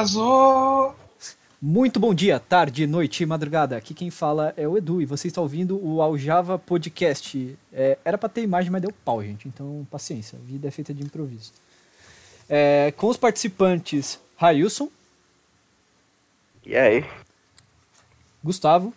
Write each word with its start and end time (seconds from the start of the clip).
Vazou! 0.00 0.96
Muito 1.60 2.00
bom 2.00 2.14
dia, 2.14 2.40
tarde, 2.40 2.86
noite, 2.86 3.26
madrugada. 3.26 3.76
Aqui 3.76 3.92
quem 3.92 4.10
fala 4.10 4.54
é 4.56 4.66
o 4.66 4.78
Edu 4.78 5.02
e 5.02 5.04
você 5.04 5.28
está 5.28 5.42
ouvindo 5.42 5.78
o 5.78 6.00
Aljava 6.00 6.58
Podcast. 6.58 7.54
É, 7.70 7.98
era 8.02 8.16
para 8.16 8.30
ter 8.30 8.40
imagem, 8.40 8.70
mas 8.70 8.80
deu 8.80 8.94
pau, 9.04 9.22
gente. 9.22 9.46
Então, 9.46 9.86
paciência. 9.90 10.38
A 10.38 10.42
vida 10.42 10.68
é 10.68 10.70
feita 10.70 10.94
de 10.94 11.02
improviso. 11.02 11.52
É, 12.48 12.94
com 12.96 13.08
os 13.08 13.18
participantes 13.18 14.18
Railson. 14.38 14.88
E 16.64 16.74
aí? 16.74 17.04
Gustavo. 18.42 18.94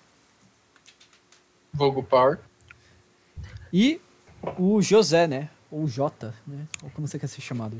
Vogo 1.73 2.01
Power. 2.01 2.39
E 3.73 3.99
o 4.57 4.81
José, 4.81 5.27
né? 5.27 5.49
Ou 5.69 5.85
Jota, 5.85 6.33
né? 6.47 6.65
Ou 6.81 6.89
como 6.91 7.09
você 7.09 7.19
quer 7.19 7.27
ser 7.27 7.41
chamado? 7.41 7.75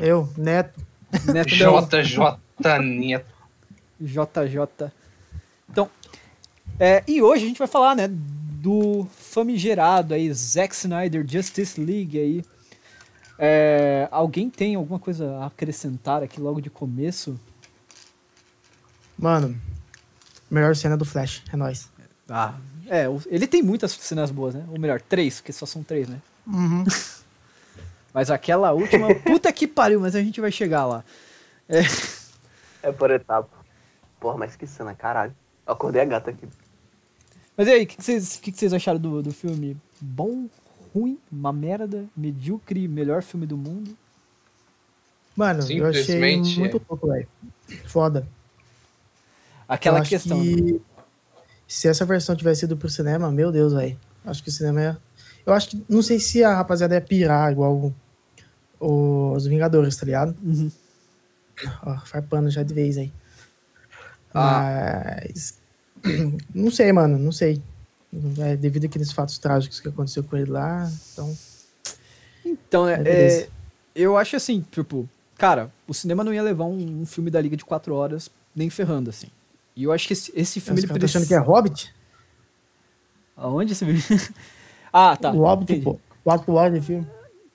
Eu, 0.00 0.28
Neto. 0.36 0.93
Neto 1.32 1.50
JJ 1.50 2.18
Neto. 2.80 3.34
JJ. 4.00 4.90
Então, 5.70 5.90
é, 6.78 7.02
e 7.06 7.22
hoje 7.22 7.44
a 7.44 7.48
gente 7.48 7.58
vai 7.58 7.68
falar, 7.68 7.94
né, 7.94 8.08
do 8.08 9.06
famigerado 9.16 10.14
aí, 10.14 10.32
Zack 10.32 10.74
Snyder 10.74 11.24
Justice 11.28 11.80
League 11.80 12.18
aí. 12.18 12.44
É, 13.38 14.08
alguém 14.10 14.48
tem 14.48 14.74
alguma 14.74 14.98
coisa 14.98 15.38
a 15.38 15.46
acrescentar 15.46 16.22
aqui 16.22 16.40
logo 16.40 16.60
de 16.60 16.70
começo? 16.70 17.38
Mano, 19.18 19.60
melhor 20.50 20.74
cena 20.74 20.96
do 20.96 21.04
Flash, 21.04 21.42
é 21.52 21.56
nóis. 21.56 21.88
Ah, 22.28 22.54
é, 22.86 23.06
ele 23.26 23.46
tem 23.46 23.62
muitas 23.62 23.92
cenas 23.92 24.30
boas, 24.30 24.54
né? 24.54 24.64
Ou 24.70 24.78
melhor, 24.78 25.00
três, 25.00 25.40
porque 25.40 25.52
só 25.52 25.66
são 25.66 25.82
três, 25.82 26.08
né? 26.08 26.20
Uhum. 26.46 26.84
Mas 28.14 28.30
aquela 28.30 28.70
última, 28.72 29.12
puta 29.26 29.52
que 29.52 29.66
pariu, 29.66 30.00
mas 30.00 30.14
a 30.14 30.22
gente 30.22 30.40
vai 30.40 30.52
chegar 30.52 30.86
lá. 30.86 31.04
É, 31.68 31.80
É 32.82 32.92
por 32.92 33.10
etapa. 33.10 33.50
Porra, 34.20 34.38
mas 34.38 34.54
que 34.54 34.66
cena, 34.66 34.94
caralho. 34.94 35.34
Eu 35.66 35.72
acordei 35.72 36.00
a 36.00 36.04
gata 36.04 36.30
aqui. 36.30 36.46
mas 37.56 37.66
e 37.66 37.70
aí, 37.72 37.82
o 37.82 37.86
que, 37.86 38.00
vocês, 38.00 38.36
que, 38.36 38.52
que 38.52 38.58
vocês 38.58 38.72
acharam 38.72 39.00
do, 39.00 39.22
do 39.22 39.32
filme? 39.32 39.76
Bom, 40.00 40.46
ruim, 40.94 41.18
uma 41.32 41.52
merda, 41.52 42.04
medíocre, 42.16 42.86
melhor 42.86 43.22
filme 43.22 43.46
do 43.46 43.56
mundo? 43.56 43.96
Mano, 45.34 45.68
eu 45.68 45.86
achei 45.86 46.40
muito 46.40 46.78
pouco, 46.78 47.08
velho. 47.08 47.26
Foda. 47.86 48.28
Aquela 49.66 50.02
questão. 50.02 50.38
né? 50.38 50.44
que 50.44 50.82
se 51.66 51.88
essa 51.88 52.04
versão 52.04 52.36
tivesse 52.36 52.66
ido 52.66 52.76
pro 52.76 52.88
cinema, 52.88 53.30
meu 53.32 53.50
Deus, 53.50 53.72
velho. 53.72 53.98
Acho 54.24 54.42
que 54.42 54.48
o 54.48 54.52
cinema 54.52 54.80
é. 54.80 54.96
Eu 55.44 55.52
acho 55.52 55.70
que. 55.70 55.84
Não 55.88 56.02
sei 56.02 56.20
se 56.20 56.44
a 56.44 56.54
rapaziada 56.54 56.94
ia 56.94 57.00
pirar 57.00 57.50
igual 57.50 57.92
os 58.80 59.46
Vingadores, 59.46 59.96
tá 59.96 60.06
ligado? 60.06 60.36
Uhum. 60.42 60.70
Ó, 61.84 61.98
farpando 62.04 62.50
já 62.50 62.62
de 62.62 62.74
vez 62.74 62.98
aí. 62.98 63.12
Ah. 64.32 65.20
Mas. 65.22 65.58
Não 66.54 66.70
sei, 66.70 66.92
mano, 66.92 67.18
não 67.18 67.32
sei. 67.32 67.62
É, 68.38 68.56
devido 68.56 68.84
àqueles 68.84 69.10
fatos 69.10 69.38
trágicos 69.38 69.80
que 69.80 69.88
aconteceu 69.88 70.22
com 70.22 70.36
ele 70.36 70.50
lá, 70.50 70.88
então. 71.12 71.34
Então, 72.44 72.84
Mas 72.84 73.02
beleza. 73.02 73.44
é, 73.44 73.48
eu 73.94 74.16
acho 74.16 74.36
assim, 74.36 74.64
tipo, 74.70 75.08
cara, 75.38 75.72
o 75.88 75.94
cinema 75.94 76.22
não 76.22 76.32
ia 76.32 76.42
levar 76.42 76.64
um, 76.64 77.00
um 77.00 77.06
filme 77.06 77.30
da 77.30 77.40
Liga 77.40 77.56
de 77.56 77.64
quatro 77.64 77.94
horas 77.94 78.30
nem 78.54 78.68
ferrando, 78.68 79.08
assim. 79.10 79.28
E 79.74 79.84
eu 79.84 79.92
acho 79.92 80.06
que 80.06 80.12
esse, 80.12 80.32
esse 80.36 80.60
filme 80.60 80.80
Você 80.80 80.86
ele 80.86 80.92
tá 80.92 80.98
precisa... 80.98 81.18
achando 81.18 81.28
que 81.28 81.34
é 81.34 81.38
Hobbit? 81.38 81.94
Aonde 83.36 83.72
esse 83.72 83.84
filme? 83.84 84.00
ah, 84.92 85.16
tá. 85.16 85.32
o 85.32 85.38
Hobbit, 85.38 85.80
pô. 85.80 85.98
Quatro 86.22 86.52
horas 86.52 86.74
de 86.74 86.86
filme. 86.86 87.06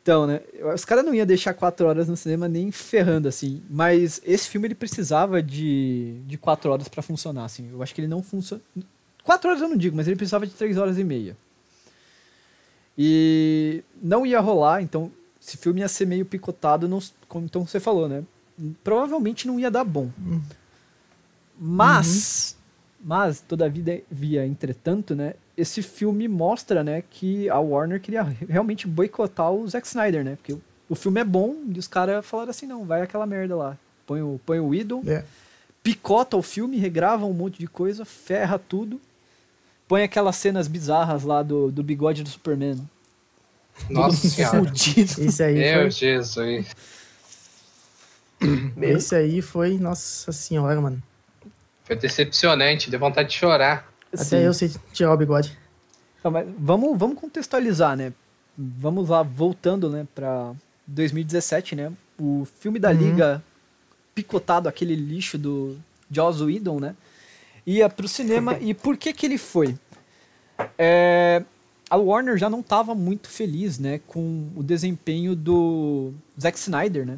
Então, 0.02 0.26
né, 0.26 0.42
os 0.74 0.86
caras 0.86 1.06
não 1.06 1.14
iam 1.14 1.26
deixar 1.26 1.54
quatro 1.54 1.86
horas 1.86 2.08
no 2.08 2.16
cinema 2.16 2.48
nem 2.48 2.72
ferrando, 2.72 3.28
assim. 3.28 3.62
Mas 3.70 4.22
esse 4.26 4.48
filme 4.48 4.68
ele 4.68 4.76
precisava 4.76 5.44
de, 5.44 6.22
de 6.26 6.38
quatro 6.38 6.72
horas 6.72 6.88
pra 6.88 7.02
funcionar, 7.02 7.46
assim. 7.46 7.70
Eu 7.72 7.84
acho 7.84 7.94
que 7.94 8.02
ele 8.02 8.08
não 8.08 8.24
funciona... 8.24 8.62
Quatro 9.24 9.50
horas 9.50 9.62
eu 9.62 9.70
não 9.70 9.78
digo, 9.78 9.96
mas 9.96 10.08
ele 10.08 10.16
precisava 10.16 10.48
de 10.48 10.54
três 10.54 10.78
horas 10.78 10.98
e 10.98 11.04
meia. 11.04 11.38
E 12.98 13.84
não 14.02 14.26
ia 14.26 14.40
rolar, 14.40 14.82
então 14.82 15.12
esse 15.42 15.58
filme 15.58 15.82
ia 15.82 15.88
ser 15.88 16.06
meio 16.06 16.26
picotado, 16.26 16.88
não, 16.88 17.00
como 17.28 17.46
então 17.46 17.66
você 17.66 17.80
falou, 17.80 18.10
né? 18.10 18.24
Provavelmente 18.84 19.48
não 19.48 19.60
ia 19.60 19.72
dar 19.72 19.84
bom. 19.84 20.10
Mas, 21.58 22.58
mas, 23.02 23.42
todavia, 23.42 24.04
via, 24.10 24.46
entretanto, 24.46 25.16
né? 25.16 25.36
Esse 25.60 25.82
filme 25.82 26.28
mostra, 26.28 26.84
né, 26.84 27.04
que 27.10 27.50
a 27.50 27.60
Warner 27.60 28.00
queria 28.00 28.24
realmente 28.48 28.88
boicotar 28.88 29.52
o 29.52 29.68
Zack 29.68 29.86
Snyder, 29.86 30.24
né? 30.24 30.38
Porque 30.38 30.58
o, 30.88 30.96
filme 30.96 31.20
é 31.20 31.24
bom 31.24 31.56
e 31.74 31.78
os 31.78 31.88
caras 31.88 32.26
falaram 32.26 32.52
assim, 32.52 32.66
não, 32.66 32.86
vai 32.86 33.02
aquela 33.02 33.26
merda 33.26 33.56
lá. 33.56 33.78
Põe 34.08 34.22
o, 34.22 34.40
põe 34.46 34.60
o 34.60 34.74
Idol, 34.74 35.04
É. 35.06 35.24
picota 35.84 36.38
o 36.38 36.42
filme, 36.42 36.78
regrava 36.78 37.26
um 37.26 37.34
monte 37.34 37.60
de 37.60 37.68
coisa, 37.68 38.06
ferra 38.06 38.58
tudo. 38.58 39.02
Põe 39.88 40.04
aquelas 40.04 40.36
cenas 40.36 40.68
bizarras 40.68 41.24
lá 41.24 41.44
do, 41.44 41.72
do 41.72 41.84
bigode 41.84 42.24
do 42.24 42.30
Superman. 42.30 42.80
Nossa 43.90 44.28
senhora. 44.28 44.58
Fudido. 44.58 45.24
Esse 45.24 45.44
aí, 45.44 45.56
Meu 45.56 45.82
foi, 45.82 45.92
Jesus. 45.92 46.76
Esse 48.82 49.16
aí 49.16 49.42
foi. 49.42 49.78
Nossa 49.78 50.32
senhora, 50.32 50.80
mano. 50.80 51.02
Foi 51.84 51.96
decepcionante, 51.96 52.90
deu 52.90 53.00
vontade 53.00 53.30
de 53.30 53.36
chorar. 53.36 53.89
Até 54.14 54.24
Sim. 54.24 54.38
eu 54.38 54.54
sei 54.54 54.72
tirar 54.94 55.14
o 55.14 55.18
bigode. 55.18 55.58
Mas 56.24 56.48
vamos, 56.58 56.98
vamos 56.98 57.20
contextualizar, 57.20 57.96
né? 57.96 58.12
Vamos 58.58 59.08
lá, 59.10 59.24
voltando, 59.24 59.90
né, 59.90 60.06
pra 60.14 60.54
2017, 60.86 61.76
né? 61.76 61.92
O 62.20 62.46
filme 62.60 62.78
da 62.80 62.90
Uhum. 62.90 62.98
Liga, 62.98 63.44
picotado, 64.14 64.68
aquele 64.68 64.96
lixo 64.96 65.38
do 65.38 65.78
Joss 66.12 66.44
Whedon, 66.44 66.80
né? 66.80 66.96
Ia 67.66 67.88
pro 67.90 68.08
cinema. 68.08 68.58
e 68.60 68.74
por 68.74 68.98
que 68.98 69.14
que 69.14 69.26
ele 69.26 69.38
foi? 69.38 69.78
É, 70.78 71.44
a 71.90 71.96
Warner 71.96 72.38
já 72.38 72.50
não 72.50 72.60
estava 72.60 72.94
muito 72.94 73.30
feliz, 73.30 73.80
né, 73.80 74.02
com 74.08 74.50
o 74.56 74.62
desempenho 74.62 75.36
do 75.36 76.12
Zack 76.40 76.58
Snyder, 76.58 77.06
né? 77.06 77.18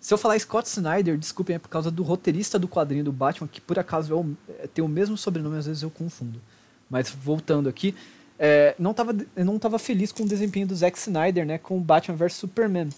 Se 0.00 0.14
eu 0.14 0.18
falar 0.18 0.38
Scott 0.38 0.66
Snyder, 0.68 1.18
desculpem, 1.18 1.56
é 1.56 1.58
por 1.58 1.68
causa 1.68 1.90
do 1.90 2.02
roteirista 2.02 2.58
do 2.58 2.66
quadrinho 2.66 3.04
do 3.04 3.12
Batman, 3.12 3.46
que 3.46 3.60
por 3.60 3.78
acaso 3.78 4.12
é 4.12 4.16
o- 4.16 4.36
é- 4.62 4.66
tem 4.66 4.82
o 4.84 4.88
mesmo 4.88 5.16
sobrenome, 5.16 5.58
às 5.58 5.66
vezes 5.66 5.82
eu 5.82 5.90
confundo. 5.90 6.40
Mas 6.88 7.10
voltando 7.10 7.68
aqui, 7.68 7.94
é, 8.38 8.74
não 8.78 8.94
tava, 8.94 9.14
eu 9.36 9.44
não 9.44 9.58
tava 9.58 9.78
feliz 9.78 10.10
com 10.10 10.22
o 10.22 10.26
desempenho 10.26 10.66
do 10.66 10.74
Zack 10.74 10.98
Snyder, 10.98 11.44
né, 11.44 11.58
com 11.58 11.76
o 11.76 11.80
Batman 11.80 12.16
vs 12.16 12.32
Superman. 12.34 12.88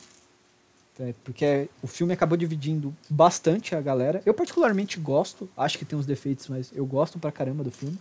É, 1.01 1.13
porque 1.25 1.69
o 1.83 1.87
filme 1.89 2.13
acabou 2.13 2.37
dividindo 2.39 2.95
bastante 3.11 3.75
a 3.75 3.81
galera. 3.81 4.23
Eu 4.25 4.35
particularmente 4.35 5.01
gosto, 5.01 5.49
acho 5.57 5.79
que 5.79 5.85
tem 5.85 5.99
uns 5.99 6.07
defeitos, 6.07 6.47
mas 6.49 6.71
eu 6.73 6.87
gosto 6.87 7.19
pra 7.19 7.33
caramba 7.33 7.65
do 7.65 7.71
filme. 7.73 7.99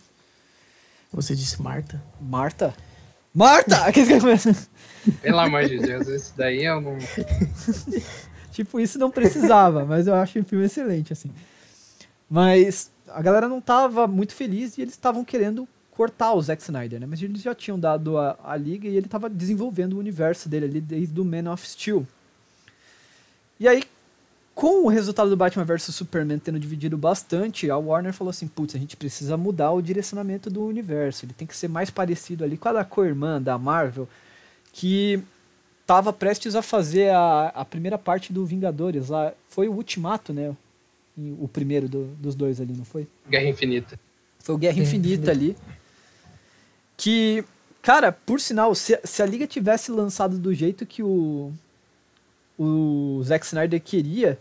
Você 1.11 1.33
disse 1.35 1.59
Marta? 1.61 2.01
Marta? 2.21 2.73
Marta! 3.33 3.77
Pelo 5.21 5.39
amor 5.39 5.65
de 5.67 5.79
Deus, 5.79 6.07
esse 6.07 6.33
daí 6.37 6.63
eu 6.65 6.79
não. 6.81 6.97
Tipo, 8.51 8.79
isso 8.79 8.99
não 8.99 9.09
precisava, 9.09 9.83
mas 9.85 10.07
eu 10.07 10.15
acho 10.15 10.39
o 10.39 10.43
filme 10.43 10.65
excelente, 10.65 11.13
assim. 11.13 11.31
Mas 12.29 12.91
a 13.07 13.21
galera 13.21 13.47
não 13.47 13.59
tava 13.59 14.07
muito 14.07 14.33
feliz 14.33 14.77
e 14.77 14.81
eles 14.81 14.93
estavam 14.93 15.23
querendo 15.23 15.67
cortar 15.91 16.33
o 16.33 16.41
Zack 16.41 16.61
Snyder, 16.61 16.99
né? 16.99 17.05
Mas 17.05 17.21
eles 17.21 17.41
já 17.41 17.53
tinham 17.53 17.79
dado 17.79 18.17
a, 18.17 18.37
a 18.43 18.55
liga 18.55 18.87
e 18.87 18.95
ele 18.95 19.07
tava 19.07 19.29
desenvolvendo 19.29 19.93
o 19.93 19.99
universo 19.99 20.47
dele 20.47 20.65
ali 20.65 20.81
desde 20.81 21.19
o 21.19 21.25
Man 21.25 21.51
of 21.51 21.67
Steel. 21.67 22.07
E 23.59 23.67
aí, 23.67 23.83
com 24.55 24.85
o 24.85 24.87
resultado 24.87 25.29
do 25.29 25.37
Batman 25.37 25.65
vs 25.65 25.93
Superman 25.93 26.39
tendo 26.39 26.59
dividido 26.59 26.97
bastante, 26.97 27.69
a 27.69 27.77
Warner 27.77 28.13
falou 28.13 28.29
assim: 28.29 28.47
putz, 28.47 28.75
a 28.75 28.79
gente 28.79 28.97
precisa 28.97 29.37
mudar 29.37 29.71
o 29.71 29.81
direcionamento 29.81 30.49
do 30.49 30.65
universo. 30.65 31.25
Ele 31.25 31.33
tem 31.33 31.47
que 31.47 31.55
ser 31.55 31.67
mais 31.67 31.89
parecido 31.89 32.43
ali 32.43 32.57
com 32.57 32.69
a 32.69 32.73
da 32.73 32.85
co-irmã 32.85 33.41
da 33.41 33.57
Marvel, 33.57 34.07
que 34.73 35.21
tava 35.95 36.13
prestes 36.13 36.55
a 36.55 36.61
fazer 36.61 37.09
a, 37.13 37.47
a 37.53 37.65
primeira 37.65 37.97
parte 37.97 38.31
do 38.31 38.45
Vingadores 38.45 39.09
lá. 39.09 39.33
Foi 39.49 39.67
o 39.67 39.73
Ultimato, 39.73 40.31
né? 40.31 40.55
O 41.37 41.47
primeiro 41.49 41.89
do- 41.89 42.05
dos 42.15 42.33
dois 42.33 42.61
ali, 42.61 42.73
não 42.73 42.85
foi? 42.85 43.05
Guerra 43.29 43.49
Infinita. 43.49 43.99
Foi 44.39 44.55
o 44.55 44.57
Guerra 44.57 44.73
Guerra 44.75 44.87
Infinita 44.87 45.31
ali. 45.31 45.57
Que, 46.95 47.43
cara, 47.81 48.11
por 48.11 48.39
sinal, 48.39 48.73
se, 48.73 48.99
se 49.03 49.21
a 49.21 49.25
Liga 49.25 49.45
tivesse 49.45 49.91
lançado 49.91 50.37
do 50.37 50.53
jeito 50.53 50.85
que 50.85 51.03
o, 51.03 51.51
o 52.57 53.21
Zack 53.23 53.45
Snyder 53.45 53.81
queria, 53.81 54.39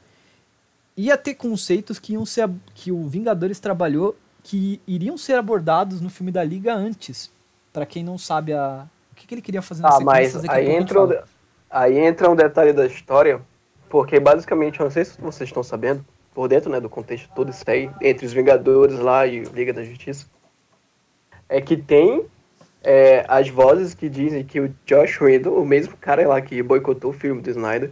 ia 0.97 1.17
ter 1.17 1.35
conceitos 1.35 1.99
que 1.99 2.13
iam 2.13 2.25
ser 2.25 2.49
que 2.75 2.93
o 2.93 3.09
Vingadores 3.09 3.59
trabalhou 3.59 4.17
que 4.45 4.81
iriam 4.87 5.19
ser 5.19 5.35
abordados 5.35 6.01
no 6.01 6.09
filme 6.09 6.31
da 6.31 6.45
Liga 6.45 6.75
antes. 6.75 7.29
Pra 7.73 7.85
quem 7.85 8.05
não 8.05 8.17
sabe 8.17 8.53
a, 8.53 8.87
o 9.13 9.15
que, 9.17 9.27
que 9.27 9.35
ele 9.35 9.43
queria 9.43 9.63
fazer 9.63 9.83
na 9.83 9.89
Ah, 9.89 9.93
sequência, 9.93 10.41
mas 10.41 10.49
aí 10.49 10.71
entra, 10.71 11.27
aí 11.71 11.99
entra 11.99 12.31
um 12.31 12.37
detalhe 12.37 12.73
da 12.73 12.87
história, 12.87 13.41
porque 13.89 14.19
basicamente, 14.19 14.81
eu 14.81 14.85
não 14.85 14.91
sei 14.91 15.05
se 15.05 15.21
vocês 15.21 15.49
estão 15.49 15.63
sabendo, 15.63 16.05
por 16.35 16.49
dentro 16.49 16.71
né, 16.71 16.81
do 16.81 16.89
contexto 16.89 17.29
todo 17.35 17.51
isso 17.51 17.65
aí, 17.67 17.91
entre 18.01 18.25
os 18.27 18.33
Vingadores 18.33 18.99
lá 18.99 19.27
e 19.27 19.41
Liga 19.41 19.73
da 19.73 19.83
Justiça, 19.85 20.27
é 21.49 21.61
que 21.61 21.77
tem 21.77 22.25
é, 22.83 23.25
as 23.29 23.49
vozes 23.49 23.95
que 23.95 24.09
dizem 24.09 24.45
que 24.45 24.61
o 24.61 24.73
Josh 24.87 25.21
Whedon, 25.21 25.51
o 25.51 25.67
mesmo 25.67 25.97
cara 25.97 26.27
lá 26.27 26.41
que 26.41 26.63
boicotou 26.63 27.11
o 27.11 27.15
filme 27.15 27.43
do 27.43 27.51
Snyder, 27.51 27.91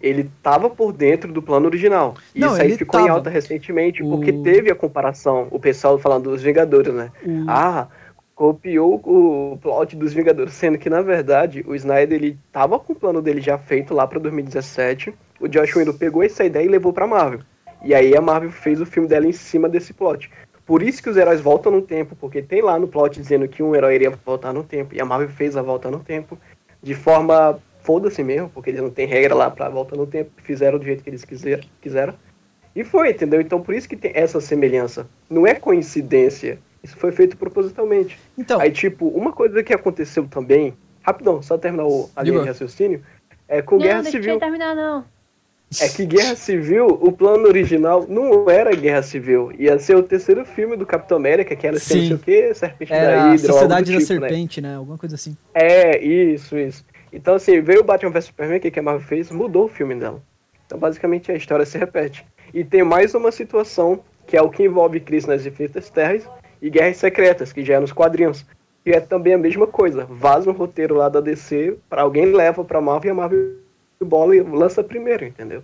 ele 0.00 0.30
tava 0.42 0.68
por 0.70 0.92
dentro 0.92 1.32
do 1.32 1.42
plano 1.42 1.66
original. 1.66 2.14
E 2.34 2.40
Não, 2.40 2.52
isso 2.52 2.62
aí 2.62 2.76
ficou 2.76 2.98
em 3.00 3.04
tava. 3.04 3.18
alta 3.18 3.30
recentemente, 3.30 4.02
O- 4.02 4.08
porque 4.10 4.32
teve 4.32 4.70
a 4.70 4.74
comparação, 4.74 5.46
o 5.50 5.60
pessoal 5.60 5.98
falando 5.98 6.30
dos 6.30 6.42
Vingadores, 6.42 6.92
né? 6.92 7.10
O- 7.24 7.44
Ah, 7.48 7.88
copiou 8.34 9.00
o 9.04 9.58
plot 9.60 9.96
dos 9.96 10.12
Vingadores, 10.12 10.54
sendo 10.54 10.78
que, 10.78 10.90
na 10.90 11.02
verdade, 11.02 11.64
o 11.66 11.74
Snyder, 11.74 12.16
ele 12.16 12.38
tava 12.50 12.78
com 12.78 12.92
o 12.92 12.96
plano 12.96 13.20
dele 13.20 13.40
já 13.40 13.58
feito 13.58 13.94
lá 13.94 14.06
pra 14.06 14.18
2017, 14.18 15.14
o 15.40 15.48
Josh 15.48 15.76
Whedon 15.76 15.92
pegou 15.92 16.22
essa 16.22 16.44
ideia 16.44 16.64
e 16.64 16.68
levou 16.68 16.92
pra 16.92 17.06
Marvel. 17.06 17.40
E 17.84 17.94
aí 17.94 18.16
a 18.16 18.20
Marvel 18.20 18.50
fez 18.50 18.80
o 18.80 18.86
filme 18.86 19.08
dela 19.08 19.26
em 19.26 19.32
cima 19.32 19.68
desse 19.68 19.92
plot. 19.92 20.30
Por 20.64 20.82
isso 20.82 21.02
que 21.02 21.10
os 21.10 21.16
heróis 21.16 21.40
voltam 21.40 21.72
no 21.72 21.82
tempo, 21.82 22.16
porque 22.16 22.40
tem 22.40 22.62
lá 22.62 22.78
no 22.78 22.88
plot 22.88 23.20
dizendo 23.20 23.48
que 23.48 23.62
um 23.62 23.74
herói 23.74 23.96
iria 23.96 24.10
voltar 24.24 24.52
no 24.52 24.62
tempo, 24.62 24.94
e 24.94 25.00
a 25.00 25.04
Marvel 25.04 25.28
fez 25.28 25.56
a 25.56 25.62
volta 25.62 25.90
no 25.90 26.00
tempo, 26.00 26.38
de 26.82 26.94
forma 26.94 27.60
foda-se 27.82 28.22
mesmo, 28.22 28.48
porque 28.48 28.70
eles 28.70 28.80
não 28.80 28.90
tem 28.90 29.06
regra 29.06 29.34
lá 29.34 29.50
pra 29.50 29.68
volta 29.68 29.96
no 29.96 30.06
tempo, 30.06 30.30
fizeram 30.42 30.78
do 30.78 30.84
jeito 30.84 31.02
que 31.02 31.10
eles 31.10 31.24
quiser, 31.24 31.64
quiseram. 31.80 32.14
E 32.74 32.84
foi, 32.84 33.10
entendeu? 33.10 33.40
Então 33.40 33.60
por 33.60 33.74
isso 33.74 33.88
que 33.88 33.96
tem 33.96 34.12
essa 34.14 34.40
semelhança. 34.40 35.06
Não 35.28 35.46
é 35.46 35.54
coincidência. 35.54 36.58
Isso 36.82 36.96
foi 36.96 37.12
feito 37.12 37.36
propositalmente. 37.36 38.18
Então, 38.36 38.60
Aí, 38.60 38.70
tipo, 38.72 39.06
uma 39.08 39.32
coisa 39.32 39.62
que 39.62 39.72
aconteceu 39.72 40.26
também, 40.26 40.74
rapidão, 41.02 41.40
só 41.40 41.56
terminar 41.56 41.86
o, 41.86 42.10
a 42.16 42.22
linha 42.22 42.40
de 42.40 42.48
raciocínio, 42.48 43.02
é 43.48 43.62
com 43.62 43.76
Não, 43.76 43.82
Guerra 43.82 44.02
deixa 44.02 44.18
Civil. 44.18 44.34
eu 44.34 44.40
terminar, 44.40 44.74
não. 44.74 45.04
É 45.80 45.88
que 45.88 46.04
Guerra 46.04 46.34
Civil, 46.34 46.86
o 46.86 47.10
plano 47.12 47.46
original 47.46 48.04
não 48.06 48.50
era 48.50 48.74
Guerra 48.74 49.02
Civil. 49.02 49.52
Ia 49.58 49.78
ser 49.78 49.96
o 49.96 50.02
terceiro 50.02 50.44
filme 50.44 50.76
do 50.76 50.84
Capitão 50.84 51.16
América, 51.16 51.56
que 51.56 51.66
era 51.66 51.78
ser 51.78 51.94
não 51.94 52.00
Sim. 52.02 52.06
sei 52.08 52.16
o 52.16 52.18
quê, 52.18 52.54
Serpente 52.54 52.92
era 52.92 53.16
da 53.16 53.30
a 53.30 53.34
Hidra, 53.34 53.52
Sociedade 53.52 53.92
da 53.92 53.98
tipo, 53.98 54.12
né? 54.12 54.28
Serpente, 54.28 54.60
né? 54.60 54.76
Alguma 54.76 54.98
coisa 54.98 55.14
assim. 55.14 55.36
É, 55.54 55.98
isso, 56.04 56.58
isso. 56.58 56.84
Então, 57.10 57.34
assim, 57.34 57.60
veio 57.60 57.80
o 57.80 57.84
Batman 57.84 58.10
vs 58.10 58.26
Superman, 58.26 58.60
que 58.60 58.70
que 58.70 58.80
a 58.80 58.82
Marvel 58.82 59.06
fez, 59.06 59.30
mudou 59.30 59.64
o 59.64 59.68
filme 59.68 59.94
dela. 59.94 60.20
Então, 60.66 60.78
basicamente, 60.78 61.32
a 61.32 61.34
história 61.36 61.64
se 61.64 61.78
repete. 61.78 62.26
E 62.52 62.64
tem 62.64 62.82
mais 62.82 63.14
uma 63.14 63.32
situação, 63.32 64.00
que 64.26 64.36
é 64.36 64.42
o 64.42 64.50
que 64.50 64.64
envolve 64.64 65.00
crise 65.00 65.26
nas 65.26 65.46
infinitas 65.46 65.88
terras 65.88 66.28
e 66.62 66.70
guerras 66.70 66.96
secretas, 66.96 67.52
que 67.52 67.64
já 67.64 67.74
é 67.74 67.80
nos 67.80 67.92
quadrinhos. 67.92 68.46
Que 68.84 68.90
é 68.90 69.00
também 69.00 69.34
a 69.34 69.38
mesma 69.38 69.66
coisa. 69.66 70.06
Vaza 70.08 70.48
um 70.48 70.54
roteiro 70.54 70.94
lá 70.94 71.08
da 71.08 71.20
DC, 71.20 71.76
pra 71.90 72.02
alguém 72.02 72.26
leva 72.32 72.64
pra 72.64 72.80
Marvel 72.80 73.10
e 73.10 73.12
a 73.12 73.14
Marvel 73.14 73.52
bola 74.04 74.34
e 74.34 74.40
lança 74.40 74.82
primeiro, 74.82 75.24
entendeu? 75.24 75.62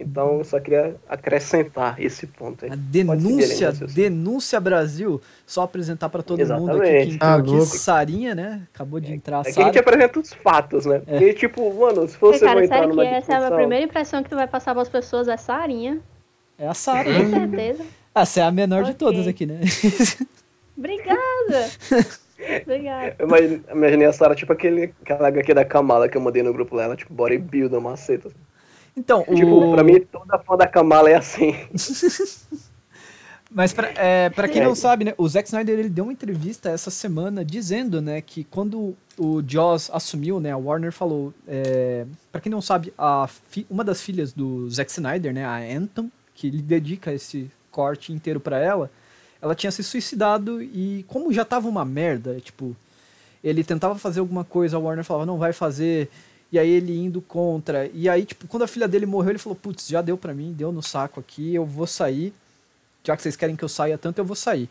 Então, 0.00 0.38
eu 0.38 0.44
só 0.44 0.60
queria 0.60 0.94
acrescentar 1.08 2.00
esse 2.00 2.24
ponto 2.26 2.64
aí. 2.64 2.70
A 2.70 2.76
denúncia, 2.76 3.66
raciocínio. 3.70 3.88
denúncia 3.94 4.60
Brasil. 4.60 5.20
Só 5.44 5.62
apresentar 5.62 6.08
pra 6.08 6.22
todo 6.22 6.38
mundo 6.38 6.46
aqui 6.46 6.86
Exatamente. 6.86 7.06
quem 7.06 7.14
entrou 7.14 7.30
Ah, 7.30 7.34
aqui. 7.34 7.50
louco. 7.50 7.66
Sarinha, 7.66 8.34
né? 8.34 8.62
Acabou 8.72 9.00
de 9.00 9.12
entrar 9.12 9.38
a 9.38 9.40
É 9.40 9.52
que 9.52 9.60
a 9.60 9.64
gente 9.64 9.78
apresenta 9.78 10.20
os 10.20 10.32
fatos, 10.34 10.86
né? 10.86 10.96
É. 11.06 11.18
Porque, 11.18 11.34
tipo, 11.34 11.74
mano, 11.74 12.06
se 12.06 12.16
você 12.16 12.44
Cara, 12.44 12.62
entrar 12.64 12.76
sério 12.76 12.90
que 12.90 12.96
numa 12.96 13.08
essa 13.08 13.32
é 13.32 13.34
a 13.34 13.38
discussão... 13.38 13.56
primeira 13.56 13.84
impressão 13.84 14.22
que 14.22 14.28
tu 14.30 14.36
vai 14.36 14.46
passar 14.46 14.72
pras 14.74 14.88
pessoas, 14.88 15.26
é 15.26 15.36
Sarinha. 15.36 15.98
É 16.56 16.68
a 16.68 16.74
Sara. 16.74 17.04
Com 17.04 17.10
né? 17.24 17.40
certeza. 17.40 17.84
Essa 18.14 18.40
é 18.40 18.42
a 18.44 18.50
menor 18.52 18.84
de 18.84 18.90
Ok. 18.90 18.98
todas 18.98 19.26
aqui, 19.26 19.46
né? 19.46 19.60
Obrigada. 20.78 21.70
Obrigada. 22.62 23.16
Eu 23.18 23.26
imagine- 23.26 23.62
imaginei 23.72 24.06
a 24.06 24.12
Sarah, 24.12 24.34
tipo 24.34 24.52
aquele, 24.52 24.94
aquela 25.02 25.28
HQ 25.28 25.52
da 25.54 25.64
Kamala 25.64 26.08
que 26.08 26.16
eu 26.16 26.20
mandei 26.20 26.42
no 26.42 26.52
grupo 26.52 26.76
lá, 26.76 26.84
ela, 26.84 26.96
tipo, 26.96 27.12
bodybuilder, 27.12 27.80
maceta. 27.80 28.30
Então, 28.96 29.22
Tipo, 29.24 29.70
o... 29.70 29.72
pra 29.74 29.82
mim, 29.84 30.00
toda 30.00 30.38
fã 30.40 30.56
da 30.56 30.66
Kamala 30.66 31.10
é 31.10 31.14
assim. 31.16 31.54
Mas 33.50 33.72
pra, 33.72 33.88
é, 33.96 34.28
pra 34.28 34.46
quem 34.46 34.60
É. 34.60 34.64
não 34.64 34.74
sabe, 34.74 35.04
né, 35.06 35.14
o 35.16 35.26
Zack 35.26 35.48
Snyder 35.48 35.78
ele 35.78 35.88
deu 35.88 36.04
uma 36.04 36.12
entrevista 36.12 36.68
essa 36.68 36.90
semana 36.90 37.42
dizendo, 37.42 38.02
né, 38.02 38.20
que 38.20 38.44
quando 38.44 38.94
o 39.16 39.42
Joss 39.46 39.90
assumiu, 39.92 40.38
né, 40.38 40.52
a 40.52 40.56
Warner 40.58 40.92
falou, 40.92 41.32
é, 41.46 42.04
para 42.30 42.42
quem 42.42 42.52
não 42.52 42.60
sabe, 42.60 42.92
a 42.98 43.26
fi- 43.48 43.66
uma 43.70 43.82
das 43.82 44.02
filhas 44.02 44.34
do 44.34 44.68
Zack 44.70 44.90
Snyder, 44.90 45.32
né, 45.32 45.46
a 45.46 45.56
Anton, 45.58 46.10
que 46.34 46.46
ele 46.48 46.60
dedica 46.60 47.10
esse 47.10 47.50
corte 47.70 48.12
inteiro 48.12 48.38
pra 48.38 48.58
ela, 48.58 48.90
ela 49.40 49.54
tinha 49.54 49.70
se 49.70 49.82
suicidado 49.82 50.62
e 50.62 51.04
como 51.08 51.32
já 51.32 51.44
tava 51.44 51.68
uma 51.68 51.84
merda, 51.84 52.40
tipo, 52.40 52.76
ele 53.42 53.62
tentava 53.62 53.98
fazer 53.98 54.20
alguma 54.20 54.44
coisa, 54.44 54.76
a 54.76 54.80
Warner 54.80 55.04
falava, 55.04 55.26
não 55.26 55.38
vai 55.38 55.52
fazer, 55.52 56.10
e 56.50 56.58
aí 56.58 56.68
ele 56.68 56.96
indo 56.96 57.20
contra, 57.20 57.88
e 57.94 58.08
aí, 58.08 58.24
tipo, 58.24 58.46
quando 58.46 58.64
a 58.64 58.68
filha 58.68 58.88
dele 58.88 59.06
morreu, 59.06 59.30
ele 59.30 59.38
falou, 59.38 59.56
putz, 59.56 59.88
já 59.88 60.02
deu 60.02 60.16
pra 60.16 60.34
mim, 60.34 60.52
deu 60.52 60.72
no 60.72 60.82
saco 60.82 61.20
aqui, 61.20 61.54
eu 61.54 61.64
vou 61.64 61.86
sair, 61.86 62.32
já 63.04 63.16
que 63.16 63.22
vocês 63.22 63.36
querem 63.36 63.56
que 63.56 63.64
eu 63.64 63.68
saia 63.68 63.96
tanto, 63.96 64.18
eu 64.18 64.24
vou 64.24 64.36
sair. 64.36 64.68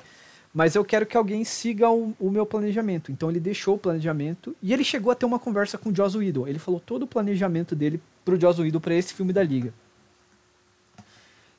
Mas 0.53 0.75
eu 0.75 0.83
quero 0.83 1.05
que 1.05 1.15
alguém 1.15 1.43
siga 1.43 1.89
o, 1.89 2.15
o 2.19 2.31
meu 2.31 2.45
planejamento. 2.45 3.11
Então 3.11 3.29
ele 3.29 3.39
deixou 3.39 3.75
o 3.75 3.77
planejamento 3.77 4.55
e 4.61 4.73
ele 4.73 4.83
chegou 4.83 5.11
a 5.11 5.15
ter 5.15 5.25
uma 5.25 5.37
conversa 5.37 5.77
com 5.77 5.89
o 5.89 5.95
Joss 5.95 6.17
Whedon. 6.17 6.47
Ele 6.47 6.57
falou 6.57 6.79
todo 6.79 7.03
o 7.03 7.07
planejamento 7.07 7.75
dele 7.75 8.01
pro 8.25 8.39
Joss 8.39 8.59
Whedon 8.59 8.79
pra 8.79 8.95
esse 8.95 9.13
filme 9.13 9.31
da 9.31 9.43
Liga. 9.43 9.71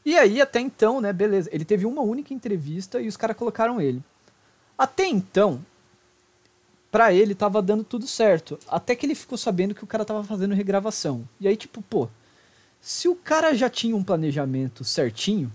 E 0.04 0.16
aí, 0.16 0.40
até 0.40 0.60
então, 0.60 1.00
né, 1.00 1.12
beleza. 1.12 1.48
Ele 1.52 1.64
teve 1.64 1.84
uma 1.86 2.02
única 2.02 2.32
entrevista 2.32 3.00
e 3.00 3.08
os 3.08 3.16
caras 3.16 3.36
colocaram 3.36 3.80
ele. 3.80 4.02
Até 4.76 5.06
então, 5.06 5.60
pra 6.90 7.12
ele 7.12 7.34
tava 7.34 7.60
dando 7.60 7.84
tudo 7.84 8.06
certo. 8.06 8.58
Até 8.68 8.94
que 8.96 9.04
ele 9.04 9.14
ficou 9.14 9.36
sabendo 9.36 9.74
que 9.74 9.84
o 9.84 9.86
cara 9.86 10.04
tava 10.04 10.24
fazendo 10.24 10.54
regravação. 10.54 11.28
E 11.40 11.46
aí, 11.48 11.56
tipo, 11.56 11.82
pô, 11.82 12.08
se 12.80 13.08
o 13.08 13.14
cara 13.14 13.54
já 13.54 13.68
tinha 13.68 13.94
um 13.94 14.02
planejamento 14.04 14.84
certinho, 14.84 15.52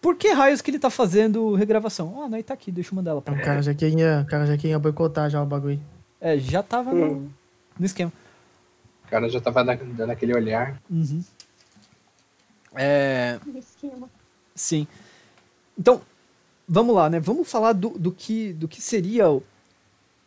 por 0.00 0.16
que 0.16 0.28
raios 0.32 0.60
que 0.62 0.70
ele 0.70 0.78
tá 0.78 0.88
fazendo 0.90 1.54
regravação? 1.54 2.22
Ah, 2.24 2.28
não, 2.28 2.42
tá 2.42 2.54
aqui, 2.54 2.72
deixa 2.72 2.90
eu 2.90 2.96
mandar 2.96 3.10
ela 3.12 3.22
pra 3.22 3.34
O 3.34 3.36
cá. 3.36 3.42
cara 3.44 3.62
já 3.62 3.74
queria, 3.74 4.24
o 4.26 4.30
cara 4.30 4.46
já 4.46 4.56
queria 4.56 4.78
boicotar 4.78 5.28
já 5.30 5.42
o 5.42 5.46
bagulho. 5.46 5.80
É, 6.20 6.38
já 6.38 6.62
tava 6.62 6.92
no, 6.92 7.30
no 7.78 7.86
esquema. 7.86 8.10
O 9.06 9.08
cara 9.10 9.28
já 9.28 9.40
tava 9.40 9.62
da- 9.62 9.74
dando 9.74 10.10
aquele 10.10 10.34
olhar. 10.34 10.80
Uhum. 10.90 11.22
É, 12.74 13.38
sim. 14.54 14.86
Então, 15.78 16.02
vamos 16.68 16.94
lá, 16.94 17.10
né? 17.10 17.18
Vamos 17.18 17.50
falar 17.50 17.72
do, 17.72 17.90
do, 17.90 18.12
que, 18.12 18.52
do 18.52 18.68
que 18.68 18.80
seria 18.80 19.28
o, 19.30 19.42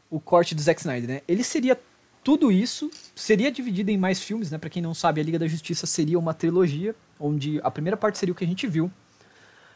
o 0.10 0.20
corte 0.20 0.54
do 0.54 0.62
Zack 0.62 0.82
Snyder, 0.82 1.10
né? 1.10 1.22
Ele 1.28 1.44
seria 1.44 1.80
tudo 2.24 2.52
isso, 2.52 2.90
seria 3.16 3.52
dividido 3.52 3.92
em 3.92 3.98
mais 3.98 4.22
filmes, 4.22 4.50
né? 4.50 4.58
Pra 4.58 4.70
quem 4.70 4.82
não 4.82 4.94
sabe, 4.94 5.22
a 5.22 5.24
Liga 5.24 5.40
da 5.40 5.48
Justiça 5.48 5.86
seria 5.86 6.18
uma 6.18 6.34
trilogia, 6.34 6.96
onde 7.20 7.60
a 7.64 7.70
primeira 7.70 7.98
parte 7.98 8.18
seria 8.18 8.32
o 8.32 8.36
que 8.36 8.44
a 8.44 8.48
gente 8.48 8.66
viu. 8.68 8.92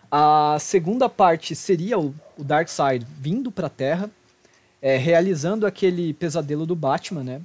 A 0.10 0.58
segunda 0.60 1.10
parte 1.10 1.54
seria 1.56 2.00
o, 2.00 2.16
o 2.38 2.44
Darkseid 2.44 3.06
vindo 3.20 3.52
pra 3.52 3.70
Terra, 3.70 4.10
é, 4.82 4.96
realizando 4.96 5.66
aquele 5.66 6.14
pesadelo 6.14 6.66
do 6.66 6.76
Batman, 6.76 7.24
né? 7.24 7.42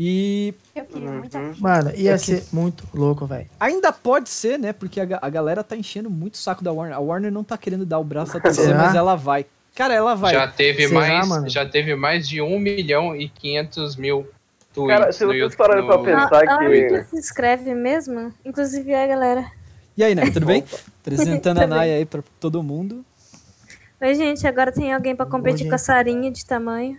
E 0.00 0.54
Eu 0.76 0.84
queria 0.84 1.10
muito. 1.10 1.36
Mano, 1.60 1.90
ia 1.96 2.12
É 2.12 2.14
que- 2.14 2.20
ser 2.20 2.44
muito 2.52 2.84
louco, 2.94 3.26
velho. 3.26 3.48
Ainda 3.58 3.92
pode 3.92 4.28
ser, 4.30 4.56
né? 4.56 4.72
Porque 4.72 5.00
a, 5.00 5.18
a 5.20 5.28
galera 5.28 5.64
tá 5.64 5.74
enchendo 5.74 6.08
muito 6.08 6.34
o 6.34 6.38
saco 6.38 6.62
da 6.62 6.70
Warner. 6.72 6.96
A 6.96 7.00
Warner 7.00 7.32
não 7.32 7.42
tá 7.42 7.58
querendo 7.58 7.84
dar 7.84 7.98
o 7.98 8.04
braço 8.04 8.36
a 8.36 8.40
torcer, 8.40 8.76
mas 8.76 8.94
ela 8.94 9.16
vai. 9.16 9.44
Cara, 9.74 9.94
ela 9.94 10.14
vai. 10.14 10.34
Já 10.34 10.46
teve 10.46 10.86
Será, 10.86 11.00
mais. 11.00 11.28
mano? 11.28 11.48
Já 11.48 11.66
teve 11.66 11.96
mais 11.96 12.28
de 12.28 12.40
1 12.40 12.58
milhão 12.60 13.16
e 13.16 13.28
500 13.28 13.96
mil 13.96 14.28
tweets. 14.72 14.98
Cara, 15.00 15.12
se 15.12 15.26
vocês 15.26 15.56
pararem 15.56 15.84
pra 15.86 15.96
no- 15.98 16.04
pensar 16.04 16.44
Ah, 16.48 16.58
que- 16.58 16.94
ah, 16.94 17.04
se 17.04 17.16
inscreve 17.16 17.74
mesmo? 17.74 18.32
Inclusive 18.44 18.94
a 18.94 19.04
galera. 19.06 19.50
E 19.96 20.04
aí, 20.04 20.14
né? 20.14 20.30
Tudo 20.30 20.46
bem? 20.46 20.62
Apresentando 21.02 21.60
a. 21.62 21.66
Naya 21.66 21.96
aí 21.96 22.04
pra 22.04 22.22
todo 22.38 22.62
mundo. 22.62 23.04
Oi, 24.00 24.14
gente, 24.14 24.46
agora 24.46 24.70
tem 24.70 24.92
alguém 24.94 25.16
pra 25.16 25.26
competir 25.26 25.64
Oi, 25.64 25.68
com 25.70 25.74
a. 25.74 25.78
Sarinha 25.78 26.30
de 26.30 26.46
tamanho. 26.46 26.96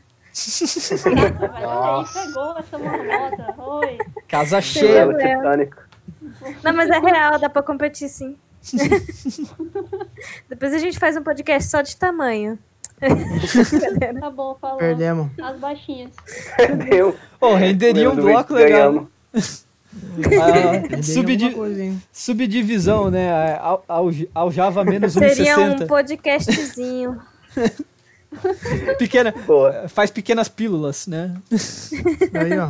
Olha 1.06 2.00
aí, 2.00 2.06
pegou 2.28 2.58
essa 2.58 2.78
marmota. 2.78 3.56
Oi. 3.58 3.98
Casa 4.28 4.62
cheia. 4.62 5.06
Novela 5.06 5.36
Titânico. 5.36 5.78
Não, 6.64 6.74
mas 6.74 6.90
é 6.90 7.00
real, 7.00 7.40
dá 7.40 7.50
pra 7.50 7.62
competir 7.62 8.10
sim. 8.10 8.38
Depois 10.50 10.74
a 10.74 10.78
gente 10.78 11.00
faz 11.00 11.16
um 11.18 11.24
podcast 11.24 11.70
só 11.70 11.82
de 11.82 11.96
tamanho. 11.96 12.58
Tá 14.20 14.30
bom, 14.30 14.58
falou. 14.60 14.78
Perdemos. 14.78 15.30
As 15.42 15.58
baixinhas. 15.58 16.12
Deu. 16.90 17.16
Pô, 17.40 17.56
renderia 17.56 18.10
um 18.12 18.16
bloco 18.16 18.54
legal. 18.54 18.92
ganhamos. 19.34 19.66
Ah, 20.42 21.02
subdi- 21.04 21.56
subdivisão, 22.12 23.10
né? 23.10 23.58
Al- 23.60 23.84
alj- 23.88 24.30
Aljava 24.36 24.84
menos 24.84 25.14
Seria 25.14 25.58
um 25.58 25.76
1,60. 25.78 25.88
podcastzinho. 25.88 27.22
Pequena, 28.98 29.34
Boa. 29.46 29.88
faz 29.90 30.12
pequenas 30.12 30.48
pílulas, 30.48 31.08
né? 31.08 31.36
Aí, 32.34 32.58
ó. 32.58 32.70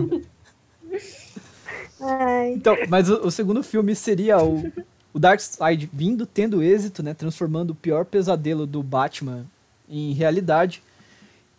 Ai. 2.01 2.53
Então, 2.53 2.77
mas 2.87 3.09
o, 3.09 3.27
o 3.27 3.31
segundo 3.31 3.61
filme 3.61 3.93
seria 3.93 4.41
o, 4.41 4.71
o 5.13 5.19
Darkseid 5.19 5.89
vindo, 5.91 6.25
tendo 6.25 6.63
êxito, 6.63 7.03
né? 7.03 7.13
Transformando 7.13 7.71
o 7.71 7.75
pior 7.75 8.05
pesadelo 8.05 8.65
do 8.65 8.81
Batman 8.81 9.45
em 9.89 10.13
realidade. 10.13 10.81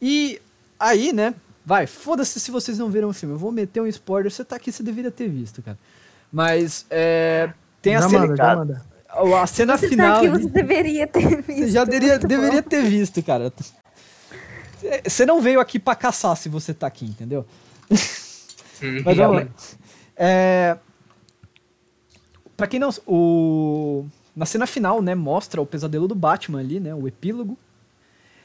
E 0.00 0.40
aí, 0.78 1.12
né? 1.12 1.34
Vai, 1.64 1.86
foda-se 1.86 2.40
se 2.40 2.50
vocês 2.50 2.78
não 2.78 2.88
viram 2.88 3.10
o 3.10 3.12
filme. 3.12 3.34
Eu 3.34 3.38
vou 3.38 3.52
meter 3.52 3.80
um 3.82 3.86
spoiler. 3.86 4.32
Você 4.32 4.44
tá 4.44 4.56
aqui, 4.56 4.72
você 4.72 4.82
deveria 4.82 5.10
ter 5.10 5.28
visto, 5.28 5.62
cara. 5.62 5.78
Mas, 6.32 6.86
é. 6.88 7.52
Tem 7.82 7.96
a 7.96 8.02
cena, 8.02 8.26
manda, 8.26 8.82
a 9.42 9.46
cena 9.46 9.76
Você 9.76 9.88
final. 9.88 10.12
tá 10.12 10.18
aqui, 10.18 10.28
você 10.28 10.48
deveria 10.48 11.06
ter 11.06 11.42
visto. 11.42 11.58
Você 11.58 11.68
já 11.70 11.84
deveria, 11.84 12.18
deveria 12.18 12.62
ter 12.62 12.82
visto, 12.82 13.22
cara. 13.22 13.52
Você 15.04 15.26
não 15.26 15.40
veio 15.40 15.60
aqui 15.60 15.78
pra 15.78 15.94
caçar 15.94 16.36
se 16.36 16.48
você 16.48 16.72
tá 16.72 16.86
aqui, 16.86 17.04
entendeu? 17.04 17.44
Uhum. 17.90 19.02
Mas 19.04 19.16
vamos 19.16 19.36
lá. 19.42 19.48
É... 20.16 20.76
Pra 22.56 22.66
quem 22.66 22.80
não... 22.80 22.90
O... 23.06 24.06
Na 24.34 24.46
cena 24.46 24.66
final, 24.66 25.02
né, 25.02 25.14
mostra 25.14 25.60
o 25.60 25.66
pesadelo 25.66 26.06
do 26.06 26.14
Batman 26.14 26.60
ali, 26.60 26.78
né, 26.80 26.94
o 26.94 27.06
epílogo. 27.06 27.58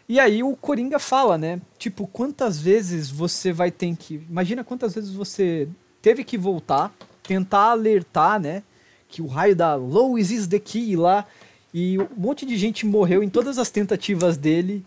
E 0.10 0.20
aí 0.20 0.44
o 0.44 0.56
Coringa 0.56 1.00
fala, 1.00 1.38
né, 1.38 1.62
tipo, 1.78 2.08
quantas 2.08 2.60
vezes 2.60 3.10
você 3.10 3.54
vai 3.54 3.72
ter 3.72 3.96
que... 3.96 4.16
Imagina 4.30 4.64
quantas 4.64 4.94
vezes 4.94 5.12
você 5.12 5.68
teve 6.02 6.24
que 6.24 6.38
voltar, 6.38 6.94
tentar 7.24 7.72
alertar, 7.72 8.40
né, 8.40 8.64
que 9.08 9.22
o 9.22 9.28
raio 9.28 9.56
da 9.56 9.76
Lois 9.76 10.32
is 10.32 10.48
the 10.48 10.60
key 10.60 10.96
lá, 10.96 11.26
e 11.74 12.00
um 12.00 12.08
monte 12.18 12.46
de 12.46 12.58
gente 12.58 12.86
morreu 12.86 13.24
em 13.24 13.30
todas 13.30 13.58
as 13.58 13.70
tentativas 13.70 14.38
dele, 14.38 14.84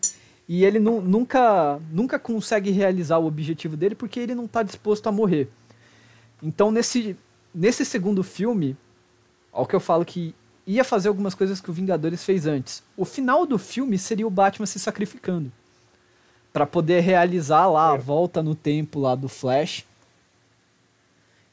e 0.49 0.65
ele 0.65 0.79
nu- 0.79 1.03
nunca, 1.03 1.79
nunca 1.93 2.19
consegue 2.19 2.71
realizar 2.71 3.19
o 3.19 3.27
objetivo 3.27 3.77
dele 3.77 3.95
porque 3.95 4.19
ele 4.19 4.35
não 4.35 4.47
está 4.47 4.63
disposto 4.63 5.07
a 5.07 5.13
morrer. 5.13 5.49
Então, 6.43 6.71
nesse, 6.71 7.17
nesse 7.55 7.85
segundo 7.85 8.23
filme, 8.23 8.77
ao 9.53 9.67
que 9.67 9.77
eu 9.77 9.81
falo 9.81 10.05
que 10.05 10.35
ia 10.67 10.85
fazer 10.85 11.09
algumas 11.09 11.35
coisas 11.35 11.61
que 11.61 11.71
o 11.71 11.73
Vingadores 11.73 12.25
fez 12.25 12.47
antes. 12.47 12.83
O 12.97 13.05
final 13.05 13.47
do 13.47 13.59
filme 13.59 13.99
seria 13.99 14.27
o 14.27 14.31
Batman 14.31 14.67
se 14.67 14.79
sacrificando 14.79 15.51
para 16.53 16.67
poder 16.67 17.01
realizar 17.01 17.67
lá 17.67 17.93
a 17.93 17.97
volta 17.97 18.43
no 18.43 18.55
tempo 18.55 19.01
lá 19.01 19.15
do 19.15 19.29
Flash 19.29 19.85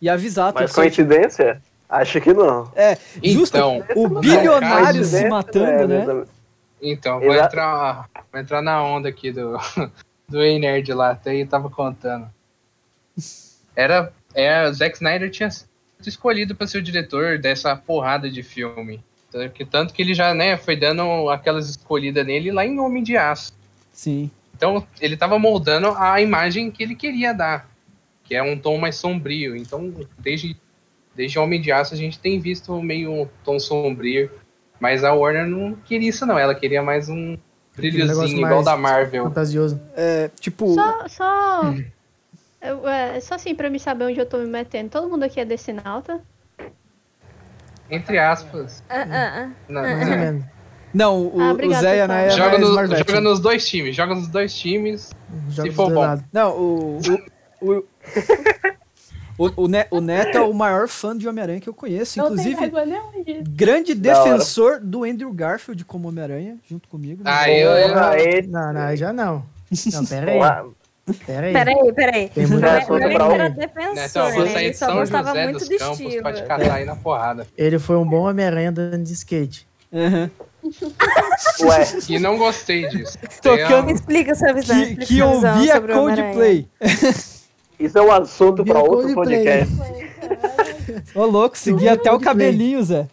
e 0.02 0.10
avisar 0.10 0.54
Mas 0.54 0.72
coincidência? 0.72 1.62
Acho 1.88 2.20
que 2.20 2.34
não. 2.34 2.72
É, 2.76 2.98
justo 3.24 3.56
Então, 3.58 3.84
o 3.96 4.18
é 4.18 4.22
bilionário 4.22 5.06
se 5.06 5.30
matando, 5.30 5.88
né? 5.88 6.26
Então, 6.82 7.20
vou 7.20 7.34
entrar, 7.34 8.10
vou 8.32 8.42
entrar 8.42 8.62
na 8.62 8.84
onda 8.84 9.10
aqui 9.10 9.32
do, 9.32 9.58
do 10.28 10.42
Ei 10.42 10.60
Nerd 10.60 10.94
lá, 10.94 11.12
até 11.12 11.32
aí 11.32 11.46
tava 11.46 11.70
contando. 11.70 12.30
Era, 13.76 14.12
é, 14.34 14.68
o 14.68 14.74
Zack 14.74 14.96
Snyder 14.96 15.30
tinha 15.30 15.50
sido 15.50 15.70
escolhido 16.06 16.56
para 16.56 16.68
ser 16.68 16.80
o 16.80 16.84
diretor 16.84 17.38
dessa 17.40 17.76
porrada 17.76 18.30
de 18.30 18.44
filme. 18.44 19.04
Tanto 19.32 19.54
que, 19.54 19.66
tanto 19.66 19.94
que 19.94 20.02
ele 20.02 20.14
já 20.14 20.34
né, 20.34 20.56
foi 20.56 20.76
dando 20.76 21.30
aquelas 21.30 21.70
escolhidas 21.70 22.26
nele 22.26 22.52
lá 22.52 22.66
em 22.66 22.80
Homem 22.80 23.04
de 23.04 23.18
Aço. 23.18 23.54
Sim. 23.92 24.32
Então, 24.56 24.88
ele 25.02 25.18
tava 25.18 25.38
moldando 25.38 25.90
a 25.90 26.22
imagem 26.22 26.72
que 26.72 26.82
ele 26.82 26.96
queria 26.96 27.34
dar, 27.34 27.70
que 28.24 28.34
é 28.34 28.42
um 28.42 28.58
tom 28.58 28.78
mais 28.78 28.96
sombrio. 28.96 29.56
Então, 29.56 29.94
desde, 30.18 30.56
desde 31.14 31.38
Homem 31.38 31.60
de 31.60 31.72
Aço, 31.72 31.94
a 31.94 31.98
gente 31.98 32.18
tem 32.18 32.40
visto 32.40 32.82
meio 32.82 33.12
um 33.12 33.28
tom 33.44 33.60
sombrio. 33.60 34.32
Mas 34.80 35.04
a 35.04 35.14
Warner 35.14 35.46
não 35.48 35.74
queria 35.76 36.10
isso, 36.10 36.26
não. 36.26 36.38
Ela 36.38 36.54
queria 36.56 36.82
mais 36.84 37.10
um 37.10 37.38
brilhozinho 37.76 38.46
igual 38.46 38.64
da 38.64 38.76
Marvel. 38.78 39.24
Fantasioso. 39.26 39.80
É, 39.96 40.30
tipo, 40.40 40.74
Só, 40.74 41.08
só, 41.08 41.74
eu, 42.62 42.88
é, 42.88 43.20
só 43.20 43.36
assim 43.36 43.54
pra 43.56 43.70
me 43.70 43.80
saber 43.80 44.06
onde 44.06 44.20
eu 44.20 44.26
tô 44.26 44.38
me 44.38 44.48
metendo. 44.48 44.90
Todo 44.90 45.10
mundo 45.10 45.24
aqui 45.24 45.40
é 45.40 45.46
decenalta? 45.46 46.20
Entre 47.90 48.18
aspas. 48.18 48.84
Ah, 48.90 49.06
ah, 49.10 49.46
ah. 49.46 49.50
Não, 49.70 49.82
ou 49.82 49.88
é. 49.88 50.42
não, 50.94 51.22
o, 51.28 51.40
Ah, 51.42 51.54
o 51.54 51.58
Zé 51.58 51.62
pessoal. 51.62 51.94
Ana 52.06 52.20
é 52.22 52.30
joga, 52.32 52.50
mais 52.50 52.62
no- 52.62 52.98
joga 52.98 53.22
nos 53.22 53.40
dois 53.40 53.68
times. 53.70 53.96
Joga 53.96 54.16
nos 54.16 54.28
dois 54.28 54.54
times. 54.56 55.12
Joga 55.50 55.72
for 55.72 55.86
dos 55.86 55.94
dois 55.94 55.94
bom. 55.94 56.02
lados. 56.02 56.26
Não, 56.34 56.52
o. 56.58 57.00
O, 57.62 57.76
o, 57.78 57.84
o, 59.38 59.64
o 59.64 59.68
Ne- 59.68 59.88
o 59.92 60.00
Neto 60.02 60.38
é 60.38 60.42
o 60.42 60.54
maior 60.54 60.88
fã 60.88 61.18
de 61.18 61.28
Homem-Aranha 61.28 61.60
que 61.60 61.68
eu 61.70 61.74
conheço. 61.74 62.18
Não 62.18 62.26
Inclusive, 62.28 62.72
grande 63.50 63.94
defensor 63.94 64.80
do 64.80 65.04
Andrew 65.04 65.32
Garfield 65.34 65.84
como 65.86 66.08
Homem-Aranha, 66.08 66.58
junto 66.70 66.88
comigo. 66.88 67.22
Ah, 67.26 67.50
eu, 67.50 67.72
eu, 67.72 68.48
Não, 68.48 68.74
não, 68.74 68.96
já 68.96 69.12
não. 69.14 69.44
Não, 69.94 70.06
pera 70.06 70.32
aí. 70.32 70.40
lá, 70.40 70.66
Pera 71.26 71.46
aí. 71.48 71.54
Peraí, 71.54 71.94
peraí. 71.94 72.30
Tem 72.30 72.48
muita 72.48 72.68
é- 72.68 72.78
é 72.80 72.86
pra 73.14 73.28
um. 73.30 73.50
defensor, 73.54 74.32
né? 74.46 74.64
Ele 74.64 74.72
de 74.72 74.78
só 74.78 74.86
São 74.88 74.96
gostava 74.96 75.28
José 75.30 75.44
muito 75.44 75.60
do 75.70 75.78
Campos 75.78 76.00
estilo. 76.00 76.34
te 76.34 76.44
catar 76.44 76.74
aí 76.74 76.86
na 76.86 76.96
porrada. 76.96 77.48
Ele 77.56 77.78
foi 77.78 77.96
um 77.98 78.06
bom 78.08 78.28
Homem-Aranha 78.28 78.70
andando 78.70 79.04
de 79.04 79.14
skate. 79.14 79.68
Aham. 79.94 80.32
ué, 81.62 81.88
E 82.10 82.18
não 82.18 82.38
gostei 82.40 82.88
disso. 82.88 83.18
Tocando- 83.42 83.86
Me 83.86 83.94
explica 83.94 84.34
sua 84.34 84.52
visão. 84.54 84.76
Que, 84.84 84.96
que 84.96 85.22
ouvia. 85.22 85.80
Coldplay. 85.82 86.68
isso 87.80 87.98
é 87.98 88.02
um 88.02 88.12
assunto 88.12 88.64
pra 88.64 88.80
outro 88.80 89.14
podcast. 89.14 89.74
Ô, 91.14 91.26
louco, 91.26 91.58
segui 91.58 91.88
até 91.90 92.12
o 92.12 92.20
cabelinho, 92.20 92.84
Zé. 92.84 93.08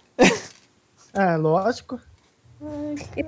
Ah, 1.14 1.36
lógico. 1.36 2.00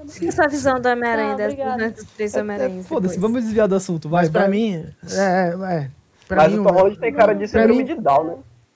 Explica 0.06 0.32
sua 0.32 0.46
visão 0.48 0.80
do 0.80 0.88
Homem-Aranha, 0.88 1.36
Tá, 1.36 1.76
das 1.76 2.04
três 2.16 2.34
Homem-Aranhas. 2.34 2.84
É, 2.84 2.88
Foda-se, 2.88 3.14
depois. 3.16 3.20
vamos 3.32 3.44
desviar 3.44 3.66
do 3.68 3.74
assunto. 3.74 4.08
Vai, 4.08 4.22
Mas 4.22 4.30
pra 4.30 4.42
vai. 4.42 4.50
mim, 4.50 4.74
é, 5.10 5.18
é, 5.18 5.74
é. 5.74 5.90
Pra 6.28 6.36
Mas 6.44 6.52
mim, 6.52 6.58
o 6.60 6.64
Tom 6.64 6.72
Holland 6.72 6.98
tem 6.98 7.12
cara 7.12 7.34
de 7.34 7.46
síndrome 7.48 7.78
mim- 7.78 7.84
de 7.84 7.94
Down, 8.00 8.24
né? 8.24 8.34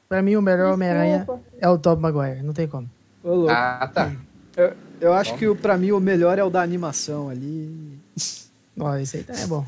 pra 0.08 0.20
mim, 0.20 0.36
o 0.36 0.42
melhor 0.42 0.74
Homem-Aranha 0.74 1.26
é 1.60 1.68
o 1.68 1.78
Tobey 1.78 2.02
Maguire. 2.02 2.42
Não 2.42 2.52
tem 2.52 2.66
como. 2.66 2.88
Ô, 3.22 3.34
louco. 3.34 3.50
Ah, 3.52 3.88
tá. 3.92 4.10
Eu, 4.56 4.72
eu 5.00 5.12
acho 5.14 5.34
que 5.36 5.46
o- 5.46 5.54
pra 5.56 5.76
mim 5.78 5.92
o 5.92 6.00
melhor 6.00 6.38
é 6.38 6.44
o 6.44 6.50
da 6.50 6.60
animação 6.60 7.28
ali. 7.28 7.98
Ó, 8.78 8.94
esse 8.96 9.18
aí 9.18 9.22
tá 9.22 9.34
é 9.34 9.46
bom. 9.46 9.64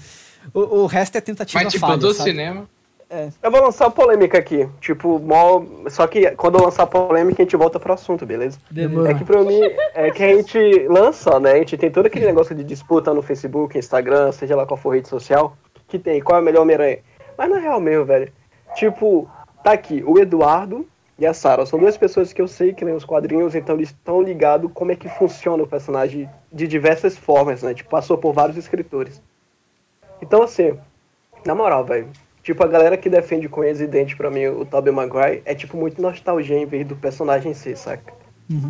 O, 0.53 0.61
o 0.83 0.87
resto 0.87 1.17
é 1.17 1.21
tentativa 1.21 1.63
Mas, 1.63 1.73
tipo, 1.73 1.87
falha, 1.87 1.99
do 1.99 2.13
sabe? 2.13 2.31
cinema. 2.31 2.69
Eu 3.43 3.51
vou 3.51 3.61
lançar 3.61 3.91
polêmica 3.91 4.39
aqui. 4.39 4.69
Tipo, 4.81 5.19
mó... 5.19 5.65
só 5.89 6.07
que 6.07 6.31
quando 6.33 6.59
eu 6.59 6.65
lançar 6.65 6.85
a 6.85 6.87
polêmica, 6.87 7.43
a 7.43 7.45
gente 7.45 7.57
volta 7.57 7.81
pro 7.81 7.93
assunto, 7.93 8.25
beleza? 8.25 8.59
Beleza. 8.71 9.11
É 9.11 9.15
que 9.15 9.25
pra 9.25 9.43
mim, 9.43 9.61
é 9.95 10.11
que 10.13 10.23
a 10.23 10.37
gente 10.37 10.87
lança, 10.89 11.41
né? 11.41 11.53
A 11.53 11.59
gente 11.59 11.77
tem 11.77 11.91
todo 11.91 12.07
aquele 12.07 12.27
negócio 12.27 12.55
de 12.55 12.63
disputa 12.63 13.13
no 13.13 13.21
Facebook, 13.21 13.77
Instagram, 13.77 14.31
seja 14.31 14.55
lá 14.55 14.65
qual 14.65 14.79
for 14.79 14.95
rede 14.95 15.09
social, 15.09 15.57
que 15.89 15.99
tem 15.99 16.21
qual 16.21 16.39
é 16.39 16.41
o 16.41 16.45
melhor 16.45 16.63
Homem-Aranha. 16.63 16.99
Mas 17.37 17.51
na 17.51 17.59
real 17.59 17.81
mesmo, 17.81 18.05
velho. 18.05 18.33
Tipo, 18.77 19.29
tá 19.65 19.73
aqui, 19.73 20.05
o 20.07 20.17
Eduardo 20.19 20.87
e 21.19 21.27
a 21.27 21.35
Sarah. 21.35 21.67
São 21.67 21.81
duas 21.81 21.97
pessoas 21.97 22.33
que 22.33 22.41
eu 22.41 22.47
sei 22.47 22.73
que 22.73 22.85
leem 22.85 22.97
os 22.97 23.05
quadrinhos, 23.05 23.57
então 23.57 23.75
eles 23.75 23.89
estão 23.89 24.23
ligados 24.23 24.71
como 24.73 24.93
é 24.93 24.97
que 24.97 25.09
funciona 25.09 25.63
o 25.63 25.67
personagem 25.67 26.31
de 26.53 26.69
diversas 26.69 27.17
formas, 27.17 27.63
né? 27.63 27.75
Tipo, 27.75 27.91
passou 27.91 28.17
por 28.17 28.33
vários 28.33 28.57
escritores. 28.57 29.21
Então, 30.23 30.43
assim, 30.43 30.79
na 31.45 31.57
moral, 31.57 31.85
velho. 31.85 32.09
Tipo, 32.51 32.65
a 32.65 32.67
galera 32.67 32.97
que 32.97 33.09
defende 33.09 33.49
com 33.49 33.61
Resident 33.61 34.17
pra 34.17 34.29
mim, 34.29 34.47
o 34.49 34.65
Tobey 34.65 34.93
Maguire, 34.93 35.41
é 35.45 35.55
tipo 35.55 35.77
muito 35.77 36.03
nostalgia 36.03 36.59
em 36.59 36.67
vez 36.67 36.85
do 36.87 36.97
personagem 36.97 37.53
em 37.53 37.55
si, 37.55 37.77
saca? 37.77 38.13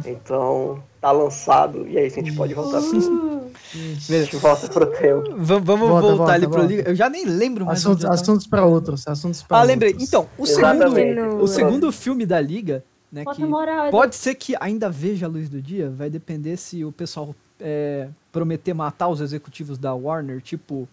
Então, 0.05 0.83
tá 1.01 1.11
lançado, 1.11 1.89
e 1.89 1.97
aí 1.97 2.05
a 2.05 2.09
gente 2.11 2.35
pode 2.35 2.53
voltar 2.53 2.83
pro, 2.83 2.99
a 2.99 4.13
gente 4.13 4.37
volta 4.37 4.69
pro 4.69 4.85
tempo. 4.87 5.35
Va- 5.43 5.59
vamos 5.59 5.89
Volta, 5.89 6.03
voltar 6.09 6.17
volta, 6.17 6.33
ali 6.33 6.47
pro 6.47 6.59
volta. 6.59 6.67
Liga. 6.67 6.91
Eu 6.91 6.95
já 6.95 7.09
nem 7.09 7.25
lembro 7.25 7.65
mais. 7.65 7.79
Assuntos, 7.79 8.05
assuntos 8.05 8.47
pra 8.47 8.67
outros. 8.67 9.09
Assuntos 9.09 9.43
pra 9.43 9.61
Ah, 9.61 9.63
lembrei. 9.63 9.93
outros. 9.93 10.07
Então, 10.07 10.29
o 10.37 10.45
Exatamente. 10.45 11.15
segundo, 11.15 11.43
o 11.43 11.49
segundo 11.49 11.93
filme 11.93 12.27
da 12.27 12.39
Liga, 12.39 12.85
né, 13.11 13.25
Bota 13.25 13.37
que 13.37 13.47
moral, 13.47 13.91
pode 13.91 14.17
ser 14.17 14.35
que 14.35 14.55
ainda 14.61 14.91
veja 14.91 15.25
a 15.25 15.29
luz 15.31 15.49
do 15.49 15.63
dia, 15.63 15.89
vai 15.89 16.11
depender 16.11 16.59
se 16.59 16.85
o 16.85 16.93
pessoal 16.93 17.35
é, 17.59 18.09
prometer 18.31 18.75
matar 18.75 19.09
os 19.09 19.23
executivos 19.23 19.79
da 19.79 19.95
Warner, 19.95 20.43
tipo 20.43 20.87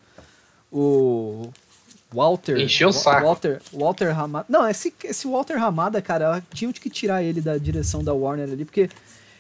o 0.72 1.50
Walter. 2.14 2.58
Encheu 2.60 2.90
o 2.90 2.94
saco. 2.94 3.26
Walter, 3.26 3.62
Walter 3.74 4.12
Ramada. 4.12 4.46
Não, 4.48 4.68
esse, 4.68 4.94
esse 5.04 5.28
Walter 5.28 5.56
Ramada, 5.58 6.02
cara, 6.02 6.42
tinham 6.54 6.72
que 6.72 6.90
tirar 6.90 7.22
ele 7.24 7.42
da 7.42 7.58
direção 7.58 8.04
da 8.04 8.14
Warner 8.14 8.50
ali, 8.50 8.64
porque 8.66 8.90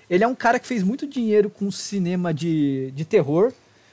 ele 0.09 0.23
é 0.23 0.27
um 0.27 0.35
cara 0.35 0.59
que 0.59 0.67
fez 0.67 0.83
muito 0.83 1.07
dinheiro 1.07 1.49
com 1.49 1.69
cinema 1.71 2.33
de, 2.33 2.91
de 2.91 3.05
terror, 3.05 3.51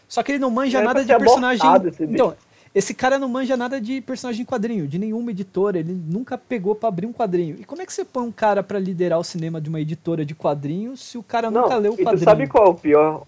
só 0.09 0.23
que 0.23 0.33
ele 0.33 0.39
não 0.39 0.51
manja 0.51 0.79
Era 0.79 0.87
nada 0.89 1.05
pra 1.05 1.17
de 1.17 1.21
ser 1.21 1.25
personagem. 1.25 1.89
esse. 1.89 2.03
Então, 2.05 2.35
esse 2.75 2.93
cara 2.93 3.19
não 3.21 3.29
manja 3.29 3.57
nada 3.57 3.81
de 3.81 4.01
personagem 4.01 4.43
em 4.43 4.45
quadrinho, 4.45 4.89
de 4.89 4.99
nenhuma 4.99 5.31
editora, 5.31 5.79
ele 5.79 5.93
nunca 5.93 6.37
pegou 6.37 6.75
pra 6.75 6.89
abrir 6.89 7.07
um 7.07 7.13
quadrinho. 7.13 7.57
E 7.61 7.65
como 7.65 7.81
é 7.81 7.87
que 7.87 7.93
você 7.93 8.05
põe 8.05 8.25
um 8.25 8.33
cara 8.33 8.63
pra 8.65 8.79
liderar 8.81 9.19
o 9.21 9.25
cinema 9.25 9.61
de 9.61 9.69
uma 9.69 9.81
editora 9.81 10.25
de 10.25 10.35
quadrinhos 10.35 11.01
se 11.01 11.17
o 11.17 11.23
cara 11.23 11.49
nunca 11.51 11.77
leu 11.77 11.93
o 11.93 11.95
e 11.95 11.99
tu 11.99 12.03
quadrinho? 12.05 12.25
sabe 12.25 12.47
qual 12.49 12.67
é 12.67 12.71
o 12.71 12.75
pior? 12.75 13.23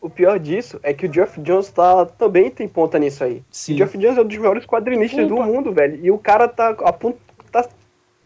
O 0.00 0.08
pior 0.08 0.38
disso 0.38 0.78
é 0.82 0.94
que 0.94 1.06
o 1.06 1.12
Geoff 1.12 1.40
Jones 1.40 1.70
tá, 1.70 2.06
também 2.06 2.50
tem 2.50 2.68
ponta 2.68 2.98
nisso 2.98 3.24
aí. 3.24 3.42
Sim. 3.50 3.74
O 3.74 3.78
Geoff 3.78 3.98
Jones 3.98 4.16
é 4.16 4.20
um 4.20 4.24
dos 4.26 4.38
maiores 4.38 4.64
quadrinistas 4.64 5.26
do 5.26 5.34
Opa. 5.36 5.46
mundo, 5.46 5.72
velho. 5.72 5.98
E 6.02 6.10
o 6.10 6.18
cara 6.18 6.46
tá 6.46 6.68
a 6.68 6.92
ponto. 6.92 7.18
Tá, 7.50 7.66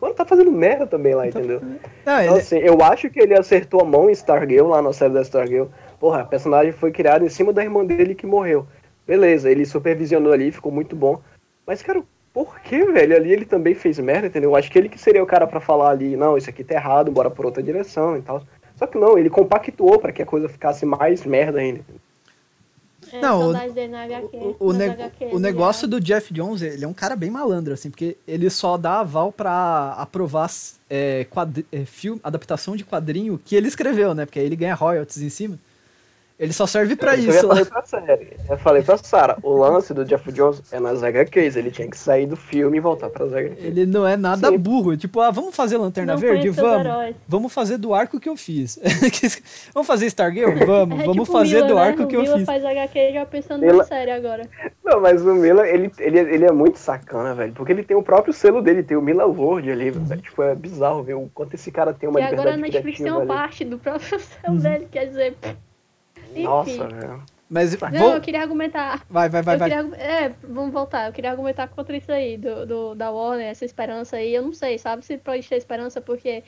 mano, 0.00 0.14
tá 0.14 0.24
fazendo 0.24 0.52
merda 0.52 0.86
também 0.86 1.14
lá, 1.14 1.26
entendeu? 1.26 1.60
Não, 1.60 1.78
Então, 2.02 2.20
ele- 2.20 2.28
assim, 2.40 2.58
eu 2.58 2.82
acho 2.82 3.08
que 3.08 3.18
ele 3.20 3.34
acertou 3.34 3.80
a 3.80 3.84
mão 3.84 4.10
em 4.10 4.12
Stargirl, 4.12 4.68
lá 4.68 4.82
na 4.82 4.92
série 4.92 5.14
da 5.14 5.22
Stargirl. 5.22 5.66
Porra, 5.98 6.20
a 6.20 6.24
personagem 6.24 6.72
foi 6.72 6.90
criada 6.92 7.24
em 7.24 7.28
cima 7.30 7.52
da 7.52 7.62
irmã 7.62 7.84
dele 7.86 8.14
que 8.14 8.26
morreu. 8.26 8.66
Beleza, 9.06 9.50
ele 9.50 9.64
supervisionou 9.64 10.32
ali, 10.32 10.52
ficou 10.52 10.70
muito 10.70 10.94
bom. 10.94 11.20
Mas, 11.66 11.82
cara, 11.82 12.02
por 12.34 12.60
que, 12.60 12.84
velho? 12.84 13.16
Ali 13.16 13.32
ele 13.32 13.44
também 13.46 13.74
fez 13.74 13.98
merda, 13.98 14.26
entendeu? 14.26 14.50
Eu 14.50 14.56
acho 14.56 14.70
que 14.70 14.78
ele 14.78 14.88
que 14.88 14.98
seria 14.98 15.22
o 15.22 15.26
cara 15.26 15.46
pra 15.46 15.60
falar 15.60 15.90
ali, 15.90 16.16
não, 16.16 16.36
isso 16.36 16.50
aqui 16.50 16.62
tá 16.64 16.74
errado, 16.74 17.10
bora 17.10 17.30
por 17.30 17.46
outra 17.46 17.62
direção 17.62 18.16
e 18.16 18.22
tal. 18.22 18.42
Só 18.82 18.86
que 18.88 18.98
não, 18.98 19.16
ele 19.16 19.30
compactuou 19.30 19.96
pra 20.00 20.10
que 20.10 20.20
a 20.22 20.26
coisa 20.26 20.48
ficasse 20.48 20.84
mais 20.84 21.24
merda 21.24 21.60
ainda. 21.60 21.82
É, 23.12 23.20
Não, 23.20 23.50
o- 23.50 23.56
HQ, 23.56 24.36
o, 24.36 24.56
o 24.58 24.72
nas 24.72 24.78
ne- 24.78 24.88
HQ, 24.88 25.24
o 25.32 25.38
negócio 25.38 25.82
já. 25.82 25.86
do 25.86 26.00
Jeff 26.00 26.34
Jones, 26.34 26.62
ele 26.62 26.84
é 26.84 26.88
um 26.88 26.92
cara 26.92 27.14
bem 27.14 27.30
malandro, 27.30 27.72
assim, 27.74 27.90
porque 27.90 28.16
ele 28.26 28.50
só 28.50 28.76
dá 28.76 28.98
aval 28.98 29.30
pra 29.30 29.92
aprovar 29.96 30.50
é, 30.90 31.24
quadri- 31.30 31.64
é, 31.70 31.84
filme, 31.84 32.20
adaptação 32.24 32.74
de 32.74 32.84
quadrinho 32.84 33.38
que 33.44 33.54
ele 33.54 33.68
escreveu, 33.68 34.14
né? 34.16 34.26
Porque 34.26 34.40
aí 34.40 34.46
ele 34.46 34.56
ganha 34.56 34.74
royalties 34.74 35.22
em 35.22 35.28
cima. 35.30 35.56
Ele 36.42 36.52
só 36.52 36.66
serve 36.66 36.96
pra 36.96 37.14
Isso 37.14 37.30
eu 37.30 37.48
falei 37.48 37.64
pra 37.64 37.82
série. 37.82 38.36
Eu 38.50 38.58
falei 38.58 38.82
pra 38.82 38.96
Sarah, 38.96 39.38
o 39.44 39.56
lance 39.56 39.94
do 39.94 40.04
Jeff 40.04 40.32
Jones 40.32 40.60
é 40.72 40.80
nas 40.80 41.00
HQs, 41.00 41.54
ele 41.54 41.70
tinha 41.70 41.88
que 41.88 41.96
sair 41.96 42.26
do 42.26 42.34
filme 42.34 42.78
e 42.78 42.80
voltar 42.80 43.10
pras 43.10 43.32
HQs. 43.32 43.64
Ele 43.64 43.86
não 43.86 44.04
é 44.04 44.16
nada 44.16 44.48
Sim. 44.48 44.58
burro. 44.58 44.96
Tipo, 44.96 45.20
ah, 45.20 45.30
vamos 45.30 45.54
fazer 45.54 45.76
Lanterna 45.78 46.14
Não 46.14 46.20
Verde? 46.20 46.50
Vamos. 46.50 47.14
Vamos 47.28 47.52
fazer 47.52 47.78
do 47.78 47.94
arco 47.94 48.18
que 48.18 48.28
eu 48.28 48.36
fiz. 48.36 48.76
vamos 49.72 49.86
fazer 49.86 50.06
Stargirl? 50.06 50.50
Vamos. 50.66 50.98
É 51.00 51.04
vamos 51.04 51.22
tipo 51.28 51.38
fazer 51.38 51.54
Mila, 51.56 51.68
do 51.68 51.74
né? 51.76 51.80
arco 51.80 52.02
o 52.02 52.06
que 52.08 52.16
eu 52.16 52.22
Mila 52.22 52.36
fiz. 52.38 52.46
faz 52.46 52.64
HQ 52.64 53.12
já 53.12 53.24
pensando 53.26 53.60
Mila- 53.60 53.78
na 53.78 53.84
série 53.84 54.10
agora. 54.10 54.42
Não, 54.84 55.00
mas 55.00 55.22
o 55.22 55.34
Miller, 55.34 55.64
ele, 55.72 55.92
ele, 56.00 56.18
ele 56.18 56.44
é 56.44 56.50
muito 56.52 56.76
sacana, 56.78 57.34
velho. 57.36 57.52
Porque 57.52 57.70
ele 57.70 57.84
tem 57.84 57.96
o 57.96 58.02
próprio 58.02 58.32
selo 58.34 58.60
dele, 58.60 58.82
tem 58.82 58.96
o 58.96 59.02
Miller 59.02 59.28
Word 59.28 59.70
ali, 59.70 59.90
velho. 59.92 60.20
Tipo, 60.20 60.42
é 60.42 60.56
bizarro 60.56 61.04
ver 61.04 61.14
o 61.14 61.30
quanto 61.32 61.54
esse 61.54 61.70
cara 61.70 61.92
tem 61.94 62.08
uma 62.08 62.18
e 62.20 62.24
agora 62.24 62.50
a 62.50 62.56
liberdade 62.56 62.72
Netflix 62.84 62.98
tem 62.98 63.10
uma 63.12 63.20
ali. 63.20 63.28
parte 63.28 63.64
do 63.64 63.78
próprio 63.78 64.18
céu 64.18 64.54
dele, 64.56 64.88
quer 64.90 65.06
dizer. 65.06 65.36
Enfim. 66.32 66.42
Nossa, 66.42 66.88
velho. 66.88 67.22
Mas 67.48 67.78
Não, 67.92 68.00
vou... 68.00 68.14
eu 68.14 68.20
queria 68.22 68.40
argumentar. 68.40 69.04
Vai, 69.10 69.28
vai, 69.28 69.42
vai, 69.42 69.56
eu 69.56 69.58
vai. 69.58 69.68
queria, 69.70 69.96
é, 69.96 70.32
vamos 70.42 70.72
voltar. 70.72 71.06
Eu 71.08 71.12
queria 71.12 71.30
argumentar 71.30 71.68
contra 71.68 71.94
isso 71.94 72.10
aí, 72.10 72.38
do, 72.38 72.64
do- 72.66 72.94
da 72.94 73.10
Warner, 73.10 73.46
essa 73.46 73.66
esperança 73.66 74.16
aí. 74.16 74.34
Eu 74.34 74.40
não 74.42 74.54
sei, 74.54 74.78
sabe, 74.78 75.04
se 75.04 75.18
pode 75.18 75.46
ter 75.46 75.56
esperança, 75.56 76.00
porque 76.00 76.42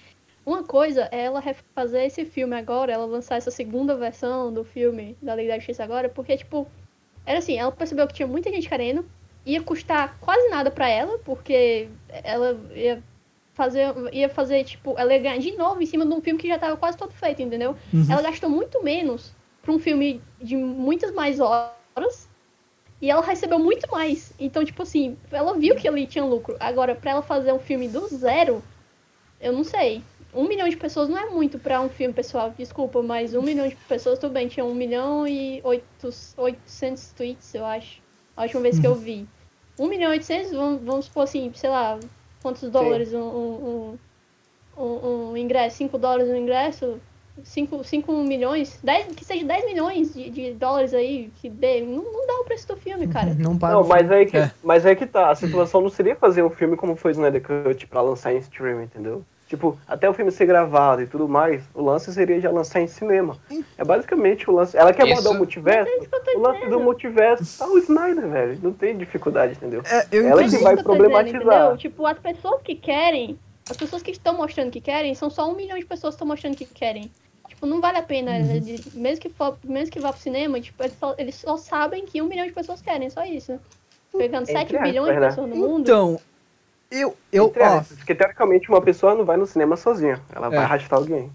uma 0.47 0.63
coisa 0.63 1.07
é 1.13 1.25
ela 1.25 1.41
refazer 1.41 2.05
esse 2.07 2.25
filme 2.25 2.57
agora, 2.57 2.91
ela 2.91 3.05
lançar 3.05 3.37
essa 3.37 3.51
segunda 3.51 3.95
versão 3.95 4.51
do 4.51 4.65
filme 4.65 5.15
da 5.21 5.35
Liga 5.37 5.51
da 5.53 5.59
Justiça 5.59 5.85
agora, 5.85 6.09
porque, 6.09 6.39
tipo, 6.39 6.67
era 7.27 7.39
assim, 7.39 7.59
ela 7.59 7.71
percebeu 7.71 8.07
que 8.07 8.15
tinha 8.15 8.27
muita 8.27 8.51
gente 8.51 8.67
querendo, 8.69 9.05
ia 9.45 9.63
custar 9.63 10.17
quase 10.21 10.49
nada 10.49 10.71
pra 10.71 10.89
ela, 10.89 11.19
porque 11.19 11.87
ela 12.23 12.59
ia 12.75 13.03
fazer, 13.53 13.95
ia 14.11 14.29
fazer, 14.31 14.65
tipo, 14.65 14.95
ela 14.99 15.13
ia 15.13 15.21
ganhar 15.21 15.39
de 15.39 15.53
novo 15.53 15.83
em 15.83 15.87
cima 15.87 16.07
de 16.07 16.13
um 16.15 16.21
filme 16.23 16.41
que 16.41 16.49
já 16.49 16.59
tava 16.59 16.79
quase 16.79 16.97
todo 16.97 17.13
feito, 17.13 17.43
entendeu? 17.43 17.77
Uhum. 17.93 18.07
Ela 18.11 18.23
gastou 18.23 18.49
muito 18.49 18.83
menos 18.83 19.35
pra 19.65 19.73
um 19.73 19.79
filme 19.79 20.21
de 20.41 20.57
muitas 20.57 21.13
mais 21.13 21.41
horas 21.41 22.29
e 23.01 23.11
ela 23.11 23.23
recebeu 23.23 23.59
muito 23.59 23.91
mais. 23.91 24.33
Então, 24.39 24.65
tipo 24.65 24.83
assim, 24.83 25.17
ela 25.31 25.55
viu 25.59 25.75
que 25.77 25.89
ali 25.89 26.07
tinha 26.07 26.25
lucro. 26.25 26.57
Agora, 26.61 26.95
pra 26.95 27.11
ela 27.13 27.23
fazer 27.23 27.53
um 27.53 27.59
filme 27.59 27.89
do 27.89 28.07
zero, 28.09 28.63
eu 29.41 29.53
não 29.53 29.65
sei. 29.65 30.03
Um 30.33 30.49
milhão 30.49 30.69
de 30.69 30.77
pessoas 30.77 31.09
não 31.09 31.19
é 31.19 31.31
muito 31.31 31.59
pra 31.59 31.81
um 31.81 31.89
filme, 31.89 32.13
pessoal. 32.13 32.53
Desculpa, 32.57 33.03
mas 33.03 33.35
um 33.35 33.43
milhão 33.43 33.69
de 33.69 33.77
pessoas, 33.77 34.19
tudo 34.19 34.33
bem. 34.33 34.49
Tinha 34.49 34.65
um 34.65 34.75
milhão 34.75 35.27
e 35.29 35.61
oitos- 35.65 36.35
800 36.37 37.13
tweets, 37.13 37.55
eu 37.55 37.65
acho. 37.65 38.01
A 38.37 38.43
última 38.43 38.63
vez 38.63 38.79
que 38.79 38.87
eu 38.87 38.95
vi. 38.95 39.27
Um 39.79 39.87
milhão 39.87 40.11
e 40.11 40.15
oitocentos, 40.15 40.53
vamos, 40.53 40.83
vamos 40.83 41.05
supor 41.07 41.25
assim, 41.25 41.53
sei 41.55 41.71
lá, 41.71 41.99
quantos 42.43 42.69
dólares 42.71 43.13
um, 43.13 43.21
um, 43.21 43.99
um, 44.77 44.83
um, 44.83 45.31
um 45.33 45.37
ingresso? 45.37 45.77
5 45.77 45.99
dólares 45.99 46.29
um 46.29 46.37
ingresso? 46.37 47.01
5, 47.43 47.83
5 47.85 48.13
milhões? 48.23 48.79
10, 48.83 49.15
que 49.17 49.25
seja 49.25 49.45
10 49.45 49.65
milhões 49.67 50.15
de, 50.15 50.31
de 50.31 50.53
dólares 50.53 50.95
aí, 50.95 51.31
que 51.41 51.49
dê. 51.49 51.81
Não, 51.81 52.03
não 52.03 52.27
dá 52.27 52.35
o 52.41 52.45
preço 52.45 52.69
do 52.69 52.77
filme, 52.77 53.09
cara. 53.09 53.35
Não 53.35 53.59
para. 53.59 53.75
Não, 53.75 53.85
mas 53.85 54.11
aí, 54.11 54.27
que, 54.27 54.37
É. 54.37 54.51
mas 54.63 54.87
aí 54.87 54.95
que 54.95 55.07
tá. 55.07 55.31
A 55.31 55.35
situação 55.35 55.81
não 55.81 55.89
seria 55.91 56.15
fazer 56.17 56.43
um 56.43 56.51
filme 56.51 56.77
como 56.77 56.95
foi 56.97 57.11
o 57.11 57.15
Snyder 57.15 57.43
Cut 57.43 57.87
pra 57.87 58.01
lançar 58.01 58.33
em 58.33 58.39
streaming, 58.39 58.85
entendeu? 58.85 59.25
Tipo, 59.47 59.79
até 59.87 60.09
o 60.09 60.15
filme 60.15 60.31
ser 60.33 60.47
gravado 60.47 61.03
e 61.03 61.07
tudo 61.07 61.29
mais, 61.29 61.63
o 61.75 61.83
lance 61.85 62.13
seria 62.15 62.41
já 62.41 62.51
lançar 62.51 62.81
em 62.81 62.87
cinema. 62.87 63.37
É 63.77 63.85
basicamente 63.85 64.49
o 64.51 64.55
lance. 64.55 64.75
Ela 64.77 64.93
quer 64.93 65.07
Isso. 65.07 65.17
mudar 65.17 65.31
o 65.31 65.35
multiverso. 65.35 65.91
É 65.93 66.37
O 66.37 66.41
lance 66.41 66.61
do 66.61 66.65
dizendo. 66.65 66.81
multiverso 66.83 67.59
tá 67.59 67.67
o 67.69 67.79
Snyder, 67.79 68.27
velho. 68.29 68.59
Não 68.63 68.73
tem 68.73 68.97
dificuldade, 68.97 69.53
entendeu? 69.53 69.83
É, 69.85 70.07
eu 70.11 70.27
Ela 70.29 70.43
que 70.45 70.49
vai 70.51 70.61
dizendo, 70.75 70.83
problematizar. 70.83 71.41
entendeu? 71.41 71.77
Tipo, 71.77 72.07
as 72.07 72.19
pessoas 72.19 72.63
que 72.63 72.75
querem, 72.75 73.39
as 73.69 73.77
pessoas 73.77 74.03
que 74.03 74.11
estão 74.13 74.35
mostrando 74.35 74.71
que 74.71 74.81
querem, 74.81 75.15
são 75.15 75.29
só 75.29 75.49
um 75.49 75.55
milhão 75.55 75.79
de 75.79 75.85
pessoas 75.85 76.15
que 76.15 76.17
estão 76.17 76.27
mostrando 76.27 76.57
que 76.57 76.65
querem. 76.65 77.11
Tipo, 77.65 77.67
não 77.67 77.81
vale 77.81 77.99
a 77.99 78.03
pena, 78.03 78.33
Uhum. 78.33 78.45
né, 78.47 78.61
de- 78.61 78.83
mesmo, 78.95 79.21
que 79.23 79.29
for, 79.31 79.57
mesmo 79.65 79.91
que 79.91 79.99
vá 80.01 80.13
pro 80.13 80.21
cinema, 80.21 80.61
tipo, 80.61 80.83
eles 80.83 80.97
só, 80.99 81.15
eles 81.19 81.35
só 81.37 81.57
sabem 81.57 82.05
que 82.05 82.21
um 82.21 82.27
milhão 82.27 82.47
de 82.47 82.53
pessoas 82.53 82.81
querem, 82.83 83.09
só 83.09 83.25
isso. 83.25 83.59
Pegando 84.17 84.43
Entre 84.43 84.53
7 84.53 84.77
aspas, 84.77 84.91
bilhões 84.91 85.15
de 85.15 85.21
né? 85.21 85.29
pessoas 85.29 85.49
no 85.49 85.57
mundo. 85.57 85.81
Então, 85.83 86.21
eu, 86.91 87.17
eu, 87.33 87.47
Entre 87.47 87.63
ó, 87.63 87.79
aspas, 87.79 87.97
Porque 87.97 88.15
teoricamente 88.15 88.69
uma 88.69 88.81
pessoa 88.83 89.15
não 89.15 89.25
vai 89.25 89.37
no 89.37 89.47
cinema 89.47 89.77
sozinha. 89.77 90.21
Ela 90.35 90.49
vai 90.51 90.59
É. 90.59 90.63
arrastar 90.63 90.99
alguém. 90.99 91.33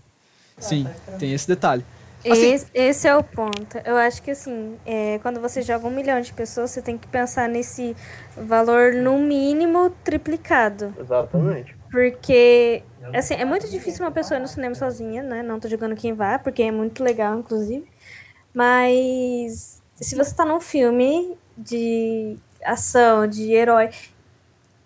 sim, 0.57 0.87
tem 1.17 1.33
esse 1.33 1.47
detalhe. 1.47 1.83
Assim- 2.19 2.51
Esse, 2.53 2.67
esse 2.73 3.07
é 3.07 3.15
o 3.15 3.23
ponto. 3.23 3.77
Eu 3.85 3.95
acho 3.95 4.21
que 4.21 4.31
assim, 4.31 4.77
é, 4.85 5.19
quando 5.21 5.39
você 5.39 5.61
joga 5.61 5.87
um 5.87 5.91
milhão 5.91 6.19
de 6.21 6.31
pessoas, 6.33 6.69
você 6.71 6.81
tem 6.81 6.97
que 6.97 7.07
pensar 7.07 7.47
nesse 7.47 7.95
valor 8.35 8.93
no 8.93 9.17
mínimo 9.19 9.89
triplicado. 10.03 10.93
Exatamente. 10.99 11.75
Porque, 11.89 12.83
assim, 13.13 13.33
é 13.33 13.45
muito 13.45 13.69
difícil 13.69 14.05
uma 14.05 14.11
pessoa 14.11 14.37
ir 14.37 14.41
no 14.41 14.47
cinema 14.47 14.75
sozinha, 14.75 15.23
né? 15.23 15.43
Não 15.43 15.59
tô 15.59 15.67
jogando 15.67 15.95
quem 15.95 16.13
vá, 16.13 16.39
porque 16.39 16.63
é 16.63 16.71
muito 16.71 17.03
legal, 17.03 17.37
inclusive. 17.39 17.87
Mas 18.53 19.81
se 19.95 20.15
você 20.15 20.35
tá 20.35 20.45
num 20.45 20.59
filme 20.59 21.37
de 21.57 22.37
ação, 22.63 23.27
de 23.27 23.51
herói, 23.51 23.89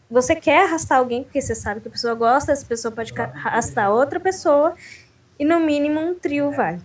você 0.09 0.35
quer 0.35 0.65
arrastar 0.65 0.99
alguém 0.99 1.23
porque 1.23 1.41
você 1.41 1.55
sabe 1.55 1.81
que 1.81 1.87
a 1.87 1.91
pessoa 1.91 2.13
gosta, 2.13 2.51
essa 2.51 2.65
pessoa 2.65 2.91
pode 2.91 3.13
arrastar 3.19 3.91
outra 3.91 4.19
pessoa, 4.19 4.75
e 5.39 5.45
no 5.45 5.59
mínimo 5.59 5.99
um 5.99 6.13
trio 6.13 6.51
vai. 6.51 6.79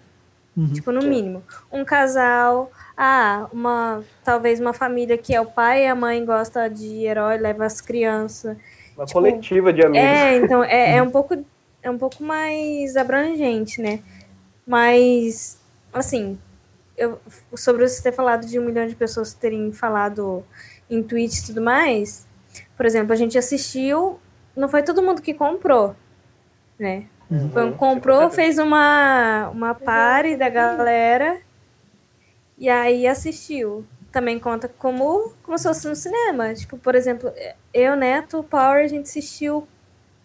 Uhum. 0.57 0.73
Tipo, 0.73 0.91
no 0.91 1.03
mínimo. 1.03 1.43
Um 1.71 1.85
casal, 1.85 2.73
ah, 2.97 3.47
uma 3.53 4.03
talvez 4.25 4.59
uma 4.59 4.73
família 4.73 5.17
que 5.17 5.35
é 5.35 5.41
o 5.41 5.47
pai 5.47 5.85
e 5.85 5.87
a 5.87 5.95
mãe 5.95 6.25
gosta 6.25 6.69
de 6.69 7.05
herói, 7.05 7.39
leva 7.39 7.65
as 7.65 7.81
crianças. 7.81 8.57
Uma 8.99 9.07
Tipo, 9.07 9.21
coletiva 9.21 9.73
de 9.73 9.81
amigos. 9.83 10.09
É, 10.09 10.37
então 10.37 10.65
é, 10.65 10.97
é 10.97 11.03
um 11.03 11.11
pouco 11.11 11.45
é 11.81 11.89
um 11.89 11.97
pouco 11.97 12.23
mais 12.23 12.97
abrangente, 12.97 13.81
né? 13.81 14.01
Mas 14.67 15.61
assim, 15.93 16.37
eu, 16.97 17.21
sobre 17.55 17.87
você 17.89 18.03
ter 18.03 18.13
falado 18.13 18.45
de 18.45 18.59
um 18.59 18.65
milhão 18.65 18.89
de 18.89 18.97
pessoas 18.97 19.33
terem 19.33 19.71
falado 19.73 20.45
em 20.91 21.01
tweets 21.01 21.39
e 21.39 21.47
tudo 21.47 21.63
mais, 21.63 22.27
por 22.77 22.85
exemplo, 22.85 23.13
a 23.13 23.17
gente 23.17 23.39
assistiu, 23.39 24.19
não 24.57 24.69
foi 24.69 24.83
todo 24.83 25.01
mundo 25.01 25.23
que 25.23 25.33
comprou, 25.33 25.95
né? 26.77 27.05
Foi 27.53 27.65
um 27.67 27.73
comprou, 27.73 28.31
fez 28.31 28.59
uma, 28.59 29.51
uma 29.51 29.75
party 29.75 30.35
da 30.35 30.49
galera 30.49 31.39
e 32.57 32.69
aí 32.69 33.07
assistiu. 33.07 33.85
Também 34.11 34.39
conta 34.39 34.69
como, 34.69 35.33
como 35.43 35.59
se 35.59 35.65
fosse 35.69 35.87
no 35.89 35.95
cinema. 35.95 36.55
Tipo, 36.55 36.79
por 36.79 36.95
exemplo, 36.95 37.31
eu, 37.75 37.95
Neto, 37.95 38.39
o 38.39 38.43
Power, 38.45 38.85
a 38.85 38.89
gente 38.89 39.05
assistiu 39.07 39.67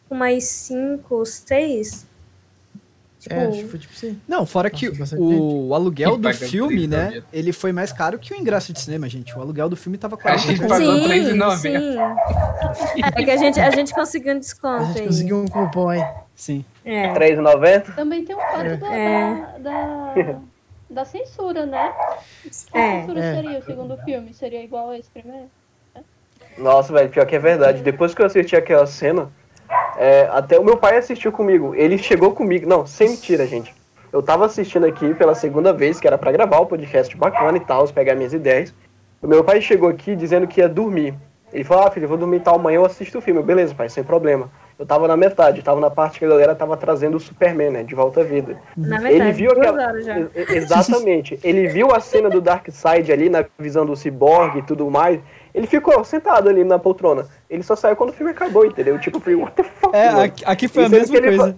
com 0.07 0.15
mais 0.15 0.45
cinco, 0.45 1.25
seis. 1.25 2.07
Tipo, 3.19 3.35
É, 3.35 3.47
acho 3.47 3.57
que 3.59 3.67
foi 3.69 3.79
tipo 3.79 3.93
assim. 3.93 4.21
Não, 4.27 4.45
fora 4.45 4.69
Nossa, 4.69 4.79
que 4.91 4.97
bastante 4.97 5.21
o 5.21 5.73
aluguel 5.73 6.11
Que 6.15 6.17
do 6.21 6.33
filme, 6.33 6.87
né? 6.87 7.23
Ele 7.31 7.53
foi 7.53 7.71
mais 7.71 7.93
caro 7.93 8.19
que 8.19 8.33
o 8.33 8.37
ingresso 8.37 8.73
de 8.73 8.81
cinema, 8.81 9.07
gente. 9.07 9.33
O 9.37 9.41
aluguel 9.41 9.69
do 9.69 9.77
filme 9.77 9.97
tava 9.97 10.15
A 10.15 10.17
40 10.17 10.41
gente 10.41 10.59
conto. 10.59 10.69
pagou 10.69 10.95
sim, 10.97 11.07
R$3,90. 11.07 11.55
sim. 11.57 11.97
É 13.15 13.23
que 13.23 13.31
a 13.31 13.37
gente, 13.37 13.59
a 13.61 13.69
gente 13.71 13.93
conseguiu 13.93 14.33
um 14.33 14.35
A 14.35 14.39
desconto 14.39 14.85
gente 14.87 14.99
aí. 14.99 15.07
conseguiu 15.07 15.37
um 15.41 15.47
cupom 15.47 15.87
aí. 15.89 16.03
Sim. 16.35 16.65
É. 16.83 17.13
3,90? 17.13 17.95
Também 17.95 18.25
tem 18.25 18.35
o 18.35 18.39
fato 18.39 18.77
da, 18.77 18.93
É. 18.93 19.35
da, 19.59 20.13
da, 20.13 20.39
da 20.93 21.05
censura, 21.05 21.65
né? 21.65 21.93
Que 22.41 22.49
É, 22.77 23.01
censura 23.01 23.19
é. 23.19 23.35
seria 23.35 23.59
o 23.59 23.63
segundo 23.63 23.97
filme? 23.97 24.33
Seria 24.33 24.63
igual 24.63 24.91
a 24.91 24.97
esse 24.97 25.09
primeiro? 25.09 25.49
Nossa, 26.57 26.93
velho, 26.93 27.09
pior 27.09 27.25
que 27.25 27.35
é 27.35 27.39
verdade. 27.39 27.81
Depois 27.81 28.13
que 28.13 28.21
eu 28.21 28.25
assisti 28.25 28.55
aquela 28.55 28.85
cena, 28.85 29.31
é, 29.97 30.27
até 30.31 30.59
o 30.59 30.63
meu 30.63 30.77
pai 30.77 30.97
assistiu 30.97 31.31
comigo. 31.31 31.73
Ele 31.75 31.97
chegou 31.97 32.31
comigo. 32.31 32.67
Não, 32.67 32.85
sem 32.85 33.09
mentira, 33.09 33.45
gente. 33.47 33.73
Eu 34.11 34.21
tava 34.21 34.45
assistindo 34.45 34.85
aqui 34.85 35.13
pela 35.15 35.33
segunda 35.33 35.73
vez, 35.73 35.99
que 35.99 36.05
era 36.05 36.17
pra 36.17 36.31
gravar 36.31 36.59
o 36.59 36.67
podcast 36.67 37.17
bacana 37.17 37.57
e 37.57 37.61
tal, 37.61 37.87
pegar 37.87 38.13
minhas 38.15 38.33
ideias. 38.33 38.73
O 39.21 39.27
meu 39.27 39.43
pai 39.43 39.59
chegou 39.61 39.89
aqui 39.89 40.15
dizendo 40.15 40.47
que 40.47 40.61
ia 40.61 40.69
dormir. 40.69 41.15
Ele 41.51 41.63
falou, 41.63 41.85
ah, 41.87 41.91
filho, 41.91 42.03
eu 42.03 42.09
vou 42.09 42.17
dormir 42.17 42.41
tal, 42.41 42.55
amanhã 42.55 42.75
eu 42.77 42.85
assisto 42.85 43.17
o 43.17 43.21
filme. 43.21 43.39
Eu, 43.39 43.43
Beleza, 43.43 43.73
pai, 43.73 43.89
sem 43.89 44.03
problema. 44.03 44.51
Eu 44.83 44.87
tava 44.87 45.07
na 45.07 45.15
metade, 45.15 45.61
tava 45.61 45.79
na 45.79 45.89
parte 45.89 46.19
que 46.19 46.25
a 46.25 46.27
galera 46.27 46.53
tava 46.53 46.75
trazendo 46.75 47.15
o 47.15 47.19
Superman, 47.19 47.69
né, 47.69 47.83
de 47.83 47.95
volta 47.95 48.19
à 48.19 48.23
vida. 48.25 48.59
Na 48.75 48.97
Ele 48.97 49.07
verdade, 49.07 49.31
viu 49.31 49.51
aquela. 49.51 49.93
Exatamente. 50.35 51.39
Ele 51.41 51.67
viu 51.69 51.95
a 51.95 52.01
cena 52.01 52.29
do 52.29 52.41
Darkseid 52.41 53.09
ali 53.09 53.29
na 53.29 53.45
visão 53.57 53.85
do 53.85 53.95
Cyborg 53.95 54.59
e 54.59 54.61
tudo 54.61 54.91
mais. 54.91 55.21
Ele 55.55 55.67
ficou 55.67 56.03
sentado 56.03 56.49
ali 56.49 56.65
na 56.65 56.77
poltrona. 56.77 57.25
Ele 57.49 57.63
só 57.63 57.77
saiu 57.77 57.95
quando 57.95 58.09
o 58.09 58.13
filme 58.13 58.33
acabou, 58.33 58.65
entendeu? 58.65 58.99
Tipo, 58.99 59.19
eu 59.19 59.21
falei, 59.21 59.39
what 59.39 59.55
the 59.55 59.63
fuck? 59.63 59.95
É, 59.95 60.11
mano? 60.11 60.33
aqui, 60.43 60.67
foi 60.67 60.83
a 60.83 60.89
mesma 60.89 61.17
que 61.17 61.25
ele 61.25 61.37
coisa. 61.37 61.55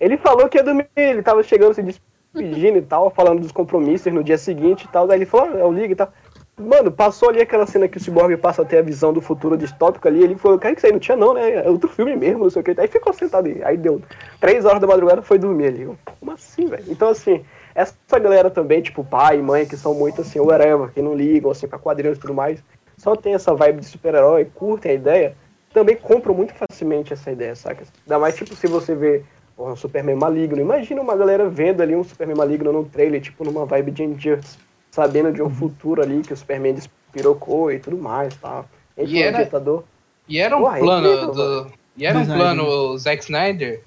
Ele 0.00 0.16
falou 0.16 0.48
que 0.48 0.58
ia 0.58 0.62
dormir, 0.62 0.86
ele 0.94 1.22
tava 1.24 1.42
chegando, 1.42 1.74
se 1.74 1.82
despedindo 1.82 2.78
e 2.78 2.82
tal, 2.82 3.10
falando 3.10 3.40
dos 3.40 3.50
compromissos 3.50 4.12
no 4.12 4.22
dia 4.22 4.38
seguinte 4.38 4.84
e 4.84 4.88
tal. 4.88 5.08
Daí 5.08 5.18
ele 5.18 5.26
falou, 5.26 5.56
ah, 5.56 5.58
eu 5.58 5.72
ligo 5.72 5.92
e 5.92 5.96
tal. 5.96 6.12
Mano, 6.58 6.92
passou 6.92 7.30
ali 7.30 7.40
aquela 7.40 7.66
cena 7.66 7.88
que 7.88 7.96
o 7.96 8.00
Cyborg 8.00 8.36
passa 8.36 8.60
a 8.62 8.64
ter 8.64 8.78
a 8.78 8.82
visão 8.82 9.12
do 9.12 9.22
futuro 9.22 9.56
distópico 9.56 10.06
ali. 10.06 10.22
Ele 10.22 10.36
falou, 10.36 10.58
cara, 10.58 10.74
que 10.74 10.80
isso 10.80 10.86
aí 10.86 10.92
não 10.92 11.00
tinha 11.00 11.16
não, 11.16 11.32
né? 11.32 11.64
É 11.64 11.70
outro 11.70 11.88
filme 11.88 12.14
mesmo, 12.14 12.44
não 12.44 12.50
sei 12.50 12.60
o 12.60 12.64
que. 12.64 12.78
Aí 12.78 12.86
ficou 12.86 13.12
sentado 13.12 13.46
aí. 13.46 13.62
Aí 13.64 13.76
deu 13.76 14.02
três 14.38 14.64
horas 14.64 14.80
da 14.80 14.86
madrugada 14.86 15.22
foi 15.22 15.38
dormir 15.38 15.68
ali. 15.68 15.82
Eu, 15.82 15.96
Como 16.20 16.30
assim, 16.30 16.66
velho? 16.66 16.84
Então, 16.88 17.08
assim, 17.08 17.42
essa 17.74 17.96
galera 18.18 18.50
também, 18.50 18.82
tipo 18.82 19.02
pai 19.02 19.38
e 19.38 19.42
mãe, 19.42 19.66
que 19.66 19.76
são 19.76 19.94
muito 19.94 20.20
assim, 20.20 20.40
whatever, 20.40 20.90
que 20.92 21.00
não 21.00 21.14
ligam, 21.14 21.50
assim, 21.50 21.66
pra 21.66 21.78
quadrinhos 21.78 22.18
e 22.18 22.20
tudo 22.20 22.34
mais, 22.34 22.62
só 22.98 23.16
tem 23.16 23.34
essa 23.34 23.54
vibe 23.54 23.80
de 23.80 23.86
super-herói, 23.86 24.44
curtem 24.54 24.92
a 24.92 24.94
ideia, 24.94 25.36
também 25.72 25.96
compram 25.96 26.34
muito 26.34 26.52
facilmente 26.52 27.14
essa 27.14 27.30
ideia, 27.30 27.56
saca? 27.56 27.84
Ainda 28.06 28.18
mais, 28.18 28.36
tipo, 28.36 28.54
se 28.54 28.66
você 28.66 28.94
vê 28.94 29.24
porra, 29.56 29.72
um 29.72 29.76
Superman 29.76 30.16
maligno. 30.16 30.60
Imagina 30.60 31.00
uma 31.00 31.16
galera 31.16 31.48
vendo 31.48 31.80
ali 31.80 31.96
um 31.96 32.04
Superman 32.04 32.36
maligno 32.36 32.72
no 32.72 32.84
trailer, 32.84 33.20
tipo 33.20 33.44
numa 33.44 33.64
vibe 33.64 33.90
de 33.90 34.04
Injustice, 34.04 34.58
sabendo 34.92 35.32
de 35.32 35.42
um 35.42 35.50
futuro 35.50 36.00
ali 36.00 36.22
que 36.22 36.32
o 36.32 36.36
Superman 36.36 36.74
despirocou 36.74 37.72
e 37.72 37.80
tudo 37.80 37.98
mais, 37.98 38.32
tá? 38.36 38.64
Entre 38.96 39.16
E 39.18 39.22
um 39.22 39.26
era- 39.26 39.42
ditador. 39.44 39.84
E 40.28 40.38
era 40.38 40.56
um 40.56 40.72
é 40.72 40.78
plano 40.78 41.08
incrível, 41.08 41.32
do. 41.32 41.72
E 41.96 42.06
era 42.06 42.16
um 42.18 42.22
Snyder. 42.22 42.42
plano 42.46 42.64
o 42.64 42.98
Zack 42.98 43.22
Snyder 43.24 43.82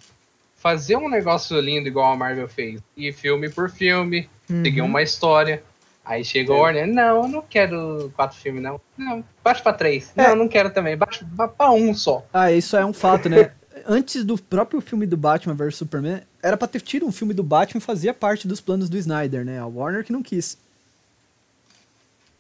fazer 0.56 0.96
um 0.98 1.08
negócio 1.10 1.60
lindo 1.60 1.88
igual 1.88 2.12
a 2.12 2.16
Marvel 2.16 2.48
fez. 2.50 2.82
E 2.98 3.14
filme 3.14 3.50
por 3.50 3.70
filme, 3.70 4.28
seguir 4.48 4.82
Uhum. 4.82 4.88
uma 4.88 5.02
história. 5.02 5.64
Aí 6.04 6.24
chegou 6.24 6.58
o 6.58 6.60
Warner, 6.60 6.86
não, 6.86 7.24
eu 7.24 7.28
não 7.28 7.42
quero 7.42 8.12
quatro 8.16 8.38
filmes, 8.38 8.62
não. 8.62 8.80
Não, 8.96 9.24
baixa 9.44 9.64
pra 9.64 9.74
três. 9.74 10.12
É. 10.16 10.28
Não, 10.28 10.36
não 10.36 10.48
quero 10.48 10.70
também. 10.70 10.96
Baixa 10.96 11.26
ba- 11.26 11.48
pra 11.48 11.72
um 11.72 11.94
só. 11.96 12.24
Ah, 12.32 12.52
isso 12.52 12.76
é 12.78 12.86
um 12.86 12.94
fato, 12.94 13.28
né? 13.30 13.52
Antes 13.88 14.24
do 14.24 14.38
próprio 14.38 14.82
filme 14.82 15.06
do 15.08 15.18
Batman 15.18 15.54
vs 15.56 15.76
Superman, 15.78 16.22
era 16.44 16.56
pra 16.58 16.68
ter 16.68 16.82
tido 16.82 17.06
um 17.08 17.12
filme 17.12 17.34
do 17.34 17.44
Batman 17.44 17.80
e 17.80 17.82
fazia 17.82 18.14
parte 18.14 18.48
dos 18.48 18.62
planos 18.62 18.88
do 18.90 18.98
Snyder, 18.98 19.44
né? 19.46 19.60
A 19.60 19.66
Warner 19.66 20.04
que 20.04 20.12
não 20.14 20.22
quis. 20.24 20.58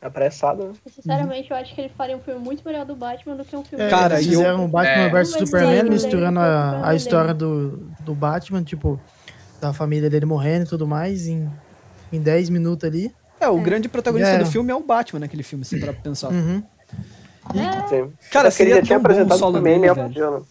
Apressado, 0.07 0.65
né? 0.65 0.73
Sinceramente, 0.93 1.49
eu 1.49 1.57
acho 1.57 1.73
que 1.73 1.81
ele 1.81 1.89
faria 1.97 2.15
um 2.15 2.19
filme 2.19 2.39
muito 2.39 2.63
melhor 2.65 2.85
do 2.85 2.95
Batman 2.95 3.35
do 3.35 3.43
que 3.43 3.55
um 3.55 3.63
filme 3.63 3.83
É, 3.83 3.89
Cara, 3.89 4.15
eles 4.15 4.27
e 4.27 4.33
eu- 4.33 4.39
fizeram 4.39 4.65
o 4.65 4.67
Batman 4.67 5.03
É. 5.03 5.09
vs 5.09 5.29
Superman, 5.31 5.83
sim, 5.83 5.89
misturando 5.89 6.39
ele 6.39 6.47
foi 6.47 6.55
a, 6.55 6.87
a 6.89 6.95
história 6.95 7.33
do, 7.33 7.71
do 8.01 8.13
Batman, 8.13 8.61
tipo, 8.63 8.99
da 9.59 9.73
família 9.73 10.09
dele 10.09 10.25
morrendo 10.25 10.65
e 10.65 10.69
tudo 10.69 10.85
mais, 10.87 11.25
em, 11.27 11.49
em 12.13 12.19
10 12.21 12.49
minutos 12.49 12.87
ali. 12.87 13.11
É, 13.39 13.47
o 13.49 13.59
grande 13.59 13.89
protagonista 13.89 14.37
do 14.37 14.45
filme 14.45 14.71
é 14.71 14.75
o 14.75 14.81
Batman 14.83 15.21
naquele 15.21 15.43
filme, 15.43 15.65
se 15.65 15.79
parar 15.79 15.93
pra 15.93 16.01
pensar. 16.03 16.29
Uhum. 16.29 16.61
É, 17.53 17.87
Sim. 17.87 18.11
Cara, 18.31 18.47
Acho 18.47 18.61
ele 18.61 18.69
seria 18.71 18.83
tinha 18.83 18.97
tão 18.99 19.03
bom 19.03 19.09
o 19.09 19.11
apresentado 19.11 19.37
solo 19.39 19.53
também, 19.57 19.79
dele, 19.81 19.87
né? 19.87 19.93
velho. 19.93 20.13
Bacana. 20.13 20.41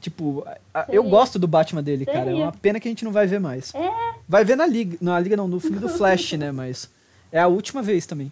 Tipo, 0.00 0.44
a- 0.46 0.80
a- 0.80 0.84
eu 0.88 1.02
Seria. 1.02 1.10
gosto 1.10 1.38
do 1.38 1.48
Batman 1.48 1.82
dele, 1.82 2.04
cara. 2.06 2.18
É 2.20 2.24
Seria. 2.24 2.42
uma 2.44 2.52
pena 2.52 2.78
que 2.78 2.86
a 2.86 2.90
gente 2.90 3.04
não 3.04 3.12
vai 3.12 3.26
ver 3.26 3.40
mais. 3.40 3.74
É. 3.74 3.90
Vai 4.28 4.44
ver 4.44 4.56
na 4.56 4.66
Liga. 4.66 4.96
Na 5.00 5.18
Liga 5.18 5.36
não, 5.36 5.48
no 5.48 5.58
filme 5.58 5.78
do 5.78 5.88
Flash, 5.88 6.32
né? 6.34 6.52
Mas 6.52 6.88
é 7.32 7.40
a 7.40 7.48
última 7.48 7.82
vez 7.82 8.06
também. 8.06 8.30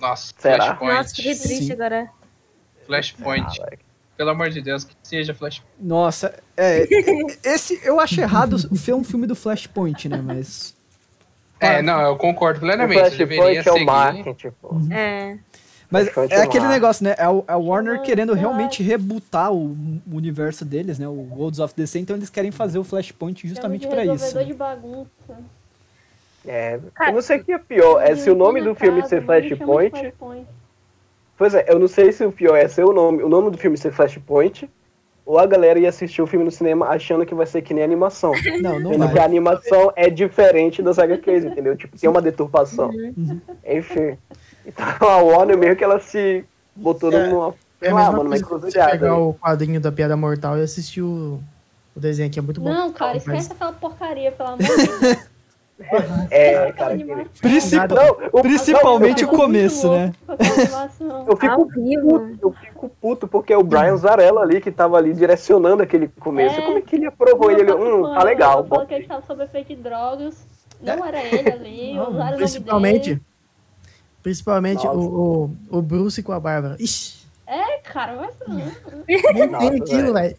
Nossa, 0.00 0.32
Será? 0.38 0.76
Flashpoint. 0.76 0.94
Nossa, 0.94 1.14
fiquei 1.14 1.34
triste 1.34 1.64
Sim. 1.66 1.72
agora. 1.72 2.08
Flashpoint. 2.86 3.60
Ah. 3.62 3.76
Pelo 4.16 4.30
amor 4.30 4.48
de 4.48 4.62
Deus, 4.62 4.84
que 4.84 4.94
seja 5.02 5.34
Flashpoint. 5.34 5.72
Nossa, 5.78 6.34
é. 6.56 6.86
esse 7.44 7.80
eu 7.84 8.00
acho 8.00 8.20
errado 8.20 8.58
ser 8.76 8.94
um 8.94 9.04
filme 9.04 9.26
do 9.26 9.34
Flashpoint, 9.34 10.08
né? 10.08 10.22
Mas. 10.22 10.74
É, 11.60 11.80
não, 11.82 12.00
eu 12.00 12.16
concordo 12.16 12.58
O 12.58 12.60
plenamente. 12.60 13.16
Deveria 13.16 13.62
Flashpoint 13.62 13.68
é 13.68 13.82
o 13.82 13.86
marketing, 13.86 14.50
pô. 14.60 14.76
É. 14.90 15.38
Mas 15.90 16.08
é 16.08 16.12
é 16.30 16.42
aquele 16.42 16.66
negócio, 16.66 17.04
né? 17.04 17.14
É 17.16 17.28
o, 17.28 17.44
é 17.46 17.54
o 17.54 17.66
Warner 17.66 18.02
querendo 18.02 18.32
realmente 18.34 18.82
rebutar 18.82 19.52
o, 19.52 19.70
o 19.70 20.16
universo 20.16 20.64
deles, 20.64 20.98
né? 20.98 21.06
O 21.06 21.28
Worlds 21.30 21.60
of 21.60 21.74
DC, 21.76 22.00
então 22.00 22.16
eles 22.16 22.28
querem 22.28 22.50
fazer 22.50 22.78
o 22.78 22.84
Flashpoint 22.84 23.46
justamente 23.46 23.86
de 23.86 24.14
isso. 24.14 24.34
né? 24.34 24.44
de 24.44 24.54
bagunça. 24.54 25.38
É, 26.46 26.78
Cara, 26.94 27.10
eu 27.10 27.14
não 27.14 27.22
sei 27.22 27.38
o 27.38 27.44
que 27.44 27.52
é 27.52 27.58
pior, 27.58 28.00
é 28.00 28.14
se 28.14 28.30
o 28.30 28.34
nome 28.34 28.62
do 28.62 28.74
filme 28.74 29.00
Casa, 29.02 29.08
ser 29.16 29.24
Flashpoint. 29.24 29.90
Flashpoint. 29.90 30.46
Pois 31.36 31.54
é, 31.54 31.64
eu 31.68 31.78
não 31.78 31.88
sei 31.88 32.12
se 32.12 32.24
o 32.24 32.32
pior 32.32 32.56
é 32.56 32.66
ser 32.68 32.84
o 32.84 32.92
nome, 32.92 33.22
o 33.22 33.28
nome 33.28 33.50
do 33.50 33.58
filme 33.58 33.76
ser 33.76 33.92
Flashpoint, 33.92 34.70
ou 35.26 35.38
a 35.40 35.44
galera 35.46 35.78
ia 35.78 35.88
assistir 35.88 36.22
o 36.22 36.26
filme 36.26 36.44
no 36.44 36.50
cinema 36.52 36.86
achando 36.88 37.26
que 37.26 37.34
vai 37.34 37.46
ser 37.46 37.60
que 37.62 37.74
nem 37.74 37.82
animação. 37.82 38.30
Não, 38.62 38.78
não 38.78 38.92
Sendo 38.92 39.12
que 39.12 39.18
a 39.18 39.24
animação 39.24 39.92
é 39.96 40.08
diferente 40.08 40.80
das 40.80 40.98
HQs, 41.00 41.44
entendeu? 41.46 41.76
Tipo, 41.76 41.98
tem 41.98 42.08
uma 42.08 42.22
deturpação. 42.22 42.90
Uhum. 42.90 43.40
Enfim. 43.66 44.16
Então 44.64 45.08
a 45.08 45.16
Warner 45.18 45.58
meio 45.58 45.74
que 45.76 45.82
ela 45.82 45.98
se 45.98 46.44
botou 46.74 47.12
É, 47.12 47.28
numa. 47.28 47.54
É 47.80 47.90
a 47.90 47.94
mesma 47.94 48.12
mano, 48.12 48.22
uma 48.22 48.28
coisa 48.30 48.44
que 48.44 48.50
você 48.50 48.90
pegar 48.90 49.16
o 49.18 49.34
quadrinho 49.34 49.80
da 49.80 49.92
Piada 49.92 50.16
Mortal 50.16 50.56
e 50.58 50.62
assistir 50.62 51.02
o, 51.02 51.40
o 51.94 52.00
desenho 52.00 52.30
que 52.30 52.38
é 52.38 52.42
muito 52.42 52.60
bom. 52.60 52.70
Não, 52.72 52.90
cara, 52.92 53.14
Mas- 53.14 53.26
esquece 53.26 53.52
aquela 53.52 53.72
porcaria, 53.72 54.32
pelo 54.32 54.50
amor 54.50 54.58
de 54.64 54.76
Deus. 54.98 55.28
É, 56.30 56.72
cara. 56.72 56.96
Principal- 57.40 57.88
Não, 57.88 58.28
o- 58.32 58.42
Principalmente 58.42 59.24
não, 59.24 59.32
o 59.32 59.36
começo, 59.36 59.90
né? 59.92 60.12
Eu 61.28 61.36
fico 61.36 61.66
puto, 61.66 62.38
eu 62.42 62.52
fico 62.52 62.88
puto 63.00 63.28
porque 63.28 63.52
é 63.52 63.58
o 63.58 63.62
Brian 63.62 63.96
Zarella 63.96 64.40
ali 64.40 64.60
que 64.60 64.70
tava 64.70 64.96
ali 64.96 65.12
direcionando 65.12 65.82
aquele 65.82 66.08
começo. 66.08 66.58
É. 66.58 66.62
Como 66.64 66.78
é 66.78 66.80
que 66.80 66.96
ele 66.96 67.06
aprovou 67.06 67.50
ele? 67.50 67.70
Hum, 67.72 68.02
tá 68.14 68.22
legal. 68.24 68.60
Ele 68.60 68.68
falou 68.68 68.86
que 68.86 68.94
ele 68.94 69.02
estava 69.02 69.22
sob 69.26 69.44
efeito 69.44 69.68
de 69.68 69.76
drogas. 69.82 70.46
Não 70.80 71.04
era 71.04 71.22
ele 71.22 71.50
ali, 71.50 71.94
Não, 71.96 72.36
principalmente 72.36 73.20
principalmente 74.22 74.84
Nossa. 74.84 74.98
o, 74.98 75.44
o, 75.70 75.78
o 75.78 75.82
Bruce 75.82 76.22
com 76.22 76.32
a 76.32 76.40
Bárbara. 76.40 76.76
Ixi, 76.80 77.26
É, 77.46 77.78
cara, 77.78 78.16
mas 78.16 78.34
não. 78.48 79.58
tem 79.58 79.80
aquilo, 79.80 80.12
velho. 80.12 80.36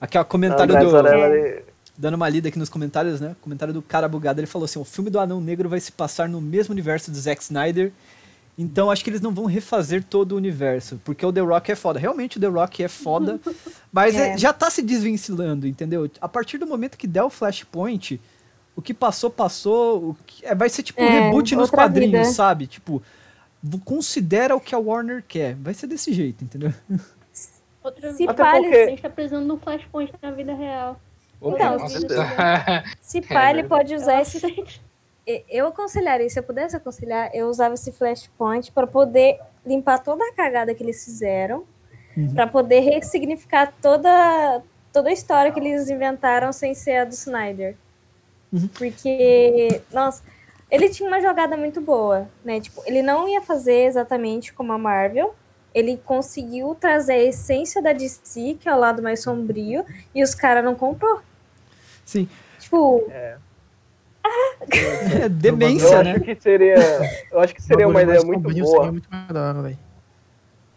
Não, 0.00 0.20
o 0.22 0.24
comentário 0.24 0.66
Brian 0.74 0.84
do. 0.84 0.90
Zarella, 0.90 1.26
ele- 1.36 1.64
Dando 2.00 2.14
uma 2.14 2.28
lida 2.28 2.48
aqui 2.48 2.58
nos 2.58 2.68
comentários, 2.68 3.20
né? 3.20 3.34
Comentário 3.40 3.74
do 3.74 3.82
cara 3.82 4.06
bugado, 4.08 4.38
ele 4.40 4.46
falou 4.46 4.64
assim: 4.66 4.78
o 4.78 4.84
filme 4.84 5.10
do 5.10 5.18
Anão 5.18 5.40
Negro 5.40 5.68
vai 5.68 5.80
se 5.80 5.90
passar 5.90 6.28
no 6.28 6.40
mesmo 6.40 6.72
universo 6.72 7.10
do 7.10 7.18
Zack 7.18 7.42
Snyder. 7.42 7.92
Então 8.56 8.90
acho 8.90 9.02
que 9.04 9.10
eles 9.10 9.20
não 9.20 9.32
vão 9.32 9.44
refazer 9.46 10.02
todo 10.04 10.32
o 10.32 10.36
universo. 10.36 11.00
Porque 11.04 11.24
o 11.26 11.32
The 11.32 11.40
Rock 11.40 11.70
é 11.72 11.76
foda. 11.76 11.98
Realmente 11.98 12.38
o 12.38 12.40
The 12.40 12.46
Rock 12.48 12.82
é 12.84 12.88
foda. 12.88 13.40
Mas 13.92 14.14
é- 14.16 14.30
É. 14.34 14.38
já 14.38 14.52
tá 14.52 14.68
se 14.70 14.80
desvencilhando, 14.82 15.66
entendeu? 15.66 16.08
A 16.20 16.28
partir 16.28 16.58
do 16.58 16.66
momento 16.66 16.96
que 16.96 17.06
der 17.06 17.22
o 17.22 17.30
Flashpoint, 17.30 18.20
o 18.76 18.82
que 18.82 18.92
passou, 18.94 19.28
passou. 19.30 20.10
O 20.10 20.16
que- 20.26 20.44
é, 20.46 20.54
vai 20.54 20.68
ser 20.68 20.82
tipo 20.84 21.00
um 21.02 21.04
É, 21.04 21.20
reboot 21.26 21.54
nos 21.56 21.70
quadrinhos, 21.70 22.12
vida. 22.28 22.32
sabe? 22.32 22.66
Tipo, 22.68 23.02
considera 23.84 24.54
o 24.56 24.60
que 24.60 24.74
a 24.74 24.78
Warner 24.78 25.24
quer. 25.26 25.54
Vai 25.56 25.74
ser 25.74 25.86
desse 25.88 26.12
jeito, 26.12 26.44
entendeu? 26.44 26.72
Outra 27.82 28.12
Se. 28.12 28.24
Até 28.24 28.42
pá, 28.42 28.52
porque- 28.56 28.74
A 28.76 28.86
gente 28.90 29.02
tá 29.02 29.10
precisando 29.10 29.46
de 29.46 29.52
um 29.52 29.58
flashpoint 29.58 30.12
na 30.22 30.30
vida 30.32 30.54
real. 30.54 31.00
Então, 31.40 31.86
se- 31.88 31.98
certeza. 32.00 32.24
Se 33.00 33.20
pá, 33.22 33.50
ele 33.50 33.62
verdade. 33.62 33.68
pode 33.68 33.94
usar 33.94 34.20
esse. 34.22 34.38
e- 35.26 35.44
Eu 35.48 35.68
aconselharia, 35.68 36.28
se 36.28 36.38
eu 36.38 36.42
pudesse 36.42 36.76
aconselhar, 36.76 37.30
eu 37.34 37.48
usava 37.48 37.74
esse 37.74 37.92
flashpoint 37.92 38.72
para 38.72 38.86
poder 38.86 39.38
limpar 39.64 39.98
toda 40.02 40.24
a 40.24 40.32
cagada 40.32 40.74
que 40.74 40.82
eles 40.82 41.04
fizeram, 41.04 41.64
Uhum. 42.16 42.34
para 42.34 42.46
poder 42.48 42.80
ressignificar 42.80 43.72
toda, 43.80 44.62
toda 44.92 45.08
a 45.10 45.12
história 45.12 45.52
que 45.52 45.60
eles 45.60 45.88
inventaram 45.88 46.52
sem 46.52 46.74
ser 46.74 46.96
a 46.96 47.04
do 47.04 47.12
Snyder. 47.12 47.76
Uhum. 48.52 48.66
Porque, 48.68 49.80
nossa, 49.92 50.22
ele 50.70 50.88
tinha 50.88 51.08
uma 51.08 51.20
jogada 51.20 51.56
muito 51.56 51.80
boa, 51.80 52.28
né? 52.44 52.60
Tipo, 52.60 52.82
ele 52.86 53.02
não 53.02 53.28
ia 53.28 53.40
fazer 53.42 53.84
exatamente 53.84 54.52
como 54.52 54.72
a 54.72 54.78
Marvel. 54.78 55.34
Ele 55.74 55.96
conseguiu 56.04 56.74
trazer 56.74 57.12
a 57.12 57.22
essência 57.24 57.80
da 57.80 57.92
DC, 57.92 58.56
que 58.58 58.68
é 58.68 58.74
o 58.74 58.78
lado 58.78 59.02
mais 59.02 59.22
sombrio, 59.22 59.84
e 60.14 60.22
os 60.22 60.34
caras 60.34 60.64
não 60.64 60.74
comprou. 60.74 61.20
Sim. 62.08 62.26
Tipo, 62.58 63.04
É 63.10 63.36
demência, 65.28 65.86
Eu 65.88 66.04
né? 66.04 66.12
acho 66.12 66.20
que 66.20 66.34
seria. 66.40 66.74
Eu 67.30 67.40
acho 67.40 67.54
que 67.54 67.62
seria 67.62 67.86
uma 67.86 68.02
ideia 68.02 68.22
muito 68.22 68.48
boa. 68.48 68.54
Seria 68.54 68.92
muito 68.92 69.08
velho. 69.62 69.78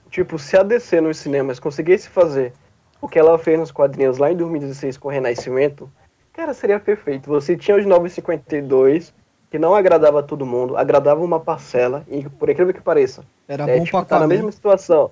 Tipo, 0.10 0.38
se 0.38 0.58
a 0.58 0.64
DC 0.64 1.00
nos 1.00 1.18
cinemas 1.18 1.58
conseguisse 1.58 2.10
fazer 2.10 2.52
o 3.00 3.08
que 3.08 3.18
ela 3.18 3.40
fez 3.40 3.58
nos 3.58 3.72
quadrinhos 3.72 4.18
lá 4.18 4.30
em 4.30 4.36
2016 4.36 4.98
com 4.98 5.08
o 5.08 5.12
Renascimento, 5.12 5.90
cara, 6.34 6.54
seria 6.54 6.82
perfeito. 6.82 7.30
Você 7.30 7.56
tinha 7.56 7.78
os 7.78 7.86
952, 7.86 9.14
que 9.50 9.58
não 9.58 9.74
agradava 9.74 10.20
a 10.20 10.24
todo 10.24 10.46
mundo, 10.46 10.76
agradava 10.76 11.24
uma 11.24 11.40
parcela, 11.40 12.04
e 12.10 12.28
por 12.28 12.50
incrível 12.50 12.74
que 12.74 12.82
pareça, 12.82 13.24
Era 13.48 13.64
é, 13.70 13.78
bom 13.78 13.86
tipo, 13.86 13.98
pra 14.00 14.06
tá 14.06 14.20
na 14.20 14.28
mesma 14.28 14.52
situação. 14.52 15.12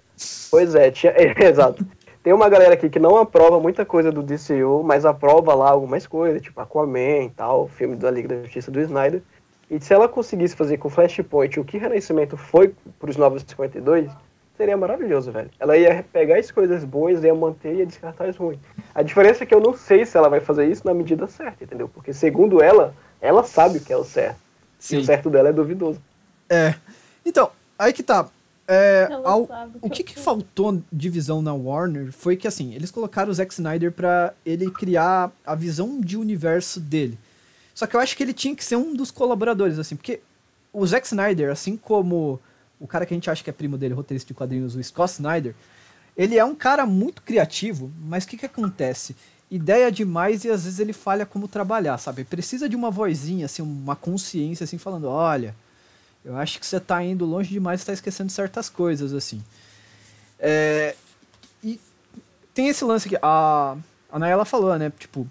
Pois 0.51 0.75
é, 0.75 0.91
tinha, 0.91 1.13
é, 1.13 1.33
exato. 1.47 1.85
Tem 2.29 2.35
uma 2.35 2.47
galera 2.47 2.75
aqui 2.75 2.91
que 2.91 2.99
não 2.99 3.17
aprova 3.17 3.59
muita 3.59 3.83
coisa 3.83 4.11
do 4.11 4.21
DCU, 4.21 4.83
mas 4.83 5.03
aprova 5.03 5.55
lá 5.55 5.71
algumas 5.71 6.05
coisas, 6.05 6.39
tipo 6.39 6.61
Aquaman 6.61 7.23
e 7.23 7.29
tal, 7.31 7.67
filme 7.67 7.95
da 7.95 8.11
Liga 8.11 8.27
da 8.27 8.43
Justiça 8.43 8.69
do 8.69 8.79
Snyder. 8.81 9.23
E 9.67 9.81
se 9.81 9.91
ela 9.95 10.07
conseguisse 10.07 10.55
fazer 10.55 10.77
com 10.77 10.91
Flashpoint 10.91 11.59
o 11.59 11.65
que 11.65 11.79
Renascimento 11.79 12.37
foi 12.37 12.75
pros 12.99 13.17
952, 13.17 14.11
seria 14.55 14.77
maravilhoso, 14.77 15.31
velho. 15.31 15.49
Ela 15.59 15.75
ia 15.75 16.05
pegar 16.13 16.37
as 16.37 16.51
coisas 16.51 16.83
boas, 16.83 17.23
ia 17.23 17.33
manter 17.33 17.73
e 17.73 17.77
ia 17.79 17.85
descartar 17.87 18.25
as 18.25 18.37
ruins. 18.37 18.59
A 18.93 19.01
diferença 19.01 19.43
é 19.43 19.47
que 19.47 19.55
eu 19.55 19.59
não 19.59 19.73
sei 19.73 20.05
se 20.05 20.15
ela 20.15 20.29
vai 20.29 20.39
fazer 20.39 20.67
isso 20.67 20.85
na 20.85 20.93
medida 20.93 21.25
certa, 21.25 21.63
entendeu? 21.63 21.89
Porque 21.89 22.13
segundo 22.13 22.61
ela, 22.61 22.93
ela 23.19 23.43
sabe 23.43 23.79
o 23.79 23.81
que 23.81 23.91
é 23.91 23.97
o 23.97 24.03
certo. 24.03 24.37
E 24.79 24.83
Sim. 24.83 24.97
o 24.99 25.03
certo 25.03 25.31
dela 25.31 25.49
é 25.49 25.51
duvidoso. 25.51 25.99
É. 26.47 26.75
Então, 27.25 27.49
aí 27.79 27.91
que 27.91 28.03
tá. 28.03 28.27
É, 28.71 29.07
ao- 29.25 29.47
o 29.81 29.89
que, 29.89 30.03
que 30.03 30.19
faltou 30.19 30.79
de 30.93 31.09
visão 31.09 31.41
na 31.41 31.51
Warner 31.53 32.11
foi 32.11 32.37
que, 32.37 32.47
assim, 32.47 32.75
eles 32.75 32.91
colocaram 32.91 33.31
o 33.31 33.33
Zack 33.33 33.51
Snyder 33.51 33.91
pra 33.91 34.31
ele 34.45 34.69
criar 34.69 35.31
a 35.43 35.55
visão 35.55 35.99
de 35.99 36.15
universo 36.15 36.79
dele. 36.79 37.17
Só 37.73 37.87
que 37.87 37.95
eu 37.95 37.99
acho 37.99 38.15
que 38.15 38.21
ele 38.21 38.33
tinha 38.33 38.55
que 38.55 38.63
ser 38.63 38.75
um 38.75 38.95
dos 38.95 39.09
colaboradores, 39.09 39.79
assim, 39.79 39.95
porque 39.95 40.19
o 40.71 40.85
Zack 40.85 41.07
Snyder, 41.07 41.51
assim 41.51 41.75
como 41.75 42.39
o 42.79 42.85
cara 42.85 43.07
que 43.07 43.13
a 43.13 43.17
gente 43.17 43.27
acha 43.29 43.43
que 43.43 43.49
é 43.49 43.53
primo 43.53 43.75
dele, 43.75 43.95
roteirista 43.95 44.27
de 44.27 44.33
quadrinhos, 44.35 44.75
o 44.75 44.83
Scott 44.83 45.13
Snyder, 45.13 45.55
ele 46.15 46.37
é 46.37 46.45
um 46.45 46.53
cara 46.53 46.85
muito 46.85 47.23
criativo, 47.23 47.91
mas 48.03 48.23
o 48.23 48.27
que, 48.27 48.37
que 48.37 48.45
acontece? 48.45 49.15
Ideia 49.49 49.91
demais 49.91 50.43
e 50.43 50.49
às 50.51 50.65
vezes 50.65 50.79
ele 50.79 50.93
falha 50.93 51.25
como 51.25 51.47
trabalhar, 51.47 51.97
sabe? 51.97 52.23
Precisa 52.23 52.69
de 52.69 52.75
uma 52.75 52.91
vozinha, 52.91 53.45
assim, 53.47 53.63
uma 53.63 53.95
consciência, 53.95 54.63
assim, 54.63 54.77
falando, 54.77 55.07
olha, 55.07 55.55
eu 56.23 56.35
acho 56.35 56.59
que 56.59 56.65
você 56.65 56.79
tá 56.79 57.03
indo 57.03 57.25
longe 57.25 57.49
demais 57.49 57.81
e 57.81 57.85
tá 57.85 57.93
esquecendo 57.93 58.31
certas 58.31 58.69
coisas, 58.69 59.13
assim. 59.13 59.41
É, 60.39 60.95
e 61.63 61.79
tem 62.53 62.67
esse 62.67 62.83
lance 62.83 63.07
que 63.07 63.17
a, 63.21 63.75
a 64.11 64.19
Nayela 64.19 64.45
falou, 64.45 64.77
né? 64.77 64.91
Tipo, 64.97 65.27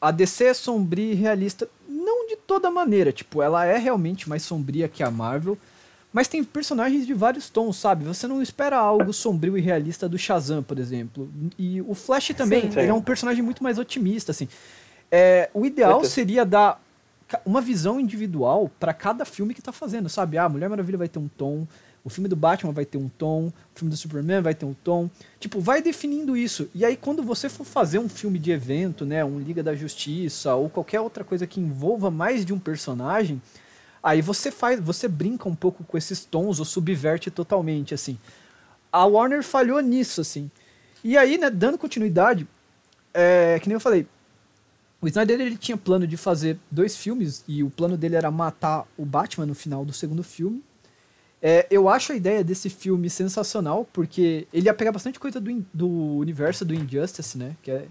a 0.00 0.10
DC 0.10 0.44
é 0.44 0.54
sombria 0.54 1.12
e 1.12 1.14
realista, 1.14 1.68
não 1.88 2.26
de 2.26 2.36
toda 2.36 2.70
maneira, 2.70 3.12
tipo, 3.12 3.42
ela 3.42 3.64
é 3.64 3.78
realmente 3.78 4.28
mais 4.28 4.42
sombria 4.42 4.88
que 4.88 5.02
a 5.02 5.10
Marvel, 5.10 5.58
mas 6.12 6.28
tem 6.28 6.44
personagens 6.44 7.06
de 7.06 7.12
vários 7.12 7.50
tons, 7.50 7.76
sabe? 7.76 8.04
Você 8.04 8.28
não 8.28 8.40
espera 8.40 8.76
algo 8.76 9.12
sombrio 9.12 9.58
e 9.58 9.60
realista 9.60 10.08
do 10.08 10.16
Shazam, 10.16 10.62
por 10.62 10.78
exemplo. 10.78 11.28
E 11.58 11.82
o 11.82 11.92
Flash 11.94 12.28
também, 12.36 12.70
Sim. 12.70 12.78
ele 12.78 12.90
é 12.90 12.94
um 12.94 13.02
personagem 13.02 13.42
muito 13.42 13.64
mais 13.64 13.78
otimista, 13.78 14.30
assim. 14.30 14.48
É, 15.10 15.50
o 15.52 15.66
ideal 15.66 16.04
seria 16.04 16.44
dar 16.44 16.80
uma 17.44 17.60
visão 17.60 17.98
individual 18.00 18.70
pra 18.78 18.92
cada 18.92 19.24
filme 19.24 19.54
que 19.54 19.62
tá 19.62 19.72
fazendo, 19.72 20.08
sabe? 20.08 20.38
Ah, 20.38 20.48
Mulher 20.48 20.68
Maravilha 20.68 20.98
vai 20.98 21.08
ter 21.08 21.18
um 21.18 21.28
tom, 21.28 21.66
o 22.04 22.10
filme 22.10 22.28
do 22.28 22.36
Batman 22.36 22.72
vai 22.72 22.84
ter 22.84 22.98
um 22.98 23.08
tom, 23.08 23.46
o 23.46 23.78
filme 23.78 23.90
do 23.90 23.96
Superman 23.96 24.42
vai 24.42 24.54
ter 24.54 24.66
um 24.66 24.74
tom. 24.74 25.08
Tipo, 25.40 25.58
vai 25.58 25.80
definindo 25.80 26.36
isso. 26.36 26.68
E 26.74 26.84
aí, 26.84 26.96
quando 26.96 27.22
você 27.22 27.48
for 27.48 27.64
fazer 27.64 27.98
um 27.98 28.10
filme 28.10 28.38
de 28.38 28.50
evento, 28.50 29.06
né, 29.06 29.24
um 29.24 29.38
Liga 29.40 29.62
da 29.62 29.74
Justiça 29.74 30.54
ou 30.54 30.68
qualquer 30.68 31.00
outra 31.00 31.24
coisa 31.24 31.46
que 31.46 31.58
envolva 31.58 32.10
mais 32.10 32.44
de 32.44 32.52
um 32.52 32.58
personagem, 32.58 33.40
aí 34.02 34.20
você 34.20 34.50
faz, 34.50 34.78
você 34.78 35.08
brinca 35.08 35.48
um 35.48 35.54
pouco 35.54 35.82
com 35.82 35.96
esses 35.96 36.26
tons 36.26 36.58
ou 36.58 36.66
subverte 36.66 37.30
totalmente, 37.30 37.94
assim. 37.94 38.18
A 38.92 39.06
Warner 39.06 39.42
falhou 39.42 39.80
nisso, 39.80 40.20
assim. 40.20 40.50
E 41.02 41.16
aí, 41.16 41.38
né, 41.38 41.48
dando 41.48 41.78
continuidade, 41.78 42.46
é, 43.14 43.58
que 43.62 43.68
nem 43.68 43.74
eu 43.74 43.80
falei, 43.80 44.06
o 45.04 45.08
Snyder 45.08 45.40
ele 45.40 45.56
tinha 45.56 45.76
plano 45.76 46.06
de 46.06 46.16
fazer 46.16 46.58
dois 46.70 46.96
filmes 46.96 47.44
e 47.46 47.62
o 47.62 47.70
plano 47.70 47.96
dele 47.96 48.16
era 48.16 48.30
matar 48.30 48.86
o 48.96 49.04
Batman 49.04 49.46
no 49.46 49.54
final 49.54 49.84
do 49.84 49.92
segundo 49.92 50.22
filme. 50.22 50.62
É, 51.42 51.66
eu 51.70 51.88
acho 51.90 52.12
a 52.12 52.16
ideia 52.16 52.42
desse 52.42 52.70
filme 52.70 53.10
sensacional 53.10 53.86
porque 53.92 54.48
ele 54.52 54.66
ia 54.66 54.74
pegar 54.74 54.92
bastante 54.92 55.20
coisa 55.20 55.38
do, 55.38 55.64
do 55.74 55.88
universo 56.16 56.64
do 56.64 56.74
Injustice, 56.74 57.36
né? 57.36 57.54
Que 57.62 57.70
é- 57.70 57.86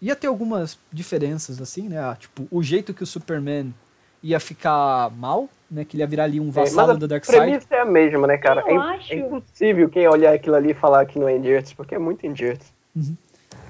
ia 0.00 0.14
ter 0.14 0.26
algumas 0.26 0.78
diferenças 0.92 1.60
assim, 1.60 1.88
né? 1.88 1.98
Ah, 1.98 2.14
tipo 2.18 2.46
o 2.50 2.62
jeito 2.62 2.92
que 2.92 3.02
o 3.02 3.06
Superman 3.06 3.74
ia 4.22 4.38
ficar 4.38 5.10
mal, 5.16 5.48
né? 5.70 5.84
Que 5.86 5.96
ele 5.96 6.02
ia 6.02 6.06
virar 6.06 6.24
ali 6.24 6.38
um 6.38 6.48
É, 6.48 6.52
vassalo 6.52 6.90
a 6.92 6.94
do 6.96 7.08
Darkseid. 7.08 7.38
premissa 7.40 7.66
é 7.70 7.80
a 7.80 7.84
mesma, 7.86 8.26
né, 8.26 8.36
cara? 8.36 8.60
Eu 8.66 8.80
É, 8.82 8.94
acho. 8.96 9.12
é 9.12 9.16
impossível 9.16 9.88
quem 9.88 10.06
olhar 10.06 10.34
aquilo 10.34 10.56
ali 10.56 10.72
e 10.72 10.74
falar 10.74 11.06
que 11.06 11.18
não 11.18 11.26
é 11.28 11.36
Injustice, 11.36 11.74
porque 11.74 11.94
é 11.94 11.98
muito 11.98 12.26
Injustice. 12.26 12.72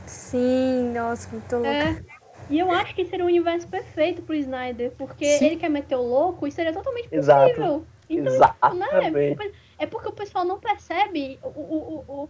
Sim, 0.07 0.93
nossa, 0.95 1.29
muito 1.31 1.53
louco. 1.55 1.69
É. 1.69 2.18
E 2.51 2.59
eu 2.59 2.71
acho 2.71 2.95
que 2.95 3.05
seria 3.05 3.25
um 3.25 3.29
universo 3.29 3.69
perfeito 3.69 4.23
pro 4.23 4.35
Snyder, 4.35 4.93
porque 4.97 5.25
Sim. 5.39 5.47
ele 5.47 5.57
quer 5.57 5.69
meter 5.69 5.97
o 5.97 6.03
louco 6.03 6.47
e 6.47 6.53
seria 6.53 6.73
totalmente 6.73 7.09
Exato. 7.13 7.49
possível. 7.51 7.85
Então, 8.09 8.33
Exatamente. 8.35 9.53
É 9.79 9.87
porque 9.87 10.09
o 10.09 10.13
pessoal 10.13 10.45
não 10.45 10.59
percebe 10.59 11.39
o, 11.43 11.49
o, 11.49 12.05
o, 12.09 12.13
o, 12.23 12.29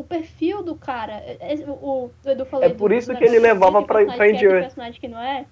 o 0.00 0.04
perfil 0.04 0.62
do 0.62 0.74
cara. 0.74 1.12
É- 1.24 1.54
é- 1.54 1.70
O, 1.70 2.10
o 2.24 2.28
Edu 2.28 2.44
falou 2.46 2.66
É 2.66 2.68
por 2.68 2.90
isso 2.92 3.12
do- 3.12 3.18
que 3.18 3.24
ele 3.24 3.38
levava 3.38 3.82
pra- 3.82 4.02
é, 4.02 4.06
do 4.06 4.24
Injustice. 4.24 4.48
personagem 4.60 5.00
que 5.00 5.08
não 5.08 5.20
é. 5.20 5.46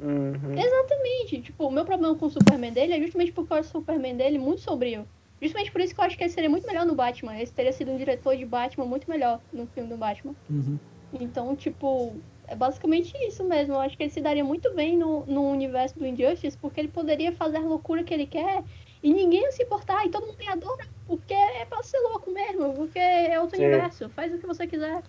Uhum. 0.00 0.52
Exatamente. 0.58 1.40
Tipo, 1.40 1.68
o 1.68 1.70
meu 1.70 1.84
problema 1.84 2.14
com 2.14 2.26
o 2.26 2.30
Superman 2.30 2.72
dele 2.72 2.92
é 2.92 3.00
justamente 3.00 3.32
porque 3.32 3.52
eu 3.52 3.56
acho 3.56 3.68
o 3.70 3.72
Superman 3.72 4.14
dele 4.16 4.38
muito 4.38 4.60
sombrio. 4.60 5.06
Justamente 5.40 5.72
por 5.72 5.80
isso 5.80 5.94
que 5.94 6.00
eu 6.00 6.04
acho 6.04 6.16
que 6.16 6.24
ele 6.24 6.30
seria 6.30 6.50
muito 6.50 6.66
melhor 6.66 6.84
no 6.86 6.94
Batman. 6.94 7.38
Esse 7.40 7.52
teria 7.52 7.72
sido 7.72 7.90
um 7.90 7.96
diretor 7.96 8.36
de 8.36 8.44
Batman 8.44 8.84
muito 8.86 9.08
melhor 9.08 9.40
no 9.52 9.66
filme 9.68 9.88
do 9.88 9.96
Batman. 9.96 10.34
Uhum. 10.50 10.78
Então, 11.18 11.54
tipo, 11.56 12.14
é 12.48 12.54
basicamente 12.56 13.12
isso 13.26 13.44
mesmo. 13.44 13.74
Eu 13.74 13.80
acho 13.80 13.96
que 13.96 14.02
ele 14.04 14.10
se 14.10 14.20
daria 14.20 14.44
muito 14.44 14.74
bem 14.74 14.96
no, 14.96 15.24
no 15.26 15.50
universo 15.50 15.98
do 15.98 16.06
Injustice, 16.06 16.56
porque 16.58 16.80
ele 16.80 16.88
poderia 16.88 17.32
fazer 17.32 17.58
a 17.58 17.60
loucura 17.60 18.04
que 18.04 18.14
ele 18.14 18.26
quer 18.26 18.62
e 19.02 19.12
ninguém 19.12 19.42
ia 19.42 19.52
se 19.52 19.62
importar, 19.62 20.04
e 20.06 20.10
todo 20.10 20.26
mundo 20.26 20.36
tem 20.36 20.48
a 20.48 20.54
dor, 20.56 20.78
porque 21.06 21.34
é 21.34 21.64
pra 21.64 21.82
ser 21.82 21.98
louco 22.00 22.30
mesmo, 22.30 22.72
porque 22.74 22.98
é 22.98 23.38
outro 23.40 23.56
Sim. 23.56 23.64
universo, 23.66 24.08
faz 24.10 24.32
o 24.34 24.38
que 24.38 24.46
você 24.46 24.66
quiser. 24.66 25.02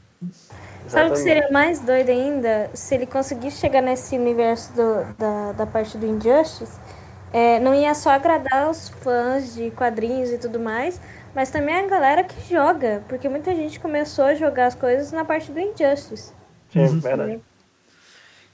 Sabe 0.87 1.09
o 1.09 1.11
que 1.13 1.17
Exatamente. 1.17 1.19
seria 1.19 1.51
mais 1.51 1.79
doido 1.81 2.09
ainda? 2.09 2.69
Se 2.73 2.95
ele 2.95 3.05
conseguisse 3.05 3.57
chegar 3.59 3.81
nesse 3.81 4.17
universo 4.17 4.73
do- 4.73 5.13
da, 5.17 5.51
da 5.53 5.65
parte 5.65 5.97
do 5.97 6.05
Injustice, 6.05 6.79
é, 7.33 7.59
não 7.59 7.75
ia 7.75 7.93
só 7.93 8.11
agradar 8.11 8.69
os 8.69 8.87
fãs 8.89 9.53
de 9.53 9.69
quadrinhos 9.71 10.31
e 10.31 10.37
tudo 10.37 10.59
mais, 10.59 10.99
mas 11.35 11.51
também 11.51 11.75
a 11.75 11.87
galera 11.87 12.23
que 12.23 12.39
joga, 12.49 13.03
porque 13.09 13.27
muita 13.27 13.53
gente 13.53 13.79
começou 13.79 14.25
a 14.25 14.33
jogar 14.33 14.67
as 14.67 14.75
coisas 14.75 15.11
na 15.11 15.25
parte 15.25 15.51
do 15.51 15.59
Injustice. 15.59 16.31
Sim, 16.89 16.99
verdade. 16.99 17.39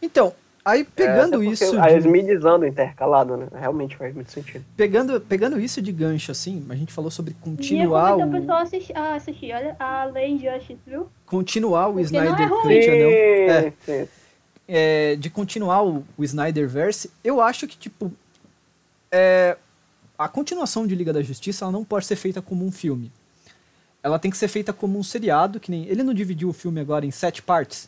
Então, 0.02 0.34
aí 0.66 0.82
É, 0.82 0.84
pegando 0.84 1.32
porque 1.40 1.50
isso. 1.52 1.80
As 1.80 2.04
de- 2.04 2.10
mídias 2.10 2.44
andam 2.46 2.68
intercalado, 2.68 3.38
né? 3.38 3.48
Realmente 3.54 3.96
faz 3.96 4.14
muito 4.14 4.32
sentido. 4.32 4.64
pegando, 4.76 5.20
pegando 5.22 5.60
isso 5.60 5.82
de 5.82 5.92
gancho, 5.92 6.32
assim, 6.32 6.66
a 6.70 6.76
gente 6.76 6.92
falou 6.94 7.10
sobre 7.12 7.32
Ia 7.34 7.40
continuar 7.42 8.12
convencer 8.14 8.26
o 8.26 8.30
o, 8.30 8.40
pessoal 8.42 8.58
assistir, 8.62 8.98
a 8.98 9.16
assistir 9.16 9.54
olha, 9.54 9.76
a 9.80 10.06
Lei 10.06 10.30
Injustice, 10.32 10.78
viu? 10.86 11.08
continuar 11.26 11.88
o 11.90 11.94
Porque 11.94 12.12
não 12.12 12.22
é 12.22 12.26
Snyder 12.28 12.50
ruim. 12.50 12.62
Cut. 12.62 12.90
É. 12.90 13.62
Sim, 13.62 13.74
sim. 13.86 14.08
é, 14.68 15.16
de 15.16 15.30
continuar 15.30 15.84
o, 15.86 16.04
o 16.18 16.24
Snyderverse, 16.24 17.10
eu 17.24 17.40
acho 17.42 17.68
que, 17.68 17.78
tipo, 17.78 18.12
é, 19.12 19.58
a 20.18 20.28
continuação 20.28 20.86
de 20.88 20.96
Liga 20.96 21.14
da 21.14 21.22
Justiça 21.22 21.66
ela 21.66 21.72
não 21.72 21.84
pode 21.86 22.06
ser 22.06 22.16
feita 22.16 22.42
como 22.42 22.66
um 22.66 22.72
filme. 22.72 23.12
Ela 24.02 24.20
tem 24.20 24.30
que 24.30 24.38
ser 24.38 24.48
feita 24.50 24.74
como 24.74 25.00
um 25.00 25.04
seriado, 25.04 25.60
que 25.62 25.72
nem. 25.72 25.86
Ele 25.88 26.04
não 26.04 26.14
dividiu 26.14 26.50
o 26.50 26.54
filme 26.54 26.82
agora 26.82 27.06
em 27.06 27.12
sete 27.12 27.42
partes. 27.42 27.88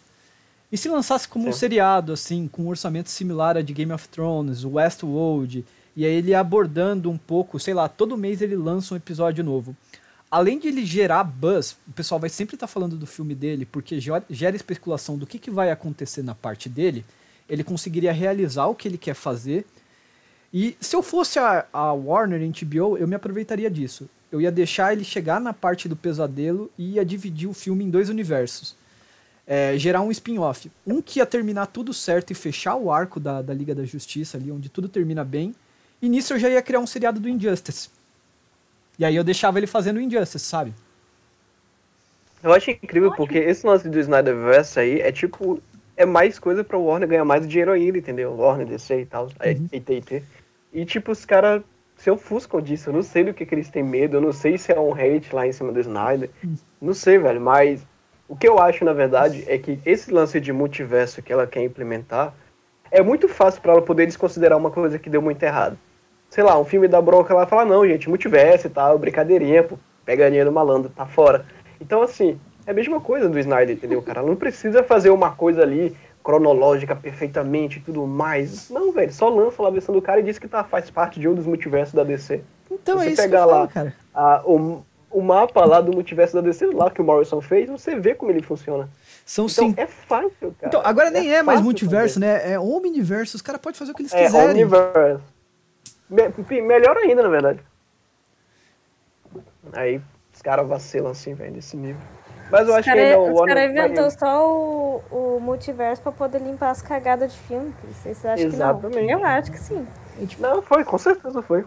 E 0.75 0.77
se 0.77 0.89
lançasse 0.89 1.25
como 1.25 1.47
um 1.47 1.53
Sim. 1.53 1.59
seriado, 1.59 2.11
assim, 2.11 2.49
com 2.49 2.63
um 2.63 2.67
orçamento 2.67 3.09
similar 3.09 3.55
a 3.55 3.61
de 3.61 3.71
Game 3.71 3.93
of 3.93 4.09
Thrones, 4.09 4.65
Westworld, 4.65 5.63
e 5.95 6.05
aí 6.05 6.11
ele 6.11 6.35
abordando 6.35 7.09
um 7.09 7.17
pouco, 7.17 7.57
sei 7.57 7.73
lá, 7.73 7.87
todo 7.87 8.17
mês 8.17 8.41
ele 8.41 8.57
lança 8.57 8.93
um 8.93 8.97
episódio 8.97 9.41
novo. 9.41 9.73
Além 10.29 10.59
de 10.59 10.67
ele 10.67 10.85
gerar 10.85 11.23
buzz, 11.23 11.77
o 11.87 11.93
pessoal 11.93 12.19
vai 12.19 12.29
sempre 12.29 12.57
estar 12.57 12.67
falando 12.67 12.97
do 12.97 13.07
filme 13.07 13.33
dele, 13.33 13.65
porque 13.65 14.01
ge- 14.01 14.11
gera 14.29 14.53
especulação 14.53 15.17
do 15.17 15.25
que, 15.25 15.39
que 15.39 15.49
vai 15.49 15.71
acontecer 15.71 16.21
na 16.23 16.35
parte 16.35 16.67
dele, 16.67 17.05
ele 17.47 17.63
conseguiria 17.63 18.11
realizar 18.11 18.65
o 18.65 18.75
que 18.75 18.85
ele 18.85 18.97
quer 18.97 19.13
fazer. 19.13 19.65
E 20.53 20.75
se 20.81 20.93
eu 20.93 21.01
fosse 21.01 21.39
a, 21.39 21.65
a 21.71 21.93
Warner 21.93 22.41
em 22.41 22.51
HBO, 22.51 22.97
eu 22.97 23.07
me 23.07 23.15
aproveitaria 23.15 23.71
disso. 23.71 24.09
Eu 24.29 24.41
ia 24.41 24.51
deixar 24.51 24.91
ele 24.91 25.05
chegar 25.05 25.39
na 25.39 25.53
parte 25.53 25.87
do 25.87 25.95
pesadelo 25.95 26.69
e 26.77 26.95
ia 26.95 27.05
dividir 27.05 27.47
o 27.47 27.53
filme 27.53 27.85
em 27.85 27.89
dois 27.89 28.09
universos. 28.09 28.75
É, 29.47 29.77
gerar 29.77 30.01
um 30.01 30.09
spin-off. 30.11 30.71
Um 30.87 31.01
que 31.01 31.19
ia 31.19 31.25
terminar 31.25 31.67
tudo 31.67 31.93
certo 31.93 32.31
e 32.31 32.33
fechar 32.33 32.75
o 32.75 32.91
arco 32.91 33.19
da, 33.19 33.41
da 33.41 33.53
Liga 33.53 33.75
da 33.75 33.83
Justiça 33.83 34.37
ali, 34.37 34.51
onde 34.51 34.69
tudo 34.69 34.89
termina 34.89 35.23
bem. 35.23 35.53
E 36.01 36.09
nisso 36.09 36.33
eu 36.33 36.39
já 36.39 36.49
ia 36.49 36.61
criar 36.61 36.79
um 36.79 36.87
seriado 36.87 37.19
do 37.19 37.29
Injustice. 37.29 37.89
E 38.97 39.05
aí 39.05 39.15
eu 39.15 39.23
deixava 39.23 39.59
ele 39.59 39.67
fazendo 39.67 39.97
o 39.97 40.01
Injustice, 40.01 40.39
sabe? 40.45 40.73
Eu 42.41 42.53
acho 42.53 42.71
incrível 42.71 43.11
porque 43.15 43.37
esse 43.37 43.65
lance 43.65 43.89
do 43.89 43.99
Snyderverse 43.99 44.79
aí 44.79 45.01
é 45.01 45.11
tipo. 45.11 45.61
É 45.97 46.05
mais 46.05 46.37
coisa 46.37 46.61
pra 46.61 46.77
Warner 46.77 47.07
ganhar 47.07 47.23
mais 47.23 47.47
dinheiro 47.47 47.71
ainda, 47.71 47.97
entendeu? 47.97 48.35
Warner, 48.35 48.67
DC 48.67 49.01
e 49.01 49.05
tal, 49.05 49.29
é, 49.39 49.51
Uhum. 49.53 49.69
AT&T. 49.73 50.23
E 50.73 50.85
tipo, 50.85 51.11
os 51.13 51.23
caras 51.23 51.63
se 51.95 52.11
ofuscam 52.11 52.59
disso. 52.61 52.89
Eu 52.89 52.93
não 52.93 53.01
sei 53.01 53.23
do 53.23 53.33
que, 53.33 53.45
que 53.45 53.55
eles 53.55 53.69
têm 53.69 53.81
medo, 53.81 54.17
eu 54.17 54.21
não 54.21 54.33
sei 54.33 54.57
se 54.57 54.73
é 54.73 54.79
um 54.79 54.93
hate 54.93 55.33
lá 55.33 55.47
em 55.47 55.53
cima 55.53 55.71
do 55.71 55.79
Snyder. 55.79 56.29
Não 56.81 56.93
sei, 56.93 57.17
velho, 57.17 57.39
mas 57.39 57.81
o 58.27 58.35
que 58.35 58.47
eu 58.47 58.59
acho, 58.59 58.83
na 58.83 58.93
verdade, 58.93 59.43
é 59.47 59.57
que 59.57 59.79
esse 59.85 60.11
lance 60.11 60.39
de 60.39 60.51
multiverso 60.51 61.21
que 61.21 61.31
ela 61.31 61.45
quer 61.45 61.63
implementar 61.63 62.33
é 62.91 63.01
muito 63.01 63.27
fácil 63.27 63.61
pra 63.61 63.73
ela 63.73 63.81
poder 63.81 64.05
desconsiderar 64.05 64.57
uma 64.57 64.71
coisa 64.71 64.97
que 64.97 65.09
deu 65.09 65.21
muito 65.21 65.41
errado. 65.43 65.77
Sei 66.29 66.43
lá, 66.43 66.59
um 66.59 66.65
filme 66.65 66.87
da 66.87 67.01
bronca, 67.01 67.33
ela 67.33 67.45
fala, 67.45 67.65
não, 67.65 67.87
gente, 67.87 68.09
multiverso 68.09 68.67
e 68.67 68.69
tal, 68.69 68.97
brincadeirinha, 68.97 69.63
pô, 69.63 69.77
pegadinha 70.03 70.43
do 70.43 70.51
malandro, 70.51 70.89
tá 70.89 71.05
fora. 71.05 71.45
Então, 71.79 72.01
assim, 72.01 72.39
é 72.65 72.71
a 72.71 72.73
mesma 72.73 72.99
coisa 72.99 73.29
do 73.29 73.39
Snyder, 73.39 73.75
entendeu, 73.75 74.01
cara? 74.01 74.19
Ela 74.19 74.29
não 74.29 74.35
precisa 74.35 74.83
fazer 74.83 75.11
uma 75.11 75.31
coisa 75.31 75.61
ali 75.61 75.95
cronológica 76.23 76.95
perfeitamente 76.95 77.77
e 77.77 77.81
tudo 77.81 78.07
mais. 78.07 78.69
Não, 78.71 78.91
velho, 78.91 79.13
só 79.13 79.29
lança 79.29 79.61
lá 79.61 79.67
a 79.67 79.71
versão 79.71 79.93
do 79.93 80.01
cara 80.01 80.19
e 80.19 80.23
diz 80.23 80.39
que 80.39 80.47
tá, 80.47 80.63
faz 80.63 80.89
parte 80.89 81.19
de 81.19 81.27
um 81.27 81.35
dos 81.35 81.45
multiversos 81.45 81.93
da 81.93 82.03
DC. 82.03 82.41
Então 82.71 82.97
Você 82.97 83.05
é 83.05 83.11
isso 83.11 83.21
que 83.21 83.27
pegar 83.27 83.45
lá 83.45 83.67
cara. 83.67 83.93
Ah, 84.13 84.41
o, 84.43 84.83
o 85.17 85.21
mapa 85.21 85.63
lá 85.65 85.79
do 85.81 85.93
multiverso 85.93 86.33
da 86.35 86.41
DC, 86.41 86.65
lá 86.67 86.89
que 86.91 87.01
o 87.01 87.05
Morrison 87.05 87.39
fez, 87.41 87.69
você 87.69 87.95
vê 87.95 88.13
como 88.15 88.31
ele 88.31 88.41
funciona. 88.41 88.89
São 89.25 89.45
Então 89.45 89.67
cinco. 89.67 89.79
é 89.81 89.87
fácil, 89.87 90.31
cara. 90.59 90.67
Então, 90.67 90.81
agora 90.83 91.09
nem 91.09 91.33
é, 91.33 91.41
mais 91.41 91.57
fácil 91.57 91.63
multiverso, 91.63 92.15
fazer. 92.15 92.25
né? 92.25 92.51
É 92.53 92.59
omniverso. 92.59 93.35
Os 93.37 93.41
caras 93.41 93.61
podem 93.61 93.77
fazer 93.79 93.91
o 93.91 93.95
que 93.95 94.01
eles 94.01 94.13
É, 94.13 94.25
quiserem. 94.25 94.49
Omniverse. 94.51 95.23
Me- 96.09 96.61
melhor 96.61 96.97
ainda, 96.97 97.23
na 97.23 97.29
verdade. 97.29 97.59
Aí 99.73 100.01
os 100.33 100.41
caras 100.41 100.67
vacilam 100.67 101.11
assim, 101.11 101.33
velho, 101.33 101.53
nesse 101.53 101.75
nível. 101.75 102.01
Mas 102.51 102.61
eu 102.67 102.73
Os 102.73 102.79
acho 102.79 102.83
que 102.83 102.89
ainda 102.99 103.15
caras 103.15 103.17
o 103.29 103.31
os 103.33 103.39
Warner. 103.39 103.55
cara 103.55 103.73
vai- 103.73 103.85
inventou 103.87 104.11
só 104.11 104.47
o, 104.47 105.01
o 105.09 105.39
multiverso 105.39 106.01
pra 106.03 106.11
poder 106.11 106.39
limpar 106.39 106.69
as 106.69 106.81
cagadas 106.81 107.33
de 107.33 107.39
filme. 107.39 107.73
Vocês 107.91 108.23
acham 108.23 108.35
que 108.49 108.55
Exatamente. 108.55 109.11
não? 109.13 109.19
Eu 109.19 109.25
acho 109.25 109.51
que 109.51 109.59
sim. 109.59 109.87
Não, 110.39 110.61
foi, 110.61 110.83
com 110.83 110.97
certeza 110.97 111.41
foi. 111.41 111.65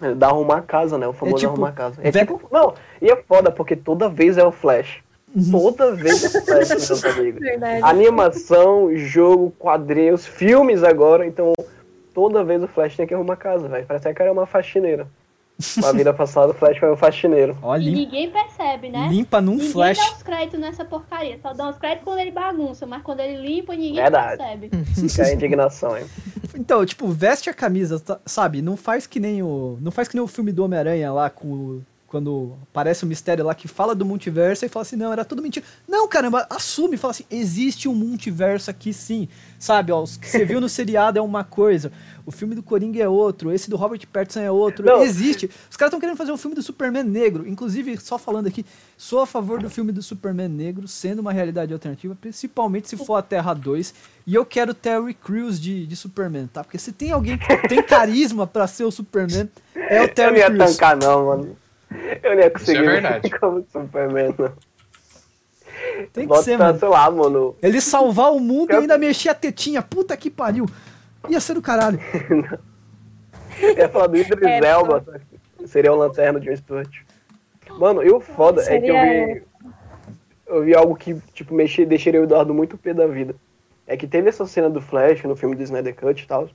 É, 0.00 0.14
Dá 0.14 0.28
arrumar 0.28 0.58
a 0.58 0.62
casa, 0.62 0.96
né? 0.96 1.06
O 1.06 1.12
famoso 1.12 1.38
tipo, 1.38 1.52
arrumar 1.52 1.68
a 1.68 1.72
casa. 1.72 2.00
É 2.02 2.10
tipo, 2.10 2.40
não, 2.50 2.74
e 3.00 3.10
é 3.10 3.16
foda, 3.16 3.50
porque 3.50 3.76
toda 3.76 4.08
vez 4.08 4.38
é 4.38 4.44
o 4.44 4.52
Flash. 4.52 5.02
Uhum. 5.34 5.50
Toda 5.50 5.94
vez 5.94 6.34
é 6.34 6.38
o 6.38 6.42
Flash, 6.44 6.68
meus 6.68 7.04
amigos. 7.04 7.40
Verdade. 7.40 7.82
Animação, 7.82 8.94
jogo, 8.96 9.52
quadrinhos, 9.58 10.26
filmes 10.26 10.82
agora, 10.82 11.26
então 11.26 11.52
toda 12.14 12.42
vez 12.42 12.62
o 12.62 12.68
Flash 12.68 12.96
tem 12.96 13.06
que 13.06 13.14
arrumar 13.14 13.34
a 13.34 13.36
casa, 13.36 13.68
velho. 13.68 13.86
Parece 13.86 14.08
que 14.08 14.14
cara 14.14 14.30
é 14.30 14.32
uma 14.32 14.46
faxineira. 14.46 15.06
Na 15.82 15.90
vida 15.92 16.14
passada, 16.14 16.52
o 16.52 16.54
Flash 16.54 16.78
foi 16.78 16.92
um 16.92 16.96
faxineiro. 16.96 17.56
Ó, 17.62 17.76
E 17.76 17.90
ninguém 17.90 18.30
percebe, 18.30 18.88
né? 18.90 19.08
limpa 19.10 19.40
num 19.40 19.52
ninguém 19.54 19.70
flash. 19.72 19.98
dá 19.98 20.12
os 20.16 20.22
créditos 20.22 20.60
nessa 20.60 20.84
porcaria. 20.84 21.38
Só 21.42 21.52
dá 21.52 21.68
os 21.68 21.76
créditos 21.78 22.04
quando 22.04 22.20
ele 22.20 22.30
bagunça, 22.30 22.86
mas 22.86 23.02
quando 23.02 23.20
ele 23.20 23.44
limpa, 23.44 23.72
ninguém 23.74 23.94
Verdade. 23.94 24.36
percebe. 24.38 24.70
Fica 24.94 25.22
a 25.24 25.32
indignação, 25.32 25.96
hein? 25.98 26.06
Então, 26.54 26.84
tipo, 26.84 27.06
veste 27.08 27.48
a 27.50 27.54
camisa, 27.54 28.02
sabe? 28.26 28.60
Não 28.62 28.76
faz 28.76 29.06
que 29.06 29.20
nem 29.20 29.42
o. 29.42 29.78
Não 29.80 29.92
faz 29.92 30.08
que 30.08 30.14
nem 30.16 30.24
o 30.24 30.26
filme 30.26 30.50
do 30.50 30.64
Homem-Aranha 30.64 31.12
lá, 31.12 31.30
com, 31.30 31.46
o- 31.48 31.82
quando 32.08 32.56
aparece 32.62 33.04
o 33.04 33.06
mistério 33.06 33.44
lá 33.44 33.54
que 33.54 33.68
fala 33.68 33.94
do 33.94 34.02
multiverso 34.02 34.64
e 34.64 34.68
fala 34.68 34.82
assim, 34.82 34.96
não, 34.96 35.12
era 35.12 35.26
tudo 35.26 35.42
mentira. 35.42 35.64
Não, 35.86 36.08
caramba, 36.08 36.46
assume, 36.48 36.96
fala 36.96 37.10
assim, 37.10 37.24
existe 37.30 37.86
um 37.86 37.94
multiverso 37.94 38.70
aqui 38.70 38.94
sim. 38.94 39.28
Sabe, 39.58 39.92
ó, 39.92 40.02
os 40.02 40.16
que 40.16 40.26
você 40.26 40.42
viu 40.42 40.58
no 40.58 40.70
seriado 40.70 41.18
é 41.18 41.22
uma 41.22 41.44
coisa, 41.44 41.92
o 42.24 42.30
filme 42.30 42.54
do 42.54 42.62
Coringa 42.62 43.02
é 43.02 43.06
outro, 43.08 43.52
esse 43.52 43.68
do 43.68 43.76
Robert 43.76 44.00
Pattinson 44.10 44.40
é 44.40 44.50
outro. 44.50 44.86
Não. 44.86 45.02
Existe. 45.02 45.50
Os 45.70 45.76
caras 45.76 45.90
estão 45.90 46.00
querendo 46.00 46.16
fazer 46.16 46.32
um 46.32 46.38
filme 46.38 46.54
do 46.54 46.62
Superman 46.62 47.02
negro. 47.04 47.46
Inclusive, 47.46 47.98
só 47.98 48.16
falando 48.16 48.46
aqui, 48.46 48.64
sou 48.96 49.20
a 49.20 49.26
favor 49.26 49.62
do 49.62 49.68
filme 49.68 49.92
do 49.92 50.02
Superman 50.02 50.48
negro, 50.48 50.88
sendo 50.88 51.18
uma 51.18 51.32
realidade 51.32 51.74
alternativa, 51.74 52.16
principalmente 52.18 52.88
se 52.88 52.96
for 52.96 53.16
a 53.16 53.22
Terra 53.22 53.52
2. 53.52 53.92
E 54.26 54.34
eu 54.34 54.46
quero 54.46 54.72
Terry 54.72 55.12
Crews 55.12 55.60
de, 55.60 55.86
de 55.86 55.94
Superman, 55.96 56.46
tá? 56.46 56.64
Porque 56.64 56.78
se 56.78 56.90
tem 56.90 57.10
alguém 57.10 57.36
que 57.36 57.68
tem 57.68 57.82
carisma 57.82 58.46
pra 58.46 58.66
ser 58.66 58.84
o 58.84 58.90
Superman, 58.90 59.50
é 59.74 60.00
o 60.00 60.04
Eu 60.04 60.06
não 60.06 60.14
Terry 60.14 60.38
ia 60.38 60.46
Crews. 60.50 60.72
tancar, 60.72 60.96
não, 60.96 61.26
mano. 61.26 61.56
Eu 62.22 62.34
não 62.36 62.42
ia 62.42 62.50
conseguir 62.50 62.80
Isso 62.80 62.90
é 62.90 62.92
verdade. 62.92 63.30
como 63.38 63.64
Superman, 63.72 64.34
não. 64.38 64.52
Tem 66.12 66.24
que 66.24 66.26
Bota, 66.28 66.42
ser, 66.42 66.58
mano. 66.58 66.78
sei 66.78 66.88
lá, 66.88 67.10
mano. 67.10 67.56
Ele 67.62 67.80
salvar 67.80 68.32
o 68.32 68.40
mundo 68.40 68.70
e 68.70 68.74
Eu- 68.74 68.80
ainda 68.80 68.98
mexer 68.98 69.30
a 69.30 69.34
tetinha. 69.34 69.82
Puta 69.82 70.16
que 70.16 70.30
pariu. 70.30 70.66
Ia 71.28 71.40
ser 71.40 71.54
do 71.54 71.62
caralho. 71.62 71.98
Eu 73.60 73.76
ia 73.76 73.88
falar 73.88 74.06
do 74.06 74.16
Idris 74.16 74.40
É, 74.42 74.58
Elba. 74.68 75.04
Seria 75.66 75.92
o 75.92 75.96
lanterna 75.96 76.38
de 76.38 76.50
um 76.50 76.56
Stewart. 76.56 76.88
Mano, 77.78 78.02
e 78.04 78.10
o 78.10 78.20
foda 78.20 78.62
é 78.62 78.80
que 78.80 78.88
eu 78.88 78.94
Seria- 78.94 79.26
vi. 79.34 79.42
Eu 80.46 80.64
vi 80.64 80.74
algo 80.74 80.94
que, 80.96 81.14
tipo, 81.34 81.52
mexi, 81.54 81.84
deixaria 81.84 82.20
o 82.20 82.24
Eduardo 82.24 82.54
muito 82.54 82.78
pé 82.78 82.94
da 82.94 83.06
vida. 83.06 83.34
É 83.86 83.96
que 83.96 84.06
teve 84.06 84.28
essa 84.28 84.46
cena 84.46 84.70
do 84.70 84.80
Flash 84.80 85.22
no 85.24 85.36
filme 85.36 85.54
do 85.56 85.62
Snyder 85.62 85.94
Cut 85.94 86.22
e 86.22 86.26
tal. 86.26 86.48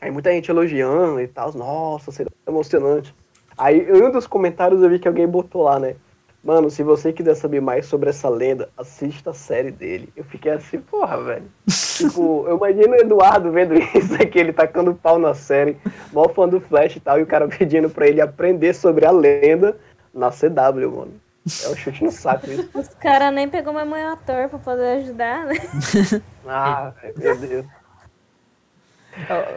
Aí 0.00 0.10
muita 0.10 0.32
gente 0.32 0.50
elogiando 0.50 1.20
e 1.20 1.28
tal. 1.28 1.52
Nossa, 1.52 2.10
seria 2.10 2.32
emocionante. 2.48 3.14
Aí 3.56 3.80
em 3.80 4.02
um 4.02 4.10
dos 4.10 4.26
comentários 4.26 4.82
eu 4.82 4.88
vi 4.88 4.98
que 4.98 5.08
alguém 5.08 5.26
botou 5.26 5.62
lá, 5.62 5.78
né? 5.78 5.96
Mano, 6.42 6.70
se 6.70 6.82
você 6.82 7.12
quiser 7.12 7.34
saber 7.34 7.60
mais 7.60 7.84
sobre 7.84 8.08
essa 8.08 8.26
lenda, 8.28 8.70
assista 8.76 9.30
a 9.30 9.34
série 9.34 9.70
dele. 9.70 10.10
Eu 10.16 10.24
fiquei 10.24 10.52
assim, 10.52 10.80
porra, 10.80 11.22
velho. 11.22 11.44
tipo, 11.68 12.44
eu 12.48 12.56
imagino 12.56 12.94
o 12.94 12.96
Eduardo 12.96 13.52
vendo 13.52 13.74
isso 13.74 14.14
aqui, 14.14 14.38
ele 14.38 14.52
tacando 14.52 14.94
pau 14.94 15.18
na 15.18 15.34
série, 15.34 15.76
mó 16.12 16.26
fã 16.30 16.48
do 16.48 16.58
Flash 16.58 16.96
e 16.96 17.00
tal, 17.00 17.18
e 17.18 17.22
o 17.22 17.26
cara 17.26 17.46
pedindo 17.46 17.90
pra 17.90 18.08
ele 18.08 18.22
aprender 18.22 18.72
sobre 18.74 19.04
a 19.04 19.10
lenda 19.10 19.76
na 20.14 20.30
CW, 20.30 20.90
mano. 20.90 21.20
É 21.64 21.68
um 21.68 21.76
chute 21.76 22.04
no 22.04 22.10
saco 22.10 22.50
isso. 22.50 22.68
Os 22.72 22.88
caras 22.88 23.32
nem 23.34 23.48
pegou 23.48 23.72
meu 23.72 23.84
mãe 23.84 24.02
ator 24.02 24.48
pra 24.48 24.58
poder 24.58 25.02
ajudar, 25.02 25.46
né? 25.46 25.54
Ah, 26.46 26.92
meu 27.16 27.36
Deus. 27.36 27.66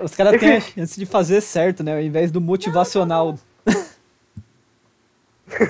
Os 0.04 0.14
caras 0.16 0.40
têm 0.40 0.58
a 0.58 0.62
chance 0.62 1.00
de 1.00 1.06
fazer 1.06 1.42
certo, 1.42 1.84
né? 1.84 1.94
Ao 1.94 2.02
invés 2.02 2.30
do 2.32 2.42
motivacional. 2.42 3.36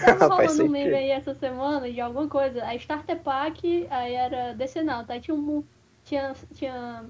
Tava 0.02 0.28
Faz 0.36 0.52
rolando 0.52 0.64
um 0.64 0.70
meme 0.70 0.78
sentido. 0.86 0.96
aí 0.96 1.10
essa 1.12 1.34
semana 1.34 1.92
de 1.92 2.02
alguma 2.02 2.28
coisa. 2.28 2.64
A 2.66 2.76
Starter 2.76 3.20
Pack, 3.20 3.88
aí 3.90 4.14
era 4.14 4.54
decenal, 4.54 5.04
tá? 5.06 5.14
Aí 5.14 5.22
tinha 5.22 5.36
um. 5.36 5.64
Tinha. 6.04 6.34
tinha 6.54 7.06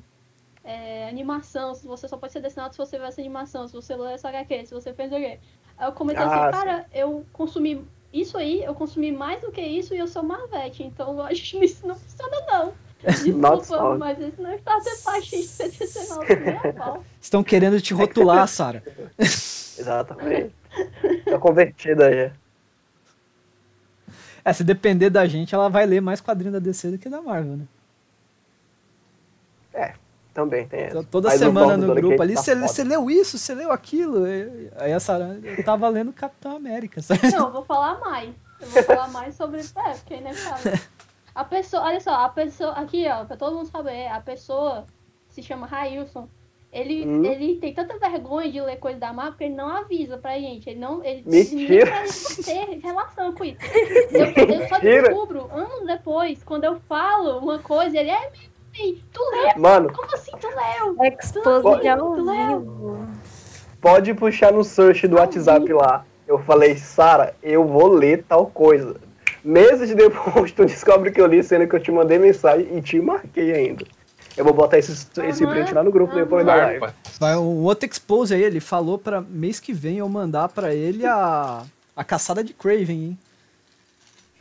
é, 0.64 1.10
animação, 1.10 1.76
se 1.76 1.86
você 1.86 2.08
só 2.08 2.18
pode 2.18 2.32
ser 2.32 2.40
decenado 2.40 2.74
se 2.74 2.78
você 2.78 2.98
vê 2.98 3.06
essa 3.06 3.20
animação, 3.20 3.68
se 3.68 3.74
você 3.74 3.96
lê 3.96 4.14
essa 4.14 4.30
HQ, 4.30 4.68
se 4.68 4.74
você 4.74 4.94
fez 4.94 5.12
o 5.12 5.16
quê. 5.16 5.40
Aí 5.78 5.88
eu 5.88 5.92
comentei 5.92 6.24
Ah, 6.24 6.48
assim, 6.48 6.58
cara, 6.58 6.86
eu 6.94 7.26
consumi 7.34 7.86
isso 8.14 8.38
aí, 8.38 8.64
eu 8.64 8.74
consumi 8.74 9.12
mais 9.12 9.42
do 9.42 9.52
que 9.52 9.62
isso 9.62 9.94
e 9.94 9.98
eu 9.98 10.08
sou 10.08 10.24
Marvete, 10.24 10.84
então 10.84 11.14
eu 11.16 11.24
acho 11.24 11.42
que 11.52 11.66
isso 11.66 11.86
não 11.86 11.96
funciona 11.96 12.38
não. 12.48 12.74
Desculpa, 13.04 13.98
mas 13.98 14.18
isso 14.18 14.42
não 14.42 14.52
é 14.52 14.56
Starter 14.56 15.04
Pack 15.04 15.30
de. 15.30 17.06
Estão 17.20 17.44
querendo 17.44 17.82
te 17.82 17.94
rotular, 17.94 18.48
Sara. 18.48 18.82
Exatamente. 19.20 20.56
Tô 21.26 21.38
convertida 21.40 22.10
já. 22.14 22.32
É, 24.46 24.52
se 24.54 24.64
depender 24.64 25.10
da 25.10 25.26
gente, 25.26 25.56
ela 25.56 25.70
vai 25.70 25.86
ler 25.86 26.02
mais 26.02 26.20
quadrinho 26.20 26.52
da 26.52 26.60
DC 26.60 26.92
do 26.92 26.98
que 26.98 27.10
da 27.10 27.22
Marvel, 27.22 27.58
né? 27.58 27.68
Também 30.34 30.68
tem 30.68 30.82
essa. 30.82 30.90
Então, 30.98 31.04
Toda 31.04 31.30
Mas 31.30 31.40
semana 31.40 31.78
no 31.78 31.94
grupo 31.94 32.22
ali, 32.22 32.34
tá 32.34 32.42
você 32.42 32.56
você 32.56 32.84
leu 32.84 33.10
isso, 33.10 33.38
você 33.38 33.54
leu 33.54 33.72
aquilo. 33.72 34.28
E- 34.28 34.72
Aí 34.78 34.92
a 34.92 35.00
Sara, 35.00 35.40
eu 35.44 35.64
tava 35.64 35.88
lendo 35.88 36.12
Capitão 36.12 36.56
América, 36.56 37.02
sabe? 37.02 37.32
Não, 37.32 37.48
eu 37.48 37.52
vou 37.54 37.64
falar 37.64 38.00
mais. 38.00 38.34
Eu 38.60 38.68
vou 38.68 38.84
falar 38.84 39.08
mais 39.10 39.36
sobre 39.36 39.60
isso. 39.60 39.78
É, 39.80 39.92
porque 39.94 40.20
nem 40.20 40.34
sabe. 40.34 40.82
A 41.36 41.44
pessoa, 41.44 41.84
olha 41.84 42.00
só, 42.00 42.14
a 42.16 42.30
pessoa, 42.30 42.72
aqui 42.72 43.08
ó, 43.08 43.26
pra 43.26 43.38
todo 43.38 43.56
mundo 43.56 43.70
saber, 43.70 44.08
a 44.08 44.20
pessoa 44.20 44.86
se 45.30 45.44
chama 45.44 45.68
Railson. 45.68 46.28
Ele, 46.74 47.06
Hum. 47.08 47.24
ele 47.24 47.56
tem 47.58 47.72
tanta 47.74 48.00
vergonha 48.00 48.52
de 48.52 48.60
ler 48.60 48.78
coisa 48.78 48.98
da 49.00 49.14
Marvel 49.14 49.38
que 49.38 49.44
ele 49.44 49.54
não 49.54 49.68
avisa 49.70 50.18
pra 50.18 50.40
gente. 50.40 50.68
Ele 50.70 50.80
não. 50.80 51.04
Ele 51.06 51.24
Mentira. 51.26 51.86
nem 51.86 52.04
pra 52.04 52.44
ter 52.44 52.80
relação 52.84 53.32
com 53.34 53.46
isso. 53.46 53.58
Eu, 54.12 54.26
eu 54.56 54.68
só 54.68 54.80
descubro 54.80 55.48
anos 55.52 55.86
depois, 55.86 56.44
quando 56.44 56.64
eu 56.64 56.78
falo 56.90 57.38
uma 57.38 57.60
coisa, 57.60 57.98
ele 58.00 58.10
é 58.10 58.32
"Ei, 58.80 59.00
tu 59.14 59.22
leu? 59.32 59.52
Mano, 59.62 59.94
Como 59.94 60.08
assim 60.16 60.32
tu 60.42 60.48
leu? 60.48 60.96
Exposed 61.14 61.88
ao 61.88 62.16
Tu 62.16 62.24
leu? 62.24 62.98
pode 63.80 64.14
puxar 64.16 64.52
no 64.52 64.64
search 64.64 65.08
do 65.08 65.18
WhatsApp 65.18 65.72
lá. 65.74 66.04
Eu 66.28 66.40
falei, 66.40 66.76
Sara, 66.78 67.36
eu 67.44 67.66
vou 67.68 67.88
ler 67.88 68.24
tal 68.28 68.48
coisa. 68.48 68.96
Meses 69.44 69.94
depois, 69.94 70.52
tu 70.54 70.66
descobre 70.66 71.12
que 71.12 71.22
eu 71.22 71.28
li, 71.28 71.44
sendo 71.44 71.68
que 71.68 71.76
eu 71.76 71.80
te 71.80 71.92
mandei 71.92 72.18
mensagem 72.18 72.68
e 72.78 72.82
te 72.82 73.00
marquei 73.00 73.52
ainda. 73.54 73.86
Eu 74.36 74.44
vou 74.44 74.54
botar 74.54 74.78
esse, 74.80 74.92
esse 75.22 75.46
print 75.46 75.74
lá 75.74 75.84
no 75.84 75.92
grupo 75.92 76.16
depois 76.16 76.46
da 76.46 76.56
live. 76.56 76.88
Vai 77.20 77.36
um 77.38 77.64
outro 77.64 77.88
expose 77.88 78.34
aí, 78.34 78.44
ele 78.44 78.60
falou 78.60 78.98
pra 78.98 79.22
mês 79.22 79.60
que 79.60 79.72
vem 79.72 79.98
eu 79.98 80.10
mandar 80.10 80.50
pra 80.50 80.74
ele 80.74 81.06
a, 81.06 81.64
a 81.96 82.04
caçada 82.04 82.44
de 82.44 82.54
Craven, 82.54 82.96
hein? 82.96 83.18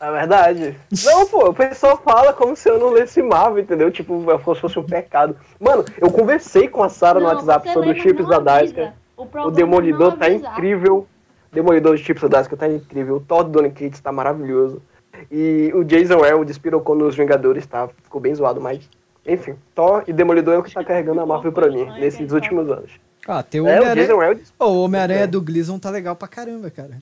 É 0.00 0.10
verdade. 0.10 0.76
Não, 1.04 1.26
pô, 1.26 1.50
o 1.50 1.54
pessoal 1.54 1.96
fala 1.96 2.32
como 2.32 2.56
se 2.56 2.68
eu 2.68 2.76
não 2.76 2.90
lesse 2.90 3.22
Marvel, 3.22 3.62
entendeu? 3.62 3.88
Tipo, 3.88 4.20
como 4.42 4.54
se 4.56 4.60
fosse 4.60 4.78
um 4.78 4.82
pecado. 4.82 5.36
Mano, 5.60 5.84
eu 5.96 6.10
conversei 6.10 6.66
com 6.66 6.82
a 6.82 6.88
Sara 6.88 7.20
no 7.20 7.26
WhatsApp 7.26 7.72
sobre 7.72 7.90
os 7.90 7.96
lembra, 7.96 8.10
chips 8.10 8.28
não 8.28 8.42
da 8.42 8.56
avisa. 8.56 8.74
Daisuke. 8.74 8.96
O, 9.16 9.22
O 9.22 9.48
é 9.48 9.52
Demolidor 9.52 10.16
tá 10.16 10.28
incrível. 10.28 11.06
O 11.52 11.54
Demolidor 11.54 11.96
de 11.96 12.02
chips 12.02 12.22
da 12.22 12.28
Daisuke 12.28 12.56
tá 12.56 12.66
incrível. 12.66 13.16
O 13.16 13.20
Thor 13.20 13.44
do 13.44 13.50
Donny 13.50 13.70
Cates 13.70 14.00
tá 14.00 14.10
maravilhoso. 14.10 14.82
E 15.30 15.70
o 15.72 15.84
Jason 15.84 16.24
Aaron 16.24 16.44
despirocou 16.44 16.96
nos 16.96 17.14
Vingadores, 17.14 17.64
tá? 17.64 17.88
Ficou 18.02 18.20
bem 18.20 18.34
zoado, 18.34 18.60
mas... 18.60 18.80
Enfim, 19.26 19.54
Thor 19.74 20.02
e 20.06 20.12
Demolidor 20.12 20.54
é 20.54 20.58
o 20.58 20.62
que 20.62 20.72
tá 20.72 20.82
carregando 20.84 21.20
a 21.20 21.26
Marvel 21.26 21.52
pra 21.52 21.70
mim, 21.70 21.84
nesses 22.00 22.32
últimos 22.32 22.68
anos. 22.70 22.90
Ah, 23.26 23.42
tem 23.42 23.60
o 23.60 23.68
É, 23.68 23.78
o 23.78 23.82
Homem-Aranha. 23.82 24.40
Ô, 24.58 24.64
o 24.64 24.82
Homem-Aranha 24.84 25.20
É. 25.20 25.26
do 25.28 25.40
Gleason 25.40 25.78
tá 25.78 25.90
legal 25.90 26.16
pra 26.16 26.26
caramba, 26.26 26.70
cara. 26.70 27.00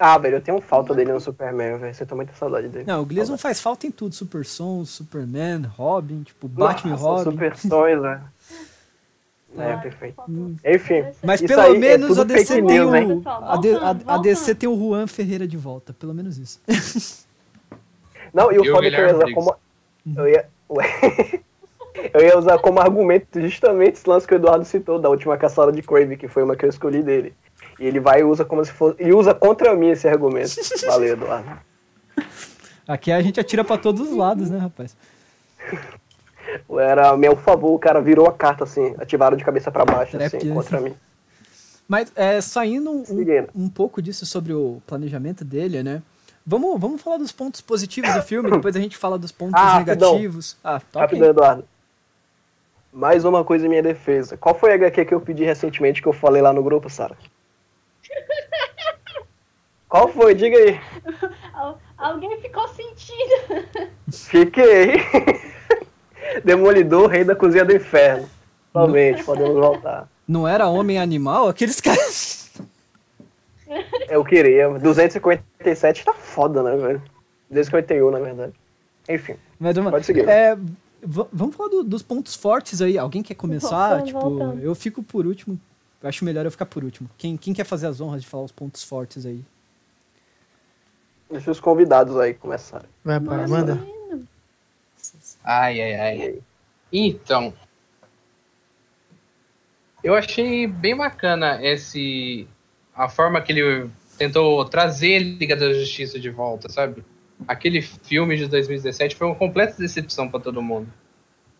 Ah, 0.00 0.18
velho, 0.18 0.38
eu 0.38 0.40
tenho 0.40 0.60
falta 0.60 0.92
dele 0.92 1.12
no 1.12 1.20
Superman, 1.20 1.78
velho. 1.78 1.94
Você 1.94 2.04
tem 2.04 2.16
muita 2.16 2.34
saudade 2.34 2.68
dele. 2.68 2.84
Não, 2.84 3.00
o 3.02 3.06
Gleason 3.06 3.38
faz 3.38 3.60
falta 3.60 3.86
em 3.86 3.92
tudo. 3.92 4.12
Super 4.16 4.44
Sons, 4.44 4.90
Superman, 4.90 5.62
Robin, 5.76 6.24
tipo, 6.24 6.48
Batman 6.48 6.96
e 6.96 7.00
Nossa, 7.00 7.06
Robin. 7.24 7.30
Super 7.30 7.56
Sons, 7.56 7.70
velho. 8.02 8.20
É, 9.56 9.76
perfeito. 9.76 10.20
Enfim, 10.64 11.04
Mas 11.22 11.40
Isso 11.40 11.46
pelo 11.46 11.60
aí 11.62 11.76
é 11.76 11.78
menos 11.78 12.08
tudo 12.08 12.22
a 12.22 12.24
DC 12.24 12.54
tem 12.54 12.62
news, 12.62 13.24
o. 13.24 13.28
A, 13.28 13.56
D- 13.56 13.76
a- 13.76 14.14
a 14.14 14.18
DC 14.18 14.52
tem 14.56 14.68
o 14.68 14.76
Juan 14.76 15.06
Ferreira 15.06 15.46
de 15.46 15.56
volta, 15.56 15.92
pelo 15.92 16.12
menos 16.12 16.36
isso. 16.38 16.60
Não, 18.32 18.50
e 18.50 18.58
o 18.58 18.64
foda 18.72 18.88
é 18.88 18.90
que 18.90 18.96
eu 19.00 19.28
ia 19.28 19.32
como. 19.34 19.54
Eu 20.16 20.28
ia. 20.28 20.48
Ué. 20.70 21.40
eu 22.12 22.20
ia 22.20 22.38
usar 22.38 22.58
como 22.58 22.80
argumento 22.80 23.40
justamente 23.40 23.94
esse 23.94 24.08
lance 24.08 24.26
que 24.26 24.34
o 24.34 24.36
Eduardo 24.36 24.64
citou, 24.64 24.98
da 24.98 25.08
última 25.08 25.36
caçada 25.36 25.72
de 25.72 25.82
Crave, 25.82 26.16
que 26.16 26.28
foi 26.28 26.42
uma 26.42 26.56
que 26.56 26.64
eu 26.64 26.70
escolhi 26.70 27.02
dele. 27.02 27.34
E 27.78 27.86
ele 27.86 28.00
vai 28.00 28.20
e 28.20 28.24
usa 28.24 28.44
como 28.44 28.64
se 28.64 28.72
fosse. 28.72 29.02
E 29.02 29.12
usa 29.12 29.34
contra 29.34 29.74
mim 29.74 29.90
esse 29.90 30.06
argumento. 30.08 30.54
Valeu, 30.86 31.14
Eduardo. 31.14 31.50
Aqui 32.86 33.10
a 33.10 33.20
gente 33.22 33.40
atira 33.40 33.64
pra 33.64 33.78
todos 33.78 34.08
os 34.08 34.16
lados, 34.16 34.50
né, 34.50 34.58
rapaz? 34.58 34.96
Era 36.78 37.16
meu 37.16 37.34
favor, 37.36 37.74
o 37.74 37.78
cara 37.78 38.00
virou 38.00 38.28
a 38.28 38.32
carta 38.32 38.64
assim, 38.64 38.94
ativaram 38.98 39.36
de 39.36 39.44
cabeça 39.44 39.70
pra 39.70 39.84
baixo, 39.84 40.16
assim, 40.16 40.38
Trap, 40.38 40.52
contra 40.52 40.80
mim. 40.80 40.94
Mas 41.88 42.12
é, 42.14 42.40
saindo 42.40 42.90
um, 42.90 43.04
um 43.54 43.68
pouco 43.68 44.00
disso 44.00 44.24
sobre 44.24 44.52
o 44.52 44.80
planejamento 44.86 45.44
dele, 45.44 45.82
né? 45.82 46.02
Vamos, 46.46 46.78
vamos 46.78 47.00
falar 47.00 47.16
dos 47.16 47.32
pontos 47.32 47.60
positivos 47.62 48.12
do 48.14 48.22
filme, 48.22 48.50
depois 48.50 48.76
a 48.76 48.80
gente 48.80 48.96
fala 48.96 49.18
dos 49.18 49.32
pontos 49.32 49.54
Ah, 49.54 49.78
rapidão. 49.78 50.12
negativos. 50.12 50.56
Ah, 50.62 50.78
tá. 50.80 51.00
Rápido, 51.00 51.24
Eduardo. 51.24 51.64
Mais 52.92 53.24
uma 53.24 53.42
coisa 53.42 53.66
em 53.66 53.68
minha 53.68 53.82
defesa. 53.82 54.36
Qual 54.36 54.54
foi 54.54 54.70
a 54.72 54.74
HQ 54.74 55.04
que 55.06 55.14
eu 55.14 55.20
pedi 55.20 55.42
recentemente 55.44 56.02
que 56.02 56.08
eu 56.08 56.12
falei 56.12 56.42
lá 56.42 56.52
no 56.52 56.62
grupo, 56.62 56.88
Sara? 56.90 57.16
Qual 59.88 60.08
foi? 60.08 60.34
Diga 60.34 60.56
aí. 60.58 60.80
Al- 61.54 61.78
Alguém 61.96 62.40
ficou 62.40 62.66
sentindo. 62.68 63.66
Fiquei. 64.12 64.94
Demolidor, 66.44 67.08
rei 67.08 67.24
da 67.24 67.34
cozinha 67.36 67.64
do 67.64 67.74
inferno. 67.74 68.28
Somente, 68.72 69.22
podemos 69.24 69.54
voltar. 69.54 70.08
Não 70.26 70.46
era 70.48 70.66
homem 70.68 70.98
animal? 70.98 71.48
Aqueles 71.48 71.80
caras. 71.80 72.43
Eu 74.08 74.24
queria. 74.24 74.68
257 74.78 76.04
tá 76.04 76.12
foda, 76.14 76.62
né, 76.62 76.76
velho? 76.76 77.02
251, 77.50 78.10
na 78.10 78.18
verdade. 78.20 78.52
Enfim, 79.08 79.36
Mas, 79.58 79.76
mano, 79.76 79.90
pode 79.90 80.06
seguir. 80.06 80.26
é, 80.28 80.56
vamos 81.02 81.54
falar 81.54 81.68
do- 81.68 81.84
dos 81.84 82.02
pontos 82.02 82.34
fortes 82.34 82.80
aí. 82.80 82.96
Alguém 82.96 83.22
quer 83.22 83.34
começar? 83.34 83.88
Voltando, 83.90 84.06
tipo, 84.06 84.20
voltando. 84.20 84.62
eu 84.62 84.74
fico 84.74 85.02
por 85.02 85.26
último. 85.26 85.60
Eu 86.02 86.08
acho 86.08 86.24
melhor 86.24 86.44
eu 86.44 86.50
ficar 86.50 86.66
por 86.66 86.82
último. 86.84 87.08
Quem, 87.18 87.36
quem 87.36 87.52
quer 87.54 87.64
fazer 87.64 87.86
as 87.86 88.00
honras 88.00 88.22
de 88.22 88.28
falar 88.28 88.44
os 88.44 88.52
pontos 88.52 88.82
fortes 88.82 89.24
aí? 89.26 89.42
Deixa 91.30 91.50
os 91.50 91.60
convidados 91.60 92.16
aí 92.18 92.34
começarem. 92.34 92.88
Vai, 93.04 93.18
pai, 93.20 93.46
manda. 93.46 93.78
Ai, 95.42 95.80
ai, 95.80 95.94
ai. 96.00 96.38
Então. 96.92 97.52
Eu 100.02 100.14
achei 100.14 100.66
bem 100.66 100.96
bacana 100.96 101.58
esse. 101.66 102.46
A 102.94 103.08
forma 103.08 103.40
que 103.40 103.52
ele 103.52 103.90
tentou 104.16 104.64
trazer 104.64 105.18
Liga 105.18 105.56
da 105.56 105.72
Justiça 105.72 106.18
de 106.18 106.30
volta, 106.30 106.68
sabe? 106.68 107.04
Aquele 107.48 107.82
filme 107.82 108.36
de 108.36 108.46
2017 108.46 109.16
foi 109.16 109.26
uma 109.26 109.34
completa 109.36 109.76
decepção 109.78 110.28
pra 110.28 110.38
todo 110.38 110.62
mundo. 110.62 110.88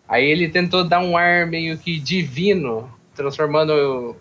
Aí 0.07 0.25
ele 0.25 0.49
tentou 0.49 0.85
dar 0.85 1.01
um 1.01 1.17
ar 1.17 1.47
meio 1.47 1.77
que 1.79 1.99
divino, 1.99 2.93
transformando 3.15 4.17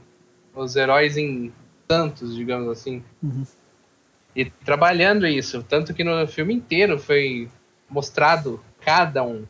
os 0.55 0.76
heróis 0.76 1.18
em 1.18 1.53
santos, 1.89 2.36
digamos 2.36 2.70
assim. 2.70 3.03
Uhum. 3.22 3.43
E 4.36 4.45
trabalhando 4.45 5.28
isso, 5.28 5.61
tanto 5.61 5.93
que 5.93 6.03
no 6.03 6.26
filme 6.28 6.55
inteiro 6.55 6.97
foi 6.97 7.47
mostrado 7.88 8.59
cada 8.82 9.22
um. 9.24 9.45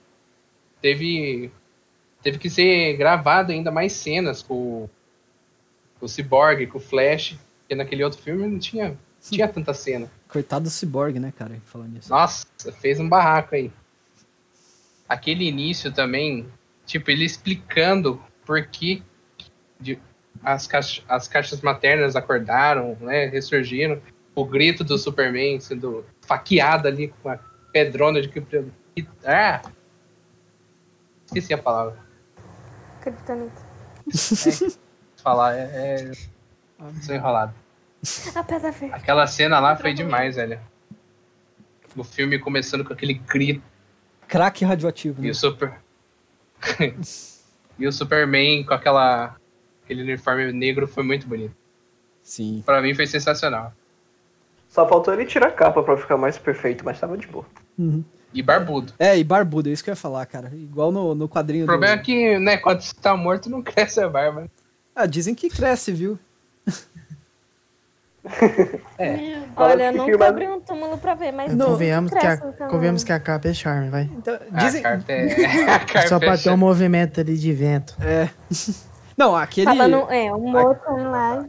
Teve 0.81 1.49
teve 2.21 2.37
que 2.37 2.49
ser 2.49 2.95
gravado 2.97 3.51
ainda 3.51 3.69
mais 3.71 3.93
cenas 3.93 4.41
com, 4.41 4.53
o- 4.53 4.89
com 5.99 6.05
o 6.05 6.09
Cyborg, 6.09 6.67
com 6.67 6.77
o 6.77 6.81
Flash, 6.81 7.37
porque 7.73 7.75
naquele 7.75 8.03
outro 8.03 8.21
filme 8.21 8.47
não 8.47 8.59
tinha, 8.59 8.97
tinha 9.19 9.47
tanta 9.47 9.73
cena. 9.73 10.09
Coitado 10.27 10.65
do 10.65 10.69
Cyborg, 10.69 11.19
né, 11.19 11.33
cara? 11.35 11.59
Falando 11.65 11.93
nisso. 11.93 12.09
Nossa, 12.09 12.45
fez 12.79 12.99
um 12.99 13.09
barraco 13.09 13.55
aí. 13.55 13.71
Aquele 15.09 15.45
início 15.47 15.91
também, 15.91 16.47
tipo, 16.85 17.09
ele 17.11 17.25
explicando 17.25 18.21
por 18.45 18.65
que 18.67 19.03
de- 19.79 19.99
as, 20.43 20.67
caix- 20.67 21.03
as 21.09 21.27
caixas 21.27 21.61
maternas 21.61 22.15
acordaram, 22.15 22.95
né, 23.01 23.25
ressurgiram. 23.25 24.01
O 24.35 24.45
grito 24.45 24.83
do 24.83 24.97
Superman 24.97 25.59
sendo 25.59 26.05
faqueado 26.21 26.87
ali 26.87 27.13
com 27.21 27.29
a 27.29 27.37
pedrona 27.71 28.21
de 28.21 28.29
que 28.29 28.43
Ah! 29.25 29.61
Esqueci 31.25 31.53
a 31.53 31.57
palavra. 31.57 31.97
Kryptonita. 33.01 33.61
Falar 35.21 35.55
é, 35.55 36.11
é... 36.11 36.11
Sou 37.01 37.15
enrolado. 37.15 37.53
A 38.35 38.43
pedra 38.43 38.71
verde. 38.71 38.95
Aquela 38.95 39.25
cena 39.27 39.59
lá 39.59 39.75
foi 39.75 39.93
demais, 39.93 40.35
velho. 40.35 40.59
O 41.95 42.03
filme 42.03 42.39
começando 42.39 42.83
com 42.83 42.91
aquele 42.91 43.13
grito 43.13 43.61
Crack 44.27 44.65
radioativo, 44.65 45.21
né? 45.21 45.27
E 45.27 45.31
o 45.31 45.35
Super. 45.35 45.75
e 47.77 47.87
o 47.87 47.91
Superman 47.91 48.63
com 48.63 48.73
aquela. 48.73 49.35
aquele 49.83 50.01
uniforme 50.01 50.51
negro 50.51 50.87
foi 50.87 51.03
muito 51.03 51.27
bonito. 51.27 51.55
Sim. 52.23 52.63
Pra 52.65 52.81
mim 52.81 52.95
foi 52.95 53.05
sensacional. 53.05 53.73
Só 54.69 54.87
faltou 54.87 55.13
ele 55.13 55.25
tirar 55.25 55.49
a 55.49 55.51
capa 55.51 55.83
pra 55.83 55.97
ficar 55.97 56.17
mais 56.17 56.37
perfeito, 56.37 56.83
mas 56.83 56.99
tava 56.99 57.15
de 57.15 57.27
boa. 57.27 57.45
Uhum. 57.77 58.03
E 58.33 58.41
barbudo. 58.41 58.93
É, 58.97 59.15
e 59.15 59.23
barbudo, 59.23 59.69
é 59.69 59.71
isso 59.71 59.83
que 59.83 59.91
eu 59.91 59.93
ia 59.93 59.95
falar, 59.95 60.25
cara. 60.25 60.51
Igual 60.55 60.91
no, 60.91 61.13
no 61.13 61.29
quadrinho 61.29 61.65
O 61.65 61.67
problema 61.67 61.95
do... 61.95 61.99
é 61.99 62.03
que, 62.03 62.39
né, 62.39 62.57
quando 62.57 62.81
você 62.81 62.95
tá 62.99 63.15
morto 63.15 63.51
não 63.51 63.61
cresce 63.61 64.01
a 64.01 64.09
barba. 64.09 64.49
Ah, 64.95 65.05
dizem 65.05 65.35
que 65.35 65.47
cresce, 65.47 65.91
viu? 65.91 66.17
Fala 69.55 69.71
Olha, 69.73 69.91
eu 69.93 70.05
filma- 70.05 70.25
abri 70.27 70.47
um 70.47 70.59
túmulo 70.61 70.97
pra 70.97 71.13
ver, 71.13 71.31
mas 71.31 71.53
Não, 71.55 71.67
convenhamos, 71.71 72.11
que 72.11 72.25
a, 72.25 72.37
convenhamos 72.69 73.03
que 73.03 73.11
a 73.11 73.19
capa 73.19 73.49
é 73.49 73.53
charme, 73.53 73.89
vai. 73.89 74.03
Então, 74.17 74.37
Ah, 74.51 74.57
dizem... 74.63 74.79
A 74.85 74.89
carta 74.91 75.11
é. 75.11 75.63
A 75.69 75.79
carta 75.79 76.07
Só 76.07 76.19
pra 76.19 76.33
é 76.33 76.37
ter 76.37 76.49
um 76.49 76.57
movimento 76.57 77.19
ali 77.19 77.37
de 77.37 77.51
vento. 77.53 77.95
É. 78.01 78.29
Não, 79.15 79.35
aquele... 79.35 79.67
Falando, 79.67 80.11
é, 80.11 80.33
um 80.33 80.55
outro 80.57 80.95
lá. 80.97 81.45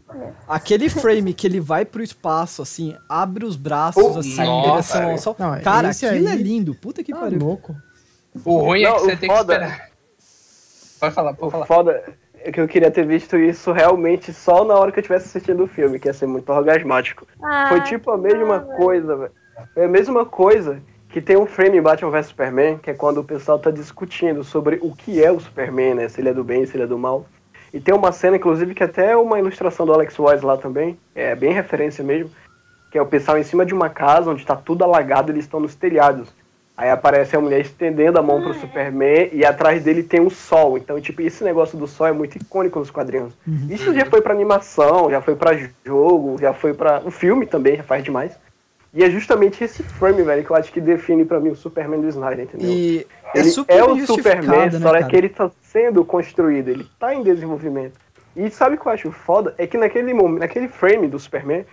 Aquele 0.47 0.91
frame 0.91 1.33
que 1.33 1.47
ele 1.47 1.61
vai 1.61 1.85
pro 1.87 2.03
espaço, 2.03 2.61
assim, 2.61 2.95
abre 3.09 3.47
os 3.47 3.57
braços, 3.57 4.03
Oh, 4.05 4.19
assim, 4.19 4.37
nossa, 4.37 4.43
em 4.45 4.71
direção 4.71 5.11
ao 5.13 5.19
sol. 5.19 5.37
Não, 5.39 5.59
Cara, 5.63 5.89
esse 5.91 6.05
aquilo 6.05 6.29
aí- 6.29 6.35
é 6.35 6.37
lindo. 6.37 6.75
Puta 6.75 7.03
que 7.03 7.13
Tá 7.13 7.21
pariu. 7.21 7.39
louco. 7.39 7.75
O 8.45 8.59
ruim 8.59 8.83
é 8.83 8.89
Não, 8.91 8.97
que 8.97 9.01
você 9.05 9.13
o 9.15 9.17
tem 9.17 9.29
que 9.31 9.35
foda- 9.37 9.55
esperar. 9.55 9.89
Pode 11.01 11.15
falar, 11.15 11.35
pode 11.35 11.47
O 11.49 11.51
falar. 11.51 11.67
foda 11.67 11.91
é 11.93 12.13
que 12.53 12.61
eu 12.61 12.69
queria 12.69 12.91
ter 12.91 13.07
visto 13.07 13.37
isso 13.37 13.73
realmente 13.73 14.33
só 14.33 14.65
na 14.65 14.75
hora 14.75 14.93
que 14.93 14.99
eu 14.99 15.03
tivesse 15.03 15.27
assistindo 15.27 15.65
o 15.65 15.67
filme, 15.67 15.99
que 15.99 16.09
ia 16.09 16.13
ser 16.13 16.27
muito 16.27 16.51
orgasmático. 16.53 17.27
Ah, 17.43 17.67
Foi 17.69 17.81
tipo 17.83 18.11
a 18.11 18.19
mesma 18.19 18.61
coisa, 18.61 19.17
velho. 19.17 19.33
É 19.77 19.85
a 19.85 19.89
mesma 19.89 20.25
coisa 20.25 20.81
que 21.09 21.21
tem 21.21 21.37
um 21.37 21.47
frame 21.47 21.79
em 21.79 21.83
Batman 21.83 22.11
vs 22.11 22.27
Superman, 22.27 22.79
que 22.79 22.91
é 22.91 22.95
quando 22.95 23.19
o 23.19 23.25
pessoal 23.25 23.59
tá 23.59 23.71
discutindo 23.71 24.43
sobre 24.43 24.79
o 24.83 24.95
que 24.95 25.23
é 25.23 25.31
o 25.31 25.39
Superman, 25.39 25.95
né? 25.95 26.09
Se 26.09 26.21
ele 26.21 26.29
é 26.29 26.35
do 26.35 26.43
bem, 26.43 26.67
se 26.67 26.77
ele 26.77 26.83
é 26.83 26.87
do 26.87 26.99
mal. 26.99 27.27
E 27.73 27.81
tem 27.81 27.95
uma 27.95 28.13
cena, 28.13 28.37
inclusive, 28.37 28.75
que 28.75 28.85
até 28.85 29.13
é 29.13 29.17
uma 29.17 29.39
ilustração 29.39 29.87
do 29.87 29.93
Alex 29.93 30.19
Wise 30.19 30.45
lá 30.45 30.57
também, 30.57 30.99
é 31.15 31.35
bem 31.35 31.53
referência 31.53 32.05
mesmo, 32.05 32.31
que 32.91 32.99
é 32.99 33.03
o 33.03 33.07
pessoal 33.07 33.39
em 33.39 33.43
cima 33.43 33.65
de 33.67 33.75
uma 33.75 33.89
casa 33.89 34.31
onde 34.31 34.45
tá 34.45 34.55
tudo 34.55 34.85
alagado, 34.85 35.33
eles 35.33 35.45
estão 35.45 35.59
nos 35.61 35.75
telhados. 35.75 36.33
Aí 36.77 36.91
aparece 36.91 37.37
a 37.37 37.41
mulher 37.41 37.61
estendendo 37.61 38.19
a 38.19 38.23
mão 38.23 38.43
pro 38.43 38.53
Superman 38.53 39.29
e 39.33 39.45
atrás 39.45 39.85
dele 39.85 40.03
tem 40.03 40.21
um 40.21 40.29
sol. 40.29 40.77
Então, 40.77 41.01
tipo, 41.01 41.23
esse 41.23 41.45
negócio 41.45 41.79
do 41.79 41.87
sol 41.87 42.09
é 42.09 42.13
muito 42.13 42.37
icônico 42.37 42.81
nos 42.81 42.91
quadrinhos. 42.91 43.33
Isso 43.71 43.95
já 43.95 44.05
foi 44.07 44.21
pra 44.21 44.35
animação, 44.35 45.09
já 45.09 45.21
foi 45.21 45.37
pra 45.37 45.57
jogo, 45.85 46.37
já 46.41 46.53
foi 46.53 46.75
pra. 46.75 47.01
O 47.05 47.13
filme 47.13 47.47
também 47.47 47.77
já 47.77 47.85
faz 47.85 48.03
demais. 48.03 48.37
E 48.93 49.03
é 49.03 49.11
justamente 49.11 49.63
esse 49.63 49.83
frame, 49.83 50.23
velho, 50.23 50.45
que 50.45 50.51
eu 50.51 50.57
acho 50.57 50.73
que 50.73 50.81
define 50.81 51.25
pra 51.25 51.41
mim 51.41 51.51
o 51.51 51.57
Superman 51.57 52.01
do 52.01 52.09
Snyder, 52.09 52.45
entendeu? 52.45 52.69
E 52.69 53.07
é 53.35 53.41
Ele 53.41 53.51
super 53.51 53.77
é 53.77 53.85
o 53.85 54.07
Superman, 54.07 54.71
né, 54.71 54.79
só 54.81 54.95
é 54.95 55.03
que 55.03 55.17
ele 55.17 55.29
tá 55.29 55.51
sendo 55.61 56.05
construído, 56.05 56.69
ele 56.69 56.87
tá 56.99 57.13
em 57.13 57.23
desenvolvimento. 57.23 57.99
E 58.37 58.49
sabe 58.51 58.77
o 58.77 58.79
que 58.79 58.87
eu 58.87 58.93
acho 58.93 59.11
foda? 59.11 59.53
É 59.59 59.67
que 59.67 59.77
naquele, 59.77 60.15
momento, 60.15 60.41
naquele 60.41 60.69
frame 60.69 61.09
do 61.09 61.19
Superman, 61.19 61.65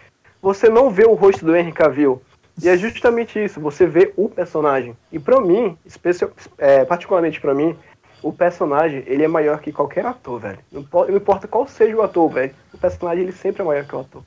você 0.41 0.67
não 0.67 0.89
vê 0.89 1.05
o 1.05 1.13
rosto 1.13 1.45
do 1.45 1.55
Henry 1.55 1.71
Cavill. 1.71 2.21
E 2.61 2.67
é 2.69 2.77
justamente 2.77 3.43
isso, 3.43 3.59
você 3.59 3.85
vê 3.85 4.13
o 4.17 4.27
personagem. 4.29 4.95
E 5.11 5.19
pra 5.19 5.39
mim, 5.41 5.77
especial, 5.85 6.31
é, 6.57 6.83
particularmente 6.85 7.39
pra 7.39 7.53
mim, 7.53 7.75
o 8.23 8.31
personagem, 8.31 9.03
ele 9.07 9.23
é 9.23 9.27
maior 9.27 9.59
que 9.59 9.71
qualquer 9.71 10.05
ator, 10.05 10.39
velho. 10.39 10.59
Não, 10.71 10.85
não 10.91 11.15
importa 11.17 11.47
qual 11.47 11.67
seja 11.67 11.95
o 11.95 12.01
ator, 12.01 12.29
velho. 12.29 12.53
O 12.73 12.77
personagem, 12.77 13.23
ele 13.23 13.31
sempre 13.31 13.61
é 13.61 13.65
maior 13.65 13.85
que 13.85 13.95
o 13.95 13.99
ator. 13.99 14.23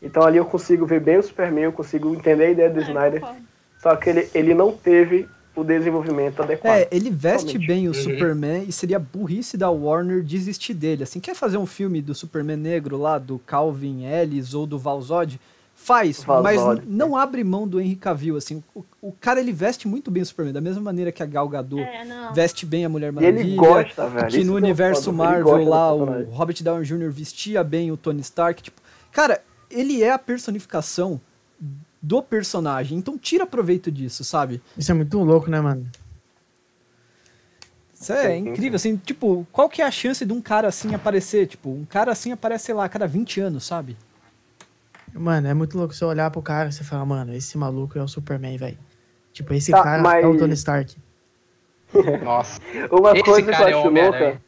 Então 0.00 0.22
ali 0.24 0.36
eu 0.36 0.44
consigo 0.44 0.84
ver 0.84 1.00
bem 1.00 1.18
o 1.18 1.22
Superman, 1.22 1.64
eu 1.64 1.72
consigo 1.72 2.12
entender 2.14 2.44
a 2.44 2.50
ideia 2.50 2.70
do 2.70 2.80
Snyder. 2.80 3.20
concordo. 3.20 3.42
Só 3.80 3.96
que 3.96 4.10
ele, 4.10 4.28
ele 4.34 4.54
não 4.54 4.72
teve 4.72 5.28
o 5.54 5.62
desenvolvimento 5.64 6.40
adequado. 6.42 6.78
É, 6.78 6.88
ele 6.90 7.10
veste 7.10 7.58
Realmente. 7.58 7.66
bem 7.66 7.84
o 7.88 7.90
Uhum. 7.90 7.94
Superman 7.94 8.64
e 8.66 8.72
seria 8.72 8.98
burrice 8.98 9.56
da 9.56 9.70
Warner 9.70 10.22
desistir 10.22 10.72
dele. 10.74 11.02
Assim, 11.02 11.20
quer 11.20 11.34
fazer 11.34 11.58
um 11.58 11.66
filme 11.66 12.00
do 12.00 12.14
Superman 12.14 12.56
negro 12.56 12.96
lá, 12.96 13.18
do 13.18 13.38
Calvin 13.40 14.04
Ellis 14.04 14.54
ou 14.54 14.66
do 14.66 14.78
Valzod? 14.78 15.38
Faz, 15.82 16.22
Valzod, 16.22 16.42
mas 16.44 16.86
não 16.86 17.16
abre 17.16 17.42
mão 17.42 17.66
do 17.66 17.80
Henry 17.80 17.96
Cavill, 17.96 18.36
assim. 18.36 18.62
O, 18.72 18.84
o 19.00 19.10
cara, 19.12 19.40
ele 19.40 19.52
veste 19.52 19.88
muito 19.88 20.12
bem 20.12 20.22
o 20.22 20.26
Superman, 20.26 20.52
da 20.52 20.60
mesma 20.60 20.80
maneira 20.80 21.10
que 21.10 21.22
a 21.24 21.26
Gal 21.26 21.48
Gadot 21.48 21.82
É, 21.82 22.04
veste 22.32 22.64
bem 22.64 22.84
a 22.84 22.88
Mulher 22.88 23.08
E 23.08 23.12
Maravilha. 23.12 23.40
ele 23.40 23.56
gosta, 23.56 24.08
velho. 24.08 24.28
que 24.28 24.44
no 24.44 24.52
é 24.52 24.56
universo 24.58 25.12
Marvel 25.12 25.64
lá, 25.68 25.92
o. 25.92 26.30
Robert 26.30 26.62
Downey 26.62 26.84
Jr. 26.84 27.10
vestia 27.10 27.64
bem 27.64 27.90
o 27.90 27.96
Tony 27.96 28.20
Stark. 28.20 28.62
Tipo, 28.62 28.80
cara, 29.10 29.42
ele 29.68 30.04
é 30.04 30.12
a 30.12 30.18
personificação 30.18 31.20
do 32.00 32.22
personagem, 32.22 32.96
então 32.98 33.18
tira 33.18 33.44
proveito 33.44 33.90
disso, 33.90 34.22
sabe? 34.22 34.62
Isso 34.78 34.90
é 34.92 34.94
muito 34.94 35.18
louco, 35.18 35.50
né, 35.50 35.60
mano? 35.60 35.84
Isso 37.92 38.12
é 38.12 38.36
incrível, 38.36 38.76
assim, 38.76 38.96
tipo, 38.96 39.46
qual 39.52 39.68
que 39.68 39.80
é 39.80 39.84
a 39.84 39.90
chance 39.90 40.24
de 40.24 40.32
um 40.32 40.40
cara 40.40 40.66
assim 40.68 40.94
aparecer? 40.94 41.46
Tipo, 41.46 41.70
um 41.70 41.84
cara 41.84 42.10
assim 42.10 42.32
aparece, 42.32 42.66
sei 42.66 42.74
lá, 42.74 42.84
a 42.84 42.88
cada 42.88 43.06
20 43.06 43.40
anos, 43.40 43.64
sabe? 43.64 43.96
Mano, 45.14 45.46
é 45.48 45.54
muito 45.54 45.76
louco 45.76 45.94
você 45.94 46.04
olhar 46.04 46.30
pro 46.30 46.40
cara 46.42 46.68
e 46.68 46.72
você 46.72 46.82
falar, 46.84 47.04
mano, 47.04 47.34
esse 47.34 47.56
maluco 47.58 47.98
é 47.98 48.02
o 48.02 48.08
Superman, 48.08 48.56
velho. 48.56 48.78
Tipo, 49.32 49.52
esse 49.54 49.70
Tá, 49.70 49.82
cara 49.82 50.02
mas- 50.02 50.24
é 50.24 50.26
o 50.26 50.36
Tony 50.36 50.54
Stark. 50.54 50.96
Nossa. 52.24 52.60
Uma 52.90 53.12
Esse 53.12 53.22
coisa 53.22 53.42
que 53.42 53.60
eu 53.62 53.66
é 53.66 53.72
acho 53.74 53.88
Homem-Aranha. 53.88 54.26
louca. 54.30 54.42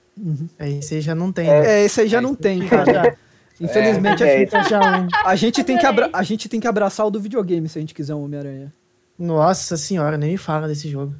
É, 0.59 0.71
esse 0.71 0.95
aí 0.95 1.01
já 1.01 1.15
não 1.15 1.33
tem, 1.33 1.47
né? 1.47 1.67
É, 1.81 1.85
esse 1.85 2.01
aí 2.01 2.09
já 2.09 2.21
não 2.21 2.35
tem, 2.35 2.67
cara. 2.67 3.17
Infelizmente, 3.61 4.23
É, 4.25 4.35
a, 4.35 4.39
gente, 4.39 4.69
Já 4.69 4.81
um- 5.01 5.09
a 5.25 5.37
gente 5.37 5.65
tem 5.65 5.79
que 5.79 5.87
abra- 5.87 6.11
a 6.13 6.23
gente 6.23 6.49
tem 6.49 6.59
que 6.61 6.67
abraçar 6.67 7.07
o 7.07 7.11
do 7.11 7.21
videogame 7.21 7.69
se 7.69 7.79
a 7.79 7.81
gente 7.81 7.95
quiser 7.95 8.15
um 8.15 8.25
Homem-Aranha. 8.25 8.73
Nossa 9.19 9.77
senhora, 9.77 10.17
nem 10.17 10.31
me 10.33 10.37
fala 10.37 10.67
desse 10.67 10.89
jogo. 10.89 11.15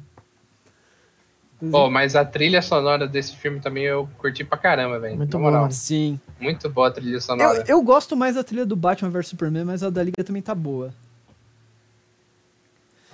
Pô, 1.71 1.89
mas 1.89 2.15
a 2.15 2.23
trilha 2.25 2.61
sonora 2.61 3.07
desse 3.07 3.35
filme 3.35 3.59
também 3.59 3.83
eu 3.83 4.07
curti 4.17 4.43
pra 4.43 4.57
caramba, 4.57 4.99
velho. 4.99 5.17
Muito 5.17 5.39
moral. 5.39 5.61
mano. 5.61 5.71
Sim. 5.73 6.19
Muito 6.39 6.69
boa 6.69 6.87
a 6.87 6.91
trilha 6.91 7.15
Eu, 7.15 7.21
sonora. 7.21 7.63
eu 7.67 7.81
gosto 7.81 8.15
mais 8.15 8.35
da 8.35 8.43
trilha 8.43 8.65
do 8.65 8.75
Batman 8.75 9.09
vs 9.09 9.27
Superman, 9.27 9.63
mas 9.65 9.83
a 9.83 9.89
da 9.89 10.03
Liga 10.03 10.23
também 10.23 10.41
tá 10.41 10.53
boa. 10.55 10.93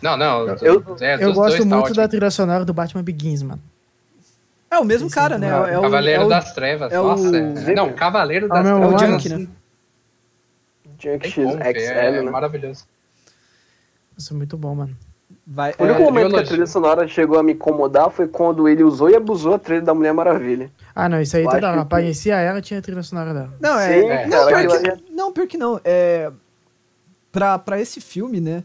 Não, 0.01 0.17
não. 0.17 0.47
Eu- 0.47 0.83
é, 0.99 1.23
Eu 1.23 1.33
gosto 1.33 1.57
tá 1.59 1.65
muito 1.65 1.83
ótimo. 1.85 1.95
da 1.95 2.07
trilha 2.07 2.31
sonora 2.31 2.65
do 2.65 2.73
Batman 2.73 3.03
Begins, 3.03 3.43
mano. 3.43 3.61
É 4.69 4.79
o 4.79 4.85
mesmo 4.85 5.09
Sim, 5.09 5.15
cara, 5.15 5.35
sim, 5.35 5.41
né? 5.41 5.49
claro. 5.49 5.71
É 5.71 5.77
o, 5.77 5.81
Cavaleiro 5.81 6.21
é 6.21 6.25
o, 6.25 6.29
das 6.29 6.53
Trevas. 6.53 6.91
é 6.93 6.99
o- 6.99 7.03
Nossa. 7.03 7.37
é- 7.37 7.75
Não, 7.75 7.93
Cavaleiro 7.93 8.45
É 8.45 8.49
o 8.49 8.53
das 8.53 8.63
meu 8.65 8.77
Trevas. 8.77 8.93
é 8.93 8.95
o 8.95 8.99
Junk, 9.11 9.29
Junk, 9.29 9.29
né? 9.29 9.47
Filho, 11.29 11.49
XL, 11.51 11.91
é 11.91 12.11
né? 12.23 12.31
maravilhoso. 12.31 12.85
Isso 14.17 14.33
é 14.33 14.37
muito 14.37 14.57
bom, 14.57 14.73
mano. 14.75 14.95
Vai, 15.45 15.73
O 15.77 15.83
único 15.83 15.99
é, 15.99 16.03
momento 16.03 16.29
que 16.33 16.39
a 16.39 16.43
trilha 16.43 16.67
sonora 16.67 17.07
chegou 17.07 17.37
a 17.37 17.43
me 17.43 17.53
incomodar 17.53 18.09
foi 18.09 18.27
quando 18.27 18.67
ele 18.67 18.83
usou 18.83 19.09
e 19.09 19.15
abusou 19.15 19.53
a 19.55 19.59
trilha 19.59 19.81
da 19.81 19.93
Mulher 19.93 20.13
Maravilha. 20.13 20.71
Ah, 20.95 21.09
não, 21.09 21.19
isso 21.21 21.35
aí 21.35 21.43
toda 21.43 21.57
acho 21.57 21.65
hora. 21.67 21.75
que- 21.77 21.81
Aparecia 21.83 22.35
ela, 22.37 22.61
tinha 22.61 22.79
a 22.79 22.81
trilha 22.81 23.03
sonora 23.03 23.33
dela. 23.33 23.53
Não, 23.59 23.77
é. 23.79 23.87
Sim, 24.01 24.07
é. 24.07 24.27
Não, 24.27 24.47
pior 24.47 24.67
que, 24.81 25.11
não, 25.11 25.31
pior 25.33 25.47
que 25.47 25.57
não. 25.57 25.81
É, 25.83 26.31
pra, 27.31 27.57
pra 27.59 27.79
esse 27.81 27.99
filme, 28.01 28.39
né? 28.39 28.63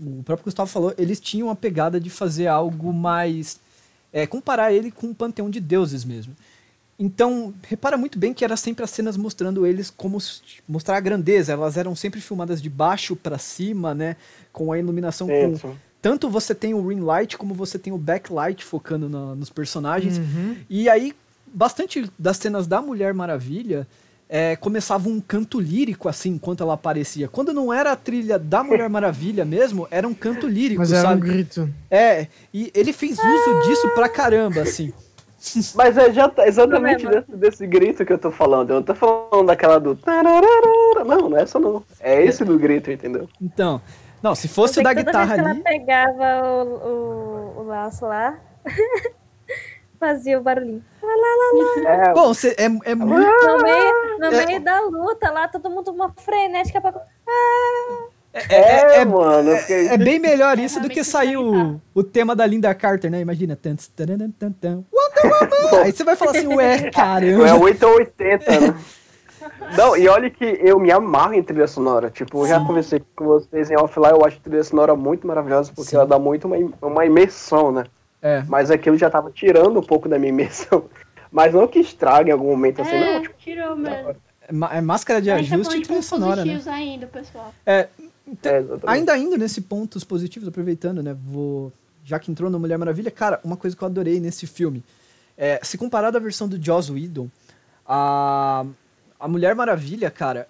O 0.00 0.22
próprio 0.22 0.44
Gustavo 0.44 0.70
falou, 0.70 0.94
eles 0.96 1.20
tinham 1.20 1.50
a 1.50 1.54
pegada 1.54 2.00
de 2.00 2.08
fazer 2.08 2.46
algo 2.46 2.92
mais. 2.92 3.60
É, 4.12 4.26
comparar 4.26 4.72
ele 4.72 4.90
com 4.90 5.08
um 5.08 5.14
panteão 5.14 5.48
de 5.50 5.60
deuses 5.60 6.04
mesmo. 6.04 6.34
Então, 7.02 7.54
repara 7.66 7.96
muito 7.96 8.18
bem 8.18 8.34
que 8.34 8.44
era 8.44 8.58
sempre 8.58 8.84
as 8.84 8.90
cenas 8.90 9.16
mostrando 9.16 9.66
eles 9.66 9.88
como 9.88 10.18
mostrar 10.68 10.98
a 10.98 11.00
grandeza. 11.00 11.50
Elas 11.54 11.78
eram 11.78 11.96
sempre 11.96 12.20
filmadas 12.20 12.60
de 12.60 12.68
baixo 12.68 13.16
pra 13.16 13.38
cima, 13.38 13.94
né? 13.94 14.16
Com 14.52 14.70
a 14.70 14.78
iluminação 14.78 15.26
com 15.26 15.72
tanto 16.02 16.28
você 16.30 16.54
tem 16.54 16.72
o 16.74 16.86
ring 16.86 17.00
light 17.00 17.36
como 17.38 17.54
você 17.54 17.78
tem 17.78 17.92
o 17.92 17.98
backlight 17.98 18.64
focando 18.64 19.08
na- 19.08 19.34
nos 19.34 19.48
personagens. 19.50 20.18
Uhum. 20.18 20.56
E 20.68 20.88
aí, 20.90 21.14
bastante 21.46 22.10
das 22.18 22.36
cenas 22.36 22.66
da 22.66 22.80
Mulher 22.82 23.12
Maravilha 23.14 23.86
é, 24.32 24.54
começava 24.56 25.08
um 25.08 25.20
canto 25.20 25.58
lírico, 25.58 26.08
assim, 26.08 26.30
enquanto 26.30 26.62
ela 26.62 26.74
aparecia. 26.74 27.26
Quando 27.28 27.52
não 27.52 27.72
era 27.72 27.90
a 27.92 27.96
trilha 27.96 28.38
da 28.38 28.62
Mulher 28.62 28.88
Maravilha 28.90 29.44
mesmo, 29.44 29.88
era 29.90 30.06
um 30.06 30.14
canto 30.14 30.46
lírico, 30.46 30.78
Mas 30.80 30.92
era 30.92 31.08
um 31.08 31.10
sabe? 31.12 31.20
grito. 31.28 31.68
É, 31.90 32.28
e 32.54 32.70
ele 32.74 32.92
fez 32.92 33.18
uso 33.18 33.68
disso 33.68 33.88
pra 33.94 34.08
caramba, 34.08 34.60
assim. 34.62 34.92
Mas 35.74 35.96
é 35.96 36.12
já 36.12 36.28
tá 36.28 36.46
exatamente 36.46 37.06
desse, 37.06 37.30
desse 37.36 37.66
grito 37.66 38.04
que 38.04 38.12
eu 38.12 38.18
tô 38.18 38.30
falando. 38.30 38.70
Eu 38.70 38.76
não 38.76 38.82
tô 38.82 38.94
falando 38.94 39.46
daquela 39.46 39.80
do. 39.80 39.98
Não, 41.06 41.30
não 41.30 41.38
é 41.38 41.42
essa 41.42 41.58
não. 41.58 41.82
É 41.98 42.22
esse 42.24 42.44
do 42.44 42.58
grito, 42.58 42.90
entendeu? 42.90 43.26
Então, 43.40 43.80
não, 44.22 44.34
se 44.34 44.48
fosse 44.48 44.78
Eu 44.78 44.82
o 44.82 44.84
da 44.84 44.92
guitarra 44.92 45.32
ali... 45.34 45.40
ela 45.42 45.54
pegava 45.64 46.42
o, 46.44 46.66
o, 47.56 47.60
o 47.60 47.62
laço 47.64 48.04
lá, 48.04 48.38
fazia 49.98 50.38
o 50.38 50.42
barulhinho. 50.42 50.84
É, 51.86 52.12
Bom, 52.12 52.34
cê- 52.34 52.54
é, 52.58 52.64
é 52.90 52.94
muito... 52.94 53.46
No 53.46 53.62
meio, 53.62 54.18
no 54.18 54.26
É. 54.26 54.46
meio 54.46 54.60
da 54.60 54.80
luta 54.82 55.30
lá, 55.30 55.48
todo 55.48 55.70
mundo 55.70 55.90
uma 55.90 56.12
frenética 56.18 56.80
pra... 56.80 56.90
É, 57.26 58.19
é, 58.32 58.54
é- 58.54 59.00
é- 59.00 59.04
mano. 59.04 59.50
eu 59.50 59.56
fiquei- 59.58 59.88
é 59.88 59.96
bem 59.98 60.18
melhor 60.18 60.58
isso 60.58 60.80
do 60.80 60.88
que 60.88 61.02
sair 61.02 61.36
o, 61.36 61.80
o 61.94 62.02
tema 62.02 62.34
da 62.36 62.46
Linda 62.46 62.72
Carter, 62.74 63.10
né? 63.10 63.20
Imagina. 63.20 63.58
Aí 65.84 65.92
você 65.92 66.04
vai 66.04 66.16
falar 66.16 66.32
assim, 66.32 66.46
ué, 66.46 66.74
É 66.86 66.90
caramba. 66.90 67.56
8 67.58 67.86
ou 67.86 67.94
80, 67.96 68.60
né? 68.60 68.74
Não, 69.76 69.96
e 69.96 70.06
olha 70.08 70.28
que 70.28 70.44
eu 70.62 70.78
me 70.78 70.90
amarro 70.90 71.32
em 71.34 71.42
trilha 71.42 71.66
sonora. 71.66 72.10
Tipo, 72.10 72.42
eu 72.42 72.48
já 72.48 72.60
conversei 72.64 73.00
com 73.16 73.24
vocês 73.24 73.70
em 73.70 73.76
offline, 73.76 74.10
eu 74.12 74.24
acho 74.24 74.36
a 74.36 74.40
trilha 74.40 74.64
sonora 74.64 74.94
muito 74.94 75.26
maravilhosa, 75.26 75.72
porque 75.74 75.90
Sim. 75.90 75.96
ela 75.96 76.06
dá 76.06 76.18
muito 76.18 76.46
uma, 76.46 76.56
uma 76.82 77.06
imersão, 77.06 77.72
né? 77.72 77.84
É, 78.22 78.42
Mas 78.46 78.70
aquilo 78.70 78.98
já 78.98 79.08
tava 79.08 79.30
tirando 79.30 79.78
um 79.78 79.82
pouco 79.82 80.08
da 80.08 80.18
minha 80.18 80.28
imersão. 80.30 80.84
Mas 81.32 81.54
não 81.54 81.66
que 81.66 81.78
estrague 81.78 82.30
em 82.30 82.32
algum 82.32 82.50
momento 82.50 82.82
assim, 82.82 82.96
É, 82.96 83.14
não. 83.14 83.22
Tipo, 83.22 83.34
tirou 83.38 83.76
mesmo. 83.76 84.10
é 84.10 84.78
é 84.78 84.80
máscara 84.80 85.20
de 85.22 85.30
gente 85.30 85.48
tá 85.48 85.54
ajuste 85.54 85.64
falando 85.64 85.82
e 85.82 85.86
trilha 85.86 86.02
sonora, 86.02 86.44
né? 86.44 86.60
ainda, 86.66 87.06
pessoal. 87.06 87.54
É, 87.64 87.88
é, 88.44 88.58
exatamente. 88.58 88.86
Ainda 88.86 89.18
indo 89.18 89.36
nesse 89.36 89.60
pontos 89.60 90.04
positivos, 90.04 90.48
aproveitando, 90.48 91.02
né? 91.02 91.16
Vou. 91.26 91.72
Já 92.04 92.18
que 92.18 92.30
entrou 92.30 92.50
na 92.50 92.58
Mulher 92.58 92.78
Maravilha, 92.78 93.10
cara, 93.10 93.40
uma 93.44 93.56
coisa 93.56 93.76
que 93.76 93.82
eu 93.82 93.86
adorei 93.86 94.18
nesse 94.20 94.46
filme. 94.46 94.82
É, 95.36 95.60
se 95.62 95.78
comparado 95.78 96.16
à 96.16 96.20
versão 96.20 96.48
do 96.48 96.62
Joss 96.62 96.90
Whedon, 96.90 97.28
a, 97.86 98.64
a 99.18 99.28
Mulher 99.28 99.54
Maravilha, 99.54 100.10
cara, 100.10 100.48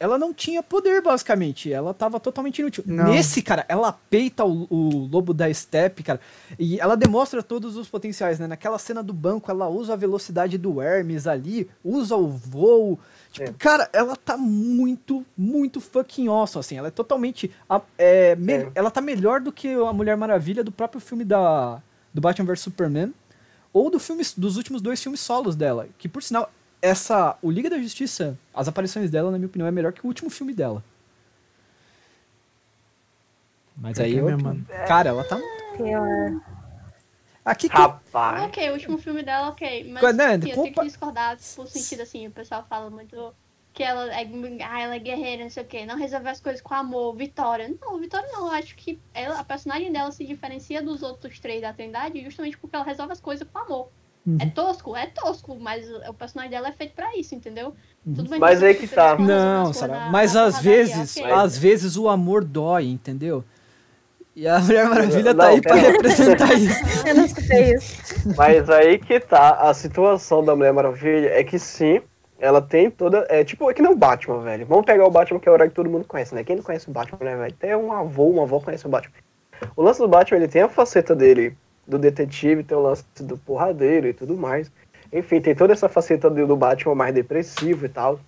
ela 0.00 0.18
não 0.18 0.32
tinha 0.32 0.62
poder, 0.62 1.02
basicamente. 1.02 1.72
Ela 1.72 1.92
tava 1.92 2.20
totalmente 2.20 2.60
inútil. 2.60 2.84
Não. 2.86 3.04
Nesse, 3.04 3.42
cara, 3.42 3.64
ela 3.68 3.92
peita 3.92 4.44
o, 4.44 4.66
o 4.70 5.08
lobo 5.10 5.34
da 5.34 5.52
Steppe, 5.52 6.02
cara. 6.02 6.20
E 6.58 6.80
ela 6.80 6.96
demonstra 6.96 7.42
todos 7.42 7.76
os 7.76 7.88
potenciais, 7.88 8.38
né? 8.38 8.46
Naquela 8.46 8.78
cena 8.78 9.02
do 9.02 9.12
banco, 9.12 9.50
ela 9.50 9.68
usa 9.68 9.94
a 9.94 9.96
velocidade 9.96 10.56
do 10.56 10.80
Hermes 10.80 11.26
ali, 11.26 11.68
usa 11.84 12.16
o 12.16 12.28
voo. 12.28 12.98
Tipo, 13.30 13.50
É. 13.50 13.52
cara, 13.58 13.88
ela 13.92 14.16
tá 14.16 14.36
muito, 14.36 15.24
muito 15.36 15.80
fucking 15.80 16.28
awesome, 16.28 16.60
assim. 16.60 16.76
Ela 16.76 16.88
é 16.88 16.90
totalmente. 16.90 17.50
é, 17.98 18.34
me- 18.36 18.52
É. 18.54 18.70
Ela 18.74 18.90
tá 18.90 19.00
melhor 19.00 19.40
do 19.40 19.52
que 19.52 19.72
a 19.74 19.92
Mulher 19.92 20.16
Maravilha 20.16 20.64
do 20.64 20.72
próprio 20.72 21.00
filme 21.00 21.24
da, 21.24 21.80
do 22.12 22.20
Batman 22.20 22.46
vs 22.46 22.60
Superman. 22.60 23.12
Ou 23.72 23.90
do 23.90 24.00
filme, 24.00 24.22
dos 24.36 24.56
últimos 24.56 24.80
dois 24.80 25.00
filmes 25.02 25.20
solos 25.20 25.54
dela. 25.54 25.86
Que, 25.98 26.08
por 26.08 26.22
sinal, 26.22 26.50
essa. 26.80 27.36
O 27.42 27.50
Liga 27.50 27.68
da 27.68 27.78
Justiça, 27.78 28.36
as 28.54 28.66
aparições 28.66 29.10
dela, 29.10 29.30
na 29.30 29.36
minha 29.38 29.46
opinião, 29.48 29.68
é 29.68 29.70
melhor 29.70 29.92
que 29.92 30.00
o 30.02 30.06
último 30.06 30.30
filme 30.30 30.54
dela. 30.54 30.82
Mas 33.76 34.00
aí 34.00 34.16
É 34.16 34.20
eu. 34.20 34.26
Cara, 34.88 35.10
ela 35.10 35.22
tá. 35.22 35.38
Pior. 35.76 36.40
Aqui 37.48 37.68
que. 37.68 37.76
Rapaz. 37.76 38.44
Ok, 38.44 38.68
o 38.68 38.72
último 38.74 38.98
filme 38.98 39.22
dela, 39.22 39.48
ok. 39.48 39.90
Mas 39.90 40.00
Quando- 40.00 40.16
né, 40.18 40.34
assim, 40.34 40.50
eu 40.50 40.62
tenho 40.62 40.74
que 40.74 40.84
discordar 40.84 41.38
por 41.56 41.66
sentido 41.66 42.02
assim, 42.02 42.26
o 42.26 42.30
pessoal 42.30 42.64
fala 42.68 42.90
muito 42.90 43.34
que 43.72 43.82
ela 43.82 44.12
é, 44.12 44.28
ah, 44.64 44.80
ela 44.80 44.96
é 44.96 44.98
guerreira, 44.98 45.44
não 45.44 45.50
sei 45.50 45.62
o 45.62 45.66
quê, 45.66 45.86
não 45.86 45.96
resolve 45.96 46.28
as 46.28 46.40
coisas 46.40 46.60
com 46.60 46.74
amor, 46.74 47.14
Vitória. 47.14 47.72
Não, 47.80 47.98
Vitória 47.98 48.28
não, 48.32 48.48
eu 48.48 48.52
acho 48.52 48.74
que 48.74 48.98
ela, 49.14 49.38
a 49.38 49.44
personagem 49.44 49.90
dela 49.90 50.10
se 50.10 50.26
diferencia 50.26 50.82
dos 50.82 51.02
outros 51.02 51.38
três 51.38 51.62
da 51.62 51.72
Trindade 51.72 52.22
justamente 52.22 52.58
porque 52.58 52.74
ela 52.76 52.84
resolve 52.84 53.12
as 53.12 53.20
coisas 53.20 53.46
com 53.50 53.58
amor. 53.58 53.88
Uhum. 54.26 54.36
É 54.40 54.46
tosco? 54.46 54.94
É 54.96 55.06
tosco, 55.06 55.56
mas 55.58 55.88
o 56.06 56.12
personagem 56.12 56.50
dela 56.50 56.68
é 56.68 56.72
feito 56.72 56.92
pra 56.92 57.16
isso, 57.16 57.34
entendeu? 57.34 57.74
Tudo 58.04 58.28
bem 58.28 58.38
Mas 58.38 58.62
aí 58.62 58.74
que 58.74 58.86
tá. 58.86 59.16
Não, 59.16 59.72
Sara, 59.72 60.10
mas 60.10 60.36
às 60.36 60.60
vezes, 60.60 61.16
ok. 61.16 61.32
às 61.32 61.56
vezes 61.56 61.96
o 61.96 62.08
amor 62.08 62.44
dói, 62.44 62.88
entendeu? 62.88 63.42
E 64.38 64.46
a 64.46 64.60
Mulher 64.60 64.88
Maravilha 64.88 65.34
tá 65.34 65.42
Não, 65.42 65.50
aí 65.50 65.60
pra 65.60 65.74
representar 65.74 66.54
isso. 66.54 66.78
Eu 67.04 67.14
não 67.16 67.24
escutei 67.24 67.74
isso. 67.74 67.96
Mas 68.36 68.70
aí 68.70 68.96
que 68.96 69.18
tá, 69.18 69.54
a 69.54 69.74
situação 69.74 70.44
da 70.44 70.54
Mulher 70.54 70.72
Maravilha 70.72 71.28
é 71.30 71.42
que 71.42 71.58
sim, 71.58 72.00
ela 72.38 72.62
tem 72.62 72.88
toda. 72.88 73.26
É 73.28 73.42
tipo, 73.42 73.68
é 73.68 73.74
que 73.74 73.82
nem 73.82 73.90
o 73.90 73.96
Batman, 73.96 74.40
velho. 74.42 74.64
Vamos 74.64 74.86
pegar 74.86 75.04
o 75.04 75.10
Batman, 75.10 75.40
que 75.40 75.48
é 75.48 75.50
o 75.50 75.56
herói 75.56 75.68
que 75.68 75.74
todo 75.74 75.90
mundo 75.90 76.04
conhece, 76.06 76.36
né? 76.36 76.44
Quem 76.44 76.54
não 76.54 76.62
conhece 76.62 76.88
o 76.88 76.92
Batman, 76.92 77.18
né, 77.20 77.34
velho? 77.34 77.52
Até 77.52 77.76
um 77.76 77.92
avô, 77.92 78.28
uma 78.28 78.44
avó 78.44 78.60
conhece 78.60 78.86
o 78.86 78.88
Batman. 78.88 79.16
O 79.74 79.82
lance 79.82 79.98
do 79.98 80.06
Batman, 80.06 80.36
ele 80.36 80.46
tem 80.46 80.62
a 80.62 80.68
faceta 80.68 81.16
dele 81.16 81.56
do 81.84 81.98
detetive, 81.98 82.62
tem 82.62 82.78
o 82.78 82.82
lance 82.82 83.02
do 83.18 83.36
porradeiro 83.38 84.06
e 84.06 84.12
tudo 84.12 84.36
mais. 84.36 84.70
Enfim, 85.12 85.40
tem 85.40 85.52
toda 85.52 85.72
essa 85.72 85.88
faceta 85.88 86.30
do 86.30 86.46
do 86.46 86.56
Batman 86.56 86.94
mais 86.94 87.12
depressivo 87.12 87.86
e 87.86 87.88
tal. 87.88 88.20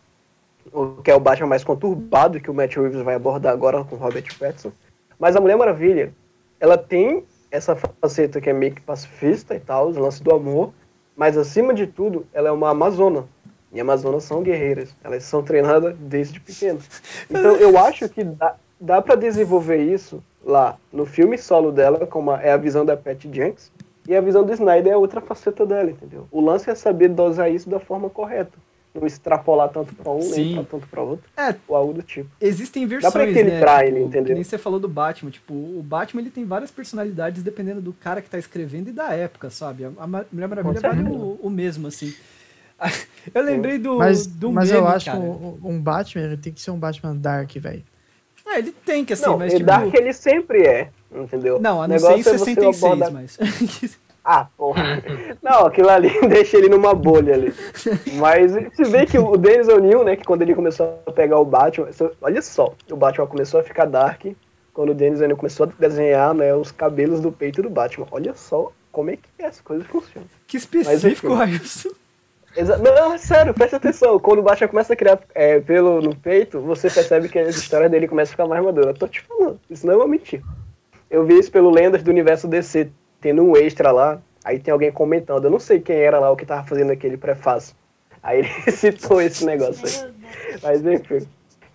O 0.72 1.00
que 1.04 1.11
é 1.12 1.14
o 1.14 1.20
Batman 1.20 1.46
mais 1.46 1.62
conturbado, 1.62 2.40
que 2.40 2.50
o 2.50 2.54
Matt 2.54 2.74
Reeves 2.74 3.02
vai 3.02 3.14
abordar 3.14 3.52
agora 3.52 3.84
com 3.84 3.94
o 3.94 3.98
Robert 3.98 4.26
Pattinson. 4.36 4.72
Mas 5.20 5.36
a 5.36 5.40
Mulher 5.40 5.58
Maravilha, 5.58 6.14
ela 6.58 6.78
tem 6.78 7.24
essa 7.50 7.76
faceta 7.76 8.40
que 8.40 8.48
é 8.48 8.54
meio 8.54 8.74
que 8.74 8.80
pacifista 8.80 9.54
e 9.54 9.60
tal, 9.60 9.88
os 9.88 9.96
lances 9.98 10.20
do 10.20 10.34
amor, 10.34 10.72
mas 11.14 11.36
acima 11.36 11.74
de 11.74 11.86
tudo, 11.86 12.26
ela 12.32 12.48
é 12.48 12.52
uma 12.52 12.70
amazona. 12.70 13.26
E 13.70 13.78
amazonas 13.78 14.24
são 14.24 14.42
guerreiras, 14.42 14.96
elas 15.04 15.22
são 15.24 15.42
treinadas 15.42 15.94
desde 15.98 16.40
pequenas. 16.40 16.88
Então 17.28 17.54
eu 17.56 17.76
acho 17.78 18.08
que 18.08 18.24
dá, 18.24 18.56
dá 18.80 19.02
para 19.02 19.14
desenvolver 19.14 19.76
isso 19.76 20.24
lá 20.42 20.78
no 20.90 21.04
filme 21.04 21.36
solo 21.36 21.70
dela, 21.70 22.06
como 22.06 22.32
é 22.32 22.50
a 22.50 22.56
visão 22.56 22.84
da 22.84 22.96
Patty 22.96 23.30
Jenks, 23.30 23.70
e 24.08 24.16
a 24.16 24.20
visão 24.22 24.42
do 24.42 24.52
Snyder 24.54 24.94
é 24.94 24.96
outra 24.96 25.20
faceta 25.20 25.66
dela, 25.66 25.90
entendeu? 25.90 26.26
O 26.32 26.40
lance 26.40 26.70
é 26.70 26.74
saber 26.74 27.08
dosar 27.08 27.52
isso 27.52 27.68
da 27.68 27.78
forma 27.78 28.08
correta. 28.08 28.58
Não 28.93 29.07
extrapolar 29.07 29.68
tanto 29.68 29.95
para 29.95 30.11
um, 30.11 30.20
Sim. 30.20 30.45
nem 30.47 30.55
pra 30.57 30.64
tanto 30.64 30.88
para 30.88 31.01
outro, 31.03 31.24
É, 31.36 31.55
ou 31.68 31.76
algo 31.76 31.93
do 31.93 32.03
tipo. 32.03 32.28
existem 32.41 32.82
Dá 32.84 32.88
versões, 32.91 33.12
pra 33.12 33.30
equilibrar 33.30 33.78
né? 33.82 33.86
ele, 33.86 33.95
Tipo, 33.97 34.09
entendeu? 34.09 34.26
Que 34.26 34.34
nem 34.34 34.43
você 34.43 34.59
falou 34.59 34.80
do 34.80 34.88
Batman, 34.88 35.30
tipo, 35.30 35.55
o 35.55 35.80
Batman 35.82 36.22
ele 36.22 36.30
tem 36.30 36.45
várias 36.45 36.72
personalidades 36.72 37.43
dependendo 37.43 37.80
do 37.80 37.93
cara 37.93 38.20
que 38.20 38.28
tá 38.28 38.36
escrevendo 38.36 38.88
e 38.88 38.93
da 38.93 39.12
época, 39.14 39.49
sabe? 39.49 39.84
A 39.84 40.07
Mulher 40.07 40.49
Maravilha 40.49 40.80
vale 40.80 41.03
o, 41.09 41.38
o 41.41 41.49
mesmo, 41.51 41.86
assim. 41.86 42.12
Eu 43.34 43.43
lembrei 43.45 43.78
do, 43.78 43.99
Mas, 43.99 44.26
do 44.26 44.51
mas 44.51 44.70
meme, 44.70 44.80
eu 44.80 44.88
acho 44.88 45.05
cara. 45.07 45.18
que 45.18 45.24
um, 45.24 45.59
um 45.62 45.80
Batman 45.80 46.22
ele 46.24 46.36
tem 46.38 46.51
que 46.53 46.61
ser 46.62 46.70
um 46.70 46.78
Batman 46.78 47.14
dark, 47.14 47.53
velho. 47.57 47.84
Ah, 48.47 48.59
ele 48.59 48.72
tem 48.72 49.05
que, 49.05 49.12
assim, 49.12 49.26
não, 49.26 49.38
mas 49.38 49.53
tipo... 49.53 49.66
Dark 49.66 49.93
ele 49.95 50.12
sempre 50.14 50.62
é, 50.66 50.88
entendeu? 51.14 51.61
Não, 51.61 51.82
a 51.82 51.86
não 51.86 51.99
ser 51.99 52.07
em 52.07 52.09
negócio 52.16 52.34
é 52.34 52.38
você 52.38 52.45
66, 52.47 52.82
abordar- 52.82 53.12
mas... 53.12 53.38
Ah, 54.33 54.47
porra. 54.57 55.03
Não, 55.43 55.66
aquilo 55.66 55.89
ali 55.89 56.09
deixa 56.28 56.57
ele 56.57 56.68
numa 56.68 56.95
bolha 56.95 57.35
ali. 57.35 57.53
Mas 58.14 58.53
se 58.76 58.85
vê 58.85 59.05
que 59.05 59.18
o 59.18 59.37
Dennis 59.37 59.66
O'Neill, 59.66 60.05
né, 60.05 60.14
que 60.14 60.22
quando 60.22 60.43
ele 60.43 60.55
começou 60.55 61.01
a 61.05 61.11
pegar 61.11 61.41
o 61.41 61.45
Batman, 61.45 61.89
olha 62.22 62.41
só, 62.41 62.72
o 62.89 62.95
Batman 62.97 63.26
começou 63.26 63.59
a 63.59 63.64
ficar 63.64 63.87
dark 63.87 64.26
quando 64.72 64.91
o 64.91 64.95
Dennis 64.95 65.20
O'Neill 65.20 65.37
começou 65.37 65.66
a 65.66 65.70
desenhar, 65.81 66.33
né, 66.33 66.55
os 66.55 66.70
cabelos 66.70 67.18
do 67.20 67.33
peito 67.33 67.61
do 67.61 67.68
Batman. 67.68 68.07
Olha 68.12 68.33
só 68.37 68.70
como 68.93 69.11
é 69.11 69.16
que 69.16 69.43
as 69.45 69.61
coisas 69.61 69.85
funcionam. 69.89 70.28
que 70.47 70.59
específico. 70.59 71.35
Railson. 71.35 71.91
Exa- 72.57 72.78
não, 72.78 73.12
é 73.14 73.18
sério, 73.18 73.53
presta 73.53 73.78
atenção. 73.78 74.16
Quando 74.20 74.39
o 74.39 74.43
Batman 74.43 74.68
começa 74.68 74.93
a 74.93 74.97
criar 74.97 75.18
é, 75.35 75.59
pelo 75.59 76.01
no 76.01 76.14
peito, 76.14 76.61
você 76.61 76.89
percebe 76.89 77.28
que 77.28 77.39
as 77.39 77.57
histórias 77.57 77.91
dele 77.91 78.07
começam 78.07 78.31
a 78.31 78.35
ficar 78.37 78.47
mais 78.47 78.62
maduras. 78.64 78.91
Eu 78.91 78.95
tô 78.95 79.09
te 79.09 79.22
falando, 79.22 79.59
isso 79.68 79.85
não 79.85 79.95
é 79.95 79.97
uma 79.97 80.07
mentira. 80.07 80.43
Eu 81.11 81.24
vi 81.24 81.37
isso 81.37 81.51
pelo 81.51 81.70
Lendas 81.70 82.03
do 82.05 82.11
Universo 82.12 82.47
DC, 82.47 82.91
tendo 83.20 83.42
um 83.42 83.56
extra 83.56 83.92
lá, 83.92 84.20
aí 84.44 84.58
tem 84.58 84.72
alguém 84.72 84.90
comentando. 84.90 85.44
Eu 85.44 85.50
não 85.50 85.60
sei 85.60 85.80
quem 85.80 85.96
era 85.96 86.18
lá 86.18 86.30
o 86.30 86.36
que 86.36 86.46
tava 86.46 86.66
fazendo 86.66 86.90
aquele 86.92 87.16
prefácio. 87.16 87.74
Aí 88.22 88.40
ele 88.40 88.48
citou 88.72 89.20
esse 89.20 89.44
negócio 89.44 89.86
aí. 89.86 90.12
Mas 90.62 90.84
enfim. 90.84 91.26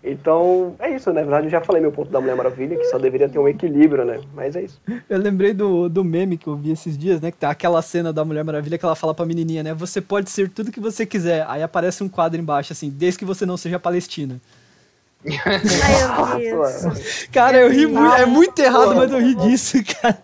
Então, 0.08 0.76
é 0.78 0.96
isso, 0.96 1.12
né? 1.12 1.22
na 1.22 1.26
verdade 1.26 1.48
eu 1.48 1.52
já 1.52 1.62
falei 1.62 1.82
meu 1.82 1.92
ponto 1.92 2.12
da 2.12 2.22
Mulher 2.22 2.36
Maravilha, 2.36 2.78
que 2.78 2.84
só 2.86 3.00
deveria 3.00 3.28
ter 3.28 3.40
um 3.40 3.48
equilíbrio, 3.48 4.06
né? 4.06 4.22
Mas 4.36 4.56
é 4.56 4.62
isso. 4.62 4.80
Eu 5.10 5.18
lembrei 5.18 5.52
do, 5.52 5.90
do 5.90 6.04
meme 6.04 6.38
que 6.38 6.46
eu 6.46 6.56
vi 6.56 6.72
esses 6.72 6.96
dias, 6.96 7.20
né? 7.20 7.32
Que 7.32 7.38
tá 7.38 7.50
aquela 7.50 7.82
cena 7.82 8.14
da 8.14 8.24
Mulher 8.24 8.44
Maravilha 8.44 8.78
que 8.78 8.86
ela 8.86 8.96
fala 8.96 9.16
pra 9.16 9.26
menininha, 9.26 9.64
né? 9.64 9.74
Você 9.74 10.00
pode 10.00 10.30
ser 10.30 10.48
tudo 10.50 10.72
que 10.72 10.80
você 10.80 11.08
quiser. 11.08 11.44
Aí 11.48 11.64
aparece 11.64 12.04
um 12.04 12.10
quadro 12.10 12.40
embaixo, 12.40 12.72
assim, 12.72 12.92
desde 12.92 13.18
que 13.18 13.26
você 13.26 13.48
não 13.48 13.58
seja 13.58 13.80
palestina. 13.80 14.40
Ai, 15.26 16.44
eu. 16.44 16.62
Cara, 17.32 17.58
eu 17.58 17.72
ri 17.72 17.88
muito. 17.88 18.14
É 18.14 18.26
muito 18.28 18.60
errado, 18.60 18.96
mas 18.96 19.12
eu 19.12 19.20
ri 19.20 19.34
disso, 19.34 19.78
cara. 20.02 20.20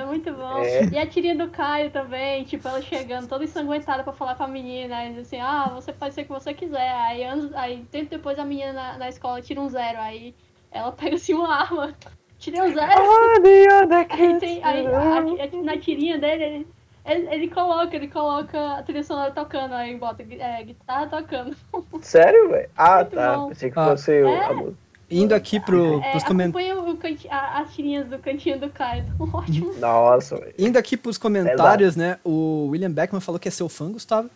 É 0.00 0.04
muito 0.04 0.32
bom. 0.32 0.58
É. 0.58 0.84
E 0.86 0.98
a 0.98 1.06
tirinha 1.06 1.36
do 1.36 1.48
Caio 1.50 1.90
também, 1.90 2.44
tipo, 2.44 2.66
ela 2.66 2.80
chegando 2.82 3.28
toda 3.28 3.44
ensanguentada 3.44 4.02
pra 4.02 4.12
falar 4.12 4.34
com 4.34 4.44
a 4.44 4.48
menina, 4.48 4.96
aí 4.96 5.18
assim, 5.18 5.40
ah, 5.40 5.70
você 5.74 5.92
pode 5.92 6.14
ser 6.14 6.22
o 6.22 6.24
que 6.24 6.32
você 6.32 6.52
quiser. 6.54 6.92
Aí, 6.94 7.22
anos, 7.24 7.52
aí 7.54 7.84
tempo 7.90 8.10
depois 8.10 8.38
a 8.38 8.44
menina 8.44 8.72
na, 8.72 8.98
na 8.98 9.08
escola 9.08 9.40
tira 9.42 9.60
um 9.60 9.68
zero, 9.68 9.98
aí 10.00 10.34
ela 10.70 10.92
pega 10.92 11.16
assim 11.16 11.34
uma 11.34 11.54
arma, 11.54 11.94
tirei 12.38 12.60
um 12.60 12.72
zero. 12.72 12.92
Ah, 12.92 13.82
other 13.82 14.06
Aí 14.10 14.38
tem, 14.38 14.64
aí, 14.64 14.86
a- 14.86 15.18
a- 15.18 15.62
na 15.62 15.78
tirinha 15.78 16.18
dele, 16.18 16.44
ele, 16.44 16.66
ele, 17.04 17.34
ele 17.34 17.48
coloca, 17.48 17.94
ele 17.94 18.08
coloca 18.08 18.78
a 18.78 18.82
trilha 18.82 19.02
sonora 19.04 19.30
tocando, 19.30 19.74
aí 19.74 19.94
bota 19.96 20.22
é, 20.22 20.62
guitarra 20.64 21.06
tocando. 21.06 21.56
Sério, 22.02 22.48
velho? 22.50 22.70
Ah, 22.76 22.98
Muito 23.00 23.14
tá. 23.14 23.36
bom. 23.36 23.48
Pensei 23.48 23.70
que 23.70 23.78
Ah. 23.78 23.84
fosse 23.90 24.10
o 24.22 24.28
É? 24.28 24.44
a 24.46 24.52
música. 24.52 24.83
Indo 25.16 25.34
aqui 25.34 25.60
pro, 25.60 26.00
É, 26.02 26.10
pros 26.10 26.24
comentários. 26.24 27.26
as 27.30 27.74
tirinhas 27.74 28.06
do 28.08 28.18
cantinho 28.18 28.58
do 28.58 28.68
Caio, 28.70 29.04
tão 29.16 29.28
ótimo. 29.34 29.72
Nossa, 29.74 30.36
velho. 30.36 30.54
Indo 30.58 30.78
aqui 30.78 30.96
pros 30.96 31.16
comentários, 31.18 31.94
né? 31.96 32.18
O 32.24 32.66
William 32.70 32.90
Beckman 32.90 33.20
falou 33.20 33.38
que 33.38 33.48
é 33.48 33.50
seu 33.50 33.68
fã, 33.68 33.90
Gustavo. 33.92 34.28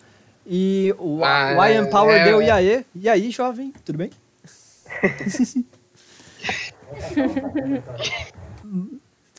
E 0.46 0.94
o 0.98 1.22
Ah, 1.24 1.56
o 1.58 1.64
Ian 1.66 1.86
Power 1.90 2.16
é- 2.20 2.24
deu 2.24 2.40
Iaê. 2.40 2.84
E 2.94 3.08
aí, 3.08 3.30
jovem, 3.30 3.72
tudo 3.84 3.98
bem? 3.98 4.10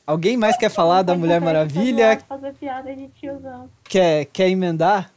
Alguém 0.05 0.37
mais 0.37 0.57
quer 0.57 0.69
falar 0.69 1.03
da 1.03 1.15
Mulher 1.15 1.39
Maravilha? 1.39 2.19
Fazer 2.27 2.53
piada 2.53 2.95
de 2.95 3.07
tiozão. 3.09 3.69
Quer, 3.83 4.25
quer 4.25 4.49
emendar? 4.49 5.11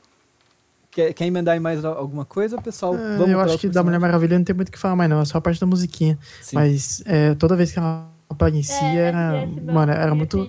Quer, 0.93 1.13
quer 1.15 1.25
emendar 1.27 1.57
em 1.57 1.61
mais 1.61 1.83
al- 1.85 1.97
alguma 1.97 2.25
coisa, 2.27 2.61
pessoal? 2.61 2.95
É, 2.95 3.17
Vamos 3.17 3.31
eu 3.31 3.41
acho 3.41 3.59
que 3.59 3.69
da 3.69 3.83
Mulher? 3.83 3.99
Maravilha 3.99 4.37
não 4.39 4.45
tem 4.45 4.55
muito 4.55 4.69
o 4.69 4.73
que 4.73 4.79
falar 4.79 4.95
mais, 4.95 5.09
não. 5.09 5.21
É 5.21 5.25
só 5.25 5.39
a 5.39 5.41
parte 5.41 5.59
da 5.59 5.67
musiquinha. 5.67 6.19
Sim. 6.43 6.55
Mas 6.57 7.03
é, 7.07 7.35
toda 7.35 7.57
vez 7.57 7.73
que 7.73 7.79
ela 7.79 8.11
aparecia, 8.29 8.77
É, 8.77 8.97
era. 9.09 9.47
Mano, 9.73 9.91
era 9.91 10.15
muito, 10.15 10.47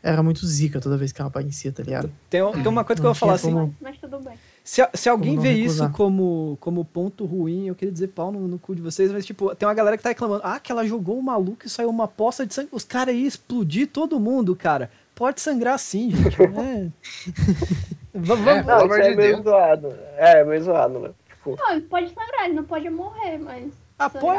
era 0.00 0.22
muito 0.22 0.46
zica 0.46 0.80
toda 0.80 0.96
vez 0.96 1.10
que 1.10 1.20
ela 1.20 1.28
aparecia, 1.28 1.72
tá 1.72 1.82
ligado? 1.82 2.12
Tem, 2.30 2.40
tem 2.52 2.66
uma 2.68 2.84
coisa 2.84 3.00
que 3.02 3.06
eu 3.06 3.10
vou 3.10 3.14
falar 3.14 3.34
assim. 3.34 3.50
como- 3.52 3.74
Mas 3.80 3.98
tudo 3.98 4.20
bem. 4.20 4.34
Se, 4.62 4.86
se 4.94 5.08
alguém 5.08 5.36
vê 5.38 5.50
isso 5.52 5.82
recusar? 5.82 5.90
como, 5.92 6.56
como 6.60 6.84
ponto 6.84 7.26
ruim, 7.26 7.66
eu 7.66 7.74
queria 7.74 7.92
dizer 7.92 8.08
pau 8.08 8.30
no, 8.32 8.46
no 8.46 8.58
cu 8.58 8.74
de 8.74 8.80
vocês, 8.80 9.10
mas 9.12 9.26
tipo, 9.26 9.52
tem 9.56 9.66
uma 9.68 9.74
galera 9.74 9.96
que 9.96 10.02
tá 10.02 10.08
reclamando, 10.10 10.42
ah, 10.44 10.58
que 10.60 10.70
ela 10.72 10.86
jogou 10.86 11.18
um 11.18 11.22
maluco 11.22 11.66
e 11.66 11.68
saiu 11.68 11.90
uma 11.90 12.06
poça 12.08 12.46
de 12.46 12.54
sangue. 12.54 12.68
Os 12.72 12.84
caras 12.84 13.14
iam 13.14 13.26
explodir 13.26 13.88
todo 13.88 14.18
mundo, 14.20 14.54
cara. 14.54 14.90
Pode 15.14 15.40
sangrar 15.40 15.76
sim, 15.78 16.10
gente. 16.12 16.36
É. 16.56 16.88
Va- 18.14 18.34
va- 18.36 18.50
É, 18.52 18.62
Pelo 18.62 18.80
amor 18.82 19.00
é 19.00 19.10
de 19.10 19.16
meio 19.16 19.32
Deus. 19.34 19.44
zoado. 19.44 19.94
É, 20.16 20.44
meio 20.44 20.62
zoado, 20.62 20.98
né? 21.00 21.10
Tipo, 21.28 21.56
Não, 21.58 21.72
ele 21.72 21.80
pode 21.82 22.08
sangrar, 22.08 22.44
ele 22.46 22.54
não 22.54 22.64
pode 22.64 22.88
morrer, 22.90 23.38
mas. 23.38 23.72
Ah, 23.98 24.10
pô. 24.10 24.32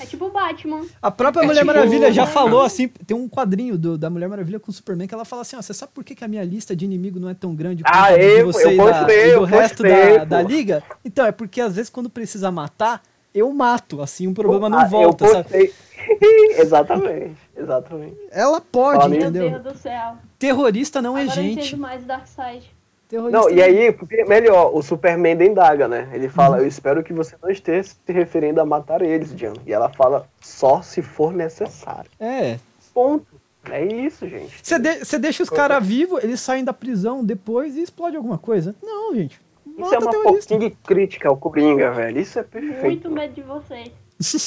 É 0.00 0.06
tipo 0.06 0.26
o 0.26 0.30
Batman. 0.30 0.84
A 1.00 1.10
própria 1.10 1.42
É 1.42 1.46
Mulher 1.46 1.60
tipo- 1.60 1.72
Maravilha 1.72 2.12
já 2.12 2.26
falou 2.26 2.60
assim, 2.62 2.86
tem 2.88 3.16
um 3.16 3.26
quadrinho 3.28 3.78
do- 3.78 3.96
da 3.96 4.10
Mulher 4.10 4.28
Maravilha 4.28 4.60
com 4.60 4.70
o 4.70 4.74
Superman 4.74 5.08
que 5.08 5.14
ela 5.14 5.24
fala 5.24 5.42
assim, 5.42 5.56
ó, 5.56 5.62
você 5.62 5.72
sabe 5.72 5.92
por 5.94 6.04
que, 6.04 6.14
que 6.14 6.22
a 6.24 6.28
minha 6.28 6.44
lista 6.44 6.76
de 6.76 6.84
inimigo 6.84 7.18
não 7.18 7.28
é 7.30 7.34
tão 7.34 7.54
grande 7.54 7.82
quanto 7.82 7.94
Ah, 7.96 8.12
eu- 8.14 8.46
você 8.52 8.66
eu 8.66 8.70
e, 8.72 8.76
da, 8.76 8.84
postei, 8.84 9.18
e 9.20 9.24
do 9.28 9.30
eu 9.32 9.44
resto 9.44 9.82
postei, 9.82 10.18
da, 10.18 10.24
da 10.24 10.42
liga? 10.42 10.82
Então, 11.04 11.24
é 11.26 11.32
porque 11.32 11.60
às 11.62 11.74
vezes 11.76 11.90
quando 11.90 12.10
precisa 12.10 12.50
matar, 12.50 13.00
eu 13.34 13.52
mato, 13.52 14.00
assim, 14.02 14.26
o 14.26 14.34
problema 14.34 14.68
não 14.68 14.78
ah, 14.80 14.84
volta, 14.84 15.24
eu 15.24 15.30
sabe? 15.32 15.42
postei. 15.44 15.72
exatamente, 16.58 17.36
exatamente. 17.56 18.16
Ela 18.30 18.60
pode, 18.60 19.04
Ó, 19.04 19.08
Meu 19.08 19.20
entendeu? 19.20 19.50
Deus 19.50 19.62
do 19.62 19.76
céu. 19.76 20.16
Terrorista 20.38 21.00
não 21.00 21.16
é 21.16 21.22
Agora 21.22 21.38
eu 21.38 21.42
gente. 21.42 21.66
entendo 21.68 21.80
mais 21.80 22.04
Darkseid. 22.04 22.70
Terrorista 23.08 23.38
Não, 23.40 23.50
e 23.50 23.56
não- 23.56 23.62
aí, 23.62 24.26
melhor, 24.26 24.74
o 24.74 24.82
Superman 24.82 25.36
da 25.36 25.44
indaga, 25.44 25.86
né? 25.86 26.08
Ele 26.12 26.28
fala, 26.28 26.58
eu 26.58 26.66
espero 26.66 27.02
que 27.02 27.12
você 27.12 27.36
não 27.42 27.50
esteja 27.50 27.84
se 27.84 28.12
referindo 28.12 28.60
a 28.60 28.64
matar 28.64 29.02
eles, 29.02 29.34
Diana. 29.36 29.56
E 29.66 29.72
ela 29.72 29.90
fala, 29.90 30.26
só 30.40 30.80
se 30.80 31.02
for 31.02 31.32
necessário. 31.32 32.10
É. 32.18 32.58
Ponto. 32.94 33.26
É 33.70 33.84
isso, 33.84 34.26
gente. 34.28 34.58
Você 34.62 34.78
de- 34.78 35.04
você 35.04 35.18
deixa 35.18 35.42
os 35.42 35.50
caras 35.50 35.86
vivos, 35.86 36.24
eles 36.24 36.40
saem 36.40 36.64
da 36.64 36.72
prisão 36.72 37.22
depois 37.24 37.76
e 37.76 37.82
explode 37.82 38.16
alguma 38.16 38.36
coisa. 38.38 38.74
Não, 38.82 39.14
gente. 39.14 39.40
Isso 39.78 39.94
é 39.94 39.98
uma 39.98 40.10
terrorista. 40.10 40.48
pouquinho 40.54 40.76
crítica 40.84 41.28
ao 41.28 41.36
Coringa, 41.36 41.90
velho. 41.92 42.20
Isso 42.20 42.38
é 42.38 42.42
Muito 42.42 42.70
perfeito. 42.70 43.10
medo 43.10 43.34
de 43.34 43.42
vocês. 43.42 43.90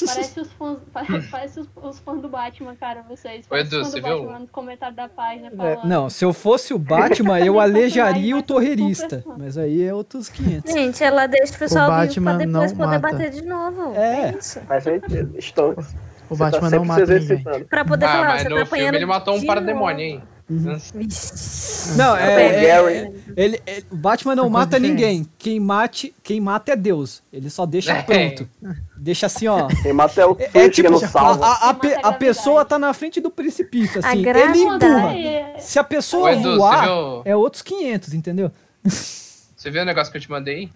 Parece 0.06 0.40
os 0.40 0.54
fãs, 0.54 0.78
parece, 1.30 1.60
os, 1.60 1.68
os 1.84 2.00
fãs 2.00 2.22
do 2.22 2.30
Batman, 2.30 2.76
cara, 2.76 3.04
vocês. 3.10 3.46
Ô, 3.46 3.50
Parece 3.50 3.68
Edu, 3.76 3.82
os 3.82 3.88
fãs 3.88 3.92
você 3.94 4.00
do 4.02 4.08
viu? 4.08 4.18
Batman 4.22 4.40
no 4.40 4.48
comentário 4.48 4.96
da 4.96 5.10
página 5.10 5.48
É, 5.48 5.56
falando. 5.56 5.84
não, 5.86 6.10
se 6.10 6.24
eu 6.24 6.32
fosse 6.32 6.74
o 6.74 6.80
Batman, 6.80 7.40
eu 7.42 7.60
alejaria 7.60 8.36
o 8.36 8.38
Mas 8.38 8.46
torreirista. 8.48 9.24
Mas 9.38 9.58
aí 9.58 9.84
é 9.84 9.94
outros 9.94 10.30
500. 10.30 10.72
Gente, 10.72 11.04
ela 11.04 11.28
deixa 11.28 11.54
o 11.56 11.60
pessoal 11.60 11.90
vivo 11.92 11.98
Batman 12.08 12.38
pra 12.38 12.46
depois 12.46 12.72
não 12.72 12.78
poder 12.86 13.00
mata. 13.02 13.12
bater 13.18 13.32
de 13.32 13.42
novo. 13.46 13.94
É. 13.96 14.30
É 14.30 14.38
isso. 14.38 14.60
Faz 14.62 14.84
sentido. 14.86 15.36
Stonks. 15.42 15.94
O 16.30 16.36
Você 16.36 16.40
tá 16.44 16.52
Batman 16.52 16.70
não 16.70 16.86
mata 16.86 17.06
ninguém. 17.20 17.44
Pra 17.66 17.84
poder 17.86 18.06
Ah, 18.06 18.12
falar, 18.14 18.28
mas 18.28 18.42
você 18.44 18.50
no 18.50 18.56
tá 18.56 18.66
filme 18.66 18.68
apanhando 18.80 18.96
ele 18.96 19.06
matou 19.06 19.36
um 19.36 19.40
de 19.40 19.46
parademônio, 19.46 20.06
hein? 20.06 20.24
Vixe. 20.48 21.98
Não, 21.98 22.16
é, 22.16 22.43
é- 22.43 22.62
Gary. 22.68 23.14
ele, 23.36 23.62
ele- 23.66 23.86
o 23.89 23.96
Batman 23.96 24.36
não 24.36 24.43
coisa 24.43 24.58
mata 24.60 24.78
ninguém. 24.80 25.28
Quem, 25.39 25.60
mate, 25.60 26.14
quem 26.24 26.39
mata 26.39 26.72
é 26.74 26.76
Deus. 26.76 27.24
Ele 27.34 27.50
só 27.50 27.66
deixa 27.66 27.93
É. 27.93 28.04
pronto. 28.04 28.48
Deixa 28.96 29.26
assim, 29.26 29.48
ó. 29.48 29.68
Quem 29.82 29.91
mata 29.91 30.22
é 30.22 30.26
o 30.26 30.36
É, 30.39 30.43
é 30.46 30.70
que 30.70 30.70
tipo, 30.70 30.89
não 30.91 30.98
a, 30.98 31.08
salva. 31.08 31.46
a- 31.46 31.70
a 31.70 31.74
pe- 31.74 31.88
é 31.93 32.00
a 32.04 32.12
pessoa 32.14 32.64
tá 32.64 32.78
na 32.78 32.93
frente 32.93 33.20
do 33.20 33.32
precipício, 33.32 34.02
A 34.04 34.10
assim. 34.10 34.20
Ele 34.28 34.60
empurra. 34.60 35.14
É, 35.18 35.58
Se 35.60 35.80
a 35.80 35.82
Ô, 35.82 35.86
pessoa 35.86 36.32
Edu, 36.34 36.58
voar, 36.58 36.84
viu, 36.86 37.22
é 37.26 37.36
outros 37.36 37.62
500, 37.64 38.14
entendeu? 38.14 38.52
você 38.84 39.72
viu 39.72 39.82
o 39.82 39.86
negócio 39.86 40.12
que 40.12 40.18
eu 40.18 40.22
te 40.22 40.30
mandei? 40.30 40.70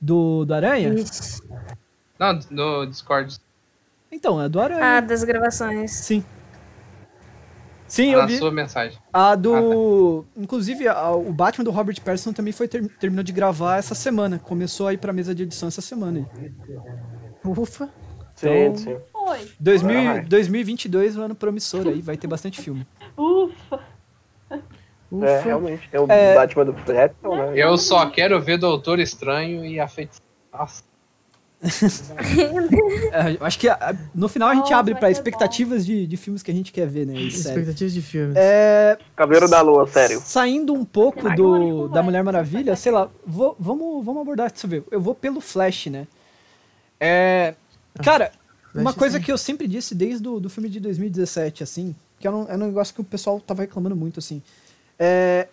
Do, 0.00 0.44
do 0.46 0.54
Aranha? 0.54 0.94
Vixe. 0.94 1.42
Não, 2.18 2.38
no 2.50 2.86
Discord. 2.86 3.36
Então, 4.10 4.40
é 4.40 4.48
do 4.48 4.58
Aranha. 4.60 4.96
Ah, 4.96 5.00
das 5.00 5.22
gravações. 5.22 5.90
Sim. 5.92 6.24
Sim, 7.88 8.12
eu 8.12 8.26
vi. 8.26 8.36
sua 8.38 8.50
mensagem. 8.50 8.98
A 9.12 9.34
do. 9.34 10.24
Inclusive, 10.36 10.88
a- 10.88 11.10
o 11.12 11.32
Batman 11.32 11.64
do 11.64 11.70
Robert 11.70 12.00
Pattinson 12.02 12.32
também 12.32 12.52
foi 12.52 12.66
ter- 12.68 12.88
terminou 12.98 13.22
de 13.22 13.32
gravar 13.32 13.76
essa 13.78 13.94
semana. 13.94 14.38
Começou 14.38 14.86
a 14.88 14.92
ir 14.92 14.98
pra 14.98 15.12
mesa 15.12 15.34
de 15.34 15.44
edição 15.44 15.68
essa 15.68 15.80
semana. 15.80 16.28
aí. 16.36 16.52
Ufa. 17.44 17.88
Sim, 18.34 18.48
então- 18.48 18.76
sim. 18.76 18.96
Foi. 19.12 19.50
2000, 19.58 20.04
Vai. 20.04 20.20
2022 20.22 21.16
é 21.16 21.20
um 21.20 21.22
ano 21.22 21.34
promissor 21.34 21.86
aí, 21.86 22.00
vai 22.02 22.16
ter 22.16 22.26
bastante 22.26 22.60
filme. 22.60 22.86
Ufa. 23.16 23.80
Ufa. 25.10 25.26
É, 25.26 25.40
realmente. 25.40 25.88
Tem 25.88 26.00
o 26.00 26.06
É. 26.10 26.34
Batman 26.34 26.64
do 26.66 26.74
Pattinson, 26.74 27.36
né? 27.36 27.52
Eu 27.54 27.78
só 27.78 28.06
quero 28.10 28.40
ver 28.40 28.58
Doutor 28.58 28.98
Estranho 28.98 29.64
e 29.64 29.78
a 29.80 29.86
feiticeira. 29.88 30.26
Nossa, 30.52 30.82
É, 33.12 33.36
acho 33.40 33.58
que 33.58 33.68
a- 33.68 33.96
no 34.14 34.28
final 34.28 34.48
a 34.48 34.54
gente 34.54 34.62
Nossa, 34.64 34.76
abre 34.76 34.94
ser 34.98 35.10
expectativas 35.10 35.84
de, 35.84 36.06
de 36.06 36.16
filmes 36.16 36.42
que 36.42 36.50
a 36.50 36.54
gente 36.54 36.72
quer 36.72 36.86
ver, 36.86 37.06
né? 37.06 37.14
Expectativas 37.14 37.92
de 37.92 38.02
filmes. 38.02 38.36
É, 38.36 38.98
Cavaleiro 39.14 39.48
da 39.48 39.60
Lua, 39.60 39.86
sério. 39.86 40.20
Saindo 40.24 40.72
um 40.72 40.84
pouco 40.84 41.28
do, 41.34 41.88
da. 41.88 42.02
Mulher 42.02 42.22
Maravilha, 42.22 42.76
sei 42.76 42.92
lá, 42.92 43.08
vou- 43.26 43.56
vamos, 43.58 44.04
vamos 44.04 44.22
abordar, 44.22 44.50
deixa 44.50 44.66
eu 44.66 44.70
ver. 44.70 44.84
Eu 44.90 45.00
vou 45.00 45.14
pelo 45.14 45.40
Flash, 45.40 45.86
né? 45.86 46.06
É, 47.00 47.54
cara, 48.02 48.30
uma 48.74 48.84
Flash, 48.92 48.94
coisa 48.96 49.18
sim. 49.18 49.24
que 49.24 49.32
eu 49.32 49.38
sempre 49.38 49.66
disse 49.66 49.94
desde 49.94 50.26
o 50.28 50.38
do 50.40 50.48
filme 50.48 50.68
de 50.68 50.80
2017, 50.80 51.62
assim, 51.62 51.94
que 52.18 52.26
é 52.26 52.30
um, 52.30 52.46
é 52.48 52.54
um 52.54 52.58
negócio 52.58 52.94
que 52.94 53.00
o 53.00 53.04
pessoal 53.04 53.40
tava 53.40 53.62
reclamando 53.62 53.96
muito, 53.96 54.18
assim. 54.18 54.40
É, 54.98 55.48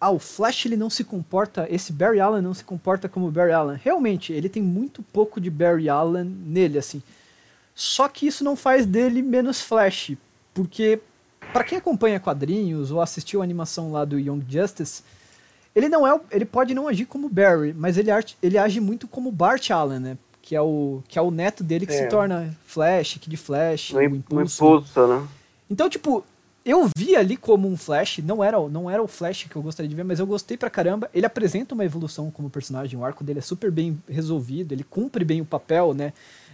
ah, 0.00 0.10
o 0.10 0.18
Flash 0.18 0.64
ele 0.66 0.76
não 0.76 0.88
se 0.88 1.04
comporta, 1.04 1.66
esse 1.70 1.92
Barry 1.92 2.20
Allen 2.20 2.40
não 2.42 2.54
se 2.54 2.64
comporta 2.64 3.08
como 3.08 3.30
Barry 3.30 3.52
Allen. 3.52 3.78
Realmente, 3.82 4.32
ele 4.32 4.48
tem 4.48 4.62
muito 4.62 5.02
pouco 5.02 5.40
de 5.40 5.50
Barry 5.50 5.88
Allen 5.88 6.24
nele, 6.24 6.78
assim. 6.78 7.02
Só 7.74 8.08
que 8.08 8.26
isso 8.26 8.42
não 8.42 8.56
faz 8.56 8.86
dele 8.86 9.22
menos 9.22 9.60
Flash, 9.60 10.12
porque 10.54 11.00
Pra 11.54 11.64
quem 11.64 11.78
acompanha 11.78 12.20
quadrinhos 12.20 12.92
ou 12.92 13.00
assistiu 13.00 13.40
a 13.40 13.44
animação 13.44 13.90
lá 13.90 14.04
do 14.04 14.18
Young 14.20 14.44
Justice, 14.48 15.02
ele 15.74 15.88
não 15.88 16.06
é, 16.06 16.20
ele 16.30 16.44
pode 16.44 16.74
não 16.74 16.86
agir 16.86 17.06
como 17.06 17.28
Barry, 17.28 17.74
mas 17.76 17.98
ele, 17.98 18.08
age- 18.10 18.36
ele 18.40 18.56
age 18.56 18.78
muito 18.78 19.08
como 19.08 19.32
Bart 19.32 19.68
Allen, 19.70 19.98
né? 19.98 20.18
Que 20.42 20.54
é 20.54 20.60
o 20.60 21.02
que 21.08 21.18
é 21.18 21.22
o 21.22 21.30
neto 21.30 21.64
dele 21.64 21.86
que 21.86 21.92
É. 21.92 22.02
se 22.02 22.08
torna 22.08 22.54
Flash, 22.66 23.14
Kid 23.20 23.36
Flash, 23.36 23.90
No, 23.92 23.98
o 23.98 24.02
im- 24.02 24.08
no 24.10 24.16
Impulso. 24.18 24.64
impulso, 24.64 25.06
né? 25.08 25.26
Então, 25.68 25.88
tipo, 25.90 26.24
eu 26.64 26.88
vi 26.96 27.16
ali 27.16 27.36
como 27.36 27.68
um 27.68 27.76
Flash, 27.76 28.18
não 28.18 28.42
era, 28.44 28.58
não 28.68 28.90
era 28.90 29.02
o 29.02 29.08
Flash 29.08 29.44
que 29.48 29.56
eu 29.56 29.62
gostaria 29.62 29.88
de 29.88 29.94
ver, 29.94 30.04
mas 30.04 30.18
eu 30.20 30.26
gostei 30.26 30.56
pra 30.56 30.68
caramba. 30.70 31.10
Ele 31.14 31.26
apresenta 31.26 31.74
uma 31.74 31.84
evolução 31.84 32.30
como 32.30 32.50
personagem, 32.50 32.98
o 32.98 33.04
arco 33.04 33.24
dele 33.24 33.38
é 33.38 33.42
super 33.42 33.70
bem 33.70 34.00
resolvido, 34.08 34.72
ele 34.72 34.84
cumpre 34.84 35.24
bem 35.24 35.40
o 35.40 35.44
papel, 35.44 35.94
né? 35.94 36.12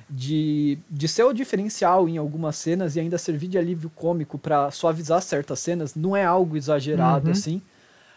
De, 0.08 0.78
de 0.88 1.08
ser 1.08 1.24
o 1.24 1.32
diferencial 1.32 2.08
em 2.08 2.16
algumas 2.16 2.54
cenas 2.56 2.94
e 2.94 3.00
ainda 3.00 3.18
servir 3.18 3.48
de 3.48 3.58
alívio 3.58 3.90
cômico 3.90 4.38
pra 4.38 4.70
suavizar 4.70 5.20
certas 5.20 5.58
cenas, 5.58 5.96
não 5.96 6.16
é 6.16 6.24
algo 6.24 6.56
exagerado 6.56 7.26
Uhum. 7.26 7.32
assim. 7.32 7.60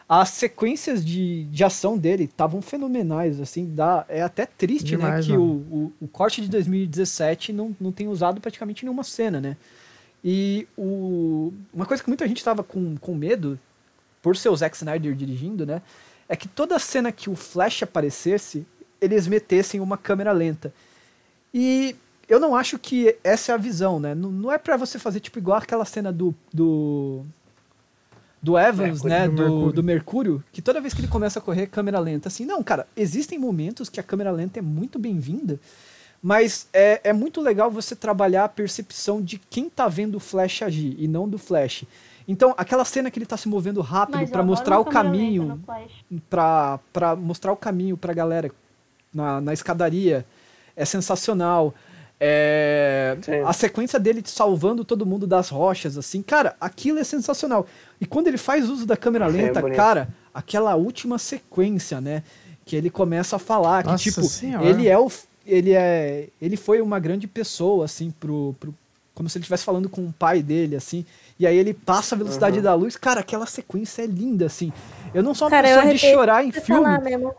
as 0.07 0.29
sequências 0.29 1.03
de, 1.03 1.45
de 1.45 1.63
ação 1.63 1.97
dele 1.97 2.25
estavam 2.25 2.61
fenomenais, 2.61 3.39
assim, 3.39 3.73
dá, 3.73 4.05
é 4.07 4.21
até 4.21 4.45
triste, 4.45 4.85
Demais, 4.89 5.27
né, 5.27 5.33
que 5.33 5.37
o, 5.39 5.43
o, 5.43 5.93
o 6.01 6.07
corte 6.07 6.41
de 6.41 6.47
2017 6.49 7.51
não, 7.53 7.75
não 7.79 7.91
tem 7.91 8.07
usado 8.07 8.39
praticamente 8.39 8.83
nenhuma 8.85 9.03
cena, 9.03 9.39
né? 9.41 9.57
E 10.23 10.67
o, 10.77 11.53
uma 11.73 11.85
coisa 11.85 12.03
que 12.03 12.09
muita 12.09 12.27
gente 12.27 12.43
tava 12.43 12.63
com, 12.63 12.97
com 12.97 13.15
medo, 13.15 13.57
por 14.21 14.35
ser 14.35 14.49
o 14.49 14.55
Zack 14.55 14.75
Snyder 14.75 15.15
dirigindo, 15.15 15.65
né, 15.65 15.81
é 16.27 16.35
que 16.35 16.47
toda 16.47 16.77
cena 16.77 17.11
que 17.11 17.29
o 17.29 17.35
Flash 17.35 17.83
aparecesse, 17.83 18.65
eles 18.99 19.27
metessem 19.27 19.79
uma 19.79 19.97
câmera 19.97 20.31
lenta. 20.31 20.73
E 21.53 21.95
eu 22.27 22.39
não 22.39 22.55
acho 22.55 22.77
que 22.77 23.15
essa 23.23 23.51
é 23.51 23.55
a 23.55 23.57
visão, 23.57 23.99
né? 23.99 24.13
Não, 24.13 24.31
não 24.31 24.51
é 24.51 24.57
pra 24.57 24.77
você 24.77 24.99
fazer 24.99 25.19
tipo 25.19 25.39
igual 25.39 25.57
aquela 25.57 25.85
cena 25.85 26.11
do 26.11 26.35
do, 26.53 27.25
do 28.41 28.57
Evans, 28.57 29.01
Mercúrio, 29.01 29.09
né, 29.09 29.27
do 29.27 29.35
do, 29.35 29.41
Mercúrio. 29.41 29.73
do 29.73 29.83
Mercúrio, 29.83 30.43
que 30.51 30.61
toda 30.61 30.79
vez 30.79 30.93
que 30.93 31.01
ele 31.01 31.07
começa 31.07 31.39
a 31.39 31.41
correr 31.41 31.65
câmera 31.65 31.99
lenta, 31.99 32.27
assim, 32.27 32.45
não, 32.45 32.61
cara, 32.61 32.87
existem 32.95 33.39
momentos 33.39 33.89
que 33.89 33.99
a 33.99 34.03
câmera 34.03 34.31
lenta 34.31 34.59
é 34.59 34.61
muito 34.61 34.99
bem-vinda, 34.99 35.59
mas 36.21 36.67
é, 36.73 37.01
é 37.03 37.13
muito 37.13 37.41
legal 37.41 37.71
você 37.71 37.95
trabalhar 37.95 38.45
a 38.45 38.49
percepção 38.49 39.21
de 39.21 39.37
quem 39.37 39.69
tá 39.69 39.87
vendo 39.87 40.15
o 40.15 40.19
Flash 40.19 40.61
agir 40.61 40.95
e 40.97 41.07
não 41.07 41.27
do 41.27 41.37
Flash. 41.37 41.85
Então, 42.27 42.53
aquela 42.57 42.85
cena 42.85 43.09
que 43.09 43.17
ele 43.17 43.25
tá 43.25 43.37
se 43.37 43.49
movendo 43.49 43.81
rápido 43.81 44.19
adoro 44.19 44.45
mostrar 44.45 44.79
o 44.79 44.85
caminho, 44.85 45.59
pra 46.29 46.79
mostrar 47.17 47.51
o 47.51 47.57
caminho 47.57 47.97
pra 47.97 48.13
galera 48.13 48.51
na, 49.11 49.41
na 49.41 49.53
escadaria. 49.53 50.25
É 50.75 50.85
sensacional. 50.85 51.73
É, 52.21 53.17
a 53.45 53.53
sequência 53.53 53.97
dele 53.97 54.21
salvando 54.25 54.83
todo 54.83 55.05
mundo 55.05 55.25
das 55.25 55.49
rochas, 55.49 55.97
assim, 55.97 56.21
cara, 56.21 56.55
aquilo 56.59 56.99
é 56.99 57.03
sensacional. 57.03 57.65
E 57.99 58.05
quando 58.05 58.27
ele 58.27 58.37
faz 58.37 58.69
uso 58.69 58.85
da 58.85 58.97
câmera 58.97 59.25
é 59.25 59.29
lenta, 59.29 59.61
bonito. 59.61 59.77
cara, 59.77 60.09
aquela 60.33 60.75
última 60.75 61.17
sequência, 61.17 62.01
né? 62.01 62.23
Que 62.65 62.75
ele 62.75 62.89
começa 62.89 63.37
a 63.37 63.39
falar 63.39 63.85
Nossa 63.85 64.03
que, 64.03 64.11
tipo, 64.11 64.23
Senhora. 64.27 64.65
ele 64.65 64.87
é 64.87 64.99
o. 64.99 65.09
Ele 65.49 65.73
é. 65.73 66.27
Ele 66.41 66.55
foi 66.57 66.81
uma 66.81 66.99
grande 66.99 67.27
pessoa, 67.27 67.85
assim, 67.85 68.11
pro. 68.11 68.55
pro 68.59 68.73
como 69.13 69.27
se 69.29 69.37
ele 69.37 69.43
estivesse 69.43 69.65
falando 69.65 69.89
com 69.89 70.05
o 70.05 70.13
pai 70.13 70.41
dele, 70.41 70.77
assim. 70.77 71.05
E 71.37 71.45
aí 71.45 71.57
ele 71.57 71.73
passa 71.73 72.15
a 72.15 72.17
velocidade 72.17 72.57
Uhum. 72.57 72.63
da 72.63 72.73
luz. 72.73 72.95
Cara, 72.95 73.19
aquela 73.19 73.45
sequência 73.45 74.01
é 74.03 74.05
linda, 74.05 74.45
assim. 74.45 74.71
Eu 75.13 75.21
não 75.21 75.33
sou 75.33 75.45
uma 75.47 75.51
Cara, 75.51 75.67
pessoa 75.67 75.91
de 75.93 75.97
chorar 75.99 76.45
em 76.45 76.51
filme, 76.53 76.87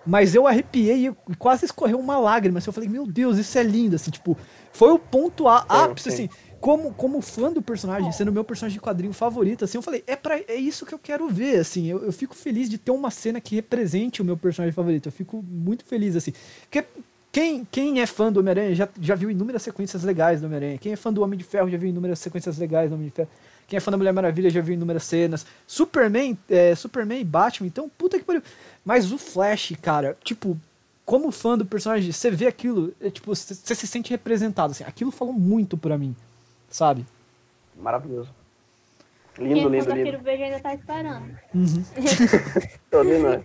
mas 0.04 0.34
eu 0.34 0.46
arrepiei 0.46 1.08
e 1.08 1.36
quase 1.38 1.64
escorreu 1.64 1.98
uma 1.98 2.18
lágrima. 2.18 2.58
Assim, 2.58 2.68
eu 2.68 2.72
falei, 2.74 2.88
meu 2.88 3.06
Deus, 3.06 3.38
isso 3.38 3.56
é 3.58 3.62
lindo, 3.62 3.96
assim, 3.96 4.10
tipo, 4.10 4.36
foi 4.72 4.90
o 4.90 4.98
ponto 4.98 5.48
á- 5.48 5.64
ápice, 5.68 6.10
sim. 6.10 6.24
assim, 6.24 6.30
como, 6.60 6.92
como 6.92 7.22
fã 7.22 7.50
do 7.50 7.62
personagem, 7.62 8.12
sendo 8.12 8.28
o 8.28 8.32
meu 8.34 8.44
personagem 8.44 8.74
de 8.74 8.80
quadrinho 8.82 9.14
favorito, 9.14 9.64
assim, 9.64 9.78
eu 9.78 9.82
falei, 9.82 10.04
é, 10.06 10.16
pra, 10.16 10.38
é 10.38 10.56
isso 10.56 10.84
que 10.84 10.92
eu 10.92 10.98
quero 10.98 11.28
ver, 11.30 11.60
assim, 11.60 11.86
eu, 11.86 12.04
eu 12.04 12.12
fico 12.12 12.34
feliz 12.34 12.68
de 12.68 12.76
ter 12.76 12.90
uma 12.90 13.10
cena 13.10 13.40
que 13.40 13.54
represente 13.54 14.20
o 14.20 14.24
meu 14.24 14.36
personagem 14.36 14.74
favorito, 14.74 15.06
eu 15.06 15.12
fico 15.12 15.42
muito 15.48 15.82
feliz, 15.86 16.14
assim, 16.14 16.32
porque 16.68 16.84
quem, 17.32 17.64
quem 17.70 18.00
é 18.00 18.06
fã 18.06 18.32
do 18.32 18.40
Homem-Aranha 18.40 18.74
já, 18.74 18.88
já 19.00 19.14
viu 19.14 19.30
inúmeras 19.30 19.62
sequências 19.62 20.02
legais 20.02 20.40
do 20.40 20.46
Homem-Aranha, 20.46 20.78
quem 20.78 20.92
é 20.92 20.96
fã 20.96 21.12
do 21.12 21.22
Homem 21.22 21.38
de 21.38 21.44
Ferro 21.44 21.70
já 21.70 21.78
viu 21.78 21.88
inúmeras 21.88 22.18
sequências 22.18 22.58
legais 22.58 22.90
do 22.90 22.94
Homem 22.94 23.08
de 23.08 23.14
Ferro, 23.14 23.28
quem 23.70 23.76
é 23.76 23.80
fã 23.80 23.92
da 23.92 23.96
Mulher 23.96 24.12
Maravilha 24.12 24.50
já 24.50 24.60
viu 24.60 24.74
inúmeras 24.74 25.04
cenas. 25.04 25.46
Superman, 25.64 26.36
é, 26.48 26.74
Superman 26.74 27.20
e 27.20 27.24
Batman, 27.24 27.68
então, 27.68 27.88
puta 27.88 28.18
que 28.18 28.24
pariu. 28.24 28.42
Mas 28.84 29.12
o 29.12 29.16
Flash, 29.16 29.74
cara, 29.80 30.18
tipo, 30.24 30.58
como 31.04 31.30
fã 31.30 31.56
do 31.56 31.64
personagem, 31.64 32.10
você 32.10 32.32
vê 32.32 32.48
aquilo, 32.48 32.92
é, 33.00 33.10
tipo, 33.10 33.32
você 33.32 33.54
se 33.54 33.86
sente 33.86 34.10
representado, 34.10 34.72
assim. 34.72 34.82
Aquilo 34.82 35.12
falou 35.12 35.32
muito 35.32 35.78
pra 35.78 35.96
mim, 35.96 36.16
sabe? 36.68 37.06
Maravilhoso. 37.80 38.34
Lindo, 39.38 39.68
lindo, 39.68 39.92
lindo. 39.92 40.04
Quiro 40.04 40.20
Verde 40.20 40.42
ainda 40.42 40.60
tá 40.60 40.74
esperando. 40.74 41.38
Tô 42.90 43.02
lindo, 43.02 43.28
né? 43.28 43.44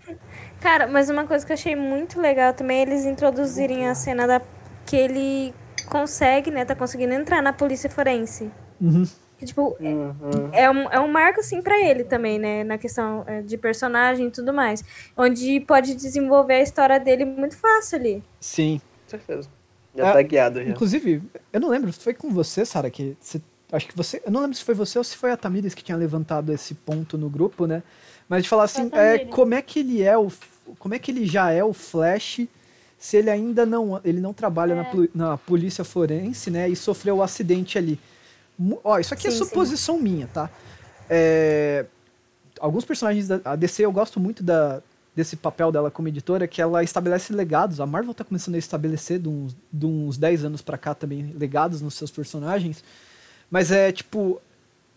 Cara, 0.62 0.88
mas 0.88 1.10
uma 1.10 1.26
coisa 1.26 1.46
que 1.46 1.52
eu 1.52 1.56
achei 1.56 1.76
muito 1.76 2.20
legal 2.20 2.54
também 2.54 2.80
é 2.80 2.82
eles 2.84 3.06
introduzirem 3.06 3.88
a 3.88 3.96
cena 3.96 4.26
da 4.28 4.42
que 4.86 4.96
ele 4.96 5.54
consegue, 5.90 6.50
né, 6.52 6.66
tá 6.66 6.76
conseguindo 6.76 7.14
entrar 7.14 7.42
na 7.42 7.54
polícia 7.54 7.90
forense. 7.90 8.52
Uhum. 8.82 9.06
Que, 9.38 9.46
tipo, 9.46 9.76
Uhum. 9.80 10.50
é 10.54 10.70
um, 10.72 10.90
é 10.92 11.00
um 11.00 11.08
marco, 11.10 11.42
assim, 11.42 11.62
pra 11.62 11.78
ele 11.80 12.04
também, 12.06 12.40
né? 12.40 12.64
Na 12.64 12.78
questão 12.78 13.24
é, 13.28 13.42
de 13.42 13.58
personagem 13.58 14.28
e 14.28 14.32
tudo 14.32 14.54
mais. 14.54 14.82
Onde 15.18 15.60
pode 15.60 15.94
desenvolver 15.94 16.54
a 16.56 16.62
história 16.62 17.00
dele 17.00 17.26
muito 17.26 17.58
fácil 17.58 17.98
ali. 18.00 18.24
Sim. 18.40 18.80
Com 19.04 19.10
certeza. 19.10 19.50
Já 19.94 20.08
É, 20.08 20.14
tá 20.14 20.22
guiado 20.22 20.64
já. 20.64 20.70
Inclusive, 20.70 21.22
eu 21.52 21.60
não 21.60 21.68
lembro, 21.70 21.92
foi 21.92 22.14
com 22.14 22.30
você, 22.32 22.66
Sara, 22.66 22.90
que 22.90 23.18
você, 23.20 23.42
acho 23.74 23.88
que 23.88 23.96
você, 23.98 24.22
eu 24.26 24.32
não 24.32 24.42
lembro 24.42 24.56
se 24.56 24.64
foi 24.64 24.74
você 24.74 24.98
ou 24.98 25.04
se 25.04 25.18
foi 25.18 25.32
a 25.32 25.38
Tamires 25.38 25.74
que 25.74 25.84
tinha 25.84 25.98
levantado 25.98 26.54
esse 26.54 26.74
ponto 26.74 27.18
no 27.18 27.30
grupo, 27.30 27.66
né? 27.66 27.84
Mas 28.28 28.44
de 28.44 28.50
falar 28.50 28.64
assim, 28.64 28.90
é, 28.94 29.20
como 29.26 29.54
é 29.54 29.62
que 29.62 29.80
ele 29.80 30.02
é 30.02 30.18
o, 30.18 30.32
como 30.80 30.94
é 30.94 31.00
que 31.00 31.12
ele 31.12 31.26
já 31.26 31.52
é 31.52 31.64
o 31.64 31.74
Flash 31.74 32.42
se 32.98 33.18
ele 33.18 33.30
ainda 33.30 33.66
não, 33.66 34.00
ele 34.04 34.20
não 34.20 34.34
trabalha 34.34 34.74
na, 34.76 34.82
É. 34.82 34.86
poli- 34.86 35.12
na 35.14 35.38
polícia 35.38 35.84
forense, 35.84 36.50
né? 36.50 36.68
E 36.68 36.76
sofreu 36.76 37.18
o 37.18 37.24
acidente 37.24 37.78
ali. 37.78 38.00
Ó, 38.84 38.98
isso 38.98 39.14
aqui 39.14 39.28
é 39.28 39.32
Sim, 39.32 39.38
sim. 39.38 39.44
suposição 39.46 40.00
minha, 40.00 40.28
tá? 40.28 40.50
É, 41.10 41.86
alguns 42.60 42.84
personagens 42.86 43.28
da 43.28 43.56
DC 43.56 43.86
eu 43.86 43.92
gosto 43.92 44.20
muito 44.20 44.42
da, 44.42 44.82
desse 45.16 45.36
papel 45.36 45.72
dela 45.72 45.92
como 45.92 46.08
editora, 46.08 46.48
que 46.48 46.62
ela 46.62 46.82
estabelece 46.84 47.32
legados. 47.34 47.80
A 47.80 47.86
Marvel 47.86 48.14
tá 48.14 48.24
começando 48.24 48.56
a 48.56 48.58
estabelecer 48.58 49.20
de 49.20 49.30
uns, 49.30 49.56
de 49.72 49.86
uns 49.86 50.18
10 50.18 50.46
anos 50.46 50.62
pra 50.64 50.78
cá 50.78 50.96
também 50.96 51.32
legados 51.38 51.82
nos 51.82 51.94
seus 51.94 52.10
personagens. 52.10 52.84
Mas 53.52 53.72
é 53.72 53.92
tipo 53.92 54.42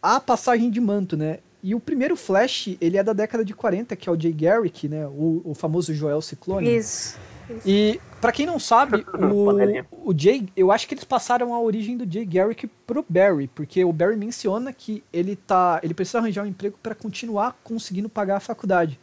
a 0.01 0.19
passagem 0.21 0.71
de 0.71 0.81
manto, 0.81 1.17
né? 1.17 1.41
E 1.63 1.75
o 1.75 1.81
primeiro 1.81 2.17
Flash, 2.17 2.77
ele 2.81 2.97
é 2.97 3.03
da 3.03 3.13
década 3.13 3.45
de 3.45 3.53
40, 3.53 3.97
que 3.97 4.09
é 4.09 4.13
o 4.13 4.21
Jay 4.21 4.33
Garrick, 4.33 4.89
né? 4.89 5.07
O, 5.07 5.43
o 5.45 5.55
famoso 5.55 5.93
Joel 5.93 6.23
Ciclone. 6.23 6.77
Isso. 6.77 7.19
E 7.65 8.01
pra 8.21 8.31
quem 8.31 8.47
não 8.47 8.59
sabe, 8.59 9.05
o, 9.33 10.11
o 10.11 10.15
Jay, 10.17 10.49
eu 10.57 10.71
acho 10.71 10.87
que 10.87 10.95
eles 10.95 11.05
passaram 11.05 11.55
a 11.55 11.61
origem 11.61 11.97
do 11.97 12.11
Jay 12.11 12.25
Garrick 12.25 12.69
pro 12.87 13.05
Barry, 13.09 13.49
porque 13.49 13.85
o 13.85 13.93
Barry 13.93 14.17
menciona 14.17 14.73
que 14.73 15.03
ele 15.13 15.35
tá, 15.35 15.81
ele 15.83 15.95
precisa 15.95 16.19
arranjar 16.19 16.45
um 16.45 16.49
emprego 16.49 16.79
para 16.83 16.95
continuar 16.95 17.59
conseguindo 17.65 18.09
pagar 18.09 18.37
a 18.37 18.41
faculdade. 18.41 18.99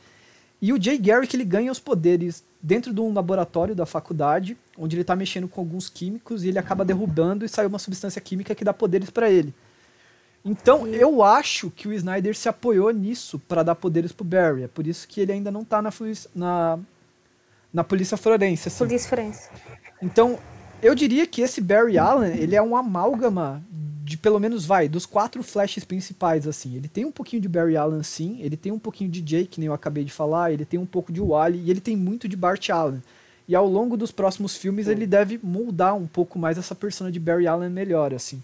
E 0.61 0.71
o 0.71 0.81
Jay 0.81 0.97
Garrick 0.97 1.35
ele 1.35 1.43
ganha 1.43 1.71
os 1.71 1.79
poderes 1.79 2.43
dentro 2.61 2.93
de 2.93 2.99
um 2.99 3.13
laboratório 3.13 3.75
da 3.75 3.85
faculdade, 3.85 4.57
onde 4.77 4.95
ele 4.95 5.03
tá 5.03 5.15
mexendo 5.15 5.47
com 5.47 5.61
alguns 5.61 5.89
químicos 5.89 6.43
e 6.43 6.49
ele 6.49 6.57
acaba 6.57 6.83
derrubando 6.85 7.45
e 7.45 7.49
sai 7.49 7.65
uma 7.65 7.77
substância 7.77 8.19
química 8.19 8.55
que 8.55 8.63
dá 8.63 8.73
poderes 8.73 9.09
para 9.09 9.29
ele. 9.29 9.53
Então, 10.45 10.85
eu 10.87 11.23
acho 11.23 11.71
que 11.71 11.87
o 11.87 11.93
Snyder 11.93 12.37
se 12.37 12.47
apoiou 12.47 12.91
nisso 12.91 13.39
para 13.39 13.63
dar 13.63 13.73
poderes 13.73 14.11
pro 14.11 14.23
Barry. 14.23 14.61
É 14.61 14.67
por 14.67 14.85
isso 14.85 15.07
que 15.07 15.19
ele 15.19 15.31
ainda 15.31 15.49
não 15.49 15.65
tá 15.65 15.81
na, 15.81 15.91
na, 16.35 16.79
na 17.73 17.83
polícia 17.83 18.15
forense. 18.15 18.67
assim. 18.67 18.77
Polícia 18.77 19.09
forense. 19.09 19.49
Então, 19.99 20.37
eu 20.83 20.93
diria 20.93 21.25
que 21.25 21.41
esse 21.41 21.59
Barry 21.59 21.97
Allen, 21.97 22.37
ele 22.37 22.55
é 22.55 22.61
um 22.61 22.77
amálgama 22.77 23.63
de 24.03 24.17
pelo 24.17 24.39
menos, 24.39 24.67
vai, 24.67 24.87
dos 24.87 25.03
quatro 25.03 25.41
flashes 25.41 25.83
principais, 25.83 26.47
assim. 26.47 26.75
Ele 26.75 26.87
tem 26.87 27.05
um 27.05 27.11
pouquinho 27.11 27.41
de 27.41 27.49
Barry 27.49 27.75
Allen, 27.75 28.03
sim. 28.03 28.37
Ele 28.39 28.55
tem 28.55 28.71
um 28.71 28.77
pouquinho 28.77 29.09
de 29.09 29.19
Jake, 29.19 29.47
que 29.47 29.59
nem 29.59 29.65
eu 29.65 29.73
acabei 29.73 30.03
de 30.03 30.11
falar. 30.11 30.51
Ele 30.51 30.63
tem 30.63 30.79
um 30.79 30.85
pouco 30.85 31.11
de 31.11 31.19
Wally. 31.19 31.57
E 31.57 31.71
ele 31.71 31.81
tem 31.81 31.97
muito 31.97 32.27
de 32.27 32.37
Bart 32.37 32.69
Allen. 32.69 33.01
E 33.47 33.55
ao 33.55 33.67
longo 33.67 33.97
dos 33.97 34.11
próximos 34.11 34.55
filmes, 34.55 34.87
ele 34.87 35.07
deve 35.07 35.39
moldar 35.41 35.95
um 35.95 36.05
pouco 36.05 36.37
mais 36.37 36.55
essa 36.55 36.75
persona 36.75 37.11
de 37.11 37.19
Barry 37.19 37.47
Allen 37.47 37.71
melhor, 37.71 38.13
assim. 38.13 38.43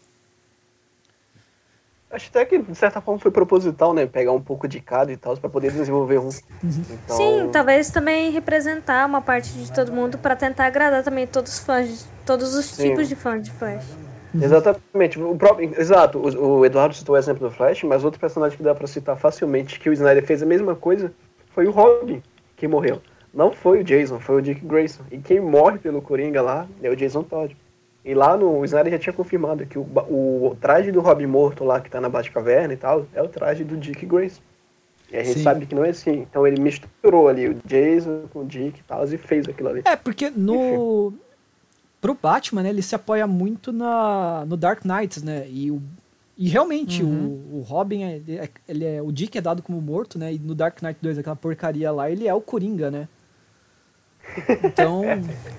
Acho 2.12 2.28
até 2.30 2.44
que, 2.44 2.58
de 2.60 2.76
certa 2.76 3.00
forma, 3.00 3.20
foi 3.20 3.32
proposital, 3.32 3.94
né? 3.94 4.06
Pegar 4.06 4.34
um 4.34 4.42
pouco 4.42 4.68
de 4.68 4.82
cada 4.82 5.12
e 5.12 5.18
tal, 5.18 5.38
pra 5.38 5.50
poder 5.50 5.72
desenvolver 5.72 6.20
um. 6.20 6.30
Então, 6.62 7.16
Sim, 7.16 7.50
talvez 7.52 7.90
também 7.90 8.32
representar 8.32 9.08
uma 9.08 9.22
parte 9.22 9.50
de 9.54 9.72
todo 9.72 9.94
mundo 9.94 10.18
pra 10.18 10.36
tentar 10.36 10.66
agradar 10.66 11.04
também 11.04 11.26
todos 11.26 11.54
os 11.54 11.60
fãs, 11.60 12.08
todos 12.26 12.54
os 12.54 12.66
Sim. 12.66 12.90
tipos 12.90 13.08
de 13.08 13.16
fãs 13.16 13.44
de 13.44 13.52
Flash. 13.52 13.86
Exatamente. 14.34 15.20
O 15.20 15.36
próprio, 15.36 15.74
exato, 15.80 16.18
o, 16.18 16.60
o 16.60 16.66
Eduardo 16.66 16.94
citou 16.94 17.16
o 17.16 17.18
exemplo 17.18 17.48
do 17.48 17.54
Flash, 17.54 17.84
mas 17.84 18.04
outro 18.04 18.20
personagem 18.20 18.58
que 18.58 18.64
dá 18.64 18.76
pra 18.76 18.88
citar 18.88 19.18
facilmente 19.18 19.80
que 19.80 19.90
o 19.90 19.94
Snyder 19.94 20.26
fez 20.26 20.44
a 20.44 20.46
mesma 20.46 20.76
coisa 20.76 21.14
foi 21.54 21.66
o 21.66 21.72
Robin, 21.72 22.22
que 22.56 22.68
morreu. 22.68 23.02
Não 23.34 23.52
foi 23.52 23.80
o 23.80 23.84
Jason, 23.84 24.20
foi 24.20 24.38
o 24.38 24.42
Dick 24.42 24.66
Grayson. 24.66 25.04
E 25.10 25.18
quem 25.18 25.40
morre 25.40 25.78
pelo 25.78 26.02
Coringa 26.02 26.42
lá 26.42 26.68
é 26.84 26.90
o 26.90 26.96
Jason 26.96 27.24
Todd. 27.24 27.56
E 28.04 28.14
lá 28.16 28.36
no 28.36 28.60
o 28.60 28.66
Snyder 28.66 28.94
já 28.94 29.00
tinha 29.00 29.14
confirmado 29.14 29.66
que 29.66 29.78
o, 29.78 29.84
o 29.84 30.58
traje 30.60 30.92
do 30.92 31.02
Robin 31.02 31.28
morto 31.28 31.64
lá, 31.64 31.80
que 31.80 31.90
tá 31.90 32.02
na 32.02 32.10
Batcaverna 32.10 32.74
e 32.74 32.78
tal, 32.78 33.06
é 33.14 33.22
o 33.22 33.28
traje 33.28 33.64
do 33.64 33.78
Dick 33.78 34.06
Grayson. 34.06 34.42
E 35.12 35.18
a 35.18 35.24
gente 35.24 35.38
Sim. 35.38 35.44
sabe 35.44 35.66
que 35.66 35.76
não 35.76 35.86
é 35.86 35.90
assim. 35.90 36.26
Então 36.30 36.48
ele 36.48 36.60
misturou 36.60 37.28
ali 37.28 37.50
o 37.50 37.54
Jason 37.66 38.24
com 38.34 38.40
o 38.40 38.46
Dick 38.46 38.80
e 38.80 38.84
tal, 38.84 39.06
e 39.06 39.18
fez 39.18 39.48
aquilo 39.48 39.70
ali. 39.70 39.82
É, 39.86 39.96
porque 39.96 40.30
no. 40.30 41.14
Pro 42.00 42.16
Batman, 42.16 42.64
né, 42.64 42.70
ele 42.70 42.82
se 42.82 42.96
apoia 42.96 43.28
muito 43.28 43.72
na, 43.72 44.44
no 44.48 44.58
Dark 44.58 44.84
Knights, 44.84 45.22
né? 45.22 45.46
E, 45.48 45.70
o, 45.70 45.80
e 46.36 46.50
realmente, 46.50 47.04
o, 47.04 47.08
o 47.08 47.64
Robin, 47.64 48.02
é, 48.04 48.16
ele 48.16 48.38
é, 48.40 48.50
ele 48.68 48.86
é- 48.86 49.02
O 49.04 49.12
Dick 49.12 49.38
é 49.38 49.42
dado 49.42 49.62
como 49.62 49.80
morto, 49.80 50.18
né? 50.18 50.34
E 50.34 50.40
no 50.40 50.56
Dark 50.56 50.82
Knight 50.82 50.98
2, 51.00 51.20
aquela 51.20 51.36
porcaria 51.36 51.92
lá, 51.92 52.10
ele 52.10 52.28
é 52.28 52.34
o 52.34 52.42
Coringa, 52.42 52.90
né? 52.90 53.08
Então. 54.64 55.04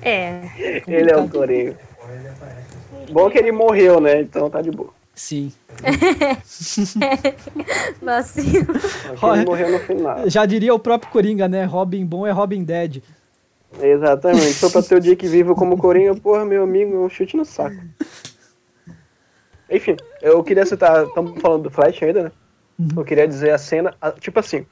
É. 0.02 0.50
Ele 0.88 1.12
é 1.12 1.16
o. 1.16 1.28
Coringa. 1.28 1.78
Bom 3.10 3.30
que 3.30 3.38
ele 3.38 3.52
morreu, 3.52 4.00
né? 4.00 4.20
Então 4.20 4.48
tá 4.50 4.60
de 4.62 4.70
boa. 4.70 4.90
Sim. 5.14 5.52
Vacilo. 8.00 8.72
Que 9.18 9.26
ele 9.26 9.44
morreu 9.44 9.70
no 9.72 9.78
final. 9.80 10.28
Já 10.28 10.46
diria 10.46 10.74
o 10.74 10.78
próprio 10.78 11.10
Coringa, 11.10 11.48
né? 11.48 11.64
Robin 11.64 12.04
bom 12.04 12.26
é 12.26 12.30
Robin 12.30 12.62
dead. 12.64 13.02
Exatamente. 13.80 14.52
Só 14.54 14.70
pra 14.70 14.82
ter 14.82 14.96
o 14.96 15.00
Dick 15.00 15.26
vivo 15.26 15.54
como 15.54 15.76
Coringa, 15.78 16.14
porra, 16.14 16.44
meu 16.44 16.62
amigo, 16.64 16.94
é 16.94 16.98
um 16.98 17.08
chute 17.08 17.36
no 17.36 17.44
saco. 17.44 17.76
Enfim, 19.70 19.96
eu 20.20 20.42
queria 20.44 20.66
citar, 20.66 21.06
estamos 21.06 21.40
falando 21.40 21.62
do 21.64 21.70
Flash 21.70 22.02
ainda, 22.02 22.24
né? 22.24 22.32
Eu 22.96 23.04
queria 23.04 23.26
dizer 23.26 23.50
a 23.50 23.58
cena, 23.58 23.94
a- 24.00 24.12
tipo 24.12 24.38
assim, 24.38 24.66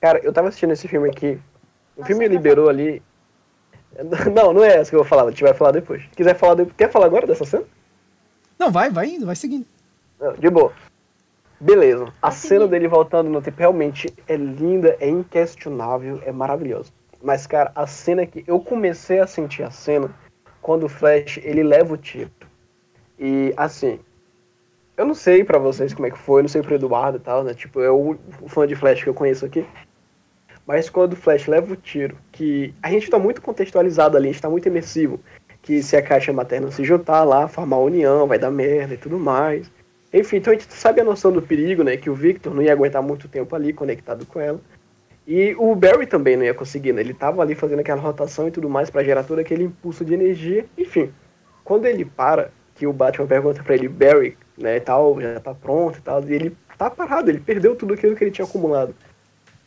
cara, 0.00 0.20
eu 0.22 0.32
tava 0.32 0.48
assistindo 0.48 0.72
esse 0.72 0.86
filme 0.88 1.08
aqui, 1.08 1.38
o 1.96 2.04
filme 2.04 2.26
liberou 2.28 2.68
ali. 2.68 3.02
Não, 4.34 4.52
não 4.52 4.64
é 4.64 4.76
essa 4.76 4.90
que 4.90 4.96
eu 4.96 5.00
vou 5.00 5.08
falar, 5.08 5.24
a 5.24 5.30
gente 5.30 5.42
vai 5.42 5.54
falar 5.54 5.72
depois. 5.72 6.02
Quiser 6.16 6.34
falar, 6.34 6.54
de... 6.54 6.66
quer 6.66 6.90
falar 6.90 7.06
agora 7.06 7.26
dessa 7.26 7.44
cena? 7.44 7.64
Não, 8.58 8.70
vai, 8.70 8.90
vai 8.90 9.08
indo, 9.08 9.26
vai 9.26 9.36
seguindo. 9.36 9.66
Não, 10.20 10.32
De 10.34 10.48
boa. 10.48 10.72
Beleza. 11.60 12.12
A 12.20 12.32
cena 12.32 12.66
dele 12.66 12.88
voltando 12.88 13.30
no 13.30 13.40
tempo 13.40 13.60
realmente 13.60 14.12
é 14.26 14.34
linda, 14.34 14.96
é 14.98 15.08
inquestionável, 15.08 16.20
é 16.24 16.32
maravilhoso. 16.32 16.92
Mas, 17.22 17.46
cara, 17.46 17.70
a 17.76 17.86
cena 17.86 18.26
que 18.26 18.42
eu 18.48 18.58
comecei 18.58 19.20
a 19.20 19.28
sentir 19.28 19.62
a 19.62 19.70
cena 19.70 20.10
quando 20.60 20.84
o 20.84 20.88
Flash 20.88 21.38
ele 21.38 21.62
leva 21.62 21.94
o 21.94 21.96
tiro. 21.96 22.30
E 23.16 23.54
assim, 23.56 24.00
eu 24.96 25.06
não 25.06 25.14
sei 25.14 25.44
pra 25.44 25.58
vocês 25.58 25.94
como 25.94 26.06
é 26.06 26.10
que 26.10 26.18
foi, 26.18 26.42
não 26.42 26.48
sei 26.48 26.62
pro 26.62 26.74
Eduardo 26.74 27.18
e 27.18 27.20
tal, 27.20 27.44
né? 27.44 27.54
Tipo, 27.54 27.80
é 27.80 27.90
o 27.90 28.16
fã 28.48 28.66
de 28.66 28.74
Flash 28.74 29.04
que 29.04 29.08
eu 29.08 29.14
conheço 29.14 29.46
aqui. 29.46 29.64
Mas 30.66 30.88
quando 30.88 31.14
o 31.14 31.16
Flash 31.16 31.46
leva 31.46 31.72
o 31.72 31.76
tiro, 31.76 32.16
que 32.30 32.72
a 32.82 32.90
gente 32.90 33.10
tá 33.10 33.18
muito 33.18 33.42
contextualizado 33.42 34.16
ali, 34.16 34.28
a 34.28 34.32
gente 34.32 34.42
tá 34.42 34.50
muito 34.50 34.68
imersivo. 34.68 35.20
Que 35.60 35.82
se 35.82 35.96
a 35.96 36.02
caixa 36.02 36.32
materna 36.32 36.70
se 36.70 36.84
juntar 36.84 37.24
lá, 37.24 37.46
formar 37.48 37.78
união, 37.78 38.26
vai 38.26 38.38
dar 38.38 38.50
merda 38.50 38.94
e 38.94 38.96
tudo 38.96 39.18
mais. 39.18 39.70
Enfim, 40.12 40.36
então 40.36 40.52
a 40.52 40.56
gente 40.56 40.72
sabe 40.72 41.00
a 41.00 41.04
noção 41.04 41.32
do 41.32 41.40
perigo, 41.40 41.82
né? 41.82 41.96
Que 41.96 42.10
o 42.10 42.14
Victor 42.14 42.54
não 42.54 42.62
ia 42.62 42.72
aguentar 42.72 43.02
muito 43.02 43.28
tempo 43.28 43.54
ali 43.54 43.72
conectado 43.72 44.26
com 44.26 44.40
ela. 44.40 44.60
E 45.26 45.54
o 45.56 45.74
Barry 45.74 46.06
também 46.06 46.36
não 46.36 46.44
ia 46.44 46.54
conseguir, 46.54 46.92
né? 46.92 47.00
Ele 47.00 47.14
tava 47.14 47.42
ali 47.42 47.54
fazendo 47.54 47.80
aquela 47.80 48.00
rotação 48.00 48.48
e 48.48 48.50
tudo 48.50 48.68
mais 48.68 48.90
pra 48.90 49.04
gerar 49.04 49.22
todo 49.22 49.38
aquele 49.38 49.64
impulso 49.64 50.04
de 50.04 50.14
energia. 50.14 50.66
Enfim, 50.76 51.12
quando 51.64 51.86
ele 51.86 52.04
para, 52.04 52.50
que 52.74 52.86
o 52.86 52.92
Batman 52.92 53.26
pergunta 53.26 53.62
pra 53.62 53.74
ele, 53.74 53.88
Barry, 53.88 54.36
né, 54.58 54.80
tal, 54.80 55.20
já 55.20 55.38
tá 55.38 55.54
pronto 55.54 55.98
e 55.98 56.02
tal, 56.02 56.22
e 56.24 56.34
ele 56.34 56.56
tá 56.76 56.90
parado, 56.90 57.30
ele 57.30 57.40
perdeu 57.40 57.76
tudo 57.76 57.94
aquilo 57.94 58.16
que 58.16 58.24
ele 58.24 58.30
tinha 58.30 58.44
acumulado. 58.44 58.94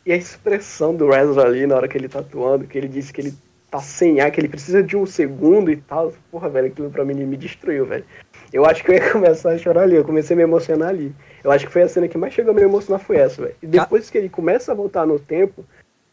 E 0.06 0.12
a 0.12 0.16
expressão 0.16 0.94
do 0.94 1.12
Ezra 1.12 1.42
ali 1.42 1.66
na 1.66 1.74
hora 1.74 1.88
que 1.88 1.98
ele 1.98 2.08
tá 2.08 2.20
atuando, 2.20 2.64
que 2.64 2.78
ele 2.78 2.86
disse 2.86 3.12
que 3.12 3.20
ele 3.20 3.34
tá 3.68 3.80
sem 3.80 4.20
ar, 4.20 4.30
que 4.30 4.38
ele 4.38 4.48
precisa 4.48 4.80
de 4.80 4.96
um 4.96 5.04
segundo 5.04 5.68
e 5.68 5.76
tal. 5.76 6.12
Porra, 6.30 6.48
velho, 6.48 6.68
aquilo 6.68 6.88
pra 6.90 7.04
mim 7.04 7.14
me 7.14 7.36
destruiu, 7.36 7.84
velho. 7.84 8.04
Eu 8.52 8.64
acho 8.64 8.84
que 8.84 8.92
eu 8.92 8.94
ia 8.94 9.10
começar 9.10 9.50
a 9.50 9.58
chorar 9.58 9.82
ali, 9.82 9.96
eu 9.96 10.04
comecei 10.04 10.34
a 10.34 10.36
me 10.36 10.44
emocionar 10.44 10.90
ali. 10.90 11.12
Eu 11.42 11.50
acho 11.50 11.66
que 11.66 11.72
foi 11.72 11.82
a 11.82 11.88
cena 11.88 12.06
que 12.06 12.16
mais 12.16 12.32
chegou 12.32 12.52
a 12.52 12.54
me 12.54 12.62
emocionar 12.62 13.00
foi 13.00 13.16
essa, 13.16 13.42
velho. 13.42 13.56
E 13.60 13.66
depois 13.66 14.08
que 14.08 14.16
ele 14.16 14.28
começa 14.28 14.70
a 14.70 14.76
voltar 14.76 15.04
no 15.04 15.18
tempo, 15.18 15.64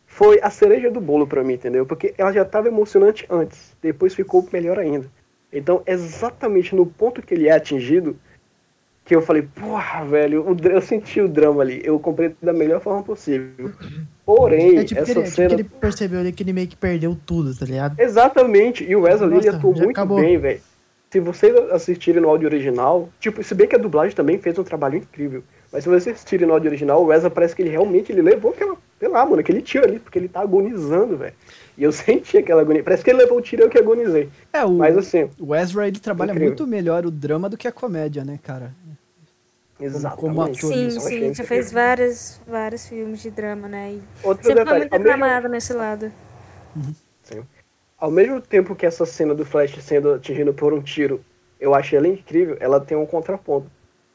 foi 0.07 0.39
a 0.41 0.49
cereja 0.49 0.89
do 0.89 0.99
bolo 0.99 1.27
pra 1.27 1.43
mim, 1.43 1.53
entendeu? 1.53 1.85
Porque 1.85 2.15
ela 2.17 2.31
já 2.31 2.43
tava 2.43 2.69
emocionante 2.69 3.27
antes, 3.29 3.77
depois 3.79 4.15
ficou 4.15 4.47
melhor 4.51 4.79
ainda. 4.79 5.07
Então, 5.51 5.83
exatamente 5.85 6.75
no 6.75 6.87
ponto 6.87 7.21
que 7.21 7.35
ele 7.35 7.47
é 7.47 7.51
atingido, 7.51 8.17
que 9.05 9.15
eu 9.15 9.21
falei, 9.21 9.41
porra, 9.41 10.05
velho, 10.05 10.43
o 10.49 10.55
eu 10.67 10.81
senti 10.81 11.19
o 11.19 11.27
drama 11.27 11.61
ali. 11.61 11.81
Eu 11.83 11.99
comprei 11.99 12.33
da 12.41 12.53
melhor 12.53 12.79
forma 12.81 13.03
possível. 13.03 13.71
Porém, 14.25 14.77
É 14.77 14.83
tipo, 14.85 15.03
que 15.03 15.11
essa 15.11 15.11
ele, 15.11 15.19
é 15.19 15.23
tipo 15.23 15.35
cena. 15.35 15.49
que 15.49 15.55
ele 15.55 15.63
percebeu 15.65 16.19
ali 16.21 16.31
que 16.31 16.41
ele 16.43 16.53
meio 16.53 16.67
que 16.67 16.75
perdeu 16.77 17.17
tudo, 17.25 17.53
tá 17.57 17.65
ligado? 17.65 17.99
Exatamente. 17.99 18.83
E 18.83 18.95
o 18.95 19.01
Wesley 19.01 19.29
ele 19.29 19.45
Nossa, 19.45 19.57
atuou 19.57 19.75
muito 19.75 19.89
acabou. 19.91 20.19
bem, 20.21 20.37
velho. 20.37 20.61
Se 21.11 21.19
vocês 21.19 21.53
assistirem 21.71 22.21
no 22.21 22.29
áudio 22.29 22.47
original, 22.47 23.07
tipo, 23.19 23.43
se 23.43 23.53
bem 23.53 23.67
que 23.67 23.75
a 23.75 23.79
dublagem 23.79 24.15
também 24.15 24.39
fez 24.39 24.57
um 24.57 24.63
trabalho 24.63 24.97
incrível. 24.97 25.43
Mas 25.71 25.83
se 25.83 25.89
vocês 25.89 26.15
assistirem 26.15 26.47
no 26.47 26.53
áudio 26.53 26.69
original, 26.69 27.03
o 27.03 27.07
Wesley 27.07 27.31
parece 27.31 27.55
que 27.55 27.61
ele 27.61 27.69
realmente 27.69 28.11
ele 28.11 28.21
levou 28.21 28.51
aquela, 28.51 28.75
sei 28.99 29.09
lá, 29.09 29.23
mano, 29.25 29.39
aquele 29.39 29.61
tiro 29.61 29.85
ali, 29.85 29.99
porque 29.99 30.17
ele 30.17 30.27
tá 30.27 30.41
agonizando, 30.41 31.17
velho. 31.17 31.33
E 31.77 31.83
eu 31.83 31.91
senti 31.93 32.37
aquela 32.39 32.61
agonia. 32.61 32.81
Parece 32.83 33.03
que 33.03 33.11
ele 33.11 33.19
levou 33.19 33.37
o 33.37 33.41
tiro 33.41 33.61
e 33.61 33.65
eu 33.65 33.69
que 33.69 33.77
agonizei. 33.77 34.29
É, 34.51 34.63
o, 34.65 34.71
Mas 34.73 34.97
assim, 34.97 35.29
o 35.39 35.53
Ezra, 35.53 35.87
ele 35.87 35.99
trabalha 35.99 36.31
Incrível. 36.31 36.49
muito 36.49 36.65
melhor 36.65 37.05
o 37.05 37.11
drama 37.11 37.47
do 37.49 37.57
que 37.57 37.67
a 37.67 37.71
comédia, 37.71 38.23
né, 38.23 38.39
cara? 38.41 38.71
Exatamente. 39.79 40.21
como 40.21 40.41
ator. 40.41 40.55
Sim, 40.55 40.87
achei 40.97 40.99
sim, 40.99 41.33
já 41.33 41.43
fez 41.43 41.71
vários, 41.71 42.39
vários 42.47 42.87
filmes 42.87 43.21
de 43.21 43.31
drama, 43.31 43.67
né? 43.67 43.93
E 43.93 44.01
Outro 44.23 44.43
sempre 44.43 44.65
foi 44.65 44.65
detalhe, 44.65 44.79
muito 44.79 44.93
ao 44.93 44.99
mesmo, 44.99 45.11
aclamado 45.13 45.49
nesse 45.49 45.73
lado. 45.73 46.11
ao 47.97 48.11
mesmo 48.11 48.41
tempo 48.41 48.75
que 48.75 48.85
essa 48.85 49.05
cena 49.05 49.33
do 49.33 49.45
Flash 49.45 49.75
sendo 49.83 50.13
atingido 50.13 50.53
por 50.53 50.73
um 50.73 50.81
tiro, 50.81 51.23
eu 51.59 51.73
achei 51.73 51.97
ela 51.97 52.07
incrível, 52.07 52.57
ela 52.59 52.79
tem 52.79 52.97
um 52.97 53.05
contraponto. 53.05 53.67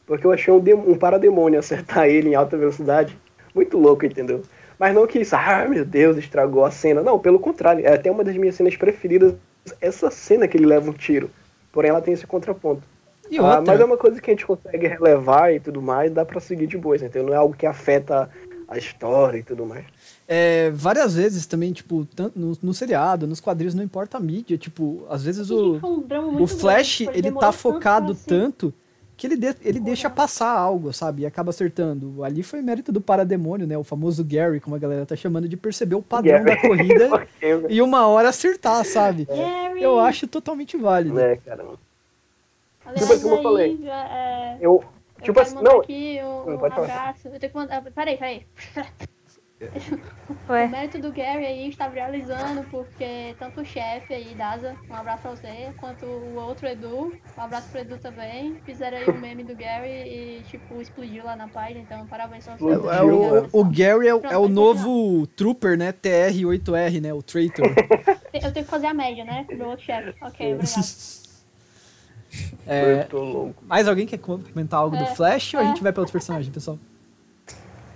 Porque 0.06 0.26
eu 0.26 0.32
achei 0.32 0.52
um, 0.52 0.60
dem- 0.60 0.74
um 0.74 0.96
parademônio 0.98 1.58
acertar 1.58 2.06
ele 2.08 2.30
em 2.30 2.34
alta 2.34 2.56
velocidade. 2.56 3.16
Muito 3.54 3.78
louco, 3.78 4.04
entendeu? 4.06 4.42
Mas 4.78 4.94
não 4.94 5.06
que 5.06 5.18
isso, 5.20 5.34
ah, 5.34 5.66
meu 5.68 5.84
Deus, 5.84 6.16
estragou 6.16 6.64
a 6.64 6.70
cena. 6.70 7.02
Não, 7.02 7.18
pelo 7.18 7.40
contrário, 7.40 7.84
é 7.86 7.94
até 7.94 8.10
uma 8.10 8.22
das 8.24 8.36
minhas 8.36 8.54
cenas 8.54 8.76
preferidas, 8.76 9.34
essa 9.80 10.10
cena 10.10 10.46
que 10.46 10.56
ele 10.56 10.66
leva 10.66 10.90
um 10.90 10.94
tiro. 10.94 11.30
Porém, 11.72 11.90
ela 11.90 12.00
tem 12.00 12.14
esse 12.14 12.26
contraponto. 12.26 12.82
E 13.30 13.38
Ah, 13.38 13.42
outra, 13.42 13.62
mas 13.62 13.80
é 13.80 13.84
uma 13.84 13.96
coisa 13.96 14.20
que 14.20 14.30
a 14.30 14.32
gente 14.34 14.46
consegue 14.46 14.86
relevar 14.86 15.52
e 15.54 15.60
tudo 15.60 15.80
mais, 15.82 16.10
dá 16.12 16.24
pra 16.24 16.40
seguir 16.40 16.66
de 16.66 16.78
boas, 16.78 17.02
entendeu? 17.02 17.26
Não 17.28 17.34
é 17.34 17.36
algo 17.36 17.54
que 17.56 17.66
afeta 17.66 18.30
a 18.66 18.76
história 18.76 19.38
e 19.38 19.42
tudo 19.42 19.64
mais. 19.64 19.84
é, 20.26 20.70
várias 20.74 21.14
vezes 21.14 21.46
também, 21.46 21.72
tipo, 21.72 22.04
tanto 22.14 22.38
no, 22.38 22.52
no 22.62 22.74
seriado, 22.74 23.26
nos 23.26 23.40
quadrinhos, 23.40 23.74
não 23.74 23.82
importa 23.82 24.18
a 24.18 24.20
mídia, 24.20 24.58
tipo, 24.58 25.06
às 25.08 25.22
vezes 25.24 25.50
o, 25.50 25.80
um 25.82 26.00
drama 26.00 26.40
o 26.40 26.46
Flash, 26.46 27.02
grande, 27.02 27.18
ele 27.18 27.32
tá 27.32 27.50
focado 27.52 28.14
tanto 28.14 28.72
que 29.16 29.26
ele, 29.26 29.36
de- 29.36 29.56
ele 29.62 29.80
deixa 29.80 30.08
passar 30.08 30.50
algo, 30.56 30.92
sabe? 30.92 31.22
E 31.22 31.26
acaba 31.26 31.50
acertando. 31.50 32.22
Ali 32.22 32.42
foi 32.44 32.62
mérito 32.62 32.92
do 32.92 33.00
parademônio, 33.00 33.66
né? 33.66 33.76
O 33.76 33.82
famoso 33.82 34.22
Gary, 34.24 34.60
como 34.60 34.76
a 34.76 34.78
galera 34.78 35.04
tá 35.04 35.16
chamando, 35.16 35.48
de 35.48 35.56
perceber 35.56 35.96
o 35.96 36.02
padrão 36.02 36.38
da 36.44 36.54
Gary. 36.54 36.60
corrida 36.68 37.08
Ok, 37.16 37.26
velho. 37.40 37.66
e 37.68 37.82
uma 37.82 38.06
hora 38.06 38.28
acertar, 38.28 38.84
sabe? 38.84 39.24
Gary! 39.24 39.82
Eu 39.82 39.98
acho 39.98 40.28
totalmente 40.28 40.76
válido. 40.76 41.16
Né, 41.16 41.36
caramba. 41.44 41.78
Aliás, 42.88 43.08
Tipo, 43.08 43.22
como 43.22 43.36
eu 43.36 43.42
falei. 43.42 43.78
já, 43.82 44.04
é, 44.08 44.56
Eu, 44.60 44.84
eu 45.18 45.22
tipo 45.24 45.40
assim, 45.40 45.54
não, 45.62 45.80
aqui 45.80 46.18
um, 46.22 46.54
um 46.54 46.58
pode 46.58 46.74
falar. 46.74 46.86
abraço. 46.86 47.28
Eu 47.28 47.38
tenho 47.38 47.52
que 47.52 47.58
mandar. 47.58 47.82
Peraí, 47.82 48.16
peraí. 48.16 48.46
O 50.48 50.52
Ué, 50.52 50.68
mérito 50.68 51.00
do 51.00 51.10
Gary 51.10 51.44
aí 51.44 51.68
está 51.68 51.88
viralizando 51.88 52.62
porque 52.70 53.34
tanto 53.40 53.60
o 53.60 53.64
chefe 53.64 54.14
aí, 54.14 54.32
Daza, 54.36 54.76
um 54.88 54.94
abraço 54.94 55.22
pra 55.22 55.30
você, 55.32 55.72
quanto 55.78 56.06
o 56.06 56.36
outro 56.36 56.68
Edu, 56.68 57.12
um 57.36 57.42
abraço 57.42 57.68
pro 57.70 57.80
Edu 57.80 57.98
também, 57.98 58.54
fizeram 58.64 58.98
aí 58.98 59.06
o 59.06 59.18
meme 59.18 59.42
do 59.42 59.56
Gary 59.56 59.88
e, 59.88 60.42
tipo, 60.48 60.80
explodiu 60.80 61.24
lá 61.24 61.34
na 61.34 61.48
página, 61.48 61.80
então 61.80 62.06
parabéns 62.06 62.44
pra 62.44 62.54
vocês. 62.56 62.70
Explodiu, 62.70 62.92
É 63.36 63.40
o, 63.42 63.48
o 63.60 63.64
Gary 63.64 64.06
é, 64.06 64.14
o- 64.14 64.20
Pronto, 64.20 64.32
é 64.32 64.38
o 64.38 64.48
novo 64.48 65.26
Trooper, 65.26 65.76
né? 65.76 65.90
TR-8R, 65.92 67.00
né? 67.02 67.12
O 67.12 67.20
Traitor. 67.20 67.66
Eu 68.32 68.52
tenho 68.52 68.64
que 68.64 68.70
fazer 68.70 68.86
a 68.86 68.94
média, 68.94 69.24
né? 69.24 69.42
Pro 69.44 69.56
meu 69.56 69.70
outro 69.70 69.84
chefe. 69.84 70.14
Ok, 70.22 70.54
obrigado. 70.54 71.17
É, 72.66 73.02
eu 73.02 73.08
tô 73.08 73.18
louco. 73.22 73.64
mais 73.66 73.88
alguém 73.88 74.06
quer 74.06 74.18
comentar 74.18 74.80
algo 74.80 74.96
do 74.96 75.02
É, 75.04 75.14
Flash 75.14 75.54
ou 75.54 75.60
a 75.60 75.64
é. 75.64 75.66
gente 75.68 75.82
vai 75.82 75.92
pra 75.92 76.00
outro 76.02 76.12
personagem, 76.12 76.52
pessoal? 76.52 76.78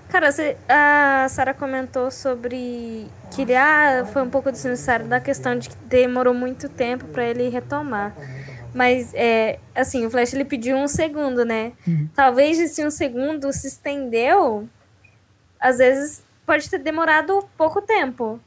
Cara, 0.09 0.31
você- 0.31 0.57
a 0.69 1.27
Sarah 1.31 1.55
comentou 1.55 2.11
sobre 2.11 3.07
que 3.31 3.43
ele 3.43 3.55
ah, 3.57 4.05
foi 4.13 4.23
um 4.23 4.29
pouco 4.29 4.53
desnecessário 4.53 5.07
da 5.07 5.19
questão 5.21 5.59
de 5.59 5.71
que 5.71 5.77
demorou 5.87 6.35
muito 6.35 6.69
tempo 6.69 7.07
pra 7.07 7.25
ele 7.25 7.49
retomar. 7.49 8.15
Mas, 8.75 9.13
é, 9.15 9.59
assim, 9.75 10.05
o 10.07 10.11
Flash 10.11 10.33
ele 10.35 10.45
pediu 10.45 10.77
um 10.77 10.89
segundo, 10.89 11.45
né? 11.45 11.73
Talvez 12.15 12.59
esse 12.59 12.85
um 12.85 12.91
segundo 12.91 13.53
se 13.53 13.67
estendeu, 13.69 14.69
às 15.61 15.79
vezes 15.79 16.23
pode 16.47 16.69
ter 16.69 16.79
demorado 16.79 17.47
pouco 17.57 17.81
tempo, 17.83 18.39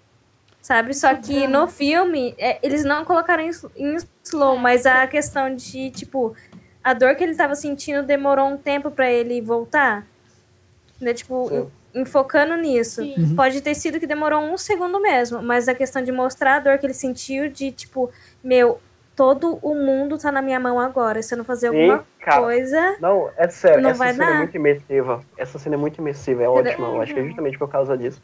sabe? 0.62 0.93
Só 0.93 1.14
que 1.16 1.48
no 1.48 1.68
filme, 1.68 2.36
é, 2.38 2.60
eles 2.62 2.84
não 2.84 3.06
colocaram 3.06 3.43
em, 3.43 3.50
s- 3.50 3.68
em 3.76 3.96
slow, 4.26 4.57
mas 4.57 4.86
a 4.86 5.05
questão 5.07 5.55
de, 5.55 5.91
tipo, 5.91 6.36
a 6.84 6.93
dor 6.93 7.15
que 7.15 7.23
ele 7.23 7.36
tava 7.36 7.55
sentindo 7.55 8.03
demorou 8.03 8.47
um 8.47 8.57
tempo 8.57 8.91
pra 8.91 9.11
ele 9.11 9.41
voltar. 9.41 10.05
Né? 10.99 11.13
Tipo, 11.13 11.47
Sim. 11.49 11.71
enfocando 11.93 12.55
nisso. 12.55 13.01
Sim. 13.01 13.36
Pode 13.36 13.61
ter 13.61 13.76
sido 13.76 13.99
que 13.99 14.07
demorou 14.07 14.41
um 14.41 14.57
segundo 14.57 14.99
mesmo, 15.01 15.41
mas 15.41 15.67
a 15.67 15.76
questão 15.76 16.03
de 16.03 16.11
mostrar 16.11 16.55
a 16.55 16.59
dor 16.59 16.78
que 16.78 16.86
ele 16.86 16.93
sentiu, 16.93 17.49
de 17.49 17.71
tipo, 17.71 18.09
meu, 18.43 18.80
todo 19.15 19.57
o 19.61 19.73
mundo 19.73 20.17
tá 20.17 20.32
na 20.32 20.41
minha 20.41 20.59
mão 20.59 20.80
agora. 20.80 21.21
Se 21.21 21.34
eu 21.34 21.38
não 21.38 21.45
fazer 21.45 21.67
alguma 21.67 22.05
cara. 22.19 22.41
coisa. 22.41 22.97
Não, 22.99 23.30
é 23.38 23.47
sério, 23.49 23.82
Não 23.82 23.91
essa 23.91 23.99
vai 23.99 24.13
cena 24.13 24.23
é 24.23 24.28
dar. 24.28 24.38
muito 24.39 24.55
imersiva. 24.55 25.23
Essa 25.38 25.59
cena 25.59 25.76
é 25.76 25.78
muito 25.78 25.99
imersiva, 25.99 26.43
é 26.43 26.49
ótima. 26.49 26.88
Eu 26.88 27.01
acho 27.01 27.13
que 27.13 27.19
é 27.19 27.23
justamente 27.23 27.57
por 27.57 27.69
causa 27.69 27.97
disso. 27.97 28.21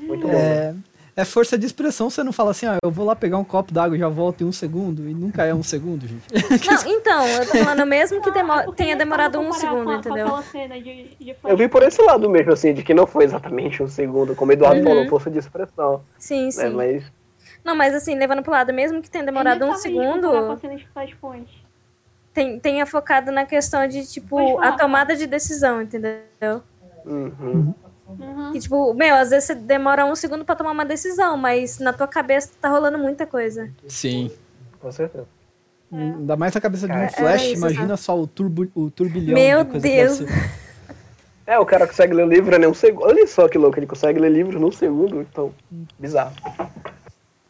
Muito 0.00 0.26
bom. 0.26 0.34
É, 0.34 0.74
é 1.14 1.24
força 1.24 1.58
de 1.58 1.66
expressão, 1.66 2.08
você 2.08 2.24
não 2.24 2.32
fala 2.32 2.52
assim, 2.52 2.66
ah, 2.66 2.78
eu 2.82 2.90
vou 2.90 3.04
lá 3.04 3.14
pegar 3.14 3.36
um 3.36 3.44
copo 3.44 3.72
d'água 3.72 3.96
e 3.96 4.00
já 4.00 4.08
volto 4.08 4.42
em 4.42 4.46
um 4.46 4.52
segundo, 4.52 5.08
e 5.08 5.12
nunca 5.12 5.44
é 5.44 5.54
um 5.54 5.62
segundo, 5.62 6.06
gente. 6.06 6.22
Não, 6.66 6.92
então, 6.92 7.26
eu 7.26 7.46
tô 7.46 7.58
falando 7.58 7.86
mesmo 7.86 8.20
que 8.22 8.30
porque 8.32 8.72
tenha 8.76 8.96
demorado 8.96 9.38
um 9.38 9.52
segundo, 9.52 9.84
com 9.84 9.92
com 9.92 9.92
entendeu? 9.94 10.42
cena 10.42 10.80
de, 10.80 11.14
de 11.20 11.36
Eu 11.44 11.56
vi 11.56 11.68
por 11.68 11.82
esse 11.82 12.00
lado 12.02 12.28
mesmo, 12.30 12.52
assim, 12.52 12.72
de 12.72 12.82
que 12.82 12.94
não 12.94 13.06
foi 13.06 13.24
exatamente 13.24 13.82
um 13.82 13.88
segundo, 13.88 14.34
como 14.34 14.50
o 14.50 14.54
Eduardo 14.54 14.80
Uhum. 14.80 14.84
falou, 14.86 15.08
força 15.08 15.30
de 15.30 15.38
expressão. 15.38 16.02
Sim, 16.18 16.50
sim. 16.50 16.62
Né? 16.62 16.70
Mas 16.70 17.04
Não, 17.62 17.76
mas 17.76 17.94
assim, 17.94 18.14
levando 18.14 18.42
pro 18.42 18.52
lado, 18.52 18.72
mesmo 18.72 19.02
que 19.02 19.10
tenha 19.10 19.24
demorado 19.24 19.66
um 19.66 19.74
segundo. 19.74 20.28
Com 20.30 21.44
tem, 22.32 22.58
tenha 22.58 22.86
focado 22.86 23.30
na 23.30 23.44
questão 23.44 23.86
de, 23.86 24.06
tipo, 24.06 24.58
a 24.60 24.72
tomada 24.72 25.14
de 25.14 25.26
decisão, 25.26 25.82
entendeu? 25.82 26.62
Uhum. 27.04 27.74
Uhum. 28.18 28.52
Que, 28.52 28.60
tipo, 28.60 28.94
meu, 28.94 29.14
às 29.14 29.30
vezes 29.30 29.44
você 29.44 29.54
demora 29.54 30.04
um 30.04 30.14
segundo 30.14 30.44
pra 30.44 30.54
tomar 30.54 30.72
uma 30.72 30.84
decisão, 30.84 31.36
mas 31.36 31.78
na 31.78 31.92
tua 31.92 32.06
cabeça 32.06 32.50
tá 32.60 32.68
rolando 32.68 32.98
muita 32.98 33.26
coisa. 33.26 33.70
Sim. 33.88 34.30
Com 34.80 34.90
certeza. 34.90 35.26
Ainda 35.92 36.36
mais 36.36 36.54
na 36.54 36.60
cabeça 36.60 36.86
de 36.86 36.92
um 36.92 36.96
Cara, 36.96 37.10
Flash, 37.10 37.42
era 37.42 37.52
isso, 37.52 37.56
imagina 37.58 37.96
só 37.98 38.18
o, 38.18 38.26
turbo, 38.26 38.66
o 38.74 38.90
turbilhão 38.90 39.34
Meu 39.34 39.64
de 39.64 39.78
Deus. 39.78 40.20
É, 41.44 41.58
o 41.58 41.66
cara 41.66 41.88
consegue 41.88 42.14
ler 42.14 42.28
livro 42.28 42.54
em 42.54 42.66
um 42.66 42.72
segundo. 42.72 43.04
Olha 43.04 43.26
só 43.26 43.48
que 43.48 43.58
louco, 43.58 43.76
ele 43.78 43.86
consegue 43.86 44.18
ler 44.18 44.30
livro 44.30 44.60
num 44.60 44.70
segundo, 44.70 45.20
então. 45.20 45.52
Bizarro. 45.98 46.32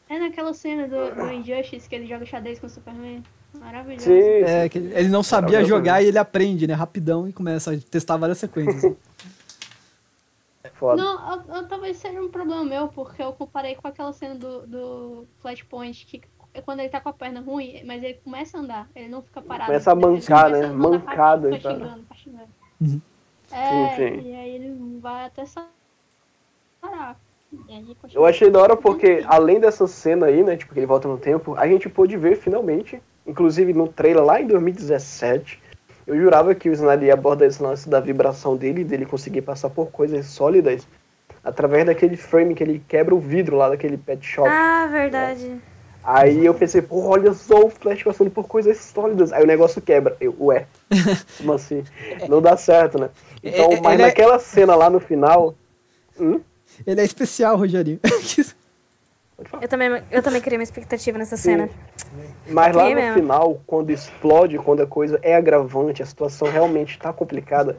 É 0.08 0.18
naquela 0.18 0.54
cena 0.54 0.88
do, 0.88 1.14
do 1.14 1.32
Injustice 1.32 1.88
que 1.88 1.94
ele 1.94 2.06
joga 2.06 2.24
xadrez 2.24 2.58
com 2.58 2.66
o 2.66 2.70
Superman. 2.70 3.22
Maravilhoso. 3.60 4.04
Sim, 4.04 4.44
É, 4.44 4.68
que 4.68 4.78
ele 4.78 4.92
ele 4.94 5.08
não 5.08 5.22
sabia 5.22 5.62
jogar 5.64 6.02
e 6.02 6.08
ele 6.08 6.18
aprende, 6.18 6.66
né? 6.66 6.74
Rapidão 6.74 7.28
e 7.28 7.32
começa 7.32 7.72
a 7.72 7.76
testar 7.78 8.16
várias 8.16 8.38
sequências. 8.38 8.92
foda. 10.82 11.00
Não, 11.02 11.32
eu, 11.32 11.54
eu- 11.54 11.68
talvez 11.68 11.96
seja 11.96 12.20
um 12.20 12.28
problema 12.28 12.64
meu, 12.64 12.88
porque 12.88 13.22
eu 13.22 13.32
comparei 13.32 13.76
com 13.76 13.86
aquela 13.86 14.12
cena 14.12 14.34
do, 14.34 14.66
do 14.66 15.26
Flashpoint, 15.40 16.04
que 16.06 16.20
é 16.52 16.60
quando 16.60 16.80
ele 16.80 16.88
tá 16.88 17.00
com 17.00 17.08
a 17.08 17.12
perna 17.12 17.40
ruim, 17.40 17.82
mas 17.84 18.02
ele 18.02 18.14
começa 18.14 18.58
a 18.58 18.60
andar, 18.60 18.90
ele 18.94 19.08
não 19.08 19.22
fica 19.22 19.40
parado. 19.40 19.66
Começa 19.66 19.92
a 19.92 19.94
mancar, 19.94 20.44
começa 20.50 20.50
né? 20.50 20.66
a 20.66 20.70
andar 20.70 20.88
Mancada 20.88 21.50
Tá 21.50 21.70
xingando, 21.70 22.02
tá 22.08 22.14
xingando. 22.14 22.48
Uhum. 22.80 23.00
É, 23.52 23.68
Sim, 23.68 23.96
sim. 23.96 24.28
e 24.28 24.34
aí 24.34 24.50
ele 24.56 24.98
vai 25.00 25.24
até 25.26 25.44
parar. 26.80 27.16
Eu 28.14 28.24
achei 28.24 28.50
da 28.50 28.60
hora 28.60 28.76
porque, 28.76 29.22
além 29.26 29.60
dessa 29.60 29.86
cena 29.86 30.26
aí, 30.26 30.42
né, 30.42 30.56
tipo, 30.56 30.72
que 30.72 30.80
ele 30.80 30.86
volta 30.86 31.06
no 31.06 31.18
tempo, 31.18 31.54
a 31.54 31.66
gente 31.68 31.88
pôde 31.88 32.16
ver 32.16 32.36
finalmente, 32.36 33.00
inclusive 33.26 33.74
no 33.74 33.88
trailer 33.88 34.24
lá 34.24 34.40
em 34.40 34.46
2017, 34.46 35.61
eu 36.06 36.16
jurava 36.20 36.54
que 36.54 36.68
o 36.68 36.72
Snyder 36.72 37.08
ia 37.08 37.14
abordar 37.14 37.48
esse 37.48 37.62
lance 37.62 37.88
da 37.88 38.00
vibração 38.00 38.56
dele, 38.56 38.84
dele 38.84 39.06
conseguir 39.06 39.42
passar 39.42 39.70
por 39.70 39.90
coisas 39.90 40.26
sólidas, 40.26 40.86
através 41.44 41.86
daquele 41.86 42.16
frame 42.16 42.54
que 42.54 42.62
ele 42.62 42.82
quebra 42.88 43.14
o 43.14 43.20
vidro 43.20 43.56
lá 43.56 43.68
daquele 43.68 43.96
pet 43.96 44.24
shop. 44.24 44.48
Ah, 44.48 44.88
verdade. 44.90 45.60
Aí 46.04 46.44
eu 46.44 46.52
pensei, 46.52 46.82
pô, 46.82 47.00
olha 47.06 47.32
só 47.32 47.64
o 47.64 47.70
Flash 47.70 48.02
passando 48.02 48.30
por 48.30 48.48
coisas 48.48 48.76
sólidas. 48.78 49.32
Aí 49.32 49.42
o 49.44 49.46
negócio 49.46 49.80
quebra. 49.80 50.16
Eu, 50.20 50.34
ué, 50.40 50.66
como 51.38 51.52
assim? 51.52 51.84
Não 52.28 52.42
dá 52.42 52.56
certo, 52.56 52.98
né? 52.98 53.08
Então, 53.42 53.70
É, 53.70 53.74
é, 53.74 53.80
mas 53.80 54.00
é- 54.00 54.02
naquela 54.02 54.38
cena 54.38 54.74
lá 54.74 54.90
no 54.90 54.98
final. 54.98 55.54
Hum? 56.18 56.40
ele 56.86 57.00
é 57.00 57.04
especial, 57.04 57.56
Rogerinho. 57.56 58.00
Eu 59.60 59.66
também, 59.66 60.02
eu 60.10 60.22
também 60.22 60.40
criei 60.40 60.56
uma 60.56 60.62
expectativa 60.62 61.18
nessa 61.18 61.36
cena. 61.36 61.68
Mas 62.48 62.74
lá 62.76 62.88
no 62.88 62.94
mesmo. 62.94 63.14
final, 63.14 63.60
quando 63.66 63.90
explode, 63.90 64.58
quando 64.58 64.80
a 64.82 64.86
coisa 64.86 65.18
é 65.22 65.34
agravante, 65.34 66.02
a 66.02 66.06
situação 66.06 66.48
realmente 66.50 66.98
tá 66.98 67.12
complicada. 67.12 67.76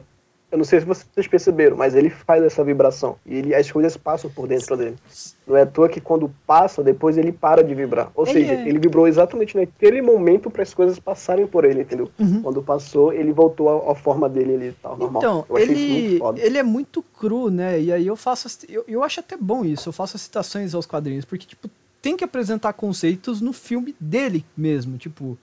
Eu 0.52 0.58
não 0.58 0.64
sei 0.64 0.78
se 0.78 0.86
vocês 0.86 1.26
perceberam, 1.26 1.76
mas 1.76 1.96
ele 1.96 2.08
faz 2.08 2.40
essa 2.44 2.62
vibração. 2.62 3.16
E 3.26 3.34
ele, 3.34 3.52
as 3.54 3.68
coisas 3.72 3.96
passam 3.96 4.30
por 4.30 4.46
dentro 4.46 4.76
dele. 4.76 4.96
Não 5.44 5.56
é 5.56 5.62
à 5.62 5.66
toa 5.66 5.88
que 5.88 6.00
quando 6.00 6.32
passa, 6.46 6.80
depois 6.80 7.18
ele 7.18 7.32
para 7.32 7.64
de 7.64 7.74
vibrar. 7.74 8.12
Ou 8.14 8.24
Ele 8.24 8.32
seja, 8.40 8.52
é- 8.52 8.68
ele 8.68 8.78
vibrou 8.78 9.08
exatamente 9.08 9.56
naquele 9.56 10.00
momento 10.00 10.48
para 10.52 10.62
as 10.62 10.72
coisas 10.72 10.96
passarem 11.00 11.44
por 11.44 11.64
ele, 11.64 11.80
entendeu? 11.82 12.08
Uhum. 12.20 12.40
Quando 12.40 12.62
passou, 12.62 13.12
ele 13.12 13.32
voltou 13.32 13.90
à, 13.90 13.96
forma 13.96 14.28
dele, 14.28 14.52
ele 14.52 14.76
tal, 14.80 14.96
normal. 14.96 15.20
Então, 15.22 15.44
eu 15.48 15.56
achei 15.56 15.72
isso 15.72 15.82
ele, 15.82 15.92
muito 16.02 16.18
foda. 16.18 16.40
ele 16.40 16.58
é 16.58 16.62
muito 16.62 17.02
cru, 17.02 17.50
né? 17.50 17.80
E 17.80 17.92
aí 17.92 18.06
eu 18.06 18.14
faço. 18.14 18.46
Eu, 18.68 18.84
eu 18.86 19.02
acho 19.02 19.18
até 19.18 19.36
bom 19.36 19.64
isso, 19.64 19.88
eu 19.88 19.92
faço 19.92 20.14
as 20.16 20.22
citações 20.22 20.72
aos 20.72 20.86
quadrinhos, 20.86 21.24
porque, 21.24 21.46
tipo, 21.46 21.68
tem 22.04 22.18
que 22.18 22.22
apresentar 22.24 22.74
conceitos 22.74 23.40
no 23.40 23.50
filme 23.54 23.96
dele 23.98 24.44
mesmo. 24.54 24.98
Tipo. 24.98 25.38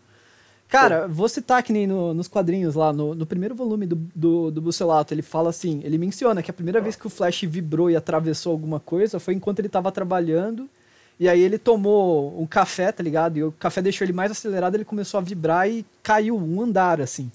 Cara, 0.70 1.08
vou 1.08 1.28
citar 1.28 1.64
que 1.64 1.74
nem 1.74 1.88
no- 1.88 2.14
nos 2.14 2.28
quadrinhos 2.28 2.76
lá, 2.76 2.94
no, 2.94 3.14
no 3.16 3.26
primeiro 3.26 3.56
volume 3.56 3.86
do, 3.88 3.96
do, 4.16 4.52
do 4.52 4.62
Bucelato, 4.62 5.12
ele 5.14 5.24
fala 5.24 5.50
assim, 5.50 5.82
ele 5.84 5.98
menciona 5.98 6.42
que 6.44 6.52
a 6.52 6.54
primeira 6.54 6.80
vez 6.80 6.96
que 6.96 7.06
o 7.08 7.10
Flash 7.10 7.42
vibrou 7.46 7.90
e 7.90 7.96
atravessou 7.96 8.52
alguma 8.54 8.80
coisa 8.80 9.20
foi 9.20 9.34
enquanto 9.34 9.60
ele 9.60 9.68
tava 9.68 9.92
trabalhando, 9.92 10.70
e 11.20 11.28
aí 11.28 11.42
ele 11.42 11.58
tomou 11.58 12.40
um 12.42 12.46
café, 12.46 12.90
tá 12.92 13.04
ligado? 13.04 13.38
E 13.38 13.44
o 13.44 13.52
café 13.52 13.82
deixou 13.82 14.06
ele 14.06 14.14
mais 14.14 14.32
acelerado, 14.32 14.76
ele 14.76 14.86
começou 14.86 15.18
a 15.18 15.22
vibrar 15.22 15.68
e 15.70 15.84
caiu 16.02 16.38
um 16.38 16.62
andar, 16.62 17.02
assim. 17.02 17.30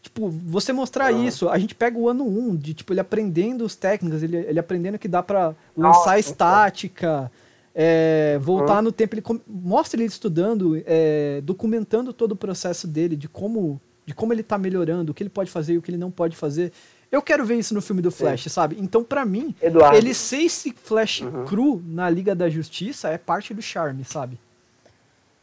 Tipo, 0.00 0.30
você 0.30 0.72
mostrar 0.72 1.06
Ah. 1.06 1.12
isso, 1.12 1.48
a 1.50 1.58
gente 1.58 1.74
pega 1.74 1.98
o 1.98 2.08
ano 2.08 2.24
1, 2.26 2.56
de 2.56 2.72
tipo, 2.74 2.92
ele 2.94 3.00
aprendendo 3.00 3.64
os 3.66 3.76
técnicas, 3.76 4.22
ele, 4.22 4.36
ele 4.38 4.58
aprendendo 4.58 4.98
que 4.98 5.08
dá 5.08 5.22
pra 5.22 5.54
lançar 5.76 5.98
Nossa. 6.16 6.18
estática, 6.18 7.30
é, 7.74 8.38
voltar 8.40 8.82
no 8.82 8.92
tempo, 8.92 9.14
ele 9.14 9.22
mostra 9.46 9.98
ele 10.00 10.06
estudando, 10.06 10.82
é, 10.86 11.40
documentando 11.42 12.12
todo 12.12 12.32
o 12.32 12.36
processo 12.36 12.86
dele, 12.86 13.16
de 13.16 13.28
como, 13.28 13.80
de 14.04 14.14
como 14.14 14.32
ele 14.32 14.42
tá 14.42 14.58
melhorando, 14.58 15.12
o 15.12 15.14
que 15.14 15.22
ele 15.22 15.30
pode 15.30 15.50
fazer 15.50 15.74
e 15.74 15.78
o 15.78 15.82
que 15.82 15.90
ele 15.90 15.98
não 15.98 16.10
pode 16.10 16.36
fazer. 16.36 16.72
Eu 17.10 17.20
quero 17.20 17.44
ver 17.44 17.56
isso 17.56 17.74
no 17.74 17.82
filme 17.82 18.00
do 18.00 18.10
Flash, 18.10 18.44
sabe? 18.50 18.76
Então, 18.80 19.04
pra 19.04 19.24
mim, 19.24 19.54
Eduardo, 19.60 19.96
ele 19.98 20.14
ser 20.14 20.44
esse 20.44 20.72
Flash 20.72 21.20
Uhum. 21.20 21.44
cru 21.44 21.82
na 21.86 22.08
Liga 22.08 22.34
da 22.34 22.48
Justiça 22.48 23.08
é 23.10 23.18
parte 23.18 23.52
do 23.52 23.60
charme, 23.60 24.02
sabe? 24.04 24.38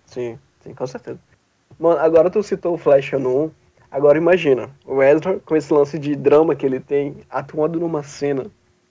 Sim, 0.07 0.37
sim, 0.63 0.73
com 0.73 0.87
certeza. 0.87 1.19
Mano, 1.79 1.99
agora 1.99 2.29
tu 2.29 2.41
citou 2.41 2.73
o 2.73 2.77
Flash 2.77 3.11
no 3.13 3.45
1. 3.45 3.51
Agora 3.91 4.17
imagina, 4.17 4.69
o 4.85 5.01
Ezra, 5.01 5.39
com 5.39 5.55
esse 5.55 5.71
lance 5.73 5.97
de 5.97 6.15
drama 6.15 6.55
que 6.55 6.65
ele 6.65 6.79
tem, 6.79 7.17
atuando 7.29 7.79
numa 7.79 8.03
cena 8.03 8.47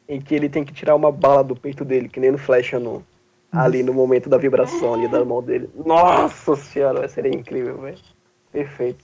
em 0.09 0.20
que 0.20 0.34
ele 0.34 0.49
tem 0.49 0.64
que 0.64 0.72
tirar 0.72 0.95
uma 0.95 1.12
bala 1.12 1.45
do 1.45 1.55
peito 1.55 1.84
dele, 1.84 2.09
que 2.09 2.18
nem 2.18 2.30
no 2.32 2.39
Flash 2.39 2.72
no 2.72 2.97
1. 2.97 3.03
Ali 3.51 3.82
no 3.82 3.94
momento 3.94 4.28
da 4.28 4.36
vibração 4.36 4.94
ali 4.94 5.09
da 5.09 5.24
mão 5.24 5.42
dele. 5.42 5.70
Nossa 5.74 6.55
senhora, 6.57 7.09
seria 7.09 7.34
incrível, 7.34 7.80
velho. 7.80 7.99
Perfeito. 8.53 9.03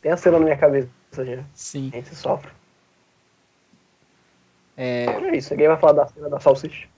Tem 0.00 0.10
a 0.12 0.16
cena 0.16 0.38
na 0.38 0.44
minha 0.44 0.56
cabeça 0.56 0.88
já. 1.18 1.44
Sim. 1.54 1.90
A 1.92 1.96
gente 1.96 2.14
sofre. 2.14 2.50
É, 4.76 5.06
É 5.06 5.36
isso, 5.36 5.52
ninguém 5.52 5.68
vai 5.68 5.78
falar 5.78 5.92
da 5.92 6.06
cena 6.06 6.28
da 6.28 6.40
salsicha. 6.40 6.88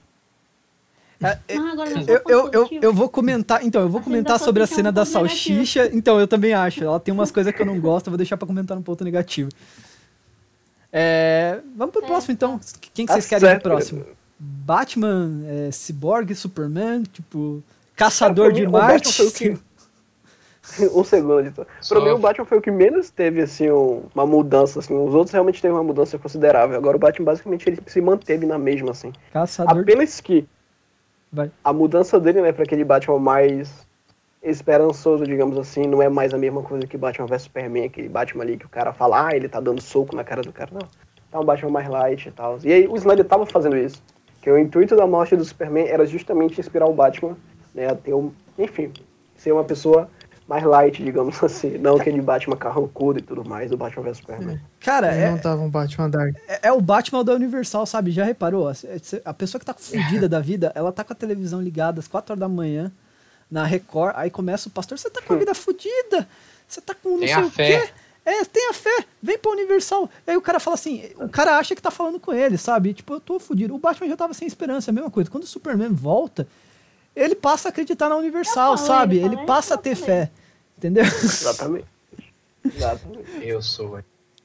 Ah, 1.22 1.36
agora 1.72 1.90
não 1.90 2.02
Eu, 2.02 2.22
eu, 2.28 2.50
eu, 2.52 2.68
eu 2.80 2.94
vou 2.94 3.08
comentar, 3.08 3.64
então, 3.64 3.82
eu 3.82 3.88
vou 3.88 4.00
comentar 4.00 4.38
da 4.38 4.44
sobre 4.44 4.62
a 4.62 4.64
é 4.64 4.68
um 4.68 4.68
cena 4.68 4.92
da 4.92 5.04
salsicha. 5.04 5.90
Então, 5.92 6.18
eu 6.18 6.28
também 6.28 6.54
acho. 6.54 6.84
Ela 6.84 7.00
tem 7.00 7.12
umas 7.12 7.30
coisas 7.30 7.52
que 7.52 7.60
eu 7.60 7.66
não 7.66 7.80
gosto, 7.80 8.06
eu 8.06 8.12
vou 8.12 8.16
deixar 8.16 8.36
pra 8.36 8.46
comentar 8.46 8.76
no 8.76 8.82
ponto 8.82 9.02
negativo. 9.04 9.50
É, 10.92 11.60
vamos 11.76 11.92
pro 11.92 12.04
É, 12.04 12.06
próximo, 12.06 12.32
então. 12.32 12.60
Quem 12.94 13.04
que 13.04 13.12
Tá 13.12 13.14
vocês 13.14 13.26
querem 13.26 13.58
pro 13.58 13.70
próximo? 13.70 14.04
Batman, 14.38 15.42
é, 15.46 15.70
Cyborg, 15.70 16.34
Superman, 16.34 17.02
tipo, 17.02 17.62
Caçador 17.96 18.46
Cara, 18.46 18.54
de 18.54 18.60
mim, 18.62 18.68
o 18.68 18.70
Batman 18.70 18.92
Marte. 18.92 19.22
o 19.22 19.32
que- 19.32 19.58
um 20.94 21.02
segundo, 21.02 21.40
editor. 21.40 21.66
Pra 21.88 22.00
mim, 22.00 22.10
o 22.10 22.18
Batman 22.18 22.44
foi 22.44 22.58
o 22.58 22.60
que 22.62 22.70
menos 22.70 23.10
teve, 23.10 23.40
assim, 23.42 23.70
um- 23.70 24.04
uma 24.14 24.26
mudança, 24.26 24.78
assim. 24.78 24.94
Os 24.94 25.14
outros 25.14 25.32
realmente 25.32 25.60
teve 25.62 25.72
uma 25.74 25.82
mudança 25.82 26.18
considerável. 26.18 26.76
Agora, 26.76 26.96
o 26.96 27.00
Batman, 27.00 27.24
basicamente, 27.24 27.68
ele 27.68 27.80
se 27.86 28.00
manteve 28.00 28.46
na 28.46 28.58
mesma, 28.58 28.90
assim. 28.92 29.12
Caçador 29.32 29.74
de... 29.74 29.80
Apenas 29.80 30.20
que 30.20 30.46
Vai. 31.32 31.50
a 31.64 31.72
mudança 31.72 32.20
dele, 32.20 32.40
né, 32.42 32.52
pra 32.52 32.62
aquele 32.64 32.84
Batman 32.84 33.18
mais 33.18 33.86
esperançoso, 34.42 35.24
digamos 35.24 35.58
assim, 35.58 35.86
não 35.86 36.00
é 36.00 36.08
mais 36.08 36.32
a 36.32 36.38
mesma 36.38 36.62
coisa 36.62 36.86
que 36.86 36.96
Batman 36.96 37.26
vs 37.26 37.42
Superman, 37.42 37.84
aquele 37.86 38.08
Batman 38.08 38.44
ali 38.44 38.56
que 38.56 38.66
o 38.66 38.68
cara 38.68 38.92
fala, 38.92 39.26
ah, 39.26 39.34
ele 39.36 39.48
tá 39.48 39.58
dando 39.60 39.80
soco 39.80 40.14
na 40.14 40.22
cara 40.22 40.42
do 40.42 40.52
cara. 40.52 40.70
Não. 40.72 40.86
Tá 41.30 41.40
um 41.40 41.44
Batman 41.44 41.70
mais 41.70 41.88
light 41.88 42.28
e 42.28 42.30
tal. 42.30 42.58
E 42.62 42.72
aí, 42.72 42.86
o 42.86 42.94
Snyder 42.96 43.24
tava 43.24 43.44
fazendo 43.44 43.76
isso. 43.76 44.02
Que 44.48 44.52
o 44.52 44.58
intuito 44.58 44.96
da 44.96 45.06
morte 45.06 45.36
do 45.36 45.44
Superman 45.44 45.86
era 45.88 46.06
justamente 46.06 46.58
inspirar 46.58 46.86
o 46.86 46.94
Batman, 46.94 47.36
né, 47.74 47.86
a 47.90 47.94
ter 47.94 48.14
um, 48.14 48.32
enfim, 48.58 48.90
ser 49.36 49.52
uma 49.52 49.62
pessoa 49.62 50.08
mais 50.48 50.64
light, 50.64 51.04
digamos 51.04 51.36
assim. 51.44 51.76
Não 51.76 51.96
aquele 51.96 52.22
Batman 52.22 52.56
carrancudo 52.56 53.18
e 53.18 53.22
tudo 53.22 53.46
mais 53.46 53.68
do 53.70 53.76
Batman 53.76 54.04
vs 54.04 54.16
Superman. 54.16 54.58
Cara, 54.80 55.12
Ele 55.14 55.22
é, 55.24 55.30
não 55.32 55.36
tava 55.38 55.60
um 55.60 55.68
Batman 55.68 56.08
Dark. 56.08 56.34
é, 56.48 56.68
é 56.68 56.72
o 56.72 56.80
Batman 56.80 57.22
da 57.22 57.34
Universal, 57.34 57.84
sabe? 57.84 58.10
Já 58.10 58.24
reparou? 58.24 58.66
A, 58.70 58.72
a 59.22 59.34
pessoa 59.34 59.58
que 59.60 59.66
tá 59.66 59.74
fudida 59.74 60.26
da 60.30 60.40
vida, 60.40 60.72
ela 60.74 60.90
tá 60.92 61.04
com 61.04 61.12
a 61.12 61.16
televisão 61.16 61.60
ligada 61.60 62.00
às 62.00 62.08
4 62.08 62.32
horas 62.32 62.40
da 62.40 62.48
manhã, 62.48 62.90
na 63.50 63.64
Record, 63.64 64.14
aí 64.16 64.30
começa 64.30 64.70
o 64.70 64.72
pastor, 64.72 64.98
você 64.98 65.10
tá 65.10 65.20
com 65.20 65.34
a 65.34 65.36
vida 65.36 65.54
fudida, 65.54 66.26
você 66.66 66.80
tá 66.80 66.94
com 66.94 67.10
não 67.10 67.18
Tenha 67.18 67.34
sei 67.36 67.44
o 67.44 67.50
fé. 67.50 67.80
quê. 67.82 67.92
É, 68.28 68.44
tenha 68.44 68.74
fé, 68.74 69.04
vem 69.22 69.38
pra 69.38 69.50
Universal. 69.52 70.10
Aí 70.26 70.36
o 70.36 70.42
cara 70.42 70.60
fala 70.60 70.74
assim, 70.74 71.02
o 71.16 71.28
cara 71.30 71.56
acha 71.56 71.74
que 71.74 71.80
tá 71.80 71.90
falando 71.90 72.20
com 72.20 72.32
ele, 72.32 72.58
sabe? 72.58 72.92
Tipo, 72.92 73.14
eu 73.14 73.20
tô 73.20 73.40
fudido. 73.40 73.74
O 73.74 73.78
Batman 73.78 74.06
já 74.08 74.16
tava 74.16 74.34
sem 74.34 74.46
esperança, 74.46 74.90
é 74.90 74.92
a 74.92 74.94
mesma 74.94 75.10
coisa. 75.10 75.30
Quando 75.30 75.44
o 75.44 75.46
Superman 75.46 75.88
volta, 75.92 76.46
ele 77.16 77.34
passa 77.34 77.68
a 77.68 77.70
acreditar 77.70 78.08
na 78.10 78.16
Universal, 78.16 78.76
falei, 78.76 78.86
sabe? 78.86 79.16
Ele 79.18 79.30
falei, 79.30 79.46
passa 79.46 79.74
a 79.74 79.78
ter 79.78 79.94
fé. 79.94 80.30
Entendeu? 80.76 81.04
Exatamente. 81.04 81.86
Exatamente. 82.64 83.28
Eu 83.40 83.62
sou. 83.62 83.98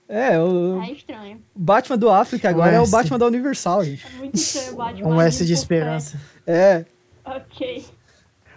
É, 0.07 0.39
o 0.39 0.81
É 0.81 0.91
estranho. 0.91 1.41
Batman 1.53 1.97
do 1.97 2.09
África 2.09 2.49
agora 2.49 2.71
é 2.75 2.79
o. 2.79 2.87
Batman 2.87 3.19
da 3.19 3.25
Universal, 3.25 3.83
gente. 3.83 4.05
É 4.07 4.09
muito 4.17 4.35
estranho 4.35 4.73
o 4.73 4.75
Batman. 4.77 5.07
Um 5.09 5.21
S 5.21 5.45
de 5.45 5.53
esperança. 5.53 6.19
É, 6.47 6.85
Ok. 7.25 7.85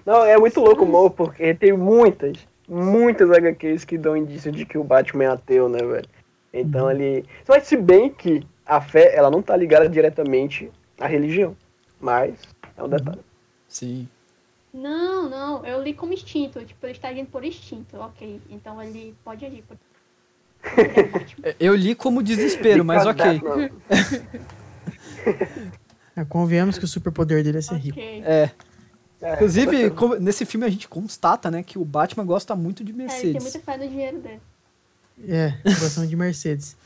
Não, 0.05 0.25
é 0.25 0.37
muito 0.39 0.61
louco 0.61 0.85
o 0.85 0.87
Mo, 0.89 1.11
porque 1.11 1.53
tem 1.55 1.73
muitas, 1.73 2.39
muitas 2.69 3.31
HQs 3.31 3.85
que 3.85 3.99
dão 3.99 4.17
indício 4.17 4.51
de 4.51 4.65
que 4.65 4.79
o 4.79 4.85
Batman 4.85 5.25
é 5.25 5.29
ateu, 5.29 5.69
né, 5.69 5.79
velho? 5.79 6.09
Então 6.53 6.91
ele. 6.91 7.25
Mas 7.49 7.65
se 7.65 7.77
bem 7.77 8.11
que 8.11 8.47
a 8.65 8.81
fé, 8.81 9.15
ela 9.15 9.31
não 9.31 9.43
tá 9.43 9.57
ligada 9.57 9.89
diretamente 9.89 10.71
à 10.99 11.07
religião. 11.07 11.57
Mas 12.01 12.35
é 12.77 12.83
um 12.83 12.89
detalhe. 12.89 13.21
sim. 13.69 14.09
Não, 14.73 15.31
não, 15.31 15.65
eu 15.65 15.83
li 15.83 15.95
como 15.95 16.13
instinto. 16.13 16.63
Tipo, 16.63 16.85
ele 16.85 16.93
está 16.93 17.09
agindo 17.09 17.29
por 17.31 17.43
instinto. 17.43 17.97
Ok, 17.97 18.43
então 18.51 18.83
ele 18.83 19.15
pode 19.25 19.47
agir 19.47 19.63
por. 19.63 19.77
Eu 21.61 21.75
li 21.75 21.95
como 21.95 22.23
desespero, 22.23 22.85
mas 22.85 23.07
ok. 23.07 23.25
É, 26.17 26.25
convenhamos 26.25 26.79
que 26.79 26.85
o 26.87 26.89
superpoder 26.89 27.45
dele 27.45 27.59
é 27.59 27.61
ser 27.61 27.77
rico. 27.77 27.99
ok. 27.99 28.23
É. 28.25 28.51
É, 29.21 29.35
Inclusive, 29.35 29.91
como- 29.91 30.17
nesse 30.17 30.45
filme 30.45 30.67
a 30.67 30.69
gente 30.69 30.87
constata, 30.89 31.51
né, 31.51 31.63
que 31.63 31.79
o 31.79 31.85
Batman 31.85 32.25
gosta 32.25 32.55
muito 32.55 32.85
de 32.85 32.93
É, 32.93 32.95
ele 32.95 33.07
tem 33.07 33.17
Mercedes. 33.33 33.43
muita 33.43 33.59
fé 33.61 33.77
no 33.79 33.89
dinheiro 33.89 34.19
dele. 34.21 34.41
É, 35.27 35.55
gostamos 35.81 36.09
de 36.11 36.17
Mercedes. 36.17 36.77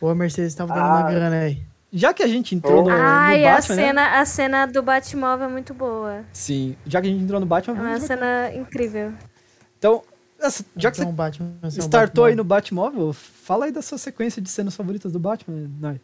Ou 0.00 0.10
a 0.10 0.14
Mercedes 0.14 0.54
tava 0.54 0.74
dando 0.74 0.84
Ah. 0.84 1.00
uma 1.00 1.10
grana 1.10 1.36
aí. 1.36 1.62
Já 1.90 2.12
que 2.12 2.22
a 2.22 2.26
gente 2.26 2.54
entrou 2.54 2.82
no, 2.82 2.90
no 2.90 2.94
Ai, 2.94 3.46
a 3.46 3.54
Batman, 3.54 3.76
né? 3.76 3.82
cena, 3.86 4.20
a 4.20 4.24
cena 4.26 4.66
do 4.66 4.82
Batmóvel 4.82 5.46
é 5.46 5.50
muito 5.50 5.72
boa. 5.72 6.24
Sim, 6.32 6.76
já 6.84 7.00
que 7.00 7.06
a 7.06 7.10
gente 7.10 7.22
entrou 7.22 7.38
no 7.40 7.46
Batman, 7.46 7.76
É 7.76 7.80
uma 7.80 7.88
vamos... 7.92 8.02
cena 8.04 8.52
incrível. 8.54 9.12
então, 9.78 10.02
essa- 10.40 10.64
já 10.76 10.90
que 10.90 10.98
então, 11.00 11.10
você 11.12 11.16
Batman 11.16 11.54
startou 11.70 12.24
aí 12.24 12.32
Batman. 12.32 12.36
no 12.42 12.44
Batmóvel, 12.44 13.12
fala 13.12 13.66
aí 13.66 13.72
da 13.72 13.80
sua 13.80 13.96
sequência 13.96 14.42
de 14.42 14.50
cenas 14.50 14.74
favoritas 14.76 15.12
do 15.12 15.18
Batman, 15.20 15.70
Nai. 15.80 16.00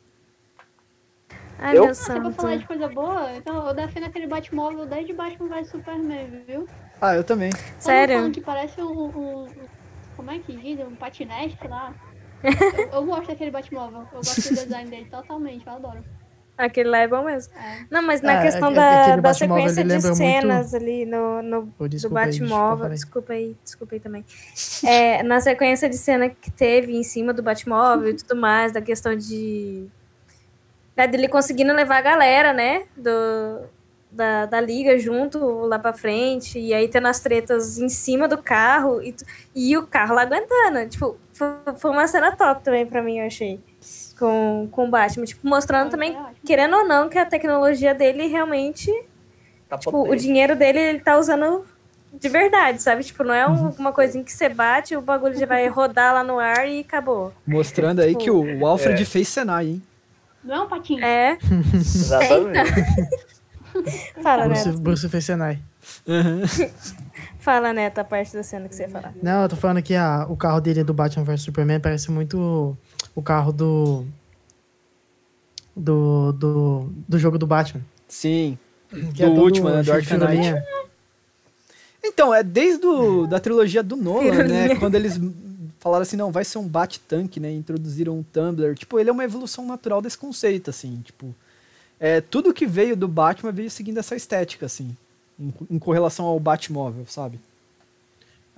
Ai, 1.63 1.77
Eu? 1.77 1.83
meu 1.83 1.91
Ah, 1.91 1.95
se 1.95 2.11
eu 2.11 2.15
santo. 2.15 2.33
falar 2.33 2.57
de 2.57 2.67
coisa 2.67 2.89
boa, 2.89 3.33
então 3.37 3.69
eu 3.69 3.75
defendo 3.75 4.05
aquele 4.07 4.27
Batmóvel 4.27 4.87
desde 4.87 5.13
Batman 5.13 5.49
vs 5.49 5.69
Superman, 5.69 6.43
viu? 6.47 6.67
Ah, 7.01 7.15
eu 7.15 7.23
também. 7.23 7.51
Sério? 7.79 8.19
Um 8.21 8.33
que 8.33 8.41
parece 8.41 8.81
um, 8.83 8.91
um- 8.91 9.45
um- 9.45 9.47
Como 10.17 10.31
é 10.31 10.39
que 10.39 10.57
diz? 10.57 10.79
Um 10.81 10.95
patinete 10.97 11.57
lá. 11.69 11.95
eu, 12.43 12.89
eu 12.93 13.05
gosto 13.05 13.27
daquele 13.29 13.51
Batmóvel. 13.51 14.01
Eu 14.13 14.19
gosto 14.19 14.43
do 14.49 14.55
design 14.55 14.91
dele 14.91 15.07
totalmente, 15.11 15.67
eu 15.67 15.73
adoro. 15.73 16.05
Aquele 16.59 16.91
lá 16.91 16.99
é 16.99 17.09
bom 17.09 17.25
mesmo. 17.25 17.55
É. 17.57 17.87
Não, 17.91 18.03
mas 18.03 18.21
na 18.21 18.35
É, 18.35 18.43
questão 18.43 18.71
é- 18.71 18.75
da, 18.75 19.17
da 19.17 19.33
sequência 19.35 19.83
de 19.83 19.89
lembra 19.89 20.09
muito- 20.09 20.17
cenas 20.19 20.75
ali 20.75 21.07
no, 21.07 21.43
no 21.43 21.67
Pô, 21.69 21.89
do 21.89 21.97
aí, 21.97 22.11
Batmóvel. 22.13 22.79
falei. 22.79 22.95
Desculpa 22.95 23.33
aí, 23.33 23.57
desculpa 23.65 23.95
aí 23.95 24.01
também. 24.01 24.25
É, 24.85 25.23
na 25.23 25.41
sequência 25.41 25.89
de 25.89 25.97
cena 25.97 26.29
que 26.29 26.51
teve 26.51 26.95
em 26.95 27.03
cima 27.03 27.33
do 27.33 27.43
Batmóvel 27.43 28.11
e 28.11 28.15
tudo 28.15 28.37
mais, 28.39 28.73
da 28.73 28.83
questão 28.83 29.17
de. 29.17 29.87
Né, 30.97 31.07
dele 31.07 31.29
conseguindo 31.29 31.73
levar 31.73 31.99
a 31.99 32.03
galera, 32.03 32.53
né? 32.53 32.85
Do, 32.97 33.61
da, 34.11 34.47
da 34.47 34.61
liga 34.61 34.99
junto 34.99 35.39
lá 35.67 35.79
pra 35.79 35.93
frente. 35.93 36.59
E 36.59 36.75
aí 36.75 36.89
tendo 36.89 37.07
as 37.09 37.21
tretas 37.21 37.79
em 37.79 37.89
cima 37.89 38.27
do 38.29 38.39
carro 38.39 39.01
e, 39.03 39.15
e 39.55 39.77
o 39.77 39.87
carro 39.87 40.15
lá 40.15 40.23
aguentando. 40.23 40.89
Tipo, 40.89 41.17
foi, 41.33 41.49
foi 41.77 41.91
uma 41.91 42.07
cena 42.07 42.33
top 42.37 42.63
também 42.63 42.85
pra 42.87 43.03
mim, 43.03 43.19
eu 43.21 43.27
achei. 43.27 43.61
Com, 44.19 44.69
com 44.71 44.87
o 44.87 44.91
Batman. 44.91 45.25
Tipo, 45.25 45.49
mostrando 45.49 45.85
Foi 45.85 45.91
também, 45.93 46.11
ótimo. 46.17 46.35
querendo 46.45 46.77
ou 46.77 46.85
não, 46.87 47.09
que 47.09 47.17
a 47.19 47.25
tecnologia 47.25 47.95
dele 47.95 48.27
realmente 48.27 48.91
Tá 49.69 49.79
Tipo, 49.79 50.01
o 50.01 50.05
potente. 50.07 50.23
dinheiro 50.23 50.57
dele 50.57 50.79
ele 50.81 50.99
tá 51.01 51.17
usando 51.17 51.65
de 52.13 52.29
verdade, 52.29 52.83
sabe? 52.83 53.05
Tipo, 53.05 53.23
não 53.23 53.33
é 53.33 53.47
um- 53.49 53.71
uma 53.79 53.93
coisinha 53.93 54.25
que 54.25 54.33
você 54.33 54.49
bate, 54.49 54.97
o 54.97 55.01
bagulho 55.01 55.39
já 55.39 55.47
vai 55.47 55.69
rodar 55.69 56.13
lá 56.13 56.25
no 56.25 56.41
ar 56.41 56.69
e 56.69 56.81
acabou. 56.81 57.33
Mostrando 57.47 58.01
aí 58.01 58.17
que 58.17 58.29
o, 58.33 58.59
o 58.61 58.67
Alfred 58.67 59.01
É. 59.01 59.07
fez 59.07 59.29
Senai, 59.29 59.67
hein? 59.69 59.83
Não 60.43 60.55
é 60.55 60.61
um 60.63 60.69
patinho. 60.69 61.05
É, 61.05 61.39
Exatamente. 61.75 62.73
fala, 64.23 64.47
Bruce, 64.47 64.69
Neto. 64.69 64.81
Bruce 64.81 65.09
fez 65.09 65.25
Senai. 65.25 65.59
Fala, 67.41 67.73
Neto, 67.73 67.99
a 67.99 68.05
parte 68.05 68.35
da 68.35 68.43
cena 68.43 68.69
que 68.69 68.75
você 68.75 68.83
ia 68.83 68.89
falar. 68.89 69.15
Não, 69.23 69.43
eu 69.43 69.49
tô 69.49 69.57
falando 69.57 69.83
que 69.83 69.95
a, 69.95 70.27
o 70.29 70.37
carro 70.37 70.61
dele 70.61 70.85
do 70.85 70.93
Batman 70.93 71.25
vs 71.25 71.43
Superman 71.43 71.81
parece 71.81 72.11
muito 72.11 72.77
o 73.15 73.23
carro 73.23 73.53
do. 73.53 74.05
Do, 75.75 76.33
do, 76.33 76.93
do 77.09 77.19
jogo 77.19 77.39
do 77.39 77.47
Batman. 77.47 77.81
Sim. 78.07 78.59
Que 79.15 79.23
é 79.23 79.27
Do 79.27 79.35
todo 79.35 79.45
último, 79.45 79.71
né? 79.71 79.83
Do 79.83 79.93
Arkham 79.93 80.19
Knight. 80.19 80.63
Então, 82.05 82.35
é 82.35 82.43
desde 82.43 82.85
o, 82.85 83.27
da 83.27 83.41
trilogia 83.41 83.83
do 83.83 83.97
Nolan, 83.97 84.45
né? 84.45 84.77
Quando 84.77 84.95
eles 84.97 85.19
falaram 85.81 86.03
assim, 86.03 86.17
não, 86.17 86.31
vai 86.31 86.45
ser 86.45 86.59
um 86.59 86.69
bate-tanque, 86.69 87.41
né? 87.41 87.51
Introduziram 87.51 88.19
um 88.19 88.23
Tumblr. 88.23 88.75
Tipo, 88.77 89.01
ele 89.01 89.11
é 89.11 89.13
uma 89.13 89.25
evolução 89.25 89.67
natural 89.67 90.01
desse 90.01 90.17
conceito, 90.17 90.71
assim. 90.71 91.01
Tipo, 91.05 91.35
é, 91.99 92.21
tudo 92.21 92.55
que 92.55 92.67
veio 92.67 92.97
do 92.97 93.09
Batman 93.09 93.51
veio 93.51 93.71
seguindo 93.71 93.99
essa 93.99 94.15
estética, 94.15 94.67
assim. 94.67 94.97
Em, 95.39 95.53
em 95.71 95.79
correlação 95.79 96.27
ao 96.27 96.39
Batmóvel, 96.39 97.07
sabe? 97.07 97.41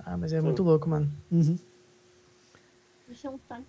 Ah, 0.05 0.17
mas 0.17 0.33
é 0.33 0.41
muito 0.41 0.61
louco, 0.61 0.87
mano. 0.89 1.09
Uhum. 1.31 1.57
Isso 3.09 3.25
é 3.25 3.29
um 3.29 3.37
tanque. 3.49 3.63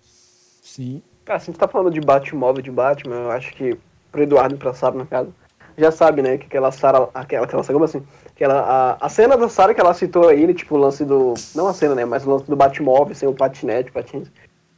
Sim. 0.61 1.01
Cara, 1.23 1.39
se 1.39 1.45
a 1.49 1.51
gente 1.51 1.59
tá 1.59 1.67
falando 1.67 1.93
de 1.93 2.01
Batmóvel, 2.01 2.61
de 2.61 2.71
Batman, 2.71 3.15
eu 3.15 3.31
acho 3.31 3.53
que 3.55 3.77
pro 4.11 4.23
Eduardo 4.23 4.55
e 4.55 4.57
pra 4.57 4.73
Sara, 4.73 4.95
no 4.95 5.05
caso, 5.05 5.33
já 5.77 5.91
sabe, 5.91 6.21
né, 6.21 6.37
que 6.37 6.45
aquela 6.45 6.71
Sara, 6.71 7.09
aquela, 7.13 7.45
aquela, 7.45 7.63
como 7.63 7.85
assim, 7.85 8.05
aquela, 8.35 8.59
a, 8.61 9.05
a 9.05 9.09
cena 9.09 9.37
da 9.37 9.47
Sara 9.49 9.73
que 9.73 9.79
ela 9.81 9.93
citou 9.93 10.27
aí, 10.27 10.53
tipo, 10.53 10.75
o 10.75 10.77
lance 10.77 11.03
do, 11.05 11.33
não 11.55 11.67
a 11.67 11.73
cena, 11.73 11.95
né, 11.95 12.05
mas 12.05 12.25
o 12.27 12.29
lance 12.29 12.45
do 12.45 12.55
Batmóvel, 12.55 13.15
sem 13.15 13.27
o 13.27 13.33
patinete, 13.33 13.91
patins, 13.91 14.27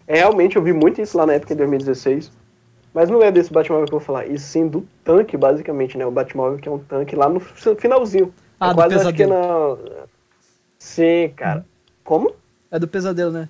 é, 0.08 0.20
realmente, 0.20 0.56
eu 0.56 0.62
vi 0.62 0.72
muito 0.72 1.02
isso 1.02 1.18
lá 1.18 1.26
na 1.26 1.34
época, 1.34 1.54
em 1.54 1.58
2016, 1.58 2.32
mas 2.94 3.10
não 3.10 3.22
é 3.22 3.32
desse 3.32 3.52
Batmóvel 3.52 3.86
que 3.88 3.94
eu 3.94 4.00
vou 4.00 4.06
falar, 4.06 4.28
e 4.28 4.38
sim 4.38 4.68
do 4.68 4.88
tanque, 5.04 5.36
basicamente, 5.36 5.98
né, 5.98 6.06
o 6.06 6.12
Batmóvel 6.12 6.60
que 6.60 6.70
é 6.70 6.72
um 6.72 6.80
tanque 6.80 7.16
lá 7.16 7.28
no 7.28 7.40
finalzinho. 7.40 8.34
Ah, 8.60 8.68
é 8.68 8.70
do 8.70 8.76
quase, 8.76 8.96
acho 8.96 9.14
que 9.14 9.24
é 9.24 9.28
na... 9.28 9.78
Sim, 10.80 11.34
cara. 11.36 11.66
Como? 12.04 12.34
É 12.72 12.80
do 12.80 12.88
pesadelo, 12.88 13.32
né? 13.32 13.50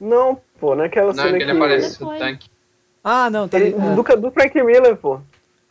Não, 0.00 0.40
pô, 0.58 0.74
naquela 0.74 1.12
Não, 1.12 1.14
cena 1.22 1.36
que 1.36 1.42
ele 1.44 1.52
que... 1.52 1.56
aparece 1.56 1.98
Foi. 1.98 2.18
tanque. 2.18 2.48
Ah, 3.02 3.30
não, 3.30 3.48
tá 3.48 3.58
Ele- 3.58 3.74
ali. 3.74 3.94
do, 3.94 4.02
do 4.02 4.30
Frank 4.30 4.62
Miller, 4.62 4.96
pô. 4.96 5.20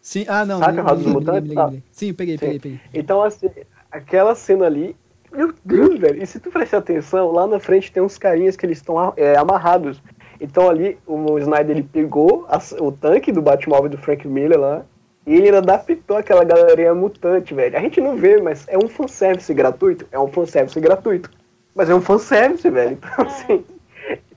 Sim, 0.05 0.23
ah, 0.27 0.45
não. 0.45 0.59
Saca 0.59 0.81
a 0.81 0.93
dos 0.93 1.07
Mutantes? 1.07 1.51
Tá. 1.55 1.67
me- 1.67 1.83
Sim, 1.91 2.13
peguei, 2.13 2.37
peguei, 2.37 2.59
peguei. 2.59 2.79
Então, 2.93 3.23
assim, 3.23 3.49
aquela 3.91 4.35
cena 4.35 4.67
ali. 4.67 4.95
Meu 5.31 5.51
Deus, 5.65 5.97
velho. 5.99 6.21
E 6.21 6.27
se 6.27 6.39
tu 6.39 6.51
prestar 6.51 6.77
atenção, 6.77 7.31
lá 7.31 7.47
na 7.47 7.59
frente 7.59 7.91
tem 7.91 8.03
uns 8.03 8.15
carinhas 8.15 8.55
que 8.55 8.63
eles 8.67 8.77
estão 8.77 9.13
é, 9.17 9.35
amarrados. 9.35 9.99
Então 10.39 10.69
ali, 10.69 10.95
o 11.07 11.39
Snyder 11.39 11.71
ele 11.77 11.81
pegou 11.91 12.45
as- 12.47 12.71
o 12.73 12.91
tanque 12.91 13.31
do 13.31 13.41
Batmóvel 13.41 13.89
do 13.89 13.97
Frank 13.97 14.27
Miller 14.27 14.59
lá. 14.59 14.85
E 15.25 15.33
ele 15.33 15.45
ainda 15.47 15.57
adaptou 15.57 16.17
aquela 16.17 16.43
galerinha 16.43 16.93
mutante, 16.93 17.55
velho. 17.55 17.75
A 17.75 17.81
gente 17.81 17.99
não 17.99 18.15
vê, 18.15 18.39
mas 18.39 18.63
é 18.67 18.77
um 18.77 18.87
fanservice 18.87 19.51
gratuito. 19.55 20.05
É 20.11 20.19
um 20.19 20.27
fanservice 20.27 20.79
gratuito. 20.79 21.31
Mas 21.73 21.89
é 21.89 21.95
um 21.95 22.01
fanservice, 22.01 22.69
velho. 22.69 22.91
Então, 23.01 23.25
assim, 23.25 23.65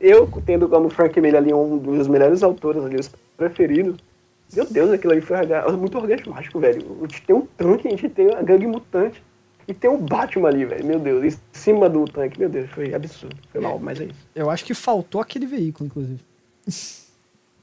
eu 0.01 0.27
tendo 0.47 0.67
como 0.67 0.89
Frank 0.89 1.21
Miller 1.21 1.43
ali 1.43 1.53
um 1.53 1.77
dos 1.77 2.09
melhores 2.09 2.43
autores 2.43 2.83
ali, 2.83 2.97
os 2.97 3.11
preferidos. 3.37 3.97
Meu 4.55 4.65
Deus, 4.65 4.91
aquilo 4.91 5.13
ali 5.13 5.21
foi 5.21 5.37
muito 5.77 5.99
orgasmático, 5.99 6.59
velho. 6.59 6.99
A 6.99 7.07
gente 7.07 7.23
tem 7.23 7.37
um 7.37 7.47
tanque, 7.57 7.89
a 7.89 7.91
gente 7.91 8.09
tem 8.09 8.35
a 8.35 8.43
gangue 8.43 8.67
mutante. 8.67 9.23
E 9.67 9.75
tem 9.75 9.91
um 9.91 9.99
Batman 9.99 10.49
ali, 10.49 10.65
velho. 10.65 10.85
Meu 10.85 10.99
Deus, 10.99 11.35
em 11.35 11.39
cima 11.53 11.91
do 11.91 12.07
tanque. 12.07 12.41
Meu 12.41 12.49
Deus, 12.49 12.71
foi 12.71 12.95
absurdo. 12.95 13.37
Foi 13.53 13.61
mal, 13.61 13.79
mas 13.79 14.01
é 14.01 14.05
isso. 14.05 14.29
Eu 14.35 14.49
acho 14.49 14.65
que 14.65 14.73
faltou 14.73 15.21
aquele 15.21 15.47
veículo, 15.47 15.87
inclusive. 15.87 16.21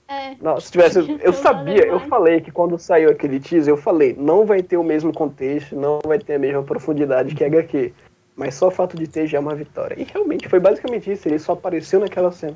É. 0.08 0.36
Não, 0.40 0.60
se 0.60 0.72
tivesse. 0.72 1.00
Eu 1.20 1.34
sabia, 1.34 1.84
eu 1.84 2.00
falei 2.02 2.40
que 2.40 2.52
quando 2.52 2.78
saiu 2.78 3.10
aquele 3.10 3.40
teaser, 3.40 3.74
eu 3.74 3.78
falei, 3.78 4.16
não 4.16 4.46
vai 4.46 4.62
ter 4.62 4.78
o 4.78 4.84
mesmo 4.84 5.12
contexto, 5.12 5.76
não 5.76 6.00
vai 6.06 6.20
ter 6.20 6.36
a 6.36 6.40
mesma 6.40 6.62
profundidade 6.62 7.34
que 7.34 7.44
HQ. 7.44 7.92
Mas 8.36 8.54
só 8.54 8.68
o 8.68 8.72
fato 8.72 8.96
de 8.96 9.08
ter 9.08 9.26
já 9.26 9.38
é 9.38 9.42
uma 9.42 9.56
vitória. 9.56 10.00
E 10.00 10.04
realmente 10.04 10.48
foi 10.48 10.60
basicamente 10.60 11.12
isso, 11.12 11.28
ele 11.28 11.40
só 11.40 11.54
apareceu 11.54 12.00
naquela 12.00 12.32
cena. 12.32 12.56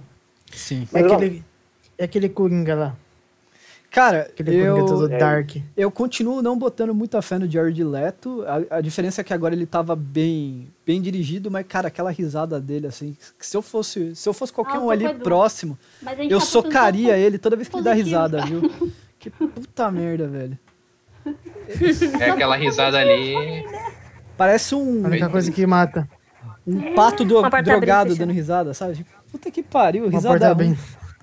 Sim. 0.52 0.88
É 0.94 1.02
Mas, 1.02 1.12
ó, 1.12 1.16
aquele, 1.16 1.44
é 1.98 2.04
aquele 2.04 2.30
Coringa 2.30 2.76
lá. 2.76 2.96
Cara, 3.92 4.30
eu, 4.46 5.12
É. 5.12 5.18
dark. 5.18 5.56
eu 5.76 5.90
continuo 5.90 6.44
não 6.44 6.58
botando 6.58 6.94
muita 6.94 7.22
fé 7.24 7.40
no 7.40 7.50
Jared 7.50 7.84
Leto. 7.84 8.44
A, 8.70 8.78
a 8.78 8.82
diferença 8.82 9.22
é 9.22 9.24
que 9.24 9.34
agora 9.34 9.56
ele 9.56 9.66
tava 9.66 9.96
bem, 9.96 10.68
bem 10.86 11.02
dirigido, 11.02 11.50
mas, 11.50 11.66
cara, 11.68 11.88
aquela 11.88 12.12
risada 12.12 12.60
dele, 12.60 12.86
assim, 12.86 13.18
que 13.38 13.46
se 13.46 13.58
eu 13.58 13.64
fosse, 13.64 14.16
se 14.16 14.30
eu 14.30 14.34
fosse 14.34 14.54
qualquer 14.54 14.78
Ah, 14.78 14.82
um 14.82 14.92
ali 14.92 15.06
Edu. 15.06 15.24
próximo, 15.24 15.76
a 16.06 16.14
eu 16.24 16.38
tá 16.40 16.46
socaria 16.46 17.18
ele 17.18 17.40
toda 17.40 17.56
vez 17.56 17.68
que 17.68 17.76
ele 17.76 17.84
dá 17.84 17.92
positivo, 17.92 18.16
risada, 18.16 18.46
viu? 18.46 18.62
Que 19.20 19.30
puta 19.30 19.92
merda, 19.92 20.28
velho. 20.28 20.58
É 22.22 22.30
aquela 22.30 22.56
risada 22.56 22.98
ali. 22.98 23.66
Parece 24.38 24.74
A 24.74 24.78
um, 24.78 25.04
única 25.04 25.28
coisa 25.30 25.52
que 25.52 25.66
mata. 25.68 26.08
um 26.66 26.94
pato 26.96 27.26
do, 27.26 27.42
drogado 27.42 28.14
e 28.14 28.18
dando 28.18 28.32
risada, 28.32 28.74
sabe? 28.74 28.96
Tipo, 28.96 29.10
puta 29.30 29.52
que 29.52 29.62
pariu, 29.62 30.06
Uma 30.06 30.12
risada 30.12 30.56
bem. 30.56 30.78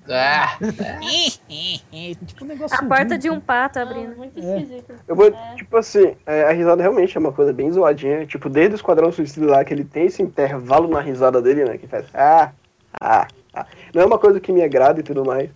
Ah, 0.09 0.57
Tipo 2.25 2.43
um 2.45 2.47
negócio 2.47 2.77
A 2.77 2.83
porta 2.83 3.09
ruim. 3.09 3.19
de 3.19 3.29
um 3.29 3.39
pato 3.39 3.79
abrindo. 3.79 4.15
muito 4.15 4.37
É. 4.39 4.57
esquisito. 4.57 4.93
Eu 5.07 5.15
vou, 5.15 5.27
É. 5.27 5.55
tipo 5.55 5.75
assim, 5.77 6.15
é, 6.25 6.43
a 6.43 6.51
risada 6.51 6.81
realmente 6.81 7.15
é 7.15 7.19
uma 7.19 7.31
coisa 7.31 7.51
bem 7.53 7.71
zoadinha. 7.71 8.25
Tipo, 8.25 8.49
desde 8.49 8.73
o 8.73 8.77
Esquadrão 8.77 9.11
Suicida 9.11 9.45
lá, 9.47 9.63
que 9.65 9.73
ele 9.73 9.83
tem 9.83 10.05
esse 10.05 10.21
intervalo 10.21 10.87
na 10.87 10.99
risada 11.01 11.41
dele, 11.41 11.65
né? 11.65 11.77
Que 11.77 11.87
faz 11.87 12.05
ah, 12.13 12.51
ah, 12.99 13.27
ah. 13.53 13.65
Não 13.93 14.01
é 14.01 14.05
uma 14.05 14.17
coisa 14.19 14.39
que 14.39 14.51
me 14.51 14.63
agrada 14.63 14.99
e 14.99 15.03
tudo 15.03 15.25
mais. 15.25 15.49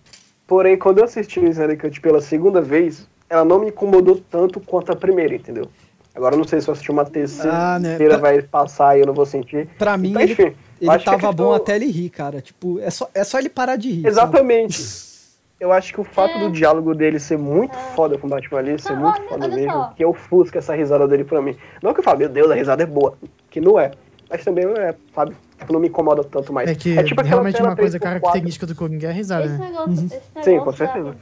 Porém, 0.46 0.76
quando 0.76 0.98
eu 0.98 1.04
assisti 1.04 1.40
o 1.40 1.46
Snyder 1.48 1.78
Cut 1.80 2.00
pela 2.00 2.20
segunda 2.20 2.60
vez, 2.60 3.08
ela 3.30 3.44
não 3.44 3.60
me 3.60 3.68
incomodou 3.68 4.20
tanto 4.30 4.60
quanto 4.60 4.92
a 4.92 4.96
primeira, 4.96 5.34
entendeu? 5.34 5.68
Agora 6.14 6.34
eu 6.34 6.38
não 6.38 6.46
sei 6.46 6.60
se 6.60 6.68
eu 6.68 6.72
assistir 6.72 6.90
uma 6.90 7.04
terceira 7.04 7.56
Ah, 7.56 7.78
né? 7.78 7.96
Pra- 7.96 8.16
vai 8.18 8.42
passar 8.42 8.96
e 8.96 9.00
eu 9.00 9.06
não 9.06 9.14
vou 9.14 9.24
sentir. 9.24 9.66
Pra 9.78 9.96
mim, 9.96 10.10
Então, 10.10 10.22
ele, 10.22 10.32
enfim, 10.32 10.54
ele 10.80 10.90
acho 10.90 11.04
que 11.04 11.10
a 11.10 11.18
tava 11.18 11.32
bom 11.32 11.52
até 11.54 11.76
ele 11.76 11.86
rir, 11.90 12.10
cara. 12.10 12.40
Tipo, 12.42 12.78
é 12.80 12.90
só, 12.90 13.08
é 13.14 13.24
só 13.24 13.38
ele 13.38 13.48
parar 13.48 13.76
de 13.76 13.90
rir. 13.90 14.06
Exatamente. 14.06 15.10
eu 15.60 15.70
acho 15.72 15.92
que 15.94 16.00
o 16.00 16.04
fato 16.04 16.34
É. 16.36 16.40
do 16.40 16.50
diálogo 16.50 16.92
dele 16.92 17.20
ser 17.20 17.38
muito 17.38 17.76
foda 17.94 18.18
com 18.18 18.26
o 18.26 18.30
Batman 18.30 18.58
ali, 18.58 18.82
ser 18.82 18.96
muito 18.96 19.20
olha- 19.20 19.28
foda 19.28 19.44
olha 19.46 19.54
mesmo, 19.54 19.72
só. 19.72 19.84
que 19.96 20.04
ofusca 20.04 20.58
essa 20.58 20.74
risada 20.74 21.06
dele 21.06 21.22
pra 21.22 21.40
mim. 21.40 21.56
Não 21.80 21.94
que 21.94 22.00
eu 22.00 22.04
falo, 22.04 22.18
meu 22.18 22.28
Deus, 22.28 22.50
a 22.50 22.54
risada 22.56 22.82
é 22.82 22.86
boa, 22.86 23.14
que 23.48 23.60
não 23.60 23.78
é. 23.78 23.92
Mas 24.28 24.42
também 24.44 24.64
não 24.66 24.74
é, 24.74 24.92
sabe? 25.14 25.36
Tipo, 25.58 25.72
não 25.72 25.78
me 25.78 25.86
incomoda 25.86 26.24
tanto 26.24 26.52
mais. 26.52 26.68
É 26.68 26.74
que 26.74 26.94
tipo 27.04 27.20
aquela 27.20 27.42
realmente 27.42 27.62
uma 27.62 27.76
coisa 27.76 27.96
3x4, 27.98 28.02
característica 28.20 28.66
do 28.66 28.74
Coringa 28.74 29.06
é 29.06 29.10
a 29.10 29.12
risada, 29.12 29.44
Esse 29.46 29.54
né? 29.56 29.66
negócio, 29.66 29.92
esse 29.92 30.02
negócio 30.02 30.42
Sim, 30.42 30.58
com 30.58 30.70
da 30.72 30.76
certeza. 30.76 31.16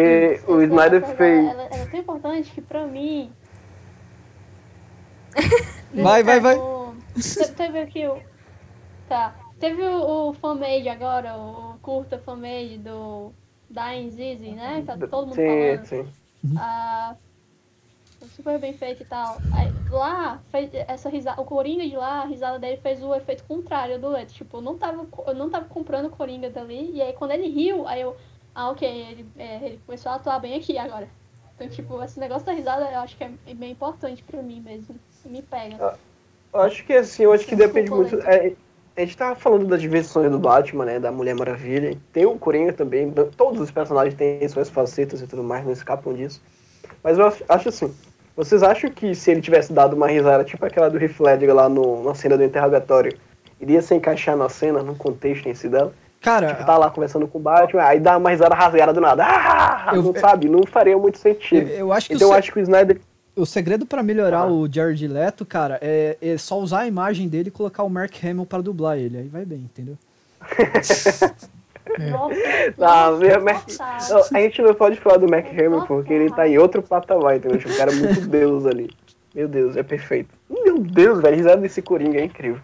Risada, 0.00 0.44
Que 0.44 0.50
o 0.52 0.62
Snyder 0.62 1.16
fez. 1.16 1.48
Ela, 1.48 1.62
ela 1.64 1.76
é 1.76 1.86
tão 1.86 2.00
importante 2.00 2.50
que 2.50 2.60
pra 2.60 2.86
mim. 2.86 3.32
Vai, 5.94 6.22
vai, 6.22 6.40
vai. 6.40 6.56
O- 6.56 6.94
Teve 7.56 7.78
aqui 7.80 8.06
o. 8.06 8.18
Tá. 9.08 9.34
Teve 9.60 9.82
o, 9.82 10.28
o 10.30 10.32
fanmade 10.34 10.88
agora, 10.88 11.36
o 11.36 11.78
curta 11.80 12.18
fanmade 12.18 12.78
do 12.78 13.32
Dying 13.70 14.10
Zizi, 14.10 14.50
né? 14.50 14.82
Tá 14.84 14.96
todo 14.96 15.28
mundo 15.28 15.36
Sim, 15.36 15.46
falando. 15.46 15.84
sim. 15.86 16.12
Ah, 16.58 17.14
super 18.34 18.58
bem 18.58 18.72
feito 18.72 19.02
e 19.02 19.06
tal. 19.06 19.38
Aí, 19.56 19.72
lá, 19.90 20.40
fez 20.50 20.70
essa 20.74 21.08
risada, 21.08 21.40
o 21.40 21.44
Coringa 21.44 21.86
de 21.88 21.96
lá, 21.96 22.22
a 22.22 22.26
risada 22.26 22.58
dele 22.58 22.78
fez 22.78 23.00
o 23.02 23.14
efeito 23.14 23.44
contrário 23.44 23.98
do 24.00 24.08
outro. 24.08 24.34
Tipo, 24.34 24.56
eu 24.56 24.62
não 24.62 24.76
tava, 24.76 25.06
eu 25.28 25.34
não 25.34 25.48
tava 25.48 25.66
comprando 25.66 26.06
o 26.06 26.10
Coringa 26.10 26.50
dali, 26.50 26.90
e 26.92 27.00
aí 27.00 27.12
quando 27.12 27.30
ele 27.30 27.48
riu, 27.48 27.86
aí 27.86 28.00
eu, 28.00 28.16
ah, 28.54 28.70
ok, 28.70 28.86
ele, 28.88 29.26
é, 29.38 29.56
ele 29.66 29.80
começou 29.86 30.12
a 30.12 30.14
atuar 30.16 30.38
bem 30.40 30.56
aqui 30.56 30.78
agora. 30.78 31.08
Então, 31.54 31.68
tipo, 31.68 32.02
esse 32.02 32.18
negócio 32.18 32.44
da 32.46 32.52
risada 32.52 32.90
eu 32.90 33.00
acho 33.00 33.16
que 33.16 33.24
é 33.24 33.54
bem 33.54 33.72
importante 33.72 34.22
pra 34.22 34.42
mim 34.42 34.60
mesmo. 34.60 34.96
Me 35.24 35.40
pega. 35.42 35.96
Eu 36.52 36.60
acho 36.60 36.84
que 36.84 36.92
assim, 36.92 37.24
eu 37.24 37.32
acho 37.32 37.46
que 37.46 37.56
depende 37.56 37.90
muito. 37.90 38.16
é, 38.20 38.52
a 38.96 39.00
gente 39.00 39.16
tava 39.16 39.34
falando 39.34 39.66
das 39.66 39.82
versões 39.82 40.30
do 40.30 40.38
Batman, 40.38 40.84
né? 40.84 41.00
Da 41.00 41.10
Mulher 41.10 41.34
Maravilha. 41.34 41.96
Tem 42.12 42.26
o 42.26 42.38
Coringa 42.38 42.72
também. 42.72 43.10
Todos 43.36 43.60
os 43.60 43.70
personagens 43.70 44.14
têm 44.14 44.46
suas 44.48 44.68
facetas 44.68 45.20
e 45.20 45.26
tudo 45.26 45.42
mais, 45.42 45.64
não 45.64 45.72
escapam 45.72 46.12
disso. 46.14 46.42
Mas 47.02 47.18
eu 47.18 47.26
acho- 47.26 47.44
acho 47.48 47.68
assim. 47.68 47.94
Vocês 48.36 48.62
acham 48.62 48.90
que 48.90 49.14
se 49.14 49.30
ele 49.30 49.40
tivesse 49.40 49.72
dado 49.72 49.94
uma 49.94 50.08
risada, 50.08 50.44
tipo 50.44 50.64
aquela 50.64 50.88
do 50.90 50.98
Heath 50.98 51.20
Ledger 51.20 51.54
lá 51.54 51.68
no, 51.68 52.02
na 52.02 52.14
cena 52.14 52.36
do 52.36 52.44
interrogatório, 52.44 53.16
iria 53.60 53.80
se 53.80 53.94
encaixar 53.94 54.36
na 54.36 54.48
cena, 54.48 54.82
no 54.82 54.94
contexto 54.96 55.48
em 55.48 55.54
si 55.54 55.68
dela? 55.68 55.92
Cara, 56.24 56.54
Tipo, 56.54 56.64
tá 56.64 56.78
lá 56.78 56.90
conversando 56.90 57.28
com 57.28 57.38
o 57.38 57.40
Batman, 57.40 57.82
aí 57.82 58.00
dá 58.00 58.16
uma 58.16 58.30
risada 58.30 58.54
rasgada 58.54 58.92
do 58.94 59.00
nada. 59.00 59.22
Ah, 59.26 59.92
Eu- 59.94 60.02
não 60.02 60.14
sabe? 60.14 60.48
Não 60.48 60.62
faria 60.66 60.96
muito 60.96 61.16
eu, 61.16 61.20
sentido. 61.20 61.68
eu 61.68 61.92
acho 61.92 62.08
que 62.08 62.14
Então 62.14 62.28
o, 62.28 62.32
eu 62.32 62.38
acho 62.38 62.50
que 62.50 62.58
o 62.58 62.62
Snyder. 62.62 62.98
o 63.36 63.44
segredo 63.44 63.84
pra 63.84 64.02
melhorar 64.02 64.38
Ah. 64.44 64.46
o 64.46 64.66
Jared 64.72 65.06
Leto, 65.06 65.44
cara, 65.44 65.78
é, 65.82 66.16
é 66.22 66.38
só 66.38 66.58
usar 66.58 66.80
a 66.80 66.86
imagem 66.86 67.28
dele 67.28 67.48
e 67.48 67.52
colocar 67.52 67.82
o 67.82 67.90
Mark 67.90 68.12
Hamill 68.24 68.46
pra 68.46 68.62
dublar 68.62 68.96
ele. 68.96 69.18
Aí 69.18 69.28
vai 69.28 69.44
bem, 69.44 69.58
entendeu? 69.58 69.98
É. 70.58 70.70
Nossa, 72.10 72.34
Não, 72.78 72.88
nossa, 73.10 73.18
meu. 73.18 73.44
Não, 73.44 74.38
a 74.38 74.40
gente 74.40 74.62
não 74.62 74.74
pode 74.74 74.96
falar 74.98 75.18
do 75.18 75.28
Mac 75.28 75.44
Hamill 75.46 75.84
porque 75.86 76.14
ele 76.14 76.30
tá 76.32 76.48
em 76.48 76.56
outro 76.56 76.82
patamar, 76.82 77.36
entendeu? 77.36 77.58
Tipo, 77.58 77.72
O 77.72 77.76
cara 77.76 77.92
é 77.92 77.94
muito 77.94 78.22
Deus 78.26 78.64
ali. 78.64 78.90
Meu 79.34 79.46
Deus, 79.46 79.76
é 79.76 79.82
perfeito. 79.82 80.30
Meu 80.48 80.78
Deus, 80.78 81.20
velho, 81.20 81.36
risada 81.36 81.58
desse 81.60 81.82
Coringa 81.82 82.18
é 82.18 82.24
incrível. 82.24 82.58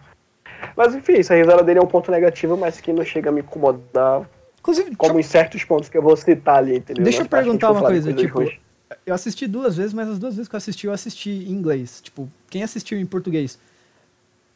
Mas 0.75 0.93
enfim, 0.95 1.13
isso, 1.13 1.33
a 1.33 1.35
risada 1.35 1.63
dele 1.63 1.79
é 1.79 1.81
um 1.81 1.87
ponto 1.87 2.11
negativo, 2.11 2.55
mas 2.57 2.79
que 2.79 2.91
não 2.93 3.03
chega 3.03 3.29
a 3.29 3.33
me 3.33 3.41
incomodar, 3.41 4.27
Inclusive, 4.59 4.95
como 4.95 5.19
em 5.19 5.23
certos 5.23 5.63
pontos 5.63 5.89
que 5.89 5.97
eu 5.97 6.01
vou 6.03 6.15
citar 6.15 6.57
ali, 6.57 6.77
entendeu? 6.77 7.03
Deixa 7.03 7.17
eu 7.17 7.21
a 7.21 7.23
gente 7.23 7.31
perguntar 7.31 7.71
uma 7.71 7.81
coisa, 7.81 8.13
tipo, 8.13 8.39
ruins. 8.39 8.53
eu 9.05 9.13
assisti 9.15 9.47
duas 9.47 9.75
vezes, 9.75 9.91
mas 9.93 10.07
as 10.07 10.19
duas 10.19 10.35
vezes 10.35 10.47
que 10.47 10.55
eu 10.55 10.57
assisti, 10.59 10.85
eu 10.87 10.93
assisti 10.93 11.29
em 11.31 11.51
inglês. 11.51 11.99
Tipo, 12.01 12.29
quem 12.49 12.61
assistiu 12.61 12.99
em 12.99 13.05
português, 13.05 13.57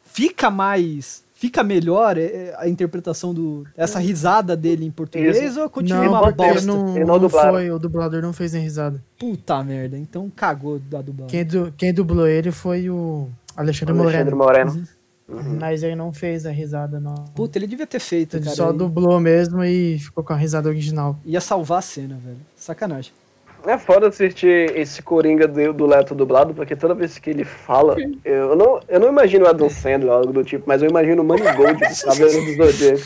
fica 0.04 0.50
mais. 0.50 1.24
Fica 1.34 1.62
melhor 1.62 2.16
é, 2.16 2.54
a 2.56 2.66
interpretação 2.66 3.34
do. 3.34 3.66
essa 3.76 3.98
risada 3.98 4.56
dele 4.56 4.86
em 4.86 4.90
português 4.90 5.36
Isso. 5.38 5.60
ou 5.60 5.68
continua 5.68 6.04
Não, 6.04 6.12
uma 6.12 6.32
bosta? 6.32 6.66
não, 6.66 6.94
não 6.94 7.18
não 7.18 7.28
foi, 7.28 7.70
o 7.70 7.78
dublador 7.78 8.22
não 8.22 8.32
fez 8.32 8.54
nem 8.54 8.62
risada. 8.62 9.02
Puta 9.18 9.62
merda, 9.62 9.98
então 9.98 10.30
cagou 10.34 10.78
da 10.78 11.02
dublagem. 11.02 11.30
Quem, 11.30 11.44
du- 11.44 11.74
quem 11.76 11.92
dublou 11.92 12.26
ele 12.26 12.50
foi 12.50 12.88
o 12.88 13.28
Alexandre, 13.54 13.92
Alexandre 14.00 14.34
Moreno. 14.34 14.70
Moreno. 14.70 14.88
Uhum. 15.28 15.58
Mas 15.60 15.82
ele 15.82 15.96
não 15.96 16.12
fez 16.12 16.46
a 16.46 16.50
risada, 16.50 17.00
não. 17.00 17.14
Puta, 17.34 17.58
ele 17.58 17.66
devia 17.66 17.86
ter 17.86 17.98
feito, 17.98 18.36
Ele 18.36 18.44
cara. 18.44 18.54
só 18.56 18.70
aí. 18.70 18.76
dublou 18.76 19.18
mesmo 19.18 19.64
e 19.64 19.98
ficou 19.98 20.22
com 20.22 20.32
a 20.32 20.36
risada 20.36 20.68
original. 20.68 21.18
Ia 21.24 21.40
salvar 21.40 21.78
a 21.80 21.82
cena, 21.82 22.16
velho. 22.24 22.38
Sacanagem. 22.54 23.12
É 23.66 23.76
foda 23.76 24.06
assistir 24.06 24.70
esse 24.76 25.02
Coringa 25.02 25.48
do, 25.48 25.72
do 25.72 25.86
Leto 25.86 26.14
dublado, 26.14 26.54
porque 26.54 26.76
toda 26.76 26.94
vez 26.94 27.18
que 27.18 27.30
ele 27.30 27.42
fala, 27.44 27.96
eu 28.24 28.54
não, 28.54 28.78
eu 28.88 29.00
não 29.00 29.08
imagino 29.08 29.44
o 29.44 29.48
Adam 29.48 29.68
Sandler 29.68 30.12
ou 30.12 30.18
algo 30.18 30.32
do 30.32 30.44
tipo, 30.44 30.62
mas 30.68 30.80
eu 30.80 30.88
imagino 30.88 31.20
o 31.22 31.24
Money 31.24 31.52
Gold, 31.56 31.80
Cavaleiro 32.04 32.56
do 32.56 32.64
Zodíaco. 32.70 33.02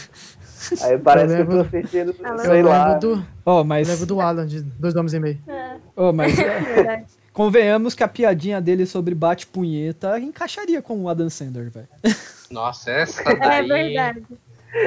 Aí 0.83 0.99
parece 0.99 1.35
que 1.37 1.41
eu 1.41 1.47
tô 1.49 1.61
assistindo, 1.61 2.15
Eu 2.23 2.39
sei 2.41 2.61
eu 2.61 2.67
lá. 2.67 2.89
lembro 2.93 3.01
do, 3.17 3.27
Ó, 3.47 3.61
eu 3.61 3.65
mas. 3.65 3.89
lembro 3.89 4.05
do 4.05 4.21
Alan, 4.21 4.47
de 4.47 4.61
Dois 4.61 4.95
Homens 4.95 5.15
e 5.15 5.21
Meio. 5.21 5.39
É. 5.49 5.77
Ó, 5.97 6.13
mas. 6.13 6.39
é, 6.39 6.61
Verdade. 6.61 7.05
Convenhamos 7.45 7.95
que 7.95 8.05
a 8.05 8.09
piadinha 8.09 8.61
dele 8.61 8.85
sobre 8.85 9.15
bate-punheta 9.15 10.21
encaixaria 10.21 10.83
com 10.83 11.01
o 11.03 11.09
Adam 11.09 11.31
Sandler, 11.31 11.71
velho. 11.71 11.89
Nossa, 12.51 12.91
essa 12.91 13.23
É 13.31 13.35
daí. 13.35 13.67
verdade. 13.67 14.23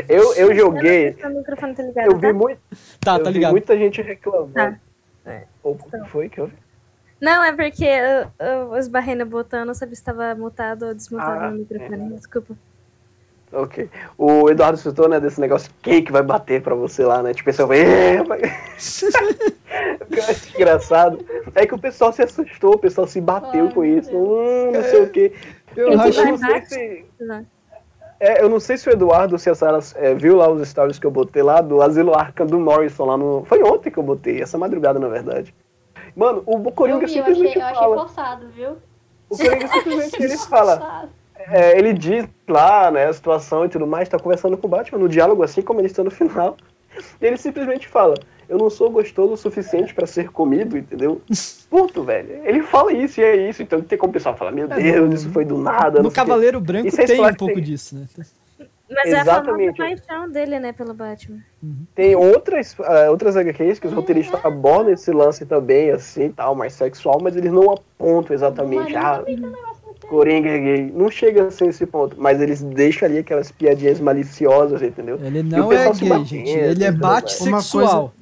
Eu, 0.07 0.33
eu 0.35 0.53
joguei, 0.55 1.15
microfone 1.35 1.73
tá 1.75 1.81
ligado, 1.83 2.05
eu 2.11 2.15
vi, 2.15 2.21
tá? 2.27 2.33
muito, 2.33 2.59
Tá, 2.99 3.15
eu 3.15 3.23
tá 3.23 3.29
vi 3.31 3.33
ligado. 3.33 3.51
muita 3.51 3.75
gente 3.75 4.01
reclamando. 4.03 4.53
Tá. 4.53 4.77
É. 5.25 5.43
Ou 5.63 5.73
o 5.73 5.77
que 5.77 6.09
foi 6.09 6.29
que 6.29 6.39
eu 6.41 6.47
vi? 6.47 6.53
Não, 7.19 7.43
é 7.43 7.51
porque 7.53 7.85
eu, 7.85 8.31
eu 8.45 8.77
esbarrei 8.77 9.15
no 9.15 9.25
botão, 9.25 9.65
não 9.65 9.73
sabia 9.73 9.95
se 9.95 10.01
estava 10.01 10.35
mutado 10.35 10.85
ou 10.85 10.93
desmutado 10.93 11.45
Ah, 11.45 11.49
no 11.51 11.57
microfone. 11.57 12.13
Desculpa. 12.17 12.55
Ok. 13.53 13.89
O 14.17 14.49
Eduardo 14.49 14.77
citou, 14.77 15.07
né, 15.07 15.19
desse 15.19 15.39
negócio, 15.39 15.71
quem 15.81 16.03
que 16.03 16.11
vai 16.11 16.23
bater 16.23 16.61
pra 16.61 16.73
você 16.73 17.05
lá, 17.05 17.21
né? 17.21 17.33
Tipo, 17.33 17.51
esse 17.51 17.61
é 17.61 17.65
o 17.65 17.67
que 17.67 17.75
eu 20.17 20.23
acho 20.23 20.55
engraçado 20.55 21.19
é 21.55 21.65
que 21.65 21.73
o 21.73 21.79
pessoal 21.79 22.11
se 22.11 22.21
assustou, 22.23 22.75
o 22.75 22.79
pessoal 22.79 23.07
se 23.07 23.21
bateu 23.21 23.67
Ai, 23.67 23.73
com 23.73 23.85
isso. 23.85 24.09
Deus. 24.09 24.27
Hum, 24.27 24.71
não 24.71 24.83
sei 24.83 25.03
o 25.03 25.09
quê. 25.09 25.33
Eu 25.75 25.91
Ele 25.91 26.01
acho. 26.01 26.07
Eu 26.07 26.13
vai 26.13 26.31
não 26.31 26.37
sei 26.37 26.65
se. 26.65 27.05
Não. 27.19 27.45
É, 28.19 28.41
eu 28.41 28.49
não 28.49 28.59
sei 28.59 28.77
se 28.77 28.87
o 28.87 28.91
Eduardo, 28.91 29.37
se 29.37 29.49
a 29.49 29.55
Sarah 29.55 29.79
é, 29.95 30.13
viu 30.13 30.37
lá 30.37 30.49
os 30.49 30.67
stories 30.67 30.97
que 30.97 31.05
eu 31.05 31.11
botei 31.11 31.43
lá 31.43 31.61
do 31.61 31.81
Asilo 31.81 32.15
Arkham 32.15 32.45
do 32.45 32.59
Morrison 32.59 33.05
lá 33.05 33.17
no. 33.17 33.43
Foi 33.45 33.61
ontem 33.63 33.91
que 33.91 33.99
eu 33.99 34.03
botei, 34.03 34.41
essa 34.41 34.57
madrugada, 34.57 34.97
na 34.97 35.09
verdade. 35.09 35.53
Mano, 36.15 36.41
o 36.45 36.57
Eu 36.57 36.71
Coringa 36.71 37.05
vi, 37.05 37.17
eu 37.17 37.23
achei, 37.23 37.35
simplesmente 37.35 37.57
eu 37.57 37.65
achei 37.65 37.75
fala. 37.75 37.97
forçado, 37.97 38.47
viu? 38.49 38.77
O 39.29 39.37
Coringa 39.37 39.67
simplesmente 39.67 40.23
ele 40.23 40.37
fala. 40.37 41.09
É, 41.49 41.77
ele 41.77 41.93
diz 41.93 42.25
lá, 42.47 42.89
né, 42.91 43.05
a 43.07 43.13
situação 43.13 43.65
e 43.65 43.69
tudo 43.69 43.85
mais, 43.87 44.07
tá 44.09 44.17
conversando 44.19 44.57
com 44.57 44.67
o 44.67 44.69
Batman 44.69 44.99
no 44.99 45.09
diálogo, 45.09 45.43
assim 45.43 45.61
como 45.61 45.79
ele 45.79 45.87
está 45.87 46.03
no 46.03 46.11
final. 46.11 46.57
E 47.19 47.25
ele 47.25 47.37
simplesmente 47.37 47.87
fala: 47.87 48.13
Eu 48.47 48.59
não 48.59 48.69
sou 48.69 48.87
gostoso 48.91 49.33
o 49.33 49.37
suficiente 49.37 49.95
pra 49.95 50.05
ser 50.05 50.29
comido, 50.29 50.77
entendeu? 50.77 51.19
Ponto, 51.67 52.03
velho. 52.03 52.41
Ele 52.45 52.61
fala 52.61 52.93
isso 52.93 53.19
e 53.19 53.23
é 53.23 53.49
isso. 53.49 53.63
Então 53.63 53.81
tem 53.81 53.97
como 53.97 54.11
o 54.11 54.13
pessoal 54.13 54.37
falar: 54.37 54.51
Meu 54.51 54.71
É, 54.71 54.75
Deus, 54.79 55.09
no- 55.09 55.15
isso 55.15 55.29
foi 55.31 55.43
do 55.43 55.57
nada. 55.57 55.97
não 55.97 56.03
No 56.03 56.11
sei 56.11 56.21
o 56.21 56.25
quê." 56.25 56.29
Cavaleiro 56.31 56.61
Branco 56.61 56.87
Isso 56.87 57.01
é 57.01 57.05
tem 57.05 57.19
um 57.19 57.27
que 57.31 57.37
pouco 57.37 57.55
tem. 57.55 57.63
disso, 57.63 57.95
né? 57.95 58.05
Mas 58.91 59.11
é 59.11 59.21
a 59.21 59.25
famosa 59.25 59.41
Exatamente. 59.41 59.77
paixão 59.77 60.29
dele, 60.29 60.59
né, 60.59 60.71
pelo 60.71 60.93
Batman. 60.93 61.39
Tem 61.95 62.15
outras, 62.15 62.75
ah, 62.81 63.09
outras 63.09 63.35
HQs 63.35 63.79
que 63.79 63.87
os 63.87 63.93
roteiristas 63.93 64.45
abordam 64.45 64.93
esse 64.93 65.09
lance 65.11 65.47
também, 65.47 65.89
assim, 65.89 66.29
tal, 66.31 66.53
mais 66.53 66.73
sexual, 66.73 67.19
mas 67.19 67.35
eles 67.35 67.51
não 67.51 67.71
apontam 67.71 68.35
exatamente. 68.35 68.95
Ah, 68.95 69.23
um 69.27 69.31
negócio 69.31 69.39
muito- 69.39 69.72
Coringa 70.13 70.47
é 70.47 70.59
gay. 70.59 70.91
Não 70.95 71.09
chega 71.09 71.47
assim 71.47 71.69
esse 71.69 71.87
ponto, 71.87 72.15
mas 72.19 72.39
eles 72.39 72.61
deixam 72.61 73.07
ali 73.07 73.17
aquelas 73.17 73.51
piadinhas 73.51 73.99
maliciosas, 73.99 74.83
entendeu? 74.83 75.19
Ele 75.19 75.41
não 75.41 75.73
é 75.73 75.91
gay, 75.91 76.07
batendo, 76.07 76.25
gente. 76.25 76.51
Ele 76.51 76.83
é 76.83 76.91
bate-sexual. 76.91 78.13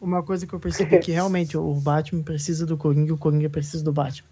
Uma 0.00 0.24
coisa 0.24 0.44
que 0.44 0.52
eu 0.52 0.58
percebi 0.58 0.96
é 0.96 0.98
que 0.98 1.12
realmente 1.12 1.56
o 1.56 1.72
Batman 1.74 2.24
precisa 2.24 2.66
do 2.66 2.76
Coringa 2.76 3.10
e 3.10 3.12
o 3.12 3.16
Coringa 3.16 3.48
precisa 3.48 3.84
do 3.84 3.92
Batman. 3.92 4.28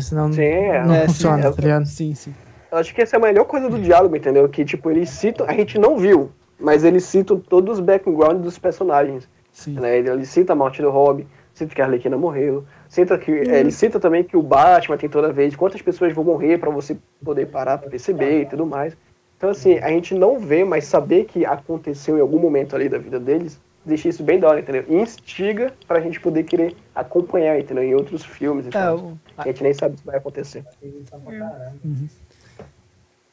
Senão 0.00 0.32
Sim, 0.32 0.42
é. 0.42 0.84
não 0.84 0.94
É, 0.94 1.00
sim, 1.02 1.06
funciona, 1.06 1.46
é. 1.46 1.50
tá 1.52 1.62
ligado? 1.62 1.86
Sim, 1.86 2.14
sim. 2.16 2.34
Eu 2.72 2.78
acho 2.78 2.92
que 2.92 3.02
essa 3.02 3.14
é 3.14 3.18
a 3.18 3.22
melhor 3.22 3.44
coisa 3.44 3.70
do 3.70 3.80
diálogo, 3.80 4.16
entendeu? 4.16 4.48
Que, 4.48 4.64
tipo, 4.64 4.90
eles 4.90 5.08
citam. 5.08 5.46
A 5.48 5.52
gente 5.52 5.78
não 5.78 5.96
viu, 5.96 6.32
mas 6.58 6.82
eles 6.82 7.04
citam 7.04 7.38
todos 7.38 7.78
os 7.78 7.84
backgrounds 7.84 8.42
dos 8.42 8.58
personagens. 8.58 9.28
sim. 9.52 9.74
Né? 9.74 9.98
Ele, 9.98 10.10
ele 10.10 10.26
cita 10.26 10.52
a 10.52 10.56
morte 10.56 10.82
do 10.82 10.90
Robin, 10.90 11.26
cita 11.60 11.74
que 11.74 11.82
a 11.82 11.84
Arlequina 11.84 12.16
morreu, 12.16 12.64
cita 12.88 13.18
que, 13.18 13.30
é, 13.30 13.60
ele 13.60 13.70
cita 13.70 14.00
também 14.00 14.24
que 14.24 14.36
o 14.36 14.42
Batman 14.42 14.96
tem 14.96 15.08
toda 15.10 15.32
vez 15.32 15.54
quantas 15.54 15.82
pessoas 15.82 16.12
vão 16.14 16.24
morrer 16.24 16.58
pra 16.58 16.70
você 16.70 16.96
poder 17.24 17.46
parar 17.46 17.76
pra 17.78 17.90
perceber 17.90 18.42
e 18.42 18.46
tudo 18.46 18.64
mais. 18.66 18.96
Então, 19.36 19.50
assim, 19.50 19.78
a 19.78 19.88
gente 19.88 20.14
não 20.14 20.38
vê, 20.38 20.64
mas 20.64 20.84
saber 20.84 21.24
que 21.24 21.44
aconteceu 21.44 22.16
em 22.16 22.20
algum 22.20 22.38
momento 22.38 22.74
ali 22.76 22.88
da 22.88 22.98
vida 22.98 23.18
deles, 23.20 23.58
deixa 23.84 24.08
isso 24.08 24.22
bem 24.22 24.38
da 24.38 24.48
hora, 24.48 24.60
entendeu? 24.60 24.84
E 24.88 24.94
instiga 24.94 25.72
pra 25.86 26.00
gente 26.00 26.18
poder 26.20 26.44
querer 26.44 26.74
acompanhar, 26.94 27.58
entendeu? 27.58 27.84
Em 27.84 27.94
outros 27.94 28.24
filmes 28.24 28.64
e 28.66 28.68
É, 28.68 28.72
tal. 28.72 28.96
o- 28.98 29.18
A 29.36 29.46
gente 29.46 29.62
nem 29.62 29.72
sabe 29.74 29.98
se 29.98 30.04
vai 30.04 30.16
acontecer. 30.16 30.64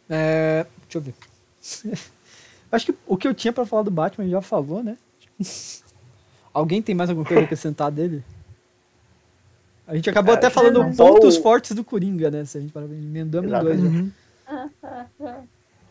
é, 0.09 0.65
deixa 0.83 0.97
eu 0.97 1.01
ver. 1.01 1.13
Acho 2.71 2.85
que 2.87 2.95
o 3.07 3.15
que 3.17 3.27
eu 3.27 3.33
tinha 3.33 3.53
pra 3.53 3.65
falar 3.65 3.83
do 3.83 3.91
Batman 3.91 4.27
já 4.27 4.41
falou, 4.41 4.83
né? 4.83 4.97
Alguém 6.57 6.81
tem 6.81 6.95
mais 6.95 7.09
alguma 7.09 7.25
coisa 7.25 7.41
a 7.41 7.45
acrescentar 7.45 7.91
dele? 7.91 8.23
A 9.87 9.95
gente 9.95 10.09
acabou 10.09 10.33
Cara, 10.35 10.47
até 10.47 10.53
falando 10.53 10.93
só 10.95 11.07
pontos 11.13 11.37
o- 11.37 11.41
fortes 11.43 11.71
do 11.75 11.83
Coringa, 11.83 12.31
né? 12.31 12.43
Se 12.45 12.57
a 12.57 12.61
gente 12.61 12.73
parar, 12.73 12.85
emendamos 12.87 13.51
em 13.51 13.59
dois 13.59 13.79
já. 13.79 13.87
Uhum. 13.87 14.11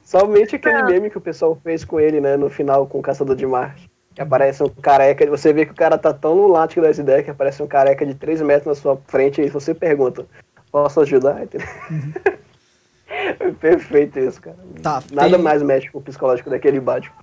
Somente 0.04 0.56
aquele 0.56 0.78
Não. 0.82 0.86
meme 0.88 1.08
que 1.10 1.18
o 1.18 1.20
pessoal 1.20 1.56
fez 1.62 1.84
com 1.84 1.98
ele, 2.00 2.20
né, 2.20 2.36
no 2.36 2.48
final 2.50 2.86
com 2.86 2.98
o 2.98 3.02
Caçador 3.02 3.36
de 3.36 3.46
Marte. 3.46 3.88
Que 4.14 4.20
aparece 4.22 4.62
um 4.62 4.68
careca, 4.68 5.26
você 5.26 5.52
vê 5.52 5.66
que 5.66 5.72
o 5.72 5.76
cara 5.76 5.96
tá 5.98 6.12
tão 6.12 6.34
lunático 6.34 6.80
das 6.80 6.98
ideias 6.98 7.24
que 7.24 7.30
aparece 7.30 7.62
um 7.62 7.66
careca 7.66 8.04
de 8.04 8.14
3 8.14 8.40
metros 8.42 8.66
na 8.66 8.74
sua 8.74 8.96
frente 9.06 9.40
e 9.42 9.48
você 9.48 9.74
pergunta, 9.74 10.26
posso 10.72 11.00
ajudar? 11.00 11.42
Entendeu? 11.44 11.66
Perfeito 13.60 14.18
isso, 14.18 14.40
cara. 14.40 14.56
Tá, 14.82 15.02
Nada 15.12 15.30
tem- 15.30 15.38
mais 15.42 15.62
mexe 15.62 15.90
com 15.90 15.98
o 15.98 16.02
psicológico 16.02 16.50
daquele 16.50 16.80
Batman. 16.80 17.14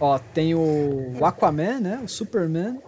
Ó, 0.00 0.18
tem 0.18 0.54
o 0.54 1.14
Aquaman, 1.24 1.80
né? 1.80 2.00
O 2.04 2.08
Superman. 2.08 2.78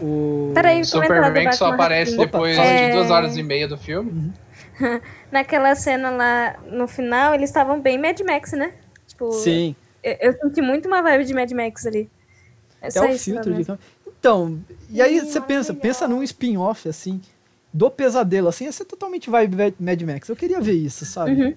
O. 0.00 0.52
Peraí, 0.54 0.84
Superman 0.84 1.48
que 1.48 1.56
só 1.56 1.72
aparece 1.72 2.12
rapidinho. 2.16 2.26
depois 2.26 2.58
É. 2.58 2.86
de 2.86 2.92
duas 2.94 3.10
horas 3.10 3.36
e 3.36 3.42
meia 3.42 3.66
do 3.66 3.76
filme. 3.76 4.32
Naquela 5.32 5.74
cena 5.74 6.10
lá 6.10 6.56
no 6.70 6.86
final, 6.86 7.34
eles 7.34 7.50
estavam 7.50 7.80
bem 7.80 7.98
Mad 7.98 8.18
Max, 8.20 8.52
né? 8.52 8.72
Tipo, 9.06 9.32
Sim, 9.32 9.74
eu, 10.02 10.16
eu 10.20 10.32
senti 10.40 10.62
muito 10.62 10.86
uma 10.86 11.02
vibe 11.02 11.24
de 11.24 11.34
Mad 11.34 11.50
Max 11.52 11.86
ali. 11.86 12.08
É 12.80 12.86
até 12.88 12.98
só 13.00 13.06
o 13.06 13.10
isso, 13.10 13.24
filtro 13.24 13.52
de. 13.54 13.66
Então, 14.06 14.58
e 14.88 15.00
aí 15.02 15.20
Sim, 15.20 15.26
você 15.26 15.40
pensa, 15.40 15.74
pensa 15.74 16.06
num 16.08 16.22
spin-off, 16.22 16.88
assim, 16.88 17.20
do 17.72 17.90
pesadelo, 17.90 18.48
assim, 18.48 18.64
ia 18.66 18.72
ser 18.72 18.84
totalmente 18.84 19.28
vibe 19.28 19.56
Mad- 19.56 19.74
Mad 19.80 20.02
Max. 20.02 20.28
Eu 20.28 20.36
queria 20.36 20.60
ver 20.60 20.74
isso, 20.74 21.04
sabe? 21.04 21.32
Uhum. 21.32 21.54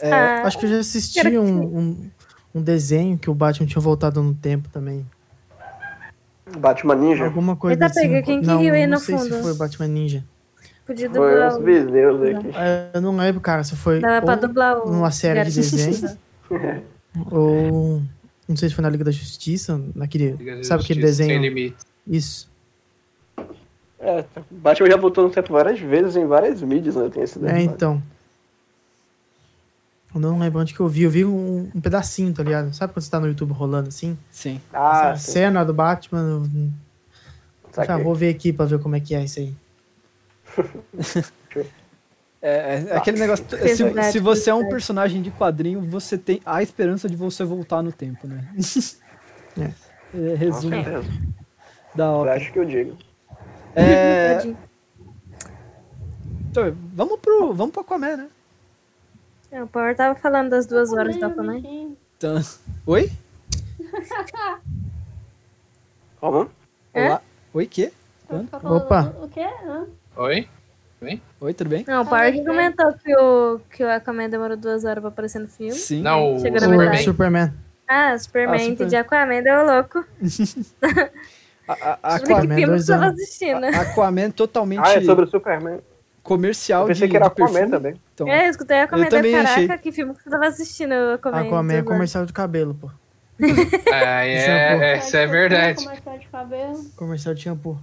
É, 0.00 0.12
Ah, 0.12 0.42
Acho 0.46 0.58
que 0.58 0.66
eu 0.66 0.70
já 0.70 0.78
assisti 0.78 1.38
um, 1.38 1.60
um, 1.78 2.10
um 2.54 2.60
desenho 2.62 3.16
que 3.18 3.30
o 3.30 3.34
Batman 3.34 3.66
tinha 3.66 3.80
voltado 3.80 4.22
no 4.22 4.34
tempo 4.34 4.68
também. 4.70 5.06
Batman 6.58 6.94
Ninja. 6.96 7.24
Alguma 7.26 7.54
coisa 7.56 7.74
Eita, 7.74 7.86
assim. 7.86 8.00
pega, 8.08 8.22
quem 8.22 8.40
que 8.40 8.46
não, 8.46 8.58
aí 8.60 8.86
não 8.86 8.98
sei 8.98 9.16
se 9.18 9.28
fundo? 9.30 9.42
foi 9.42 9.54
Batman 9.54 9.86
Ninja. 9.86 10.24
Podia 10.84 11.08
Foi 11.08 11.30
dublar. 11.30 11.48
os 11.48 11.56
o- 11.56 11.62
vizinhos 11.62 12.22
aqui. 12.22 12.48
É, 12.56 12.90
Eu 12.94 13.00
não 13.00 13.16
lembro, 13.16 13.40
cara, 13.40 13.62
se 13.62 13.76
foi 13.76 14.00
Dava 14.00 14.24
pra 14.26 14.34
ou 14.34 14.40
dublar 14.40 14.78
o. 14.84 14.90
numa 14.90 15.10
série 15.12 15.44
de 15.44 15.50
Gareth. 15.50 15.54
desenho 15.60 16.18
ou 17.30 18.02
não 18.48 18.56
sei 18.56 18.68
se 18.68 18.74
foi 18.74 18.82
na 18.82 18.88
Liga 18.90 19.04
da 19.04 19.12
Justiça, 19.12 19.80
naquele, 19.94 20.32
Liga 20.32 20.56
da 20.56 20.64
sabe 20.64 20.82
aquele 20.82 21.00
desenho? 21.00 21.74
Isso. 22.04 22.50
É, 24.00 24.24
Batman 24.50 24.90
já 24.90 24.96
voltou 24.96 25.22
no 25.24 25.30
tempo 25.30 25.52
várias 25.52 25.78
vezes 25.78 26.16
em 26.16 26.26
várias 26.26 26.60
mídias, 26.62 26.96
né? 26.96 27.08
Tem 27.12 27.22
esse 27.22 27.38
É, 27.46 27.62
então. 27.62 28.02
Eu 30.14 30.20
não 30.20 30.38
lembro 30.38 30.60
onde 30.60 30.74
que 30.74 30.80
eu 30.80 30.88
vi. 30.88 31.02
Eu 31.02 31.10
vi 31.10 31.24
um, 31.24 31.70
um 31.74 31.80
pedacinho, 31.80 32.32
tá 32.34 32.42
ligado? 32.42 32.74
Sabe 32.74 32.92
quando 32.92 33.02
você 33.04 33.10
tá 33.10 33.20
no 33.20 33.28
YouTube 33.28 33.52
rolando 33.52 33.88
assim? 33.88 34.18
sim. 34.30 34.60
Ah, 34.72 35.14
sim. 35.16 35.32
cena 35.32 35.64
do 35.64 35.72
Batman. 35.72 36.42
eu- 37.76 37.84
Já 37.84 37.96
vou 37.96 38.14
ver 38.14 38.34
aqui 38.34 38.52
pra 38.52 38.66
ver 38.66 38.80
como 38.80 38.96
é 38.96 39.00
que 39.00 39.14
é 39.14 39.24
isso 39.24 39.38
aí. 39.40 39.54
É, 42.42 42.84
é 42.88 42.96
aquele 42.96 43.18
negócio. 43.18 43.44
Se, 43.50 43.84
Verdade, 43.84 44.12
se 44.12 44.18
você 44.18 44.48
é 44.48 44.54
um 44.54 44.66
personagem 44.66 45.20
de 45.20 45.30
quadrinho, 45.30 45.82
você 45.82 46.16
tem 46.16 46.40
a 46.46 46.62
esperança 46.62 47.06
de 47.06 47.14
você 47.14 47.44
voltar 47.44 47.82
no 47.82 47.92
tempo, 47.92 48.26
né? 48.26 48.42
É. 49.60 49.70
É, 50.12 50.34
resumo 50.34 50.82
da 51.94 52.04
Eu 52.04 52.10
obra. 52.10 52.34
acho 52.34 52.52
que 52.52 52.58
eu 52.58 52.64
digo. 52.64 52.96
É, 53.76 54.42
então, 56.50 56.76
vamos 56.92 57.20
pro, 57.20 57.54
vamos 57.54 57.72
pro 57.72 57.82
Aquaman, 57.82 58.16
né? 58.16 58.28
É, 59.50 59.62
O 59.62 59.66
Power 59.66 59.96
tava 59.96 60.14
falando 60.18 60.50
das 60.50 60.66
duas 60.66 60.92
horas 60.92 61.16
da 61.18 61.26
Aquaman. 61.28 61.60
Então, 62.16 62.40
oi? 62.86 63.10
Como? 66.20 66.50
É? 66.94 67.06
Olá? 67.06 67.22
Oi, 67.54 67.66
quê? 67.66 67.92
Opa. 68.62 69.14
O 69.20 69.28
quê? 69.28 69.40
Hã? 69.64 69.86
Oi? 70.16 70.48
Oi, 71.40 71.54
tudo 71.54 71.70
bem? 71.70 71.84
Não, 71.88 72.02
o 72.02 72.06
Power 72.06 72.30
que 72.32 72.44
comentou 72.44 72.92
que 72.92 73.16
o, 73.16 73.58
que 73.70 73.82
o 73.82 73.88
Aquaman 73.90 74.28
demorou 74.28 74.56
duas 74.56 74.84
horas 74.84 75.00
pra 75.00 75.08
aparecer 75.08 75.38
no 75.40 75.48
filme. 75.48 75.72
Sim. 75.72 76.02
Não, 76.02 76.36
o 76.36 76.40
Chegou. 76.40 76.60
Superman. 76.60 76.96
Superman. 77.02 77.54
Ah, 77.88 78.18
Superman, 78.18 78.60
Ah, 78.60 78.64
entendi. 78.64 78.94
Aquaman 78.96 79.42
deu 79.42 79.64
louco. 79.64 80.04
A, 81.66 81.72
a- 81.72 81.98
a 82.02 82.14
Aquaman, 82.16 82.56
filme 82.56 82.66
dois 82.66 82.90
anos. 82.90 83.12
assistindo? 83.14 83.64
Aquaman 83.64 84.30
totalmente 84.32 84.80
Ah, 84.84 84.94
é 84.94 85.00
sobre 85.02 85.24
o 85.24 85.28
Superman. 85.28 85.78
Comercial 86.34 86.82
Eu 86.82 86.86
pensei 86.88 87.06
de, 87.08 87.10
que 87.10 87.16
era 87.16 87.26
de 87.26 87.32
Aquaman 87.32 87.52
perfume. 87.52 87.70
também. 87.70 88.00
Então, 88.14 88.28
É, 88.28 88.46
eu 88.46 88.50
escutei 88.50 88.80
Aquaman. 88.80 89.04
Eu 89.04 89.10
também 89.10 89.32
Caraca, 89.32 89.50
achei. 89.52 89.78
que 89.78 89.92
filme 89.92 90.14
que 90.14 90.22
você 90.22 90.30
tava 90.30 90.46
assistindo, 90.46 90.92
Aquaman? 91.14 91.40
Aquaman 91.40 91.74
é 91.74 91.82
comercial 91.82 92.24
de 92.26 92.32
cabelo, 92.32 92.74
pô. 92.74 92.90
Ah, 93.92 94.24
é, 94.26 94.96
essa 94.98 95.18
é 95.18 95.26
verdade. 95.26 95.84
Comercial 95.84 96.18
de 96.18 96.28
cabelo. 96.28 96.84
Comercial 96.96 97.34
de 97.34 97.40
shampoo. 97.42 97.78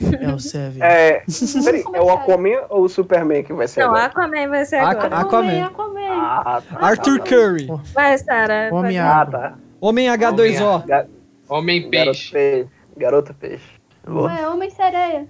É 0.20 0.28
o 0.32 0.38
Seven. 0.38 0.80
É, 0.82 1.22
peraí, 1.64 1.84
é 1.92 2.00
o 2.00 2.10
Aquaman 2.10 2.66
ou 2.70 2.84
o 2.84 2.88
Superman 2.88 3.42
que 3.42 3.52
vai 3.52 3.66
ser 3.68 3.80
Não, 3.80 3.88
agora? 3.88 4.04
Aquaman 4.06 4.48
vai 4.48 4.64
ser 4.64 4.76
agora. 4.76 5.16
Aquaman. 5.16 5.64
Aquaman. 5.66 6.08
Ah, 6.10 6.62
tá. 6.68 6.78
Arthur 6.86 7.18
Curry, 7.20 7.66
Vai, 7.94 8.16
Sara. 8.18 8.68
Homem 8.72 8.96
pode- 8.96 8.98
Ah, 8.98 9.26
tá. 9.26 9.54
Homem 9.80 10.08
H2O. 10.08 10.84
Ga- 10.86 11.06
Homem 11.48 11.90
Garoto 11.90 12.12
peixe. 12.18 12.32
peixe. 12.32 12.68
Garota 12.96 13.34
peixe. 13.34 13.64
Boa. 14.06 14.32
Ué, 14.32 14.48
Homem 14.48 14.70
Sereia. 14.70 15.26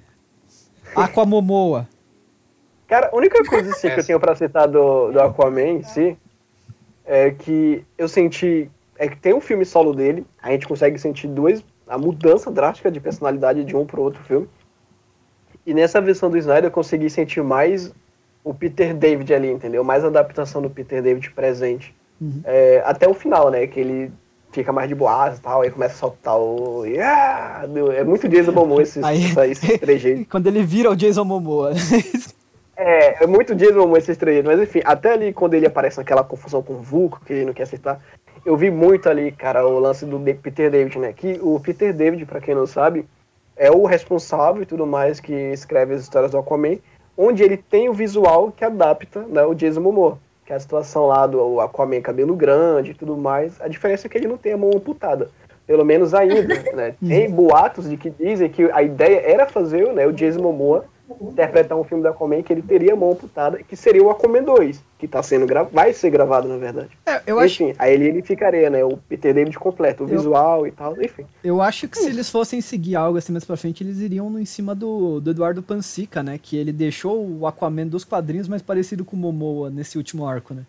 Aquamomoa. 0.94 1.86
Cara, 2.88 3.10
a 3.12 3.16
única 3.16 3.44
coisa 3.44 3.70
assim, 3.70 3.88
que 3.94 4.00
eu 4.00 4.04
tenho 4.06 4.18
pra 4.20 4.34
citar 4.34 4.66
do, 4.66 5.12
do 5.12 5.20
Aquaman 5.20 5.62
em 5.62 5.82
si 5.82 6.16
é 7.04 7.30
que 7.30 7.84
eu 7.96 8.08
senti. 8.08 8.68
É 8.98 9.06
que 9.06 9.16
tem 9.16 9.32
um 9.32 9.40
filme 9.40 9.64
solo 9.64 9.94
dele, 9.94 10.26
a 10.42 10.50
gente 10.50 10.66
consegue 10.66 10.98
sentir 10.98 11.28
duas. 11.28 11.62
a 11.86 11.96
mudança 11.96 12.50
drástica 12.50 12.90
de 12.90 12.98
personalidade 13.00 13.62
de 13.64 13.76
um 13.76 13.86
pro 13.86 14.02
outro 14.02 14.20
filme. 14.24 14.48
E 15.64 15.72
nessa 15.72 16.00
versão 16.00 16.28
do 16.30 16.36
Snyder 16.38 16.64
eu 16.64 16.70
consegui 16.70 17.08
sentir 17.08 17.42
mais 17.42 17.92
o 18.42 18.52
Peter 18.54 18.94
David 18.94 19.32
ali, 19.34 19.50
entendeu? 19.50 19.84
Mais 19.84 20.02
a 20.04 20.08
adaptação 20.08 20.60
do 20.62 20.68
Peter 20.70 21.02
David 21.02 21.30
presente. 21.32 21.94
Uhum. 22.20 22.40
É, 22.44 22.82
até 22.84 23.06
o 23.08 23.14
final, 23.14 23.50
né? 23.50 23.66
Que 23.66 23.78
ele 23.80 24.10
fica 24.50 24.72
mais 24.72 24.88
de 24.88 24.94
boas 24.94 25.38
e 25.38 25.40
tal, 25.42 25.60
aí 25.60 25.70
começa 25.70 25.94
a 25.94 25.98
soltar 25.98 26.36
o. 26.38 26.84
Yeah! 26.86 27.64
É 27.94 28.02
muito 28.02 28.28
Jason 28.28 28.52
Momoa 28.52 28.82
esse, 28.82 29.00
Aí- 29.04 29.32
esses 29.52 29.78
trejeitos. 29.78 30.26
Quando 30.30 30.46
ele 30.46 30.62
vira 30.64 30.90
o 30.90 30.96
Jason 30.96 31.24
Momoa. 31.24 31.72
É, 32.80 33.24
é 33.24 33.26
muito 33.26 33.56
Momoa 33.76 33.98
esses 33.98 34.16
trejeitos, 34.16 34.48
mas 34.48 34.62
enfim, 34.62 34.80
até 34.84 35.12
ali 35.12 35.32
quando 35.32 35.54
ele 35.54 35.66
aparece 35.66 35.98
naquela 35.98 36.22
confusão 36.22 36.62
com 36.62 36.74
o 36.74 36.80
Vulco, 36.80 37.20
que 37.26 37.32
ele 37.32 37.46
não 37.46 37.52
quer 37.52 37.64
acertar, 37.64 37.98
eu 38.46 38.56
vi 38.56 38.70
muito 38.70 39.08
ali, 39.08 39.32
cara, 39.32 39.66
o 39.66 39.80
lance 39.80 40.06
do 40.06 40.16
Peter 40.20 40.70
David, 40.70 40.96
né? 40.96 41.12
Que 41.12 41.40
o 41.42 41.58
Peter 41.58 41.92
David, 41.92 42.24
pra 42.24 42.40
quem 42.40 42.54
não 42.54 42.68
sabe, 42.68 43.04
é 43.56 43.68
o 43.68 43.84
responsável 43.84 44.62
e 44.62 44.66
tudo 44.66 44.86
mais 44.86 45.18
que 45.18 45.32
escreve 45.32 45.94
as 45.94 46.02
histórias 46.02 46.30
do 46.30 46.38
Aquaman, 46.38 46.78
onde 47.16 47.42
ele 47.42 47.56
tem 47.56 47.88
o 47.88 47.92
visual 47.92 48.52
que 48.52 48.64
adapta 48.64 49.22
né, 49.22 49.44
o 49.44 49.54
Jason 49.54 49.80
Momoa. 49.80 50.16
Que 50.46 50.52
é 50.52 50.56
a 50.56 50.60
situação 50.60 51.08
lá 51.08 51.26
do 51.26 51.60
Aquaman 51.60 52.00
cabelo 52.00 52.36
grande 52.36 52.92
e 52.92 52.94
tudo 52.94 53.16
mais. 53.16 53.60
A 53.60 53.66
diferença 53.66 54.06
é 54.06 54.08
que 54.08 54.16
ele 54.16 54.28
não 54.28 54.38
tem 54.38 54.52
a 54.52 54.56
mão 54.56 54.70
amputada. 54.72 55.28
Pelo 55.66 55.84
menos 55.84 56.14
ainda, 56.14 56.54
né? 56.72 56.94
Tem 57.06 57.28
boatos 57.28 57.90
de 57.90 57.96
que 57.98 58.08
dizem 58.08 58.48
que 58.48 58.70
a 58.70 58.82
ideia 58.82 59.20
era 59.20 59.46
fazer 59.46 59.92
né, 59.92 60.06
o 60.06 60.12
Jason 60.12 60.40
Momoa 60.40 60.86
interpretar 61.20 61.76
um 61.78 61.84
filme 61.84 62.02
do 62.02 62.08
Aquaman 62.08 62.42
que 62.42 62.52
ele 62.52 62.62
teria 62.62 62.92
a 62.92 62.96
mão 62.96 63.12
amputada, 63.12 63.62
que 63.62 63.74
seria 63.76 64.02
o 64.02 64.10
Aquaman 64.10 64.42
2, 64.42 64.82
que 64.98 65.08
tá 65.08 65.22
sendo 65.22 65.46
gra... 65.46 65.62
vai 65.64 65.92
ser 65.92 66.10
gravado, 66.10 66.46
na 66.48 66.56
verdade. 66.56 66.90
É, 67.06 67.22
eu 67.26 67.38
acho, 67.38 67.62
enfim, 67.62 67.74
aí 67.78 67.94
ele, 67.94 68.08
ele 68.08 68.22
ficaria, 68.22 68.68
né? 68.68 68.84
O 68.84 68.96
Peter 68.96 69.32
David 69.34 69.58
completo, 69.58 70.04
o 70.04 70.06
Eu- 70.06 70.16
visual 70.16 70.66
e 70.66 70.70
tal, 70.72 71.00
enfim. 71.02 71.24
eu 71.42 71.62
acho 71.62 71.88
que 71.88 71.98
se 71.98 72.08
eles 72.08 72.28
fossem 72.30 72.60
seguir 72.60 72.96
algo 72.96 73.16
assim 73.18 73.32
mais 73.32 73.44
pra 73.44 73.56
frente, 73.56 73.82
eles 73.82 73.98
iriam 74.00 74.38
em 74.38 74.44
cima 74.44 74.74
do, 74.74 75.20
do 75.20 75.30
Eduardo 75.30 75.62
Pansica, 75.62 76.22
né? 76.22 76.38
Que 76.42 76.56
ele 76.56 76.72
deixou 76.72 77.26
o 77.26 77.46
Aquaman 77.46 77.86
dos 77.86 78.04
quadrinhos 78.04 78.48
mais 78.48 78.62
parecido 78.62 79.04
com 79.04 79.16
o 79.16 79.18
Momoa 79.18 79.70
nesse 79.70 79.96
último 79.96 80.26
arco, 80.26 80.52
né? 80.54 80.62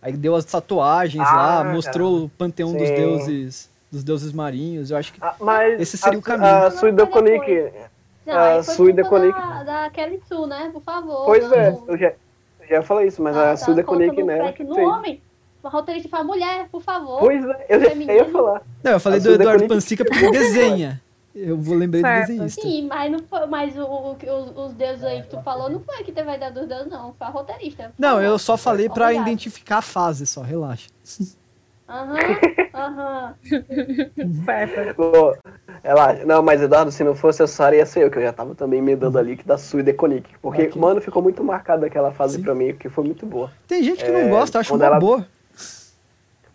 Aí 0.00 0.12
deu 0.12 0.36
as 0.36 0.44
tatuagens 0.44 1.26
Ah, 1.26 1.62
lá, 1.62 1.64
mostrou 1.72 2.24
o 2.24 2.28
panteão 2.28 2.72
dos 2.72 2.86
Sim. 2.88 2.94
deuses 2.94 3.70
dos 3.90 4.04
deuses 4.04 4.32
marinhos. 4.32 4.90
Eu 4.90 4.96
acho 4.98 5.12
que 5.12 5.18
Ah, 5.20 5.34
Esse 5.78 5.96
seria 5.96 6.18
a, 6.18 6.20
o 6.20 6.22
caminho. 6.22 6.46
A 6.54 6.70
Suida 6.70 7.06
Não, 8.34 8.58
A 8.58 8.62
Suida 8.62 9.02
culpa 9.02 9.18
Koenig- 9.18 9.36
da, 9.36 9.62
da 9.84 9.90
Kelly 9.90 10.20
Sue, 10.28 10.46
né? 10.46 10.70
Por 10.72 10.82
favor. 10.82 11.24
pois 11.26 11.50
é, 11.52 11.70
não- 11.70 11.84
eu 11.88 11.96
já, 11.98 12.08
eu 12.60 12.68
já 12.68 12.82
falei 12.82 13.08
isso, 13.08 13.22
mas 13.22 13.34
tá- 13.34 13.50
a 13.52 13.56
Suida 13.56 13.82
tá 13.82 13.86
colocando 13.88 14.14
Koenig, 14.14 14.24
né? 14.26 14.54
No 14.60 14.74
fez. 14.74 14.88
homem. 14.88 15.22
O 15.62 15.68
roteirista 15.68 16.08
foi 16.08 16.18
a 16.20 16.24
mulher, 16.24 16.68
por 16.70 16.80
favor. 16.82 17.18
Pois 17.18 17.44
é, 17.44 17.66
eu 17.68 17.80
já 17.80 17.86
eu 17.86 17.90
ia 17.90 17.90
Feminino. 17.90 18.24
falar. 18.30 18.62
Não, 18.82 18.92
eu 18.92 19.00
falei 19.00 19.18
A 19.18 19.22
do 19.22 19.30
Suda 19.30 19.42
Eduardo 19.42 19.66
Pansica 19.68 20.04
porque 20.04 20.30
desenha. 20.30 21.02
Eu 21.34 21.56
vou 21.56 21.76
lembrar 21.76 22.22
do 22.22 22.26
desenhista. 22.26 22.62
Sim, 22.62 22.86
mas, 22.88 23.12
não 23.12 23.18
foi, 23.20 23.46
mas 23.46 23.76
o, 23.76 23.82
o- 23.84 24.12
os, 24.12 24.56
os 24.56 24.72
deuses 24.74 25.04
aí 25.04 25.22
que 25.22 25.28
tu 25.28 25.40
falou 25.42 25.68
não 25.70 25.78
foi 25.80 26.02
que 26.02 26.10
teve 26.10 26.28
a 26.30 26.36
ideia 26.36 26.50
dos 26.50 26.66
deuses, 26.66 26.86
não. 26.90 27.12
Foi 27.14 27.26
a 27.26 27.30
roteirista. 27.30 27.92
Não, 27.98 28.20
eu 28.20 28.38
só 28.38 28.56
falei 28.56 28.88
pra 28.88 29.04
Obrigada. 29.06 29.28
identificar 29.28 29.78
a 29.78 29.82
fase 29.82 30.26
só, 30.26 30.42
relaxa. 30.42 30.88
Aham, 31.88 32.16
aham. 32.74 33.34
Relaxa. 35.82 36.24
Não, 36.26 36.42
mas 36.42 36.60
Eduardo, 36.60 36.92
se 36.92 37.02
não 37.02 37.14
fosse 37.14 37.42
a 37.42 37.46
Sarah, 37.46 37.76
ia 37.76 37.86
ser 37.86 38.02
eu, 38.04 38.10
que 38.10 38.18
eu 38.18 38.22
já 38.22 38.32
tava 38.32 38.54
também 38.54 38.78
emendando 38.80 39.18
ali 39.18 39.36
que 39.36 39.46
da 39.46 39.56
Suida 39.56 39.92
Koenig. 39.94 40.24
Porque, 40.42 40.64
Ok. 40.66 40.80
mano, 40.80 41.00
ficou 41.00 41.22
muito 41.22 41.42
marcada 41.42 41.86
aquela 41.86 42.12
fase 42.12 42.36
Sim. 42.36 42.42
pra 42.42 42.54
mim, 42.54 42.74
que 42.74 42.88
foi 42.90 43.04
muito 43.04 43.24
boa. 43.24 43.50
Tem 43.66 43.82
gente 43.82 44.04
que 44.04 44.10
É, 44.10 44.22
não 44.22 44.28
gosta, 44.30 44.62
quando 44.64 44.82
uma 44.82 44.86
ela- 44.86 45.00
boa. 45.00 45.26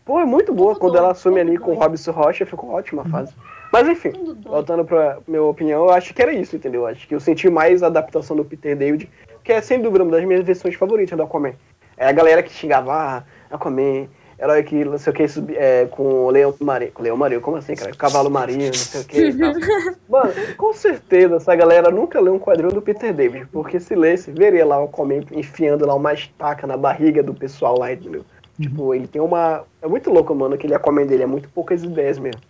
Pô, 0.05 0.19
é 0.19 0.25
muito 0.25 0.53
boa. 0.53 0.73
Tudo 0.73 0.81
Quando 0.81 0.91
doido, 0.93 1.03
ela 1.05 1.13
assume 1.13 1.39
tudo 1.39 1.49
ali 1.49 1.57
com 1.57 1.71
o. 1.71 1.75
Robson 1.75 2.11
Rocha, 2.11 2.45
ficou 2.45 2.69
ótima 2.71 3.01
a 3.03 3.05
fase. 3.05 3.33
Mas 3.71 3.87
enfim, 3.87 4.11
voltando 4.43 4.85
pra 4.85 5.17
minha 5.27 5.41
opinião, 5.41 5.85
eu 5.85 5.91
acho 5.91 6.13
que 6.13 6.21
era 6.21 6.31
isso, 6.33 6.55
entendeu? 6.55 6.85
Acho 6.85 7.07
que 7.07 7.15
eu 7.15 7.19
senti 7.19 7.49
mais 7.49 7.81
a 7.81 7.87
adaptação 7.87 8.35
do 8.35 8.45
Peter 8.45 8.75
David, 8.77 9.09
que 9.43 9.51
é 9.51 9.61
sem 9.61 9.81
dúvida 9.81 10.03
uma 10.03 10.11
das 10.11 10.23
minhas 10.25 10.45
versões 10.45 10.75
favoritas 10.75 11.17
do 11.17 11.23
Aquaman. 11.23 11.53
Aí 11.97 12.07
a 12.07 12.11
galera 12.11 12.43
que 12.43 12.51
xingava, 12.51 12.91
ah, 12.93 13.23
Aquaman, 13.49 14.07
herói 14.43 14.63
que 14.63 14.83
não 14.83 14.97
sei 14.97 15.11
o 15.11 15.15
que, 15.15 15.25
é, 15.55 15.85
com 15.85 16.25
o 16.25 16.29
leão 16.29 16.53
marinho. 16.59 16.91
Com 16.91 17.03
leão 17.03 17.17
marinho, 17.17 17.41
como 17.41 17.57
assim, 17.57 17.75
cara? 17.75 17.91
Cavalo 17.95 18.29
marinho, 18.29 18.67
não 18.67 18.73
sei 18.73 19.01
o 19.01 19.05
que. 19.05 19.31
Mano, 20.09 20.33
com 20.57 20.73
certeza 20.73 21.37
essa 21.37 21.55
galera 21.55 21.89
nunca 21.89 22.19
leu 22.19 22.33
um 22.33 22.39
quadrinho 22.39 22.71
do 22.73 22.81
Peter 22.81 23.13
David, 23.13 23.47
porque 23.51 23.79
se 23.79 23.95
lesse, 23.95 24.31
veria 24.31 24.65
lá 24.65 24.79
o 24.79 24.85
Aquaman 24.85 25.21
enfiando 25.31 25.85
lá 25.85 25.95
uma 25.95 26.13
estaca 26.13 26.67
na 26.67 26.77
barriga 26.77 27.23
do 27.23 27.33
pessoal 27.33 27.79
lá, 27.79 27.91
entendeu? 27.91 28.25
Tipo, 28.59 28.93
ele 28.93 29.07
tem 29.07 29.21
uma. 29.21 29.63
É 29.81 29.87
muito 29.87 30.11
louco, 30.11 30.35
mano, 30.35 30.55
aquele 30.55 30.75
Aquaman 30.75 31.05
dele, 31.05 31.23
é 31.23 31.27
muito 31.27 31.49
poucas 31.49 31.83
ideias 31.83 32.19
mesmo. 32.19 32.41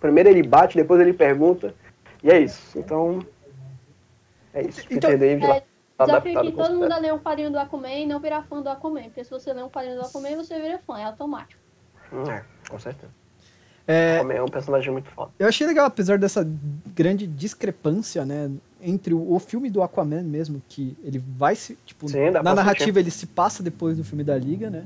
Primeiro 0.00 0.28
ele 0.28 0.42
bate, 0.42 0.76
depois 0.76 1.00
ele 1.00 1.12
pergunta, 1.12 1.74
e 2.22 2.30
é 2.30 2.40
isso. 2.40 2.76
Então. 2.76 3.20
É 4.52 4.62
isso. 4.62 4.82
Então- 4.90 5.10
Peter 5.10 5.18
David 5.18 5.46
lá. 5.46 5.56
É, 5.56 5.62
Desafio 5.98 6.14
adaptado 6.16 6.46
aqui 6.48 6.52
com 6.56 6.62
todo 6.62 6.74
mundo 6.78 7.00
ler 7.00 7.14
um 7.14 7.18
quadrinho 7.18 7.50
do 7.50 7.58
Aquaman 7.58 7.92
e 7.92 8.06
não 8.06 8.18
virar 8.20 8.42
fã 8.42 8.60
do 8.60 8.68
Aquaman. 8.68 9.04
Porque 9.04 9.24
se 9.24 9.30
você 9.30 9.52
ler 9.52 9.62
um 9.64 9.68
quadrinho 9.70 9.96
do 9.96 10.02
Aquaman, 10.06 10.36
você 10.36 10.60
vira 10.60 10.80
fã, 10.86 10.98
é 10.98 11.04
automático. 11.04 11.60
Hum, 12.12 12.24
É, 12.30 12.44
com 12.68 12.78
certeza. 12.78 13.12
É, 13.86 14.16
Aquaman 14.16 14.34
é 14.34 14.42
um 14.42 14.48
personagem 14.48 14.90
muito 14.92 15.10
foda. 15.10 15.30
eu 15.38 15.46
achei 15.46 15.66
legal, 15.66 15.86
apesar 15.86 16.18
dessa 16.18 16.46
grande 16.94 17.26
discrepância, 17.26 18.24
né, 18.24 18.50
entre 18.82 19.12
o, 19.14 19.32
o 19.34 19.38
filme 19.38 19.70
do 19.70 19.82
Aquaman 19.82 20.22
mesmo, 20.22 20.62
que 20.68 20.96
ele 21.04 21.22
vai 21.36 21.54
se, 21.54 21.76
tipo, 21.84 22.08
Sim, 22.08 22.30
na 22.30 22.54
narrativa 22.54 22.98
ele 22.98 23.10
se 23.10 23.26
passa 23.26 23.62
depois 23.62 23.96
do 23.96 24.04
filme 24.04 24.24
da 24.24 24.36
Liga, 24.36 24.70
né, 24.70 24.84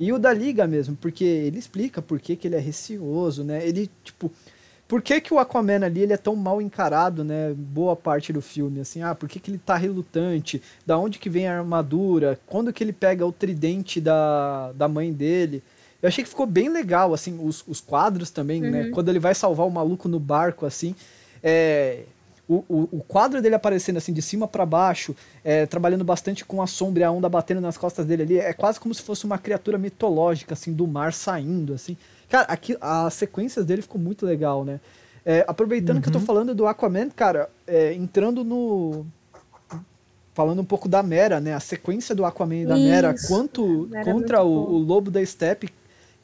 e 0.00 0.12
o 0.12 0.18
da 0.18 0.32
Liga 0.32 0.66
mesmo, 0.66 0.96
porque 0.96 1.24
ele 1.24 1.58
explica 1.58 2.00
por 2.02 2.18
que, 2.18 2.34
que 2.34 2.48
ele 2.48 2.56
é 2.56 2.58
receoso, 2.58 3.44
né, 3.44 3.66
ele, 3.66 3.90
tipo, 4.02 4.30
por 4.92 5.00
que, 5.00 5.22
que 5.22 5.32
o 5.32 5.38
Aquaman 5.38 5.86
ali 5.86 6.02
ele 6.02 6.12
é 6.12 6.18
tão 6.18 6.36
mal 6.36 6.60
encarado, 6.60 7.24
né, 7.24 7.54
boa 7.56 7.96
parte 7.96 8.30
do 8.30 8.42
filme, 8.42 8.78
assim, 8.78 9.02
ah, 9.02 9.14
por 9.14 9.26
que, 9.26 9.40
que 9.40 9.50
ele 9.50 9.56
tá 9.56 9.74
relutante, 9.74 10.60
da 10.84 10.98
onde 10.98 11.18
que 11.18 11.30
vem 11.30 11.48
a 11.48 11.56
armadura, 11.56 12.38
quando 12.44 12.70
que 12.74 12.84
ele 12.84 12.92
pega 12.92 13.24
o 13.24 13.32
tridente 13.32 14.02
da, 14.02 14.70
da 14.72 14.88
mãe 14.88 15.10
dele, 15.10 15.62
eu 16.02 16.08
achei 16.08 16.22
que 16.22 16.28
ficou 16.28 16.44
bem 16.44 16.68
legal, 16.68 17.14
assim, 17.14 17.38
os, 17.42 17.64
os 17.66 17.80
quadros 17.80 18.28
também, 18.30 18.60
né? 18.60 18.90
Quando 18.90 19.08
ele 19.08 19.18
vai 19.18 19.34
salvar 19.34 19.66
o 19.66 19.70
maluco 19.70 20.10
no 20.10 20.20
barco, 20.20 20.66
assim. 20.66 20.94
É, 21.42 22.00
o, 22.46 22.56
o, 22.68 22.88
o 22.92 23.02
quadro 23.02 23.40
dele 23.40 23.54
aparecendo 23.54 23.96
assim 23.96 24.12
de 24.12 24.20
cima 24.20 24.46
para 24.46 24.66
baixo, 24.66 25.16
é, 25.42 25.64
trabalhando 25.64 26.04
bastante 26.04 26.44
com 26.44 26.60
a 26.60 26.66
sombra 26.66 27.00
e 27.00 27.04
a 27.04 27.10
onda 27.10 27.30
batendo 27.30 27.62
nas 27.62 27.78
costas 27.78 28.04
dele 28.04 28.24
ali, 28.24 28.38
é 28.38 28.52
quase 28.52 28.78
como 28.78 28.92
se 28.92 29.00
fosse 29.00 29.24
uma 29.24 29.38
criatura 29.38 29.78
mitológica, 29.78 30.52
assim, 30.52 30.70
do 30.70 30.86
mar 30.86 31.14
saindo, 31.14 31.72
assim. 31.72 31.96
Cara, 32.32 32.46
aqui, 32.50 32.78
as 32.80 33.12
sequências 33.12 33.66
dele 33.66 33.82
ficou 33.82 34.00
muito 34.00 34.24
legal, 34.24 34.64
né? 34.64 34.80
É, 35.22 35.44
aproveitando 35.46 36.00
que 36.00 36.08
eu 36.08 36.12
tô 36.14 36.18
falando 36.18 36.54
do 36.54 36.66
Aquaman, 36.66 37.10
cara, 37.10 37.50
é, 37.66 37.92
entrando 37.92 38.42
no. 38.42 39.04
Falando 40.32 40.62
um 40.62 40.64
pouco 40.64 40.88
da 40.88 41.02
Mera, 41.02 41.40
né? 41.40 41.52
A 41.52 41.60
sequência 41.60 42.14
do 42.14 42.24
Aquaman 42.24 42.62
e 42.62 42.66
da 42.66 42.74
Mera 42.74 43.12
Isso. 43.12 43.28
quanto, 43.28 43.86
Mera 43.90 44.00
é 44.00 44.12
contra 44.14 44.42
muito 44.42 44.70
o, 44.70 44.76
o 44.76 44.78
Lobo 44.78 45.10
da 45.10 45.22
Steppe. 45.22 45.68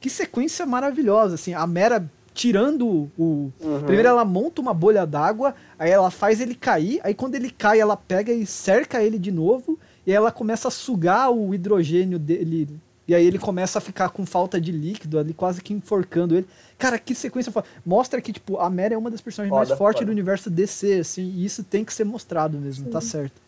Que 0.00 0.08
sequência 0.08 0.64
maravilhosa, 0.64 1.34
assim. 1.34 1.52
A 1.52 1.66
Mera 1.66 2.10
tirando 2.32 3.10
o. 3.18 3.52
Uhum. 3.60 3.82
Primeiro 3.84 4.08
ela 4.08 4.24
monta 4.24 4.62
uma 4.62 4.72
bolha 4.72 5.04
d'água, 5.06 5.54
aí 5.78 5.90
ela 5.90 6.10
faz 6.10 6.40
ele 6.40 6.54
cair, 6.54 7.00
aí 7.04 7.12
quando 7.12 7.34
ele 7.34 7.50
cai, 7.50 7.80
ela 7.80 7.98
pega 7.98 8.32
e 8.32 8.46
cerca 8.46 9.02
ele 9.02 9.18
de 9.18 9.30
novo, 9.30 9.78
e 10.06 10.10
aí 10.10 10.16
ela 10.16 10.32
começa 10.32 10.68
a 10.68 10.70
sugar 10.70 11.30
o 11.30 11.52
hidrogênio 11.52 12.18
dele. 12.18 12.80
E 13.08 13.14
aí 13.14 13.26
ele 13.26 13.38
começa 13.38 13.78
a 13.78 13.80
ficar 13.80 14.10
com 14.10 14.26
falta 14.26 14.60
de 14.60 14.70
líquido 14.70 15.18
ali, 15.18 15.32
quase 15.32 15.62
que 15.62 15.72
enforcando 15.72 16.36
ele. 16.36 16.46
Cara, 16.76 16.98
que 16.98 17.14
sequência 17.14 17.50
foda. 17.50 17.66
Mostra 17.84 18.20
que, 18.20 18.34
tipo, 18.34 18.58
a 18.58 18.68
Mera 18.68 18.92
é 18.92 18.98
uma 18.98 19.10
das 19.10 19.22
personagens 19.22 19.50
Foda, 19.50 19.66
mais 19.66 19.78
fortes 19.78 20.00
foda. 20.00 20.06
do 20.06 20.12
universo 20.12 20.50
DC, 20.50 21.00
assim, 21.00 21.22
e 21.22 21.42
isso 21.46 21.64
tem 21.64 21.86
que 21.86 21.94
ser 21.94 22.04
mostrado 22.04 22.58
mesmo, 22.58 22.90
tá 22.90 23.00
certo. 23.00 23.40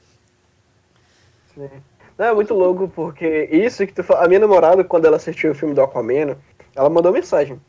Sim. 1.55 1.69
Não, 2.16 2.27
é 2.27 2.35
muito 2.35 2.55
louco, 2.55 2.89
porque 2.89 3.51
isso 3.53 3.87
que 3.87 3.93
tu 3.93 4.03
fala. 4.03 4.24
A 4.24 4.28
minha 4.28 4.41
namorada, 4.41 4.82
quando 4.82 5.05
ela 5.05 5.16
assistiu 5.16 5.53
o 5.53 5.55
filme 5.55 5.74
do 5.74 5.82
Aquaman, 5.82 6.37
ela 6.74 6.89
mandou 6.89 7.12
mensagem. 7.12 7.61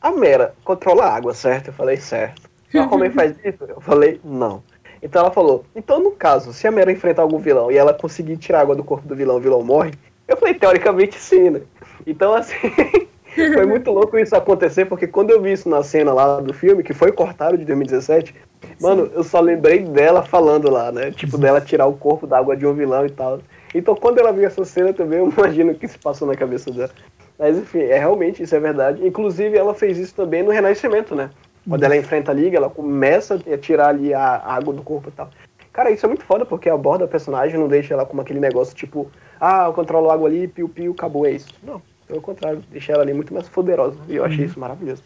A 0.00 0.10
Mera 0.10 0.54
controla 0.64 1.04
a 1.04 1.14
água, 1.14 1.34
certo? 1.34 1.68
Eu 1.68 1.72
falei, 1.72 1.98
certo. 1.98 2.50
O 2.74 2.80
Aquaman 2.80 3.10
faz 3.10 3.36
isso? 3.44 3.64
Eu 3.64 3.80
falei, 3.80 4.20
não. 4.24 4.62
Então 5.00 5.22
ela 5.22 5.30
falou, 5.30 5.64
então 5.76 6.02
no 6.02 6.10
caso, 6.10 6.52
se 6.52 6.66
a 6.66 6.70
Mera 6.72 6.90
enfrentar 6.90 7.22
algum 7.22 7.38
vilão 7.38 7.70
e 7.70 7.76
ela 7.76 7.94
conseguir 7.94 8.36
tirar 8.36 8.58
a 8.58 8.62
água 8.62 8.74
do 8.74 8.82
corpo 8.82 9.06
do 9.06 9.14
vilão, 9.14 9.36
o 9.36 9.40
vilão 9.40 9.62
morre? 9.62 9.92
Eu 10.28 10.36
falei, 10.36 10.54
teoricamente 10.54 11.18
sim, 11.18 11.48
né? 11.48 11.62
Então 12.06 12.34
assim, 12.34 12.54
foi 13.34 13.64
muito 13.64 13.90
louco 13.90 14.18
isso 14.18 14.36
acontecer, 14.36 14.84
porque 14.84 15.06
quando 15.06 15.30
eu 15.30 15.40
vi 15.40 15.52
isso 15.52 15.68
na 15.68 15.82
cena 15.82 16.12
lá 16.12 16.38
do 16.38 16.52
filme, 16.52 16.82
que 16.82 16.92
foi 16.92 17.10
cortado 17.10 17.56
de 17.56 17.64
2017, 17.64 18.34
mano, 18.80 19.10
eu 19.14 19.24
só 19.24 19.40
lembrei 19.40 19.80
dela 19.80 20.22
falando 20.22 20.70
lá, 20.70 20.92
né? 20.92 21.10
Tipo, 21.10 21.38
dela 21.38 21.60
tirar 21.60 21.86
o 21.86 21.96
corpo 21.96 22.26
da 22.26 22.38
água 22.38 22.54
de 22.54 22.66
um 22.66 22.74
vilão 22.74 23.06
e 23.06 23.10
tal. 23.10 23.40
Então 23.74 23.96
quando 23.96 24.18
ela 24.18 24.32
viu 24.32 24.46
essa 24.46 24.64
cena 24.64 24.92
também, 24.92 25.18
eu 25.18 25.32
imagino 25.34 25.72
o 25.72 25.74
que 25.74 25.88
se 25.88 25.98
passou 25.98 26.28
na 26.28 26.34
cabeça 26.34 26.70
dela. 26.70 26.90
Mas 27.38 27.56
enfim, 27.56 27.80
é 27.80 27.98
realmente, 27.98 28.42
isso 28.42 28.54
é 28.54 28.60
verdade. 28.60 29.06
Inclusive, 29.06 29.56
ela 29.56 29.72
fez 29.72 29.96
isso 29.96 30.14
também 30.14 30.42
no 30.42 30.50
Renascimento, 30.50 31.14
né? 31.14 31.30
Quando 31.68 31.84
ela 31.84 31.96
enfrenta 31.96 32.32
a 32.32 32.34
Liga, 32.34 32.56
ela 32.56 32.70
começa 32.70 33.34
a 33.34 33.58
tirar 33.58 33.88
ali 33.88 34.12
a 34.12 34.42
água 34.44 34.72
do 34.72 34.82
corpo 34.82 35.10
e 35.10 35.12
tal. 35.12 35.30
Cara, 35.78 35.92
isso 35.92 36.04
é 36.04 36.08
muito 36.08 36.24
foda, 36.24 36.44
porque 36.44 36.68
aborda 36.68 37.04
a 37.04 37.08
personagem, 37.08 37.56
não 37.56 37.68
deixa 37.68 37.94
ela 37.94 38.04
como 38.04 38.20
aquele 38.20 38.40
negócio 38.40 38.74
tipo, 38.74 39.08
ah, 39.40 39.66
eu 39.66 39.72
controlo 39.72 40.10
a 40.10 40.14
água 40.14 40.28
ali, 40.28 40.48
piu-piu, 40.48 40.90
acabou, 40.90 41.24
é 41.24 41.30
isso. 41.30 41.46
Não, 41.62 41.80
pelo 42.04 42.20
contrário, 42.20 42.64
deixa 42.68 42.92
ela 42.92 43.04
ali 43.04 43.14
muito 43.14 43.32
mais 43.32 43.48
poderosa. 43.48 43.96
E 44.08 44.16
eu 44.16 44.24
achei 44.24 44.46
isso 44.46 44.58
maravilhoso. 44.58 45.04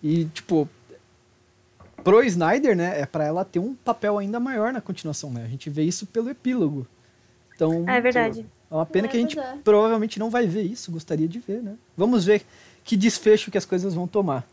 E, 0.00 0.26
tipo, 0.26 0.68
pro 2.04 2.22
Snyder, 2.22 2.76
né, 2.76 3.00
é 3.00 3.04
pra 3.04 3.24
ela 3.24 3.44
ter 3.44 3.58
um 3.58 3.74
papel 3.74 4.16
ainda 4.16 4.38
maior 4.38 4.72
na 4.72 4.80
continuação, 4.80 5.28
né? 5.28 5.42
A 5.44 5.48
gente 5.48 5.68
vê 5.68 5.82
isso 5.82 6.06
pelo 6.06 6.30
epílogo. 6.30 6.86
Então, 7.56 7.84
é 7.88 8.00
verdade. 8.00 8.46
é 8.70 8.74
uma 8.76 8.86
pena 8.86 9.08
É, 9.08 9.10
que 9.10 9.16
a 9.16 9.20
gente 9.20 9.36
é. 9.36 9.54
provavelmente 9.64 10.20
não 10.20 10.30
vai 10.30 10.46
ver 10.46 10.62
isso, 10.62 10.92
gostaria 10.92 11.26
de 11.26 11.40
ver, 11.40 11.60
né? 11.60 11.74
Vamos 11.96 12.24
ver 12.24 12.42
que 12.84 12.96
desfecho 12.96 13.50
que 13.50 13.58
as 13.58 13.64
coisas 13.64 13.92
vão 13.92 14.06
tomar. 14.06 14.46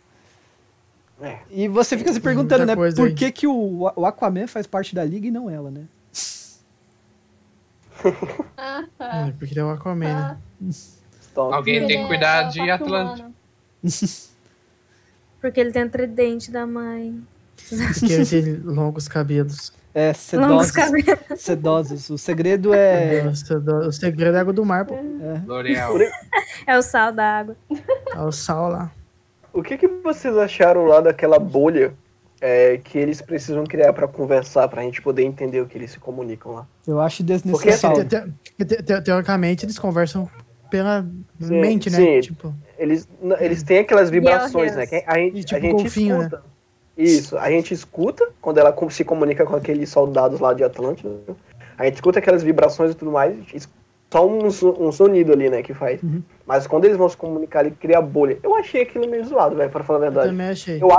É. 1.22 1.40
E 1.50 1.68
você 1.68 1.98
fica 1.98 2.12
se 2.12 2.20
perguntando, 2.20 2.66
né, 2.66 2.76
por 2.76 2.86
aí. 2.86 3.14
que, 3.14 3.32
que 3.32 3.48
o, 3.48 3.92
o 3.96 4.06
Aquaman 4.06 4.48
faz 4.48 4.68
parte 4.68 4.94
da 4.96 5.04
liga 5.04 5.28
e 5.28 5.32
não 5.32 5.50
ela, 5.50 5.72
né? 5.72 5.84
É, 9.00 9.32
porque 9.40 9.54
ele 9.54 9.62
é 9.62 9.64
o 9.64 9.70
Aquaman, 9.70 10.14
né? 10.14 10.38
Alguém 11.36 11.88
tem 11.88 12.00
que 12.00 12.04
é 12.04 12.08
cuidar 12.08 12.44
de 12.50 12.70
Atlântico. 12.70 13.32
Porque 15.40 15.60
ele 15.60 15.72
tem 15.72 15.90
tridente 15.90 16.52
da 16.52 16.66
mãe. 16.66 17.22
Porque 17.68 18.14
ele 18.14 18.26
tem 18.26 18.56
longos 18.64 19.08
cabelos. 19.10 19.74
É, 19.94 20.08
Longos 20.08 20.68
sedosos. 20.68 20.72
cabelos. 20.72 21.20
sedosos. 21.38 22.10
O 22.10 22.18
segredo 22.18 22.74
é... 22.74 23.26
O 23.28 23.92
segredo- 23.92 24.36
é 24.36 24.38
a 24.38 24.42
água 24.42 24.54
do 24.54 24.66
mar, 24.66 24.86
pô. 24.86 24.96
L'Oreal. 25.46 25.96
É 26.66 26.78
o 26.78 26.82
sal 26.82 27.12
da 27.12 27.40
água. 27.40 27.58
É 28.14 28.22
o 28.22 28.32
sal 28.32 28.70
lá. 28.70 28.92
O 29.54 29.62
que, 29.62 29.78
que 29.78 29.88
vocês 29.88 30.36
acharam 30.38 30.86
lá 30.86 31.00
daquela 31.00 31.38
bolha 31.38 31.94
é, 32.42 32.78
que 32.84 32.98
eles 32.98 33.22
precisam 33.22 33.64
criar 33.66 33.94
pra 33.94 34.08
conversar, 34.08 34.68
pra 34.68 34.82
gente 34.82 35.02
poder 35.02 35.24
entender 35.24 35.62
o 35.62 35.66
que 35.68 35.78
eles 35.78 35.92
se 35.92 36.00
comunicam 36.00 36.54
lá? 36.54 36.68
Eu 36.88 37.00
acho 37.00 37.24
Porque, 37.24 37.34
desnecessário. 37.34 38.04
Te- 38.06 38.22
te- 38.58 38.66
te- 38.66 38.84
te- 38.84 39.02
Teoricamente, 39.02 39.66
eles 39.66 39.78
conversam 39.78 40.28
pela 40.70 41.06
Sim, 41.40 41.62
mente, 41.62 41.90
né? 41.92 41.98
sim. 41.98 42.20
Tipo, 42.22 42.54
Eles, 42.80 43.08
eles 43.40 43.62
têm 43.62 43.78
aquelas 43.80 44.10
vibrações, 44.10 44.76
Deus. 44.76 44.90
né? 44.92 45.02
que 45.02 45.04
a 45.08 45.18
gente, 45.20 45.38
E 45.38 45.44
tipo 45.44 45.56
a 45.58 45.60
gente 45.62 45.72
golfinho, 45.84 46.18
né? 46.18 46.24
escuta. 46.26 46.44
Isso, 46.98 47.38
a 47.38 47.50
gente 47.50 47.74
escuta 47.74 48.28
quando 48.42 48.58
ela 48.60 48.76
se 48.90 49.04
comunica 49.04 49.46
com 49.46 49.56
aqueles 49.56 49.90
soldados 49.90 50.40
lá 50.40 50.54
de 50.54 50.64
Atlântida. 50.64 51.10
né? 51.28 51.36
A 51.78 51.86
gente 51.86 51.96
escuta 51.96 52.20
aquelas 52.20 52.44
vibrações 52.44 52.92
e 52.92 52.96
tudo 52.96 53.12
mais. 53.12 53.36
Só 54.14 54.28
um, 54.28 54.46
um 54.46 54.92
sonido 54.92 55.34
ali, 55.34 55.50
né, 55.50 55.64
que 55.64 55.74
faz. 55.74 56.04
Uhum. 56.04 56.22
Mas 56.46 56.68
quando 56.68 56.86
eles 56.86 56.96
vão 56.96 57.10
se 57.10 57.18
comunicar, 57.18 57.66
ele 57.66 57.76
cria 57.80 58.00
bolha. 58.00 58.38
Eu 58.44 58.56
achei 58.56 58.84
aquilo 58.84 59.10
meio 59.10 59.26
zoado, 59.26 59.56
velho, 59.56 59.72
pra 59.72 59.84
falar 59.84 59.98
a 59.98 60.02
eu 60.02 60.12
verdade. 60.12 60.30
também 60.30 60.50
achei. 60.50 60.80
Eu, 60.80 60.90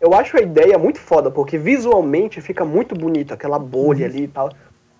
eu 0.00 0.14
acho 0.14 0.36
a 0.36 0.40
ideia 0.40 0.78
muito 0.78 1.00
foda, 1.00 1.28
porque 1.28 1.58
visualmente 1.58 2.40
fica 2.40 2.64
muito 2.64 2.94
bonito, 2.94 3.34
aquela 3.34 3.58
bolha 3.58 4.06
ali 4.06 4.22
e 4.22 4.28
tal. 4.28 4.48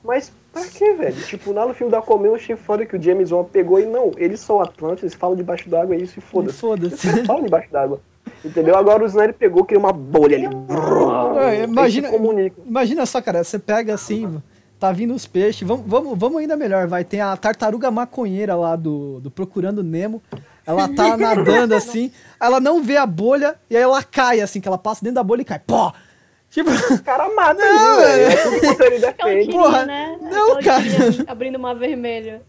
Mas 0.02 0.32
pra 0.52 0.66
quê, 0.66 0.92
velho? 0.94 1.14
Tipo, 1.22 1.52
lá 1.52 1.64
no 1.64 1.72
filme 1.72 1.92
da 1.92 1.98
Aquaman 1.98 2.26
eu 2.26 2.34
achei 2.34 2.56
foda 2.56 2.84
que 2.84 2.96
o 2.96 3.00
James 3.00 3.30
Wan 3.30 3.44
pegou 3.44 3.78
e 3.78 3.86
não, 3.86 4.10
eles 4.16 4.40
são 4.40 4.60
Atlantes, 4.60 5.04
eles 5.04 5.14
falam 5.14 5.36
debaixo 5.36 5.70
d'água, 5.70 5.94
é 5.94 5.98
isso 5.98 6.18
e 6.18 6.20
foda-se. 6.20 6.58
Foda-se. 6.58 7.08
Eles 7.08 7.24
falam 7.24 7.44
debaixo 7.44 7.70
d'água. 7.70 8.00
Entendeu? 8.44 8.76
Agora 8.76 9.04
o 9.04 9.06
Snyder 9.06 9.34
pegou, 9.34 9.64
criou 9.64 9.84
uma 9.84 9.92
bolha 9.92 10.36
ali. 10.36 10.48
É, 11.46 11.62
imagina-. 11.62 12.10
Imagina 12.66 13.06
só, 13.06 13.22
cara, 13.22 13.44
você 13.44 13.56
pega 13.56 13.94
assim, 13.94 14.42
tá 14.82 14.92
vindo 14.92 15.14
os 15.14 15.26
peixes, 15.26 15.66
vamos, 15.66 15.84
vamos, 15.86 16.18
vamos 16.18 16.40
ainda 16.40 16.56
melhor, 16.56 16.88
vai, 16.88 17.04
tem 17.04 17.20
a 17.20 17.36
tartaruga 17.36 17.88
maconheira 17.90 18.54
lá 18.56 18.74
do, 18.74 19.20
do 19.20 19.30
Procurando 19.30 19.82
Nemo, 19.82 20.20
ela 20.66 20.88
tá 20.88 21.16
nadando 21.18 21.74
assim, 21.74 22.10
ela 22.40 22.58
não 22.58 22.82
vê 22.82 22.96
a 22.96 23.06
bolha 23.06 23.54
e 23.70 23.76
aí 23.76 23.82
ela 23.82 24.02
cai 24.02 24.40
assim, 24.40 24.60
que 24.60 24.66
ela 24.66 24.76
passa 24.78 25.02
dentro 25.04 25.14
da 25.16 25.22
bolha 25.22 25.42
e 25.42 25.44
cai, 25.44 25.60
pó! 25.60 25.92
Tipo, 26.50 26.68
O 26.70 27.02
cara 27.02 27.28
mata 27.34 27.54
Não, 27.54 27.94
ali, 27.98 28.04
velho. 28.04 28.22
é. 28.22 29.06
É 29.06 29.12
tudo 29.12 29.28
ele 29.28 29.52
Porra, 29.52 29.86
né? 29.86 30.18
não, 30.20 30.52
Aquela 30.58 30.62
cara. 30.62 30.82
tirinha 30.82 31.24
abrindo 31.28 31.56
uma 31.56 31.74
vermelha. 31.74 32.42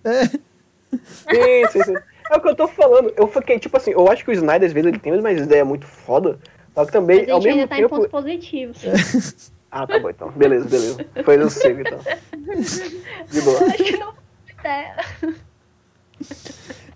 Sim, 0.91 1.68
sim, 1.72 1.84
sim. 1.84 1.93
É 2.31 2.35
o 2.38 2.41
que 2.41 2.49
eu 2.49 2.55
tô 2.55 2.68
falando. 2.68 3.14
Eu 3.15 3.27
fiquei, 3.27 3.60
tipo 3.60 3.77
assim, 3.77 3.91
eu 3.91 4.10
acho 4.11 4.26
que 4.26 4.31
o 4.31 4.34
Snyder, 4.34 4.68
às 4.68 4.73
vezes, 4.73 4.88
ele 4.89 4.99
tem 4.99 5.14
umas 5.14 5.38
ideias 5.39 5.65
muito 5.68 5.85
foda. 5.85 6.38
Só 6.73 6.84
que 6.85 6.91
também, 6.91 7.22
Mas 7.22 7.30
ao 7.30 7.39
gente 7.41 7.55
mesmo 7.55 7.61
ainda 7.61 7.68
tá 7.69 7.77
em 7.77 7.81
tempo. 7.84 7.95
pontos 7.95 8.11
positivos. 8.11 8.77
Ah, 9.76 9.88
tá 9.88 9.98
bom 10.00 10.10
então. 10.10 10.30
Beleza, 10.32 10.70
beleza. 10.70 11.06
Foi 11.26 11.36
eu 11.41 11.50
sigo 11.50 11.82
então. 11.82 12.00
De 13.32 13.41
boa. 13.41 13.60
Acho 13.66 13.84
que 13.84 13.98
não. 13.98 14.14
É. 14.64 14.95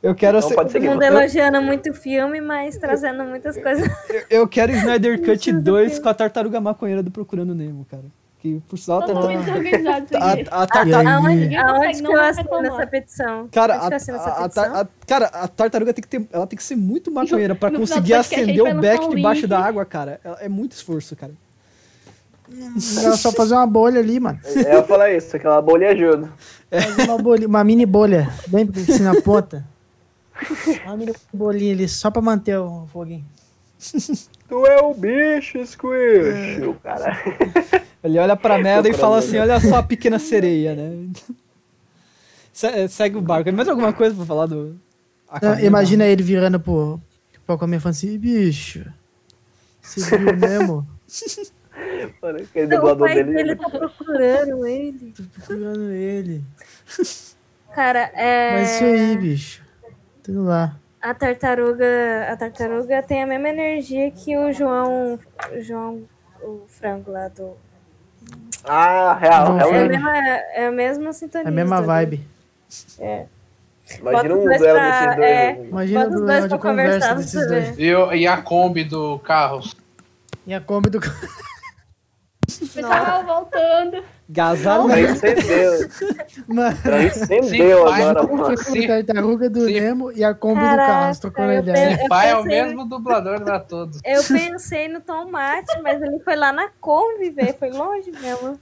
Eu 0.01 0.13
quero, 0.13 0.37
Então 0.37 0.49
ser- 0.49 0.55
Todo 0.55 0.81
mundo 0.83 1.01
elogiando 1.03 1.61
muito 1.61 1.89
o 1.89 1.93
filme, 1.93 2.39
mas 2.39 2.77
trazendo 2.77 3.23
muitas 3.25 3.59
coisas. 3.61 3.89
eu 4.29 4.47
quero 4.47 4.71
Snyder 4.73 5.19
Cut 5.21 5.51
2 5.51 5.99
com 5.99 6.07
a 6.07 6.13
tartaruga 6.13 6.61
maconheira 6.61 7.01
do 7.01 7.09
Procurando 7.11 7.55
Nemo, 7.55 7.83
cara. 7.89 8.03
Que 8.39 8.61
por 8.69 8.77
sinal 8.77 8.99
tartaruga. 9.03 9.33
isso 9.33 10.15
A, 10.51 10.61
a 10.63 10.67
tarta- 10.67 10.87
E 10.87 10.93
aí? 10.93 11.07
Aonde, 11.07 12.03
que 12.03 12.07
eu 12.07 12.21
assino 12.21 12.65
essa 12.67 12.87
petição? 12.87 13.47
Cara, 13.51 13.73
a, 13.73 13.89
eu 13.89 14.15
a- 14.15 14.81
a 14.81 14.87
cara, 15.07 15.25
a 15.25 15.47
tartaruga 15.47 15.91
tem 15.91 16.03
que, 16.03 16.07
ter, 16.07 16.27
ela 16.31 16.45
tem 16.45 16.55
que 16.55 16.63
ser 16.63 16.75
muito 16.75 17.09
maconheira 17.11 17.55
pra 17.55 17.71
conseguir 17.71 18.13
acender 18.13 18.61
o 18.61 18.79
beck 18.79 19.09
debaixo 19.09 19.47
da 19.47 19.59
água, 19.59 19.83
cara. 19.83 20.21
Ela- 20.23 20.37
É 20.39 20.47
muito 20.47 20.73
esforço, 20.73 21.15
cara. 21.15 21.33
Era 22.99 23.17
só 23.17 23.31
fazer 23.33 23.53
uma 23.55 23.67
bolha 23.67 23.99
ali, 23.99 24.19
mano. 24.19 24.39
Eu 24.45 24.61
ia 24.61 24.83
falar 24.83 25.11
isso, 25.13 25.35
aquela 25.35 25.61
bolha 25.61 25.89
ajuda. 25.91 26.31
Fazer 26.71 27.03
uma, 27.09 27.17
bolha, 27.17 27.47
uma 27.47 27.63
mini 27.63 27.85
bolha, 27.85 28.29
bem 28.47 28.69
assim 28.75 29.03
na 29.03 29.19
ponta. 29.21 29.65
Uma 30.85 30.95
mini 30.97 31.13
bolinha 31.33 31.73
ali, 31.73 31.87
só 31.89 32.09
pra 32.11 32.21
manter 32.21 32.57
o 32.57 32.85
foguinho. 32.91 33.25
Tu 34.49 34.65
é 34.65 34.81
o 34.81 34.93
bicho, 34.93 35.59
Squish. 35.65 36.63
O 36.67 36.73
cara. 36.75 37.15
Ele 38.03 38.17
olha 38.17 38.35
pra 38.35 38.57
Mela 38.57 38.87
e 38.87 38.93
fala 38.93 39.17
assim: 39.19 39.37
olha 39.37 39.59
só 39.59 39.77
a 39.77 39.83
pequena 39.83 40.17
sereia, 40.19 40.73
né? 40.75 41.09
Se- 42.53 42.87
Segue 42.87 43.17
o 43.17 43.21
barco. 43.21 43.51
Mais 43.51 43.67
alguma 43.67 43.93
coisa 43.93 44.15
pra 44.15 44.25
falar 44.25 44.45
do. 44.47 44.79
Ah? 45.29 45.61
Imagina 45.61 46.05
ele 46.05 46.23
virando 46.23 46.59
pro, 46.59 46.99
pro 47.45 47.55
Aquaman 47.55 47.79
falando 47.79 47.95
assim, 47.95 48.17
bicho, 48.17 48.85
você 49.81 50.17
viu 50.17 50.35
mesmo? 50.37 50.87
Mano, 52.21 52.39
aquele 52.39 52.65
O 52.65 52.69
dublador 52.69 53.07
pai 53.07 53.15
dele. 53.15 53.33
dele 53.33 53.55
tá 53.55 53.69
procurando 53.69 54.65
ele. 54.67 55.13
Tô 55.15 55.23
procurando 55.23 55.91
ele. 55.91 56.43
Cara, 57.73 58.11
é. 58.15 58.53
Mas 58.59 58.71
isso 58.75 58.83
aí, 58.83 59.17
bicho. 59.17 59.61
Tudo 60.23 60.43
lá. 60.45 60.75
A 61.01 61.13
tartaruga. 61.13 61.85
A 62.31 62.35
tartaruga 62.37 63.03
tem 63.03 63.23
a 63.23 63.27
mesma 63.27 63.49
energia 63.49 64.09
que 64.11 64.35
o 64.37 64.51
João. 64.51 65.19
O 65.51 65.61
João. 65.61 66.01
O 66.41 66.61
frango 66.67 67.11
lá 67.11 67.27
do. 67.29 67.53
Ah, 68.63 69.13
real, 69.19 69.49
Não, 69.49 69.59
É 69.59 69.63
a 69.63 69.65
realmente. 69.67 69.89
mesma, 69.89 70.17
é 70.17 70.67
a 70.67 70.71
mesma 70.71 71.13
sintonia. 71.13 71.47
É 71.47 71.49
a 71.49 71.51
mesma 71.51 71.81
vibe. 71.81 72.27
Imagina 73.99 74.01
Bota 74.01 74.25
um 74.33 74.43
duelo 74.43 74.47
pra- 74.47 74.89
desses 74.89 75.15
dois. 75.15 75.29
é. 75.29 75.53
né? 75.53 75.65
Imagina 75.65 75.99
Bota 76.01 76.09
os 76.15 76.21
duelo 76.21 76.27
dois 76.27 76.43
de 76.43 76.49
pra 76.49 76.57
conversa 76.57 76.91
conversar 76.91 77.07
pra 77.07 77.15
desses 77.15 77.47
dois. 77.47 77.79
E, 77.79 78.17
e 78.17 78.27
a 78.27 78.37
Kombi 78.41 78.83
do 78.83 79.19
carro. 79.19 79.61
E 80.45 80.53
a 80.53 80.59
Kombi 80.61 80.89
do... 80.89 80.99
Pessoal, 82.47 83.25
voltando. 83.25 84.03
Gasalho. 84.29 84.87
Transcendeu. 84.87 85.71
Mano, 86.47 86.77
Transcendeu 86.81 87.87
agora, 87.87 88.23
pai. 88.25 88.35
mano. 88.35 88.45
A 88.51 88.87
tartaruga 89.03 89.49
do 89.49 89.65
Sim. 89.65 89.73
Nemo 89.79 90.11
e 90.13 90.23
a 90.23 90.33
Kombi 90.33 90.61
do 90.61 90.65
Caraca, 90.65 90.87
carro, 90.91 91.19
trocando 91.19 91.51
eu 91.51 91.59
ideia. 91.59 91.97
pe- 91.97 92.07
pai 92.07 92.29
é 92.31 92.35
o 92.37 92.43
mesmo 92.43 92.85
dublador 92.85 93.41
pra 93.41 93.59
todos. 93.59 93.99
Eu 94.03 94.23
pensei 94.23 94.87
no 94.87 95.01
tomate, 95.01 95.81
mas 95.81 96.01
ele 96.01 96.19
foi 96.19 96.35
lá 96.35 96.51
na 96.53 96.69
Kombi, 96.79 97.29
velho. 97.31 97.55
Foi 97.57 97.69
longe 97.69 98.11
mesmo. 98.11 98.59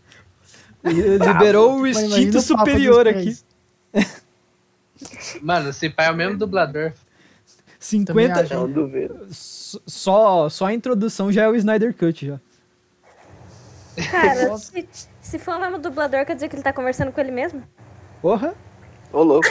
Liberou 0.83 1.77
o 1.77 1.81
Mas 1.81 1.97
imagina 1.99 2.17
instinto 2.29 2.53
o 2.53 2.57
papo 2.57 2.69
superior 2.69 3.07
aqui. 3.07 3.37
Mano, 5.41 5.69
esse 5.69 5.89
pai 5.89 6.07
é 6.07 6.11
o 6.11 6.15
mesmo 6.15 6.37
dublador. 6.37 6.91
50. 7.79 8.39
acho. 8.41 8.53
Não 8.53 8.71
duvido. 8.71 9.27
Só, 9.31 10.49
só 10.49 10.65
a 10.65 10.73
introdução 10.73 11.31
já 11.31 11.43
é 11.43 11.47
o 11.49 11.55
Snyder 11.55 11.93
Cut 11.95 12.25
já. 12.27 12.39
Cara, 14.11 14.57
se, 14.57 14.87
se 15.21 15.39
for 15.39 15.55
o 15.55 15.59
mesmo 15.59 15.77
dublador, 15.79 16.25
quer 16.25 16.35
dizer 16.35 16.49
que 16.49 16.55
ele 16.55 16.63
tá 16.63 16.73
conversando 16.73 17.11
com 17.11 17.19
ele 17.21 17.31
mesmo? 17.31 17.61
Porra. 18.21 18.53
Ô, 19.13 19.23
louco. 19.23 19.47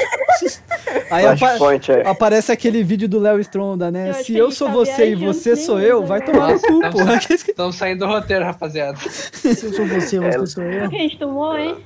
Aí 1.10 1.24
apa- 1.24 1.36
Flashpoint, 1.38 1.90
é. 1.92 2.06
aparece 2.06 2.52
aquele 2.52 2.82
vídeo 2.82 3.08
do 3.08 3.18
Léo 3.18 3.40
Stronda, 3.40 3.90
né? 3.90 4.10
Eu 4.10 4.14
Se 4.14 4.36
eu 4.36 4.50
sou 4.50 4.70
você 4.70 5.10
e 5.12 5.14
você 5.14 5.56
sou 5.56 5.80
eu, 5.80 6.04
vai 6.04 6.20
né? 6.20 6.26
tomar 6.26 6.52
no 6.52 6.60
cu, 6.60 6.72
Nossa, 6.80 6.90
porra. 6.92 7.18
Estamos 7.30 7.76
saindo 7.76 8.00
do 8.00 8.06
roteiro, 8.06 8.44
rapaziada. 8.44 8.98
Se 8.98 9.48
eu 9.66 9.72
sou 9.72 9.86
você, 9.86 10.18
É. 10.18 10.38
você 10.38 10.46
sou 10.46 10.62
eu. 10.64 10.84
A 10.84 10.88
gente 10.88 11.18
tomou, 11.18 11.56
hein? 11.56 11.76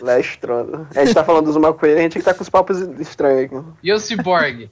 Lestrondo. 0.00 0.86
A 0.94 1.04
gente 1.04 1.14
tá 1.14 1.24
falando 1.24 1.46
dos 1.46 1.56
maconheiros, 1.56 2.00
a 2.00 2.02
gente 2.04 2.18
que 2.18 2.24
tá 2.24 2.34
com 2.34 2.42
os 2.42 2.48
papos 2.48 2.78
estranhos 3.00 3.44
aqui. 3.46 3.56
E 3.82 3.92
o 3.92 3.98
Cyborg? 3.98 4.70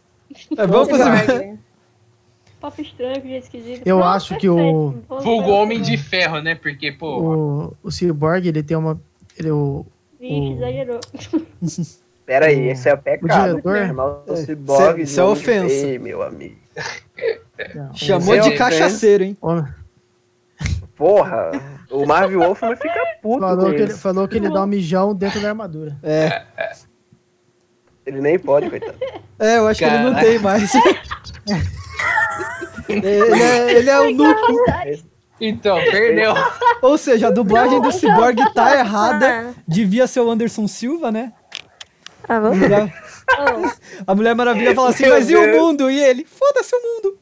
É, 0.57 0.67
vamos 0.67 0.89
fazer. 0.91 1.59
Cyborg. 2.65 2.71
Papo 2.71 2.81
estranho, 2.81 3.21
que 3.23 3.37
esquisito. 3.37 3.87
Eu 3.87 4.03
acho 4.03 4.37
que 4.39 4.49
o-. 4.49 4.95
Vulgo 5.09 5.51
Homem 5.51 5.81
de 5.83 5.97
Ferro, 5.97 6.41
né? 6.41 6.55
Porque, 6.55 6.91
pô, 6.93 7.21
O, 7.21 7.77
o 7.83 7.91
Cyborg, 7.91 8.47
ele 8.49 8.63
tem 8.63 8.77
uma... 8.77 8.99
Ele, 9.39 9.51
o, 9.51 9.85
Vixe, 10.19 10.35
o- 10.35 10.53
exagerou. 10.57 11.01
Pera 12.27 12.47
aí, 12.47 12.69
esse 12.69 12.89
é 12.89 12.97
pecado. 12.97 13.51
diretor- 13.61 13.87
Chamar 13.87 14.07
o 14.07 14.23
É, 14.33 14.37
ciborgue 14.37 15.03
isso 15.03 15.15
de 15.15 15.21
é 15.21 15.25
ofensa. 15.25 15.75
Ei, 15.87 15.99
meu 15.99 16.23
amigo. 16.23 16.57
não, 17.75 17.93
Chamou 17.95 18.41
de 18.41 18.53
cachaceiro, 18.57 19.25
hein? 19.25 19.37
o- 19.43 19.63
Porra, 20.97 21.51
o 21.91 22.07
Marvel 22.07 22.39
Wolf 22.41 22.61
vai 22.61 22.77
ficar 22.77 23.05
puto 23.21 23.41
falou, 23.41 23.71
que 23.71 23.75
ele, 23.83 23.91
isso. 23.91 23.99
falou 23.99 24.29
que 24.29 24.37
ele 24.37 24.49
dá 24.49 24.63
um 24.63 24.67
mijão 24.67 25.13
dentro 25.15 25.41
da 25.41 25.49
armadura. 25.49 25.97
É, 26.05 26.45
Ele 28.07 28.21
nem 28.21 28.39
pode, 28.39 28.71
coitado. 28.71 28.97
é, 29.41 29.59
eu 29.59 29.67
acho 29.67 29.81
que 29.81 29.85
ele 29.85 29.99
não 29.99 30.13
Caraca. 30.15 30.25
tem 30.27 30.39
mais. 30.39 30.71
ele, 32.89 33.43
é, 33.43 33.73
ele 33.73 33.91
é 33.91 34.01
o 34.01 34.11
nuco. 34.13 34.65
então, 35.41 35.77
perdeu. 35.91 36.33
Ou 36.83 36.97
seja, 36.99 37.29
a 37.29 37.31
dublagem 37.31 37.81
do 37.81 37.91
Cyborg 37.93 38.37
tá 38.55 38.79
errada. 38.79 39.51
Ah, 39.51 39.55
Devia 39.67 40.07
ser 40.07 40.21
o 40.21 40.31
Anderson 40.31 40.67
Silva, 40.69 41.11
né? 41.11 41.33
ah, 42.29 42.37
A 42.37 42.41
vamos. 42.41 42.59
mulher, 42.59 42.93
Oh, 43.39 43.71
a 44.07 44.15
Mulher 44.15 44.35
Maravilha 44.35 44.75
fala 44.75 44.91
assim, 44.91 45.05
Meu 45.05 45.15
mas 45.15 45.31
e 45.31 45.37
o 45.37 45.41
Deus. 45.41 45.57
mundo? 45.57 45.91
E 45.91 45.99
ele, 46.03 46.25
foda-se 46.27 46.75
o 46.77 46.81
mundo. 46.83 47.19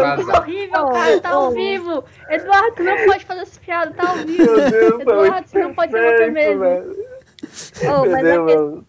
Vazar. 0.00 0.40
Horrível, 0.42 0.84
Oh, 0.84 0.90
cara, 0.92 1.20
tá 1.20 1.30
ao 1.30 1.48
oh. 1.48 1.50
vivo. 1.52 2.04
Eduardo, 2.28 2.84
não 2.84 2.96
pode 3.06 3.24
fazer 3.24 3.40
essa 3.42 3.60
piada, 3.60 3.92
tá 3.94 4.10
ao 4.10 4.16
vivo. 4.16 4.44
Meu 4.44 4.70
Deus, 4.70 5.00
Eduardo, 5.00 5.48
você 5.48 5.58
não 5.58 5.74
pode 5.74 5.92
ser 5.92 6.16
firmeza. 6.18 6.58
velho. 6.58 6.96
oh, 7.84 8.10
mas 8.10 8.22
Deus, 8.22 8.50
a, 8.50 8.56
que- 8.56 8.84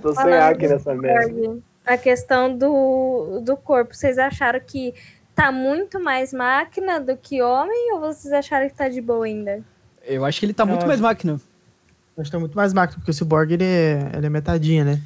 tô 0.00 0.08
sem 0.08 0.14
falando 0.14 0.32
ar 0.34 0.52
aqui 0.52 0.68
nessa 0.68 0.94
merda. 0.94 1.58
A 1.86 1.96
questão 1.96 2.54
do, 2.56 3.40
do 3.42 3.56
corpo, 3.56 3.94
vocês 3.94 4.18
acharam 4.18 4.60
que 4.64 4.92
tá 5.34 5.50
muito 5.50 5.98
mais 6.00 6.32
máquina 6.32 7.00
do 7.00 7.16
que 7.16 7.40
homem 7.40 7.92
ou 7.94 8.00
vocês 8.00 8.32
acharam 8.32 8.68
que 8.68 8.74
tá 8.74 8.88
de 8.88 9.00
boa 9.00 9.24
ainda? 9.24 9.62
Eu 10.04 10.24
acho 10.24 10.38
que 10.40 10.46
ele 10.46 10.52
tá 10.54 10.66
muito 10.66 10.82
Eu 10.82 10.88
mais 10.88 11.00
máquina. 11.00 11.40
Acho 12.18 12.24
que 12.24 12.30
tá 12.32 12.38
muito 12.38 12.56
mais 12.56 12.72
máquina, 12.74 12.98
porque 12.98 13.10
o 13.10 13.14
Cyborg, 13.14 13.52
ele 13.52 13.64
é, 13.64 14.10
ele 14.16 14.26
é 14.26 14.30
metadinha, 14.30 14.84
né? 14.84 15.00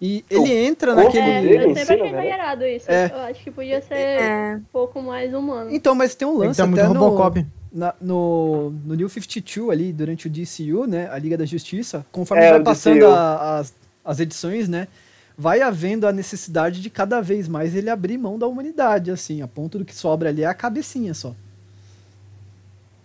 E 0.00 0.24
ele 0.30 0.52
entra 0.52 0.94
naquele... 0.94 1.28
É, 1.28 1.40
dele 1.42 1.64
eu 1.64 1.70
em 1.70 1.74
sempre 1.74 1.94
achei 1.94 2.08
exagerado 2.08 2.64
isso. 2.66 2.88
É. 2.90 3.10
Eu 3.12 3.18
acho 3.20 3.42
que 3.42 3.50
podia 3.50 3.80
ser 3.82 3.94
É. 3.96 4.56
um 4.56 4.64
pouco 4.72 5.02
mais 5.02 5.34
humano. 5.34 5.70
Então, 5.72 5.94
mas 5.94 6.14
tem 6.14 6.28
um 6.28 6.36
lance 6.38 6.58
tá 6.58 6.66
muito 6.66 6.78
até 6.78 6.88
no, 6.92 7.00
Robocop. 7.00 7.44
na- 7.72 7.94
no, 8.00 8.70
no 8.84 8.94
New 8.94 9.08
52 9.08 9.70
ali, 9.70 9.92
durante 9.92 10.28
o 10.28 10.30
DCU, 10.30 10.86
né, 10.86 11.08
a 11.10 11.18
Liga 11.18 11.36
da 11.36 11.44
Justiça, 11.44 12.06
conforme 12.12 12.44
É, 12.44 12.50
vai 12.52 12.62
passando 12.62 13.06
a- 13.06 13.58
as, 13.58 13.74
as 14.08 14.18
edições, 14.20 14.68
né, 14.68 14.88
vai 15.36 15.60
havendo 15.60 16.06
a 16.06 16.12
necessidade 16.12 16.80
de 16.80 16.88
cada 16.88 17.20
vez 17.20 17.46
mais 17.46 17.74
ele 17.74 17.90
abrir 17.90 18.16
mão 18.16 18.38
da 18.38 18.46
humanidade, 18.46 19.10
assim, 19.10 19.42
a 19.42 19.46
ponto 19.46 19.78
do 19.78 19.84
que 19.84 19.94
sobra 19.94 20.30
ali 20.30 20.42
é 20.42 20.46
a 20.46 20.54
cabecinha 20.54 21.12
só. 21.12 21.34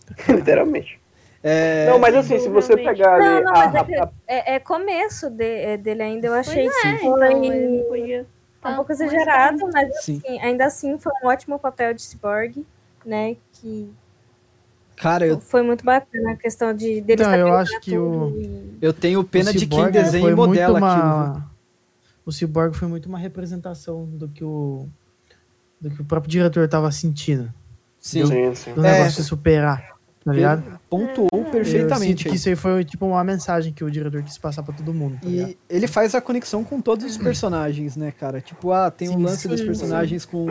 Literalmente. 0.29 0.99
É, 1.43 1.87
Não, 1.89 1.99
mas 1.99 2.15
assim, 2.15 2.39
se 2.39 2.47
você 2.47 2.77
pegar 2.77 3.19
Não, 3.19 3.35
ali. 3.35 3.43
não, 3.43 3.51
a- 3.53 3.67
mas 3.71 3.75
é, 3.89 3.99
a- 3.99 4.09
é, 4.27 4.55
é 4.55 4.59
começo 4.59 5.29
de- 5.29 5.43
é, 5.43 5.75
dele 5.77 6.01
ainda, 6.01 6.27
eu 6.27 6.33
achei 6.33 6.63
Pois 6.63 6.85
é, 6.85 6.97
que 6.97 7.05
então, 7.05 7.17
foi 7.17 7.85
podia. 7.89 8.25
um 8.65 8.75
pouco 8.75 8.91
exagerado, 8.93 9.69
mas 9.73 10.03
sim. 10.05 10.21
assim, 10.25 10.39
ainda 10.39 10.65
assim 10.65 10.97
foi 10.97 11.11
um 11.21 11.27
ótimo 11.27 11.59
papel 11.59 11.93
de 11.93 12.01
Cyborg, 12.01 12.65
né, 13.05 13.35
que 13.51 13.91
Cara, 15.03 15.27
eu, 15.27 15.39
foi 15.41 15.61
muito 15.61 15.83
bacana 15.83 16.31
a 16.31 16.35
questão 16.37 16.73
de 16.73 17.01
dele 17.01 17.21
Não, 17.23 17.29
saber 17.29 17.41
eu 17.41 17.53
acho 17.57 17.79
que 17.81 17.91
tudo 17.91 18.01
o- 18.35 18.39
e- 18.39 18.77
eu 18.81 18.93
tenho 18.93 19.21
pena 19.23 19.49
O 19.49 19.53
de 19.53 19.59
quem 19.67 19.77
Cyborg 19.79 19.91
desenha 19.91 20.23
foi 20.23 20.31
e 20.31 20.35
muito 20.35 20.47
modela 20.47 20.77
uma- 20.77 21.31
aquilo. 21.31 21.43
O 22.25 22.31
Cyborg 22.31 22.73
foi 22.73 22.87
muito 22.87 23.09
uma 23.09 23.17
representação 23.19 24.05
do 24.05 24.29
que 24.29 24.45
o, 24.45 24.87
do 25.81 25.89
que 25.91 26.01
o 26.01 26.05
próprio 26.05 26.31
diretor 26.31 26.65
tava 26.69 26.89
sentindo. 26.89 27.53
Sim, 27.99 28.25
Sim, 28.25 28.55
sim. 28.55 28.73
Do 28.73 28.85
É. 28.85 28.93
negócio 28.93 29.21
de 29.21 29.27
superar, 29.27 29.89
tá 30.23 30.31
ligado? 30.31 30.79
pontuou 30.89 31.27
Eu 31.33 31.39
sinto 31.43 31.51
perfeitamente. 31.51 32.29
que 32.29 32.35
isso 32.35 32.47
aí 32.47 32.55
foi 32.55 32.85
tipo 32.85 33.05
uma 33.05 33.23
mensagem 33.25 33.73
que 33.73 33.83
o 33.83 33.91
diretor 33.91 34.23
quis 34.23 34.37
passar 34.37 34.63
pra 34.63 34.73
todo 34.73 34.93
mundo. 34.93 35.17
Tá? 35.21 35.27
E 35.27 35.57
ele 35.69 35.85
faz 35.87 36.15
a 36.15 36.21
conexão 36.21 36.63
com 36.63 36.79
todos 36.79 37.03
os 37.05 37.17
personagens, 37.17 37.97
né, 37.97 38.09
cara? 38.11 38.39
Tipo, 38.39 38.71
ah, 38.71 38.89
tem 38.89 39.09
um 39.09 39.17
Sim, 39.17 39.23
lance 39.23 39.47
dos 39.49 39.59
sim, 39.59 39.65
personagens 39.65 40.23
com. 40.23 40.47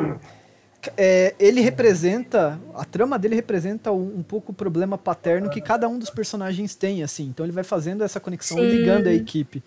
É, 0.97 1.35
ele 1.39 1.61
representa. 1.61 2.59
A 2.75 2.85
trama 2.85 3.19
dele 3.19 3.35
representa 3.35 3.93
um, 3.93 4.19
um 4.19 4.23
pouco 4.23 4.53
o 4.53 4.55
problema 4.55 4.99
paterno 4.99 5.49
que 5.51 5.61
cada 5.61 5.89
um 5.89 5.99
dos 5.99 6.11
personagens 6.11 6.75
tem, 6.75 7.03
assim. 7.03 7.25
Então 7.25 7.47
ele 7.47 7.53
vai 7.53 7.65
fazendo 7.65 8.03
essa 8.03 8.19
conexão 8.19 8.59
e 8.59 8.71
Sim. 8.71 8.77
ligando 8.79 9.07
a 9.07 9.13
equipe. 9.13 9.63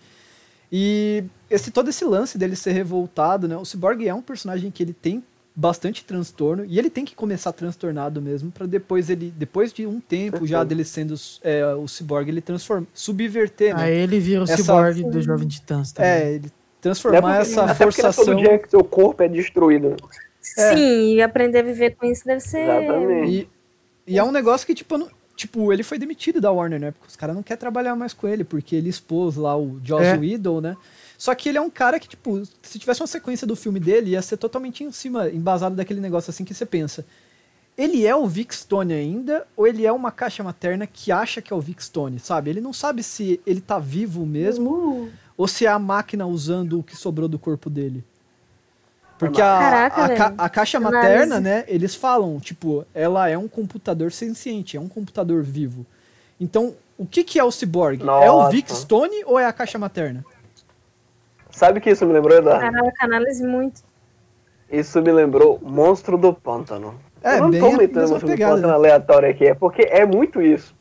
E 0.70 1.24
esse 1.48 1.70
todo 1.70 1.88
esse 1.90 2.04
lance 2.04 2.36
dele 2.36 2.56
ser 2.56 2.72
revoltado, 2.72 3.46
né? 3.46 3.56
O 3.56 3.64
Cyborg 3.64 4.06
é 4.06 4.12
um 4.12 4.20
personagem 4.22 4.70
que 4.70 4.82
ele 4.82 4.92
tem 4.92 5.22
bastante 5.58 6.04
transtorno 6.04 6.66
e 6.66 6.78
ele 6.78 6.90
tem 6.90 7.02
que 7.02 7.14
começar 7.14 7.50
transtornado 7.50 8.20
mesmo 8.20 8.50
pra 8.50 8.66
depois 8.66 9.08
ele, 9.08 9.32
depois 9.34 9.72
de 9.72 9.86
um 9.86 10.00
tempo 10.00 10.46
já 10.46 10.58
Perfeito. 10.58 10.68
dele 10.68 10.84
sendo 10.84 11.14
é, 11.42 11.64
o 11.74 11.88
cyborg, 11.88 12.28
ele 12.28 12.42
transforma, 12.42 12.86
subverter, 12.92 13.74
né? 13.74 13.84
Aí 13.84 13.94
ele 13.94 14.20
vira 14.20 14.42
o 14.42 14.44
Essa- 14.44 14.58
cyborg 14.58 15.02
do 15.04 15.22
Jovem 15.22 15.48
Titãs 15.48 15.92
também. 15.92 16.10
É, 16.10 16.28
ele 16.34 16.40
Não 16.40 16.46
é 16.48 16.50
transformar 16.82 17.20
porque- 17.22 17.38
essa 17.52 17.62
até 17.62 17.72
é 17.72 17.74
forçação 17.74 18.24
todo 18.26 18.36
dia 18.36 18.58
que 18.58 18.68
seu 18.68 18.84
corpo 18.84 19.22
é 19.22 19.28
destruído. 19.28 19.96
É. 20.56 20.74
Sim, 20.74 21.14
e 21.14 21.22
aprender 21.22 21.58
a 21.60 21.62
viver 21.62 21.96
com 21.96 22.06
isso 22.06 22.24
deve 22.24 22.40
ser. 22.40 22.60
Exatamente. 22.60 23.48
E, 24.06 24.12
e 24.14 24.18
é 24.18 24.24
um 24.24 24.32
negócio 24.32 24.66
que, 24.66 24.74
tipo, 24.74 24.96
não- 24.98 25.08
tipo, 25.34 25.72
ele 25.72 25.82
foi 25.82 25.98
demitido 25.98 26.40
da 26.40 26.50
Warner, 26.50 26.80
né? 26.80 26.90
Porque 26.92 27.08
os 27.08 27.16
caras 27.16 27.34
não 27.36 27.42
querem 27.42 27.60
trabalhar 27.60 27.94
mais 27.96 28.12
com 28.12 28.26
ele, 28.28 28.44
porque 28.44 28.74
ele 28.76 28.88
expôs 28.88 29.36
lá 29.36 29.56
o 29.56 29.78
Joss 29.84 30.04
É. 30.04 30.16
Whedon, 30.16 30.60
né? 30.60 30.76
Só 31.18 31.34
que 31.34 31.48
ele 31.48 31.58
é 31.58 31.60
um 31.60 31.70
cara 31.70 31.98
que, 31.98 32.08
tipo, 32.08 32.42
se 32.62 32.78
tivesse 32.78 33.00
uma 33.00 33.06
sequência 33.06 33.46
do 33.46 33.56
filme 33.56 33.80
dele, 33.80 34.10
ia 34.10 34.22
ser 34.22 34.36
totalmente 34.36 34.84
em 34.84 34.92
cima, 34.92 35.28
embasado 35.30 35.74
daquele 35.74 36.00
negócio 36.00 36.30
assim 36.30 36.44
que 36.44 36.54
você 36.54 36.64
pensa. 36.66 37.04
Ele 37.76 38.06
é 38.06 38.16
o 38.16 38.26
Vic 38.26 38.54
Stone 38.54 38.92
ainda, 38.94 39.46
ou 39.54 39.66
ele 39.66 39.84
é 39.84 39.92
uma 39.92 40.10
caixa 40.10 40.42
materna 40.42 40.86
que 40.86 41.12
acha 41.12 41.42
que 41.42 41.52
é 41.52 41.56
o 41.56 41.60
Vic 41.60 41.82
Stone, 41.84 42.18
sabe? 42.18 42.48
Ele 42.50 42.60
não 42.60 42.72
sabe 42.72 43.02
se 43.02 43.38
ele 43.46 43.60
tá 43.60 43.78
vivo 43.78 44.24
mesmo, 44.24 44.70
Uh, 44.70 45.10
ou 45.36 45.46
se 45.46 45.66
é 45.66 45.68
a 45.68 45.78
máquina 45.78 46.26
usando 46.26 46.78
o 46.78 46.82
que 46.82 46.96
sobrou 46.96 47.28
do 47.28 47.38
corpo 47.38 47.68
dele. 47.68 48.02
Porque 49.18 49.40
a, 49.40 49.44
Caraca, 49.58 50.04
a, 50.04 50.08
ca- 50.16 50.34
a 50.36 50.48
caixa 50.48 50.76
Análise. 50.78 51.02
materna, 51.02 51.40
né, 51.40 51.64
eles 51.68 51.94
falam, 51.94 52.38
tipo, 52.38 52.84
ela 52.94 53.28
é 53.28 53.36
um 53.38 53.48
computador 53.48 54.12
senciente, 54.12 54.76
é 54.76 54.80
um 54.80 54.88
computador 54.88 55.42
vivo. 55.42 55.86
Então, 56.38 56.74
o 56.98 57.06
que, 57.06 57.24
que 57.24 57.38
é 57.38 57.44
o 57.44 57.50
cyborg? 57.50 58.02
É 58.22 58.30
o. 58.30 58.48
Vic 58.50 58.70
Stone 58.74 59.24
ou 59.24 59.38
é 59.38 59.46
a 59.46 59.52
caixa 59.52 59.78
materna? 59.78 60.22
Sabe 61.50 61.78
o 61.78 61.82
que 61.82 61.90
isso 61.90 62.04
me 62.06 62.12
lembrou, 62.12 62.36
Eduardo? 62.36 62.60
Caraca, 62.70 63.04
análise 63.06 63.42
muito. 63.42 63.80
Isso 64.70 65.00
me 65.00 65.10
lembrou 65.12 65.58
Monstro 65.62 66.18
do 66.18 66.34
Pântano. 66.34 66.94
É, 67.22 67.36
Eu 67.38 67.44
não 67.44 67.50
bem 67.50 67.60
tô 67.60 67.72
metendo 67.72 68.00
Monstro 68.00 68.20
do 68.20 68.26
pegada, 68.32 68.54
Pântano 68.54 68.68
né? 68.68 68.74
aleatório 68.74 69.30
aqui, 69.30 69.46
é 69.46 69.54
porque 69.54 69.82
é 69.82 70.04
muito 70.04 70.42
isso. 70.42 70.74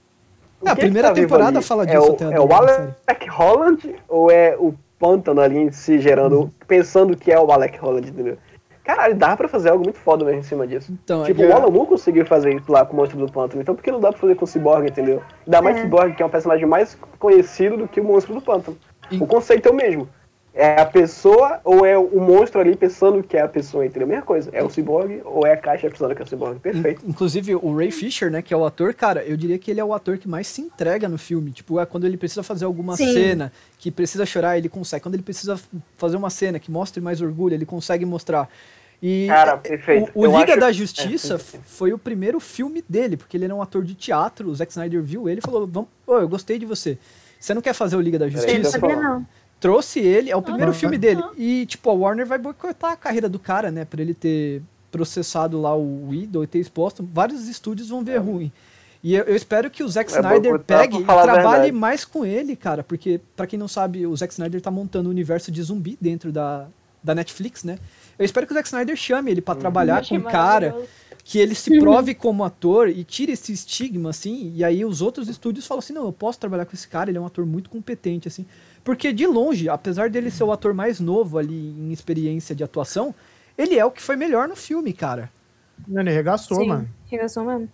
É, 0.66 0.70
a 0.72 0.76
primeira 0.76 1.10
tá 1.10 1.14
temporada 1.14 1.60
ali? 1.60 1.66
fala 1.66 1.84
é 1.84 1.96
disso 1.98 2.12
o, 2.12 2.16
até 2.16 2.26
É 2.34 2.40
o 2.40 2.54
Alec 2.54 3.30
Holland 3.30 3.96
ou 4.10 4.32
é 4.32 4.58
o 4.58 4.74
Pântano 5.00 5.42
ali 5.42 5.58
em 5.58 5.72
si 5.72 6.00
gerando, 6.00 6.40
Uhum. 6.42 6.52
pensando 6.68 7.16
que 7.16 7.32
é 7.32 7.40
o 7.40 7.52
Alec 7.52 7.78
Holland, 7.80 8.10
entendeu? 8.10 8.38
Caralho, 8.84 9.16
dá 9.16 9.36
pra 9.36 9.48
fazer 9.48 9.70
algo 9.70 9.84
muito 9.84 9.98
foda 9.98 10.24
mesmo 10.24 10.42
em 10.42 10.44
cima 10.44 10.68
disso. 10.68 10.92
Então, 11.04 11.24
Tipo, 11.24 11.42
é- 11.42 11.48
o 11.48 11.54
Alan 11.56 11.72
Moore 11.72 11.90
conseguiu 11.90 12.24
fazer 12.26 12.54
isso 12.54 12.72
lá 12.72 12.86
com 12.86 12.94
o 12.94 12.96
Monstro 12.98 13.18
do 13.18 13.32
Pântano, 13.32 13.62
então 13.62 13.74
por 13.74 13.84
que 13.84 13.92
não 13.92 14.00
dá 14.00 14.12
pra 14.12 14.20
fazer 14.22 14.36
com 14.36 14.46
o 14.46 14.48
Cyborg, 14.48 14.88
entendeu? 14.88 15.24
Ainda 15.46 15.62
mais 15.62 15.78
É. 15.78 15.82
Cyborg, 15.82 16.14
que 16.16 16.22
é 16.22 16.26
um 16.26 16.30
personagem 16.30 16.68
mais 16.68 16.96
conhecido 17.18 17.78
do 17.78 17.88
que 17.88 18.00
o 18.00 18.04
Monstro 18.04 18.36
do 18.36 18.42
Pântano. 18.42 18.78
E- 19.10 19.18
O 19.18 19.26
conceito 19.26 19.68
é 19.68 19.72
o 19.72 19.76
mesmo. 19.76 20.08
É 20.58 20.80
a 20.80 20.86
pessoa 20.86 21.60
ou 21.66 21.86
é 21.86 21.98
o 21.98 22.22
monstro 22.22 22.62
ali 22.62 22.78
pensando 22.78 23.22
que 23.22 23.36
é 23.36 23.42
a 23.42 23.48
pessoa, 23.48 23.86
entendeu? 23.86 24.08
Mesma 24.08 24.24
coisa. 24.24 24.50
É 24.54 24.64
o 24.64 24.70
Cyborg 24.70 25.22
ou 25.26 25.46
é 25.46 25.52
a 25.52 25.58
caixa 25.58 25.90
pensando 25.90 26.16
que 26.16 26.22
é 26.22 26.24
o 26.24 26.28
Cyborg. 26.28 26.60
Perfeito. 26.62 27.06
In- 27.06 27.10
Inclusive, 27.10 27.56
o 27.56 27.76
Ray 27.76 27.92
Fisher, 27.92 28.32
né, 28.32 28.42
que 28.42 28.54
é 28.54 28.58
o 28.58 28.64
ator, 28.66 28.94
cara, 28.94 29.22
eu 29.26 29.36
diria 29.36 29.58
que 29.60 29.70
ele 29.70 29.82
é 29.82 29.84
o 29.84 29.94
ator 29.94 30.18
que 30.18 30.30
mais 30.30 30.48
se 30.48 30.62
entrega 30.62 31.10
no 31.10 31.18
filme. 31.18 31.52
Tipo, 31.52 31.78
é 31.78 31.86
quando 31.86 32.06
ele 32.08 32.16
precisa 32.16 32.42
fazer 32.42 32.64
alguma 32.64 32.96
Sim. 32.96 33.12
cena 33.12 33.52
que 33.78 33.92
precisa 33.92 34.26
chorar, 34.26 34.58
ele 34.58 34.70
consegue. 34.70 35.04
Quando 35.04 35.16
ele 35.16 35.24
precisa 35.24 35.60
fazer 35.98 36.16
uma 36.16 36.30
cena 36.30 36.58
que 36.58 36.72
mostre 36.72 37.02
mais 37.02 37.20
orgulho, 37.22 37.54
ele 37.54 37.66
consegue 37.66 38.06
mostrar. 38.06 38.48
E 39.04 39.28
Cara, 39.28 39.52
é, 39.52 39.58
perfeito. 39.58 40.10
o, 40.16 40.22
o 40.22 40.26
Liga 40.40 40.52
acho- 40.54 40.60
da 40.62 40.70
é, 40.70 40.74
Justiça 40.74 41.38
sim, 41.38 41.58
sim. 41.58 41.60
foi 41.66 41.92
o 41.92 41.98
primeiro 41.98 42.40
filme 42.40 42.82
dele, 42.88 43.18
porque 43.18 43.36
ele 43.36 43.44
era 43.44 43.54
um 43.54 43.62
ator 43.62 43.84
de 43.84 43.94
teatro, 43.94 44.48
o 44.50 44.56
Zack 44.56 44.72
Snyder 44.72 45.02
viu 45.04 45.28
ele 45.28 45.40
e 45.40 45.42
falou, 45.42 45.68
Vamos, 45.68 45.90
ô, 46.08 46.14
eu 46.20 46.30
gostei 46.30 46.58
de 46.58 46.66
você. 46.66 46.98
Você 47.38 47.54
não 47.54 47.62
quer 47.62 47.74
fazer 47.74 47.98
o 47.98 48.02
Liga 48.02 48.18
da 48.18 48.26
não 48.26 48.32
Justiça? 48.32 48.56
eu 48.58 48.64
sabia, 48.82 48.96
não. 48.96 49.26
Trouxe 49.66 50.00
ele, 50.00 50.30
é 50.30 50.36
o 50.36 50.44
primeiro 50.44 50.70
Aham. 50.70 50.80
filme 50.80 50.96
dele. 50.96 51.24
E, 51.36 51.66
tipo, 51.66 51.90
a 51.90 51.94
Warner 51.94 52.28
vai 52.28 52.38
boicotar 52.38 52.92
a 52.92 52.96
carreira 52.96 53.28
do 53.28 53.40
cara, 53.40 53.72
né? 53.72 53.84
Pra 53.84 54.00
ele 54.00 54.14
ter 54.14 54.62
processado 54.92 55.60
lá 55.60 55.76
o 55.76 56.10
Widow 56.10 56.44
e 56.44 56.48
ter 56.48 56.60
exposto. 56.60 57.04
Vários 57.12 57.48
estúdios 57.48 57.90
vão 57.90 58.04
ver 58.04 58.18
ruim. 58.18 58.52
E 59.04 59.16
eu, 59.16 59.24
eu 59.24 59.36
espero 59.36 59.72
que 59.72 59.84
o 59.84 59.90
Zack 59.90 60.14
É 60.14 60.18
Snyder 60.18 60.52
boicotar 60.52 60.82
pegue 60.82 60.98
e 61.00 61.04
trabalhe 61.04 61.72
mais 61.72 62.06
com 62.06 62.24
ele, 62.24 62.56
cara. 62.56 62.84
Porque, 62.84 63.20
pra 63.36 63.48
quem 63.48 63.58
não 63.58 63.68
sabe, 63.68 64.06
o 64.06 64.16
Zack 64.16 64.34
Snyder 64.34 64.62
tá 64.62 64.70
montando 64.70 65.10
um 65.10 65.12
universo 65.12 65.52
de 65.52 65.64
zumbi 65.64 65.98
dentro 66.00 66.32
da, 66.32 66.68
da 67.04 67.16
Netflix, 67.16 67.64
né? 67.64 67.80
Eu 68.20 68.26
espero 68.26 68.46
que 68.46 68.54
o 68.54 68.56
Zack 68.56 68.68
Snyder 68.68 68.96
chame 68.96 69.32
ele 69.32 69.42
pra 69.42 69.56
trabalhar 69.56 70.08
com 70.08 70.16
um 70.16 70.22
cara 70.22 70.76
que 71.24 71.40
ele 71.40 71.56
se 71.56 71.80
prove 71.80 72.14
como 72.14 72.44
ator 72.44 72.88
e 72.88 73.04
tire 73.04 73.32
esse 73.32 73.52
estigma, 73.52 74.12
assim, 74.12 74.54
e 74.56 74.64
aí 74.64 74.86
os 74.86 75.02
outros 75.02 75.28
estúdios 75.28 75.66
falam 75.66 75.80
assim, 75.80 75.92
não, 75.92 76.06
eu 76.06 76.14
posso 76.14 76.40
trabalhar 76.40 76.68
com 76.68 76.76
esse 76.76 76.88
cara, 76.88 77.10
ele 77.10 77.18
é 77.18 77.22
um 77.22 77.26
ator 77.26 77.48
muito 77.48 77.68
competente, 77.68 78.28
assim. 78.28 78.46
Porque 78.86 79.12
de 79.12 79.26
longe, 79.26 79.68
apesar 79.68 80.12
dele 80.12 80.30
ser 80.30 80.44
o 80.44 80.52
ator 80.52 80.72
mais 80.72 81.00
novo 81.00 81.40
ali 81.40 81.72
em 81.72 81.92
experiência 81.92 82.56
de 82.56 82.64
atuação, 82.64 83.16
ele 83.58 83.80
é 83.80 83.84
o 83.84 83.90
que 83.90 84.00
foi 84.00 84.16
melhor 84.16 84.48
no 84.48 84.56
filme, 84.56 84.94
cara. 84.94 85.32
Ele 85.90 86.12
regaçou, 86.12 86.62
Sim, 86.62 86.68
mano. 86.68 86.90
regaçou 87.10 87.44
mesmo. 87.44 87.68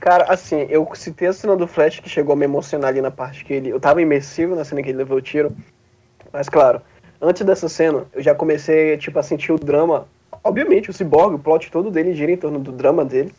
Cara, 0.00 0.24
assim, 0.24 0.66
eu 0.68 0.86
citei 0.94 1.28
a 1.28 1.32
cena 1.32 1.56
do 1.56 1.68
Flash 1.68 2.00
que 2.00 2.08
chegou 2.08 2.32
a 2.32 2.36
me 2.36 2.44
emocionar 2.44 2.88
ali 2.88 3.00
na 3.00 3.12
parte 3.12 3.44
que 3.44 3.54
ele. 3.54 3.70
Eu 3.70 3.78
tava 3.78 4.02
imersivo 4.02 4.56
na 4.56 4.64
cena 4.64 4.82
que 4.82 4.88
ele 4.88 4.98
levou 4.98 5.18
o 5.18 5.22
tiro. 5.22 5.56
Mas 6.32 6.48
claro, 6.48 6.82
antes 7.20 7.46
dessa 7.46 7.68
cena, 7.68 8.04
eu 8.12 8.20
já 8.20 8.34
comecei, 8.34 8.98
tipo, 8.98 9.16
a 9.16 9.22
sentir 9.22 9.52
o 9.52 9.58
drama. 9.58 10.08
Obviamente, 10.42 10.90
o 10.90 10.92
Cyborg, 10.92 11.36
o 11.36 11.38
plot 11.38 11.70
todo 11.70 11.92
dele 11.92 12.12
gira 12.12 12.32
em 12.32 12.36
torno 12.36 12.58
do 12.58 12.72
drama 12.72 13.04
dele. 13.04 13.32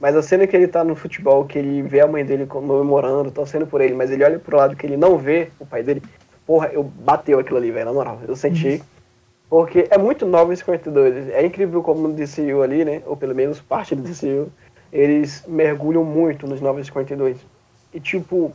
Mas 0.00 0.16
a 0.16 0.22
cena 0.22 0.48
que 0.48 0.56
ele 0.56 0.66
tá 0.66 0.82
no 0.82 0.96
futebol, 0.96 1.44
que 1.44 1.58
ele 1.58 1.80
vê 1.82 2.00
a 2.00 2.08
mãe 2.08 2.24
dele 2.24 2.44
comemorando, 2.44 3.30
torcendo 3.30 3.68
por 3.68 3.80
ele, 3.80 3.94
mas 3.94 4.10
ele 4.10 4.24
olha 4.24 4.38
pro 4.38 4.56
lado 4.56 4.74
que 4.74 4.84
ele 4.84 4.96
não 4.96 5.16
vê 5.16 5.48
o 5.60 5.64
pai 5.64 5.84
dele. 5.84 6.02
Porra, 6.50 6.66
eu 6.72 6.82
bateu 6.82 7.38
aquilo 7.38 7.58
ali, 7.58 7.70
velho, 7.70 7.84
na 7.84 7.92
moral. 7.92 8.18
Eu 8.26 8.34
senti. 8.34 8.82
Porque 9.48 9.86
é 9.88 9.96
muito 9.96 10.26
952. 10.26 11.28
É 11.28 11.46
incrível 11.46 11.80
como 11.80 12.08
no 12.08 12.12
DCU 12.12 12.60
ali, 12.60 12.84
né? 12.84 13.02
Ou 13.06 13.16
pelo 13.16 13.36
menos 13.36 13.60
parte 13.60 13.94
do 13.94 14.02
DCU, 14.02 14.50
eles 14.92 15.44
mergulham 15.46 16.02
muito 16.02 16.48
nos 16.48 16.60
952. 16.60 17.36
E 17.94 18.00
tipo, 18.00 18.52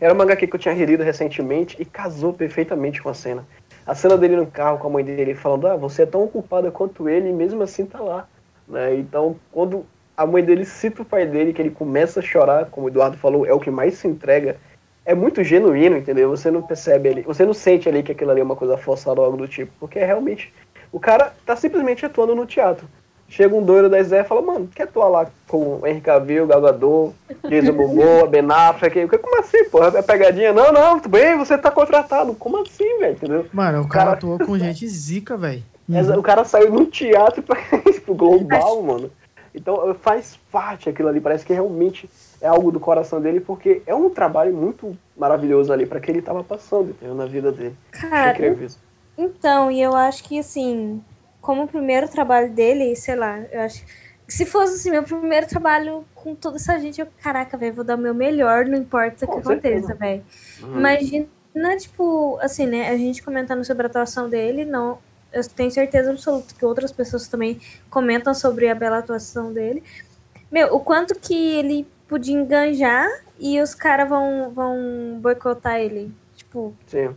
era 0.00 0.12
uma 0.12 0.24
HQ 0.24 0.48
que 0.48 0.56
eu 0.56 0.58
tinha 0.58 0.74
relido 0.74 1.04
recentemente 1.04 1.76
e 1.78 1.84
casou 1.84 2.32
perfeitamente 2.32 3.00
com 3.00 3.08
a 3.08 3.14
cena. 3.14 3.46
A 3.86 3.94
cena 3.94 4.18
dele 4.18 4.34
no 4.34 4.46
carro 4.48 4.78
com 4.78 4.88
a 4.88 4.90
mãe 4.90 5.04
dele 5.04 5.36
falando, 5.36 5.68
ah, 5.68 5.76
você 5.76 6.02
é 6.02 6.06
tão 6.06 6.24
ocupada 6.24 6.72
quanto 6.72 7.08
ele 7.08 7.28
e 7.28 7.32
mesmo 7.32 7.62
assim 7.62 7.86
tá 7.86 8.00
lá. 8.00 8.26
Né? 8.66 8.96
Então, 8.96 9.36
quando 9.52 9.86
a 10.16 10.26
mãe 10.26 10.42
dele 10.42 10.64
cita 10.64 11.02
o 11.02 11.04
pai 11.04 11.24
dele, 11.24 11.52
que 11.52 11.62
ele 11.62 11.70
começa 11.70 12.18
a 12.18 12.22
chorar, 12.22 12.66
como 12.66 12.88
o 12.88 12.90
Eduardo 12.90 13.16
falou, 13.16 13.46
é 13.46 13.52
o 13.52 13.60
que 13.60 13.70
mais 13.70 13.94
se 13.94 14.08
entrega. 14.08 14.56
É 15.04 15.14
muito 15.14 15.42
genuíno, 15.42 15.96
entendeu? 15.96 16.30
Você 16.30 16.50
não 16.50 16.62
percebe 16.62 17.08
ali, 17.08 17.22
você 17.22 17.44
não 17.44 17.52
sente 17.54 17.88
ali 17.88 18.02
que 18.02 18.12
aquilo 18.12 18.30
ali 18.30 18.40
é 18.40 18.44
uma 18.44 18.54
coisa 18.56 18.76
forçada 18.78 19.20
ou 19.20 19.24
algo 19.26 19.36
do 19.38 19.48
tipo, 19.48 19.72
porque 19.80 19.98
é 19.98 20.04
realmente. 20.06 20.52
O 20.92 21.00
cara 21.00 21.32
tá 21.44 21.56
simplesmente 21.56 22.04
atuando 22.06 22.34
no 22.36 22.46
teatro. 22.46 22.86
Chega 23.28 23.56
um 23.56 23.62
doido 23.64 23.88
da 23.88 24.02
Zé 24.02 24.20
e 24.20 24.24
fala, 24.24 24.42
mano, 24.42 24.68
quer 24.74 24.82
atuar 24.82 25.08
lá 25.08 25.26
com 25.48 25.78
o 25.80 25.86
Henry 25.86 26.02
Cavill, 26.02 26.46
Gal 26.46 26.60
Gadot, 26.60 27.14
Jason 27.48 27.72
Momoa, 27.72 28.26
Ben 28.26 28.44
Affleck? 28.50 29.08
Como 29.18 29.40
assim, 29.40 29.64
porra? 29.70 29.98
É 29.98 30.02
pegadinha? 30.02 30.52
Não, 30.52 30.70
não, 30.70 31.00
tudo 31.00 31.12
bem, 31.12 31.36
você 31.38 31.56
tá 31.56 31.70
contratado. 31.70 32.34
Como 32.34 32.60
assim, 32.60 32.98
velho? 32.98 33.12
Entendeu? 33.14 33.46
Mano, 33.52 33.80
o 33.80 33.88
cara 33.88 34.04
Cara- 34.04 34.16
atuou 34.18 34.38
com 34.38 34.56
gente 34.58 34.86
zica, 34.86 35.34
velho. 35.38 35.62
Essa- 35.92 36.18
O 36.18 36.22
cara 36.22 36.44
saiu 36.44 36.70
num 36.70 36.84
teatro 36.84 37.42
pra, 37.42 37.56
pro 38.04 38.14
global, 38.14 38.82
mano. 38.82 39.10
Então 39.54 39.94
faz 40.02 40.38
parte 40.52 40.90
aquilo 40.90 41.08
ali, 41.08 41.18
parece 41.20 41.44
que 41.46 41.54
realmente 41.54 42.08
é 42.42 42.48
algo 42.48 42.70
do 42.70 42.80
coração 42.80 43.20
dele, 43.20 43.40
porque 43.40 43.82
é 43.86 43.94
um 43.94 44.10
trabalho 44.10 44.54
muito 44.54 44.98
maravilhoso 45.16 45.72
ali 45.72 45.86
pra 45.86 46.00
que 46.00 46.10
ele 46.10 46.20
tava 46.20 46.44
passando, 46.44 46.90
entendeu? 46.90 47.14
Na 47.14 47.24
vida 47.24 47.50
dele. 47.50 47.76
Cara. 47.92 48.36
Então, 49.16 49.70
e 49.70 49.80
eu 49.80 49.94
acho 49.94 50.24
que 50.24 50.38
assim, 50.38 51.02
como 51.40 51.62
o 51.62 51.68
primeiro 51.68 52.08
trabalho 52.08 52.50
dele, 52.50 52.94
sei 52.96 53.14
lá, 53.14 53.38
eu 53.50 53.60
acho 53.60 53.84
se 54.32 54.46
fosse 54.46 54.74
assim, 54.76 54.90
meu 54.90 55.02
primeiro 55.02 55.46
trabalho 55.46 56.06
com 56.14 56.34
toda 56.34 56.56
essa 56.56 56.78
gente, 56.78 56.98
eu, 56.98 57.06
caraca, 57.22 57.54
velho, 57.56 57.74
vou 57.74 57.84
dar 57.84 57.96
o 57.96 58.00
meu 58.00 58.14
melhor, 58.14 58.64
não 58.64 58.78
importa 58.78 59.26
o 59.26 59.28
que 59.28 59.38
aconteça, 59.38 59.94
velho. 59.94 60.24
Uhum. 60.62 60.78
Imagina, 60.78 61.76
tipo, 61.78 62.38
assim, 62.40 62.66
né, 62.66 62.88
a 62.88 62.96
gente 62.96 63.22
comentando 63.22 63.62
sobre 63.62 63.86
a 63.86 63.88
atuação 63.90 64.30
dele, 64.30 64.64
não, 64.64 64.98
eu 65.32 65.46
tenho 65.48 65.70
certeza 65.70 66.10
absoluta 66.10 66.54
que 66.58 66.64
outras 66.64 66.90
pessoas 66.90 67.28
também 67.28 67.60
comentam 67.90 68.32
sobre 68.32 68.70
a 68.70 68.74
bela 68.74 68.98
atuação 68.98 69.52
dele. 69.52 69.82
Meu, 70.50 70.74
o 70.74 70.80
quanto 70.80 71.14
que 71.14 71.34
ele 71.34 71.86
podia 72.12 72.34
enganjar 72.34 73.08
e 73.40 73.58
os 73.58 73.74
caras 73.74 74.06
vão, 74.06 74.50
vão 74.50 75.18
boicotar 75.18 75.80
ele. 75.80 76.12
Tipo, 76.36 76.74
Sim. 76.86 77.16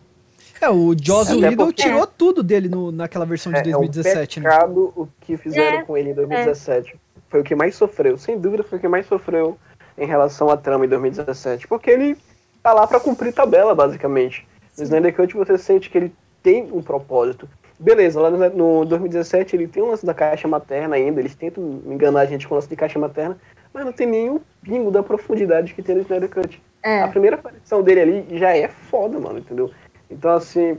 É, 0.62 0.70
o 0.70 0.96
Joss 0.98 1.34
Whedon 1.34 1.74
tirou 1.74 2.08
tudo 2.08 2.42
dele 2.42 2.70
no, 2.70 2.94
naquela 2.94 3.26
versão 3.26 3.52
de 3.52 3.58
É, 3.58 3.74
é 3.74 3.78
um 3.78 3.82
2017, 3.82 4.40
né? 4.40 4.50
pecado 4.50 4.94
o 4.96 5.06
que 5.20 5.36
fizeram 5.36 5.80
É, 5.80 5.84
com 5.84 5.98
ele 5.98 6.12
em 6.12 6.14
2017. 6.14 6.96
Foi 7.30 7.42
o 7.42 7.44
que 7.44 7.54
mais 7.54 7.76
sofreu, 7.76 8.18
sem 8.18 8.40
dúvida 8.40 8.64
foi 8.64 8.78
o 8.78 8.82
que 8.82 8.88
mais 8.88 9.06
sofreu 9.06 9.58
em 9.98 10.08
relação 10.08 10.50
à 10.50 10.56
trama 10.56 10.86
em 10.86 10.88
2017. 10.88 11.68
Porque 11.68 11.92
ele 11.92 12.18
tá 12.64 12.72
lá 12.72 12.88
pra 12.88 13.02
cumprir 13.02 13.34
tabela, 13.34 13.76
basicamente. 13.76 14.48
No 14.78 14.84
Snyder 14.86 15.14
Cut 15.14 15.36
você 15.36 15.58
sente 15.58 15.90
que 15.90 15.98
ele 15.98 16.16
tem 16.42 16.70
um 16.72 16.82
propósito. 16.82 17.50
Beleza, 17.78 18.22
lá 18.22 18.32
no, 18.32 18.80
no 18.80 18.86
2017 18.86 19.58
ele 19.58 19.68
tem 19.68 19.84
um 19.84 19.90
lance 19.90 20.06
da 20.06 20.14
caixa 20.14 20.48
materna 20.48 20.96
ainda, 20.96 21.20
eles 21.20 21.36
tentam 21.36 21.82
enganar 21.86 22.22
a 22.22 22.26
gente 22.26 22.48
com 22.48 22.54
o 22.54 22.58
lance 22.58 22.70
de 22.70 22.76
caixa 22.78 22.98
materna, 22.98 23.38
mas 23.76 23.84
não 23.84 23.92
tem 23.92 24.08
nenhum 24.08 24.40
pingo 24.64 24.90
da 24.90 25.04
profundidade 25.04 25.74
que 25.74 25.84
tem 25.84 25.96
no 25.96 26.02
Snyder 26.02 26.30
Cut. 26.30 26.64
A 26.82 26.90
é. 26.90 27.08
primeira 27.08 27.36
aparição 27.36 27.84
dele 27.84 28.00
ali 28.00 28.40
já 28.40 28.56
é 28.56 28.70
foda, 28.70 29.20
mano, 29.20 29.40
entendeu? 29.40 29.70
Então, 30.10 30.32
assim, 30.32 30.78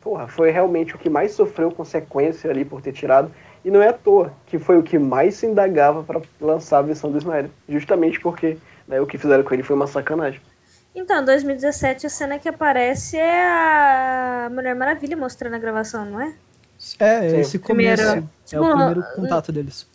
porra, 0.00 0.28
foi 0.28 0.52
realmente 0.52 0.94
o 0.94 0.98
que 0.98 1.10
mais 1.10 1.32
sofreu 1.32 1.72
consequência 1.72 2.48
ali 2.48 2.64
por 2.64 2.80
ter 2.80 2.92
tirado. 2.92 3.32
E 3.64 3.70
não 3.70 3.82
é 3.82 3.88
à 3.88 3.92
toa 3.92 4.32
que 4.46 4.60
foi 4.60 4.78
o 4.78 4.82
que 4.82 4.96
mais 4.96 5.34
se 5.34 5.46
indagava 5.46 6.04
para 6.04 6.22
lançar 6.40 6.78
a 6.78 6.82
versão 6.82 7.10
do 7.10 7.18
Snyder. 7.18 7.50
Justamente 7.68 8.20
porque 8.20 8.58
né, 8.86 9.00
o 9.00 9.06
que 9.06 9.18
fizeram 9.18 9.42
com 9.42 9.52
ele 9.52 9.64
foi 9.64 9.74
uma 9.74 9.88
sacanagem. 9.88 10.40
Então, 10.94 11.20
em 11.20 11.24
2017, 11.24 12.06
a 12.06 12.10
cena 12.10 12.38
que 12.38 12.48
aparece 12.48 13.16
é 13.16 13.42
a 13.44 14.48
Mulher 14.52 14.76
Maravilha 14.76 15.16
mostrando 15.16 15.54
a 15.54 15.58
gravação, 15.58 16.04
não 16.04 16.20
é? 16.20 16.32
É, 17.00 17.40
esse 17.40 17.58
começo 17.58 18.02
Primeiro- 18.02 18.02
é 18.02 18.18
o 18.20 18.24
Tipo, 18.44 18.76
primeiro 18.76 19.04
contato 19.16 19.50
deles. 19.52 19.86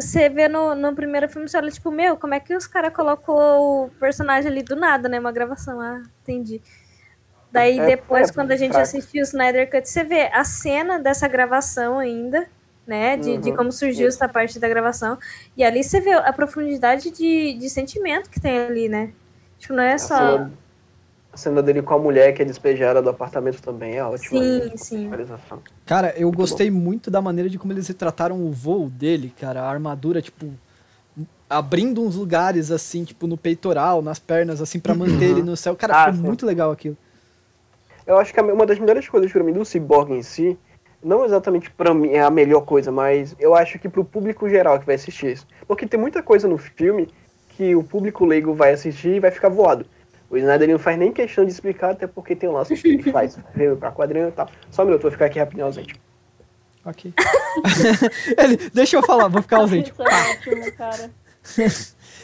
Você 0.00 0.28
vê 0.28 0.48
no, 0.48 0.74
no 0.74 0.94
primeiro 0.94 1.28
filme, 1.28 1.48
você 1.48 1.56
olha, 1.58 1.70
tipo, 1.70 1.90
meu, 1.90 2.16
como 2.16 2.34
é 2.34 2.40
que 2.40 2.54
os 2.56 2.66
caras 2.66 2.92
colocou 2.94 3.86
o 3.86 3.90
personagem 3.98 4.50
ali 4.50 4.62
do 4.62 4.76
nada, 4.76 5.08
né? 5.08 5.20
Uma 5.20 5.32
gravação, 5.32 5.80
ah, 5.80 6.02
entendi. 6.22 6.62
Daí 7.50 7.80
É, 7.80 7.84
depois, 7.84 8.30
é, 8.30 8.32
quando 8.32 8.52
a 8.52 8.56
gente 8.56 8.78
fraco. 8.78 8.80
assistiu 8.80 9.20
o 9.22 9.24
Snyder 9.24 9.70
Cut, 9.70 9.88
você 9.88 10.04
vê 10.04 10.22
a 10.32 10.44
cena 10.44 10.98
dessa 11.00 11.26
gravação 11.28 11.98
ainda, 11.98 12.48
né? 12.86 13.16
De, 13.16 13.38
de 13.38 13.52
Uhum, 13.52 13.52
como 13.52 13.72
surgiu 13.72 14.08
isso. 14.08 14.08
essa 14.08 14.28
parte 14.28 14.58
da 14.60 14.68
gravação. 14.68 15.18
E 15.56 15.64
ali 15.64 15.82
você 15.84 16.00
vê 16.00 16.12
a 16.12 16.32
profundidade 16.32 17.10
de, 17.10 17.54
de 17.54 17.70
sentimento 17.70 18.30
que 18.30 18.40
tem 18.40 18.58
ali, 18.58 18.88
né? 18.88 19.12
Tipo, 19.58 19.74
não 19.74 19.82
é 19.82 19.98
só. 19.98 20.14
cena, 20.18 20.59
a 21.32 21.36
cena 21.36 21.62
dele 21.62 21.80
com 21.82 21.94
a 21.94 21.98
mulher 21.98 22.32
que 22.32 22.42
é 22.42 22.44
despejada 22.44 23.00
do 23.00 23.08
apartamento 23.10 23.62
também 23.62 23.96
é 23.96 24.04
ótima. 24.04 24.40
Sim, 24.42 24.58
né? 24.58 24.70
sim. 24.76 25.10
Cara, 25.86 26.12
eu 26.16 26.30
gostei 26.32 26.70
muito 26.70 27.10
da 27.10 27.22
maneira 27.22 27.48
de 27.48 27.58
como 27.58 27.72
eles 27.72 27.86
retrataram 27.86 28.40
o 28.44 28.50
voo 28.50 28.88
dele, 28.88 29.32
cara. 29.38 29.62
A 29.62 29.70
armadura, 29.70 30.20
tipo, 30.20 30.46
abrindo 31.48 32.02
uns 32.02 32.16
lugares, 32.16 32.70
assim, 32.70 33.04
tipo, 33.04 33.26
no 33.26 33.36
peitoral, 33.36 34.02
nas 34.02 34.18
pernas, 34.18 34.60
assim, 34.60 34.80
pra 34.80 34.94
manter 34.94 35.24
ele 35.30 35.42
no 35.42 35.56
céu. 35.56 35.76
Cara, 35.76 35.94
Ah, 35.94 36.04
ficou 36.06 36.16
sim. 36.16 36.22
muito 36.26 36.44
legal 36.46 36.72
aquilo. 36.72 36.96
Eu 38.06 38.18
acho 38.18 38.34
que 38.34 38.40
uma 38.40 38.66
das 38.66 38.78
melhores 38.78 39.08
coisas 39.08 39.30
pra 39.30 39.44
mim 39.44 39.52
do 39.52 39.64
Cyborg 39.64 40.12
em 40.12 40.22
si, 40.22 40.58
não 41.02 41.24
exatamente 41.24 41.70
pra 41.70 41.94
mim 41.94 42.08
é 42.10 42.20
a 42.22 42.30
melhor 42.30 42.62
coisa, 42.62 42.90
mas 42.90 43.36
eu 43.38 43.54
acho 43.54 43.78
que 43.78 43.88
pro 43.88 44.04
público 44.04 44.48
geral 44.48 44.80
que 44.80 44.86
vai 44.86 44.96
assistir 44.96 45.32
isso. 45.32 45.46
Porque 45.66 45.86
tem 45.86 45.98
muita 46.00 46.22
coisa 46.22 46.48
no 46.48 46.58
filme 46.58 47.08
que 47.50 47.74
o 47.76 47.84
público 47.84 48.24
leigo 48.24 48.52
vai 48.52 48.72
assistir 48.72 49.14
e 49.14 49.20
vai 49.20 49.30
ficar 49.30 49.48
voado. 49.48 49.86
O 50.30 50.36
Snyder 50.36 50.68
não 50.68 50.78
faz 50.78 50.96
nem 50.96 51.12
questão 51.12 51.44
de 51.44 51.50
explicar, 51.50 51.90
até 51.90 52.06
porque 52.06 52.36
tem 52.36 52.48
o 52.48 52.52
lance 52.52 52.76
que 52.76 52.88
ele 52.88 53.10
faz, 53.10 53.36
vê 53.52 53.74
pra 53.74 53.90
quadrinho 53.90 54.28
e 54.28 54.32
tal. 54.32 54.48
Só 54.70 54.82
um 54.82 54.86
minuto, 54.86 55.02
vou 55.02 55.10
ficar 55.10 55.26
aqui 55.26 55.40
rapidinho 55.40 55.66
ausente. 55.66 56.00
Ok. 56.84 57.12
ele, 58.38 58.56
deixa 58.72 58.96
eu 58.96 59.02
falar, 59.02 59.26
vou 59.26 59.42
ficar 59.42 59.58
ausente. 59.60 59.90
Isso 59.90 60.02
é 60.02 60.30
ótimo, 60.32 60.72
cara. 60.76 61.10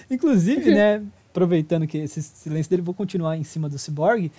Inclusive, 0.08 0.72
né, 0.72 1.02
aproveitando 1.30 1.86
que 1.86 1.98
esse 1.98 2.22
silêncio 2.22 2.70
dele, 2.70 2.82
vou 2.82 2.94
continuar 2.94 3.36
em 3.36 3.44
cima 3.44 3.68
do 3.68 3.76
Cyborg. 3.76 4.30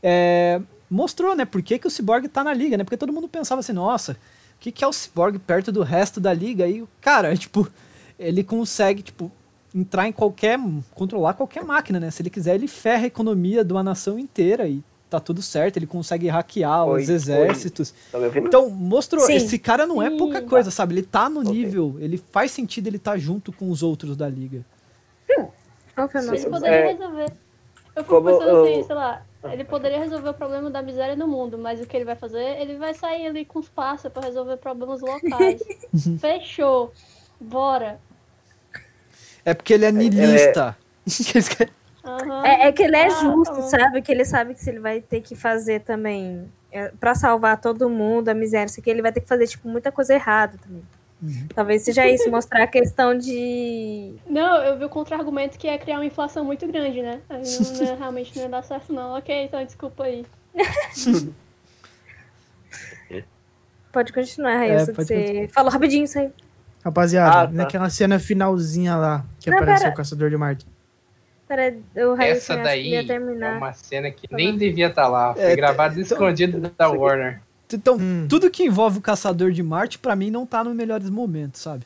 é, 0.00 0.60
mostrou, 0.88 1.34
né, 1.34 1.44
por 1.44 1.60
que, 1.62 1.80
que 1.80 1.86
o 1.86 1.90
Cyborg 1.90 2.28
tá 2.28 2.44
na 2.44 2.54
liga, 2.54 2.76
né? 2.76 2.84
Porque 2.84 2.96
todo 2.96 3.12
mundo 3.12 3.28
pensava 3.28 3.58
assim, 3.58 3.72
nossa, 3.72 4.12
o 4.12 4.16
que, 4.60 4.70
que 4.70 4.84
é 4.84 4.86
o 4.86 4.92
Cyborg 4.92 5.38
perto 5.40 5.72
do 5.72 5.82
resto 5.82 6.20
da 6.20 6.32
liga? 6.32 6.66
E, 6.68 6.84
cara, 7.00 7.36
tipo, 7.36 7.68
ele 8.18 8.44
consegue, 8.44 9.02
tipo, 9.02 9.30
entrar 9.76 10.08
em 10.08 10.12
qualquer. 10.12 10.58
controlar 10.94 11.34
qualquer 11.34 11.62
máquina, 11.64 12.00
né? 12.00 12.10
Se 12.10 12.22
ele 12.22 12.30
quiser, 12.30 12.54
ele 12.54 12.66
ferra 12.66 13.04
a 13.04 13.06
economia 13.06 13.62
de 13.64 13.72
uma 13.72 13.82
nação 13.82 14.18
inteira 14.18 14.66
e 14.66 14.82
tá 15.10 15.20
tudo 15.20 15.40
certo, 15.42 15.76
ele 15.76 15.86
consegue 15.86 16.26
hackear 16.28 16.86
Oi, 16.86 17.02
os 17.02 17.08
exércitos. 17.08 17.94
Tá? 18.10 18.18
Então, 18.36 18.68
mostrou, 18.70 19.24
Sim. 19.24 19.34
esse 19.34 19.58
cara 19.58 19.86
não 19.86 20.02
é 20.02 20.10
pouca 20.16 20.40
Sim. 20.40 20.46
coisa, 20.48 20.70
sabe? 20.70 20.94
Ele 20.94 21.02
tá 21.02 21.28
no 21.28 21.40
Ok. 21.40 21.52
nível, 21.52 21.96
ele 22.00 22.16
faz 22.32 22.50
sentido 22.50 22.86
ele 22.88 22.98
tá 22.98 23.16
junto 23.16 23.52
com 23.52 23.70
os 23.70 23.82
outros 23.82 24.16
da 24.16 24.28
liga. 24.28 24.64
Sim. 25.26 25.46
nosso- 25.96 26.32
Ele 26.34 26.46
poderia 26.50 26.76
É. 26.76 26.92
resolver. 26.92 27.32
Eu 27.94 28.02
fico 28.02 28.14
Como 28.14 28.28
pensando 28.28 28.62
assim, 28.64 28.74
eu- 28.74 28.84
sei 28.84 28.94
lá, 28.94 29.22
ele 29.44 29.64
poderia 29.64 29.98
resolver 29.98 30.28
o 30.28 30.34
problema 30.34 30.70
da 30.70 30.82
miséria 30.82 31.16
no 31.16 31.26
mundo, 31.26 31.56
mas 31.56 31.80
o 31.80 31.86
que 31.86 31.96
ele 31.96 32.04
vai 32.04 32.16
fazer? 32.16 32.60
Ele 32.60 32.76
vai 32.76 32.92
sair 32.92 33.26
ali 33.26 33.44
com 33.44 33.58
os 33.58 33.68
pássaros 33.68 34.12
pra 34.12 34.22
resolver 34.26 34.56
problemas 34.58 35.00
locais. 35.00 35.62
Fechou. 36.20 36.92
Bora. 37.40 37.98
É 39.46 39.54
porque 39.54 39.72
ele 39.72 39.84
é 39.86 39.92
niilista. 39.92 40.76
Aham. 42.04 42.44
É, 42.44 42.66
é 42.66 42.72
que 42.72 42.82
ele 42.82 42.96
é 42.96 43.06
Ah, 43.06 43.08
justo, 43.10 43.54
tá 43.54 43.62
sabe? 43.62 44.02
Que 44.02 44.10
ele 44.10 44.24
sabe 44.24 44.54
que 44.54 44.60
se 44.62 44.68
ele 44.68 44.80
vai 44.80 45.00
ter 45.00 45.20
que 45.20 45.36
fazer 45.36 45.80
também 45.80 46.50
é, 46.72 46.88
pra 47.00 47.14
salvar 47.14 47.60
todo 47.60 47.88
mundo, 47.88 48.28
a 48.28 48.34
miséria, 48.34 48.66
isso 48.66 48.80
aqui, 48.80 48.90
ele 48.90 49.02
vai 49.02 49.12
ter 49.12 49.20
que 49.20 49.28
fazer, 49.28 49.46
tipo, 49.46 49.68
muita 49.68 49.90
coisa 49.92 50.12
errada 50.14 50.58
também. 50.62 50.82
Talvez 51.54 51.82
seja 51.82 52.06
isso, 52.06 52.30
mostrar 52.30 52.64
a 52.64 52.66
questão 52.66 53.16
de. 53.16 54.14
Não, 54.28 54.56
eu 54.62 54.76
vi 54.78 54.84
o 54.84 54.88
contra-argumento 54.88 55.56
que 55.58 55.66
é 55.66 55.78
criar 55.78 55.96
uma 55.96 56.04
inflação 56.04 56.44
muito 56.44 56.66
grande, 56.66 57.00
né? 57.00 57.20
Aí 57.30 57.42
não, 57.42 57.72
não 57.78 57.86
é- 57.86 57.94
realmente 57.94 58.36
não 58.36 58.42
ia 58.42 58.48
dar 58.50 58.62
certo, 58.62 58.92
não. 58.92 59.16
Ok, 59.16 59.44
então 59.44 59.64
desculpa 59.64 60.04
aí. 60.04 60.26
Pode 63.92 64.12
continuar, 64.12 64.68
pode 64.68 64.92
que 64.92 64.92
você 65.04 65.48
falou 65.54 65.70
rapidinho 65.72 66.04
isso 66.04 66.18
aí. 66.18 66.30
Rapaziada, 66.86 67.30
Ah, 67.40 67.46
tá. 67.48 67.52
naquela 67.52 67.90
cena 67.90 68.16
finalzinha 68.20 68.94
lá, 68.94 69.24
que 69.40 69.50
Não, 69.50 69.58
apareceu 69.58 69.82
pera. 69.86 69.92
o 69.92 69.96
Caçador 69.96 70.30
de 70.30 70.36
Marte. 70.36 70.64
Pera, 71.48 71.76
o 71.96 72.14
Railson 72.14 72.52
Essa 72.54 72.62
daí 72.62 72.90
ia 72.90 73.12
é 73.12 73.18
uma 73.58 73.72
cena 73.72 74.08
que 74.08 74.28
nem 74.32 74.56
devia 74.56 74.86
estar 74.86 75.08
lá. 75.08 75.34
Foi 75.34 75.42
É, 75.42 75.56
gravada 75.56 76.00
então- 76.00 76.02
escondida 76.16 76.72
da 76.78 76.88
Warner. 76.88 77.40
Então, 77.74 77.96
Hum. 77.96 78.26
tudo 78.28 78.48
que 78.48 78.62
envolve 78.62 78.98
o 78.98 79.02
Caçador 79.02 79.50
de 79.50 79.64
Marte, 79.64 79.98
pra 79.98 80.14
mim, 80.14 80.30
não 80.30 80.46
tá 80.46 80.62
nos 80.62 80.76
melhores 80.76 81.10
momentos, 81.10 81.60
sabe? 81.60 81.84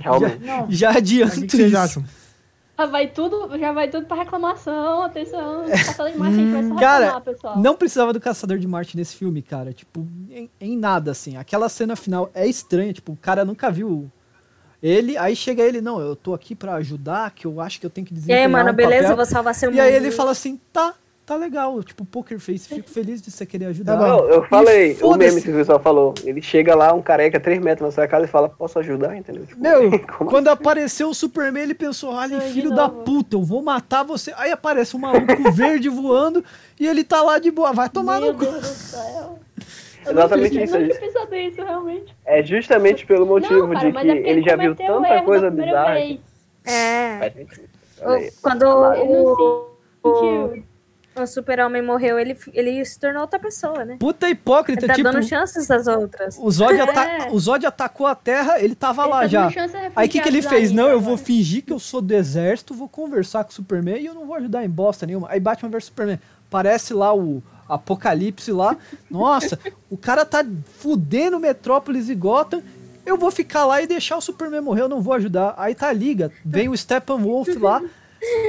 Realmente. 0.00 0.40
Já 0.70 0.92
que 0.92 0.98
adianto 0.98 1.40
que 1.42 1.50
vocês 1.50 1.68
isso. 1.72 1.76
acham? 1.78 2.04
Já 2.78 2.86
vai 2.86 3.08
tudo, 3.08 3.58
já 3.58 3.72
vai 3.72 3.88
tudo 3.88 4.06
pra 4.06 4.16
reclamação, 4.18 5.02
atenção. 5.02 5.64
Passada 5.68 6.10
demais, 6.12 6.32
a 6.34 6.38
gente 6.38 6.52
vai 6.52 6.62
só 6.62 6.74
Cara, 6.76 7.04
reclamar, 7.06 7.22
pessoal. 7.24 7.58
Não 7.58 7.74
precisava 7.74 8.12
do 8.12 8.20
Caçador 8.20 8.56
de 8.58 8.68
Marte 8.68 8.96
nesse 8.96 9.16
filme, 9.16 9.42
cara. 9.42 9.72
Tipo, 9.72 10.06
em, 10.30 10.48
em 10.60 10.76
nada, 10.78 11.10
assim. 11.10 11.36
Aquela 11.36 11.68
cena 11.68 11.96
final 11.96 12.30
é 12.32 12.46
estranha, 12.46 12.92
tipo, 12.92 13.12
o 13.12 13.16
cara 13.16 13.44
nunca 13.44 13.68
viu 13.70 14.08
ele, 14.80 15.18
aí 15.18 15.34
chega 15.34 15.60
ele, 15.64 15.80
não, 15.80 16.00
eu 16.00 16.14
tô 16.14 16.32
aqui 16.32 16.54
pra 16.54 16.74
ajudar, 16.76 17.32
que 17.32 17.48
eu 17.48 17.60
acho 17.60 17.80
que 17.80 17.86
eu 17.86 17.90
tenho 17.90 18.06
que 18.06 18.12
E 18.12 18.14
desempenhar 18.14 18.42
aí, 18.42 18.48
mano, 18.48 18.70
um 18.70 18.74
beleza, 18.74 18.96
papel. 19.08 19.10
eu 19.10 19.16
vou 19.16 19.26
salvar 19.26 19.52
seu 19.56 19.70
E 19.70 19.72
mundo. 19.72 19.80
aí 19.80 19.92
ele 19.92 20.12
fala 20.12 20.30
assim, 20.30 20.60
tá, 20.72 20.94
tá 21.28 21.36
legal. 21.36 21.82
Tipo, 21.82 22.04
poker 22.04 22.38
face, 22.38 22.68
fico 22.68 22.88
feliz 22.88 23.20
de 23.20 23.30
você 23.30 23.44
querer 23.44 23.66
ajudar. 23.66 23.96
Não, 23.96 24.28
eu 24.28 24.42
falei, 24.44 24.96
o 25.02 25.14
meme 25.16 25.42
que 25.42 25.50
o 25.50 25.54
pessoal 25.54 25.78
falou. 25.78 26.14
Ele 26.24 26.40
chega 26.40 26.74
lá, 26.74 26.92
um 26.94 27.02
careca, 27.02 27.38
3 27.38 27.60
metros 27.60 27.86
na 27.86 27.92
sua 27.92 28.08
casa 28.08 28.24
e 28.24 28.28
fala, 28.28 28.48
posso 28.48 28.78
ajudar, 28.78 29.14
entendeu? 29.16 29.44
Tipo, 29.46 29.60
Meu, 29.62 29.98
quando 30.26 30.48
apareceu 30.48 31.10
o 31.10 31.14
Superman, 31.14 31.62
ele 31.62 31.74
pensou, 31.74 32.12
olha, 32.12 32.40
filho 32.40 32.74
da 32.74 32.88
puta, 32.88 33.36
eu 33.36 33.42
vou 33.42 33.62
matar 33.62 34.02
você. 34.02 34.32
Aí 34.36 34.50
aparece 34.50 34.96
um 34.96 35.00
maluco 35.00 35.52
verde 35.52 35.88
voando 35.88 36.42
e 36.80 36.86
ele 36.86 37.04
tá 37.04 37.22
lá 37.22 37.38
de 37.38 37.50
boa, 37.50 37.72
vai 37.72 37.88
tomar 37.90 38.20
Meu 38.20 38.32
no 38.32 38.38
cu. 38.38 38.44
Deus 38.44 38.60
do 38.60 38.64
céu. 38.66 39.38
Eu 40.06 40.12
Exatamente 40.12 40.62
isso 40.62 40.78
nisso, 40.78 41.62
realmente. 41.62 42.16
É 42.24 42.42
justamente 42.42 43.04
pelo 43.04 43.26
motivo 43.26 43.66
não, 43.66 43.74
cara, 43.74 43.90
de 43.90 43.92
que 43.92 44.10
é 44.10 44.30
ele 44.30 44.42
já 44.42 44.56
viu 44.56 44.72
o 44.72 44.74
tanta 44.74 45.22
coisa 45.22 45.50
bizarra. 45.50 45.94
vez. 45.94 46.20
É. 46.64 47.32
O- 48.00 48.40
Quando 48.40 48.62
o, 48.64 49.70
sentiu. 50.02 50.64
O 51.22 51.26
super-homem 51.26 51.82
morreu, 51.82 52.18
ele, 52.18 52.36
ele 52.52 52.84
se 52.84 52.98
tornou 52.98 53.22
outra 53.22 53.38
pessoa, 53.38 53.84
né? 53.84 53.96
Puta 53.98 54.28
hipócrita, 54.28 54.80
Ele 54.84 54.86
tá 54.88 54.94
tipo, 54.94 55.10
dando 55.12 55.22
chances 55.26 55.70
às 55.70 55.86
outras. 55.86 56.36
o 56.40 56.50
Zod, 56.50 56.74
ata- 56.80 57.04
É. 57.04 57.28
o 57.30 57.38
Zod 57.38 57.64
atacou 57.66 58.06
a 58.06 58.14
Terra, 58.14 58.60
ele 58.60 58.74
tava 58.74 59.02
Ele 59.02 59.10
lá 59.10 59.20
tá 59.20 59.26
já. 59.28 59.48
Aí 59.96 60.06
o 60.08 60.10
que, 60.10 60.20
que 60.20 60.28
ele 60.28 60.42
fez? 60.42 60.70
aí, 60.70 60.76
Não, 60.76 60.84
eu 60.84 60.90
agora. 60.98 61.04
vou 61.04 61.16
fingir 61.16 61.62
que 61.64 61.72
eu 61.72 61.78
sou 61.78 62.00
do 62.00 62.12
exército, 62.14 62.74
vou 62.74 62.88
conversar 62.88 63.44
com 63.44 63.50
o 63.50 63.54
Superman 63.54 64.00
e 64.00 64.06
eu 64.06 64.14
não 64.14 64.26
vou 64.26 64.36
ajudar 64.36 64.64
em 64.64 64.68
bosta 64.70 65.06
nenhuma. 65.06 65.28
Aí 65.30 65.40
Batman 65.40 65.70
vs 65.70 65.84
Superman. 65.84 66.18
Parece 66.50 66.94
lá 66.94 67.14
o 67.14 67.42
Apocalipse 67.68 68.50
lá. 68.52 68.76
Nossa, 69.10 69.58
o 69.90 69.96
cara 69.96 70.24
tá 70.24 70.44
fudendo 70.78 71.38
Metrópolis 71.38 72.08
e 72.08 72.14
Gotham. 72.14 72.62
Eu 73.04 73.16
vou 73.16 73.30
ficar 73.30 73.64
lá 73.64 73.80
e 73.80 73.86
deixar 73.86 74.16
o 74.18 74.20
Superman 74.20 74.60
morrer, 74.60 74.82
eu 74.82 74.88
não 74.88 75.00
vou 75.00 75.14
ajudar. 75.14 75.54
Aí 75.56 75.74
tá 75.74 75.88
a 75.88 75.92
liga, 75.92 76.30
vem 76.44 76.68
o 76.68 76.76
Steppenwolf 76.76 77.48
lá. 77.60 77.80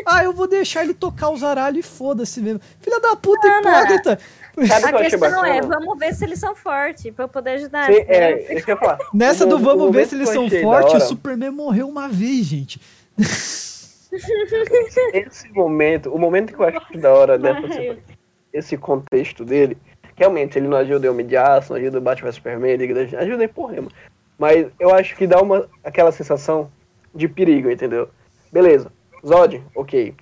Ah, 0.06 0.24
eu 0.24 0.34
vou 0.34 0.48
deixar 0.48 0.84
ele 0.84 0.94
tocar 0.94 1.30
os 1.30 1.44
aralhos 1.44 1.86
e 1.86 1.88
foda-se 1.88 2.42
mesmo. 2.42 2.60
Filha 2.80 3.00
da 3.00 3.16
puta, 3.16 3.48
Não, 3.48 3.60
hipócrita. 3.60 4.20
Sabe 4.68 4.86
o 4.86 4.90
que 4.90 4.96
A 5.06 5.10
questão 5.10 5.46
é, 5.46 5.62
vamos 5.62 5.98
ver 5.98 6.14
se 6.14 6.26
eles 6.26 6.40
são 6.40 6.56
fortes, 6.56 7.12
pra 7.14 7.26
eu 7.26 7.30
poder 7.30 7.52
ajudar. 7.52 7.86
Sim, 7.86 8.00
Entendeu? 8.00 8.14
é, 8.16 8.54
isso 8.56 8.66
que 8.66 8.72
eu 8.72 8.76
ia 8.76 8.80
falar. 8.80 8.98
Nessa 9.14 9.46
O 9.46 9.50
do 9.50 9.60
mo- 9.60 9.66
vamos 9.66 9.92
ver 9.92 10.08
se 10.08 10.16
eles 10.16 10.30
são 10.30 10.50
fortes, 10.50 10.96
o 10.96 11.08
Superman 11.08 11.52
morreu 11.52 11.88
uma 11.88 12.10
vez, 12.10 12.46
gente. 12.46 12.82
esse 15.14 15.50
momento, 15.54 16.14
o 16.14 16.18
momento 16.18 16.54
que 16.54 16.60
eu 16.60 16.66
acho 16.68 16.98
da 16.98 17.14
hora 17.14 17.38
dessa 17.38 17.68
sequência, 17.68 18.04
esse 18.52 18.78
contexto 18.78 19.46
dele, 19.46 19.78
realmente 20.16 20.58
ele 20.58 20.68
não 20.68 20.78
ajuda 20.78 21.06
em 21.08 21.10
Homem 21.10 21.26
de 21.28 21.38
Aço, 21.38 21.72
não 21.74 21.80
ajuda 21.80 22.00
o 22.00 22.02
Batman 22.02 22.32
Superman, 22.32 22.80
Justiça, 22.80 23.20
ajuda 23.20 23.44
em 23.44 23.48
porra 23.48 23.72
nenhuma. 23.74 23.92
Mas 24.38 24.68
eu 24.80 24.94
acho 24.94 25.16
que 25.16 25.28
dá 25.28 25.40
uma, 25.42 25.70
aquela 25.84 26.12
sensação 26.12 26.72
de 27.14 27.28
perigo, 27.28 27.70
entendeu? 27.70 28.10
Beleza. 28.52 28.92
Zod, 29.26 29.62
ok. 29.76 30.14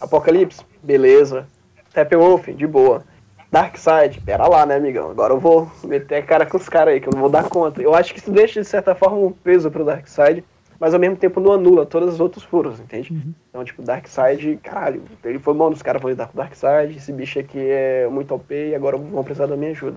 Apocalipse, 0.00 0.64
beleza. 0.82 1.46
Steppenwolf, 1.90 2.48
de 2.48 2.66
boa. 2.66 3.04
Darkseid, 3.50 4.20
pera 4.20 4.46
lá, 4.46 4.66
né, 4.66 4.76
amigão? 4.76 5.10
Agora 5.10 5.32
eu 5.32 5.40
vou 5.40 5.70
meter 5.82 6.16
a 6.16 6.22
cara 6.22 6.44
com 6.44 6.58
os 6.58 6.68
caras 6.68 6.94
aí, 6.94 7.00
que 7.00 7.08
eu 7.08 7.12
não 7.12 7.20
vou 7.20 7.30
dar 7.30 7.48
conta. 7.48 7.80
Eu 7.80 7.94
acho 7.94 8.12
que 8.12 8.20
isso 8.20 8.30
deixa, 8.30 8.60
de 8.60 8.66
certa 8.66 8.94
forma, 8.94 9.16
um 9.16 9.32
peso 9.32 9.70
pro 9.70 9.84
Darkseid, 9.84 10.44
mas 10.78 10.92
ao 10.92 11.00
mesmo 11.00 11.16
tempo 11.16 11.40
não 11.40 11.52
anula 11.52 11.86
todos 11.86 12.14
os 12.14 12.20
outros 12.20 12.44
furos, 12.44 12.78
entende? 12.78 13.10
Então, 13.48 13.64
tipo, 13.64 13.82
Darkseid, 13.82 14.58
caralho, 14.62 15.02
ele 15.24 15.38
foi 15.38 15.54
bom 15.54 15.70
dos 15.70 15.82
caras 15.82 16.00
vão 16.00 16.10
lidar 16.10 16.28
com 16.28 16.36
Darkseid, 16.36 16.96
esse 16.96 17.10
bicho 17.10 17.38
aqui 17.38 17.58
é 17.58 18.06
muito 18.08 18.34
OP 18.34 18.54
e 18.54 18.74
agora 18.74 18.98
vão 18.98 19.24
precisar 19.24 19.46
da 19.46 19.56
minha 19.56 19.70
ajuda. 19.70 19.96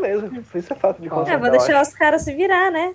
Beleza, 0.00 0.28
isso 0.56 0.72
é 0.72 0.76
fato 0.76 1.00
de 1.00 1.06
Ah, 1.06 1.12
É, 1.12 1.14
consertar, 1.14 1.40
vou 1.40 1.50
deixar 1.52 1.80
os 1.80 1.94
caras 1.94 2.22
se 2.22 2.34
virar, 2.34 2.68
né? 2.72 2.94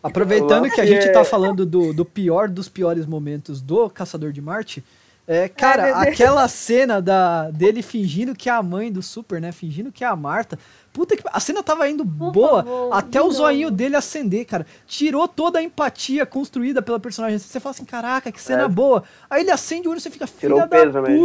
Aproveitando 0.00 0.62
lance 0.62 0.74
que 0.76 0.80
a 0.80 0.86
gente 0.86 1.10
tá 1.12 1.24
falando 1.24 1.66
do, 1.66 1.92
do 1.92 2.04
pior 2.04 2.48
dos 2.48 2.68
piores 2.68 3.06
momentos 3.06 3.60
do 3.60 3.90
Caçador 3.90 4.30
de 4.30 4.40
Marte, 4.40 4.84
é, 5.26 5.46
cara, 5.46 5.84
Deus. 5.84 5.98
aquela 6.14 6.48
cena 6.48 7.02
da, 7.02 7.50
dele 7.50 7.82
fingindo 7.82 8.34
que 8.34 8.48
é 8.48 8.52
a 8.52 8.62
mãe 8.62 8.90
do 8.90 9.02
Super, 9.02 9.40
né? 9.42 9.52
Fingindo 9.52 9.92
que 9.92 10.02
é 10.02 10.06
a 10.06 10.16
Marta. 10.16 10.58
Puta 10.90 11.14
que. 11.16 11.22
A 11.30 11.38
cena 11.38 11.62
tava 11.62 11.86
indo 11.86 12.02
Por 12.02 12.32
boa 12.32 12.64
favor, 12.64 12.94
até 12.94 13.20
o 13.20 13.30
zoinho 13.30 13.70
dele 13.70 13.94
acender, 13.94 14.46
cara. 14.46 14.64
Tirou 14.86 15.28
toda 15.28 15.58
a 15.58 15.62
empatia 15.62 16.24
construída 16.24 16.80
pela 16.80 16.98
personagem. 16.98 17.38
Você 17.38 17.60
fala 17.60 17.72
assim, 17.74 17.84
caraca, 17.84 18.32
que 18.32 18.40
cena 18.40 18.62
É. 18.62 18.68
boa. 18.68 19.04
Aí 19.28 19.42
ele 19.42 19.50
acende 19.50 19.86
o 19.86 19.90
olho 19.90 19.98
e 19.98 20.00
você 20.00 20.08
fica, 20.08 20.26
Tirou 20.26 20.60
filha 20.60 20.66
o 20.66 20.68
peso 20.70 20.92
da 20.92 21.02
mesmo. 21.02 21.24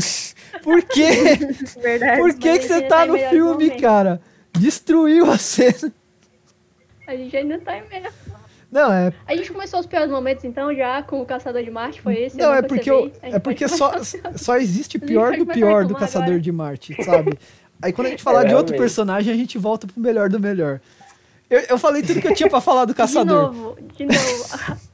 Por 0.62 0.82
quê? 0.82 1.10
Verdade. 1.80 2.20
Por 2.20 2.34
que, 2.34 2.58
que 2.58 2.66
você 2.66 2.82
tá 2.82 2.96
tá 2.98 3.06
em 3.06 3.08
no 3.10 3.18
filme, 3.30 3.64
momentos. 3.64 3.80
cara? 3.80 4.20
Destruiu 4.58 5.30
a 5.30 5.38
cena. 5.38 5.92
A 7.06 7.16
gente 7.16 7.36
ainda 7.36 7.58
tá 7.60 7.76
em 7.78 7.88
meio. 7.88 8.10
Não, 8.70 8.92
é 8.92 9.12
A 9.26 9.34
gente 9.34 9.50
começou 9.50 9.80
os 9.80 9.86
piores 9.86 10.10
momentos, 10.10 10.44
então, 10.44 10.72
já 10.74 11.02
com 11.02 11.20
o 11.20 11.26
Caçador 11.26 11.62
de 11.64 11.70
Marte, 11.70 12.00
foi 12.00 12.14
esse? 12.20 12.36
Não, 12.36 12.46
eu 12.52 12.54
é 12.54 12.62
porque, 12.62 12.88
eu, 12.90 13.10
é 13.22 13.38
porque 13.40 13.66
só, 13.66 13.92
só 14.36 14.56
existe 14.58 14.96
pior 14.98 15.36
do 15.36 15.44
pior 15.44 15.84
do 15.84 15.94
Caçador 15.94 16.28
agora. 16.28 16.40
de 16.40 16.52
Marte, 16.52 17.04
sabe? 17.04 17.36
Aí 17.82 17.92
quando 17.92 18.08
a 18.08 18.10
gente 18.10 18.22
falar 18.22 18.44
É, 18.44 18.48
de 18.48 18.54
outro 18.54 18.76
personagem, 18.76 19.32
a 19.32 19.36
gente 19.36 19.58
volta 19.58 19.86
pro 19.88 20.00
melhor 20.00 20.28
do 20.28 20.38
melhor. 20.38 20.80
Eu, 21.48 21.60
eu 21.70 21.78
falei 21.78 22.02
tudo 22.02 22.20
que 22.20 22.28
eu 22.28 22.34
tinha 22.34 22.48
pra 22.48 22.60
falar 22.60 22.84
do 22.84 22.92
De 22.92 22.96
Caçador. 22.96 23.52
novo, 23.52 23.76
de 23.96 24.06
novo. 24.06 24.80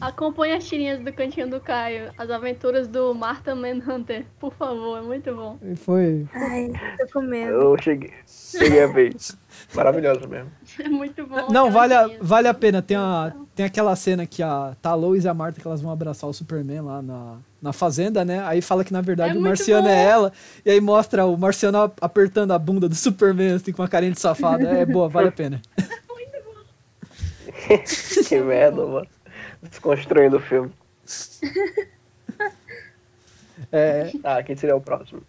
Acompanhe 0.00 0.54
as 0.54 0.66
tirinhas 0.66 0.98
do 0.98 1.12
Cantinho 1.12 1.50
do 1.50 1.60
Caio, 1.60 2.10
as 2.16 2.30
aventuras 2.30 2.88
do 2.88 3.14
Martha 3.14 3.54
Manhunter, 3.54 4.24
por 4.38 4.54
favor, 4.54 4.96
é 4.98 5.02
muito 5.02 5.34
bom. 5.34 5.58
E 5.62 5.76
Foi. 5.76 6.26
Ai, 6.32 6.70
tô 6.98 7.12
com 7.12 7.20
medo. 7.20 7.50
Eu 7.52 7.76
cheguei, 7.82 8.10
cheguei 8.26 8.82
a 8.82 8.86
ver. 8.86 9.14
Maravilhoso 9.74 10.26
mesmo. 10.26 10.50
É 10.78 10.88
muito 10.88 11.26
bom. 11.26 11.48
Não, 11.50 11.70
vale 11.70 11.92
a, 11.92 12.08
vale 12.20 12.48
a 12.48 12.54
pena. 12.54 12.80
Tem, 12.80 12.96
a, 12.96 13.32
tem 13.54 13.66
aquela 13.66 13.94
cena 13.94 14.24
que 14.24 14.42
a, 14.42 14.74
tá 14.80 14.90
a 14.90 14.94
Lois 14.94 15.24
e 15.24 15.28
a 15.28 15.34
Marta 15.34 15.60
que 15.60 15.66
elas 15.66 15.82
vão 15.82 15.92
abraçar 15.92 16.30
o 16.30 16.32
Superman 16.32 16.80
lá 16.80 17.02
na, 17.02 17.36
na 17.60 17.72
fazenda, 17.72 18.24
né? 18.24 18.42
Aí 18.46 18.62
fala 18.62 18.84
que 18.84 18.92
na 18.92 19.02
verdade 19.02 19.30
É 19.30 19.32
o 19.32 19.34
muito 19.36 19.48
marciano 19.48 19.86
bom. 19.86 19.90
é 19.90 20.04
ela. 20.04 20.32
E 20.64 20.70
aí 20.70 20.80
mostra 20.80 21.26
o 21.26 21.36
marciano 21.36 21.92
apertando 22.00 22.52
a 22.52 22.58
bunda 22.58 22.88
do 22.88 22.94
Superman, 22.94 23.52
assim, 23.56 23.70
com 23.72 23.82
uma 23.82 23.88
carinha 23.88 24.12
de 24.12 24.20
safado. 24.20 24.66
É 24.66 24.86
boa, 24.86 25.08
vale 25.08 25.28
a 25.28 25.32
pena. 25.32 25.60
que 28.28 28.40
merda, 28.40 28.86
mano. 28.86 29.06
Desconstruindo 29.62 30.36
o 30.36 30.40
filme. 30.40 30.72
É, 33.72 34.10
Ah, 34.24 34.42
quem 34.42 34.56
seria 34.56 34.74
o 34.74 34.80
próximo? 34.80 35.22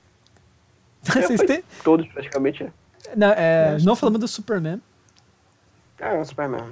vocês 1.03 1.41
têm. 1.41 1.63
Todos 1.83 2.07
praticamente. 2.07 2.63
né? 2.63 2.71
Não, 3.15 3.27
é, 3.31 3.77
não 3.83 3.95
falamos 3.95 4.19
do 4.21 4.27
Superman. 4.27 4.81
Ah, 5.99 6.15
é 6.15 6.19
o 6.21 6.25
Superman. 6.25 6.71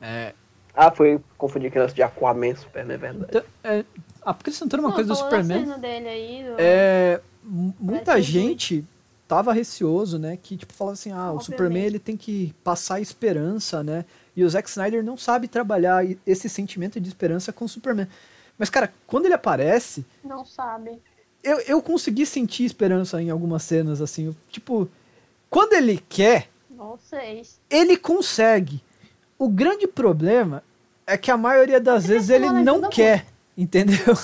É, 0.00 0.32
Ah, 0.74 0.90
foi 0.90 1.20
confundir 1.36 1.70
criança 1.70 1.94
de 1.94 2.02
Aquaman, 2.02 2.54
Superman, 2.54 2.94
é 2.94 2.98
verdade. 2.98 3.24
Então, 3.28 3.42
é, 3.64 3.84
acrescentando 4.24 4.82
uma 4.84 4.90
Pô, 4.90 4.94
coisa 4.96 5.08
do 5.08 5.16
Superman, 5.16 5.78
dele 5.80 6.08
aí, 6.08 6.44
do- 6.44 6.54
é, 6.58 7.20
muita 7.42 8.04
Parece 8.12 8.30
gente 8.30 8.84
tava 9.26 9.52
receoso, 9.52 10.18
né, 10.18 10.38
que 10.40 10.56
tipo 10.56 10.72
falava 10.72 10.94
assim, 10.94 11.10
ah, 11.12 11.16
o 11.32 11.36
Obviamente. 11.36 11.44
Superman 11.44 11.82
ele 11.84 11.98
tem 11.98 12.16
que 12.16 12.54
passar 12.64 13.00
esperança, 13.00 13.82
né? 13.82 14.04
E 14.36 14.44
o 14.44 14.48
Zack 14.50 14.68
Snyder 14.68 15.02
não 15.04 15.16
sabe 15.16 15.48
trabalhar 15.48 16.04
esse 16.26 16.48
sentimento 16.48 17.00
de 17.00 17.08
esperança 17.08 17.52
com 17.52 17.64
o 17.64 17.68
Superman. 17.68 18.06
Mas 18.58 18.70
cara, 18.70 18.92
quando 19.06 19.24
ele 19.26 19.34
aparece, 19.34 20.04
Não 20.22 20.44
sabe. 20.44 21.00
eu, 21.42 21.58
eu 21.62 21.82
consegui 21.82 22.24
sentir 22.26 22.64
esperança 22.64 23.20
em 23.20 23.30
algumas 23.30 23.62
cenas 23.62 24.00
assim, 24.00 24.34
tipo, 24.48 24.88
quando 25.48 25.72
ele 25.72 26.02
quer, 26.08 26.48
Vocês. 26.70 27.60
ele 27.68 27.96
consegue. 27.96 28.82
O 29.38 29.48
grande 29.48 29.86
problema 29.86 30.62
é 31.06 31.16
que 31.16 31.30
a 31.30 31.36
maioria 31.36 31.80
das 31.80 32.04
trilha 32.04 32.18
vezes 32.18 32.30
ele 32.30 32.50
não 32.62 32.88
quer, 32.88 33.26
entendeu? 33.56 34.14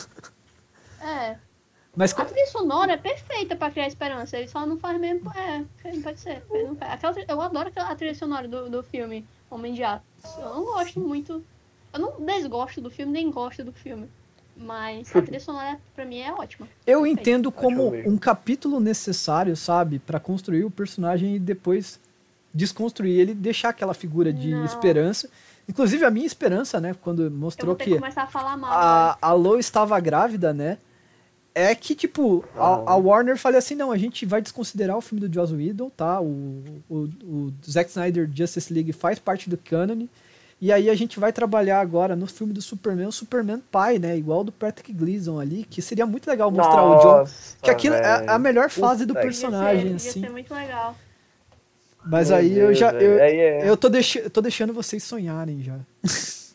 É. 1.01 1.37
Mas 1.95 2.13
A 2.19 2.25
trilha 2.27 2.47
sonora 2.49 2.93
é 2.93 2.97
perfeita 2.99 3.57
pra 3.57 3.71
criar 3.71 3.87
esperança. 3.87 4.37
Ele 4.37 4.49
só 4.49 4.67
não 4.67 4.77
faz 4.79 5.01
mesmo. 5.01 5.33
É, 5.35 5.65
pode 6.03 6.21
ser. 6.21 6.43
não 6.51 6.77
faz. 6.77 6.93
Aquela, 6.93 7.15
eu 7.27 7.41
adoro 7.41 7.73
a 7.75 7.95
trilha 7.95 8.15
sonora 8.15 8.47
do, 8.47 8.69
do 8.69 8.83
filme 8.83 9.27
Homem 9.51 9.75
de 9.75 9.83
Aço. 9.83 10.03
Eu 10.39 10.55
não 10.55 10.65
gosto 10.65 11.01
muito. 11.01 11.43
Eu 11.93 12.01
não 12.01 12.13
desgosto 12.25 12.81
do 12.81 12.91
filme, 12.91 13.13
nem 13.13 13.31
gosto 13.31 13.63
do 13.65 13.73
filme. 13.73 14.09
Mas 14.57 15.15
a 15.15 15.21
trilha 15.21 15.39
sonora, 15.41 15.79
pra 15.95 16.05
mim, 16.05 16.19
é 16.19 16.33
ótima. 16.33 16.67
Eu 16.87 17.01
Perfeito. 17.03 17.21
entendo 17.21 17.53
como 17.53 17.95
um 18.09 18.17
capítulo 18.17 18.81
necessário, 18.81 19.55
sabe, 19.55 19.99
Pra 19.99 20.19
construir 20.19 20.65
o 20.65 20.71
personagem 20.71 21.37
e 21.37 21.39
depois 21.39 22.01
desconstruir 22.55 23.19
ele, 23.21 23.33
e 23.33 23.35
deixar 23.35 23.69
aquela 23.69 23.93
figura 23.93 24.33
de 24.33 24.53
Não. 24.53 24.65
esperança. 24.65 25.29
Inclusive 25.69 26.05
a 26.07 26.11
minha 26.11 26.27
esperança, 26.27 26.81
né, 26.81 26.95
quando 27.03 27.25
Eu 27.25 27.31
mostrou 27.31 27.69
vou 27.69 27.77
ter 27.77 27.85
que 27.85 27.91
que 27.91 27.99
começar 27.99 28.23
a 28.23 28.27
falar 28.27 28.57
mal. 28.57 28.71
agora. 28.73 29.19
a, 29.21 29.29
a 29.29 29.33
Lo 29.33 29.59
estava 29.59 29.99
grávida, 30.01 30.55
né? 30.55 30.79
É 31.59 31.75
que, 31.75 31.95
tipo, 31.95 32.45
a, 32.55 32.93
a 32.93 32.97
Warner 32.97 33.39
falou 33.39 33.57
assim, 33.57 33.75
não, 33.75 33.91
a 33.91 33.97
gente 33.97 34.27
vai 34.27 34.43
desconsiderar 34.43 34.95
o 34.95 35.01
filme 35.01 35.27
do 35.27 35.35
Joss 35.35 35.55
Whedon, 35.55 35.89
tá? 35.89 36.21
O, 36.21 36.63
o, 36.87 36.97
o 37.25 37.53
Zack 37.67 37.89
Snyder 37.89 38.29
Justice 38.31 38.71
League 38.71 38.93
faz 38.93 39.19
parte 39.19 39.49
do 39.49 39.57
canon. 39.57 40.07
E 40.61 40.71
aí 40.71 40.91
a 40.91 40.95
gente 40.95 41.19
vai 41.19 41.33
trabalhar 41.33 41.81
agora 41.81 42.15
no 42.15 42.27
filme 42.27 42.53
do 42.53 42.61
Superman, 42.61 43.07
o 43.07 43.13
Superman 43.13 43.63
pai, 43.73 43.99
né? 43.99 44.19
Igual 44.19 44.45
do 44.45 44.53
Patrick 44.53 44.93
Gleason 44.93 45.41
ali, 45.41 45.65
que 45.65 45.81
seria 45.81 46.05
muito 46.05 46.27
legal 46.29 46.51
mostrar 46.51 46.83
o 46.83 46.97
John. 46.99 47.17
Nossa, 47.21 47.57
Que 47.63 47.71
aquilo 47.71 47.95
é 47.95 48.03
velho. 48.19 48.31
a 48.31 48.39
melhor 48.39 48.69
fase 48.69 49.07
do 49.07 49.15
Puta 49.15 49.21
que- 49.21 49.27
personagem, 49.27 49.83
Devia 49.85 49.99
ser, 49.99 50.09
assim. 50.11 50.21
devia 50.21 50.29
ser 50.29 50.33
muito 50.33 50.55
legal. 50.55 50.95
Mas 52.05 52.29
Meu 52.29 52.39
aí 52.39 52.51
eu 52.59 52.67
Deus, 52.67 52.79
já. 52.79 52.93
velho. 52.93 53.05
Eu, 53.13 53.23
Aí 53.23 53.37
é- 53.39 53.69
eu 53.71 53.77
tô, 53.79 53.89
deixi, 53.89 54.19
eu 54.19 54.29
tô 54.31 54.41
deixando 54.43 54.75
vocês 54.75 55.03
sonharem 55.03 55.63
já. 55.63 55.79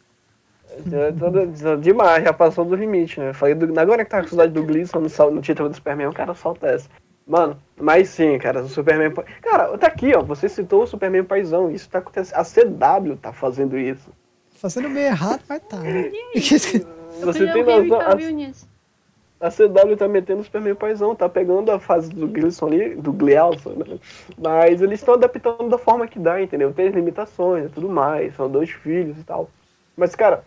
Eu 0.92 1.14
tô- 1.16 1.76
Demais, 1.78 2.24
já 2.24 2.34
passou 2.34 2.64
do 2.64 2.76
limite, 2.76 3.20
né? 3.20 3.34
Falei 3.34 3.56
do... 3.56 3.78
Agora 3.80 4.04
que 4.06 4.12
tá 4.12 4.22
com 4.22 4.28
saudade 4.30 4.54
do 4.54 4.64
Gleason 4.64 5.00
no, 5.00 5.10
sal- 5.10 5.32
no 5.32 5.42
título 5.42 5.70
do 5.70 5.76
Superman, 5.76 6.08
o 6.08 6.14
cara 6.14 6.34
solta 6.34 6.68
essa. 6.68 6.90
Mano, 7.28 7.58
mas 7.80 8.10
sim, 8.10 8.38
cara, 8.40 8.62
o 8.62 8.68
Superman. 8.68 9.12
Cara, 9.42 9.78
tá 9.78 9.88
aqui, 9.88 10.14
ó. 10.16 10.22
Você 10.22 10.50
citou 10.50 10.84
o 10.84 10.88
Superman 10.88 11.24
paizão. 11.24 11.70
Isso 11.72 11.90
tá 11.90 12.00
acontecendo. 12.00 12.38
A 12.38 12.44
CW 12.44 13.16
tá 13.18 13.32
fazendo 13.32 13.78
isso. 13.78 14.10
Fazendo 14.56 14.90
meio 14.90 15.08
errado, 15.08 15.42
mas 15.48 15.62
tá. 15.64 15.78
né? 15.78 16.12
Você 16.36 17.52
tem 17.52 17.64
noção. 17.64 18.16
Nisso. 18.32 18.68
A, 19.40 19.48
a 19.48 19.52
CW 19.52 19.96
tá 19.98 20.08
metendo 20.08 20.42
o 20.42 20.44
Superman 20.44 20.76
paizão. 20.76 21.16
Tá 21.16 21.30
pegando 21.30 21.72
a 21.72 21.80
fase 21.80 22.10
do 22.10 22.28
Gleason 22.28 22.68
ali, 22.68 22.96
do 22.96 23.12
Gleason, 23.14 23.72
né? 23.72 24.00
Mas 24.38 24.82
eles 24.82 25.00
estão 25.00 25.14
adaptando 25.14 25.70
da 25.70 25.78
forma 25.78 26.08
que 26.08 26.20
dá, 26.20 26.42
entendeu? 26.42 26.74
Tem 26.74 26.88
as 26.88 26.94
limitações 26.96 27.66
e 27.66 27.70
tudo 27.70 27.88
mais. 27.90 28.36
São 28.36 28.50
dois 28.50 28.70
filhos 28.70 29.18
e 29.18 29.24
tal. 29.24 29.50
Mas, 29.96 30.16
cara, 30.16 30.44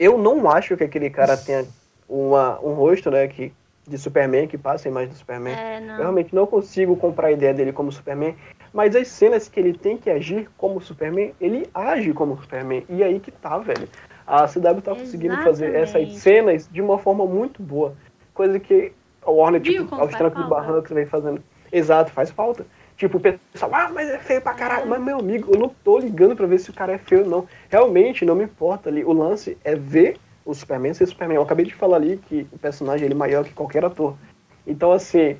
eu 0.00 0.16
não 0.16 0.50
acho 0.50 0.78
que 0.78 0.84
aquele 0.84 1.10
cara 1.10 1.36
tenha 1.36 1.66
uma, 2.08 2.58
um 2.60 2.72
rosto, 2.72 3.10
né, 3.10 3.28
que, 3.28 3.52
de 3.86 3.98
Superman, 3.98 4.48
que 4.48 4.56
passa 4.56 4.88
a 4.88 4.90
imagem 4.90 5.10
do 5.10 5.14
Superman. 5.14 5.52
É, 5.52 5.78
Eu 5.78 5.96
realmente 5.98 6.34
não 6.34 6.46
consigo 6.46 6.96
comprar 6.96 7.28
a 7.28 7.32
ideia 7.32 7.52
dele 7.52 7.70
como 7.70 7.92
Superman, 7.92 8.34
mas 8.72 8.96
as 8.96 9.08
cenas 9.08 9.46
que 9.46 9.60
ele 9.60 9.74
tem 9.74 9.98
que 9.98 10.08
agir 10.08 10.48
como 10.56 10.80
Superman, 10.80 11.34
ele 11.38 11.68
age 11.74 12.14
como 12.14 12.40
Superman. 12.40 12.82
E 12.88 13.04
aí 13.04 13.20
que 13.20 13.30
tá, 13.30 13.58
velho. 13.58 13.86
A 14.26 14.46
CW 14.46 14.80
tá 14.82 14.94
conseguindo 14.94 15.36
fazer 15.42 15.74
essas 15.74 15.96
Exatamente. 15.96 16.18
cenas 16.18 16.68
de 16.68 16.80
uma 16.80 16.98
forma 16.98 17.26
muito 17.26 17.62
boa. 17.62 17.94
Coisa 18.32 18.58
que 18.58 18.92
a 19.22 19.30
Warner, 19.30 19.60
tipo, 19.60 19.94
aos 19.94 20.14
trancos 20.14 20.42
e 20.42 20.48
barrancos, 20.48 20.90
vem 20.92 21.04
fazendo. 21.04 21.42
Exato, 21.70 22.10
faz 22.12 22.30
falta. 22.30 22.64
Tipo, 23.00 23.16
o 23.16 23.20
pessoal, 23.20 23.74
ah, 23.74 23.88
mas 23.88 24.10
é 24.10 24.18
feio 24.18 24.42
pra 24.42 24.52
caralho. 24.52 24.86
Mas, 24.86 25.00
meu 25.00 25.20
amigo, 25.20 25.54
eu 25.54 25.58
não 25.58 25.70
tô 25.70 25.98
ligando 25.98 26.36
pra 26.36 26.46
ver 26.46 26.58
se 26.58 26.68
o 26.68 26.74
cara 26.74 26.92
é 26.92 26.98
feio, 26.98 27.26
não. 27.26 27.48
Realmente, 27.70 28.26
não 28.26 28.34
me 28.34 28.44
importa 28.44 28.90
ali. 28.90 29.02
O 29.02 29.12
lance 29.14 29.56
é 29.64 29.74
ver 29.74 30.18
o 30.44 30.52
Superman 30.52 30.92
ser 30.92 31.06
Superman. 31.06 31.36
Eu 31.36 31.42
acabei 31.42 31.64
de 31.64 31.74
falar 31.74 31.96
ali 31.96 32.18
que 32.18 32.46
o 32.52 32.58
personagem 32.58 33.06
ele 33.06 33.14
é 33.14 33.16
maior 33.16 33.42
que 33.42 33.54
qualquer 33.54 33.86
ator. 33.86 34.18
Então, 34.66 34.92
assim, 34.92 35.38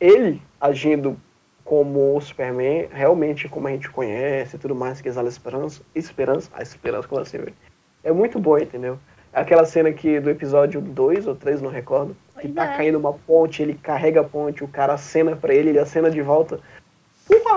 ele 0.00 0.42
agindo 0.60 1.16
como 1.64 2.16
o 2.16 2.20
Superman, 2.20 2.88
realmente 2.90 3.48
como 3.48 3.68
a 3.68 3.70
gente 3.70 3.88
conhece 3.88 4.56
e 4.56 4.58
tudo 4.58 4.74
mais, 4.74 5.00
que 5.00 5.08
exala 5.08 5.28
esperança, 5.28 5.82
esperança, 5.94 6.50
a 6.52 6.60
esperança, 6.60 7.06
como 7.06 7.20
assim, 7.20 7.38
velho? 7.38 7.54
É 8.02 8.10
muito 8.10 8.36
boa, 8.40 8.60
entendeu? 8.60 8.98
Aquela 9.32 9.64
cena 9.64 9.92
que 9.92 10.18
do 10.18 10.28
episódio 10.28 10.80
2 10.80 11.28
ou 11.28 11.36
3, 11.36 11.62
não 11.62 11.70
recordo, 11.70 12.16
que 12.40 12.48
tá 12.48 12.64
é. 12.64 12.76
caindo 12.76 12.98
uma 12.98 13.12
ponte, 13.12 13.62
ele 13.62 13.74
carrega 13.74 14.22
a 14.22 14.24
ponte, 14.24 14.64
o 14.64 14.68
cara 14.68 14.94
acena 14.94 15.36
pra 15.36 15.54
ele, 15.54 15.68
ele 15.68 15.78
acena 15.78 16.10
de 16.10 16.20
volta. 16.20 16.58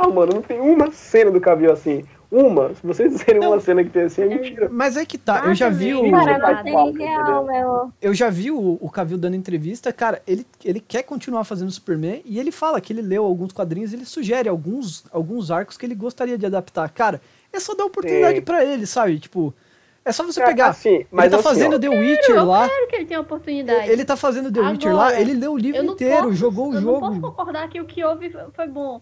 Porra, 0.01 0.13
mano, 0.13 0.33
não 0.35 0.41
tem 0.41 0.59
uma 0.59 0.91
cena 0.91 1.31
do 1.31 1.39
Cavill 1.41 1.71
assim. 1.71 2.03
Uma. 2.31 2.73
Se 2.73 2.81
vocês 2.85 3.11
disserem 3.13 3.45
uma 3.45 3.59
cena 3.59 3.83
que 3.83 3.91
tem 3.91 4.03
assim, 4.03 4.23
é 4.23 4.25
mentira. 4.25 4.67
Mas 4.71 4.97
é 4.97 5.05
que 5.05 5.19
tá, 5.19 5.43
eu 5.45 5.53
já 5.53 5.69
vi 5.69 5.93
o. 5.93 6.09
Cara, 6.09 6.63
não 6.63 6.91
real, 6.91 7.45
meu. 7.45 7.91
Eu 8.01 8.11
já 8.13 8.27
vi 8.31 8.49
o, 8.49 8.77
o 8.81 8.89
Cavill 8.89 9.19
dando 9.19 9.35
entrevista, 9.35 9.93
cara, 9.93 10.19
ele, 10.25 10.43
ele 10.65 10.79
quer 10.79 11.03
continuar 11.03 11.43
fazendo 11.43 11.69
Superman 11.69 12.23
e 12.25 12.39
ele 12.39 12.51
fala 12.51 12.81
que 12.81 12.91
ele 12.91 13.03
leu 13.03 13.23
alguns 13.23 13.51
quadrinhos, 13.53 13.93
ele 13.93 14.03
sugere 14.03 14.49
alguns, 14.49 15.05
alguns 15.11 15.51
arcos 15.51 15.77
que 15.77 15.85
ele 15.85 15.93
gostaria 15.93 16.35
de 16.35 16.45
adaptar. 16.47 16.89
Cara, 16.89 17.21
é 17.51 17.59
só 17.59 17.75
dar 17.75 17.85
oportunidade 17.85 18.41
pra 18.41 18.65
ele, 18.65 18.87
sabe? 18.87 19.19
Tipo, 19.19 19.53
é 20.03 20.11
só 20.11 20.23
você 20.23 20.39
Cara, 20.39 20.51
pegar. 20.51 20.67
assim, 20.69 21.05
mas 21.11 21.25
ele 21.25 21.31
tá 21.31 21.37
assim, 21.37 21.47
fazendo 21.49 21.75
ó, 21.75 21.79
The 21.79 21.89
Witcher 21.89 22.35
Eu 22.35 22.45
lá. 22.45 22.67
quero 22.67 22.87
que 22.87 22.95
ele 22.95 23.05
tenha 23.05 23.21
oportunidade. 23.21 23.89
Ele 23.91 24.03
tá 24.03 24.17
fazendo 24.17 24.51
The 24.51 24.59
Witcher 24.59 24.95
lá, 24.95 25.07
Agora, 25.09 25.21
ele 25.21 25.33
leu 25.35 25.53
o 25.53 25.57
livro 25.57 25.83
não 25.83 25.93
inteiro, 25.93 26.23
posso- 26.23 26.33
jogou 26.33 26.71
o 26.71 26.73
eu 26.73 26.81
não 26.81 26.99
posso 26.99 27.13
jogo. 27.13 27.27
concordar 27.31 27.69
que 27.69 27.79
o 27.79 27.85
que 27.85 28.03
houve 28.03 28.33
foi 28.55 28.67
bom. 28.67 28.99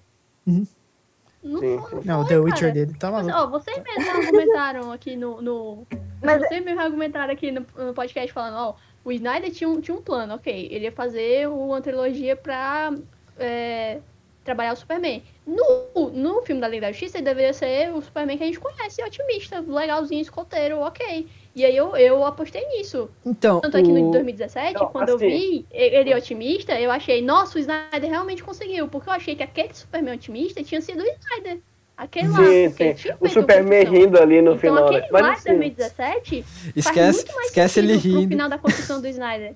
Não, 1.44 1.60
Sim, 1.60 1.80
foi- 1.90 2.02
sim. 2.02 2.08
não 2.08 2.18
Não, 2.20 2.22
o 2.22 2.28
The 2.28 2.38
Witcher 2.38 2.60
cara. 2.60 2.72
dele 2.74 2.94
tá 3.00 3.12
maluco. 3.12 3.36
Ó, 3.36 3.48
vocês 3.48 3.78
mesmos 3.84 4.08
argumentaram 4.10 4.92
aqui 4.92 5.16
no. 5.16 5.42
no... 5.42 5.88
Mas- 6.24 6.40
Vocês 6.42 6.64
mesmos 6.64 6.84
argumentaram 6.84 7.34
aqui 7.34 7.52
no, 7.52 7.66
no 7.78 7.94
podcast 7.94 8.32
falando, 8.32 8.56
ó, 8.58 8.76
o 9.04 9.12
Snyder 9.12 9.52
tinha 9.52 9.68
um, 9.70 9.82
tinha 9.82 9.98
um 9.98 10.02
plano, 10.02 10.36
ok. 10.36 10.68
Ele 10.72 10.86
ia 10.86 10.92
fazer 10.92 11.50
uma 11.50 11.82
trilogia 11.82 12.36
pra 12.36 12.94
é, 13.40 14.00
trabalhar 14.44 14.74
o 14.74 14.76
Superman. 14.76 15.24
No, 15.48 16.10
no 16.12 16.42
filme 16.44 16.62
da 16.62 16.68
Liga 16.68 16.86
da 16.88 16.92
Justiça, 16.92 17.18
ele 17.18 17.26
deveria 17.26 17.54
ser 17.54 17.92
o 17.92 18.02
Superman 18.02 18.38
que 18.38 18.44
a 18.44 18.48
gente 18.48 18.60
conhece, 18.60 19.04
otimista, 19.04 19.64
legalzinho, 19.68 20.22
escoteiro, 20.22 20.80
ok. 20.80 21.28
E 21.54 21.66
aí 21.66 21.76
eu, 21.76 21.96
eu 21.98 22.26
apostei 22.26 22.66
nisso. 22.70 23.10
Então, 23.26 23.60
Tanto 23.60 23.76
é 23.78 23.82
que 23.84 23.92
no 23.92 24.08
o- 24.10 24.12
2017, 24.12 24.74
Não, 24.80 24.88
quando 24.88 25.10
eu 25.10 25.16
assim- 25.18 25.28
vi 25.28 25.66
ele 25.72 26.16
otimista, 26.16 26.80
eu 26.80 26.90
achei, 26.90 27.22
nossa, 27.22 27.58
o 27.58 27.60
Snyder 27.60 28.10
realmente 28.10 28.42
conseguiu. 28.44 28.88
Porque 28.88 29.10
eu 29.10 29.14
achei 29.14 29.36
que 29.36 29.44
aquele 29.44 29.74
Superman 29.74 30.14
otimista 30.16 30.64
tinha 30.64 30.80
sido 30.82 31.02
o 31.02 31.06
Snyder. 31.06 31.60
Aquele 31.98 32.30
lá. 32.30 32.38
Sim, 32.38 32.44
ele 32.80 32.96
sim. 32.98 33.10
O 33.20 33.28
Superman 33.28 33.80
construção. 33.86 34.02
rindo 34.06 34.20
ali 34.22 34.42
no 34.42 34.52
Então 34.52 34.58
final, 34.60 34.90
né? 34.92 34.98
aquele 35.00 35.12
Mas 35.12 35.22
lá 35.22 35.30
de 35.30 35.36
assim, 35.36 35.50
2017 35.50 36.44
faz 36.44 36.74
esquece, 36.76 37.18
muito 37.18 37.36
mais 37.36 37.48
esquece 37.48 37.80
ele 37.80 37.94
sentido 37.96 38.14
no 38.14 38.20
rindo. 38.22 38.30
final 38.32 38.50
da 38.50 38.58
construção 38.58 39.02
do 39.02 39.08
Snyder. 39.08 39.54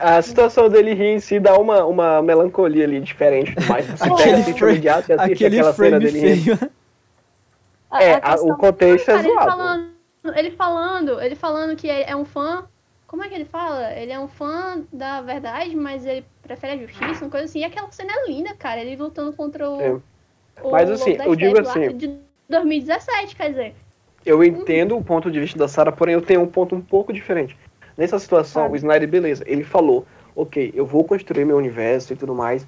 a 0.00 0.20
situação 0.20 0.68
dele 0.68 0.94
rir 0.94 1.06
em 1.14 1.20
si 1.20 1.40
dá 1.40 1.56
uma, 1.58 1.84
uma 1.84 2.20
melancolia 2.20 2.84
ali 2.84 3.00
diferente. 3.00 3.54
Mas 3.68 3.86
você 3.98 4.04
Aquele 4.04 4.16
pega 4.24 4.32
esse 4.40 4.44
filme 4.44 4.58
frame- 4.58 4.78
de 4.80 4.88
e 5.10 5.14
assiste 5.14 5.32
Aquele 5.32 5.58
aquela 5.58 5.72
cena 5.72 5.88
frame 6.00 6.04
dele 6.04 6.34
rindo. 6.34 6.70
É, 7.92 8.12
a 8.14 8.34
a- 8.34 8.42
o 8.42 8.56
contexto 8.56 9.10
é 9.10 9.14
Cara, 9.14 9.24
ele 9.26 9.32
zoado. 9.34 9.50
falando, 9.50 9.90
ele 10.36 10.50
falando, 10.52 11.20
ele 11.20 11.34
falando 11.34 11.76
que 11.76 11.88
é 11.88 12.10
é 12.10 12.16
um 12.16 12.24
fã. 12.24 12.64
Como 13.06 13.24
é 13.24 13.28
que 13.28 13.34
ele 13.34 13.44
fala? 13.44 13.92
Ele 13.92 14.12
é 14.12 14.18
um 14.20 14.28
fã 14.28 14.82
da 14.92 15.20
verdade, 15.20 15.74
mas 15.74 16.06
ele 16.06 16.24
prefere 16.42 16.74
a 16.74 16.86
justiça, 16.86 17.24
uma 17.24 17.30
coisa 17.30 17.46
assim. 17.46 17.60
E 17.60 17.64
aquela 17.64 17.90
cena 17.90 18.12
é 18.12 18.28
linda, 18.28 18.54
cara. 18.54 18.80
Ele 18.80 18.94
lutando 18.96 19.32
contra 19.32 19.68
o. 19.68 19.80
É. 19.80 19.90
o 20.62 20.70
Mas, 20.70 20.88
assim, 20.90 21.10
Lobo 21.10 21.18
da 21.18 21.24
eu 21.26 21.34
digo 21.34 21.60
assim- 21.60 21.96
De 21.96 22.18
2017, 22.48 23.34
quer 23.34 23.50
dizer. 23.50 23.74
Eu 24.24 24.44
entendo 24.44 24.96
o 24.96 25.02
ponto 25.02 25.30
de 25.30 25.40
vista 25.40 25.58
da 25.58 25.66
Sarah, 25.66 25.90
porém 25.90 26.14
eu 26.14 26.22
tenho 26.22 26.42
um 26.42 26.46
ponto 26.46 26.74
um 26.74 26.80
pouco 26.80 27.12
diferente. 27.12 27.56
Nessa 27.96 28.18
situação, 28.18 28.70
o 28.70 28.76
Snyder, 28.76 29.08
beleza, 29.08 29.42
ele 29.46 29.64
falou, 29.64 30.06
ok, 30.36 30.72
eu 30.74 30.86
vou 30.86 31.04
construir 31.04 31.44
meu 31.44 31.56
universo 31.56 32.12
e 32.12 32.16
tudo 32.16 32.34
mais. 32.34 32.66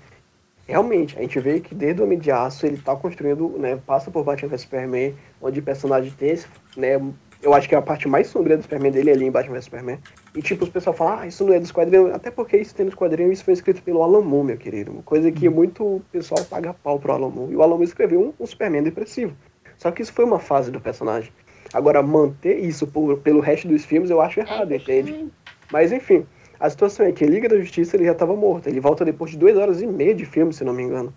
Realmente, 0.66 1.18
a 1.18 1.22
gente 1.22 1.38
vê 1.40 1.60
que 1.60 1.74
desde 1.74 2.00
o 2.00 2.04
Homem 2.04 2.18
de 2.18 2.30
Aço 2.30 2.64
ele 2.66 2.78
tá 2.78 2.94
construindo, 2.96 3.48
né, 3.58 3.78
passa 3.86 4.10
por 4.10 4.24
Batman 4.24 4.48
vs 4.48 4.62
Superman, 4.62 5.14
onde 5.40 5.60
o 5.60 5.62
personagem 5.62 6.10
tem 6.12 6.30
esse, 6.30 6.46
né, 6.76 7.00
eu 7.42 7.52
acho 7.52 7.68
que 7.68 7.74
a 7.74 7.82
parte 7.82 8.06
mais 8.06 8.28
sombria 8.28 8.56
do 8.56 8.62
Superman 8.62 8.92
dele 8.92 9.10
é 9.10 9.12
ali 9.14 9.24
em 9.26 9.30
Batman 9.30 9.54
vs 9.54 9.64
Superman. 9.64 9.98
E 10.34 10.40
tipo, 10.40 10.64
os 10.64 10.70
pessoal 10.70 10.94
falam, 10.94 11.18
ah, 11.18 11.26
isso 11.26 11.44
não 11.44 11.52
é 11.52 11.58
do 11.58 11.64
Esquadrão, 11.64 12.14
até 12.14 12.30
porque 12.30 12.56
isso 12.56 12.74
tem 12.74 12.86
no 12.86 12.90
Esquadrão, 12.90 13.30
isso 13.32 13.44
foi 13.44 13.54
escrito 13.54 13.82
pelo 13.82 14.02
Alan 14.02 14.22
Moore, 14.22 14.46
meu 14.46 14.56
querido. 14.56 14.92
Uma 14.92 15.02
coisa 15.02 15.30
que 15.30 15.48
muito 15.48 16.00
pessoal 16.12 16.44
paga 16.44 16.72
pau 16.72 16.98
pro 16.98 17.12
Alan 17.12 17.30
Moore. 17.30 17.52
E 17.52 17.56
o 17.56 17.62
Alan 17.62 17.74
Moore 17.74 17.84
escreveu 17.84 18.20
um, 18.20 18.42
um 18.42 18.46
Superman 18.46 18.84
depressivo. 18.84 19.36
Só 19.76 19.90
que 19.90 20.00
isso 20.00 20.12
foi 20.12 20.24
uma 20.24 20.38
fase 20.38 20.70
do 20.70 20.80
personagem. 20.80 21.32
Agora, 21.72 22.02
manter 22.02 22.58
isso 22.60 22.86
por- 22.86 23.18
pelo 23.18 23.40
resto 23.40 23.66
dos 23.66 23.84
filmes 23.84 24.10
eu 24.10 24.20
acho 24.20 24.38
errado, 24.38 24.72
É, 24.72 24.76
entende? 24.76 25.28
Mas 25.70 25.90
enfim, 25.90 26.24
a 26.60 26.70
situação 26.70 27.06
é 27.06 27.12
que 27.12 27.24
Liga 27.24 27.48
da 27.48 27.58
Justiça 27.58 27.96
ele 27.96 28.04
já 28.04 28.12
estava 28.12 28.36
morto. 28.36 28.68
Ele 28.68 28.78
volta 28.78 29.04
depois 29.04 29.32
de 29.32 29.38
duas 29.38 29.56
horas 29.56 29.82
e 29.82 29.86
meia 29.86 30.14
de 30.14 30.24
filme, 30.24 30.52
se 30.52 30.62
não 30.62 30.72
me 30.72 30.82
engano. 30.82 31.12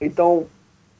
Então, 0.00 0.46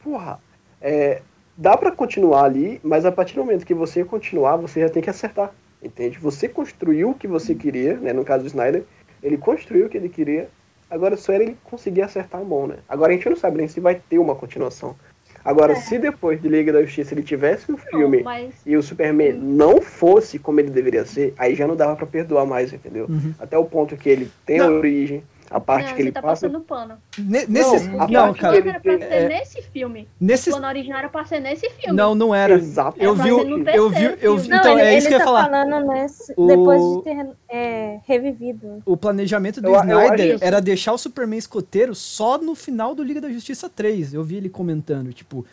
porra, 0.02 0.40
é, 0.81 1.20
dá 1.61 1.77
pra 1.77 1.93
continuar 1.93 2.45
ali, 2.45 2.81
mas 2.82 3.05
a 3.05 3.12
partir 3.12 3.35
do 3.35 3.45
momento 3.45 3.66
que 3.66 3.74
você 3.74 4.03
continuar, 4.03 4.57
você 4.57 4.81
já 4.81 4.89
tem 4.89 5.03
que 5.03 5.11
acertar, 5.11 5.53
entende? 5.82 6.19
Você 6.19 6.49
construiu 6.49 7.11
o 7.11 7.15
que 7.15 7.28
você 7.28 7.55
queria, 7.55 7.99
né? 7.99 8.15
No 8.15 8.24
caso 8.24 8.45
do 8.45 8.47
Snyder, 8.47 8.82
ele 9.23 9.37
construiu 9.37 9.87
o 9.87 9.89
que 9.91 9.99
ele 9.99 10.09
queria. 10.09 10.49
Agora 10.91 11.19
só 11.19 11.35
era 11.35 11.45
ele 11.45 11.59
conseguir 11.62 12.01
acertar 12.01 12.41
a 12.41 12.45
mão, 12.45 12.66
né? 12.66 12.77
Agora 12.89 13.12
a 13.12 13.15
gente 13.15 13.28
não 13.28 13.37
sabe 13.37 13.59
nem 13.59 13.69
se 13.69 13.78
vai 13.78 14.01
ter 14.09 14.19
uma 14.19 14.35
continuação. 14.35 14.97
Agora, 15.45 15.74
se 15.74 15.99
depois 15.99 16.41
de 16.41 16.49
Liga 16.49 16.70
da 16.73 16.82
Justiça 16.82 17.15
ele 17.15 17.23
tivesse 17.23 17.70
um 17.73 17.77
filme 17.77 18.19
Não, 18.19 18.24
mas 18.24 18.55
e 18.66 18.77
o 18.77 18.82
Superman 18.82 19.32
não 19.32 19.81
fosse 19.81 20.39
como 20.39 20.61
ele 20.61 20.69
deveria 20.69 21.05
ser, 21.07 21.32
aí 21.39 21.55
já 21.55 21.66
não 21.66 21.77
dava 21.77 21.97
pra 21.97 22.07
perdoar 22.07 22.45
mais, 22.45 22.73
entendeu? 22.73 23.07
Uhum. 23.09 23.32
Até 23.39 23.57
o 23.57 23.65
ponto 23.65 23.97
que 23.97 24.09
ele 24.11 24.31
tem 24.45 24.59
Não. 24.59 24.66
a 24.66 24.70
origem, 24.70 25.23
a 25.51 25.59
parte 25.59 25.89
não, 25.89 25.97
que 25.97 26.02
ele 26.02 26.12
tá 26.12 26.22
passa. 26.22 26.47
passando 26.48 26.62
pano. 26.64 26.94
Ne- 27.18 27.44
Nesse, 27.48 27.89
Não, 27.89 28.06
não, 28.06 28.35
cara. 28.35 28.56
era 28.56 28.78
pra 28.81 28.98
ser 28.98 29.02
é- 29.02 29.28
nesse 29.28 29.62
filme. 29.62 30.06
Nesse, 30.20 30.48
O 30.51 30.52
plano 30.52 30.68
original 30.68 30.98
era 31.01 31.09
pra 31.09 31.24
ser 31.24 31.40
nesse 31.40 31.68
filme. 31.70 31.97
não, 31.97 32.14
não 32.14 32.32
era. 32.35 32.55
Exato. 32.55 32.97
Eu 33.02 33.12
É, 33.12 33.22
vi, 33.22 33.28
eu 33.31 33.39
vi, 33.44 33.74
eu 33.74 33.89
vi, 33.90 33.97
filme. 34.18 34.48
Não, 34.48 34.56
então 34.59 34.78
ele, 34.78 34.89
é 34.89 34.97
isso 34.97 35.09
que 35.09 35.14
eu 35.14 35.18
ia 35.18 35.24
tá 35.24 35.31
falar. 35.31 35.51
falando 35.51 35.86
nesse, 35.93 36.32
O- 36.36 36.47
depois 36.47 36.81
de 36.81 37.02
ter 37.02 37.28
é, 37.48 37.98
revivido. 38.06 38.82
O 38.86 38.97
planejamento 38.97 39.60
do 39.60 39.68
Eu- 39.68 39.74
eu 39.74 39.81
Snyder 39.81 40.35
acho- 40.36 40.44
era 40.44 40.60
deixar 40.60 40.93
o 40.93 40.98
Superman 40.98 41.39
escoteiro 41.39 41.94
só 41.94 42.39
no 42.39 42.55
final 42.55 42.94
do 42.94 43.02
Liga 43.02 43.20
da 43.20 43.28
Justiça 43.31 43.68
3. 43.68 44.14
Eu 44.14 44.22
vi 44.22 44.36
ele 44.36 44.48
comentando, 44.48 45.12
tipo. 45.12 45.44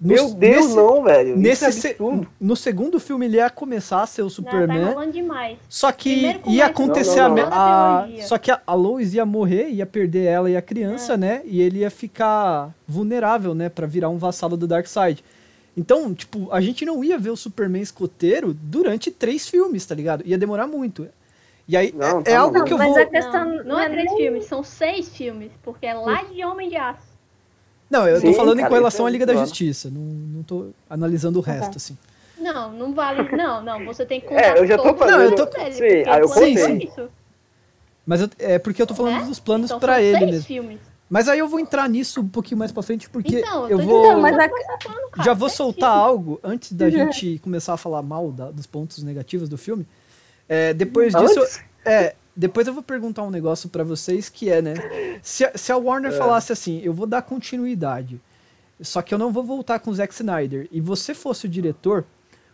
No- 0.00 0.08
Meu 0.08 0.30
Deus, 0.34 0.64
nesse- 0.66 0.76
não, 0.76 1.02
velho. 1.04 1.36
Nesse 1.36 1.52
Isso 1.52 1.64
é 1.66 1.70
se- 1.72 1.88
absurdo. 1.88 2.26
no 2.40 2.56
segundo 2.56 2.98
filme 2.98 3.26
ele 3.26 3.36
ia 3.36 3.50
começar 3.50 4.02
a 4.02 4.06
ser 4.06 4.22
o 4.22 4.24
Não, 4.24 4.30
tá 4.30 4.34
Superman, 4.34 5.10
demais. 5.12 5.58
só 5.68 5.92
que 5.92 6.40
ia 6.46 6.66
acontecer 6.66 7.16
Não, 7.20 7.26
a, 7.26 7.28
não, 7.28 7.48
a- 7.52 8.00
Trilogia. 8.04 8.26
só 8.26 8.38
que 8.38 8.50
a, 8.50 8.60
a 8.66 8.74
Lois 8.74 9.12
ia 9.14 9.26
morrer, 9.26 9.68
ia 9.68 9.84
perder 9.84 10.24
ela 10.24 10.50
e 10.50 10.56
a 10.56 10.62
criança, 10.62 11.16
né? 11.16 11.42
E 11.44 11.60
ele 11.60 11.80
ia 11.80 11.90
ficar 11.90 12.74
vulnerável, 12.88 13.54
né, 13.54 13.68
Pra 13.68 13.86
virar 13.86 14.08
um 14.08 14.16
vassalo 14.18 14.56
do 14.56 14.66
Darkseid. 14.66 15.22
Então, 15.76 16.12
tipo, 16.14 16.48
a 16.50 16.60
gente 16.60 16.84
não 16.84 17.02
ia 17.04 17.16
ver 17.16 17.30
o 17.30 17.36
Superman 17.36 17.80
escoteiro 17.82 18.52
durante 18.52 19.10
três 19.10 19.48
filmes, 19.48 19.86
tá 19.86 19.94
ligado? 19.94 20.22
Ia 20.26 20.36
demorar 20.36 20.66
muito. 20.66 21.06
E 21.68 21.76
aí 21.76 21.94
Não, 21.96 22.18
é, 22.18 22.22
tá 22.24 22.30
é 22.32 22.34
algo 22.34 22.64
que 22.64 22.72
eu 22.72 22.78
Não, 22.78 22.84
mas 22.86 22.94
vou 22.94 23.02
a 23.04 23.06
questão 23.06 23.44
Não, 23.44 23.50
não 23.50 23.60
é 23.60 23.64
não 23.64 23.80
é 23.80 23.88
três 23.90 24.06
nem- 24.06 24.16
filmes, 24.16 24.44
são 24.46 24.62
seis 24.64 25.08
filmes. 25.16 25.52
Porque 25.62 25.86
é 25.86 25.94
lá 25.94 26.24
de 26.24 26.44
Homem 26.44 26.68
de 26.68 26.76
Aço. 26.76 27.09
Não, 27.90 28.06
eu 28.06 28.20
tô 28.20 28.28
Sim, 28.28 28.34
falando 28.34 28.54
em 28.58 28.62
cara, 28.62 28.68
correlação 28.68 28.98
isso 29.00 29.06
é 29.06 29.08
à 29.08 29.12
Liga 29.12 29.26
da. 29.26 29.34
Justiça. 29.34 29.90
Não, 29.90 30.00
não 30.00 30.42
tô 30.44 30.68
analisando 30.88 31.38
o 31.40 31.42
resto, 31.42 31.76
assim. 31.76 31.98
Não, 32.38 32.72
não 32.72 32.94
vale. 32.94 33.28
Não, 33.36 33.62
não. 33.62 33.84
Você 33.84 34.06
tem 34.06 34.20
que 34.20 34.32
É, 34.32 34.58
eu 34.58 34.66
já 34.66 34.78
tô 34.78 34.94
fazendo- 34.94 35.16
Não, 35.18 35.24
eu 35.24 35.34
tô- 35.34 35.44
sim, 35.52 35.58
eu 35.58 36.66
é 36.66 36.72
isso, 36.84 37.10
Mas 38.06 38.20
eu- 38.22 38.30
é 38.38 38.58
porque 38.58 38.80
eu 38.80 38.86
tô 38.86 38.94
falando 38.94 39.20
né? 39.20 39.24
dos 39.24 39.38
planos 39.40 39.66
Então, 39.66 39.80
pra 39.80 39.94
são 39.94 40.02
ele 40.02 40.18
seis 40.18 40.30
mesmo. 40.30 40.46
filmes. 40.46 40.80
Mas 41.08 41.28
aí 41.28 41.40
eu 41.40 41.48
vou 41.48 41.58
entrar 41.58 41.88
nisso 41.88 42.20
um 42.20 42.28
pouquinho 42.28 42.56
mais 42.58 42.70
pra 42.70 42.82
frente, 42.84 43.10
porque 43.10 43.40
Então, 43.40 43.68
eu 43.68 43.78
tô 43.78 43.84
vou. 43.84 44.02
dizendo, 44.02 44.20
mas 44.22 44.38
a- 44.38 44.48
tô 44.48 45.22
Já 45.24 45.34
vou 45.34 45.48
soltar 45.50 45.90
algo 45.90 46.38
antes 46.42 46.72
da 46.72 46.88
gente 46.88 47.40
começar 47.42 47.74
a 47.74 47.76
falar 47.76 48.00
mal 48.02 48.30
da- 48.30 48.50
dos 48.52 48.66
pontos 48.66 49.02
negativos 49.02 49.48
do 49.48 49.58
filme. 49.58 49.84
É, 50.48 50.72
depois 50.72 51.12
disso, 51.12 51.40
Antes? 51.40 51.60
é, 51.84 52.14
depois 52.40 52.66
eu 52.66 52.72
vou 52.72 52.82
perguntar 52.82 53.22
um 53.22 53.30
negócio 53.30 53.68
pra 53.68 53.84
vocês 53.84 54.28
que 54.30 54.50
é, 54.50 54.62
né? 54.62 54.74
Se, 55.22 55.44
a- 55.44 55.52
se 55.54 55.70
a 55.70 55.76
Warner 55.76 56.10
falasse 56.16 56.52
assim, 56.52 56.80
eu 56.82 56.92
vou 56.94 57.06
dar 57.06 57.20
continuidade, 57.22 58.18
só 58.80 59.02
que 59.02 59.12
eu 59.12 59.18
não 59.18 59.30
vou 59.30 59.44
voltar 59.44 59.78
com 59.78 59.90
o 59.90 59.94
Zack 59.94 60.14
Snyder, 60.14 60.66
e 60.72 60.80
você 60.80 61.12
fosse 61.14 61.44
o 61.44 61.48
diretor, 61.48 62.04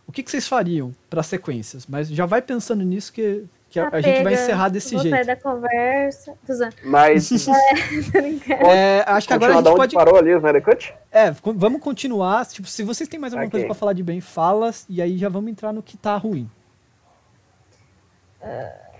o 0.05 0.11
que, 0.11 0.21
que 0.21 0.29
vocês 0.29 0.45
fariam 0.47 0.93
para 1.09 1.23
sequências? 1.23 1.85
Mas 1.87 2.09
já 2.09 2.25
vai 2.25 2.41
pensando 2.41 2.83
nisso 2.83 3.13
que, 3.13 3.45
que 3.69 3.79
a, 3.79 3.87
a 3.91 4.01
gente 4.01 4.23
vai 4.23 4.33
encerrar 4.33 4.67
desse 4.69 4.93
vou 4.93 5.01
sair 5.03 5.11
jeito. 5.11 5.25
da 5.27 5.35
conversa. 5.37 6.33
Mas 6.83 7.29
brincando. 8.11 8.65
É, 8.65 9.03
acho 9.07 9.25
que 9.27 9.33
agora 9.33 9.53
a 9.53 9.61
gente 9.61 9.75
pode. 9.75 9.95
parou 9.95 10.17
ali 10.17 10.31
Cut? 10.61 10.93
É, 11.11 11.31
vamos 11.55 11.81
continuar. 11.81 12.45
Tipo, 12.45 12.67
se 12.67 12.83
vocês 12.83 13.07
têm 13.09 13.19
mais 13.19 13.31
alguma 13.33 13.47
Ok. 13.47 13.51
coisa 13.51 13.65
pra 13.67 13.75
falar 13.75 13.93
de 13.93 14.03
bem, 14.03 14.19
fala, 14.21 14.71
e 14.89 15.01
aí 15.01 15.17
já 15.17 15.29
vamos 15.29 15.49
entrar 15.49 15.71
no 15.71 15.81
que 15.81 15.95
tá 15.97 16.15
ruim. 16.17 16.49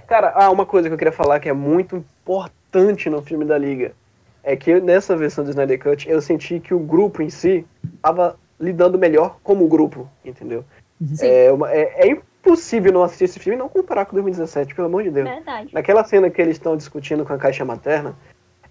Cara, 0.08 0.32
ah, 0.36 0.50
uma 0.50 0.66
coisa 0.66 0.88
que 0.88 0.94
eu 0.94 0.98
queria 0.98 1.12
falar 1.12 1.40
que 1.40 1.50
é 1.50 1.54
muito 1.54 1.98
importante 1.98 3.10
no 3.10 3.22
filme 3.22 3.44
da 3.46 3.58
Liga 3.58 3.92
é 4.44 4.56
que 4.56 4.80
nessa 4.80 5.16
versão 5.16 5.44
do 5.44 5.50
Snyder 5.50 5.78
Cut 5.82 6.10
eu 6.10 6.22
senti 6.22 6.60
que 6.60 6.74
o 6.74 6.80
grupo 6.80 7.22
em 7.22 7.30
si 7.30 7.66
tava 8.02 8.38
lidando 8.60 8.98
melhor 8.98 9.38
como 9.44 9.68
grupo, 9.68 10.10
entendeu? 10.24 10.64
Sim. 11.14 11.28
É, 11.28 11.52
uma- 11.52 11.72
é- 11.72 12.08
é 12.08 12.08
impossível 12.08 12.94
não 12.94 13.04
assistir 13.04 13.26
esse 13.26 13.40
filme 13.40 13.58
e 13.58 13.60
não 13.60 13.68
comparar 13.68 14.06
com 14.06 14.14
2017, 14.14 14.74
pelo 14.74 14.88
amor 14.88 15.04
de 15.04 15.12
Deus. 15.12 15.28
Verdade. 15.28 15.70
Naquela 15.74 16.04
cena 16.06 16.30
que 16.30 16.42
eles 16.42 16.56
estão 16.56 16.78
discutindo 16.78 17.26
com 17.26 17.34
a 17.34 17.38
caixa 17.38 17.66
materna, 17.66 18.16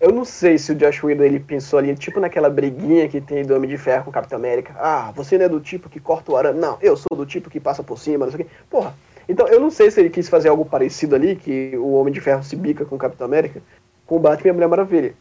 eu 0.01 0.11
não 0.11 0.25
sei 0.25 0.57
se 0.57 0.73
o 0.73 0.75
Josh 0.75 1.05
Whedon 1.05 1.25
ele 1.25 1.39
pensou 1.41 1.79
ali, 1.79 1.95
tipo 1.95 2.19
naquela 2.21 2.49
briguinha 2.49 3.07
que 3.09 3.21
tem 3.21 3.45
do 3.45 3.55
Homem 3.55 3.69
de 3.69 3.77
Ferro 3.77 4.05
com 4.05 4.11
o 4.11 4.13
Capitão 4.13 4.39
América. 4.39 4.75
Ah, 4.79 5.13
você 5.15 5.37
não 5.37 5.45
é 5.45 5.49
do 5.49 5.61
tipo 5.61 5.91
que 5.91 6.01
corta 6.01 6.33
o 6.33 6.37
arame. 6.37 6.59
Não, 6.59 6.79
eu 6.81 6.97
sou 6.97 7.17
do 7.17 7.27
tipo 7.27 7.51
que 7.51 7.61
passa 7.61 7.83
por 7.83 7.99
cima, 7.99 8.25
não 8.25 8.33
sei 8.33 8.41
o 8.41 8.45
quê. 8.45 8.51
Porra, 8.71 8.95
então 9.29 9.47
eu 9.49 9.61
não 9.61 9.71
sei 9.71 9.91
se 9.91 10.01
ele 10.01 10.11
quis 10.11 10.29
fazer 10.29 10.49
algo 10.49 10.65
parecido 10.65 11.15
ali, 11.15 11.37
que 11.37 11.77
o 11.77 11.93
Homem 11.93 12.13
de 12.13 12.21
Ferro 12.21 12.43
se 12.43 12.57
bica 12.57 12.85
com 12.85 12.97
o 12.97 12.99
Capitão 12.99 13.27
América, 13.27 13.61
com 14.07 14.17
o 14.17 14.21
Batman 14.21 14.49
e 14.49 14.51
a 14.51 14.55
Mulher 14.55 14.69
Maravilha. 14.69 15.15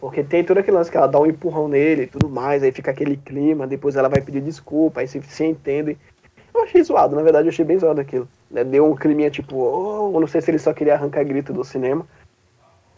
Porque 0.00 0.24
tem 0.24 0.42
todo 0.42 0.58
aquele 0.58 0.76
lance 0.76 0.90
que 0.90 0.96
ela 0.96 1.06
dá 1.06 1.20
um 1.20 1.26
empurrão 1.26 1.68
nele 1.68 2.02
e 2.02 2.06
tudo 2.08 2.28
mais, 2.28 2.62
aí 2.62 2.72
fica 2.72 2.90
aquele 2.90 3.16
clima, 3.16 3.66
depois 3.66 3.94
ela 3.94 4.08
vai 4.08 4.20
pedir 4.20 4.40
desculpa, 4.40 5.00
aí 5.00 5.06
se, 5.06 5.22
se 5.22 5.44
entendem. 5.44 5.96
Eu 6.52 6.64
achei 6.64 6.82
zoado, 6.82 7.14
na 7.14 7.22
verdade 7.22 7.46
eu 7.46 7.52
achei 7.52 7.64
bem 7.64 7.78
zoado 7.78 8.00
aquilo. 8.00 8.28
né? 8.50 8.64
Deu 8.64 8.84
um 8.84 8.96
climinha 8.96 9.30
tipo, 9.30 9.56
oh, 9.56 10.10
eu 10.12 10.20
não 10.20 10.26
sei 10.26 10.40
se 10.40 10.50
ele 10.50 10.58
só 10.58 10.72
queria 10.72 10.94
arrancar 10.94 11.24
grito 11.24 11.52
do 11.52 11.64
cinema. 11.64 12.06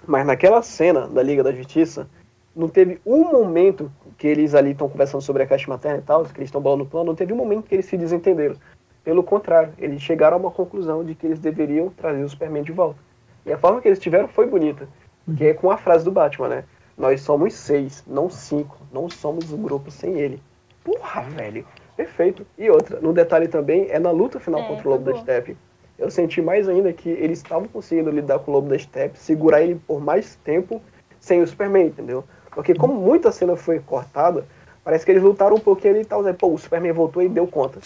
Mas 0.07 0.27
naquela 0.27 0.63
cena 0.63 1.07
da 1.07 1.23
Liga 1.23 1.43
da 1.43 1.53
Justiça, 1.53 2.09
não 2.55 2.69
teve 2.69 3.01
um 3.05 3.31
momento 3.31 3.91
que 4.17 4.27
eles 4.27 4.55
ali 4.55 4.71
estão 4.71 4.89
conversando 4.89 5.23
sobre 5.23 5.43
a 5.43 5.47
caixa 5.47 5.69
materna 5.69 5.99
e 5.99 6.03
tal, 6.03 6.25
que 6.25 6.39
eles 6.39 6.49
estão 6.49 6.61
bolando 6.61 6.85
o 6.85 6.87
plano, 6.87 7.07
não 7.07 7.15
teve 7.15 7.33
um 7.33 7.37
momento 7.37 7.67
que 7.67 7.75
eles 7.75 7.87
se 7.87 7.97
desentenderam. 7.97 8.57
Pelo 9.05 9.23
contrário, 9.23 9.73
eles 9.79 10.01
chegaram 10.01 10.39
a 10.39 10.41
uma 10.41 10.51
conclusão 10.51 11.05
de 11.05 11.15
que 11.15 11.27
eles 11.27 11.39
deveriam 11.39 11.91
trazer 11.91 12.25
o 12.25 12.29
Superman 12.29 12.63
de 12.63 12.73
volta. 12.73 12.99
E 13.45 13.53
a 13.53 13.59
forma 13.59 13.81
que 13.81 13.89
eles 13.89 13.99
tiveram 13.99 14.27
foi 14.27 14.47
bonita. 14.47 14.89
Que 15.37 15.49
é 15.49 15.55
com 15.55 15.71
a 15.71 15.77
frase 15.77 16.05
do 16.05 16.11
Batman, 16.11 16.49
né? 16.49 16.65
Nós 16.97 17.21
somos 17.21 17.53
seis, 17.55 18.03
não 18.07 18.31
cinco. 18.31 18.79
Não 18.91 19.11
somos 19.11 19.53
um 19.53 19.63
grupo 19.63 19.91
sem 19.91 20.19
ele. 20.19 20.43
Porra, 20.83 21.23
velho. 21.23 21.67
Perfeito. 21.97 22.47
E 22.57 22.71
outra, 22.71 22.99
no 23.01 23.13
detalhe 23.13 23.49
também, 23.49 23.87
é 23.91 23.99
na 23.99 24.11
luta 24.11 24.41
final 24.41 24.61
É, 24.61 24.69
contra 24.69 24.89
o 24.89 24.93
Lobo 24.93 25.13
da. 25.13 25.19
Steppe. 25.19 25.57
Eu 25.99 26.11
senti 26.11 26.43
mais 26.43 26.69
ainda 26.69 26.93
que 26.93 27.09
eles 27.09 27.39
estavam 27.39 27.69
conseguindo 27.69 28.11
lidar 28.11 28.39
com 28.41 28.51
o 28.51 28.55
Lobo 28.55 28.69
da 28.69 28.79
Steppe, 28.79 29.19
segurar 29.19 29.63
ele 29.63 29.81
por 29.87 30.01
mais 30.01 30.37
tempo 30.37 30.81
sem 31.21 31.41
o 31.41 31.47
Superman, 31.47 31.87
entendeu? 31.87 32.25
Porque 32.51 32.75
como 32.75 32.95
muita 32.95 33.31
cena 33.31 33.57
foi 33.57 33.81
cortada, 33.81 34.45
parece 34.85 35.05
que 35.05 35.11
eles 35.11 35.23
lutaram 35.23 35.57
um 35.57 35.61
pouquinho 35.61 35.95
ali 35.95 36.03
e 36.03 36.05
tal. 36.05 36.25
Aí, 36.25 36.33
pô, 36.35 36.49
o 36.53 36.59
Superman 36.59 36.93
voltou 36.93 37.23
e 37.23 37.29
deu 37.29 37.47
conta. 37.47 37.79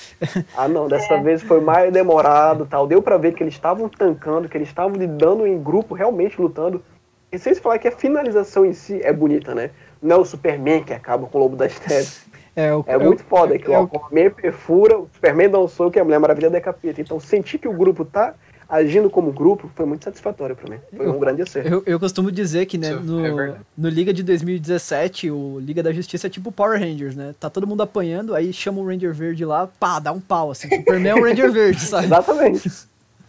Ah, 0.56 0.66
não, 0.68 0.88
dessa 0.88 1.16
vez 1.22 1.42
foi 1.42 1.60
mais 1.60 1.92
demorado 1.92 2.66
tal. 2.66 2.86
Deu 2.86 3.00
pra 3.00 3.16
ver 3.16 3.32
que 3.34 3.42
eles 3.42 3.54
estavam 3.54 3.88
tancando, 3.88 4.48
que 4.48 4.56
eles 4.56 4.68
estavam 4.68 4.96
lidando 4.96 5.46
em 5.46 5.58
grupo, 5.62 5.94
realmente 5.94 6.40
lutando. 6.40 6.82
E 7.30 7.38
sem 7.38 7.54
se 7.54 7.60
falar 7.60 7.78
que 7.78 7.88
a 7.88 7.92
finalização 7.92 8.64
em 8.66 8.72
si 8.72 9.00
é 9.02 9.12
bonita, 9.12 9.54
né? 9.54 9.70
Não 10.02 10.16
é 10.16 10.18
o 10.18 10.24
Superman 10.24 10.82
que 10.82 10.92
acaba 10.94 11.26
com 11.26 11.38
o 11.38 11.40
Lobo 11.42 11.56
da 11.56 11.68
Steppe. 11.68 12.08
É, 12.58 12.74
o, 12.74 12.82
É 12.88 12.98
muito 12.98 13.22
foda 13.22 13.56
que 13.56 13.72
é 13.72 13.78
o 13.78 13.82
o- 13.82 13.84
Aquaman 13.84 14.30
perfura, 14.30 14.98
o 14.98 15.08
Superman 15.14 15.48
dá 15.48 15.60
um 15.60 15.68
soco 15.68 15.96
e 15.96 16.00
a 16.00 16.04
Mulher 16.04 16.18
Maravilha 16.18 16.50
decapita. 16.50 17.00
Então 17.00 17.20
sentir 17.20 17.56
que 17.56 17.68
o 17.68 17.72
grupo 17.72 18.04
tá 18.04 18.34
agindo 18.68 19.08
como 19.08 19.32
grupo 19.32 19.70
foi 19.74 19.86
muito 19.86 20.04
satisfatório 20.04 20.54
pra 20.54 20.68
mim. 20.70 20.80
Foi 20.94 21.08
um 21.08 21.18
grande 21.18 21.42
acerto. 21.42 21.68
Eu, 21.68 21.82
eu 21.86 21.98
costumo 21.98 22.30
dizer 22.30 22.66
que, 22.66 22.76
né, 22.76 22.90
Isso 22.92 23.02
no, 23.02 23.26
é 23.26 23.56
no 23.76 23.88
Liga 23.88 24.12
de 24.12 24.22
2017, 24.22 25.30
o 25.30 25.58
Liga 25.58 25.82
da 25.82 25.92
Justiça 25.92 26.26
é 26.26 26.30
tipo 26.30 26.52
Power 26.52 26.78
Rangers, 26.78 27.16
né? 27.16 27.34
Tá 27.40 27.48
todo 27.48 27.66
mundo 27.66 27.82
apanhando, 27.82 28.34
aí 28.34 28.52
chama 28.52 28.80
o 28.80 28.86
Ranger 28.86 29.14
Verde 29.14 29.44
lá, 29.44 29.66
pá, 29.66 29.98
dá 29.98 30.12
um 30.12 30.20
pau, 30.20 30.50
assim. 30.50 30.68
Superman 30.68 31.12
é 31.12 31.14
o 31.14 31.24
Ranger 31.24 31.50
Verde, 31.50 31.80
sabe? 31.86 32.06
Exatamente. 32.06 32.72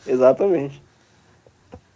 Exatamente. 0.05 0.83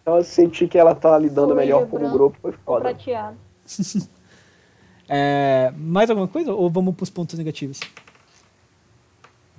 Então 0.02 0.18
eu 0.18 0.24
senti 0.24 0.68
que 0.68 0.78
ela 0.78 0.94
tá 0.96 1.18
lidando 1.18 1.54
O 1.54 1.56
melhor 1.56 1.88
como 1.88 2.10
grupo, 2.10 2.38
foi 2.42 2.54
foda. 2.66 2.82
prateado. 2.82 3.38
É, 5.10 5.72
mais 5.78 6.10
alguma 6.10 6.30
coisa 6.30 6.54
ou 6.54 6.70
vamos 6.70 6.96
pros 6.96 7.10
pontos 7.10 7.38
negativos? 7.38 7.80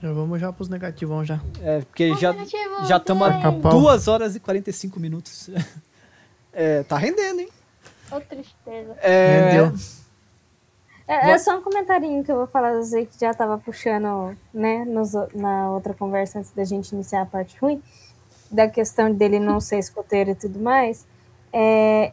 Já 0.04 0.12
vamos 0.12 0.38
já 0.38 0.52
pros 0.52 0.68
negativos 0.68 1.26
já. 1.26 1.40
É, 1.62 1.80
porque 1.80 2.14
já 2.16 2.34
já 2.86 2.98
estamos 2.98 3.26
a 3.26 3.32
tem. 3.32 3.40
Capão. 3.40 3.82
2 3.82 4.06
horas 4.06 4.36
e 4.36 4.40
45 4.40 5.00
minutos. 5.00 5.48
É, 6.56 6.84
tá 6.84 6.96
rendendo, 6.96 7.40
hein? 7.40 7.48
Ô, 8.12 8.20
tristeza. 8.20 8.96
É, 9.02 9.50
Rendeu. 9.50 9.72
É, 11.08 11.32
é 11.32 11.38
só 11.38 11.58
um 11.58 11.62
comentarinho 11.62 12.22
que 12.22 12.30
eu 12.30 12.36
vou 12.36 12.46
falar, 12.46 12.74
eu 12.74 12.82
sei 12.84 13.06
que 13.06 13.18
já 13.20 13.34
tava 13.34 13.58
puxando, 13.58 14.38
né, 14.52 14.84
nos 14.84 15.14
na 15.34 15.72
outra 15.72 15.92
conversa 15.94 16.38
antes 16.38 16.52
da 16.52 16.62
gente 16.62 16.92
iniciar 16.92 17.22
a 17.22 17.26
parte 17.26 17.58
ruim, 17.58 17.82
da 18.48 18.68
questão 18.68 19.12
dele 19.12 19.40
não 19.40 19.58
ser 19.58 19.80
escoteiro 19.80 20.30
e 20.30 20.36
tudo 20.36 20.60
mais. 20.60 21.04
É, 21.52 22.12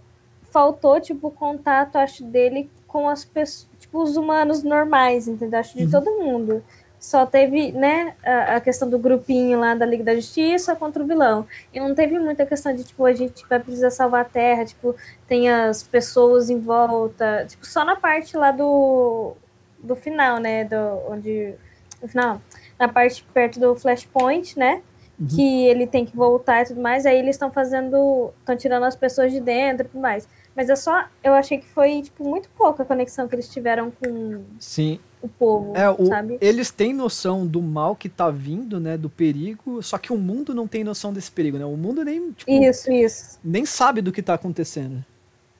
faltou, 0.50 1.00
tipo, 1.00 1.28
o 1.28 1.32
contato, 1.32 1.98
acho, 1.98 2.24
dele 2.24 2.68
com 2.88 3.08
as 3.08 3.24
pessoas, 3.24 3.70
tipo, 3.78 4.02
os 4.02 4.18
humanos 4.18 4.64
normais, 4.64 5.28
entendeu? 5.28 5.60
Acho 5.60 5.78
de 5.78 5.88
todo 5.88 6.10
mundo. 6.18 6.64
Só 7.02 7.26
teve, 7.26 7.72
né, 7.72 8.14
a, 8.24 8.58
a 8.58 8.62
questão 8.62 8.88
do 8.88 9.00
grupinho 9.00 9.60
lá 9.60 9.74
da 9.74 9.88
Liga 9.88 10.04
da 10.04 10.14
Justiça 10.14 10.76
contra 10.76 11.02
o 11.02 11.08
vilão. 11.08 11.48
E 11.74 11.80
não 11.80 11.96
teve 11.96 12.20
muita 12.20 12.46
questão 12.46 12.76
de, 12.76 12.84
tipo, 12.84 13.04
a 13.04 13.12
gente 13.12 13.44
vai 13.50 13.60
precisar 13.60 13.90
salvar 13.90 14.22
a 14.22 14.26
Terra, 14.26 14.64
tipo, 14.64 14.96
tem 15.28 15.50
as 15.50 15.82
pessoas 15.82 16.52
em 16.52 16.60
volta, 16.60 17.44
tipo, 17.48 17.66
só 17.66 17.84
na 17.84 17.96
parte 17.96 18.38
lá 18.38 18.52
do, 18.52 19.34
do 19.80 19.96
final, 19.96 20.38
né, 20.38 20.64
do, 20.64 20.76
onde, 21.10 21.56
no 22.00 22.08
final, 22.08 22.40
na 22.78 22.88
parte 22.88 23.26
perto 23.34 23.60
do 23.60 23.76
Flashpoint, 23.76 24.60
né, 24.60 24.84
que 25.28 25.66
ele 25.66 25.88
tem 25.88 26.06
que 26.06 26.16
voltar 26.16 26.62
e 26.62 26.66
tudo 26.66 26.82
mais, 26.82 27.08
aí 27.08 27.18
eles 27.18 27.36
estão 27.36 27.52
fazendo, 27.52 28.32
estão 28.40 28.56
tirando 28.56 28.84
as 28.84 28.96
pessoas 28.96 29.32
de 29.32 29.40
dentro 29.40 29.88
e 29.88 29.90
tudo 29.90 30.02
mais. 30.02 30.28
Mas 30.56 30.70
é 30.70 30.76
só, 30.76 31.06
eu 31.24 31.34
achei 31.34 31.58
que 31.58 31.68
foi, 31.68 32.04
tipo, 32.04 32.24
muito 32.28 32.48
pouca 32.50 32.84
a 32.84 32.86
conexão 32.86 33.28
que 33.28 33.34
eles 33.34 33.50
tiveram 33.50 33.90
com 33.92 34.44
sim. 34.60 35.00
O 35.22 35.28
povo, 35.30 35.76
É, 35.78 35.90
o- 35.90 36.06
sabe? 36.08 36.38
eles 36.42 36.72
têm 36.72 36.94
noção 36.94 37.46
do 37.46 37.62
mal 37.62 37.96
que 37.96 38.10
tá 38.10 38.30
vindo, 38.30 38.80
né? 38.80 38.98
Do 38.98 39.10
perigo, 39.10 39.82
só 39.84 39.98
que 39.98 40.12
o 40.12 40.18
mundo 40.18 40.54
não 40.56 40.68
tem 40.68 40.84
noção 40.84 41.14
desse 41.14 41.32
perigo, 41.32 41.58
né? 41.58 41.66
O 41.66 41.78
mundo 41.78 42.04
nem, 42.04 42.32
tipo, 42.32 42.50
Isso, 42.52 42.92
isso. 42.92 43.40
nem 43.44 43.66
sabe 43.66 44.02
do 44.02 44.12
que 44.12 44.22
tá 44.24 44.34
acontecendo. 44.34 45.04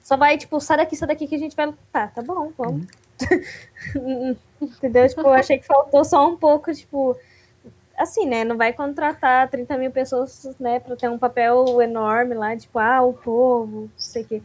Só 0.02 0.16
vai, 0.16 0.36
tipo, 0.36 0.58
sai 0.60 0.78
daqui, 0.78 0.96
sai 0.96 1.06
daqui 1.08 1.26
que 1.28 1.34
a 1.36 1.38
gente 1.38 1.54
vai 1.54 1.66
lutar. 1.66 2.12
Tá 2.12 2.20
bom, 2.22 2.50
vamos. 2.58 2.86
Entendeu? 4.60 5.08
Tipo, 5.08 5.20
eu 5.22 5.32
achei 5.32 5.58
que 5.58 5.66
faltou 5.66 6.04
só 6.04 6.28
um 6.28 6.36
pouco, 6.36 6.72
tipo. 6.74 7.16
Assim, 7.96 8.26
né? 8.26 8.42
Não 8.42 8.56
vai 8.56 8.72
contratar 8.72 9.48
30 9.48 9.76
mil 9.78 9.90
pessoas, 9.90 10.48
né, 10.58 10.80
pra 10.80 10.96
ter 10.96 11.08
um 11.08 11.18
papel 11.18 11.80
enorme 11.80 12.34
lá, 12.34 12.56
tipo, 12.56 12.78
ah, 12.78 13.02
o 13.02 13.12
povo, 13.12 13.82
não 13.82 13.90
sei 13.96 14.22
o 14.22 14.26
quê. 14.26 14.42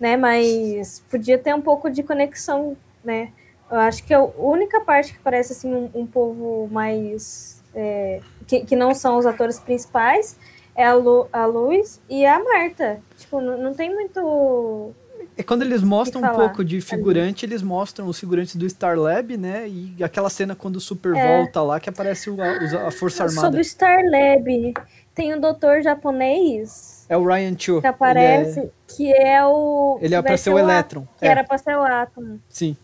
Né? 0.00 0.16
Mas 0.16 1.02
podia 1.10 1.38
ter 1.38 1.54
um 1.54 1.60
pouco 1.60 1.88
de 1.90 2.02
conexão, 2.02 2.76
né? 3.04 3.30
Eu 3.70 3.78
acho 3.78 4.04
que 4.04 4.14
a 4.14 4.22
única 4.22 4.80
parte 4.80 5.12
que 5.12 5.18
parece, 5.18 5.52
assim, 5.52 5.72
um, 5.74 5.90
um 5.94 6.06
povo 6.06 6.68
mais. 6.70 7.62
é, 7.74 8.20
que, 8.46 8.60
que 8.64 8.76
não 8.76 8.94
são 8.94 9.18
os 9.18 9.26
atores 9.26 9.58
principais 9.58 10.36
é 10.74 10.86
a, 10.86 10.94
Lu, 10.94 11.26
a 11.32 11.46
Luz 11.46 12.00
e 12.08 12.24
a 12.24 12.38
Marta. 12.42 13.00
Tipo, 13.16 13.40
não, 13.40 13.58
não 13.58 13.74
tem 13.74 13.92
muito. 13.92 14.92
É 15.38 15.42
quando 15.42 15.62
eles 15.62 15.82
mostram 15.82 16.22
um 16.22 16.34
pouco 16.34 16.64
de 16.64 16.80
figurante, 16.80 17.44
eles 17.44 17.60
mostram 17.62 18.06
os 18.06 18.18
figurantes 18.18 18.56
do 18.56 18.68
Star 18.70 18.96
Lab, 18.98 19.36
né? 19.36 19.68
E 19.68 19.96
aquela 20.02 20.30
cena 20.30 20.54
quando 20.54 20.76
o 20.76 20.80
Super 20.80 21.14
É. 21.16 21.36
volta 21.38 21.60
lá, 21.62 21.78
que 21.80 21.90
aparece 21.90 22.30
o- 22.30 22.40
a, 22.40 22.86
a 22.88 22.90
Força 22.90 23.28
Sobre 23.28 23.38
Armada. 23.40 23.60
o 23.60 23.64
Star 23.64 23.98
Lab, 24.04 24.74
tem 25.14 25.34
um 25.34 25.40
doutor 25.40 25.82
japonês 25.82 27.04
É 27.08 27.16
o 27.16 27.26
Ryan 27.26 27.54
Cho. 27.58 27.80
que 27.80 27.86
aparece, 27.86 28.70
que 28.88 29.12
é 29.12 29.44
o. 29.44 29.98
Ele 30.00 30.14
é, 30.14 30.18
é 30.24 30.36
ser 30.36 30.50
o 30.50 30.58
Electron. 30.58 31.06
Que 31.18 31.26
É, 31.26 31.30
era 31.30 31.44
pra 31.44 31.58
ser 31.58 31.76
o 31.76 31.82
Átomo, 31.82 32.40
sim. 32.48 32.76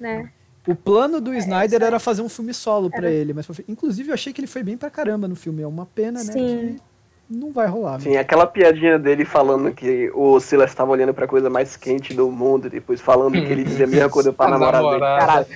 Né? 0.00 0.30
O 0.66 0.74
plano 0.74 1.20
do 1.20 1.34
Snyder 1.34 1.76
essa- 1.78 1.86
era 1.86 1.98
fazer 2.00 2.22
um 2.22 2.28
filme 2.28 2.52
solo 2.52 2.90
pra 2.90 3.06
Era. 3.06 3.10
ele, 3.10 3.32
mas 3.32 3.46
inclusive 3.68 4.10
eu 4.10 4.14
achei 4.14 4.32
que 4.32 4.40
ele 4.40 4.46
foi 4.46 4.62
bem 4.62 4.76
pra 4.76 4.90
caramba 4.90 5.26
no 5.28 5.34
filme. 5.36 5.62
É 5.62 5.66
uma 5.66 5.86
pena, 5.86 6.22
né? 6.22 6.32
Sim. 6.32 6.76
Que 6.76 7.36
não 7.38 7.50
vai 7.52 7.66
rolar. 7.66 7.92
né? 7.92 8.00
Sim, 8.00 8.16
aquela 8.16 8.46
piadinha 8.46 8.98
dele 8.98 9.24
falando 9.24 9.72
que 9.72 10.10
o 10.14 10.38
Silas 10.40 10.70
estava 10.70 10.90
olhando 10.90 11.14
pra 11.14 11.26
coisa 11.28 11.48
mais 11.48 11.76
quente 11.76 12.12
do 12.12 12.30
mundo, 12.30 12.68
depois 12.68 13.00
falando 13.00 13.32
que 13.32 13.38
ele 13.52 13.64
dizia 13.64 13.86
a 13.86 13.88
mesma 13.88 14.10
coisa 14.10 14.32
pra 14.32 14.46
A 14.46 14.50
namorada 14.50 14.86
dele. 14.88 15.00
Caralho, 15.00 15.46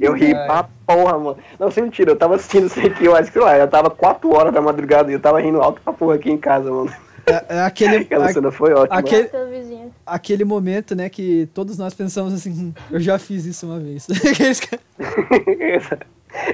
eu 0.00 0.12
ri 0.12 0.34
Ai. 0.34 0.46
pra 0.46 0.68
porra, 0.86 1.18
mano. 1.18 1.38
Não, 1.58 1.70
sem 1.70 1.82
mentira, 1.84 2.10
eu 2.12 2.16
tava 2.16 2.36
assistindo 2.36 2.66
isso 2.66 2.78
aqui, 2.78 3.04
eu 3.06 3.16
acho 3.16 3.28
que 3.32 3.38
sei 3.38 3.42
lá, 3.42 3.56
eu 3.58 3.66
tava 3.68 3.90
4 3.90 4.30
horas 4.32 4.52
da 4.54 4.60
madrugada 4.60 5.10
e 5.10 5.14
eu 5.14 5.20
tava 5.20 5.40
rindo 5.40 5.60
alto 5.60 5.80
pra 5.82 5.92
porra 5.92 6.14
aqui 6.16 6.30
em 6.30 6.38
casa, 6.38 6.70
mano. 6.70 6.92
É, 7.26 7.56
é 7.56 7.60
aquele, 7.60 7.96
Aquela 8.04 8.26
a- 8.26 8.32
cena 8.32 8.50
foi 8.50 8.72
ótima. 8.72 8.98
aquele, 8.98 9.30
aquele 10.04 10.44
momento, 10.44 10.94
né, 10.94 11.08
que 11.08 11.48
todos 11.54 11.78
nós 11.78 11.94
pensamos 11.94 12.32
assim, 12.34 12.50
"Hum, 12.50 12.72
eu 12.90 12.98
já 13.00 13.18
fiz 13.18 13.44
isso 13.44 13.66
uma 13.66 13.78
vez. 13.78 14.06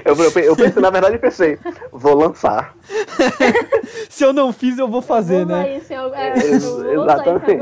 Eu, 0.03 0.13
eu, 0.13 0.31
eu 0.43 0.55
pensei, 0.57 0.81
na 0.81 0.89
verdade, 0.89 1.15
eu 1.15 1.19
pensei, 1.21 1.57
vou 1.89 2.13
lançar. 2.13 2.75
Se 4.09 4.25
eu 4.25 4.33
não 4.33 4.51
fiz, 4.51 4.77
eu 4.77 4.89
vou 4.89 5.01
fazer, 5.01 5.45
Vou 5.45 5.55
né? 5.55 5.77
isso 5.77 5.93
é, 5.93 5.97
eu 5.97 6.93
em 6.99 7.01
exatamente. 7.03 7.55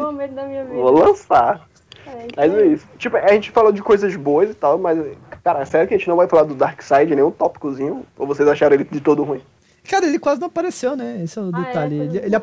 Vou 0.73 0.91
lançar. 0.91 1.67
É, 2.07 2.27
Mas 2.35 2.53
é 2.55 2.65
isso. 2.65 2.87
Tipo, 2.97 3.17
a 3.17 3.31
gente 3.33 3.51
falou 3.51 3.71
de 3.71 3.83
coisas 3.83 4.15
boas 4.15 4.49
e 4.49 4.53
tal, 4.55 4.79
mas, 4.79 4.97
cara, 5.43 5.63
sério 5.65 5.87
que 5.87 5.93
a 5.93 5.97
gente 5.97 6.07
não 6.07 6.15
vai 6.15 6.27
falar 6.27 6.43
do 6.43 6.55
Darkseid, 6.55 7.13
nem 7.13 7.23
um 7.23 7.29
tópicozinho? 7.31 8.03
Ou 8.17 8.25
vocês 8.25 8.49
acharam 8.49 8.73
ele 8.73 8.83
de 8.85 8.99
todo 8.99 9.23
ruim? 9.23 9.41
Cara, 9.87 10.07
ele 10.07 10.17
quase 10.17 10.41
não 10.41 10.47
apareceu, 10.47 10.95
né? 10.95 11.21
Esse 11.23 11.37
é 11.37 11.41
o 11.43 11.51
Ah, 11.53 11.59
é, 11.61 11.65
detalhe. 11.65 11.95
ele, 11.99 12.17
ele 12.17 12.35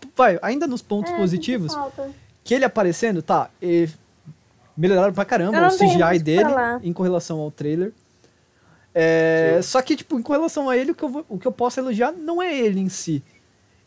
tipo, 0.00 0.12
vai, 0.16 0.38
ainda 0.42 0.66
nos 0.66 0.82
pontos 0.82 1.12
É, 1.12 1.16
positivos, 1.16 1.74
falta. 1.74 2.08
que 2.44 2.54
ele 2.54 2.64
aparecendo, 2.64 3.22
tá, 3.22 3.50
e 3.60 3.88
melhoraram 4.76 5.12
pra 5.12 5.22
Eu 5.22 5.26
caramba 5.26 5.66
o 5.66 5.70
CGI 5.76 6.18
dele 6.20 6.50
em 6.82 6.92
correlação 6.92 7.38
ao 7.40 7.50
trailer. 7.50 7.92
É, 8.94 9.60
só 9.62 9.80
que, 9.82 9.94
tipo, 9.96 10.18
em 10.18 10.22
correlação 10.22 10.68
a 10.68 10.76
ele, 10.76 10.92
o 10.92 10.94
que, 10.94 11.02
eu, 11.04 11.08
vou- 11.08 11.24
o 11.28 11.38
que 11.38 11.46
eu 11.46 11.52
posso 11.52 11.78
elogiar 11.78 12.12
não 12.12 12.42
é 12.42 12.56
ele 12.56 12.80
em 12.80 12.88
si. 12.88 13.22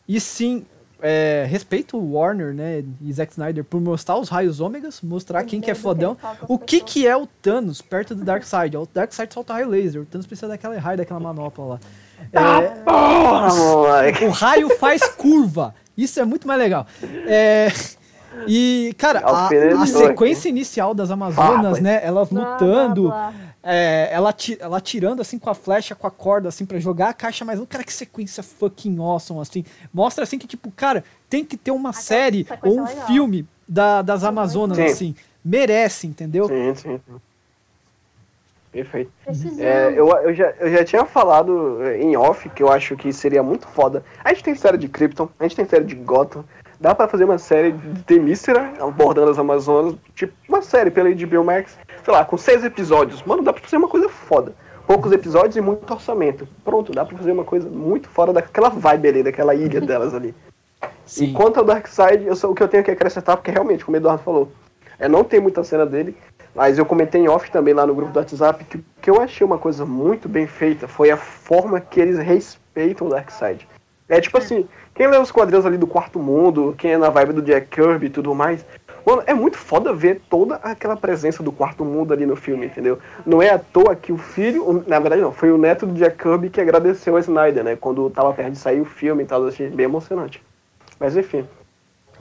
E 0.08 0.18
sim, 0.20 0.64
é, 1.00 1.44
respeito 1.48 1.96
o 1.98 2.12
Warner, 2.14 2.54
né, 2.54 2.82
e 3.00 3.12
Zack 3.12 3.32
Snyder 3.32 3.64
por 3.64 3.80
mostrar 3.80 4.16
os 4.16 4.28
raios 4.28 4.60
ômegas, 4.60 5.00
mostrar 5.02 5.42
quem 5.44 5.60
que 5.60 5.70
é 5.70 5.74
fodão. 5.74 6.14
falta 6.14 6.46
O 6.48 6.58
que 6.58 6.80
que 6.80 7.06
é 7.06 7.16
o 7.16 7.26
Thanos 7.26 7.82
perto 7.82 8.14
do 8.14 8.24
Darkseid? 8.24 8.76
O 8.76 8.88
Darkseid 8.92 9.34
solta 9.34 9.52
raio 9.54 9.68
laser, 9.68 10.02
o 10.02 10.06
Thanos 10.06 10.26
precisa 10.26 10.48
daquela 10.48 10.78
raio, 10.78 10.96
daquela 10.98 11.20
manopla 11.20 11.64
lá. 11.64 11.80
É, 12.32 12.68
Porra, 12.84 13.54
moleque! 13.54 14.24
o 14.24 14.30
raio 14.30 14.78
faz 14.78 15.02
curva. 15.08 15.74
Isso 15.96 16.18
é 16.20 16.24
muito 16.24 16.46
mais 16.46 16.58
legal. 16.58 16.86
É, 17.26 17.68
e, 18.46 18.94
cara, 18.98 19.20
a, 19.20 19.42
Alfinetou 19.42 19.78
a 19.78 19.82
aqui. 19.82 19.92
sequência 19.92 20.48
inicial 20.48 20.94
das 20.94 21.10
Amazonas, 21.10 21.78
Ah, 21.78 21.80
né? 21.80 22.00
Elas 22.02 22.30
lutando, 22.30 23.02
blá, 23.08 23.30
blá. 23.30 23.34
é, 23.62 24.08
ela, 24.10 24.34
ela 24.58 24.80
tirando 24.80 25.20
assim 25.20 25.38
com 25.38 25.50
a 25.50 25.54
flecha, 25.54 25.94
com 25.94 26.06
a 26.06 26.10
corda, 26.10 26.48
assim, 26.48 26.64
pra 26.64 26.78
jogar 26.80 27.10
a 27.10 27.12
caixa 27.14 27.44
mais. 27.44 27.60
Cara, 27.68 27.84
que 27.84 27.92
sequência 27.92 28.42
fucking 28.42 28.98
awesome, 28.98 29.40
assim. 29.40 29.64
Mostra 29.92 30.24
assim 30.24 30.38
que, 30.38 30.46
tipo, 30.46 30.70
cara, 30.70 31.04
tem 31.28 31.44
que 31.44 31.56
ter 31.56 31.70
uma 31.70 31.92
série 31.92 32.44
sequência 32.44 32.68
ou 32.68 32.80
um 32.80 32.84
legal. 32.86 33.06
filme 33.06 33.46
da- 33.68 34.02
das 34.02 34.24
Amazonas, 34.24 34.76
Sim. 34.78 34.84
assim. 34.84 35.14
Merece, 35.44 36.06
entendeu? 36.06 36.46
Sim, 36.48 36.74
sim, 36.74 37.00
sim. 37.06 37.14
Perfeito. 38.72 39.12
É, 39.58 39.92
eu, 39.94 40.08
eu, 40.08 40.32
já, 40.32 40.54
eu 40.58 40.70
já 40.70 40.82
tinha 40.82 41.04
falado 41.04 41.78
em 42.00 42.16
off 42.16 42.48
que 42.48 42.62
eu 42.62 42.72
acho 42.72 42.96
que 42.96 43.12
seria 43.12 43.42
muito 43.42 43.68
foda. 43.68 44.02
A 44.24 44.30
gente 44.30 44.42
tem 44.42 44.54
série 44.54 44.78
de 44.78 44.88
Krypton, 44.88 45.28
a 45.38 45.42
gente 45.42 45.56
tem 45.56 45.66
série 45.66 45.84
de 45.84 45.94
Gotham. 45.94 46.42
dá 46.80 46.94
pra 46.94 47.06
fazer 47.06 47.24
uma 47.24 47.36
série 47.36 47.72
de 47.72 48.02
Temícera, 48.04 48.72
abordando 48.80 49.30
as 49.30 49.38
Amazonas, 49.38 49.94
tipo, 50.14 50.32
uma 50.48 50.62
série 50.62 50.90
pela 50.90 51.10
HBO 51.10 51.44
Max, 51.44 51.78
sei 52.02 52.14
lá, 52.14 52.24
com 52.24 52.38
seis 52.38 52.64
episódios. 52.64 53.22
Mano, 53.24 53.42
dá 53.42 53.52
pra 53.52 53.62
fazer 53.62 53.76
uma 53.76 53.88
coisa 53.88 54.08
foda. 54.08 54.54
Poucos 54.86 55.12
episódios 55.12 55.54
e 55.56 55.60
muito 55.60 55.92
orçamento. 55.92 56.48
Pronto, 56.64 56.92
dá 56.92 57.04
pra 57.04 57.16
fazer 57.16 57.32
uma 57.32 57.44
coisa 57.44 57.68
muito 57.68 58.08
fora 58.08 58.32
daquela 58.32 58.70
vibe 58.70 59.08
ali, 59.08 59.22
daquela 59.22 59.54
ilha 59.54 59.80
delas 59.84 60.14
ali. 60.14 60.34
Sim. 61.04 61.26
E 61.26 61.32
quanto 61.34 61.58
ao 61.58 61.64
Darkseid, 61.64 62.26
eu 62.26 62.50
o 62.50 62.54
que 62.54 62.62
eu 62.62 62.68
tenho 62.68 62.82
que 62.82 62.90
acrescentar, 62.90 63.36
porque 63.36 63.50
realmente, 63.50 63.84
como 63.84 63.96
o 63.96 64.00
Eduardo 64.00 64.22
falou, 64.22 64.50
é, 64.98 65.08
não 65.08 65.24
tem 65.24 65.40
muita 65.40 65.62
cena 65.64 65.84
dele, 65.84 66.16
mas 66.54 66.78
eu 66.78 66.84
comentei 66.84 67.20
em 67.20 67.28
off 67.28 67.50
também 67.50 67.72
lá 67.72 67.86
no 67.86 67.94
grupo 67.94 68.12
do 68.12 68.18
WhatsApp 68.18 68.64
que 68.64 68.76
o 68.76 68.84
que 69.00 69.10
eu 69.10 69.20
achei 69.20 69.44
uma 69.44 69.58
coisa 69.58 69.84
muito 69.84 70.28
bem 70.28 70.46
feita 70.46 70.86
foi 70.86 71.10
a 71.10 71.16
forma 71.16 71.80
que 71.80 72.00
eles 72.00 72.18
respeitam 72.18 73.06
o 73.06 73.10
Darkseid. 73.10 73.66
É 74.08 74.20
tipo 74.20 74.36
assim, 74.36 74.68
quem 74.94 75.06
lê 75.06 75.16
os 75.16 75.32
quadrinhos 75.32 75.64
ali 75.64 75.78
do 75.78 75.86
Quarto 75.86 76.18
Mundo, 76.18 76.74
quem 76.76 76.92
é 76.92 76.98
na 76.98 77.08
vibe 77.08 77.32
do 77.32 77.42
Jack 77.42 77.68
Kirby 77.68 78.06
e 78.06 78.10
tudo 78.10 78.34
mais, 78.34 78.64
mano, 79.06 79.22
é 79.26 79.32
muito 79.32 79.56
foda 79.56 79.94
ver 79.94 80.20
toda 80.28 80.56
aquela 80.56 80.96
presença 80.96 81.42
do 81.42 81.50
Quarto 81.50 81.84
Mundo 81.84 82.12
ali 82.12 82.26
no 82.26 82.36
filme, 82.36 82.66
entendeu? 82.66 82.98
Não 83.24 83.40
é 83.40 83.48
à 83.48 83.58
toa 83.58 83.96
que 83.96 84.12
o 84.12 84.18
filho, 84.18 84.84
na 84.86 84.98
verdade 84.98 85.22
não, 85.22 85.32
foi 85.32 85.50
o 85.50 85.56
neto 85.56 85.86
do 85.86 85.94
Jack 85.94 86.18
Kirby 86.18 86.50
que 86.50 86.60
agradeceu 86.60 87.16
a 87.16 87.20
Snyder, 87.20 87.64
né? 87.64 87.76
Quando 87.76 88.10
tava 88.10 88.32
perto 88.34 88.52
de 88.52 88.58
sair 88.58 88.80
o 88.82 88.84
filme 88.84 89.22
e 89.22 89.26
tal, 89.26 89.40
eu 89.42 89.48
achei 89.48 89.70
bem 89.70 89.84
emocionante. 89.84 90.42
Mas 91.00 91.16
enfim, 91.16 91.46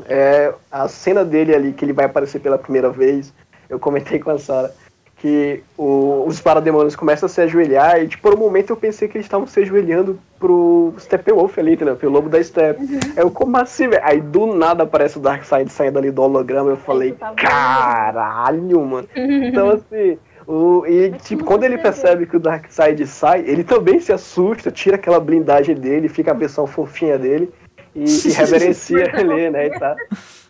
é, 0.06 0.54
a 0.72 0.88
cena 0.88 1.26
dele 1.26 1.54
ali, 1.54 1.74
que 1.74 1.84
ele 1.84 1.94
vai 1.94 2.06
aparecer 2.06 2.40
pela 2.40 2.58
primeira 2.58 2.90
vez, 2.90 3.34
eu 3.72 3.80
comentei 3.80 4.20
com 4.20 4.30
a 4.30 4.38
Sarah, 4.38 4.70
que 5.18 5.62
o- 5.78 6.24
os 6.28 6.40
parademônios 6.42 6.96
começam 6.96 7.28
a 7.28 7.30
se 7.30 7.40
ajoelhar 7.42 8.02
e, 8.02 8.08
tipo, 8.08 8.24
por 8.24 8.34
um 8.34 8.38
momento 8.38 8.72
eu 8.72 8.76
pensei 8.76 9.08
que 9.08 9.18
eles 9.18 9.26
estavam 9.26 9.46
se 9.48 9.60
ajoelhando 9.60 10.20
pro 10.40 10.94
Steppenwolf 11.00 11.58
ali, 11.60 11.74
entendeu? 11.74 11.96
Pelo 11.96 12.12
lobo 12.12 12.28
da 12.28 12.44
Step. 12.44 12.80
Eu, 13.16 13.30
como 13.30 13.56
assim, 13.58 13.88
velho? 13.88 14.02
Aí 14.04 14.20
do 14.20 14.48
nada 14.48 14.82
aparece 14.84 15.18
o 15.20 15.22
Darkseid 15.22 15.72
saindo 15.72 16.00
ali 16.00 16.10
do 16.10 16.22
holograma, 16.24 16.72
eu 16.72 16.78
falei, 16.78 17.12
tava 17.14 17.36
caralho, 17.36 18.82
mano. 18.82 19.08
Então, 19.16 19.70
assim, 19.72 20.18
o, 20.48 20.86
e, 20.88 21.12
Mas 21.12 21.24
tipo, 21.24 21.44
quando 21.44 21.64
ele 21.66 21.78
percebe 21.78 22.26
que 22.26 22.36
o 22.38 22.40
Darkseid 22.40 23.06
sai, 23.06 23.44
ele 23.46 23.64
também 23.64 24.00
se 24.00 24.12
assusta, 24.12 24.72
tira 24.72 24.96
aquela 24.96 25.20
blindagem 25.20 25.76
dele, 25.76 26.10
fica 26.10 26.32
a 26.32 26.34
versão 26.34 26.66
fofinha 26.66 27.18
dele 27.20 27.52
e, 27.96 28.04
e 28.06 28.32
reverencia 28.32 29.12
ele, 29.20 29.52
né? 29.52 29.68
E 29.68 29.70
tá. 29.80 29.96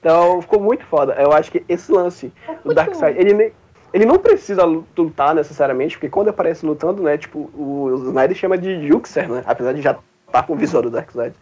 Então, 0.02 0.42
ficou 0.42 0.60
muito 0.60 0.84
foda. 0.86 1.14
Eu 1.14 1.32
acho 1.32 1.50
que 1.52 1.64
esse 1.70 1.92
lance 1.92 2.34
do 2.66 2.74
Darkseid, 2.74 3.18
ele, 3.20 3.34
nem- 3.34 3.52
ele 3.94 4.06
não 4.06 4.18
precisa 4.18 4.66
lutar 4.66 5.36
necessariamente, 5.36 5.96
porque 5.96 6.10
quando 6.10 6.30
aparece 6.30 6.66
lutando, 6.66 7.04
né, 7.04 7.18
tipo, 7.20 7.52
o 7.56 7.94
Snyder 8.10 8.36
chama 8.36 8.58
de 8.58 8.88
Juxer, 8.88 9.30
né? 9.32 9.44
Apesar 9.46 9.74
de 9.74 9.82
já 9.82 9.98
estar 10.26 10.44
com 10.44 10.54
o 10.54 10.56
visual 10.56 10.82
do 10.84 10.90
Darkseid. 10.90 11.36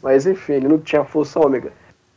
Mas 0.00 0.24
enfim, 0.26 0.52
ele 0.52 0.68
não 0.68 0.78
tinha 0.78 1.04
força 1.04 1.40
ômega. 1.40 1.72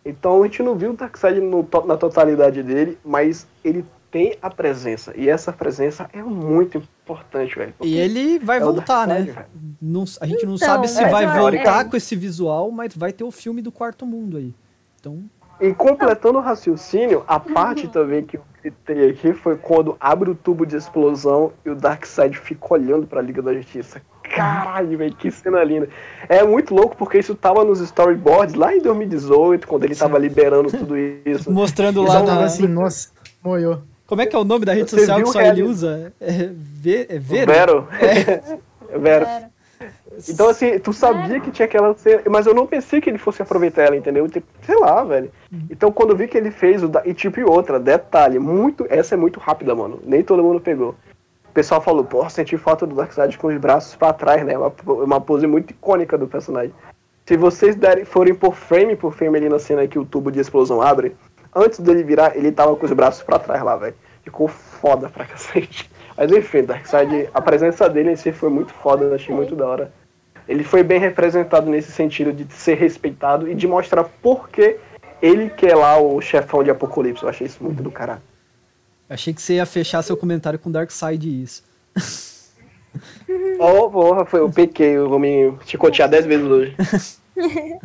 Então 0.06 0.42
a 0.42 0.46
gente 0.46 0.62
não 0.62 0.76
viu 0.76 0.92
o 0.92 0.94
Darkseid 0.94 1.42
no 1.42 1.68
na 1.88 1.98
totalidade 1.98 2.62
dele, 2.62 2.98
mas 3.04 3.48
ele 3.64 3.84
tem 4.12 4.38
a 4.40 4.50
presença. 4.52 5.12
E 5.18 5.28
essa 5.28 5.52
presença 5.52 6.08
é 6.14 6.22
muito 6.22 6.78
importante, 6.78 7.56
velho. 7.58 7.74
E 7.82 7.98
ele 7.98 8.38
vai 8.38 8.58
é 8.58 8.60
voltar, 8.62 9.08
né? 9.08 9.24
Darkseid. 9.24 9.48
Não- 9.82 10.06
a 10.22 10.26
gente 10.28 10.46
não 10.46 10.56
Então, 10.56 10.68
sabe 10.68 10.88
se 10.88 11.02
mas 11.02 11.12
vai 11.12 11.26
eu- 11.26 11.32
voltar 11.42 11.86
é. 11.88 11.90
com 11.90 11.98
esse 11.98 12.16
visual, 12.16 12.70
mas 12.70 12.96
vai 12.96 13.12
ter 13.12 13.24
o 13.24 13.32
filme 13.32 13.64
do 13.64 13.72
quarto 13.72 14.06
mundo 14.06 14.38
aí. 14.38 14.54
Então, 15.00 15.24
E 15.60 15.74
completando 15.74 16.38
o 16.38 16.42
raciocínio, 16.42 17.24
a 17.28 17.40
parte 17.40 17.88
também 17.88 18.24
que 18.24 18.38
eu 18.38 18.42
citei 18.62 19.10
aqui 19.10 19.34
foi 19.34 19.58
quando 19.58 19.98
abre 20.00 20.30
o 20.30 20.36
tubo 20.36 20.66
de 20.66 20.76
explosão 20.76 21.52
e 21.66 21.70
o 21.70 21.76
Darkseid 21.76 22.38
fica 22.38 22.74
olhando 22.74 23.08
pra 23.08 23.22
Liga 23.22 23.42
da 23.42 23.54
Justiça. 23.54 24.02
Caralho, 24.24 24.98
velho, 24.98 25.16
que 25.16 25.32
cena 25.32 25.64
linda. 25.64 25.90
É 26.30 26.44
muito 26.44 26.76
louco 26.76 26.96
porque 26.96 27.18
isso 27.18 27.34
tava 27.34 27.64
nos 27.64 27.80
storyboards 27.80 28.56
lá 28.56 28.76
em 28.76 28.82
2018, 28.82 29.68
quando 29.68 29.86
ele 29.86 29.96
tava 29.96 30.20
liberando 30.20 30.70
tudo 30.70 30.96
isso. 30.98 31.52
mostrando 31.52 32.04
lá 32.04 32.18
vão 32.18 32.26
na... 32.26 32.34
Tava 32.34 32.46
assim, 32.46 32.68
nossa, 32.68 33.10
moiou. 33.44 33.82
Como 34.06 34.22
é 34.22 34.26
que 34.26 34.36
é 34.36 34.40
o 34.40 34.44
nome 34.44 34.64
da 34.64 34.74
rede 34.74 34.90
Você 34.90 35.00
social 35.00 35.18
que 35.18 35.30
o 35.30 35.32
só 35.34 35.42
ele 35.42 35.64
usa? 35.64 36.14
É, 36.22 36.50
Ve- 36.54 37.08
é 37.10 37.20
Vero? 37.20 37.88
Vero. 37.90 38.42
Vero. 39.02 39.26
Então, 40.30 40.50
assim, 40.50 40.80
tu 40.80 40.92
sabia 40.94 41.40
que 41.40 41.52
tinha 41.52 41.66
aquela 41.66 41.94
cena, 41.96 42.24
mas 42.30 42.48
eu 42.48 42.54
não 42.54 42.66
pensei 42.66 43.00
que 43.00 43.10
ele 43.10 43.18
fosse 43.20 43.42
aproveitar 43.42 43.84
ela, 43.84 43.96
entendeu? 43.96 44.28
Tipo, 44.28 44.48
sei 44.64 44.76
lá, 44.80 45.04
velho. 45.04 45.32
Então, 45.70 45.92
quando 45.92 46.12
eu 46.12 46.16
vi 46.18 46.28
que 46.28 46.38
ele 46.38 46.50
fez 46.52 46.82
o. 46.84 46.88
da- 46.88 47.04
E 47.06 47.14
tipo, 47.14 47.40
e 47.40 47.44
outra, 47.44 47.80
detalhe, 47.80 48.40
muito. 48.40 48.86
Essa 48.90 49.14
é 49.16 49.18
muito 49.18 49.40
rápida, 49.40 49.76
mano. 49.76 50.00
Nem 50.04 50.24
todo 50.24 50.42
mundo 50.44 50.60
pegou. 50.60 50.96
O 51.50 51.52
pessoal 51.54 51.82
falou, 51.82 52.04
pô, 52.04 52.28
senti 52.30 52.58
falta 52.58 52.86
do 52.88 52.96
Darkseid 52.96 53.38
com 53.38 53.48
os 53.48 53.58
braços 53.58 53.96
pra 53.96 54.14
trás, 54.14 54.44
né? 54.46 54.58
Uma, 54.58 54.72
uma 54.86 55.22
pose 55.22 55.46
muito 55.48 55.72
icônica 55.72 56.18
do 56.18 56.28
personagem. 56.28 56.74
Se 57.26 57.36
vocês 57.36 57.76
derem, 57.76 58.06
forem 58.06 58.34
por 58.34 58.56
frame 58.56 58.96
por 58.96 59.14
frame 59.14 59.38
ali 59.38 59.50
na 59.50 59.60
cena 59.60 59.88
que 59.88 60.00
o 60.00 60.06
tubo 60.06 60.32
de 60.32 60.40
explosão 60.40 60.82
abre, 60.82 61.16
antes 61.56 61.80
dele 61.80 62.04
virar, 62.04 62.36
ele 62.38 62.52
tava 62.52 62.76
com 62.76 62.86
os 62.86 62.94
braços 62.94 63.22
pra 63.24 63.38
trás 63.40 63.62
lá, 63.64 63.76
velho. 63.76 63.96
Ficou 64.24 64.48
foda 64.48 65.10
pra 65.10 65.26
cacete. 65.28 65.90
Mas 66.16 66.32
enfim, 66.32 66.64
Darkseid, 66.64 67.30
a 67.34 67.42
presença 67.42 67.88
dele 67.90 68.12
em 68.12 68.16
si 68.16 68.32
foi 68.32 68.50
muito 68.50 68.74
foda, 68.74 69.06
eu 69.06 69.16
achei 69.16 69.34
muito 69.36 69.56
da 69.56 69.68
hora. 69.68 69.92
Ele 70.48 70.64
foi 70.64 70.84
bem 70.84 71.00
representado 71.00 71.70
nesse 71.70 71.92
sentido 71.92 72.32
de 72.32 72.52
ser 72.54 72.76
respeitado 72.76 73.50
e 73.50 73.56
de 73.56 73.68
mostrar 73.68 74.04
por 74.04 74.50
que 74.50 74.78
ele 75.22 75.50
que 75.50 75.66
é 75.66 75.76
lá 75.76 75.98
o 76.00 76.22
chefão 76.22 76.64
de 76.64 76.70
Apocalipse. 76.70 77.24
Eu 77.24 77.30
achei 77.30 77.48
isso 77.48 77.64
muito 77.64 77.84
do 77.84 77.92
caralho. 77.92 78.22
Achei 79.10 79.34
que 79.34 79.42
você 79.42 79.56
ia 79.56 79.66
fechar 79.66 80.02
seu 80.02 80.18
comentário 80.18 80.60
com 80.60 80.72
Darkseid 80.72 81.28
e 81.28 81.44
isso. 81.44 81.64
Oh, 83.60 83.90
porra, 83.90 84.26
foi, 84.26 84.40
eu 84.40 84.50
pequei, 84.50 84.98
eu 84.98 85.10
vou 85.10 85.20
me 85.20 85.54
chicotear 85.66 86.10
10 86.10 86.26
vezes 86.26 86.46
hoje. 86.46 86.76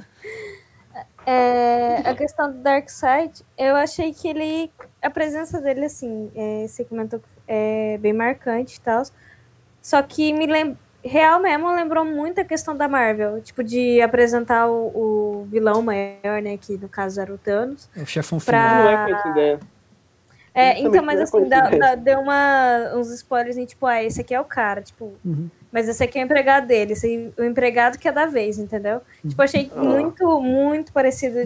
É, 1.24 1.98
a 2.04 2.16
questão 2.16 2.50
do 2.50 2.58
Darkseid, 2.58 3.44
eu 3.56 3.76
achei 3.76 4.12
que 4.12 4.26
ele. 4.26 4.68
A 5.00 5.08
presença 5.08 5.60
dele, 5.60 5.84
assim, 5.84 6.32
é, 6.34 6.66
você 6.66 6.84
comentou 6.84 7.20
é 7.46 7.98
bem 7.98 8.12
marcante 8.12 8.76
e 8.76 8.80
tal. 8.80 9.02
Só 9.80 10.00
que 10.02 10.32
me 10.32 10.46
lem... 10.46 10.78
Real 11.04 11.40
mesmo 11.40 11.68
lembrou 11.74 12.04
muito 12.04 12.40
a 12.40 12.44
questão 12.44 12.76
da 12.76 12.86
Marvel. 12.88 13.40
Tipo, 13.40 13.62
de 13.64 14.00
apresentar 14.00 14.68
o, 14.68 14.86
o 15.42 15.46
vilão 15.50 15.82
maior, 15.82 16.40
né? 16.42 16.56
Que 16.56 16.78
no 16.78 16.88
caso 16.88 17.20
era 17.20 17.32
o 17.32 17.38
Thanos. 17.38 17.88
É 17.96 18.02
o 18.02 18.06
chefão 18.06 18.38
Pra- 18.38 18.68
final. 18.68 18.84
Não 18.84 18.90
é 18.90 19.10
coincidência. 19.12 19.60
É, 20.54 20.64
Justamente 20.76 20.88
então, 20.88 21.04
mas 21.04 21.18
é 21.18 21.22
assim, 21.22 21.48
dá, 21.48 21.70
dá- 21.70 21.94
deu 21.94 22.20
uma, 22.20 22.92
uns 22.94 23.10
spoilers 23.10 23.56
em 23.56 23.64
tipo, 23.64 23.86
ah, 23.86 24.02
esse 24.04 24.20
aqui 24.20 24.34
é 24.34 24.40
o 24.40 24.44
cara, 24.44 24.82
tipo, 24.82 25.14
Uhum. 25.24 25.48
mas 25.72 25.88
esse 25.88 26.04
aqui 26.04 26.18
é 26.18 26.22
o 26.22 26.26
empregado 26.26 26.66
dele, 26.66 26.92
esse 26.92 27.32
o 27.38 27.42
empregado 27.42 27.96
que 27.98 28.06
é 28.06 28.12
da 28.12 28.26
vez, 28.26 28.58
entendeu? 28.58 29.00
Tipo, 29.26 29.40
achei 29.40 29.70
Ah. 29.74 29.82
muito, 29.82 30.40
muito 30.42 30.92
parecido 30.92 31.38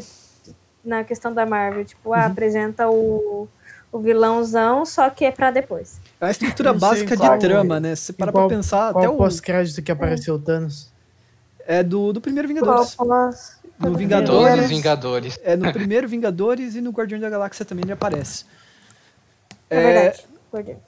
na 0.85 1.05
questão 1.05 1.33
da 1.33 1.47
Marvel, 1.47 1.85
tipo, 1.85 2.09
Uhum. 2.09 2.15
ah, 2.17 2.27
apresenta 2.27 2.89
o, 2.91 3.47
o 3.93 3.99
vilãozão, 3.99 4.85
só 4.85 5.09
que 5.11 5.25
é 5.25 5.31
pra 5.31 5.51
depois. 5.51 6.01
É 6.21 6.27
a 6.27 6.31
estrutura 6.31 6.73
básica 6.73 7.17
de 7.17 7.23
qual- 7.23 7.39
trama, 7.39 7.79
né? 7.81 7.95
Se 7.95 8.05
você 8.07 8.13
parar 8.13 8.33
pra 8.33 8.43
qual- 8.43 8.49
pensar, 8.49 8.93
Qual 8.93 8.99
até 9.05 9.09
o 9.09 9.15
o. 9.15 9.17
pós-crédito 9.19 9.83
que 9.83 9.91
apareceu 9.93 10.35
o 10.35 10.39
Thanos? 10.39 10.91
É 11.67 11.83
do, 11.83 12.13
do 12.13 12.21
primeiro 12.21 12.47
Vingadores. 12.49 12.97
No 13.79 13.95
Vingadores. 13.97 14.69
Vingadores. 14.69 15.39
É 15.43 15.57
no 15.57 15.73
primeiro 15.73 16.09
Vingadores 16.09 16.75
e 16.75 16.81
no 16.81 16.91
Guardião 16.91 17.21
da 17.21 17.29
Galáxia 17.29 17.65
também 17.65 17.85
ele 17.85 17.93
aparece. 17.93 18.45
É, 19.69 19.81
verdade. 19.93 20.25
Guardião. 20.53 20.79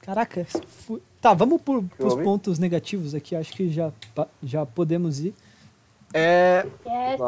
Caraca, 0.00 0.44
fu- 0.66 1.00
tá, 1.20 1.34
vamos 1.34 1.60
por, 1.60 1.82
pros 1.96 2.12
ouvi? 2.14 2.24
pontos 2.24 2.58
negativos 2.58 3.14
aqui, 3.14 3.36
acho 3.36 3.52
que 3.52 3.70
já, 3.70 3.92
já 4.42 4.64
podemos 4.66 5.20
ir. 5.20 5.34
É, 6.12 6.66
Yes. 6.86 7.20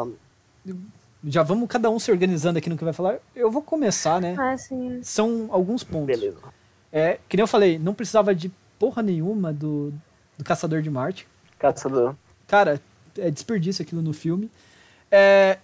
Vamos. 1.23 1.33
já 1.33 1.43
vamos 1.43 1.67
cada 1.67 1.89
um 1.89 1.97
se 1.97 2.11
organizando 2.11 2.59
aqui 2.59 2.69
no 2.69 2.77
que 2.77 2.83
vai 2.83 2.93
falar. 2.93 3.17
Eu 3.35 3.49
vou 3.49 3.61
começar, 3.61 4.19
né? 4.21 4.35
Ah, 4.37 4.57
sim. 4.57 4.99
São 5.01 5.47
alguns 5.49 5.83
pontos. 5.83 6.07
Beleza. 6.07 6.37
É, 6.91 7.19
que 7.27 7.37
nem 7.37 7.43
eu 7.43 7.47
falei, 7.47 7.79
não 7.79 7.93
precisava 7.93 8.35
de 8.35 8.51
porra 8.77 9.01
nenhuma 9.01 9.51
do, 9.51 9.93
do 10.37 10.43
Caçador 10.43 10.81
de 10.81 10.89
Marte. 10.89 11.27
Caçador. 11.57 12.15
Cara, 12.47 12.81
é 13.17 13.31
desperdício 13.31 13.81
aquilo 13.81 14.01
no 14.01 14.13
filme. 14.13 14.51
É, 15.09 15.57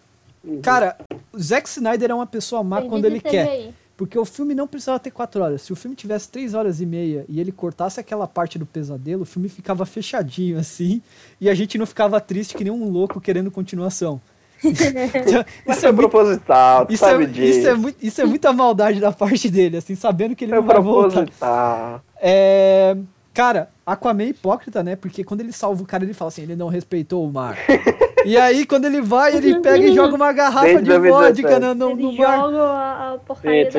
cara, 0.61 0.97
o 1.33 1.39
Zack 1.39 1.67
Snyder 1.67 2.11
é 2.11 2.13
uma 2.13 2.27
pessoa 2.27 2.63
má 2.63 2.81
quando 2.81 3.05
ele 3.05 3.19
quer. 3.19 3.47
CGI. 3.47 3.73
Porque 3.97 4.17
o 4.17 4.23
filme 4.23 4.55
não 4.55 4.65
precisava 4.65 4.97
ter 4.97 5.11
quatro 5.11 5.43
horas. 5.43 5.61
Se 5.61 5.73
o 5.73 5.75
filme 5.75 5.93
tivesse 5.93 6.29
três 6.29 6.53
horas 6.53 6.79
e 6.79 6.85
meia 6.85 7.25
e 7.27 7.37
ele 7.37 7.51
cortasse 7.51 7.99
aquela 7.99 8.25
parte 8.25 8.57
do 8.57 8.65
pesadelo, 8.65 9.23
o 9.23 9.25
filme 9.25 9.49
ficava 9.49 9.85
fechadinho 9.85 10.57
assim 10.57 11.01
e 11.41 11.49
a 11.49 11.53
gente 11.53 11.77
não 11.77 11.85
ficava 11.85 12.21
triste 12.21 12.55
que 12.55 12.63
nem 12.63 12.71
um 12.71 12.89
louco 12.89 13.19
querendo 13.19 13.51
continuação. 13.51 14.21
Isso, 14.63 14.83
é 14.85 15.73
foi 15.73 15.91
muito, 15.91 16.09
proposital, 16.09 16.85
tu 16.85 16.93
isso, 16.93 17.05
é, 17.05 17.09
sabe 17.11 17.25
disso. 17.27 17.59
isso, 17.59 17.67
é 17.67 17.73
muito, 17.73 17.97
isso 18.01 18.21
é 18.21 18.25
muita 18.25 18.51
maldade 18.53 18.99
da 18.99 19.11
parte 19.11 19.49
dele, 19.49 19.77
assim, 19.77 19.95
sabendo 19.95 20.35
que 20.35 20.43
ele 20.45 20.51
Foi 20.51 20.61
não 20.61 20.67
vai 20.67 20.81
voltar. 20.81 22.01
É, 22.21 22.95
cara, 23.33 23.69
Aquaman 23.85 24.23
é 24.23 24.27
hipócrita, 24.27 24.83
né? 24.83 24.95
Porque 24.95 25.23
quando 25.23 25.41
ele 25.41 25.51
salva 25.53 25.81
o 25.81 25.85
cara, 25.85 26.03
ele 26.03 26.13
fala 26.13 26.29
assim, 26.29 26.43
ele 26.43 26.55
não 26.55 26.67
respeitou 26.67 27.25
o 27.25 27.31
mar. 27.31 27.57
e 28.25 28.37
aí, 28.37 28.65
quando 28.65 28.85
ele 28.85 29.01
vai, 29.01 29.35
ele 29.35 29.59
pega 29.61 29.85
e 29.85 29.93
joga 29.95 30.15
uma 30.15 30.31
garrafa 30.33 30.65
Desde 30.65 30.83
de 30.83 30.89
2017. 30.89 31.41
vodka 31.41 31.59
no, 31.59 31.73
no, 31.75 31.91
Ele 31.91 32.01
no 32.03 32.13
mar. 32.13 32.37
joga 32.37 32.61
a, 32.63 33.13
a 33.13 33.17
porcaria 33.19 33.65
Sim, 33.65 33.71
sim. 33.71 33.77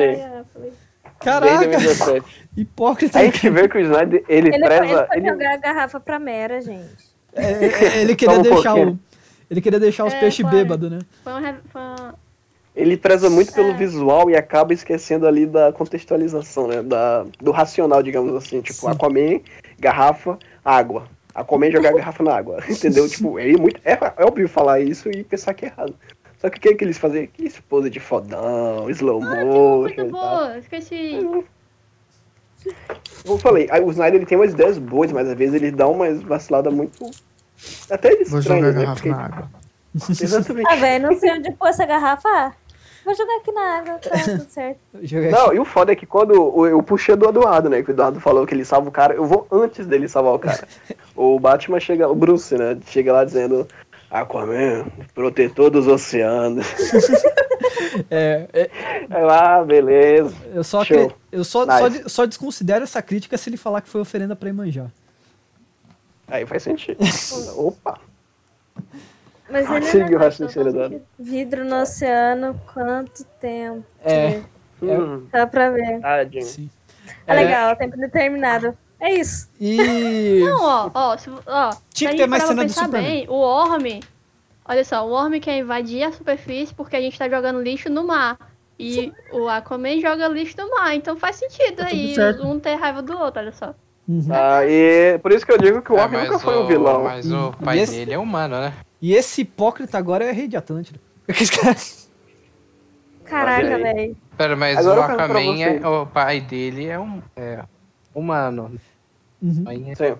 Desde 0.59 0.81
Caraca, 1.19 1.67
2017. 1.67 2.25
hipócrita. 2.57 3.19
A 3.19 3.23
gente 3.25 3.49
vê 3.51 3.67
que 3.69 3.77
o 3.77 3.81
Snyder, 3.81 4.23
ele, 4.27 4.49
Ele, 4.49 4.59
preza... 4.65 4.83
ele 4.83 5.05
foi 5.05 5.17
ele- 5.17 5.29
jogar 5.29 5.53
a 5.53 5.57
garrafa 5.57 5.99
pra 5.99 6.17
Mera, 6.17 6.59
gente. 6.59 7.11
É, 7.33 7.43
é, 7.43 8.01
ele 8.01 8.15
queria 8.15 8.39
um 8.39 8.41
deixar 8.41 8.73
pouquinho. 8.73 8.99
o. 9.07 9.10
Ele 9.51 9.59
queria 9.59 9.81
deixar 9.81 10.05
os 10.05 10.13
É, 10.13 10.19
peixes 10.21 10.39
claro. 10.41 10.55
bêbados, 10.57 10.89
né? 10.89 10.99
Foi 11.25 11.33
uma, 11.33 11.53
foi 11.69 11.81
uma- 11.81 12.15
Ele 12.73 12.95
preza 12.95 13.29
muito 13.29 13.51
pelo 13.51 13.71
É. 13.71 13.73
visual 13.73 14.29
e 14.29 14.35
acaba 14.37 14.73
esquecendo 14.73 15.27
ali 15.27 15.45
da 15.45 15.73
contextualização, 15.73 16.67
né? 16.69 16.81
Da, 16.81 17.25
do 17.41 17.51
racional, 17.51 18.01
digamos 18.01 18.33
assim. 18.33 18.61
Tipo, 18.61 18.79
Sim. 18.79 18.87
Aquaman, 18.87 19.41
garrafa, 19.77 20.39
água. 20.63 21.05
Aquaman 21.35 21.69
jogar 21.69 21.89
a 21.89 21.93
garrafa 21.97 22.23
na 22.23 22.33
água. 22.33 22.59
Entendeu? 22.69 23.09
Tipo, 23.09 23.37
é, 23.37 23.47
muito, 23.57 23.81
é, 23.83 23.91
é 24.17 24.23
óbvio 24.25 24.47
falar 24.47 24.79
isso 24.79 25.09
e 25.09 25.21
pensar 25.21 25.53
que 25.53 25.65
é 25.65 25.67
errado. 25.67 25.93
Só 26.39 26.49
que 26.49 26.57
o 26.57 26.61
que, 26.61 26.73
que 26.75 26.83
eles 26.85 26.97
fazem? 26.97 27.27
Que 27.27 27.43
esposa 27.43 27.89
de 27.89 27.99
fodão, 27.99 28.89
slow 28.89 29.19
motion 29.19 29.81
Muito 29.81 30.01
e 30.01 30.05
tal. 30.05 30.09
boa, 30.11 30.57
esqueci. 30.57 31.19
Como 33.23 33.35
eu 33.35 33.37
falei, 33.37 33.67
aí 33.69 33.81
o 33.83 33.91
Snyder 33.91 34.15
ele 34.15 34.25
tem 34.25 34.37
umas 34.37 34.53
ideias 34.53 34.77
boas, 34.77 35.11
mas 35.11 35.27
às 35.27 35.37
vezes 35.37 35.55
ele 35.55 35.71
dá 35.71 35.87
umas 35.89 36.21
vaciladas 36.21 36.73
muito. 36.73 37.11
Até 37.89 38.23
Vou 38.25 38.41
jogar 38.41 38.57
a 38.57 38.61
né? 38.61 38.71
garrafa 38.71 38.93
Porque, 38.93 39.09
na 39.09 39.25
água. 39.25 39.49
exatamente. 40.09 40.67
Ah, 40.69 40.75
velho, 40.75 41.07
não 41.09 41.19
sei 41.19 41.31
onde 41.31 41.51
pôr 41.51 41.67
essa 41.67 41.85
garrafa. 41.85 42.27
Ah, 42.29 42.51
Vou 43.03 43.15
jogar 43.15 43.35
aqui 43.37 43.51
na 43.51 43.77
água, 43.79 43.93
tá 43.97 44.11
tudo 44.23 44.45
certo. 44.47 44.79
Não, 45.31 45.53
e 45.53 45.59
o 45.59 45.65
foda 45.65 45.91
é 45.91 45.95
que 45.95 46.05
quando 46.05 46.33
o- 46.55 46.67
eu 46.67 46.83
puxei 46.83 47.15
do 47.15 47.27
Eduardo, 47.27 47.67
né? 47.67 47.81
Que 47.81 47.89
o 47.89 47.93
Eduardo 47.93 48.19
falou 48.19 48.45
que 48.45 48.53
ele 48.53 48.63
salva 48.63 48.89
o 48.89 48.91
cara, 48.91 49.15
eu 49.15 49.25
vou 49.25 49.47
antes 49.51 49.87
dele 49.87 50.07
salvar 50.07 50.35
o 50.35 50.39
cara. 50.39 50.67
o 51.15 51.39
Batman 51.39 51.79
chega, 51.79 52.07
o 52.07 52.13
Bruce, 52.13 52.55
né? 52.55 52.77
Chega 52.85 53.11
lá 53.11 53.23
dizendo. 53.25 53.67
Aquaman, 54.11 54.85
protetor 55.15 55.69
dos 55.71 55.87
oceanos. 55.87 56.67
É, 58.09 58.47
é, 58.53 58.69
Aí 59.09 59.23
lá, 59.23 59.63
beleza. 59.63 60.33
eu 60.53 60.63
só, 60.63 60.83
Show. 60.83 61.13
eu 61.31 61.43
só, 61.43 61.65
Nice. 61.65 62.03
só, 62.03 62.09
só 62.09 62.25
desconsidero 62.25 62.83
essa 62.83 63.01
crítica 63.01 63.37
se 63.37 63.49
ele 63.49 63.57
falar 63.57 63.81
que 63.81 63.89
foi 63.89 64.01
oferenda 64.01 64.35
pra 64.35 64.49
Imanjá. 64.49 64.87
Aí 66.31 66.45
faz 66.45 66.63
sentido. 66.63 66.97
Opa! 67.57 67.99
Mas 69.49 69.69
ele 69.69 70.05
o 70.05 70.09
não 70.11 70.21
é 70.21 70.23
raciocínio, 70.23 71.03
vidro 71.19 71.65
no 71.65 71.81
oceano, 71.81 72.59
quanto 72.73 73.25
tempo? 73.41 73.85
É, 74.03 74.41
Hum, 74.81 75.27
Dá 75.31 75.45
pra 75.45 75.69
ver. 75.69 75.99
tadinho. 75.99 76.45
sim. 76.45 76.69
É 77.27 77.35
legal, 77.35 77.75
tempo 77.75 77.97
determinado. 77.97 78.75
É 78.99 79.13
isso. 79.13 79.49
E. 79.59 80.39
Não, 80.39 80.63
ó, 80.63 80.91
ó, 80.93 81.17
se, 81.17 81.29
ó. 81.45 81.75
Tinha 81.93 82.11
que 82.11 82.15
a 82.15 82.19
ter 82.19 82.27
mais 82.27 82.43
cena 82.43 82.63
do 82.65 82.71
Superman. 82.71 83.01
bem, 83.03 83.29
o 83.29 83.33
Orme. 83.33 84.01
Olha 84.65 84.83
só, 84.85 85.05
o 85.05 85.11
Orme 85.11 85.39
quer 85.39 85.57
invadir 85.57 86.03
a 86.03 86.11
superfície 86.11 86.73
porque 86.73 86.95
a 86.95 87.01
gente 87.01 87.17
tá 87.17 87.27
jogando 87.27 87.61
lixo 87.61 87.89
no 87.89 88.03
mar. 88.05 88.37
E 88.79 89.11
o 89.31 89.47
Aquaman 89.47 89.99
joga 89.99 90.27
lixo 90.27 90.55
no 90.57 90.71
mar, 90.71 90.95
então 90.95 91.15
faz 91.15 91.35
sentido 91.35 91.77
Tá 91.77 91.87
aí 91.87 92.15
um 92.43 92.59
ter 92.59 92.75
raiva 92.75 93.01
do 93.03 93.15
outro, 93.15 93.39
olha 93.39 93.51
só. 93.51 93.75
Uhum. 94.07 94.25
Ah, 94.29 94.65
e 94.65 95.17
por 95.19 95.31
isso 95.31 95.45
que 95.45 95.51
eu 95.51 95.57
digo 95.57 95.81
que 95.81 95.91
o 95.93 95.97
É, 95.97 96.01
Orc 96.03 96.11
nunca 96.17 96.39
foi 96.39 96.57
um 96.57 96.67
vilão. 96.67 97.03
Mas 97.03 97.25
E- 97.25 97.33
o 97.33 97.53
pai 97.53 97.77
e 97.77 97.81
esse- 97.81 97.95
dele 97.95 98.13
é 98.13 98.17
humano, 98.19 98.59
né? 98.59 98.73
E 99.01 99.13
esse 99.13 99.41
hipócrita 99.41 99.97
agora 99.97 100.25
é 100.25 100.31
rei 100.31 100.47
de 100.47 100.57
Atlântida. 100.57 100.99
Caraca, 103.25 103.77
velho. 103.77 104.17
Pera, 104.37 104.55
mas 104.55 104.77
Agora 104.77 104.99
o 104.99 105.03
Aquaman, 105.03 105.61
é, 105.63 105.87
o 105.87 106.05
pai 106.05 106.41
dele 106.41 106.87
é 106.87 106.99
um 106.99 107.21
é, 107.35 107.63
humano. 108.13 108.77
Uhum. 109.41 109.63
É- 109.67 109.95
Sim. 109.95 110.15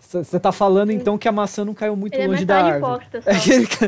Você 0.00 0.40
tá 0.40 0.50
falando 0.50 0.90
então 0.90 1.16
que 1.16 1.28
a 1.28 1.32
maçã 1.32 1.64
não 1.64 1.72
caiu 1.74 1.94
muito 1.94 2.14
Ele 2.14 2.22
é 2.24 2.26
longe 2.26 2.44
da 2.44 2.56
metade 2.64 2.74
árvore. 2.84 3.04
hipócrita 3.04 3.22
só. 3.22 3.86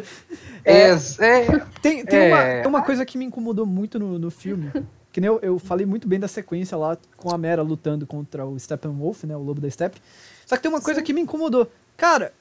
É 0.65 0.91
É, 0.91 0.91
é, 0.91 1.61
Tem, 1.81 2.05
tem, 2.05 2.19
É. 2.21 2.29
uma, 2.29 2.43
tem 2.63 2.67
uma 2.69 2.83
coisa 2.83 3.05
que 3.05 3.19
me 3.19 3.25
incomodou 3.25 3.67
muito 3.67 3.99
no, 3.99 4.19
no 4.19 4.31
filme. 4.31 4.71
Que 5.13 5.21
nem 5.21 5.29
eu, 5.29 5.39
eu 5.43 5.59
falei 5.59 5.85
muito 5.85 6.09
bem 6.09 6.19
da 6.19 6.27
sequência 6.27 6.77
lá 6.77 6.97
com 7.19 7.31
a 7.33 7.37
Mera 7.39 7.63
lutando 7.63 8.07
contra 8.07 8.47
o 8.47 8.59
Steppenwolf, 8.59 9.25
né? 9.25 9.37
O 9.37 9.43
lobo 9.43 9.61
da 9.61 9.69
Steppe. 9.71 10.01
Só 10.47 10.57
que 10.57 10.63
tem 10.63 10.71
uma 10.71 10.81
coisa 10.81 11.03
que 11.03 11.13
me 11.13 11.21
incomodou. 11.21 11.71
Cara, 11.97 12.33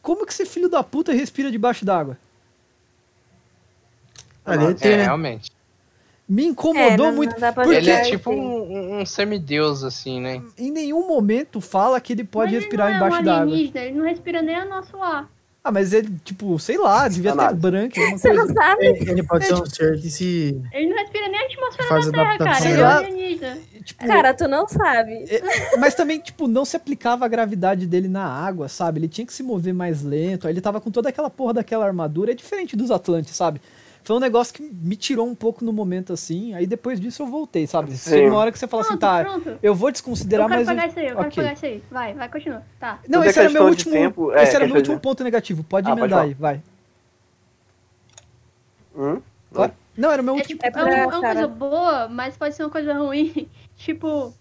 como 0.00 0.24
que 0.24 0.32
esse 0.32 0.46
filho 0.46 0.68
da 0.68 0.82
puta 0.82 1.12
respira 1.12 1.50
debaixo 1.50 1.84
d'água? 1.84 2.16
Ali 4.44 4.64
ele 4.64 4.72
é, 4.72 4.74
tem, 4.76 4.96
né? 4.96 5.02
realmente. 5.04 5.50
Me 6.26 6.44
É, 6.44 6.46
incomodou 6.46 7.06
não- 7.08 7.12
muito. 7.14 7.38
não 7.38 7.52
porque 7.52 7.74
Ele 7.74 7.90
é 7.90 8.00
tipo 8.02 8.30
um, 8.30 9.00
um 9.00 9.06
semideus, 9.06 9.84
assim, 9.84 10.20
né? 10.20 10.42
Em 10.56 10.70
nenhum 10.70 11.06
momento 11.06 11.60
fala 11.60 12.00
que 12.00 12.14
ele 12.14 12.24
pode 12.24 12.52
Mas 12.54 12.62
respirar 12.62 12.88
ele 12.90 12.98
não 12.98 13.06
embaixo 13.06 13.16
é 13.18 13.20
um 13.20 13.24
d'água. 13.24 13.56
ele 13.58 13.90
não 13.98 14.04
respira 14.06 14.40
nem 14.40 14.54
a 14.56 14.64
nosso 14.64 14.96
ar. 15.02 15.30
Ah, 15.66 15.72
mas 15.72 15.94
ele, 15.94 16.10
tipo, 16.22 16.58
sei 16.58 16.76
lá, 16.76 17.08
devia 17.08 17.30
ter 17.32 17.38
Danado. 17.38 17.56
branco, 17.56 17.94
Você 18.10 18.28
não 18.34 18.44
coisa. 18.44 18.52
sabe? 18.52 18.84
Ele, 18.86 19.10
ele 19.12 19.22
pode 19.22 19.46
ser 19.46 19.54
um 19.54 19.64
ser 19.64 19.98
que 19.98 20.10
se 20.10 20.60
Ele 20.70 20.88
não 20.90 20.96
respira 20.98 21.26
nem 21.26 21.40
a 21.40 21.44
atmosfera 21.46 21.88
faz 21.88 22.04
da 22.04 22.12
Terra, 22.12 22.38
cara. 22.38 22.68
Ele 22.70 22.80
é 22.80 22.84
um 22.84 22.88
alienígena. 22.88 23.58
Tipo, 23.82 24.06
Cara, 24.06 24.34
tu 24.34 24.46
não 24.46 24.68
sabe. 24.68 25.24
É, 25.26 25.76
Mas 25.78 25.94
também, 25.94 26.20
tipo, 26.20 26.46
não 26.46 26.66
se 26.66 26.76
aplicava 26.76 27.24
a 27.24 27.28
gravidade 27.28 27.86
dele 27.86 28.08
na 28.08 28.26
água, 28.26 28.68
sabe? 28.68 29.00
Ele 29.00 29.08
tinha 29.08 29.26
que 29.26 29.32
se 29.32 29.42
mover 29.42 29.72
mais 29.72 30.02
lento. 30.02 30.46
Aí 30.46 30.52
ele 30.52 30.60
tava 30.60 30.82
com 30.82 30.90
toda 30.90 31.08
aquela 31.08 31.30
porra 31.30 31.54
daquela 31.54 31.86
armadura. 31.86 32.32
É 32.32 32.34
diferente 32.34 32.76
dos 32.76 32.90
Atlantes, 32.90 33.34
sabe? 33.34 33.58
Foi 34.04 34.16
um 34.16 34.20
negócio 34.20 34.52
que 34.52 34.62
me 34.62 34.96
tirou 34.96 35.26
um 35.26 35.34
pouco 35.34 35.64
no 35.64 35.72
momento 35.72 36.12
assim. 36.12 36.52
Aí 36.54 36.66
depois 36.66 37.00
disso 37.00 37.22
eu 37.22 37.26
voltei, 37.26 37.66
sabe? 37.66 37.96
Sim. 37.96 38.10
Chega 38.10 38.28
uma 38.28 38.36
hora 38.38 38.52
que 38.52 38.58
você 38.58 38.68
fala 38.68 38.82
assim, 38.82 38.98
Pronto, 38.98 39.00
tá, 39.00 39.24
pronto. 39.24 39.58
eu 39.62 39.74
vou 39.74 39.90
desconsiderar, 39.90 40.44
Eu 40.44 40.50
quero 40.50 40.60
mas. 40.60 40.68
pegar 40.68 40.82
eu- 40.84 40.88
isso 40.90 40.98
aí, 40.98 41.06
eu 41.06 41.16
quero 41.16 41.28
ok. 41.28 41.42
pegar 41.42 41.52
isso 41.54 41.64
aí. 41.66 41.84
Vai, 41.90 42.12
vai, 42.14 42.28
continua. 42.28 42.62
Tá. 42.78 42.98
Não, 43.08 43.20
Tudo 43.20 43.24
é 43.24 43.30
esse 43.30 43.38
era 43.40 43.48
meu 43.50 43.64
último. 43.64 43.92
tempo, 43.92 44.30
é, 44.32 44.42
esse 44.42 44.56
era 44.56 44.66
meu 44.66 44.74
de- 44.74 44.80
último 44.80 45.00
ponto 45.00 45.24
negativo. 45.24 45.64
Pode 45.64 45.86
Ah, 45.86 45.90
pode 45.90 46.00
emendar 46.00 46.18
falar. 46.18 46.28
aí, 46.28 46.34
vai. 46.34 46.62
Hum? 48.94 49.22
Claro. 49.52 49.72
Não, 49.96 50.10
era 50.10 50.20
o 50.20 50.24
meu 50.24 50.34
É, 50.34 50.38
último. 50.38 50.48
tipo, 50.60 50.64
É 50.64 50.68
é, 50.68 50.70
pra- 50.70 50.84
uma, 50.84 50.94
é 50.94 51.06
uma 51.06 51.20
coisa 51.20 51.48
boa, 51.48 52.08
mas 52.08 52.36
pode 52.36 52.54
ser 52.54 52.64
uma 52.64 52.70
coisa 52.70 52.92
ruim. 52.94 53.48
tipo, 53.76 54.34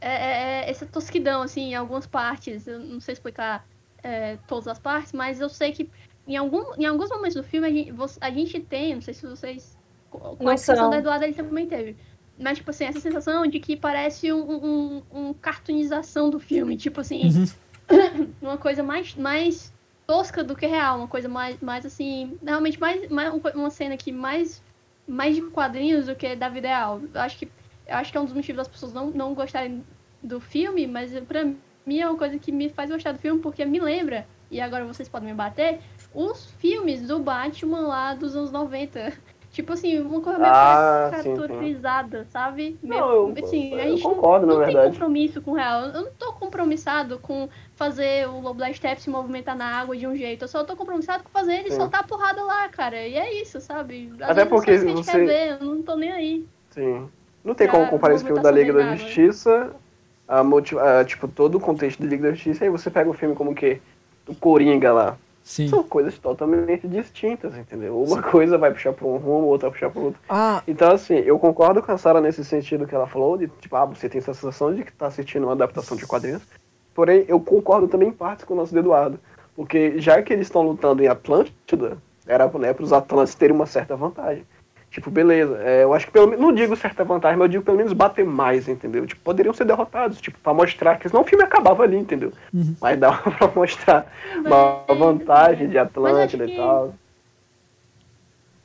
é, 0.00 0.08
é- 0.10 0.64
é 0.66 0.70
essa 0.70 0.84
tosquidão, 0.86 1.42
assim, 1.42 1.70
em 1.70 1.74
algumas 1.74 2.06
partes. 2.06 2.66
Eu 2.66 2.80
não 2.80 3.00
sei 3.00 3.12
explicar 3.12 3.66
é, 4.02 4.36
todas 4.46 4.68
as 4.68 4.78
partes, 4.78 5.12
mas 5.12 5.40
eu 5.40 5.48
sei 5.48 5.72
que 5.72 5.88
em, 6.26 6.36
algum, 6.36 6.74
em 6.78 6.84
alguns 6.84 7.10
momentos 7.10 7.34
do 7.34 7.42
filme 7.42 7.66
a 7.66 7.70
gente, 7.70 7.92
a 8.20 8.30
gente 8.30 8.60
tem, 8.60 8.94
não 8.94 9.02
sei 9.02 9.14
se 9.14 9.26
vocês. 9.26 9.76
Com 10.10 10.48
a 10.48 10.54
exceção 10.54 10.90
da 10.90 10.98
Eduardo 10.98 11.24
ele 11.24 11.34
também 11.34 11.66
teve. 11.66 11.96
Mas, 12.38 12.58
tipo 12.58 12.70
assim, 12.70 12.84
essa 12.84 13.00
sensação 13.00 13.46
de 13.46 13.58
que 13.58 13.76
parece 13.76 14.32
um, 14.32 14.40
um, 14.40 15.02
um 15.10 15.34
cartoonização 15.34 16.28
do 16.28 16.38
filme. 16.38 16.76
Tipo 16.76 17.00
assim, 17.00 17.46
uma 18.42 18.58
coisa 18.58 18.82
mais, 18.82 19.14
mais 19.14 19.72
tosca 20.06 20.44
do 20.44 20.54
que 20.54 20.66
real, 20.66 20.98
uma 20.98 21.08
coisa 21.08 21.28
mais, 21.28 21.60
mais 21.60 21.86
assim, 21.86 22.38
realmente 22.44 22.78
mais, 22.78 23.08
mais 23.08 23.32
uma 23.54 23.70
cena 23.70 23.96
que 23.96 24.12
mais 24.12 24.62
mais 25.06 25.36
de 25.36 25.42
quadrinhos 25.42 26.06
do 26.06 26.16
que 26.16 26.34
da 26.34 26.48
vida 26.48 26.68
real. 26.68 27.00
Eu 27.14 27.20
acho 27.20 27.38
que 27.38 27.48
eu 27.86 27.94
acho 27.94 28.10
que 28.10 28.18
é 28.18 28.20
um 28.20 28.24
dos 28.24 28.34
motivos 28.34 28.56
das 28.56 28.68
pessoas 28.68 28.92
não, 28.92 29.10
não 29.10 29.32
gostarem 29.32 29.84
do 30.22 30.40
filme, 30.40 30.86
mas 30.86 31.12
pra 31.20 31.44
mim 31.86 32.00
é 32.00 32.08
uma 32.08 32.18
coisa 32.18 32.36
que 32.38 32.50
me 32.50 32.68
faz 32.68 32.90
gostar 32.90 33.12
do 33.12 33.18
filme 33.18 33.40
porque 33.40 33.64
me 33.64 33.78
lembra, 33.78 34.26
e 34.50 34.60
agora 34.60 34.84
vocês 34.84 35.08
podem 35.08 35.28
me 35.28 35.34
bater, 35.34 35.80
os 36.16 36.50
filmes 36.58 37.02
do 37.02 37.18
Batman 37.18 37.80
lá 37.86 38.14
dos 38.14 38.34
anos 38.34 38.50
90. 38.50 39.12
Tipo 39.52 39.72
assim, 39.72 39.98
uma 40.00 40.20
coisa 40.20 40.38
meio 40.38 40.52
Ah, 40.52 41.10
sim, 41.14 41.22
sim. 41.22 41.34
caricaturizada, 41.34 42.26
sabe? 42.30 42.78
Meio, 42.82 43.00
Não, 43.00 43.10
eu- 43.10 43.34
assim, 43.42 43.72
a 43.74 43.84
eu 43.86 43.90
gente 43.96 44.04
não- 44.04 44.14
concordo, 44.16 44.46
na 44.46 44.52
não, 44.52 44.58
tem 44.60 44.66
verdade. 44.74 44.92
compromisso 44.92 45.40
com 45.40 45.52
o 45.52 45.54
real. 45.54 45.80
Eu 45.86 46.02
não 46.02 46.10
tô 46.18 46.32
compromissado 46.34 47.18
com 47.20 47.48
fazer 47.74 48.28
o 48.28 48.52
da 48.52 48.70
Steppe 48.70 49.00
se 49.00 49.08
movimentar 49.08 49.56
na 49.56 49.64
água 49.80 49.96
de 49.96 50.06
um 50.06 50.14
jeito. 50.14 50.44
Eu 50.44 50.48
só 50.48 50.62
tô 50.62 50.76
compromissado 50.76 51.24
com 51.24 51.30
fazer 51.30 51.54
ele 51.54 51.70
Sim. 51.70 51.76
soltar 51.78 52.00
a 52.00 52.04
porrada 52.04 52.44
lá, 52.44 52.68
cara. 52.68 53.00
E 53.06 53.14
é 53.16 53.40
isso, 53.40 53.58
sabe? 53.62 54.12
Às 54.20 54.30
Até 54.32 54.44
porque 54.44 54.72
não 54.72 54.76
a 54.76 54.86
gente 54.96 55.04
você- 55.06 55.12
quer 55.12 55.26
ver, 55.26 55.58
eu 55.62 55.66
não 55.66 55.80
tô 55.82 55.96
nem 55.96 56.12
aí. 56.12 56.46
Sim. 56.70 57.08
Não 57.42 57.54
tem 57.54 57.66
Pra 57.66 57.78
como 57.78 57.88
comparar 57.90 58.14
esse 58.14 58.24
filme 58.24 58.42
da 58.42 58.50
Liga 58.50 58.74
da. 58.74 58.94
Justiça, 58.94 59.70
a 60.28 60.44
motiv... 60.44 60.78
a, 60.78 61.02
tipo, 61.02 61.26
todo 61.28 61.54
o 61.54 61.60
contexto 61.60 62.02
da 62.02 62.06
Liga 62.08 62.24
da 62.24 62.34
Justiça, 62.34 62.62
aí 62.64 62.68
você 62.68 62.90
pega 62.90 63.08
um 63.08 63.14
filme 63.14 63.34
como 63.34 63.52
o 63.52 63.54
quê? 63.54 63.80
O 64.28 64.34
Coringa 64.34 64.92
lá. 64.92 65.16
Sim. 65.46 65.68
São 65.68 65.84
coisas 65.84 66.18
totalmente 66.18 66.88
distintas, 66.88 67.56
entendeu? 67.56 68.02
Uma 68.02 68.20
coisa 68.20 68.58
vai 68.58 68.72
puxar 68.72 68.92
pra 68.92 69.06
um 69.06 69.16
rumo, 69.16 69.46
outra 69.46 69.68
vai 69.68 69.78
puxar 69.78 69.90
pro 69.92 70.06
outro. 70.06 70.20
Ah, 70.28 70.60
Então, 70.66 70.90
assim, 70.90 71.14
eu 71.14 71.38
concordo 71.38 71.80
com 71.80 71.92
a 71.92 71.96
Sarah 71.96 72.20
nesse 72.20 72.44
sentido 72.44 72.84
que 72.84 72.92
ela 72.92 73.06
falou, 73.06 73.38
de 73.38 73.46
tipo, 73.60 73.76
ah, 73.76 73.84
você 73.84 74.08
tem 74.08 74.18
essa 74.18 74.34
sensação 74.34 74.74
de 74.74 74.82
que 74.82 74.92
tá 74.92 75.06
assistindo 75.06 75.44
uma 75.44 75.52
adaptação 75.52 75.96
de 75.96 76.04
quadrinhos. 76.04 76.42
Porém, 76.92 77.24
eu 77.28 77.38
concordo 77.38 77.86
também 77.86 78.08
em 78.08 78.12
partes 78.12 78.44
com 78.44 78.54
o 78.54 78.56
nosso 78.56 78.76
Eduardo. 78.76 79.20
Porque 79.54 80.00
já 80.00 80.20
que 80.20 80.32
eles 80.32 80.48
estão 80.48 80.62
lutando 80.62 81.00
em 81.04 81.06
Atlântida, 81.06 81.96
era 82.26 82.48
né, 82.58 82.74
para 82.74 82.84
os 82.84 82.92
Atlantes 82.92 83.36
terem 83.36 83.54
uma 83.54 83.66
certa 83.66 83.94
vantagem. 83.94 84.44
Tipo, 84.96 85.10
beleza, 85.10 85.58
é, 85.62 85.84
eu 85.84 85.92
acho 85.92 86.06
que 86.06 86.12
pelo 86.12 86.26
menos, 86.26 86.42
não 86.42 86.50
digo 86.54 86.74
certa 86.74 87.04
vantagem, 87.04 87.36
mas 87.36 87.44
eu 87.44 87.50
digo 87.50 87.64
pelo 87.64 87.76
menos 87.76 87.92
bater 87.92 88.24
mais, 88.24 88.66
entendeu? 88.66 89.06
Tipo, 89.06 89.20
poderiam 89.20 89.52
ser 89.52 89.66
derrotados, 89.66 90.18
tipo, 90.22 90.38
pra 90.38 90.54
mostrar 90.54 90.98
que 90.98 91.06
senão 91.06 91.20
o 91.20 91.26
filme 91.26 91.44
acabava 91.44 91.82
ali, 91.82 91.98
entendeu? 91.98 92.32
Uhum. 92.54 92.74
Mas 92.80 92.98
dava 92.98 93.18
pra 93.30 93.46
mostrar 93.48 94.10
uma 94.36 94.82
Mas- 94.88 94.98
vantagem 94.98 95.68
de 95.68 95.76
Atlântida 95.76 96.46
e 96.46 96.48
que- 96.50 96.56
tal. 96.56 96.94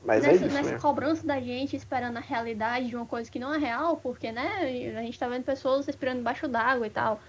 Mas 0.02 0.24
é 0.24 0.28
nessa, 0.32 0.46
isso, 0.46 0.54
nessa 0.54 0.70
né? 0.72 0.78
cobrança 0.80 1.26
da 1.26 1.38
gente 1.38 1.76
esperando 1.76 2.16
a 2.16 2.20
realidade 2.20 2.88
de 2.88 2.96
uma 2.96 3.04
coisa 3.04 3.30
que 3.30 3.38
não 3.38 3.54
é 3.54 3.58
real, 3.58 3.98
porque, 4.02 4.32
né, 4.32 4.94
a 4.96 5.02
gente 5.02 5.18
tá 5.18 5.28
vendo 5.28 5.44
pessoas 5.44 5.84
respirando 5.86 6.20
embaixo 6.20 6.48
d'água 6.48 6.86
e 6.86 6.90
tal. 6.90 7.20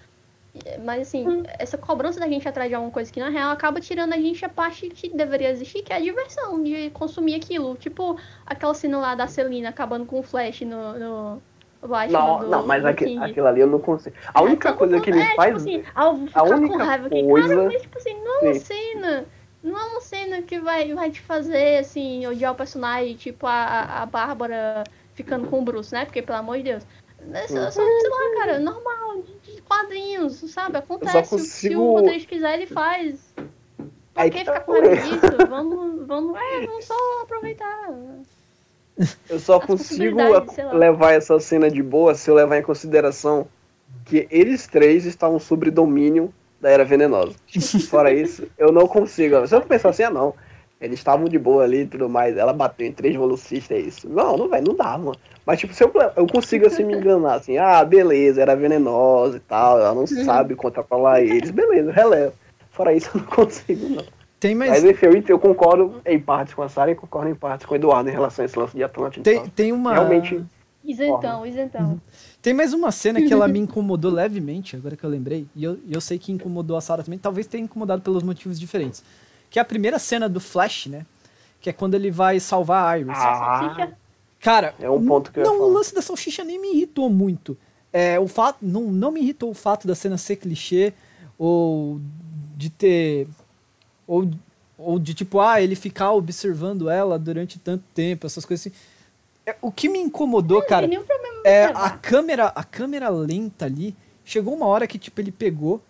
Mas 0.84 1.08
assim, 1.08 1.26
Hum. 1.26 1.42
essa 1.58 1.76
cobrança 1.76 2.20
da 2.20 2.28
gente 2.28 2.46
atrás 2.48 2.68
de 2.68 2.74
alguma 2.74 2.92
coisa 2.92 3.12
que 3.12 3.18
não 3.18 3.26
é 3.26 3.30
real 3.30 3.50
acaba 3.50 3.80
tirando 3.80 4.12
a 4.12 4.16
gente 4.16 4.44
a 4.44 4.48
parte 4.48 4.88
que 4.88 5.08
deveria 5.14 5.50
existir, 5.50 5.82
que 5.82 5.92
é 5.92 5.96
a 5.96 6.00
diversão 6.00 6.62
de 6.62 6.90
consumir 6.90 7.34
aquilo. 7.34 7.76
Tipo 7.76 8.16
aquela 8.46 8.74
cena 8.74 8.98
lá 8.98 9.14
da 9.14 9.26
Celina 9.26 9.70
acabando 9.70 10.06
com 10.06 10.20
o 10.20 10.22
Flash 10.22 10.60
no, 10.60 10.98
no 10.98 11.42
Não, 12.10 12.38
do, 12.38 12.46
não, 12.48 12.66
mas 12.66 12.84
King. 12.94 13.18
aquilo 13.24 13.46
ali 13.46 13.60
eu 13.60 13.66
não 13.66 13.80
consigo. 13.80 14.14
A 14.32 14.42
única 14.42 14.70
É, 14.70 14.72
coisa 14.72 15.00
que 15.00 15.12
me 15.12 15.20
é, 15.20 15.34
faz. 15.34 15.48
Tipo 15.48 15.56
assim, 15.56 15.84
com 16.42 16.44
única 16.44 16.84
raiva 16.84 17.08
coisa- 17.10 17.48
cara, 17.48 17.64
mas 17.64 17.82
tipo 17.82 17.98
assim, 17.98 18.14
não 18.24 18.36
é 18.40 18.44
uma 18.44 18.54
Sim. 18.54 18.60
cena 18.60 19.26
não 19.64 19.78
é 19.78 19.84
uma 19.86 20.00
cena 20.02 20.42
que 20.42 20.60
vai, 20.60 20.92
vai 20.92 21.10
te 21.10 21.22
fazer, 21.22 21.78
assim, 21.78 22.26
odiar 22.26 22.52
o 22.52 22.54
personagem, 22.54 23.16
tipo 23.16 23.46
a, 23.46 24.02
a 24.02 24.06
Bárbara 24.06 24.84
ficando 25.14 25.48
com 25.48 25.60
o 25.60 25.64
Bruce, 25.64 25.90
né? 25.94 26.04
Porque, 26.04 26.20
pelo 26.20 26.36
amor 26.38 26.58
de 26.58 26.64
Deus. 26.64 26.86
É 27.32 27.48
só, 27.48 27.70
só, 27.70 27.82
sei 27.82 28.10
lá, 28.10 28.36
cara, 28.36 28.58
normal, 28.58 29.22
de, 29.22 29.60
quadrinhos, 29.62 30.34
sabe? 30.52 30.78
Acontece. 30.78 31.12
Se 31.12 31.18
o 31.34 31.38
consigo- 31.38 31.92
roteirista 31.92 32.28
quiser, 32.28 32.54
ele 32.54 32.66
faz. 32.66 33.20
Pra 34.12 34.22
Aí 34.22 34.30
que 34.30 34.38
que 34.38 34.44
tá 34.44 34.52
ficar 34.52 34.64
com 34.66 34.72
raiva 34.72 34.96
disso? 34.96 35.46
Vamos, 35.48 36.06
vamos, 36.06 36.36
é, 36.38 36.66
vamos 36.66 36.84
só 36.84 36.94
aproveitar. 37.22 37.90
Eu 39.28 39.40
só 39.40 39.56
As 39.56 39.64
consigo 39.64 40.18
levar 40.72 41.12
essa 41.14 41.40
cena 41.40 41.68
de 41.68 41.82
boa 41.82 42.14
se 42.14 42.30
eu 42.30 42.34
levar 42.34 42.58
em 42.58 42.62
consideração 42.62 43.48
que 44.04 44.28
eles 44.30 44.66
três 44.68 45.04
estavam 45.04 45.40
sob 45.40 45.68
domínio 45.70 46.32
da 46.60 46.70
Era 46.70 46.84
Venenosa. 46.84 47.34
Fora 47.88 48.12
isso, 48.12 48.46
eu 48.56 48.70
não 48.70 48.86
consigo. 48.86 49.44
Se 49.48 49.54
eu 49.56 49.60
pensar 49.62 49.88
assim, 49.88 50.04
ah 50.04 50.10
não, 50.10 50.32
eles 50.80 51.00
estavam 51.00 51.24
de 51.28 51.38
boa 51.38 51.64
ali 51.64 51.82
e 51.82 51.86
tudo 51.86 52.08
mais, 52.08 52.36
ela 52.36 52.52
bateu 52.52 52.86
em 52.86 52.92
três 52.92 53.16
velocistas, 53.16 53.76
é 53.76 53.80
isso. 53.80 54.08
Não, 54.08 54.36
não 54.36 54.48
vai, 54.48 54.60
não 54.60 54.76
dá, 54.76 54.96
mano. 54.96 55.16
Mas 55.46 55.60
tipo, 55.60 55.74
se 55.74 55.84
eu, 55.84 55.92
eu 56.16 56.26
consigo 56.26 56.66
assim 56.66 56.84
me 56.84 56.94
enganar, 56.94 57.34
assim, 57.34 57.58
ah, 57.58 57.84
beleza, 57.84 58.40
era 58.40 58.56
venenosa 58.56 59.36
e 59.36 59.40
tal, 59.40 59.78
ela 59.78 59.94
não 59.94 60.06
sabe 60.06 60.54
controlar 60.54 61.20
eles, 61.20 61.50
beleza, 61.50 61.92
relevo. 61.92 62.32
Fora 62.70 62.94
isso, 62.94 63.10
eu 63.14 63.20
não 63.20 63.28
consigo, 63.28 63.88
não. 63.90 64.04
Tem 64.40 64.54
mais. 64.54 64.70
Mas 64.70 64.84
enfim, 64.84 65.06
eu, 65.06 65.22
eu 65.28 65.38
concordo 65.38 66.00
em 66.04 66.18
partes 66.18 66.54
com 66.54 66.62
a 66.62 66.68
Sarah 66.68 66.92
e 66.92 66.94
concordo 66.94 67.30
em 67.30 67.34
partes 67.34 67.66
com 67.66 67.74
o 67.74 67.76
Eduardo 67.76 68.08
em 68.08 68.12
relação 68.12 68.42
a 68.42 68.46
esse 68.46 68.58
lance 68.58 68.76
de 68.76 68.82
Atlântida. 68.82 69.20
e 69.20 69.32
Tem, 69.32 69.40
tal. 69.42 69.50
tem 69.54 69.72
uma. 69.72 69.92
Realmente, 69.94 70.44
Isentão, 70.84 71.46
isentão. 71.46 72.00
Tem 72.42 72.52
mais 72.52 72.74
uma 72.74 72.92
cena 72.92 73.20
que 73.22 73.32
ela 73.32 73.48
me 73.48 73.58
incomodou 73.60 74.12
levemente, 74.12 74.76
agora 74.76 74.94
que 74.94 75.02
eu 75.02 75.08
lembrei, 75.08 75.46
e 75.56 75.64
eu, 75.64 75.78
eu 75.90 76.00
sei 76.00 76.18
que 76.18 76.30
incomodou 76.30 76.76
a 76.76 76.80
Sarah 76.80 77.02
também, 77.02 77.18
talvez 77.18 77.46
tenha 77.46 77.64
incomodado 77.64 78.02
pelos 78.02 78.22
motivos 78.22 78.60
diferentes. 78.60 79.02
Que 79.48 79.58
é 79.58 79.62
a 79.62 79.64
primeira 79.64 79.98
cena 79.98 80.28
do 80.28 80.40
Flash, 80.40 80.86
né? 80.86 81.06
Que 81.60 81.70
é 81.70 81.72
quando 81.72 81.94
ele 81.94 82.10
vai 82.10 82.38
salvar 82.38 82.92
a 82.94 82.98
Iris. 82.98 83.16
Ah? 83.16 83.88
Cara, 84.44 84.74
É 84.78 84.90
um 84.90 85.02
ponto 85.02 85.32
que 85.32 85.40
não, 85.40 85.58
o 85.58 85.72
lance 85.72 85.94
da 85.94 86.02
salsicha 86.02 86.44
nem 86.44 86.60
me 86.60 86.74
irritou 86.74 87.08
muito. 87.08 87.56
É, 87.90 88.20
o 88.20 88.28
fato, 88.28 88.58
não, 88.60 88.82
não 88.82 89.10
me 89.10 89.22
irritou 89.22 89.50
o 89.50 89.54
fato 89.54 89.86
da 89.88 89.94
cena 89.94 90.18
ser 90.18 90.36
clichê 90.36 90.92
ou 91.38 91.98
de 92.54 92.68
ter 92.68 93.26
ou, 94.06 94.28
ou 94.76 94.98
de 94.98 95.14
tipo, 95.14 95.40
ah, 95.40 95.62
ele 95.62 95.74
ficar 95.74 96.12
observando 96.12 96.90
ela 96.90 97.18
durante 97.18 97.58
tanto 97.58 97.84
tempo, 97.94 98.26
essas 98.26 98.44
coisas 98.44 98.66
assim. 98.66 98.76
É, 99.46 99.56
o 99.62 99.72
que 99.72 99.88
me 99.88 99.98
incomodou, 99.98 100.60
Não 100.60 100.66
cara, 100.66 100.86
é 101.42 101.64
a 101.64 101.90
câmera, 101.90 102.48
a 102.48 102.62
câmera 102.62 103.08
lenta 103.08 103.64
ali. 103.64 103.96
Chegou 104.26 104.54
uma 104.54 104.66
hora 104.66 104.86
que 104.86 104.98
tipo 104.98 105.18
ele 105.22 105.32
pegou, 105.32 105.80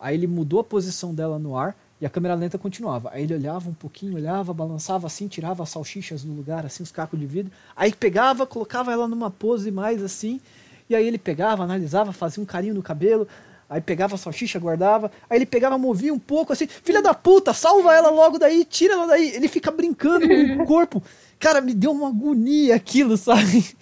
aí 0.00 0.14
ele 0.14 0.26
mudou 0.26 0.60
a 0.60 0.64
posição 0.64 1.14
dela 1.14 1.38
no 1.38 1.58
ar 1.58 1.76
e 2.00 2.06
a 2.06 2.10
câmera 2.10 2.34
lenta 2.34 2.56
continuava. 2.58 3.10
Aí 3.12 3.24
ele 3.24 3.34
olhava 3.34 3.68
um 3.68 3.74
pouquinho, 3.74 4.14
olhava, 4.14 4.54
balançava 4.54 5.06
assim, 5.06 5.26
tirava 5.26 5.62
as 5.62 5.70
salsichas 5.70 6.24
no 6.24 6.34
lugar, 6.34 6.64
assim, 6.64 6.82
os 6.82 6.92
cacos 6.92 7.18
de 7.18 7.26
vidro. 7.26 7.52
Aí 7.76 7.92
pegava, 7.92 8.46
colocava 8.46 8.92
ela 8.92 9.08
numa 9.08 9.30
pose 9.30 9.70
mais 9.70 10.02
assim, 10.02 10.40
e 10.88 10.94
aí 10.94 11.06
ele 11.06 11.18
pegava, 11.18 11.64
analisava, 11.64 12.12
fazia 12.12 12.42
um 12.42 12.46
carinho 12.46 12.74
no 12.74 12.82
cabelo. 12.82 13.26
Aí 13.70 13.82
pegava 13.82 14.14
a 14.14 14.18
salsicha, 14.18 14.58
guardava. 14.58 15.10
Aí 15.28 15.36
ele 15.36 15.44
pegava, 15.44 15.76
movia 15.76 16.14
um 16.14 16.18
pouco 16.18 16.52
assim. 16.52 16.66
Filha 16.66 17.02
da 17.02 17.12
puta, 17.12 17.52
salva 17.52 17.94
ela 17.94 18.08
logo 18.08 18.38
daí, 18.38 18.64
tira 18.64 18.94
ela 18.94 19.06
daí. 19.06 19.28
Ele 19.34 19.46
fica 19.46 19.70
brincando 19.70 20.26
com 20.26 20.62
o 20.62 20.64
corpo. 20.66 21.02
Cara, 21.38 21.60
me 21.60 21.74
deu 21.74 21.92
uma 21.92 22.08
agonia 22.08 22.74
aquilo, 22.74 23.16
sabe? 23.16 23.76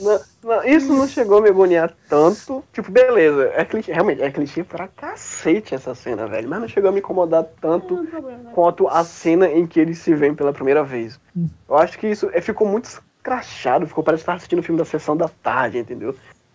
Não, 0.00 0.20
não, 0.42 0.64
isso 0.64 0.92
não 0.92 1.06
chegou 1.06 1.38
a 1.38 1.40
me 1.40 1.48
agoniar 1.48 1.92
tanto. 2.08 2.64
Tipo, 2.72 2.90
beleza, 2.90 3.52
é 3.54 3.64
clichê, 3.64 3.92
realmente, 3.92 4.20
é 4.22 4.30
clichê 4.30 4.64
pra 4.64 4.88
cacete 4.88 5.74
essa 5.74 5.94
cena, 5.94 6.26
velho. 6.26 6.48
Mas 6.48 6.60
não 6.60 6.68
chegou 6.68 6.90
a 6.90 6.92
me 6.92 6.98
incomodar 6.98 7.44
tanto 7.60 7.94
Não 7.94 8.06
problema. 8.06 8.50
quanto 8.52 8.88
a 8.88 9.04
cena 9.04 9.48
em 9.48 9.66
que 9.66 9.78
eles 9.78 9.98
se 9.98 10.14
veem 10.14 10.34
pela 10.34 10.52
primeira 10.52 10.82
vez. 10.82 11.20
Eu 11.68 11.76
acho 11.76 11.96
que 11.98 12.08
isso 12.08 12.28
é, 12.32 12.40
ficou 12.40 12.66
muito 12.66 12.86
escrachado, 12.86 13.86
ficou 13.86 14.02
parece 14.02 14.22
estar 14.22 14.34
assistindo 14.34 14.58
o 14.58 14.62
filme 14.62 14.78
da 14.78 14.84
sessão 14.84 15.16
da 15.16 15.28
tarde, 15.28 15.78
entendeu? 15.78 16.14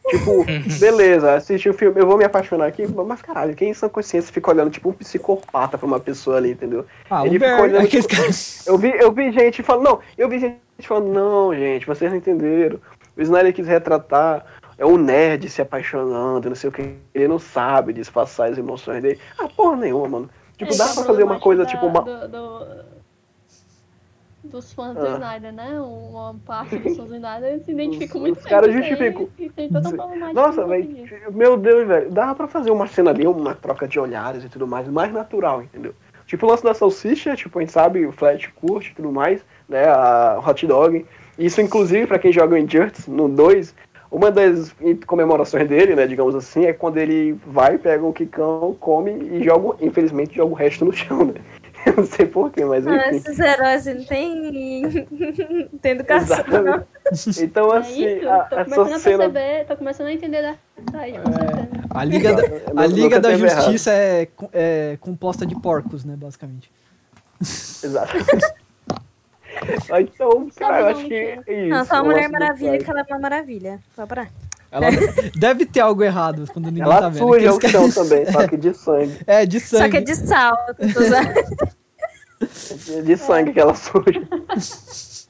Tipo, 0.09 0.43
beleza, 0.81 1.33
assisti 1.35 1.69
o 1.69 1.73
filme, 1.73 2.01
eu 2.01 2.05
vou 2.05 2.17
me 2.17 2.25
apaixonar 2.25 2.65
aqui, 2.67 2.85
mas 2.85 3.21
caralho, 3.21 3.55
quem 3.55 3.69
em 3.69 3.73
sã 3.73 3.87
consciência 3.87 4.33
fica 4.33 4.51
olhando 4.51 4.69
tipo 4.69 4.89
um 4.89 4.93
psicopata 4.93 5.77
pra 5.77 5.87
uma 5.87 5.99
pessoa 5.99 6.35
ali, 6.37 6.51
entendeu? 6.51 6.85
Ah, 7.09 7.25
Ele 7.25 7.39
ficou 7.39 7.61
olhando, 7.61 7.87
tipo. 7.87 8.07
Eu 8.65 8.77
vi, 8.77 8.91
eu 8.97 9.11
vi 9.13 9.31
gente 9.31 9.63
falando, 9.63 9.85
não, 9.85 9.99
eu 10.17 10.27
vi 10.27 10.39
gente 10.39 10.59
falando, 10.81 11.07
não, 11.07 11.55
gente, 11.55 11.85
vocês 11.87 12.11
não 12.11 12.17
entenderam. 12.17 12.79
O 13.15 13.21
Snyder 13.21 13.53
quis 13.53 13.67
retratar 13.67 14.45
é 14.77 14.85
um 14.85 14.97
nerd 14.97 15.47
se 15.49 15.61
apaixonando, 15.61 16.49
não 16.49 16.55
sei 16.55 16.69
o 16.69 16.73
que. 16.73 16.95
Ele 17.13 17.27
não 17.27 17.39
sabe 17.39 17.93
disfarçar 17.93 18.49
as 18.49 18.57
emoções 18.57 19.01
dele. 19.01 19.19
Ah, 19.39 19.47
porra 19.47 19.75
nenhuma, 19.77 20.07
mano. 20.07 20.29
Tipo, 20.57 20.73
É, 20.73 20.77
dá 20.77 20.85
pra 20.93 21.03
fazer 21.03 21.23
uma 21.23 21.39
coisa, 21.39 21.63
da- 21.63 21.69
tipo, 21.69 21.85
uma. 21.85 22.01
do- 22.01 22.27
do- 22.27 22.83
dos 24.45 24.73
fãs 24.73 24.95
do 24.95 25.05
Ah. 25.05 25.13
Snyder, 25.13 25.53
né? 25.53 25.79
Uma 25.79 26.35
parte 26.45 26.77
dos 26.77 26.97
fãs 26.97 27.07
do 27.09 27.15
Snyder 27.15 27.59
se 27.63 27.71
identifica 27.71 28.15
Os- 28.15 28.21
muito 28.21 28.37
os 28.39 28.45
caras 28.45 28.73
justificam. 28.73 29.29
Nossa, 30.33 30.65
velho, 30.65 30.89
meu 31.31 31.55
Deus, 31.57 31.87
velho, 31.87 32.11
dava 32.11 32.35
pra 32.35 32.47
fazer 32.47 32.69
uma 32.71 32.87
cena 32.87 33.11
ali, 33.11 33.25
uma 33.25 33.55
troca 33.55 33.87
de 33.87 33.99
olhares 33.99 34.43
e 34.43 34.49
tudo 34.49 34.67
mais, 34.67 34.87
mais 34.87 35.11
natural, 35.13 35.61
entendeu? 35.63 35.93
Tipo 36.25 36.45
o 36.45 36.49
lance 36.49 36.63
da 36.63 36.73
salsicha, 36.73 37.35
tipo, 37.35 37.57
a 37.59 37.61
gente 37.61 37.71
sabe, 37.71 38.05
o 38.05 38.11
Flash 38.11 38.47
curte 38.55 38.91
e 38.91 38.95
tudo 38.95 39.11
mais, 39.11 39.45
né, 39.67 39.85
a 39.87 40.39
hot 40.45 40.65
dog. 40.65 41.05
Isso, 41.37 41.61
inclusive, 41.61 42.05
pra 42.07 42.19
quem 42.19 42.31
joga 42.31 42.55
o 42.55 42.57
Injustice, 42.57 43.09
no 43.09 43.27
2, 43.27 43.73
uma 44.11 44.29
das 44.31 44.73
comemorações 45.07 45.67
dele, 45.67 45.95
né, 45.95 46.05
digamos 46.05 46.35
assim, 46.35 46.65
é 46.65 46.73
quando 46.73 46.97
ele 46.97 47.33
vai, 47.47 47.77
pega 47.77 48.03
o 48.05 48.13
Kikão, 48.13 48.75
come 48.79 49.11
e 49.11 49.43
joga, 49.43 49.83
infelizmente, 49.83 50.35
joga 50.35 50.51
o 50.51 50.55
resto 50.55 50.85
no 50.85 50.91
chão, 50.93 51.25
né? 51.25 51.33
Eu 51.85 51.95
não 51.97 52.05
sei 52.05 52.25
porquê, 52.27 52.63
mas 52.63 52.87
Ah, 52.87 53.07
enfim. 53.07 53.15
esses 53.17 53.39
heróis 53.39 53.85
não 53.87 54.03
tem, 54.05 54.91
não 55.71 55.79
tem 55.79 55.91
educação. 55.91 56.37
não. 56.47 56.59
Exatamente. 57.11 57.43
Então, 57.43 57.73
É 57.73 57.77
assim, 57.79 58.05
isso, 58.17 58.29
a- 58.29 58.39
tô 58.43 58.55
começando 58.55 58.93
a 58.93 58.99
cena... 58.99 59.17
perceber, 59.29 59.65
tô 59.65 59.75
começando 59.75 60.07
a 60.07 60.13
entender 60.13 60.41
da 60.43 60.55
com 60.75 60.91
certeza. 60.97 61.69
A 61.89 62.03
Liga 62.05 62.33
da, 62.33 62.41
Exato, 62.45 62.79
a 62.79 62.85
Liga 62.87 63.19
da 63.19 63.31
errado. 63.33 63.49
Justiça 63.63 63.91
é, 63.91 64.27
é 64.53 64.97
composta 65.01 65.45
de 65.45 65.59
porcos, 65.59 66.05
né, 66.05 66.15
basicamente. 66.15 66.71
Exato. 67.41 68.13
Então, 69.99 70.49
cara, 70.55 70.79
eu 70.79 70.87
acho 70.87 71.05
que 71.05 71.13
é 71.13 71.35
isso. 71.47 71.69
Não, 71.69 71.85
só 71.85 71.95
a 71.95 72.03
Mulher 72.03 72.29
Maravilha, 72.29 72.77
que 72.79 72.89
ela 72.89 73.01
é 73.01 73.13
uma 73.13 73.19
maravilha. 73.19 73.79
Só 73.95 74.05
pra. 74.05 74.27
Ela 74.71 74.87
deve 75.37 75.65
ter 75.65 75.81
algo 75.81 76.03
errado 76.03 76.45
quando 76.51 76.65
ninguém 76.65 76.83
Ela 76.83 77.01
tá 77.01 77.09
vendo. 77.09 77.27
suja 77.27 77.53
Aqueles 77.53 77.75
o 77.75 77.91
chão 77.93 78.03
também, 78.03 78.25
só 78.31 78.47
que 78.47 78.57
de 78.57 78.73
sangue. 78.73 79.17
É, 79.27 79.45
de 79.45 79.59
sangue. 79.59 79.83
Só 79.83 79.89
que 79.89 79.97
é 79.97 80.01
de 80.01 80.15
sal. 80.15 80.57
usando. 80.79 81.33
De 83.05 83.17
sangue 83.17 83.53
que 83.53 83.59
ela 83.59 83.75
suja. 83.75 84.03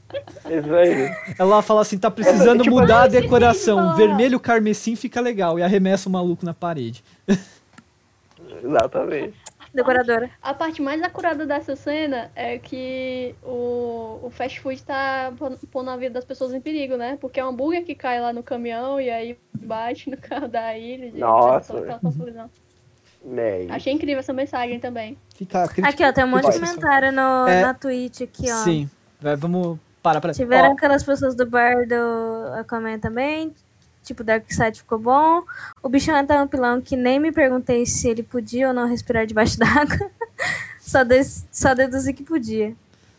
Isso 0.50 0.76
aí. 0.76 1.12
Ela 1.38 1.62
fala 1.62 1.82
assim, 1.82 1.98
tá 1.98 2.10
precisando 2.12 2.64
tipo, 2.64 2.80
mudar 2.80 3.04
a 3.04 3.08
decoração. 3.08 3.96
Vermelho 3.96 4.40
carmesim 4.40 4.96
fica 4.96 5.20
legal. 5.20 5.58
E 5.60 5.64
arremessa 5.64 6.08
o 6.08 6.12
maluco 6.12 6.46
na 6.46 6.54
parede. 6.54 7.04
Exatamente. 8.64 9.34
Decoradora. 9.74 10.30
A 10.42 10.54
parte 10.54 10.82
mais 10.82 11.02
acurada 11.02 11.46
dessa 11.46 11.76
cena 11.76 12.30
é 12.36 12.60
que 12.60 13.34
o, 13.42 14.20
o 14.24 14.30
fast 14.30 14.60
food 14.60 14.84
tá 14.84 15.34
pon- 15.38 15.58
pondo 15.72 15.90
a 15.90 15.98
vida 15.98 16.14
das 16.14 16.26
pessoas 16.26 16.54
em 16.54 16.62
perigo, 16.62 16.96
né? 16.96 17.18
Porque 17.20 17.40
é 17.40 17.46
um 17.46 17.50
hambúrguer 17.50 17.84
que 17.84 17.96
cai 17.96 18.20
lá 18.22 18.32
no 18.32 18.44
caminhão 18.44 19.02
e 19.02 19.10
aí 19.10 19.38
bate 19.58 20.10
no 20.12 20.18
carro 20.18 20.48
da 20.48 20.78
ilha. 20.78 21.06
e 21.08 21.12
Nossa. 21.18 21.74
confusão. 22.00 22.50
Né, 23.26 23.68
Achei 23.70 23.94
incrível 23.94 24.20
essa 24.20 24.34
mensagem 24.34 24.80
também. 24.82 25.18
Fica. 25.34 25.64
Aqui, 25.64 26.04
ó, 26.04 26.12
tem 26.12 26.26
um 26.26 26.28
monte 26.28 26.52
de 26.52 26.60
comentário 26.60 27.12
no, 27.12 27.48
É, 27.48 27.62
na 27.62 27.74
Twitch 27.74 28.22
aqui, 28.22 28.52
ó. 28.52 28.56
Sim. 28.64 28.90
Vamos 29.38 29.80
parar 30.02 30.20
pra... 30.20 30.34
Tiveram 30.34 30.72
Ó, 30.72 30.74
aquelas 30.74 31.02
pessoas 31.04 31.34
do 31.34 31.46
bar 31.46 31.88
do 31.88 32.54
Aquaman 32.60 33.00
também. 33.00 33.54
Tipo, 34.04 34.24
Dark 34.24 34.44
Side 34.52 34.80
ficou 34.80 35.00
bom. 35.00 35.42
O 35.82 35.90
bichão 35.90 36.16
é 36.16 36.24
tão 36.26 36.48
pilão 36.48 36.82
que 36.82 36.96
nem 36.96 37.20
me 37.20 37.32
perguntei 37.32 37.86
se 37.86 38.10
ele 38.10 38.22
podia 38.24 38.68
ou 38.68 38.74
não 38.74 38.88
respirar 38.88 39.26
debaixo 39.26 39.58
d'água. 39.60 40.12
só, 40.80 41.04
des- 41.04 41.46
só 41.52 41.74
deduzi 41.74 42.14
que 42.14 42.24
podia. 42.24 42.76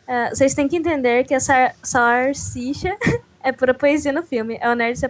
Ah, 0.07 0.29
vocês 0.35 0.53
têm 0.55 0.69
que 0.69 0.77
entender 0.77 1.25
que 1.25 1.35
essa 1.35 1.75
salsicha 1.83 2.95
é 3.43 3.51
pura 3.53 3.73
poesia 3.73 4.13
no 4.13 4.23
filme. 4.23 4.59
É 4.61 4.69
o 4.71 4.75
nerd 4.75 4.99
se 4.99 5.09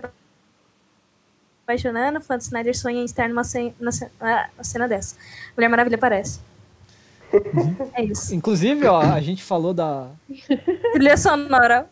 apaixonando, 1.64 2.18
o 2.18 2.22
fã 2.22 2.36
do 2.36 2.42
Snyder 2.42 2.76
sonha 2.78 3.01
em 3.01 3.05
estar 3.05 3.28
numa 3.28 3.42
cena, 3.42 3.72
na 3.80 3.90
ce- 3.90 4.09
ah, 4.20 4.48
uma 4.56 4.62
cena 4.64 4.86
dessa. 4.86 5.16
Mulher 5.56 5.68
Maravilha 5.68 5.96
aparece. 5.96 6.38
É 7.94 8.05
isso. 8.05 8.32
Inclusive, 8.32 8.86
ó, 8.86 9.01
a 9.01 9.20
gente 9.20 9.42
falou 9.42 9.74
da, 9.74 10.06
Trilha 10.92 11.16
sonora. 11.16 11.88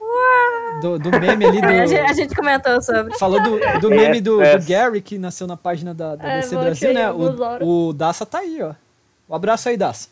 Do, 0.81 0.99
do 0.99 1.11
meme 1.11 1.44
ali 1.47 1.59
A 1.65 1.86
gente, 1.86 2.01
a 2.01 2.07
do... 2.07 2.15
gente 2.15 2.35
comentou 2.35 2.81
sobre. 2.82 3.16
Falou 3.19 3.43
do, 3.43 3.81
do 3.81 3.90
meme 3.90 4.20
do, 4.20 4.36
do 4.39 4.43
Yes. 4.43 4.65
Gary, 4.66 5.01
que 5.01 5.19
nasceu 5.19 5.47
na 5.47 5.57
página 5.57 5.93
da, 5.94 6.16
da 6.16 6.28
É, 6.28 6.40
DC 6.40 6.55
vou 6.55 6.65
Brasil, 6.65 6.94
né? 6.94 7.11
O, 7.12 7.89
o 7.89 7.93
Daça 7.93 8.24
tá 8.27 8.39
aí, 8.39 8.61
ó. 8.62 8.73
Um 9.28 9.35
abraço 9.35 9.69
aí, 9.69 9.77
Daça. 9.77 10.09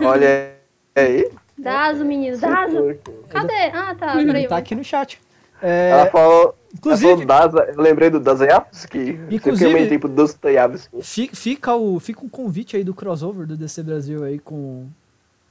Olha 0.00 0.52
aí. 0.94 1.30
Dazo, 1.58 2.04
menino, 2.04 2.38
Dazo. 2.38 2.96
Cadê? 3.28 3.66
Ah, 3.74 3.94
tá, 3.94 4.12
peraí. 4.14 4.28
Ele 4.28 4.48
tá 4.48 4.56
aqui 4.56 4.74
no 4.74 4.84
chat. 4.84 5.20
É, 5.62 5.90
Ela 5.90 6.06
falou. 6.06 6.54
inclusive, 6.74 7.22
Ela 7.22 7.26
falou 7.26 7.50
Daza, 7.52 7.72
eu 7.76 7.82
lembrei 7.82 8.08
do 8.08 8.18
Dostoyevsky. 8.18 9.20
Inclusive- 9.30 9.70
Eu 9.70 9.76
comentei 9.76 9.98
pro 9.98 10.08
Dostoyevsky. 10.08 11.02
fi- 11.02 11.30
fica, 11.34 11.74
o, 11.74 12.00
fica 12.00 12.24
um 12.24 12.28
convite 12.30 12.76
aí 12.76 12.84
do 12.84 12.94
crossover 12.94 13.46
do 13.46 13.56
DC 13.56 13.82
Brasil 13.82 14.24
aí 14.24 14.38
com, 14.38 14.86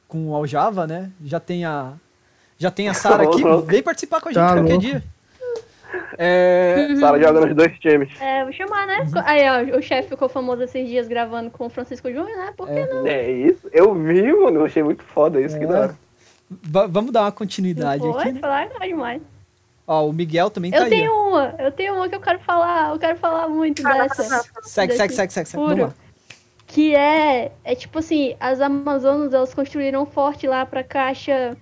com 0.08 0.30
o 0.30 0.36
Aljava, 0.36 0.88
né? 0.88 1.12
Já 1.24 1.40
tem 1.40 1.64
a. 1.66 1.94
Já 2.60 2.70
tem 2.70 2.88
a 2.90 2.94
Sara 2.94 3.24
aqui. 3.24 3.42
Vem 3.66 3.82
participar 3.82 4.22
com 4.22 4.30
a 4.30 4.32
gente 4.32 4.42
Tá 4.42 4.54
qualquer 4.54 4.70
louco. 4.74 4.80
dia. 4.80 5.04
É, 6.18 6.94
Sara 7.00 7.20
joga 7.20 7.46
nos 7.46 7.56
dois 7.56 7.80
times. 7.80 8.10
É, 8.22 8.44
vou 8.44 8.52
chamar, 8.54 8.86
né? 8.86 9.00
Uhum. 9.00 9.22
Aí, 9.26 9.72
ó, 9.74 9.78
o 9.78 9.82
chefe 9.82 10.10
ficou 10.10 10.28
famoso 10.30 10.62
esses 10.64 10.88
dias 10.88 11.08
gravando 11.08 11.50
com 11.50 11.66
o 11.66 11.70
Francisco 11.70 12.10
Júnior, 12.12 12.38
né? 12.38 12.54
Por 12.56 12.68
que 12.68 12.74
É. 12.80 12.94
não? 12.94 13.08
É 13.08 13.32
isso. 13.32 13.68
Eu 13.72 13.94
vi, 13.96 14.22
mano. 14.34 14.60
Eu 14.60 14.66
achei 14.66 14.84
muito 14.84 15.04
foda 15.04 15.40
isso. 15.40 15.58
Que 15.58 15.64
É. 15.64 15.68
da 15.68 15.80
hora. 15.80 15.96
va- 16.64 16.88
vamos 16.88 17.12
dar 17.12 17.22
uma 17.22 17.32
continuidade 17.32 18.02
Foi, 18.02 18.22
aqui, 18.22 18.32
né? 18.34 18.40
foi 18.40 18.50
legal 18.50 18.80
demais. 18.82 19.22
Ó, 19.88 20.08
o 20.08 20.14
Miguel 20.14 20.50
também 20.50 20.72
tá 20.72 20.78
Eu 20.78 20.84
aí. 20.84 20.90
tenho 20.90 21.12
ó. 21.12 21.30
uma, 21.30 21.56
eu 21.60 21.72
tenho 21.72 21.94
uma 21.96 22.10
que 22.10 22.16
eu 22.16 22.20
quero 22.20 22.40
falar, 22.40 22.92
eu 22.92 23.00
quero 23.00 23.18
falar 23.18 23.48
muito 23.48 23.82
dessa. 23.84 24.24
Segue, 24.64 24.94
segue, 24.94 25.14
segue, 25.14 25.32
segue, 25.34 25.48
segue. 25.50 25.88
Que 26.68 26.96
é, 26.96 27.52
é 27.64 27.74
tipo 27.76 27.98
assim, 28.00 28.36
as 28.40 28.62
Amazonas, 28.62 29.34
elas 29.34 29.54
construíram 29.54 30.04
um 30.04 30.06
forte 30.06 30.46
lá 30.48 30.66
pra 30.66 30.84
caixa, 30.84 31.56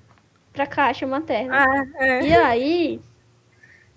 pra 0.57 0.65
caixa 0.65 1.05
materna. 1.05 1.65
Ah, 1.65 2.03
é. 2.03 2.27
E 2.27 2.33
aí, 2.33 2.99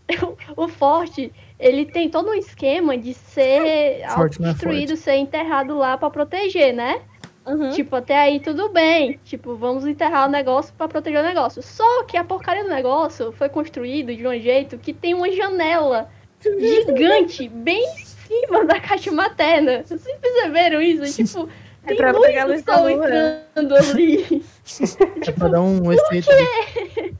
o 0.54 0.68
forte, 0.68 1.32
ele 1.58 1.86
tem 1.86 2.10
todo 2.10 2.28
um 2.28 2.34
esquema 2.34 2.98
de 2.98 3.14
ser 3.14 4.06
Forte 4.14 4.40
não 4.40 4.50
é 4.50 4.52
construído, 4.52 4.94
ser 4.94 5.14
enterrado 5.14 5.76
lá 5.78 5.96
pra 5.96 6.10
proteger, 6.10 6.74
né? 6.74 7.00
Uhum. 7.46 7.70
Tipo, 7.70 7.96
até 7.96 8.18
aí 8.18 8.40
tudo 8.40 8.68
bem. 8.68 9.18
Tipo, 9.24 9.56
vamos 9.56 9.86
enterrar 9.86 10.28
o 10.28 10.30
negócio 10.30 10.74
pra 10.76 10.86
proteger 10.86 11.20
o 11.20 11.26
negócio. 11.26 11.62
Só 11.62 12.04
que 12.04 12.18
a 12.18 12.22
porcaria 12.22 12.62
do 12.62 12.68
negócio 12.68 13.32
foi 13.32 13.48
construído 13.48 14.14
de 14.14 14.26
um 14.26 14.38
jeito 14.38 14.76
que 14.76 14.92
tem 14.92 15.14
uma 15.14 15.32
janela 15.32 16.10
gigante 16.42 17.48
bem 17.48 17.82
em 17.82 18.04
cima 18.04 18.66
da 18.66 18.78
caixa 18.78 19.10
materna. 19.10 19.82
Vocês 19.82 20.02
perceberam 20.20 20.82
isso? 20.82 21.24
Tipo, 21.24 21.48
É 21.86 21.94
pra 21.94 22.12
luz 22.12 22.27
pegar 22.27 22.43
a 22.43 22.47
luz 22.47 22.62
da 22.62 22.81
lua. 22.81 22.93
entrando 22.93 23.77
ali. 23.77 24.44
É 25.27 25.32
pra 25.32 25.48
dar 25.48 25.61
um 25.62 25.93
efeito. 25.93 26.28
de- 26.31 27.15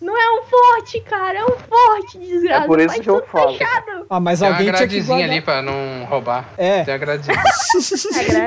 Não 0.00 0.16
é 0.16 0.40
um 0.40 0.42
forte, 0.44 1.00
cara, 1.02 1.38
é 1.40 1.44
um 1.44 1.56
forte, 1.58 2.18
desgraça. 2.18 2.64
É 2.64 2.66
por 2.66 2.78
isso 2.80 2.88
Faz 2.88 3.00
que 3.00 3.10
eu 3.10 3.26
falo. 3.26 3.52
fechado. 3.52 4.06
Ah, 4.08 4.18
mas 4.20 4.38
Tem 4.40 4.48
uma 4.48 4.54
alguém 4.56 4.72
tinha 4.72 4.88
que 4.88 4.94
gradezinha 4.94 5.16
guardar. 5.18 5.30
ali 5.30 5.40
pra 5.42 5.62
não 5.62 6.04
roubar. 6.06 6.48
É, 6.56 6.84
Tem 6.84 6.94
a 6.94 6.98
gradezinha. 6.98 7.36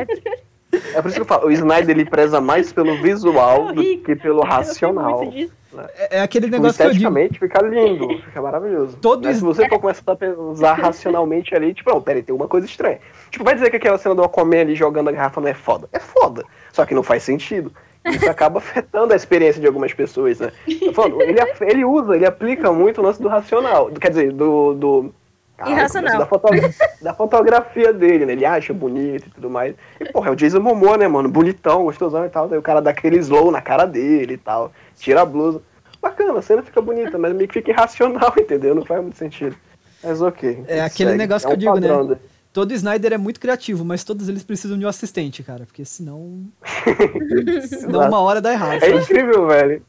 É. 0.09 0.50
É 0.93 1.01
por 1.01 1.07
isso 1.07 1.15
que 1.15 1.21
eu 1.21 1.25
falo. 1.25 1.47
O 1.47 1.51
Snyder 1.51 1.89
ele 1.95 2.05
preza 2.09 2.39
mais 2.39 2.71
pelo 2.71 3.01
visual 3.01 3.73
do 3.73 3.81
que 3.81 4.15
pelo 4.15 4.41
racional. 4.41 5.25
disso. 5.29 5.53
é 5.97 6.17
é 6.17 6.21
aquele 6.21 6.45
Tipo, 6.45 6.57
negócio 6.57 6.77
que 6.77 6.83
eu 6.83 6.91
digo. 6.93 7.07
esteticamente 7.09 7.39
fica 7.39 7.61
lindo, 7.61 8.07
fica 8.23 8.41
maravilhoso. 8.41 8.97
Todo 9.01 9.25
Mas 9.25 9.37
se 9.37 9.43
você 9.43 9.67
for 9.67 9.79
começar 9.79 10.03
a 10.11 10.41
usar 10.41 10.73
racionalmente 10.73 11.53
ali, 11.55 11.73
tipo, 11.73 11.89
não, 11.89 12.01
peraí, 12.01 12.23
tem 12.23 12.33
uma 12.35 12.47
coisa 12.47 12.65
estranha. 12.65 12.99
Tipo, 13.29 13.43
vai 13.43 13.53
dizer 13.53 13.69
que 13.69 13.75
aquela 13.77 13.97
cena 13.97 14.15
do 14.15 14.23
Aquaman 14.23 14.61
ali 14.61 14.75
jogando 14.75 15.09
a 15.09 15.11
garrafa 15.11 15.41
não 15.41 15.47
é 15.47 15.53
foda? 15.53 15.87
É 15.91 15.99
foda. 15.99 16.43
Só 16.71 16.85
que 16.85 16.93
não 16.95 17.03
faz 17.03 17.23
sentido. 17.23 17.71
Isso 18.05 18.29
acaba 18.29 18.57
afetando 18.59 19.13
a 19.13 19.15
experiência 19.15 19.61
de 19.61 19.67
algumas 19.67 19.93
pessoas, 19.93 20.39
né? 20.39 20.51
Falando, 20.93 21.21
ele, 21.21 21.37
ele 21.61 21.85
usa, 21.85 22.15
ele 22.15 22.25
aplica 22.25 22.71
muito 22.71 22.99
o 22.99 23.03
lance 23.03 23.21
do 23.21 23.27
racional. 23.27 23.87
quer 23.91 24.09
dizer, 24.09 24.31
do. 24.31 24.73
do 24.73 25.13
Caralho, 25.61 25.77
Irracional. 25.77 26.17
Da, 26.19 26.25
fotogra- 26.25 26.69
da 27.01 27.13
fotografia 27.13 27.93
dele, 27.93 28.25
né? 28.25 28.33
Ele 28.33 28.45
acha 28.45 28.73
bonito 28.73 29.27
e 29.27 29.29
tudo 29.29 29.49
mais. 29.49 29.75
E, 29.99 30.05
porra, 30.11 30.29
é 30.29 30.31
o 30.31 30.35
Jason 30.35 30.59
Momoa, 30.59 30.97
né, 30.97 31.07
mano? 31.07 31.29
Bonitão, 31.29 31.83
gostosão 31.83 32.25
e 32.25 32.29
tal. 32.29 32.47
Daí 32.47 32.57
o 32.57 32.61
cara 32.63 32.81
dá 32.81 32.89
aquele 32.89 33.17
slow 33.17 33.51
na 33.51 33.61
cara 33.61 33.85
dele 33.85 34.33
e 34.33 34.37
tal. 34.37 34.71
Tira 34.95 35.21
a 35.21 35.25
blusa. 35.25 35.61
Bacana, 36.01 36.39
a 36.39 36.41
cena 36.41 36.63
fica 36.63 36.81
bonita, 36.81 37.17
mas 37.17 37.33
meio 37.33 37.47
que 37.47 37.53
fica 37.55 37.71
irracional, 37.71 38.33
entendeu? 38.39 38.73
Não 38.73 38.83
faz 38.83 39.01
muito 39.01 39.17
sentido. 39.17 39.55
Mas 40.03 40.19
ok. 40.21 40.63
É 40.67 40.81
aquele 40.81 41.13
negócio 41.15 41.47
que 41.47 41.53
um 41.53 41.75
eu 41.75 41.79
digo, 41.79 42.07
né? 42.07 42.17
Todo 42.53 42.73
Snyder 42.73 43.13
é 43.13 43.17
muito 43.17 43.39
criativo, 43.39 43.85
mas 43.85 44.03
todos 44.03 44.27
eles 44.27 44.43
precisam 44.43 44.77
de 44.77 44.85
um 44.85 44.89
assistente, 44.89 45.41
cara. 45.41 45.65
Porque 45.65 45.85
senão. 45.85 46.43
senão 47.69 48.07
uma 48.07 48.19
hora 48.19 48.41
dá 48.41 48.51
errado. 48.51 48.73
É 48.73 48.79
sabe? 48.79 48.97
incrível, 48.97 49.47
velho. 49.47 49.81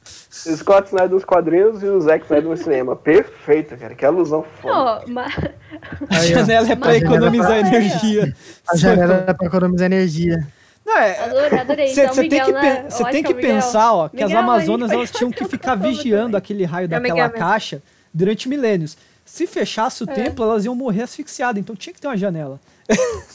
O 0.47 0.57
Scott 0.57 0.87
Snyder 0.87 1.09
dos 1.09 1.25
quadrinhos 1.25 1.83
e 1.83 1.87
o 1.87 2.01
Zack 2.01 2.25
Snyder 2.25 2.49
no 2.49 2.57
cinema. 2.57 2.95
Perfeito, 2.95 3.77
cara. 3.77 3.95
Que 3.97 4.05
alusão 4.05 4.45
foda. 4.61 4.75
Ó, 4.75 5.03
mas 5.09 5.35
A 6.09 6.25
janela 6.25 6.69
é 6.71 6.77
pra 6.77 6.89
Mas 6.89 7.03
economizar 7.03 7.49
pra- 7.49 7.59
energia. 7.69 8.37
A 8.69 8.77
janela 8.77 9.25
é 9.27 9.33
pra 9.35 9.47
economizar 9.49 9.87
energia. 9.87 10.47
Não, 10.87 10.99
é. 10.99 11.19
adorei, 11.25 11.59
adorei. 11.59 11.87
Você 11.89 12.03
Então, 12.03 12.15
tem 12.15 12.23
Miguel, 12.25 12.47
que, 12.47 12.53
né? 12.53 12.61
pen- 12.61 12.85
Eu 12.85 12.91
cê 12.91 13.03
acho 13.03 13.13
tem 13.13 13.23
que 13.23 13.35
Miguel. 13.35 13.55
pensar, 13.55 13.93
ó, 13.93 14.09
que 14.09 14.23
as 14.23 14.29
Miguel, 14.31 14.39
a 14.39 14.43
Amazonas 14.43 14.91
elas 14.91 15.11
tinham 15.11 15.31
que 15.31 15.45
ficar 15.47 15.75
vigiando 15.75 16.37
aquele 16.37 16.65
raio 16.65 16.85
É 16.85 16.89
daquela 16.89 17.29
caixa 17.29 17.83
durante 18.15 18.49
milênios. 18.49 18.97
Se 19.33 19.47
fechasse 19.47 20.05
o 20.05 20.11
É. 20.11 20.13
templo, 20.13 20.45
elas 20.45 20.67
iam 20.67 20.75
morrer 20.75 21.05
asfixiadas, 21.05 21.59
então 21.59 21.75
tinha 21.75 21.95
que 21.95 21.99
ter 21.99 22.07
uma 22.07 22.19
janela. 22.19 22.61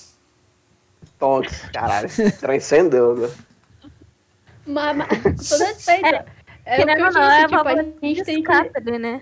Tonks, 1.18 1.60
caralho. 1.74 2.08
Transcendeu, 2.40 3.16
né? 3.16 3.30
Mas, 4.68 4.96
mas 4.96 5.08
com 5.08 5.34
todo 5.34 5.64
respeito. 5.66 6.06
É, 6.06 6.20
o 6.20 6.24
que 6.24 6.86
Querendo 6.86 7.00
eu 7.00 7.06
ou 7.08 7.12
não, 7.14 7.22
é 7.24 7.48
tipo, 7.48 7.68
a 7.68 7.76
gente 8.08 8.24
tem 8.24 8.44
que. 8.44 9.00
né? 9.00 9.22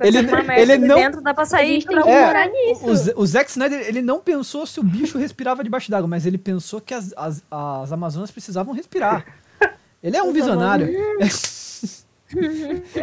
Ele, 0.00 0.20
uma 0.20 0.42
merda 0.44 0.62
ele 0.62 0.72
ali 0.74 0.86
não. 0.86 0.94
dentro, 0.94 1.20
dá 1.22 1.34
pra 1.34 1.44
sair 1.44 1.84
pra 1.84 2.02
que 2.04 2.08
É, 2.08 2.26
morar 2.26 2.48
nisso. 2.48 3.12
O, 3.16 3.22
o 3.22 3.26
Zack 3.26 3.50
Snyder, 3.50 3.80
ele 3.88 4.00
não 4.00 4.20
pensou 4.20 4.64
se 4.66 4.78
o 4.78 4.84
bicho 4.84 5.18
respirava 5.18 5.64
debaixo 5.64 5.90
d'água, 5.90 6.06
mas 6.06 6.24
ele 6.24 6.38
pensou 6.38 6.80
que 6.80 6.94
as, 6.94 7.12
as, 7.16 7.42
as 7.50 7.90
Amazonas 7.90 8.30
precisavam 8.30 8.72
respirar. 8.72 9.26
Ele 10.00 10.16
é 10.16 10.22
um 10.22 10.32
visionário. 10.32 10.88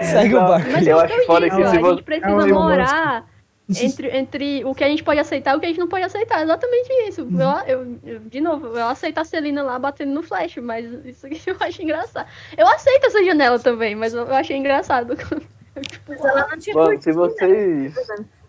Segue 0.01 0.35
o 0.35 0.39
barco. 0.41 0.69
Mas 0.71 0.87
Eu 0.87 0.99
é 0.99 1.03
acho 1.05 1.13
que 1.15 1.21
eu 1.21 1.25
foda 1.25 1.49
que 1.49 1.61
a 1.61 1.65
se 1.67 1.71
gente 1.75 1.81
você- 1.81 2.01
precisa 2.01 2.27
É 2.27 2.33
um 2.33 2.41
Elon 2.41 2.59
morar 2.63 3.25
entre, 3.69 4.17
entre 4.17 4.63
o 4.65 4.73
que 4.73 4.83
a 4.83 4.87
gente 4.87 5.03
pode 5.03 5.19
aceitar 5.19 5.53
e 5.53 5.57
o 5.57 5.59
que 5.59 5.65
a 5.65 5.69
gente 5.69 5.79
não 5.79 5.87
pode 5.89 6.03
aceitar. 6.05 6.41
Exatamente 6.41 6.89
isso. 7.07 7.23
Uhum. 7.23 7.41
Eu, 7.67 7.97
eu- 8.05 8.19
de 8.19 8.39
novo, 8.39 8.67
eu 8.67 8.87
aceito 8.87 9.17
a 9.17 9.23
Celina 9.25 9.61
lá 9.63 9.77
batendo 9.77 10.13
no 10.13 10.23
flash, 10.23 10.57
mas 10.57 10.85
isso 11.05 11.25
aqui 11.27 11.41
eu 11.45 11.55
acho 11.59 11.81
engraçado. 11.81 12.27
Eu 12.57 12.65
aceito 12.67 13.05
essa 13.07 13.23
janela 13.23 13.59
também, 13.59 13.95
mas 13.95 14.13
eu, 14.13 14.33
achei 14.33 14.55
engraçado. 14.57 15.15
tipo, 15.17 16.03
Mas 16.07 16.23
ela 16.23 16.47
não 16.49 16.57
tinha 16.57 16.75
Mano, 16.75 17.01
se 17.01 17.11
vocês. 17.11 17.93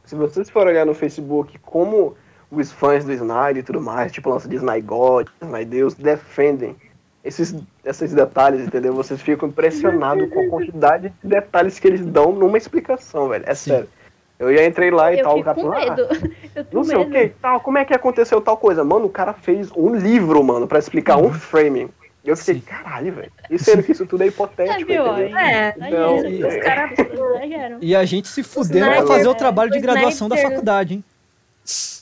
Se 0.04 0.14
vocês 0.14 0.48
forem 0.48 0.72
olhar 0.72 0.86
no 0.86 0.94
Facebook 0.94 1.58
como 1.58 2.16
os 2.50 2.72
fãs 2.72 3.04
do 3.04 3.12
Snyder 3.12 3.58
e 3.58 3.62
tudo 3.62 3.78
mais, 3.78 4.10
tipo 4.10 4.30
lança 4.30 4.48
de 4.48 4.56
Snyder 4.56 4.84
God, 4.84 5.28
Snyder 5.42 5.68
Deus, 5.68 5.94
defendem 5.94 6.74
esses, 7.24 7.54
esses 7.84 8.12
detalhes, 8.12 8.66
entendeu? 8.66 8.94
Vocês 8.94 9.20
ficam 9.20 9.48
impressionados 9.48 10.28
com 10.30 10.40
a 10.40 10.48
quantidade 10.48 11.12
de 11.22 11.28
detalhes 11.28 11.78
que 11.78 11.86
eles 11.88 12.04
dão 12.04 12.32
numa 12.32 12.56
explicação, 12.58 13.28
velho. 13.28 13.44
É 13.46 13.54
Sim. 13.54 13.70
sério. 13.70 13.88
Eu 14.38 14.54
já 14.56 14.64
entrei 14.64 14.90
lá 14.90 15.12
e 15.12 15.18
eu 15.18 15.24
tal, 15.24 15.38
o 15.38 15.42
cara 15.42 15.54
com 15.56 15.62
falou, 15.62 15.76
ah, 15.76 15.96
não 16.72 16.84
sei 16.84 16.96
o 16.96 17.00
medo. 17.00 17.10
que, 17.10 17.28
tal, 17.40 17.60
como 17.60 17.76
é 17.78 17.84
que 17.84 17.92
aconteceu 17.92 18.40
tal 18.40 18.56
coisa? 18.56 18.84
Mano, 18.84 19.06
o 19.06 19.10
cara 19.10 19.32
fez 19.32 19.68
um 19.76 19.94
livro, 19.96 20.42
mano, 20.44 20.68
pra 20.68 20.78
explicar 20.78 21.16
um 21.18 21.32
framing. 21.32 21.88
E 22.24 22.28
eu 22.28 22.36
fiquei, 22.36 22.54
Sim. 22.54 22.60
caralho, 22.60 23.12
velho. 23.12 23.32
E 23.50 23.58
sendo 23.58 23.82
que 23.82 23.90
isso 23.90 24.06
tudo 24.06 24.22
é 24.22 24.26
É, 24.26 24.28
hipotético, 24.28 24.86
viu? 24.92 25.06
entendeu? 25.12 25.38
É, 25.38 25.74
Não, 25.90 26.16
Exagero. 26.18 26.48
os 26.48 26.56
caras- 26.64 26.98
Exagero. 27.42 27.78
E 27.80 27.96
a 27.96 28.04
gente 28.04 28.28
se 28.28 28.42
fudendo 28.44 28.86
pra 28.86 29.06
fazer 29.06 29.26
o 29.28 29.34
trabalho 29.34 29.70
de 29.72 29.78
o 29.78 29.82
graduação 29.82 30.28
da 30.28 30.36
faculdade, 30.36 30.94
hein? 30.94 31.04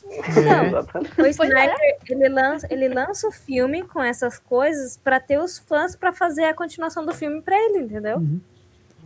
Não, 0.07 0.67
Exatamente. 0.67 1.13
o 1.13 1.17
Pois 1.17 1.39
é. 1.41 1.45
Snyder, 1.47 1.97
ele 2.09 2.29
lança, 2.29 2.67
ele 2.71 2.89
lança 2.89 3.27
o 3.29 3.33
filme 3.33 3.83
com 3.83 4.03
essas 4.03 4.39
coisas 4.39 4.97
pra 4.97 5.19
ter 5.21 5.39
os 5.39 5.59
fãs 5.59 5.97
pra 5.97 6.13
fazer 6.13 6.45
a 6.45 6.55
continuação 6.55 7.05
do 7.05 7.13
filme 7.15 7.43
pra 7.43 7.57
ele, 7.57 7.79
entendeu? 7.81 8.23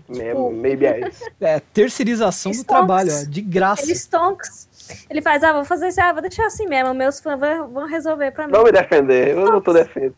Mesmo, 0.09 0.51
maybe 0.53 0.87
é 0.87 1.09
isso. 1.09 1.25
É, 1.41 1.61
terceirização 1.73 2.53
do 2.53 2.65
trabalho, 2.65 3.11
ó, 3.13 3.25
de 3.29 3.41
graça. 3.41 3.83
Ele 3.83 3.93
stonks. 3.95 4.69
Ele 5.09 5.23
faz, 5.23 5.43
ah, 5.45 5.53
vou 5.53 5.65
fazer 5.65 5.87
isso, 5.89 6.01
ah, 6.01 6.13
vou 6.13 6.21
deixar 6.21 6.47
assim 6.47 6.67
mesmo, 6.67 6.93
meus 6.93 7.21
fãs 7.21 7.39
vão, 7.39 7.87
resolver 7.87 8.33
pra 8.33 8.47
mim. 8.47 8.53
Não 8.53 8.65
me 8.65 8.73
defender, 8.73 9.29
eu 9.37 9.47
não 9.51 9.61
tô 9.61 9.73
defendendo. 9.73 10.15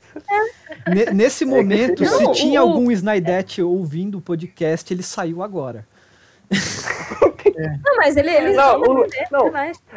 Ne- 0.88 1.12
Nesse 1.12 1.44
momento, 1.44 2.04
se 2.06 2.22
Não, 2.24 2.32
tinha 2.32 2.64
o- 2.64 2.68
algum 2.70 2.90
Snydete 2.90 3.60
ouvindo 3.62 4.16
o 4.16 4.20
podcast, 4.22 4.92
ele 4.92 5.02
saiu 5.02 5.42
agora. 5.42 5.86
Não, 7.84 7.96
mas 7.96 8.16
ele, 8.16 8.30
ele, 8.30 8.52
Não, 8.54 8.80
o- 8.80 9.06
não. 9.30 9.52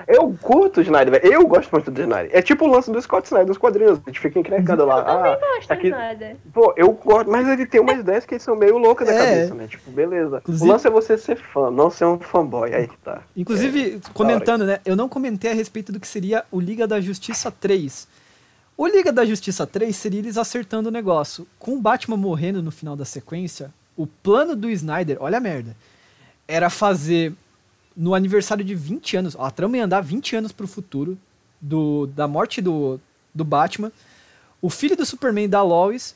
Eu 0.07 0.35
curto 0.41 0.79
o 0.79 0.81
Snyder, 0.83 1.19
velho. 1.21 1.33
Eu 1.33 1.47
gosto 1.47 1.71
muito 1.71 1.89
do 1.91 2.01
Snyder. 2.01 2.29
É 2.33 2.41
tipo 2.41 2.65
o 2.65 2.67
lance 2.67 2.91
do 2.91 3.01
Scott 3.01 3.25
Snyder 3.25 3.47
dos 3.47 3.57
quadrinhos. 3.57 3.99
A 4.05 4.09
gente 4.09 4.19
fica 4.19 4.39
encrencado 4.39 4.85
lá. 4.85 5.01
Ah, 5.01 5.37
Gosto 5.55 5.71
aqui- 5.71 5.83
de 5.83 5.89
nada. 5.91 6.37
pô, 6.53 6.73
eu 6.77 6.91
gosto, 6.91 7.29
mas 7.29 7.47
ele 7.47 7.65
tem 7.65 7.81
umas 7.81 7.99
ideias 7.99 8.25
que 8.25 8.37
são 8.39 8.55
meio 8.55 8.77
loucas 8.77 9.07
da 9.07 9.13
É. 9.13 9.17
cabeça, 9.17 9.53
né? 9.55 9.67
Tipo, 9.67 9.91
beleza. 9.91 10.37
Inclusive- 10.37 10.69
O 10.69 10.71
lance 10.71 10.87
é 10.87 10.89
você 10.89 11.17
ser 11.17 11.37
fã, 11.37 11.69
não 11.71 11.89
ser 11.89 12.05
um 12.05 12.19
fanboy. 12.19 12.73
Aí 12.73 12.87
que 12.87 12.97
tá. 12.97 13.21
Inclusive, 13.35 14.01
comentando, 14.13 14.65
né? 14.65 14.79
Eu 14.85 14.95
não 14.95 15.07
comentei 15.09 15.51
a 15.51 15.53
respeito 15.53 15.91
do 15.91 15.99
que 15.99 16.07
seria 16.07 16.43
o 16.51 16.59
Liga 16.59 16.87
da 16.87 16.99
Justiça 17.01 17.51
3. 17.51 18.07
O 18.77 18.85
Liga 18.87 19.11
da 19.11 19.23
Justiça 19.23 19.65
3 19.65 19.95
seria 19.95 20.19
eles 20.19 20.37
acertando 20.37 20.89
o 20.89 20.91
negócio. 20.91 21.47
Com 21.57 21.75
o 21.75 21.79
Batman 21.81 22.17
morrendo 22.17 22.61
no 22.61 22.71
final 22.71 22.93
da 22.95 23.05
sequência, 23.05 23.71
o 23.95 24.05
plano 24.05 24.53
do 24.53 24.69
Snyder, 24.69 25.15
olha 25.21 25.37
a 25.37 25.39
merda, 25.41 25.73
era 26.45 26.69
fazer 26.69 27.31
no 27.95 28.13
aniversário 28.13 28.63
de 28.63 28.75
20 28.75 29.17
anos, 29.17 29.35
ó, 29.37 29.45
a 29.45 29.51
trama 29.51 29.77
ia 29.77 29.85
andar 29.85 30.01
20 30.01 30.35
anos 30.35 30.51
pro 30.51 30.67
futuro 30.67 31.17
do, 31.61 32.07
da 32.07 32.27
morte 32.27 32.61
do, 32.61 32.99
do 33.33 33.43
Batman, 33.43 33.91
o 34.61 34.69
filho 34.69 34.95
do 34.95 35.05
Superman 35.05 35.47
da 35.47 35.61
Lois, 35.61 36.15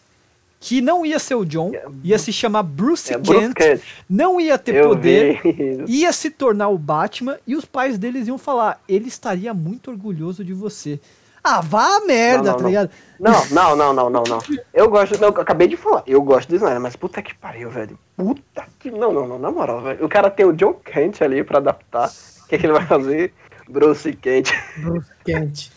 que 0.59 0.81
não 0.81 1.05
ia 1.05 1.17
ser 1.19 1.35
o 1.35 1.45
John, 1.45 1.71
ia 2.03 2.19
se 2.19 2.33
chamar 2.33 2.63
Bruce 2.63 3.13
É 3.13 3.17
Bruce 3.17 3.53
Kent, 3.53 3.55
Kent. 3.55 3.81
não 4.09 4.41
ia 4.41 4.57
ter 4.57 4.75
Eu 4.75 4.89
poder, 4.89 5.39
ia 5.87 6.11
se 6.11 6.29
tornar 6.29 6.67
o 6.67 6.77
Batman 6.77 7.37
e 7.47 7.55
os 7.55 7.63
pais 7.63 7.97
deles 7.97 8.27
iam 8.27 8.37
falar: 8.37 8.81
ele 8.87 9.07
estaria 9.07 9.53
muito 9.53 9.89
orgulhoso 9.89 10.43
de 10.43 10.53
você. 10.53 10.99
Ah, 11.43 11.61
vá 11.61 11.97
a 11.97 11.99
merda, 12.01 12.43
Não, 12.43 12.51
não, 12.51 12.57
tá 12.57 12.61
não. 12.63 12.69
ligado? 12.69 12.89
Não, 13.19 13.45
não, 13.49 13.75
não, 13.75 13.93
não, 13.93 14.09
não, 14.09 14.23
não. 14.23 14.39
Eu 14.73 14.89
gosto. 14.89 15.19
Não, 15.19 15.29
eu 15.29 15.41
acabei 15.41 15.67
de 15.67 15.77
falar. 15.77 16.03
Eu 16.07 16.21
gosto 16.21 16.49
do 16.49 16.55
Snyder, 16.55 16.79
mas 16.79 16.95
puta 16.95 17.21
que 17.21 17.33
pariu, 17.35 17.69
velho. 17.69 17.97
Puta 18.15 18.65
que. 18.79 18.89
Não, 18.91 19.11
não, 19.11 19.27
não, 19.27 19.39
na 19.39 19.51
moral, 19.51 19.81
velho. 19.81 20.05
O 20.05 20.09
cara 20.09 20.29
tem 20.29 20.45
o 20.45 20.53
John 20.53 20.73
Kent 20.73 21.21
ali 21.21 21.43
pra 21.43 21.57
adaptar. 21.59 22.09
O 22.43 22.47
que, 22.47 22.55
é 22.55 22.57
que 22.57 22.65
ele 22.65 22.73
vai 22.73 22.85
fazer? 22.85 23.33
Bruce 23.69 24.11
Kent. 24.13 24.51
Bruce 24.77 25.11
Kent. 25.25 25.71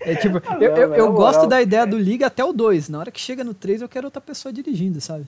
É 0.00 0.14
tipo, 0.14 0.40
Ah, 0.46 0.56
eu, 0.60 0.76
eu, 0.76 0.94
eu 0.94 1.12
gosto 1.12 1.36
moral, 1.36 1.48
da 1.48 1.62
ideia 1.62 1.86
do 1.86 1.98
Liga 1.98 2.26
até 2.26 2.44
o 2.44 2.52
2. 2.52 2.88
Na 2.88 3.00
hora 3.00 3.10
que 3.10 3.20
chega 3.20 3.42
no 3.42 3.52
3, 3.54 3.82
eu 3.82 3.88
quero 3.88 4.06
outra 4.06 4.20
pessoa 4.20 4.52
dirigindo, 4.52 5.00
sabe? 5.00 5.26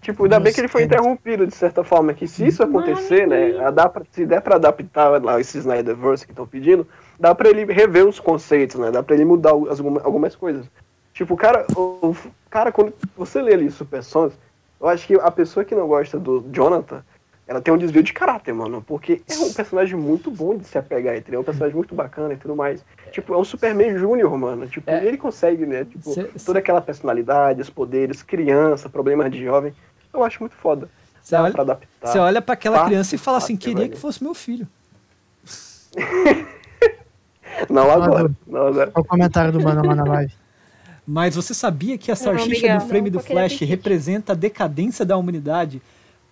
Tipo, 0.00 0.22
ainda 0.24 0.38
bem 0.38 0.52
que 0.52 0.60
ele 0.60 0.68
foi 0.68 0.82
Kent. 0.82 0.92
interrompido, 0.92 1.46
de 1.46 1.54
certa 1.54 1.82
forma, 1.82 2.14
que 2.14 2.28
se 2.28 2.46
isso 2.46 2.62
acontecer, 2.62 3.26
né, 3.26 3.54
se 4.12 4.24
der 4.24 4.40
pra 4.40 4.54
adaptar 4.54 5.20
lá 5.20 5.40
esse 5.40 5.58
Snyderverse 5.58 6.24
que 6.24 6.30
estão 6.30 6.46
pedindo, 6.46 6.86
dá 7.18 7.34
pra 7.34 7.48
ele 7.48 7.64
rever 7.72 8.06
os 8.06 8.18
conceitos, 8.20 8.76
né, 8.76 8.90
dá 8.90 9.02
pra 9.02 9.14
ele 9.14 9.24
mudar 9.24 9.52
as- 9.70 9.78
alguma- 9.78 10.02
algumas 10.02 10.34
coisas. 10.36 10.66
Tipo, 11.12 11.36
cara, 11.36 11.64
o, 11.76 12.14
cara, 12.50 12.72
quando 12.72 12.92
você 13.16 13.40
lê 13.40 13.54
ali 13.54 13.70
Super 13.70 14.02
Sons, 14.02 14.32
eu 14.80 14.88
acho 14.88 15.06
que 15.06 15.14
a 15.14 15.30
pessoa 15.30 15.64
que 15.64 15.74
não 15.74 15.86
gosta 15.86 16.18
do 16.18 16.44
Jonathan, 16.52 17.02
ela 17.46 17.60
tem 17.60 17.72
um 17.72 17.78
desvio 17.78 18.02
de 18.02 18.12
caráter, 18.12 18.52
mano, 18.54 18.82
porque 18.86 19.20
é 19.28 19.36
um 19.38 19.52
personagem 19.52 19.96
muito 19.96 20.30
bom 20.30 20.56
de 20.56 20.64
se 20.64 20.76
apegar, 20.78 21.14
entendeu? 21.16 21.38
É 21.38 21.42
um 21.42 21.44
personagem 21.44 21.76
muito 21.76 21.94
bacana 21.94 22.32
e 22.34 22.36
tudo 22.36 22.56
mais. 22.56 22.82
Tipo, 23.12 23.34
é 23.34 23.38
um 23.38 23.44
Superman 23.44 23.96
Júnior, 23.98 24.36
mano, 24.38 24.66
tipo, 24.66 24.90
É. 24.90 25.04
ele 25.04 25.16
consegue, 25.18 25.66
né, 25.66 25.84
tipo, 25.84 26.10
Cê- 26.14 26.30
toda 26.44 26.58
aquela 26.58 26.80
personalidade, 26.80 27.60
os 27.60 27.68
poderes, 27.70 28.22
criança, 28.22 28.88
problemas 28.88 29.30
de 29.30 29.44
jovem. 29.44 29.74
Eu 30.12 30.24
acho 30.24 30.40
muito 30.42 30.56
foda. 30.56 30.88
Você 31.22 31.36
olha, 31.36 31.52
pra 31.52 31.62
adaptar. 31.62 31.86
você 32.08 32.18
olha 32.18 32.42
pra 32.42 32.54
aquela 32.54 32.76
Fácil, 32.78 32.88
criança 32.90 33.14
e 33.14 33.18
fala 33.18 33.38
assim: 33.38 33.54
fácil, 33.54 33.58
queria 33.68 33.82
velho. 33.84 33.92
que 33.92 33.98
fosse 34.00 34.22
meu 34.22 34.34
filho. 34.34 34.66
Não 37.70 37.90
agora. 37.90 38.22
Mano. 38.24 38.36
Não 38.46 38.66
agora. 38.66 38.92
Olha 38.94 39.00
o 39.00 39.04
comentário 39.04 39.52
do 39.52 39.60
Banama 39.60 39.94
na 39.94 40.04
live. 40.04 40.32
Mas 41.06 41.36
você 41.36 41.52
sabia 41.52 41.98
que 41.98 42.10
a 42.10 42.14
Miguel. 42.48 42.78
do 42.78 42.86
frame 42.86 43.10
Não, 43.10 43.18
do 43.18 43.18
é 43.18 43.22
Flash 43.22 43.60
representa 43.60 44.32
a 44.32 44.36
decadência 44.36 45.04
da 45.04 45.16
humanidade? 45.16 45.82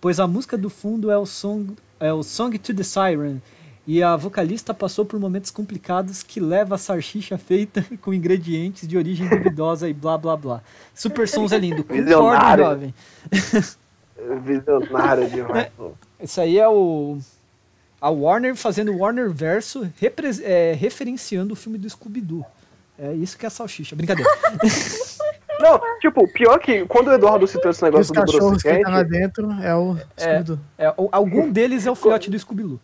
Pois 0.01 0.19
a 0.19 0.27
música 0.27 0.57
do 0.57 0.69
fundo 0.69 1.11
é 1.11 1.17
o, 1.17 1.25
song, 1.25 1.75
é 1.99 2.11
o 2.11 2.23
Song 2.23 2.57
to 2.57 2.73
the 2.73 2.83
Siren. 2.83 3.39
E 3.85 4.01
a 4.01 4.15
vocalista 4.15 4.73
passou 4.73 5.05
por 5.05 5.19
momentos 5.19 5.51
complicados 5.51 6.23
que 6.23 6.39
leva 6.39 6.75
a 6.75 6.77
salsicha 6.77 7.37
feita 7.37 7.85
com 8.01 8.13
ingredientes 8.13 8.87
de 8.87 8.97
origem 8.97 9.27
duvidosa 9.27 9.87
e 9.89 9.93
blá 9.93 10.17
blá 10.17 10.35
blá. 10.35 10.61
Super 10.95 11.27
Sons 11.27 11.51
é 11.51 11.57
lindo. 11.57 11.83
Concordo, 11.83 12.03
Visionário. 12.03 12.63
jovem. 12.65 12.93
Visionário 14.43 15.29
demais. 15.29 15.67
pô. 15.75 15.91
Isso 16.19 16.39
aí 16.39 16.57
é 16.57 16.67
o. 16.67 17.17
A 18.03 18.09
Warner 18.09 18.53
fazendo 18.55 18.91
o 18.91 18.97
Warner 18.99 19.29
Verso 19.31 19.89
repre- 19.97 20.43
é, 20.43 20.73
referenciando 20.73 21.53
o 21.53 21.55
filme 21.55 21.77
do 21.77 21.89
Scooby-Doo. 21.89 22.45
É 22.99 23.13
isso 23.13 23.37
que 23.37 23.45
é 23.45 23.47
a 23.47 23.49
salsicha. 23.49 23.95
Brincadeira. 23.95 24.29
Não, 25.59 25.79
tipo, 26.01 26.27
pior 26.33 26.59
que 26.59 26.85
quando 26.85 27.07
o 27.07 27.13
Eduardo 27.13 27.47
citou 27.47 27.71
esse 27.71 27.79
E 27.85 27.87
os 27.87 27.91
negócio 27.93 28.13
do 28.13 28.19
Bruce 28.21 28.37
cachorros 28.37 28.61
que 28.63 28.69
Kent, 28.69 28.83
tá 28.83 28.89
lá 28.89 29.03
dentro 29.03 29.49
é 29.61 29.73
o. 29.73 29.95
É, 30.77 30.89
o- 30.97 31.07
algum 31.11 31.49
deles 31.49 31.85
é 31.85 31.91
o 31.91 31.95
filhote 31.95 32.29
do 32.29 32.37
Scooby-Doo. 32.37 32.79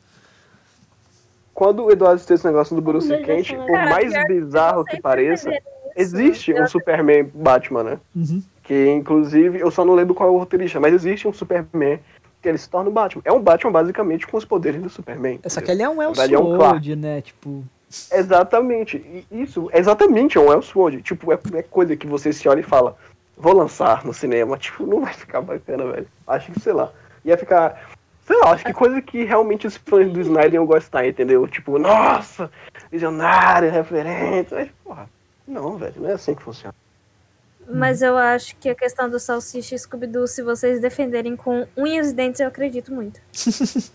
quando 1.53 1.83
o 1.83 1.91
Eduardo 1.91 2.19
citou 2.21 2.35
esse 2.35 2.45
negócio 2.45 2.73
do 2.75 2.81
Bruce 2.81 3.09
Kent, 3.23 3.53
por 3.55 3.71
mais 3.71 4.13
que 4.13 4.25
bizarro 4.27 4.85
que 4.85 5.01
pareça, 5.01 5.49
existe 5.97 6.53
um 6.53 6.65
Superman 6.65 7.29
Batman, 7.33 7.83
né? 7.83 7.99
Uhum. 8.15 8.41
Que 8.63 8.87
inclusive, 8.91 9.59
eu 9.59 9.69
só 9.69 9.83
não 9.83 9.93
lembro 9.95 10.13
qual 10.15 10.29
é 10.29 10.31
o 10.31 10.37
roteirista, 10.37 10.79
mas 10.79 10.93
existe 10.93 11.27
um 11.27 11.33
Superman 11.33 11.97
que 11.97 12.18
ele 12.47 12.57
se 12.57 12.69
torna 12.69 12.89
o 12.89 12.93
Batman. 12.93 13.21
É 13.25 13.31
um 13.31 13.41
Batman 13.41 13.71
basicamente 13.71 14.25
com 14.25 14.37
os 14.37 14.45
poderes 14.45 14.81
do 14.81 14.89
Superman. 14.89 15.39
Só 15.47 15.59
que 15.59 15.71
ele 15.71 15.83
é 15.83 15.89
um 15.89 15.97
verdade, 15.97 16.33
é 16.33 16.39
um 16.39 16.53
Elseworld, 16.53 16.95
né? 16.95 17.21
Tipo, 17.21 17.63
Exatamente. 18.11 19.25
Isso, 19.31 19.69
exatamente, 19.73 20.37
é 20.37 20.41
um 20.41 20.53
Elseworld. 20.53 21.01
Tipo, 21.01 21.33
é, 21.33 21.39
é 21.55 21.63
coisa 21.63 21.95
que 21.95 22.07
você 22.07 22.31
se 22.31 22.47
olha 22.47 22.59
e 22.59 22.63
fala, 22.63 22.95
vou 23.35 23.53
lançar 23.53 24.05
no 24.05 24.13
cinema. 24.13 24.57
Tipo, 24.59 24.85
não 24.85 25.01
vai 25.01 25.13
ficar 25.13 25.41
bacana, 25.41 25.91
velho. 25.91 26.07
Acho 26.27 26.51
que, 26.51 26.59
sei 26.59 26.73
lá, 26.73 26.91
ia 27.25 27.37
ficar... 27.37 27.89
Sei 28.25 28.37
lá, 28.37 28.51
acho 28.51 28.63
que 28.63 28.73
coisa 28.73 29.01
que 29.01 29.23
realmente 29.23 29.65
os 29.65 29.75
fãs 29.75 30.11
do 30.11 30.21
Snyder 30.21 30.53
iam 30.53 30.65
gostar, 30.65 31.07
entendeu? 31.07 31.47
Tipo, 31.47 31.79
nossa, 31.79 32.51
visionário, 32.91 33.71
referente. 33.71 34.53
Mas, 34.53 34.69
porra, 34.83 35.09
não, 35.47 35.77
velho, 35.77 35.95
não 35.97 36.09
é 36.11 36.13
assim 36.13 36.35
que 36.35 36.43
funciona. 36.43 36.75
Mas 37.71 38.01
eu 38.01 38.17
acho 38.17 38.55
que 38.57 38.67
a 38.69 38.75
questão 38.75 39.09
do 39.09 39.19
Salsicha 39.19 39.75
e 39.75 39.79
Scooby-Doo, 39.79 40.27
se 40.27 40.41
vocês 40.41 40.81
defenderem 40.81 41.35
com 41.35 41.67
unhas 41.77 42.11
e 42.11 42.13
dentes, 42.15 42.39
eu 42.39 42.47
acredito 42.47 42.91
muito. 42.93 43.19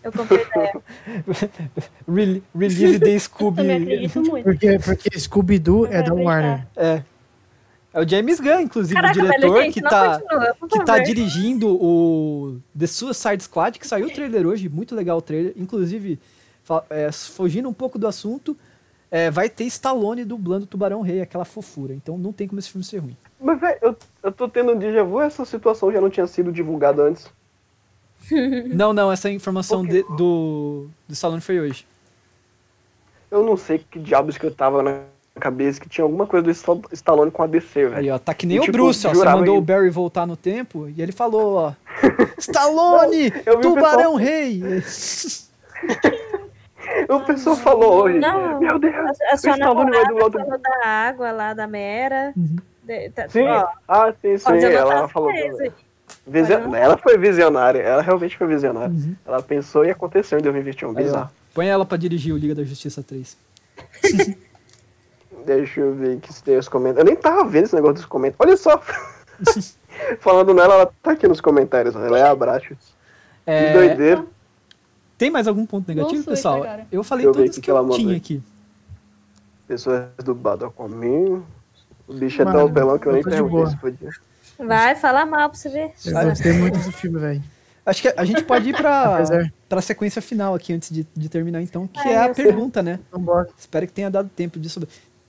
Eu 0.02 0.12
comprei 0.12 0.42
ideia. 0.44 0.72
re- 2.08 2.42
Release 2.56 3.00
the 3.00 3.18
Scooby. 3.18 3.70
acredito 3.70 4.22
muito. 4.22 4.44
Porque, 4.44 4.78
porque 4.78 5.18
Scooby-Doo 5.18 5.86
é 5.86 6.02
da 6.02 6.14
Warner. 6.14 6.66
É. 6.76 7.02
É 7.92 8.00
o 8.00 8.08
James 8.08 8.40
Gunn, 8.40 8.60
inclusive, 8.60 8.94
Caraca, 8.94 9.18
o 9.20 9.22
diretor 9.22 9.52
velho, 9.52 9.62
gente, 9.66 9.74
que 9.74 9.82
tá, 9.82 10.20
continua, 10.20 10.56
que 10.68 10.84
tá 10.84 10.98
dirigindo 10.98 11.68
o 11.68 12.58
The 12.76 12.88
Suicide 12.88 13.44
Squad, 13.44 13.78
que 13.78 13.86
saiu 13.86 14.08
o 14.08 14.10
trailer 14.10 14.46
hoje, 14.48 14.68
muito 14.68 14.96
legal 14.96 15.18
o 15.18 15.22
trailer. 15.22 15.52
Inclusive, 15.56 16.18
é, 16.90 17.12
fugindo 17.12 17.68
um 17.68 17.72
pouco 17.72 17.96
do 17.96 18.08
assunto, 18.08 18.56
é, 19.16 19.30
vai 19.30 19.48
ter 19.48 19.62
Stallone 19.66 20.24
dublando 20.24 20.66
Tubarão 20.66 21.00
Rei, 21.00 21.20
aquela 21.20 21.44
fofura. 21.44 21.94
Então 21.94 22.18
não 22.18 22.32
tem 22.32 22.48
como 22.48 22.58
esse 22.58 22.68
filme 22.68 22.82
ser 22.84 22.98
ruim. 22.98 23.16
Mas, 23.40 23.60
velho, 23.60 23.78
eu, 23.80 23.96
eu 24.24 24.32
tô 24.32 24.48
tendo 24.48 24.72
um 24.72 24.76
déjà 24.76 25.04
vu, 25.04 25.20
essa 25.20 25.44
situação 25.44 25.92
já 25.92 26.00
não 26.00 26.10
tinha 26.10 26.26
sido 26.26 26.50
divulgada 26.50 27.02
antes. 27.02 27.28
Não, 28.72 28.92
não, 28.94 29.12
essa 29.12 29.30
informação 29.30 29.84
de- 29.84 30.02
do, 30.16 30.88
do 31.06 31.12
Stallone 31.12 31.42
foi 31.42 31.60
hoje. 31.60 31.86
Eu 33.30 33.44
não 33.44 33.54
sei 33.56 33.78
que 33.78 33.98
diabos 33.98 34.38
que 34.38 34.46
eu 34.46 34.50
tava 34.50 34.82
na 34.82 35.00
cabeça, 35.38 35.78
que 35.78 35.88
tinha 35.90 36.04
alguma 36.04 36.26
coisa 36.26 36.42
do 36.42 36.50
Sta- 36.50 36.72
Stallone 36.92 37.30
com 37.30 37.42
a 37.42 37.46
DC, 37.46 37.84
velho. 37.86 37.96
Aí, 37.98 38.10
ó, 38.10 38.18
tá 38.18 38.32
que 38.32 38.46
nem 38.46 38.56
E, 38.56 38.60
o 38.60 38.62
tipo, 38.62 38.72
Bruce, 38.78 39.06
ó. 39.06 39.10
Você 39.12 39.24
mandou 39.26 39.58
o 39.58 39.60
Barry 39.60 39.90
voltar 39.90 40.26
no 40.26 40.36
tempo 40.38 40.88
e 40.88 41.02
ele 41.02 41.12
falou, 41.12 41.54
ó. 41.56 41.72
Stallone, 42.38 43.30
Não, 43.46 43.60
Tubarão 43.60 44.14
pessoal- 44.14 44.16
Rei. 44.16 44.62
O 47.08 47.20
pessoal 47.20 47.56
falou 47.56 48.02
hoje, 48.04 48.18
Não. 48.18 48.58
meu 48.60 48.78
Deus, 48.78 48.94
A 49.32 49.36
sua 49.36 49.50
Stallone 49.52 49.90
vai 49.90 50.02
namorada 50.04 50.30
do... 50.30 50.38
falou 50.38 50.58
da 50.58 50.86
água 50.86 51.32
lá 51.32 51.54
da 51.54 51.66
Mera. 51.66 52.32
Uhum. 52.36 52.56
De- 52.82 53.10
tá- 53.10 53.28
Sim, 53.28 53.46
ó, 53.48 53.66
ah, 53.88 54.12
sim, 54.20 54.36
sim, 54.38 54.64
ela 54.64 55.08
falou... 55.08 55.30
coisas 55.30 55.60
aí. 55.60 55.72
Visio- 56.26 56.54
Pode 56.56 56.64
anotar. 56.64 56.82
Ela 56.82 56.96
foi 56.98 57.18
visionária, 57.18 57.78
ela 57.80 58.02
realmente 58.02 58.36
foi 58.36 58.46
visionária. 58.46 58.90
Uhum. 58.94 59.14
Ela 59.26 59.42
pensou 59.42 59.84
e 59.84 59.90
aconteceu 59.90 60.38
em 60.38 60.42
2021, 60.42 60.88
Aí, 60.90 60.94
ó, 60.94 60.98
bizarro. 60.98 61.30
põe 61.54 61.68
ela 61.68 61.84
pra 61.84 61.96
dirigir 61.96 62.32
o 62.34 62.36
Liga 62.38 62.54
da 62.54 62.62
Justiça 62.64 63.02
3. 63.02 63.36
Deixa 65.46 65.80
eu 65.80 65.94
ver 65.94 66.18
que 66.20 66.32
se 66.32 66.42
tem 66.42 66.56
os 66.56 66.68
comentários. 66.68 67.06
Eu 67.08 67.14
nem 67.14 67.16
tava 67.20 67.44
vendo 67.44 67.64
esse 67.64 67.74
negócio 67.74 67.96
dos 67.96 68.06
comentários. 68.06 68.66
Olha 68.66 68.78
só! 68.78 68.82
Falando 70.20 70.54
nela, 70.54 70.74
ela 70.74 70.92
tá 71.02 71.12
aqui 71.12 71.28
nos 71.28 71.40
comentários. 71.40 71.94
Ela 71.94 72.18
é 72.18 72.22
abraços. 72.22 72.94
Que 73.44 73.50
É, 73.50 73.72
doideira. 73.72 74.24
Tem 75.16 75.30
mais 75.30 75.46
algum 75.46 75.64
ponto 75.66 75.86
negativo, 75.88 76.24
pessoal? 76.24 76.62
cara. 76.62 76.86
Eu 76.90 77.04
falei 77.04 77.24
Deixa 77.24 77.40
eu 77.40 77.44
todos 77.44 77.58
o 77.58 77.60
que 77.60 77.70
eu 77.70 77.90
tinha 77.90 78.16
aqui. 78.16 78.42
Pessoas 79.66 80.08
do 80.24 80.34
Badalcomin. 80.34 81.42
O 82.06 82.14
bicho 82.14 82.42
é 82.42 82.44
tão 82.44 82.72
pelão 82.72 82.98
que 82.98 83.06
eu 83.06 83.12
nem 83.12 83.22
perguntei 83.22 83.48
boa. 83.48 83.70
se 83.70 83.76
podia. 83.76 84.10
Vai 84.58 84.94
falar 84.94 85.24
mal 85.26 85.48
pra 85.48 85.58
você 85.58 85.68
ver. 85.68 85.92
Eu 86.04 86.12
gostei 86.28 86.52
muito 86.52 86.76
desse 86.76 86.92
filme, 86.92 87.18
velho. 87.18 87.42
Acho 87.86 88.02
que 88.02 88.08
a 88.16 88.24
gente 88.24 88.42
pode 88.44 88.70
ir 88.70 88.76
pra, 88.76 89.22
pra 89.68 89.82
sequência 89.82 90.22
final 90.22 90.54
aqui 90.54 90.72
antes 90.72 90.90
de, 90.90 91.06
de 91.14 91.28
terminar, 91.28 91.60
então, 91.60 91.86
que 91.86 92.00
Ai, 92.00 92.14
é 92.14 92.18
a 92.18 92.34
pergunta, 92.34 92.82
né? 92.82 92.98
Então 93.08 93.20
bora. 93.20 93.48
Espero 93.58 93.86
que 93.86 93.92
tenha 93.92 94.10
dado 94.10 94.28
tempo 94.30 94.58
disso. 94.58 94.80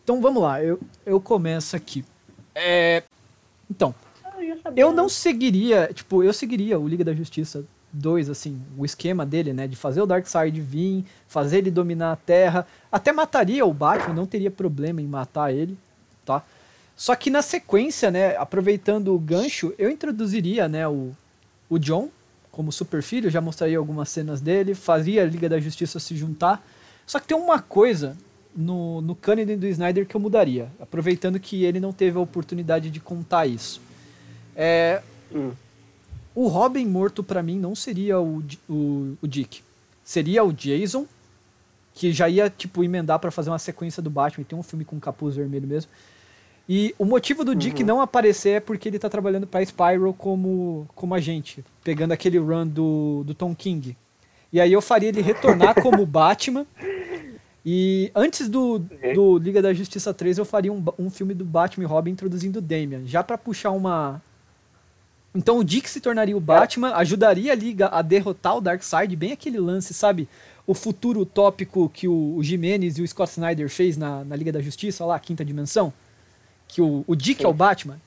Então 0.04 0.22
vamos 0.22 0.42
lá, 0.42 0.64
eu, 0.64 0.80
eu 1.06 1.20
começo 1.20 1.76
aqui. 1.76 2.06
É, 2.54 3.04
Então, 3.70 3.94
Ah, 4.24 4.32
eu 4.76 4.94
não 4.94 5.10
seguiria, 5.10 5.90
tipo, 5.94 6.24
eu 6.24 6.32
seguiria 6.32 6.80
o 6.80 6.88
Liga 6.88 7.04
da 7.04 7.14
Justiça 7.14 7.66
2, 7.96 8.30
assim, 8.30 8.62
o 8.78 8.86
esquema 8.86 9.26
dele, 9.26 9.54
né, 9.54 9.68
de 9.68 9.76
fazer 9.76 10.02
o 10.02 10.06
Darkseid 10.06 10.60
vir, 10.60 11.06
fazer 11.28 11.60
ele 11.60 11.72
dominar 11.72 12.12
a 12.12 12.16
Terra, 12.16 12.68
até 12.92 13.12
mataria 13.12 13.66
o 13.66 13.74
Batman, 13.74 14.14
não 14.14 14.26
teria 14.26 14.52
problema 14.52 15.02
em 15.02 15.08
matar 15.08 15.54
ele, 15.54 15.78
tá? 16.26 16.44
Só 16.96 17.16
que 17.16 17.30
na 17.30 17.42
sequência, 17.42 18.10
né, 18.12 18.36
aproveitando 18.38 19.14
o 19.14 19.20
gancho, 19.20 19.74
eu 19.78 19.90
introduziria, 19.90 20.68
né, 20.68 20.88
o, 20.88 21.12
o 21.70 21.78
John 21.78 22.10
como 22.52 22.72
super 22.72 23.04
filho, 23.04 23.30
já 23.30 23.42
mostraria 23.42 23.78
algumas 23.78 24.08
cenas 24.08 24.40
dele, 24.40 24.74
fazia 24.74 25.24
a 25.24 25.26
Liga 25.26 25.50
da 25.50 25.60
Justiça 25.60 26.00
se 26.00 26.16
juntar. 26.16 26.66
Só 27.06 27.20
que 27.20 27.28
tem 27.28 27.36
uma 27.36 27.60
coisa 27.60 28.16
no, 28.56 29.02
no 29.02 29.14
canon 29.14 29.58
do 29.58 29.68
Snyder 29.68 30.06
que 30.06 30.16
eu 30.16 30.22
mudaria, 30.22 30.70
aproveitando 30.80 31.38
que 31.38 31.66
ele 31.66 31.82
não 31.82 31.92
teve 31.92 32.18
a 32.18 32.22
oportunidade 32.22 32.90
de 32.90 33.02
contar 33.02 33.46
isso. 33.46 33.82
É, 34.56 35.02
Hum. 35.34 35.52
O 36.36 36.48
Robin 36.48 36.86
morto 36.86 37.24
pra 37.24 37.42
mim 37.42 37.58
não 37.58 37.74
seria 37.74 38.20
o, 38.20 38.44
o, 38.70 39.18
o 39.22 39.28
Dick. 39.28 39.62
Seria 40.04 40.44
o 40.44 40.54
Jason, 40.54 41.08
que 41.94 42.12
já 42.12 42.30
ia 42.30 42.50
tipo 42.50 42.84
emendar 42.84 43.18
pra 43.20 43.32
fazer 43.32 43.50
uma 43.50 43.58
sequência 43.58 44.04
do 44.04 44.10
Batman, 44.10 44.44
tem 44.44 44.60
um 44.60 44.64
filme 44.64 44.86
com 44.86 45.00
capuz 45.00 45.36
vermelho 45.36 45.68
mesmo. 45.68 45.90
E 46.68 46.94
o 46.98 47.06
motivo 47.06 47.46
do 47.46 47.56
Dick 47.56 47.84
não 47.84 48.02
aparecer 48.02 48.50
é 48.50 48.60
porque 48.60 48.90
ele 48.90 49.00
tá 49.00 49.08
trabalhando 49.08 49.46
pra 49.48 49.62
Spyro 49.64 50.14
como, 50.14 50.88
como 50.96 51.14
agente, 51.14 51.64
pegando 51.84 52.12
aquele 52.12 52.40
run 52.40 52.68
do, 52.68 53.24
do 53.24 53.34
Tom 53.34 53.56
King. 53.56 53.96
E 54.52 54.60
aí 54.60 54.74
eu 54.74 54.82
faria 54.82 55.10
ele 55.10 55.22
retornar 55.22 55.76
como 55.82 56.06
Batman, 56.06 56.66
E 57.66 58.12
antes 58.14 58.48
do, 58.48 58.80
do 59.14 59.40
Liga 59.40 59.60
da 59.60 59.74
Justiça 59.74 60.14
3, 60.14 60.38
eu 60.38 60.46
faria 60.46 60.72
um, 60.72 60.84
um 61.00 61.10
filme 61.10 61.34
do 61.34 61.44
Batman 61.44 61.84
e 61.84 61.88
Robin 61.88 62.12
introduzindo 62.12 62.60
o 62.60 62.62
Damian. 62.62 63.06
Já 63.06 63.24
pra 63.24 63.38
puxar 63.38 63.72
uma. 63.72 64.22
Então 65.36 65.58
o 65.58 65.64
Dick 65.64 65.90
se 65.90 66.00
tornaria 66.00 66.36
o 66.36 66.40
Batman, 66.40 66.94
ajudaria 66.96 67.52
a 67.52 67.56
Liga 67.56 67.88
a 67.90 68.02
derrotar 68.02 68.56
o 68.56 68.62
Darkseid, 68.62 69.16
bem 69.16 69.34
aquele 69.34 69.60
lance, 69.60 69.94
sabe? 69.94 70.30
O 70.66 70.74
futuro 70.74 71.20
utópico 71.20 71.90
que 71.90 72.08
o, 72.08 72.36
o 72.38 72.42
Jimenez 72.42 72.98
e 72.98 73.02
o 73.02 73.08
Scott 73.08 73.32
Snyder 73.32 73.70
fez 73.70 73.98
na, 73.98 74.24
na 74.24 74.36
Liga 74.36 74.52
da 74.52 74.62
Justiça, 74.62 75.06
lá, 75.06 75.16
a 75.16 75.20
quinta 75.20 75.44
dimensão. 75.44 75.94
Que 76.68 76.82
o, 76.82 77.04
o 77.06 77.16
Dick 77.16 77.44
é 77.44 77.48
o 77.48 77.54
Batman. 77.54 78.00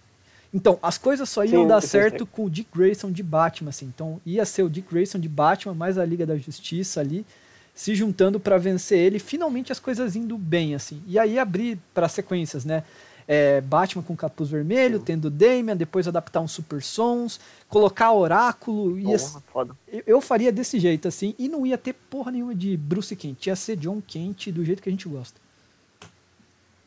Então, 0.53 0.79
as 0.83 0.97
coisas 0.97 1.29
só 1.29 1.45
iam 1.45 1.63
Sim, 1.63 1.69
dar 1.69 1.81
certo 1.83 2.25
com 2.25 2.47
o 2.47 2.51
Dick 2.51 2.71
Grayson 2.75 3.13
de 3.13 3.23
Batman, 3.23 3.69
assim. 3.69 3.87
Então, 3.87 4.19
ia 4.25 4.45
ser 4.47 4.63
o 4.63 4.71
Dick 4.71 4.91
Grayson 4.91 5.19
de 5.19 5.29
Batman, 5.29 5.75
mais 5.75 5.99
a 5.99 6.05
Liga 6.05 6.25
da 6.25 6.37
Justiça 6.37 7.01
ali, 7.01 7.25
se 7.75 7.95
juntando 7.95 8.41
pra 8.41 8.57
vencer 8.57 8.99
ele, 8.99 9.19
finalmente 9.19 9.71
as 9.71 9.79
coisas 9.79 10.17
indo 10.17 10.37
bem, 10.39 10.75
assim. 10.75 11.03
E 11.07 11.19
aí 11.19 11.39
abrir 11.39 11.79
para 11.93 12.09
sequências, 12.09 12.65
né? 12.65 12.83
É, 13.31 13.61
Batman 13.61 14.03
com 14.03 14.17
capuz 14.17 14.49
vermelho, 14.49 15.01
tendo 15.01 15.29
Damian, 15.29 15.77
depois 15.77 16.09
adaptar 16.09 16.41
uns 16.41 16.53
super 16.53 16.83
sons, 16.83 17.39
colocar 17.69 18.11
Oráculo, 18.11 18.99
ia, 18.99 19.19
Porra, 19.19 19.43
foda. 19.53 19.77
eu, 19.87 20.03
eu 20.07 20.21
faria 20.23 20.51
desse 20.51 20.81
jeito, 20.81 21.07
assim, 21.07 21.35
e 21.39 21.47
não 21.47 21.67
ia 21.67 21.77
ter 21.77 21.93
porra 21.93 22.33
nenhuma 22.33 22.55
de 22.55 22.75
Bruce 22.75 23.15
Kent, 23.15 23.47
ia 23.47 23.55
ser 23.55 23.77
John 23.77 24.01
Kent 24.01 24.51
do 24.51 24.65
jeito 24.65 24.83
que 24.83 24.89
a 24.89 24.93
gente 24.93 25.07
gosta. 25.07 25.39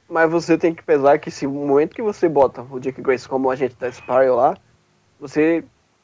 Mas 0.09 0.29
você 0.29 0.57
tem 0.57 0.75
que 0.75 0.83
pesar 0.83 1.19
que 1.19 1.31
se 1.31 1.47
o 1.47 1.51
momento 1.51 1.95
que 1.95 2.01
você 2.01 2.27
bota 2.27 2.61
o 2.69 2.79
Dick 2.79 3.01
Grayson 3.01 3.29
como 3.29 3.49
agente 3.49 3.75
da 3.79 3.89
Spiral 3.89 4.35
lá, 4.35 4.57
você. 5.17 5.63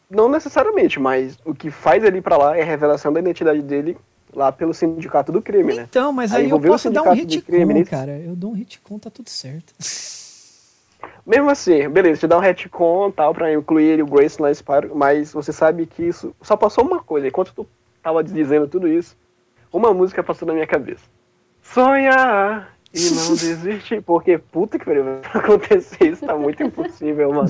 Não 0.09 0.29
necessariamente, 0.29 0.97
mas 0.97 1.37
o 1.43 1.53
que 1.53 1.69
faz 1.69 2.01
ele 2.01 2.21
pra 2.21 2.37
lá 2.37 2.57
é 2.57 2.61
a 2.61 2.65
revelação 2.65 3.11
da 3.11 3.19
identidade 3.19 3.61
dele 3.61 3.97
lá 4.33 4.53
pelo 4.53 4.73
sindicato 4.73 5.33
do 5.33 5.41
crime, 5.41 5.73
né? 5.73 5.85
Então, 5.89 6.13
mas 6.13 6.31
Aí 6.31 6.45
aí, 6.45 6.49
eu 6.49 6.59
posso 6.61 6.89
dar 6.89 7.01
um 7.01 7.11
retcon, 7.11 7.41
crime 7.41 7.83
cara. 7.83 8.17
Eu 8.17 8.33
dou 8.33 8.51
um 8.51 8.53
retcon, 8.53 8.97
tá 8.97 9.09
tudo 9.09 9.29
certo. 9.29 9.73
Mesmo 11.25 11.49
assim, 11.49 11.89
beleza, 11.89 12.21
te 12.21 12.27
dá 12.27 12.37
um 12.37 12.41
retcon 12.41 13.11
tal 13.11 13.33
pra 13.33 13.53
incluir 13.53 14.01
o 14.01 14.07
Grayson 14.07 14.43
na 14.43 14.53
Spiral, 14.53 14.95
mas 14.95 15.33
você 15.33 15.51
sabe 15.51 15.85
que 15.85 16.03
isso 16.03 16.33
só 16.41 16.55
passou 16.55 16.85
uma 16.85 17.03
coisa. 17.03 17.27
Enquanto 17.27 17.53
tu 17.53 17.67
tava 18.01 18.23
dizendo 18.23 18.67
tudo 18.67 18.87
isso, 18.87 19.17
uma 19.71 19.93
música 19.93 20.23
passou 20.23 20.47
na 20.47 20.53
minha 20.53 20.67
cabeça. 20.67 21.03
Sonhar 21.61 22.73
e 22.93 23.09
não 23.11 23.35
desistir, 23.35 24.01
porque 24.01 24.37
puta 24.37 24.79
que 24.79 24.85
pariu, 24.85 25.03
pra 25.21 25.41
acontecer 25.41 26.05
isso 26.05 26.25
tá 26.25 26.35
muito 26.35 26.63
impossível, 26.63 27.33
mano. 27.33 27.49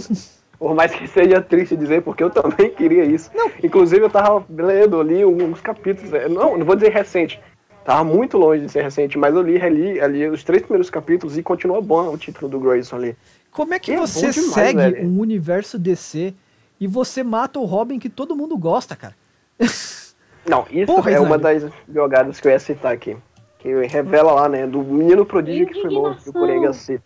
Por 0.58 0.74
mais 0.74 0.92
que 0.92 1.08
seja 1.08 1.40
triste 1.40 1.77
dizer, 1.77 2.01
porque 2.01 2.24
eu 2.24 2.32
também 2.32 2.72
queria 2.72 3.06
isso. 3.06 3.30
Inclusive 3.64 4.03
eu 4.03 4.09
tava 4.09 4.43
lendo 4.50 5.00
ali 5.00 5.24
uns 5.24 5.61
capítulos, 5.61 6.11
é, 6.14 6.27
não, 6.27 6.58
não 6.58 6.66
vou 6.66 6.76
dizer 6.76 6.92
recente, 6.92 7.40
tava 7.85 8.03
muito 8.03 8.40
longe 8.40 8.66
de 8.66 8.72
ser 8.72 8.82
recente, 8.82 9.19
mas 9.19 9.35
eu 9.35 9.42
li, 9.43 9.58
reli 9.58 10.01
ali 10.01 10.27
os 10.27 10.43
três 10.43 10.64
primeiros 10.64 10.90
capítulos 10.90 11.38
e 11.38 11.43
continua 11.43 11.80
bom 11.80 12.11
o 12.11 12.17
título 12.17 12.50
do 12.50 12.59
Grayson 12.59 12.95
ali. 12.95 13.16
Como 13.51 13.74
é 13.74 13.80
que 13.80 13.92
É 13.92 13.98
você 13.98 14.30
demais, 14.32 14.53
segue 14.53 14.77
velho. 14.77 15.08
um 15.08 15.19
universo 15.19 15.77
DC 15.80 16.34
e 16.80 16.88
você 16.88 17.24
mata 17.24 17.59
o 17.59 17.66
Robin 17.66 17.98
que 18.00 18.09
todo 18.09 18.35
mundo 18.35 18.58
gosta, 18.58 18.95
cara? 18.95 19.16
Não, 20.48 20.66
isso 20.72 20.85
Porra, 20.85 21.11
é 21.11 21.19
uma 21.19 21.38
das 21.38 21.64
jogadas 21.93 22.40
que 22.40 22.48
eu 22.48 22.51
ia 22.51 22.59
citar 22.59 22.93
aqui. 22.93 23.17
Que 23.59 23.74
revela 23.88 24.32
lá, 24.32 24.48
né, 24.48 24.66
do 24.67 24.82
menino 24.82 25.26
prodígio 25.26 25.67
que 25.67 25.82
foi 25.82 25.90
morto, 25.93 26.24
que 26.24 26.30
o 26.30 26.34
Coringa 26.34 26.72
cita. 26.74 27.03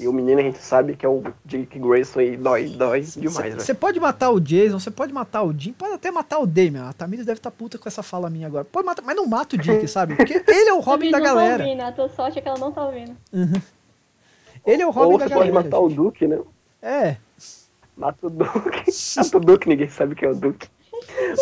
E 0.00 0.06
o 0.08 0.12
menino 0.14 0.40
a 0.40 0.42
gente 0.42 0.58
sabe 0.58 0.96
que 0.96 1.04
é 1.04 1.08
o 1.08 1.22
Dick 1.44 1.78
Grayson 1.78 2.20
e 2.20 2.36
dói, 2.38 2.68
dói 2.68 3.00
demais. 3.02 3.54
Você 3.56 3.74
pode 3.74 4.00
matar 4.00 4.30
o 4.30 4.40
Jason, 4.40 4.78
você 4.78 4.90
pode 4.90 5.12
matar 5.12 5.42
o 5.42 5.52
Jim, 5.52 5.72
pode 5.72 5.92
até 5.92 6.10
matar 6.10 6.38
o 6.38 6.46
Damian. 6.46 6.88
A 6.88 6.92
Tamires 6.94 7.26
deve 7.26 7.38
estar 7.38 7.50
puta 7.50 7.76
com 7.76 7.86
essa 7.86 8.02
fala 8.02 8.30
minha 8.30 8.46
agora. 8.46 8.64
Pode 8.64 8.86
matar, 8.86 9.02
mas 9.02 9.14
não 9.16 9.26
mata 9.26 9.56
o 9.56 9.58
Dick, 9.58 9.86
sabe? 9.88 10.14
Porque 10.14 10.42
ele 10.46 10.70
é 10.70 10.72
o 10.72 10.80
Robin 10.80 11.10
da 11.10 11.18
não 11.18 11.24
Tá 11.26 11.34
galera. 11.34 11.64
ouvindo, 11.64 11.80
a 11.82 11.92
tua 11.92 12.08
sorte 12.08 12.38
é 12.38 12.42
que 12.42 12.48
ela 12.48 12.58
não 12.58 12.72
tá 12.72 12.82
ouvindo. 12.86 13.14
Ele 14.66 14.82
é 14.82 14.86
o 14.86 14.90
Robin 14.90 15.12
Ou 15.12 15.18
da 15.18 15.28
você 15.28 15.34
pode 15.34 15.52
matar 15.52 15.78
o 15.78 15.88
Duke, 15.88 16.26
né? 16.26 16.40
É. 16.82 17.16
Mata 17.96 18.26
o 18.26 18.30
Duke. 18.30 18.90
Mata 19.16 19.36
o 19.36 19.40
Duke, 19.40 19.68
ninguém 19.68 19.88
sabe 19.88 20.14
quem 20.14 20.28
é 20.28 20.32
o 20.32 20.34
Duke. 20.34 20.68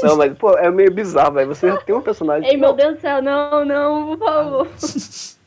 Não, 0.03 0.17
mas, 0.17 0.37
pô, 0.37 0.57
é 0.57 0.71
meio 0.71 0.93
bizarro, 0.93 1.35
velho. 1.35 1.49
Você 1.49 1.69
já 1.69 1.77
tem 1.79 1.95
um 1.95 2.01
personagem. 2.01 2.49
Ei, 2.49 2.57
meu 2.57 2.73
Deus 2.73 2.97
do 2.97 3.01
céu, 3.01 3.23
não, 3.23 3.65
não, 3.65 4.17
por 4.17 4.19
favor. 4.19 4.69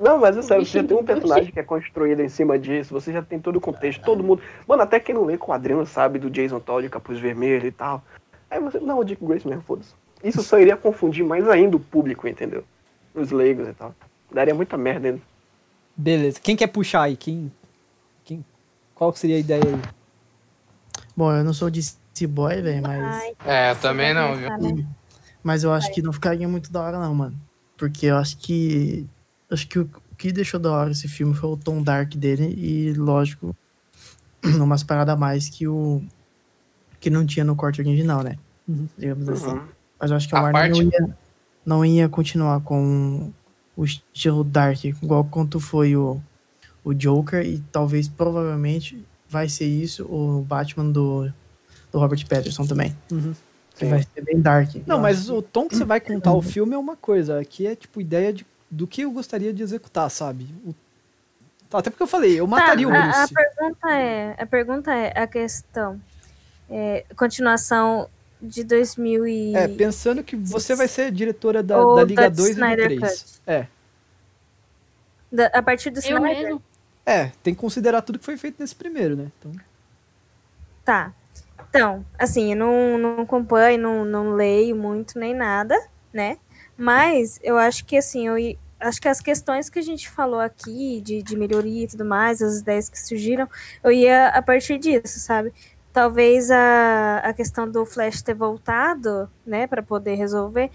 Não, 0.00 0.18
mas 0.18 0.36
é 0.36 0.42
sério, 0.42 0.66
você 0.66 0.80
já 0.80 0.84
tem 0.88 0.96
um 0.96 1.04
personagem 1.04 1.52
que 1.52 1.60
é 1.60 1.62
construído 1.62 2.20
em 2.20 2.28
cima 2.28 2.58
disso, 2.58 2.92
você 2.92 3.12
já 3.12 3.22
tem 3.22 3.38
todo 3.38 3.56
o 3.56 3.60
contexto, 3.60 4.02
todo 4.02 4.24
mundo. 4.24 4.42
Mano, 4.66 4.82
até 4.82 4.98
quem 4.98 5.14
não 5.14 5.24
lê 5.24 5.38
quadrinhos 5.38 5.88
sabe 5.88 6.18
do 6.18 6.28
Jason 6.28 6.58
Todd, 6.58 6.88
capuz 6.88 7.20
vermelho 7.20 7.66
e 7.66 7.70
tal. 7.70 8.02
Aí 8.50 8.58
você. 8.60 8.80
Não, 8.80 8.98
o 8.98 9.04
Dick 9.04 9.24
Grayson 9.24 9.48
mesmo, 9.48 9.62
foda-se. 9.62 9.94
Isso 10.22 10.42
só 10.42 10.58
iria 10.58 10.76
confundir 10.76 11.24
mais 11.24 11.48
ainda 11.48 11.76
o 11.76 11.80
público, 11.80 12.26
entendeu? 12.26 12.64
Os 13.14 13.30
leigos 13.30 13.68
e 13.68 13.72
tal. 13.72 13.94
Daria 14.32 14.54
muita 14.54 14.76
merda 14.76 15.08
ainda. 15.08 15.20
Beleza. 15.96 16.40
Quem 16.40 16.56
quer 16.56 16.66
puxar 16.68 17.02
aí? 17.02 17.16
Quem, 17.16 17.50
quem, 18.24 18.44
qual 18.94 19.14
seria 19.14 19.36
a 19.36 19.40
ideia 19.40 19.62
aí? 19.64 19.80
Bom, 21.16 21.32
eu 21.32 21.44
não 21.44 21.52
sou 21.54 21.70
DC 21.70 21.96
boy, 22.28 22.60
velho, 22.60 22.82
mas, 22.82 23.32
É, 23.44 23.70
eu 23.70 23.76
também 23.76 24.12
não, 24.12 24.34
viu? 24.36 24.48
né? 24.58 24.86
mas 25.42 25.62
eu 25.62 25.72
acho 25.72 25.92
que 25.92 26.02
não 26.02 26.12
ficaria 26.12 26.48
muito 26.48 26.72
da 26.72 26.80
hora, 26.82 26.98
não, 26.98 27.14
mano. 27.14 27.38
Porque 27.76 28.06
eu 28.06 28.16
acho 28.16 28.36
que. 28.38 29.06
Acho 29.50 29.68
que 29.68 29.78
o 29.78 29.88
que 30.16 30.32
deixou 30.32 30.58
da 30.58 30.72
hora 30.72 30.90
esse 30.90 31.06
filme 31.06 31.34
foi 31.34 31.50
o 31.50 31.56
tom 31.56 31.82
dark 31.82 32.14
dele 32.14 32.54
e, 32.56 32.92
lógico, 32.94 33.54
umas 34.44 34.82
paradas 34.82 35.14
a 35.14 35.18
mais 35.18 35.48
que 35.48 35.68
o. 35.68 36.02
que 36.98 37.10
não 37.10 37.24
tinha 37.26 37.44
no 37.44 37.54
corte 37.54 37.80
original, 37.80 38.22
né? 38.22 38.36
Uhum. 38.66 38.88
Digamos 38.98 39.28
assim. 39.28 39.48
Uhum. 39.48 39.68
Mas 40.00 40.10
eu 40.10 40.16
acho 40.16 40.28
que 40.28 40.34
a, 40.34 40.38
A 40.38 40.42
Warner 40.42 40.62
parte- 40.70 40.82
não, 40.84 40.90
ia, 41.08 41.16
não 41.66 41.84
ia 41.84 42.08
continuar 42.08 42.60
com 42.62 43.32
o 43.76 43.84
estilo 43.84 44.44
Dark, 44.44 44.84
igual 44.84 45.24
quanto 45.24 45.58
foi 45.60 45.96
o, 45.96 46.20
o 46.84 46.92
Joker, 46.94 47.44
e 47.44 47.58
talvez, 47.72 48.08
provavelmente, 48.08 49.04
vai 49.28 49.48
ser 49.48 49.66
isso 49.66 50.04
o 50.04 50.42
Batman 50.42 50.90
do, 50.90 51.32
do 51.90 51.98
Robert 51.98 52.24
Pattinson 52.28 52.66
também. 52.66 52.96
Uhum. 53.10 53.34
Que 53.76 53.86
vai 53.86 54.02
ser 54.02 54.22
bem 54.22 54.40
Dark. 54.40 54.70
Não, 54.86 55.00
mas 55.00 55.28
o 55.28 55.42
tom 55.42 55.66
que 55.68 55.74
você 55.76 55.84
vai 55.84 55.98
contar 56.00 56.32
o 56.32 56.40
filme 56.40 56.74
é 56.74 56.78
uma 56.78 56.96
coisa. 56.96 57.40
Aqui 57.40 57.66
é 57.66 57.74
tipo 57.74 58.00
ideia 58.00 58.32
de, 58.32 58.46
do 58.70 58.86
que 58.86 59.00
eu 59.02 59.10
gostaria 59.10 59.52
de 59.52 59.62
executar, 59.64 60.08
sabe? 60.10 60.46
O- 60.64 60.74
Até 61.76 61.90
porque 61.90 62.04
eu 62.04 62.06
falei, 62.06 62.38
eu 62.38 62.46
mataria 62.46 62.86
Tá, 62.86 62.92
o 62.92 62.96
a- 62.96 63.00
A, 63.00 63.26
Bruce. 63.26 63.34
pergunta 63.34 63.90
é, 63.92 64.36
a 64.42 64.46
pergunta 64.46 64.94
é 64.94 65.20
a 65.20 65.26
questão. 65.26 66.00
É, 66.70 67.04
continuação 67.16 68.08
de 68.40 68.64
2000 68.64 69.26
e... 69.26 69.54
É, 69.56 69.68
pensando 69.68 70.22
que 70.22 70.36
você 70.36 70.74
vai 70.74 70.88
ser 70.88 71.10
diretora 71.10 71.62
da, 71.62 71.76
da 71.82 72.04
Liga 72.04 72.22
da 72.22 72.28
2 72.28 72.48
e 72.48 72.50
Snyder 72.52 72.86
3. 72.86 73.00
Cut. 73.00 73.40
É. 73.46 73.66
da- 75.32 75.46
a 75.46 75.62
partir 75.62 75.90
do 75.90 75.98
Eu 75.98 76.02
Snyder? 76.18 76.42
mesmo. 76.44 76.62
É, 77.06 77.30
tem 77.42 77.54
que 77.54 77.60
considerar 77.60 78.02
tudo 78.02 78.18
que 78.18 78.24
foi 78.24 78.36
feito 78.36 78.56
nesse 78.60 78.74
primeiro, 78.74 79.16
né? 79.16 79.30
Então, 79.38 79.52
Tá. 80.84 81.12
Então, 81.70 82.04
assim, 82.18 82.52
eu 82.52 82.56
não, 82.56 82.98
não 82.98 83.22
acompanho, 83.22 83.78
não, 83.80 84.04
não 84.04 84.32
leio 84.34 84.76
muito 84.76 85.18
nem 85.18 85.34
nada, 85.34 85.76
né? 86.12 86.38
Mas 86.76 87.40
eu 87.42 87.56
acho 87.58 87.84
que, 87.84 87.96
assim, 87.96 88.28
eu 88.28 88.56
acho 88.78 89.00
que 89.00 89.08
as 89.08 89.20
questões 89.20 89.68
que 89.68 89.78
a 89.78 89.82
gente 89.82 90.08
falou 90.08 90.38
aqui, 90.40 91.00
de, 91.00 91.22
de 91.22 91.36
melhoria 91.36 91.84
e 91.84 91.88
tudo 91.88 92.04
mais, 92.04 92.40
as 92.42 92.58
ideias 92.60 92.88
que 92.88 93.00
surgiram, 93.00 93.48
eu 93.82 93.90
ia 93.90 94.28
a 94.28 94.42
partir 94.42 94.78
disso, 94.78 95.18
sabe? 95.20 95.52
Talvez 95.94 96.50
a, 96.50 97.18
a 97.18 97.32
questão 97.32 97.70
do 97.70 97.86
Flash 97.86 98.20
ter 98.20 98.34
voltado, 98.34 99.30
né, 99.46 99.68
para 99.68 99.80
poder 99.80 100.16
resolver, 100.16 100.68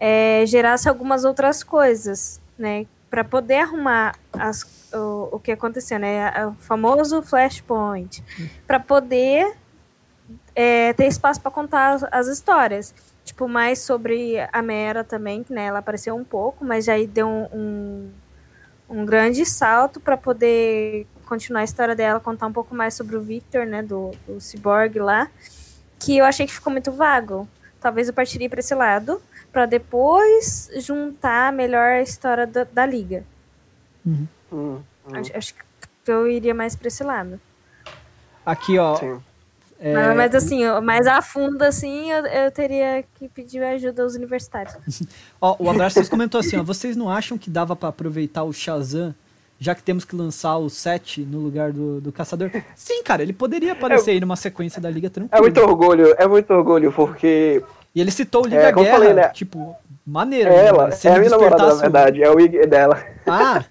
é, 0.00 0.44
gerasse 0.46 0.88
algumas 0.88 1.24
outras 1.24 1.62
coisas, 1.62 2.40
né? 2.58 2.86
Para 3.10 3.22
poder 3.22 3.58
arrumar 3.58 4.16
as, 4.32 4.88
o, 4.94 5.28
o 5.32 5.38
que 5.38 5.52
aconteceu, 5.52 5.98
né? 5.98 6.46
O 6.46 6.54
famoso 6.54 7.22
Flashpoint. 7.22 8.24
Para 8.66 8.80
poder 8.80 9.54
é, 10.54 10.94
ter 10.94 11.06
espaço 11.06 11.38
para 11.40 11.50
contar 11.50 11.92
as, 11.92 12.04
as 12.10 12.26
histórias. 12.26 12.94
Tipo, 13.24 13.46
mais 13.46 13.80
sobre 13.80 14.36
a 14.50 14.62
Mera 14.62 15.04
também, 15.04 15.44
né, 15.48 15.66
ela 15.66 15.80
apareceu 15.80 16.16
um 16.16 16.24
pouco, 16.24 16.64
mas 16.64 16.88
aí 16.88 17.06
deu 17.06 17.28
um, 17.28 17.48
um, 17.52 18.10
um 18.88 19.04
grande 19.04 19.44
salto 19.44 20.00
para 20.00 20.16
poder 20.16 21.06
continuar 21.32 21.62
a 21.62 21.64
história 21.64 21.96
dela, 21.96 22.20
contar 22.20 22.46
um 22.46 22.52
pouco 22.52 22.74
mais 22.74 22.92
sobre 22.92 23.16
o 23.16 23.20
Victor, 23.22 23.64
né, 23.64 23.82
do, 23.82 24.10
do 24.26 24.38
Cyborg 24.38 24.98
lá, 24.98 25.30
que 25.98 26.18
eu 26.18 26.26
achei 26.26 26.46
que 26.46 26.52
ficou 26.52 26.70
muito 26.70 26.92
vago. 26.92 27.48
Talvez 27.80 28.06
eu 28.06 28.12
partiria 28.12 28.50
para 28.50 28.60
esse 28.60 28.74
lado, 28.74 29.20
para 29.50 29.64
depois 29.64 30.68
juntar 30.76 31.50
melhor 31.50 31.92
a 31.92 32.02
história 32.02 32.46
da, 32.46 32.64
da 32.64 32.84
Liga. 32.84 33.24
Hum, 34.06 34.26
hum, 34.52 34.78
Acho, 35.10 35.34
acho 35.34 35.54
que 35.54 35.62
eu 36.06 36.28
iria 36.28 36.52
mais 36.54 36.76
para 36.76 36.88
esse 36.88 37.02
lado. 37.02 37.40
aqui, 38.44 38.78
ó. 38.78 38.98
é, 39.80 39.94
Mas, 39.94 40.16
mas 40.16 40.34
assim, 40.34 40.66
mais 40.82 41.06
a 41.06 41.22
fundo, 41.22 41.62
assim, 41.62 42.10
eu, 42.12 42.26
eu 42.26 42.50
teria 42.52 43.04
que 43.14 43.26
pedir 43.26 43.62
ajuda 43.62 44.02
aos 44.02 44.14
universitários. 44.14 44.76
ó, 45.40 45.56
o 45.58 45.70
Abraços 45.70 46.10
comentou 46.10 46.40
assim, 46.40 46.58
ó. 46.58 46.62
Vocês 46.62 46.94
não 46.94 47.08
acham 47.08 47.38
que 47.38 47.48
dava 47.48 47.74
pra 47.74 47.88
aproveitar 47.88 48.42
o 48.44 48.52
Shazam, 48.52 49.14
já 49.62 49.74
que 49.76 49.82
temos 49.82 50.04
que 50.04 50.16
lançar 50.16 50.56
o 50.58 50.68
7 50.68 51.20
no 51.22 51.38
lugar 51.38 51.72
do, 51.72 52.00
do 52.00 52.10
Caçador? 52.10 52.50
Sim, 52.74 53.02
cara, 53.04 53.22
ele 53.22 53.32
poderia 53.32 53.72
aparecer 53.72 54.10
aí 54.10 54.20
numa 54.20 54.34
sequência 54.34 54.80
da 54.80 54.90
Liga 54.90 55.06
É 55.06 55.10
tranquilo. 55.10 55.42
muito 55.42 55.60
orgulho, 55.60 56.14
é 56.18 56.26
muito 56.26 56.52
orgulho, 56.52 56.92
porque 56.92 57.62
E 57.94 58.00
ele 58.00 58.10
citou 58.10 58.42
o 58.42 58.48
Liga 58.48 58.60
É, 58.68 58.72
Guerra, 58.72 58.90
falei, 58.98 59.12
né? 59.14 59.28
tipo, 59.28 59.76
maneiro. 60.04 60.50
É 60.50 60.56
né? 60.56 60.66
ela, 60.66 60.90
Se 60.90 61.06
é 61.06 61.14
a 61.14 61.18
minha 61.18 61.30
namorada, 61.30 61.66
na 61.68 61.74
verdade. 61.80 62.22
É 62.22 62.28
o 62.30 62.40
Ig 62.40 62.66
dela. 62.66 63.00
Ah, 63.26 63.64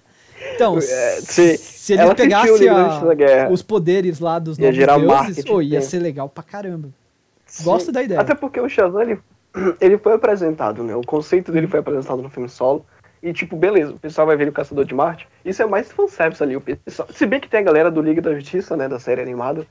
então, 0.54 0.78
É, 0.80 0.80
se, 1.20 1.58
se 1.58 1.92
ele 1.92 2.14
pegasse 2.14 2.68
a- 2.68 3.48
os 3.50 3.60
poderes 3.62 4.18
lá 4.18 4.38
dos 4.38 4.58
Ia 4.58 4.72
novos 4.98 5.26
deuses, 5.26 5.44
oh, 5.50 5.60
ia 5.60 5.82
ser 5.82 5.98
legal 5.98 6.26
pra 6.28 6.42
caramba. 6.42 6.88
Gosto 7.62 7.86
Sim. 7.86 7.92
da 7.92 8.02
ideia. 8.02 8.20
Até 8.20 8.34
porque 8.34 8.58
o 8.58 8.66
Shazam, 8.68 9.02
ele, 9.02 9.18
ele 9.78 9.98
foi 9.98 10.14
apresentado, 10.14 10.82
né? 10.82 10.96
O 10.96 11.02
conceito 11.02 11.52
dele 11.52 11.66
foi 11.66 11.80
apresentado 11.80 12.22
no 12.22 12.30
filme 12.30 12.48
solo. 12.48 12.86
E, 13.22 13.32
tipo, 13.32 13.56
beleza, 13.56 13.92
o 13.92 13.98
pessoal 13.98 14.26
vai 14.26 14.36
ver 14.36 14.48
o 14.48 14.52
Caçador 14.52 14.84
de 14.84 14.94
Marte. 14.94 15.28
Isso 15.44 15.62
é 15.62 15.66
mais 15.66 15.92
fanservice 15.92 16.42
ali. 16.42 16.56
O 16.56 16.60
pessoal, 16.60 17.08
se 17.12 17.24
bem 17.24 17.38
que 17.38 17.48
tem 17.48 17.60
a 17.60 17.62
galera 17.62 17.90
do 17.90 18.02
Liga 18.02 18.20
da 18.20 18.34
Justiça, 18.34 18.76
né? 18.76 18.88
Da 18.88 18.98
série 18.98 19.20
animada. 19.22 19.64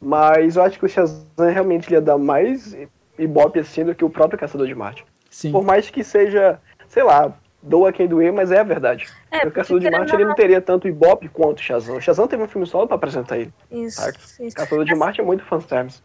Mas 0.00 0.56
eu 0.56 0.62
acho 0.62 0.78
que 0.78 0.84
o 0.84 0.88
Shazam 0.88 1.24
realmente 1.50 1.90
ia 1.92 2.00
dar 2.00 2.18
mais 2.18 2.76
ibope 3.18 3.60
assim 3.60 3.84
do 3.84 3.94
que 3.94 4.04
o 4.04 4.10
próprio 4.10 4.38
Caçador 4.38 4.66
de 4.66 4.74
Marte. 4.74 5.04
Sim. 5.30 5.52
Por 5.52 5.64
mais 5.64 5.88
que 5.88 6.02
seja, 6.02 6.60
sei 6.88 7.02
lá, 7.04 7.32
doa 7.62 7.92
quem 7.92 8.06
doer, 8.08 8.32
mas 8.32 8.50
é 8.50 8.58
a 8.58 8.64
verdade. 8.64 9.06
É, 9.30 9.46
o 9.46 9.50
Caçador 9.52 9.80
de 9.80 9.90
Marte 9.90 10.10
ou 10.12 10.16
ele 10.18 10.24
não 10.24 10.30
não- 10.30 10.36
teria 10.36 10.60
tanto 10.60 10.88
ibope 10.88 11.28
quanto 11.28 11.58
o 11.58 11.62
Shazam. 11.62 11.96
O 11.96 12.00
Shazam 12.00 12.26
teve 12.26 12.42
um 12.42 12.48
filme 12.48 12.66
solo 12.66 12.86
pra 12.86 12.96
apresentar 12.96 13.38
ele. 13.38 13.52
Isso, 13.70 14.00
Saca? 14.02 14.18
isso. 14.40 14.56
Caçador 14.56 14.84
de 14.84 14.94
Marte 14.94 15.20
é 15.20 15.24
muito 15.24 15.44
fanservice. 15.44 16.02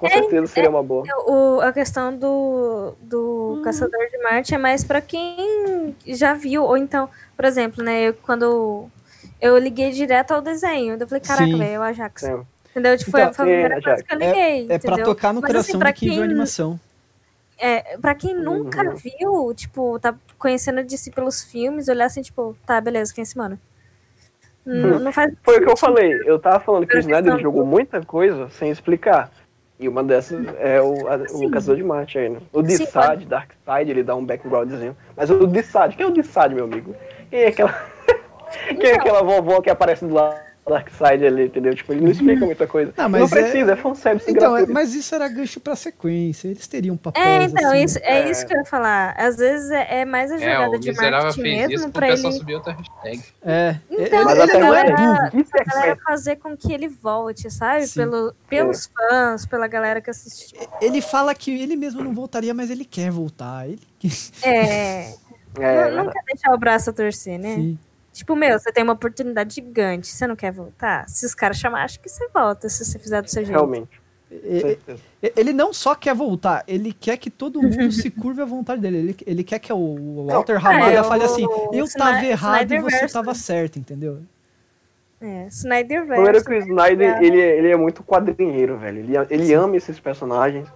Com 0.00 0.06
É, 0.06 0.10
certeza 0.10 0.46
seria 0.46 0.70
uma 0.70 0.82
boa. 0.82 1.04
O, 1.26 1.60
a 1.60 1.72
questão 1.74 2.16
do, 2.16 2.94
do 3.02 3.56
Uhum. 3.56 3.62
Caçador 3.62 4.00
de 4.10 4.16
Marte 4.22 4.54
é 4.54 4.58
mais 4.58 4.82
pra 4.82 4.98
quem 5.02 5.94
já 6.06 6.32
viu, 6.32 6.64
ou 6.64 6.74
então, 6.74 7.06
por 7.36 7.44
exemplo, 7.44 7.84
né, 7.84 8.08
eu, 8.08 8.14
quando 8.14 8.88
eu 9.38 9.58
liguei 9.58 9.90
direto 9.90 10.30
ao 10.32 10.40
desenho, 10.40 10.96
eu 10.98 11.06
falei, 11.06 11.20
caraca, 11.20 11.54
velho, 11.54 11.62
é 11.74 11.78
o 11.78 11.82
Ajax. 11.82 12.22
Sim. 12.22 12.46
Entendeu? 12.70 12.96
Tipo, 12.96 13.10
Então, 13.10 13.34
foi 13.34 13.44
a 13.44 13.46
primeira 13.46 13.78
é, 13.78 13.82
coisa 13.82 14.02
que 14.02 14.14
eu 14.14 14.18
liguei. 14.18 14.62
É 14.62 14.66
pra 14.66 14.76
entendeu? 14.76 15.04
tocar 15.04 15.34
no 15.34 15.42
Mas, 15.42 15.50
assim, 15.54 15.72
coração 15.72 15.80
pra 15.80 15.90
de 15.90 16.00
quem 16.00 16.10
viu 16.10 16.22
a 16.22 16.24
animação. 16.24 16.80
É, 17.58 17.98
pra 17.98 18.14
quem 18.14 18.34
nunca 18.34 18.82
Uhum. 18.82 18.94
viu, 18.96 19.54
tipo, 19.54 19.98
tá 19.98 20.14
conhecendo 20.38 20.80
a 20.80 20.82
DC 20.82 21.10
pelos 21.10 21.44
filmes, 21.44 21.88
olhar 21.88 22.06
assim, 22.06 22.22
tipo, 22.22 22.56
tá, 22.64 22.80
beleza, 22.80 23.12
quem 23.12 23.20
é 23.20 23.24
esse 23.24 23.36
mano? 23.36 23.58
Não, 24.64 24.98
não 24.98 25.12
faz 25.12 25.32
Foi 25.42 25.58
o 25.58 25.62
que 25.62 25.70
eu 25.70 25.76
falei. 25.76 26.12
Eu 26.24 26.38
tava 26.38 26.60
falando 26.60 26.86
que 26.86 26.96
o 26.96 27.00
Snyder 27.00 27.38
jogou 27.38 27.66
muita 27.66 28.02
coisa 28.04 28.48
sem 28.50 28.70
explicar. 28.70 29.30
E 29.80 29.88
uma 29.88 30.04
dessas 30.04 30.46
é 30.58 30.80
o, 30.80 31.08
a- 31.08 31.16
o 31.32 31.50
Caçador 31.50 31.76
de 31.76 31.82
Marte 31.82 32.18
aí, 32.18 32.28
né? 32.28 32.38
O 32.52 32.62
Dissad, 32.62 33.24
Darkseid, 33.24 33.90
ele 33.90 34.02
dá 34.02 34.14
um 34.14 34.24
backgroundzinho. 34.24 34.94
Mas 35.16 35.30
o 35.30 35.46
Dissad, 35.46 35.96
quem 35.96 36.04
é 36.04 36.08
o 36.08 36.12
Dissad, 36.12 36.52
meu 36.52 36.64
amigo? 36.64 36.94
Quem 37.30 37.40
é 37.40 37.46
aquela. 37.48 37.72
quem 38.68 38.76
é 38.76 38.90
Então. 38.90 38.94
aquela 39.00 39.22
vovó 39.22 39.60
que 39.62 39.70
aparece 39.70 40.04
do 40.04 40.12
lado 40.14 40.34
do 40.34 40.49
Darkseid 40.70 41.26
ali, 41.26 41.44
entendeu? 41.46 41.74
Tipo, 41.74 41.92
ele 41.92 42.00
não 42.02 42.10
explica 42.10 42.44
muita 42.46 42.66
coisa. 42.66 42.92
Não 42.96 43.08
mas 43.08 43.30
é- 43.32 43.42
precisa, 43.42 43.72
é, 43.72 43.76
fanservice 43.76 44.30
Então, 44.30 44.48
é- 44.56 44.60
gratuito. 44.60 44.72
mas 44.72 44.94
isso 44.94 45.14
era 45.14 45.28
gancho 45.28 45.60
pra 45.60 45.76
sequência. 45.76 46.48
Eles 46.48 46.66
teriam 46.66 46.96
papéis 46.96 47.26
É, 47.26 47.44
então, 47.44 47.70
assim. 47.72 47.82
isso, 47.84 47.98
é, 48.02 48.20
É. 48.20 48.30
isso 48.30 48.46
que 48.46 48.54
eu 48.54 48.58
ia 48.58 48.64
falar. 48.64 49.14
Às 49.18 49.36
vezes 49.36 49.70
é, 49.70 50.00
é 50.00 50.04
mais 50.04 50.30
a 50.30 50.36
É, 50.36 50.38
jogada 50.38 50.78
de 50.78 50.92
marketing 50.92 51.42
mesmo 51.42 51.90
pra 51.92 52.08
ele. 52.08 52.32
subir 52.32 52.54
outra 52.54 52.72
hashtag. 52.72 53.22
É, 53.44 53.76
Então, 53.90 54.24
Mas 54.24 54.38
ele 54.38 54.58
não 54.58 54.74
é. 54.74 55.30
Isso 55.34 55.50
é 55.56 55.60
A 55.60 55.64
galera 55.64 55.98
fazer 56.04 56.36
com 56.36 56.56
que 56.56 56.72
ele 56.72 56.88
volte, 56.88 57.50
sabe? 57.50 57.86
Sim. 57.86 58.00
Pelo, 58.00 58.34
pelos 58.48 58.86
fãs, 58.86 59.44
pela 59.46 59.66
galera 59.66 60.00
que 60.00 60.10
assistiu. 60.10 60.58
Ele 60.80 61.00
fala 61.00 61.34
que 61.34 61.50
ele 61.60 61.76
mesmo 61.76 62.02
não 62.02 62.14
voltaria, 62.14 62.54
mas 62.54 62.70
ele 62.70 62.84
quer 62.84 63.10
voltar. 63.10 63.66
Ele... 63.68 63.80
É. 64.42 65.12
é, 65.58 65.90
não, 65.90 66.04
não 66.04 66.12
quer 66.12 66.22
deixar 66.26 66.54
o 66.54 66.58
braço 66.58 66.90
a 66.90 66.92
torcer, 66.92 67.38
né? 67.38 67.54
Sim. 67.56 67.78
Tipo, 68.12 68.34
meu, 68.34 68.58
você 68.58 68.72
tem 68.72 68.82
uma 68.82 68.92
oportunidade 68.94 69.54
gigante, 69.54 70.08
você 70.08 70.26
não 70.26 70.34
quer 70.36 70.50
voltar? 70.52 71.08
Se 71.08 71.24
os 71.24 71.34
caras 71.34 71.56
chamarem, 71.58 71.84
acho 71.84 72.00
que 72.00 72.08
você 72.08 72.28
volta, 72.28 72.68
se 72.68 72.84
você 72.84 72.98
fizer 72.98 73.22
do 73.22 73.30
seu 73.30 73.44
jeito. 73.44 73.56
realmente. 73.56 74.00
Certeza. 74.60 75.00
Ele 75.36 75.52
não 75.52 75.72
só 75.72 75.94
quer 75.94 76.14
voltar, 76.14 76.62
ele 76.68 76.92
quer 76.92 77.16
que 77.16 77.28
todo 77.30 77.60
mundo 77.60 77.90
se 77.90 78.08
curve 78.10 78.40
à 78.40 78.44
vontade 78.44 78.80
dele. 78.80 78.98
Ele, 78.98 79.16
ele 79.26 79.44
quer 79.44 79.58
que 79.58 79.72
o 79.72 79.76
o 79.76 80.26
Walter 80.26 80.56
Ramada 80.56 80.92
é, 80.92 81.02
fale 81.02 81.24
assim: 81.24 81.44
eu 81.72 81.84
tava 81.92 82.24
errado 82.24 82.72
e 82.72 82.78
você 82.78 83.08
tava 83.08 83.32
né? 83.32 83.34
certo, 83.34 83.78
entendeu? 83.78 84.20
É, 85.20 85.46
Snyder 85.48 86.06
Primeiro 86.06 86.24
Verso. 86.32 86.46
que 86.46 86.54
o 86.54 86.58
Snyder, 86.58 87.16
É. 87.18 87.24
ele, 87.24 87.40
é- 87.40 87.58
ele 87.58 87.68
é 87.70 87.76
muito 87.76 88.02
quadrinheiro, 88.04 88.78
velho. 88.78 89.00
Ele, 89.00 89.12
ele 89.30 89.52
ama 89.52 89.76
esses 89.76 89.98
personagens. 90.00 90.66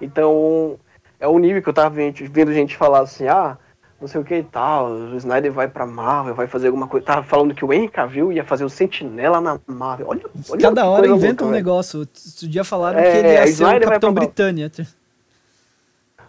Então, 0.00 0.78
é 1.18 1.26
o 1.26 1.38
nível 1.38 1.62
que 1.62 1.68
eu 1.68 1.72
tava 1.72 1.90
vendo, 1.90 2.14
vendo 2.30 2.52
gente 2.52 2.76
falar 2.76 3.00
assim, 3.00 3.26
ah, 3.26 3.58
não 4.00 4.06
sei 4.06 4.20
o 4.20 4.24
que 4.24 4.36
e 4.36 4.42
tal, 4.44 4.90
o 4.92 5.16
Snyder 5.16 5.52
vai 5.52 5.66
pra 5.68 5.84
Marvel, 5.84 6.34
vai 6.34 6.46
fazer 6.46 6.68
alguma 6.68 6.86
coisa. 6.86 7.04
Tava 7.04 7.22
falando 7.24 7.54
que 7.54 7.64
o 7.64 7.72
Henry 7.72 7.88
Cavill 7.88 8.32
ia 8.32 8.44
fazer 8.44 8.64
o 8.64 8.70
Sentinela 8.70 9.40
na 9.40 9.58
Marvel. 9.66 10.06
Olha, 10.08 10.22
olha 10.48 10.60
Cada 10.60 10.86
hora 10.86 11.06
inventa 11.06 11.18
um 11.18 11.22
louca, 11.22 11.44
velho. 11.46 11.50
negócio. 11.52 12.00
Outro 12.00 12.48
dia 12.48 12.62
falaram 12.62 13.00
É, 13.00 13.10
que 13.10 13.16
ele 13.18 13.32
ia 13.32 13.46
ser 13.48 13.64
o 13.64 13.80
Capitão 13.80 14.12
Britânia. 14.12 14.70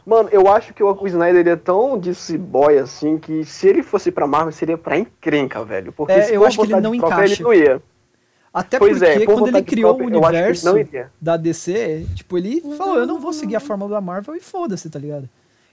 Mano, 0.06 0.30
eu 0.32 0.48
acho 0.48 0.74
que 0.74 0.82
o, 0.82 0.92
o 0.92 1.08
Snyder 1.08 1.42
ele 1.42 1.50
é 1.52 1.56
tão 1.56 1.96
DC 1.98 2.38
boy 2.40 2.80
assim 2.80 3.20
que 3.20 3.46
se 3.46 3.68
ele 3.68 3.84
fosse 3.84 4.12
pra 4.12 4.26
Marvel 4.26 4.52
seria 4.52 4.78
pra 4.78 4.98
encrenca, 4.98 5.64
velho. 5.64 5.92
Porque 5.92 6.14
É, 6.14 6.22
se 6.24 6.34
eu 6.34 6.44
acho 6.44 6.58
que 6.58 6.66
ele 6.66 6.82
não 6.82 6.98
própria, 6.98 7.18
encaixa. 7.18 7.34
Ele 7.36 7.44
não 7.44 7.54
ia. 7.54 7.82
Até 8.52 8.80
Pois 8.80 9.00
é, 9.04 9.12
porque 9.12 9.26
por 9.28 9.34
quando 9.36 9.48
ele 9.50 9.62
criou 9.62 9.94
própria, 9.94 10.18
o 10.18 10.20
universo 10.20 10.76
da 11.22 11.38
DC, 11.38 12.08
tipo, 12.16 12.36
ele 12.36 12.62
falou, 12.76 12.98
eu 12.98 13.06
não 13.06 13.20
vou 13.20 13.32
seguir 13.32 13.56
a 13.56 13.60
fórmula 13.60 13.92
da 13.92 14.02
Marvel 14.02 14.36
e 14.36 14.40
foda-se, 14.40 14.90
tá 14.90 14.98
ligado? 14.98 15.30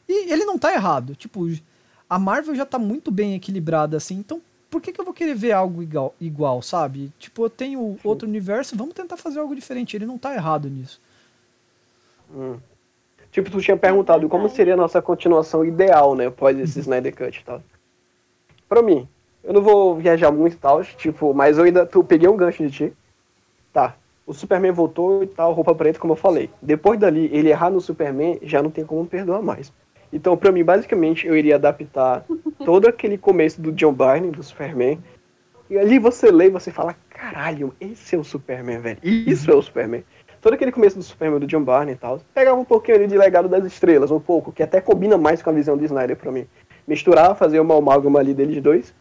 E 0.07 0.31
ele 0.31 0.45
não 0.45 0.59
tá 0.59 0.75
errado. 0.75 1.17
Tipo, 1.17 1.49
a 2.09 2.19
Marvel 2.19 2.55
já 2.55 2.65
tá 2.65 2.79
muito 2.79 3.11
bem 3.11 3.35
equilibrada 3.35 3.97
assim, 3.97 4.17
então 4.17 4.41
por 4.71 4.81
que, 4.81 4.93
que 4.93 5.01
eu 5.01 5.05
vou 5.05 5.15
querer 5.15 5.35
ver 5.35 5.53
algo 5.53 5.83
igual, 5.83 6.15
igual, 6.21 6.61
sabe? 6.61 7.13
Tipo, 7.19 7.45
eu 7.45 7.51
tenho 7.51 7.99
outro 8.05 8.29
universo, 8.29 8.77
vamos 8.77 8.95
tentar 8.95 9.17
fazer 9.17 9.39
algo 9.39 9.55
diferente. 9.55 9.97
Ele 9.97 10.07
não 10.07 10.19
tá 10.19 10.35
errado 10.35 10.69
nisso. 10.69 11.01
Hum. 12.35 12.57
Tipo, 13.31 13.51
tu 13.51 13.61
tinha 13.61 13.77
perguntado 13.77 14.29
como 14.29 14.49
seria 14.49 14.75
a 14.75 14.77
nossa 14.77 15.01
continuação 15.01 15.65
ideal, 15.65 16.15
né? 16.15 16.27
Após 16.27 16.59
esse 16.59 16.81
Snyder 16.81 17.15
Cut 17.15 17.41
e 17.41 17.45
tal. 17.45 17.63
Pra 18.69 18.83
mim, 18.83 19.09
eu 19.45 19.53
não 19.53 19.63
vou 19.63 19.97
viajar 19.97 20.33
muito 20.33 20.55
e 20.55 20.59
tal, 20.59 20.83
tipo, 20.85 21.33
mas 21.33 21.57
eu 21.57 21.65
ainda 21.65 21.87
tu, 21.87 22.03
peguei 22.03 22.29
um 22.29 22.37
gancho 22.37 22.67
de 22.67 22.71
ti. 22.71 22.93
Tá. 23.73 23.97
O 24.27 24.35
Superman 24.35 24.73
voltou 24.73 25.23
e 25.23 25.27
tal, 25.27 25.53
roupa 25.53 25.75
preta, 25.75 26.01
como 26.01 26.15
eu 26.15 26.17
falei. 26.17 26.51
Depois 26.61 26.99
dali, 26.99 27.31
ele 27.33 27.49
errar 27.49 27.71
no 27.71 27.81
Superman, 27.81 28.39
já 28.43 28.61
não 28.61 28.71
tem 28.71 28.85
como 28.85 29.07
perdoar 29.07 29.41
mais. 29.41 29.73
Então, 30.13 30.37
pra 30.37 30.53
mim, 30.53 30.65
basicamente, 30.65 31.27
eu 31.27 31.37
iria 31.37 31.57
adaptar 31.57 32.25
todo 32.65 32.87
aquele 32.87 33.19
começo 33.19 33.61
do 33.61 33.73
John 33.73 33.93
Byrne, 33.93 34.31
do 34.31 34.43
Superman. 34.43 34.99
E 35.69 35.77
ali 35.77 35.99
você 35.99 36.31
lê 36.31 36.47
e 36.47 36.51
você 36.51 36.71
fala, 36.71 36.95
caralho, 37.11 37.75
esse 37.81 38.15
é 38.15 38.19
o 38.19 38.25
Superman, 38.25 38.79
velho. 38.79 38.99
Isso 39.03 39.51
é 39.51 39.55
o 39.55 39.63
Superman 39.63 40.05
todo 40.47 40.55
aquele 40.55 40.71
começo 40.71 40.97
do 40.97 41.03
Superman 41.03 41.41
do 41.41 41.47
John 41.49 41.65
Barney 41.65 41.95
e 41.95 41.99
tal, 41.99 42.21
pegava 42.33 42.57
um 42.57 42.65
pouquinho 42.65 42.99
ali 42.99 43.09
de 43.09 43.19
Legado 43.19 43.49
das 43.49 43.65
Estrelas, 43.65 44.13
um 44.13 44.21
pouco, 44.21 44.53
que 44.53 44.63
até 44.63 44.81
combina 44.81 45.19
mais 45.19 45.43
com 45.43 45.51
a 45.51 45.53
visão 45.53 45.77
do 45.77 45.85
Snyder 45.85 46.17
pra 46.17 46.31
mim. 46.31 46.47
Misturar, 46.87 47.35
fazer 47.35 47.59
uma 47.59 47.77
amálgama 47.77 48.21
ali 48.21 48.33
deles 48.33 48.63
dois, 48.63 48.95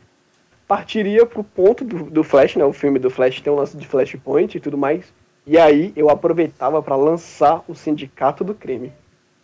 partiria 0.68 1.24
pro 1.24 1.44
ponto 1.44 1.86
do, 1.86 2.06
do 2.06 2.24
Flash, 2.24 2.56
né? 2.56 2.66
O 2.66 2.74
filme 2.74 2.98
do 2.98 3.12
Flash 3.12 3.42
tem 3.42 3.54
um 3.54 3.58
lance 3.58 3.78
de 3.78 3.88
Flashpoint 3.88 4.58
e 4.58 4.60
tudo 4.60 4.76
mais. 4.76 5.14
E 5.46 5.56
aí 5.56 5.94
eu 5.96 6.10
aproveitava 6.10 6.82
pra 6.82 6.96
lançar 6.96 7.64
o 7.68 7.76
Sindicato 7.76 8.44
do 8.44 8.56
Crime. 8.56 8.92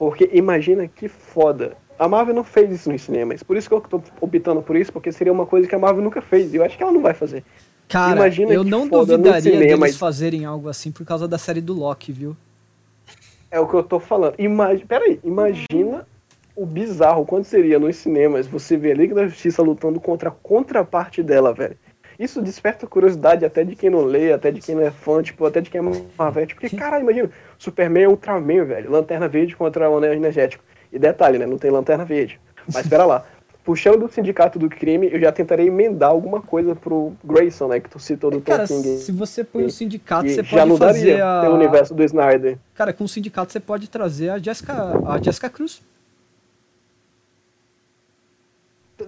Porque 0.01 0.27
imagina 0.33 0.88
que 0.88 1.07
foda. 1.07 1.77
A 1.99 2.07
Marvel 2.07 2.33
não 2.33 2.43
fez 2.43 2.71
isso 2.71 2.91
nos 2.91 3.03
cinemas. 3.03 3.43
Por 3.43 3.55
isso 3.55 3.69
que 3.69 3.75
eu 3.75 3.80
tô 3.80 4.01
optando 4.19 4.59
por 4.59 4.75
isso, 4.75 4.91
porque 4.91 5.11
seria 5.11 5.31
uma 5.31 5.45
coisa 5.45 5.67
que 5.67 5.75
a 5.75 5.77
Marvel 5.77 6.03
nunca 6.03 6.23
fez. 6.23 6.51
E 6.51 6.57
eu 6.57 6.65
acho 6.65 6.75
que 6.75 6.81
ela 6.81 6.91
não 6.91 7.03
vai 7.03 7.13
fazer. 7.13 7.43
Cara, 7.88 8.15
Imagina 8.15 8.51
eu 8.51 8.63
não 8.63 8.88
duvidaria 8.88 9.39
cinema, 9.43 9.85
deles 9.85 9.97
fazerem 9.97 10.43
algo 10.43 10.69
assim 10.69 10.91
por 10.91 11.05
causa 11.05 11.27
da 11.27 11.38
série 11.38 11.61
do 11.61 11.73
Loki, 11.73 12.11
viu? 12.11 12.35
É 13.51 13.59
o 13.59 13.67
que 13.67 13.75
eu 13.75 13.83
tô 13.83 13.99
falando. 13.99 14.33
Imag... 14.39 14.83
Peraí, 14.88 15.19
imagina 15.23 16.07
o 16.55 16.65
bizarro 16.65 17.23
quando 17.23 17.43
seria 17.43 17.77
nos 17.77 17.95
cinemas 17.97 18.47
você 18.47 18.75
ver 18.75 18.93
a 18.93 18.95
Liga 18.95 19.13
da 19.13 19.27
Justiça 19.27 19.61
lutando 19.61 19.99
contra 19.99 20.30
a 20.30 20.31
contraparte 20.31 21.21
dela, 21.21 21.53
velho. 21.53 21.77
Isso 22.22 22.40
desperta 22.40 22.85
curiosidade 22.85 23.43
até 23.43 23.64
de 23.64 23.75
quem 23.75 23.90
não 23.90 24.03
lê, 24.03 24.32
até 24.32 24.51
de 24.51 24.61
quem 24.61 24.75
não 24.75 24.83
é 24.83 24.91
fã, 24.91 25.24
tipo, 25.24 25.43
até 25.43 25.59
de 25.59 25.72
quem 25.72 25.80
é 25.80 25.83
Marvel. 26.16 26.45
Porque, 26.45 26.69
caralho, 26.69 27.01
imagina, 27.01 27.32
Superman 27.58 28.03
é 28.03 28.08
Ultraman, 28.08 28.64
velho. 28.64 28.91
Lanterna 28.91 29.27
Verde 29.27 29.56
contra 29.56 29.90
o 29.90 29.98
Anel 29.98 30.14
Energético. 30.14 30.64
E 30.93 31.00
detalhe, 31.00 31.40
né? 31.40 31.48
Não 31.48 31.58
tem 31.58 31.72
Lanterna 31.72 32.06
Verde. 32.06 32.40
Mas 32.72 32.83
espera 32.83 33.06
lá. 33.06 33.25
Puxando 33.66 33.98
do 34.01 34.08
Sindicato 34.08 34.59
do 34.59 34.69
Crime, 34.69 35.09
eu 35.11 35.19
já 35.19 35.32
tentarei 35.32 35.67
emendar 35.67 36.11
alguma 36.11 36.41
coisa 36.43 36.75
pro 36.75 37.14
Grayson, 37.24 37.67
né? 37.69 37.80
Que 37.80 37.90
tu 37.90 37.98
citou 38.00 38.30
do 38.30 38.40
Cara, 38.40 38.67
Tom 38.67 38.83
King. 38.83 38.98
se 39.00 39.11
você 39.11 39.43
põe 39.43 39.64
o 39.64 39.67
E- 39.67 39.72
sindicato, 39.72 40.27
E 40.27 40.35
você 40.35 40.43
já 40.43 40.58
pode 40.58 40.69
não 40.69 40.77
fazer 40.77 41.06
daria 41.17 41.40
a... 41.40 41.41
pelo 41.41 41.56
universo 41.56 41.95
do 41.95 42.03
Snyder. 42.03 42.58
Cara, 42.75 42.93
com 42.93 43.03
o 43.03 43.08
sindicato 43.08 43.51
você 43.51 43.59
pode 43.59 43.90
trazer 43.90 44.30
a 44.30 44.38
Jessica, 44.38 44.74
a 45.08 45.19
Jessica 45.19 45.50
Cruz. 45.50 45.82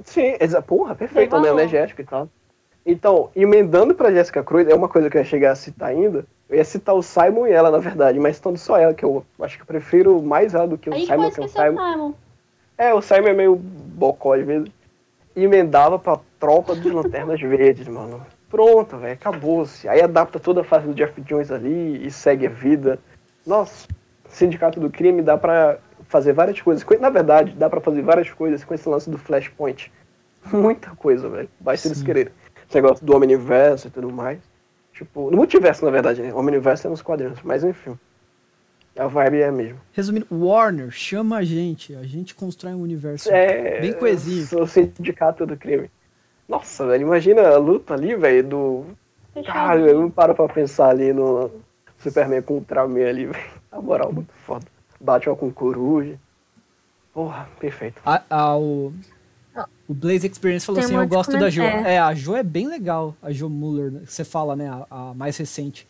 Sim, 0.03 0.35
exa 0.39 0.61
porra, 0.63 0.95
perfeito, 0.95 1.39
né? 1.39 1.49
Energético 1.49 2.01
e 2.01 2.05
tal. 2.05 2.27
Então, 2.85 3.29
emendando 3.35 3.95
pra 3.95 4.11
Jessica 4.11 4.43
Cruz, 4.43 4.67
é 4.67 4.75
uma 4.75 4.89
coisa 4.89 5.09
que 5.09 5.17
eu 5.17 5.21
ia 5.21 5.25
chegar 5.25 5.51
a 5.51 5.55
citar 5.55 5.89
ainda. 5.89 6.25
Eu 6.49 6.57
ia 6.57 6.65
citar 6.65 6.93
o 6.93 7.01
Simon 7.01 7.47
e 7.47 7.51
ela, 7.51 7.71
na 7.71 7.77
verdade, 7.77 8.19
mas 8.19 8.35
estando 8.35 8.57
só 8.57 8.77
ela, 8.77 8.93
que 8.93 9.05
eu 9.05 9.25
acho 9.41 9.55
que 9.55 9.63
eu 9.63 9.67
prefiro 9.67 10.21
mais 10.21 10.53
ela 10.53 10.67
do 10.67 10.77
que 10.77 10.89
o 10.89 10.93
Simon, 10.93 11.31
que 11.31 11.39
é 11.39 11.45
o 11.45 11.47
Simon. 11.47 11.91
Simon. 11.91 12.13
É, 12.77 12.93
o 12.93 13.01
Simon 13.01 13.29
é 13.29 13.33
meio 13.33 13.55
bocó 13.55 14.33
às 14.33 14.45
vezes. 14.45 14.69
E 15.35 15.45
emendava 15.45 15.97
pra 15.97 16.19
tropa 16.39 16.75
dos 16.75 16.91
Lanternas 16.91 17.39
Verdes, 17.41 17.87
mano. 17.87 18.21
Pronto, 18.49 18.97
velho, 18.97 19.13
acabou-se. 19.13 19.87
Aí 19.87 20.01
adapta 20.01 20.39
toda 20.39 20.61
a 20.61 20.63
fase 20.63 20.85
do 20.85 20.93
Jeff 20.93 21.19
Jones 21.21 21.49
ali 21.51 22.05
e 22.05 22.11
segue 22.11 22.45
a 22.45 22.49
vida. 22.49 22.99
Nossa, 23.47 23.87
Sindicato 24.29 24.79
do 24.79 24.91
Crime 24.91 25.21
dá 25.21 25.37
pra 25.37 25.79
fazer 26.07 26.33
várias 26.33 26.61
coisas. 26.61 26.85
Na 26.99 27.09
verdade, 27.09 27.53
dá 27.53 27.69
pra 27.69 27.81
fazer 27.81 28.01
várias 28.03 28.29
coisas 28.29 28.63
com 28.63 28.73
esse 28.73 28.87
lance 28.87 29.09
do 29.09 29.17
Flashpoint. 29.17 29.91
Muita 30.51 30.91
coisa, 30.91 31.29
velho. 31.29 31.49
Basta 31.59 31.87
eles 31.87 31.97
Sim. 31.99 32.05
quererem. 32.05 32.33
Esse 32.73 32.81
negócio 32.81 33.05
do 33.05 33.15
Omniverso 33.15 33.87
e 33.87 33.91
tudo 33.91 34.11
mais. 34.11 34.39
Tipo, 34.93 35.29
no 35.29 35.37
multiverso, 35.37 35.85
na 35.85 35.91
verdade, 35.91 36.23
né? 36.23 36.33
O 36.33 36.37
Omniverso 36.39 36.87
é 36.87 36.89
nos 36.89 37.03
quadrinhos, 37.03 37.39
mas 37.43 37.63
enfim. 37.63 37.95
A 38.97 39.05
vibe 39.05 39.41
é 39.41 39.47
a 39.47 39.51
mesma. 39.51 39.79
Resumindo, 39.91 40.25
Warner, 40.31 40.89
chama 40.89 41.37
a 41.37 41.43
gente. 41.43 41.95
A 41.95 42.01
gente 42.03 42.33
constrói 42.33 42.73
um 42.73 42.81
universo 42.81 43.29
É. 43.31 43.79
bem 43.79 43.93
coesinho. 43.93 44.59
O 44.63 44.65
sindicato 44.67 45.45
do 45.45 45.55
crime. 45.55 45.89
Nossa, 46.49 46.87
velho, 46.87 47.03
imagina 47.03 47.47
a 47.47 47.57
luta 47.57 47.93
ali, 47.93 48.15
velho, 48.15 48.43
do. 48.43 48.85
Caralho, 49.45 49.87
eu 49.87 50.01
não 50.01 50.09
paro 50.09 50.33
pra 50.33 50.47
pensar 50.47 50.89
ali 50.89 51.13
no 51.13 51.51
Superman 51.99 52.41
com 52.41 52.55
o 52.55 52.57
Ultraman 52.57 53.05
ali, 53.07 53.25
velho. 53.29 53.45
Na 53.71 53.79
moral, 53.81 54.11
muito 54.11 54.33
foda. 54.33 54.65
Batman 54.99 55.35
com 55.35 55.51
coruja. 55.51 56.15
Porra, 57.13 57.47
perfeito. 57.59 58.01
A, 58.03 58.21
a- 58.29 58.57
o, 58.57 58.91
o 59.87 59.93
Blaze 59.93 60.27
Experience 60.27 60.65
falou 60.65 60.79
Tem 60.81 60.85
assim: 60.85 60.95
Eu 60.95 61.07
gosto 61.07 61.37
da 61.37 61.49
Jo. 61.49 61.61
comentário. 61.61 61.87
É, 61.87 61.99
a 61.99 62.13
Jo 62.13 62.35
é 62.35 62.43
bem 62.43 62.67
legal, 62.67 63.15
a 63.21 63.31
Jo 63.31 63.49
Muller, 63.49 63.91
né, 63.91 64.01
que 64.05 64.13
você 64.13 64.23
fala, 64.23 64.55
né? 64.55 64.69
A, 64.69 65.09
a 65.09 65.13
mais 65.13 65.37
recente. 65.37 65.87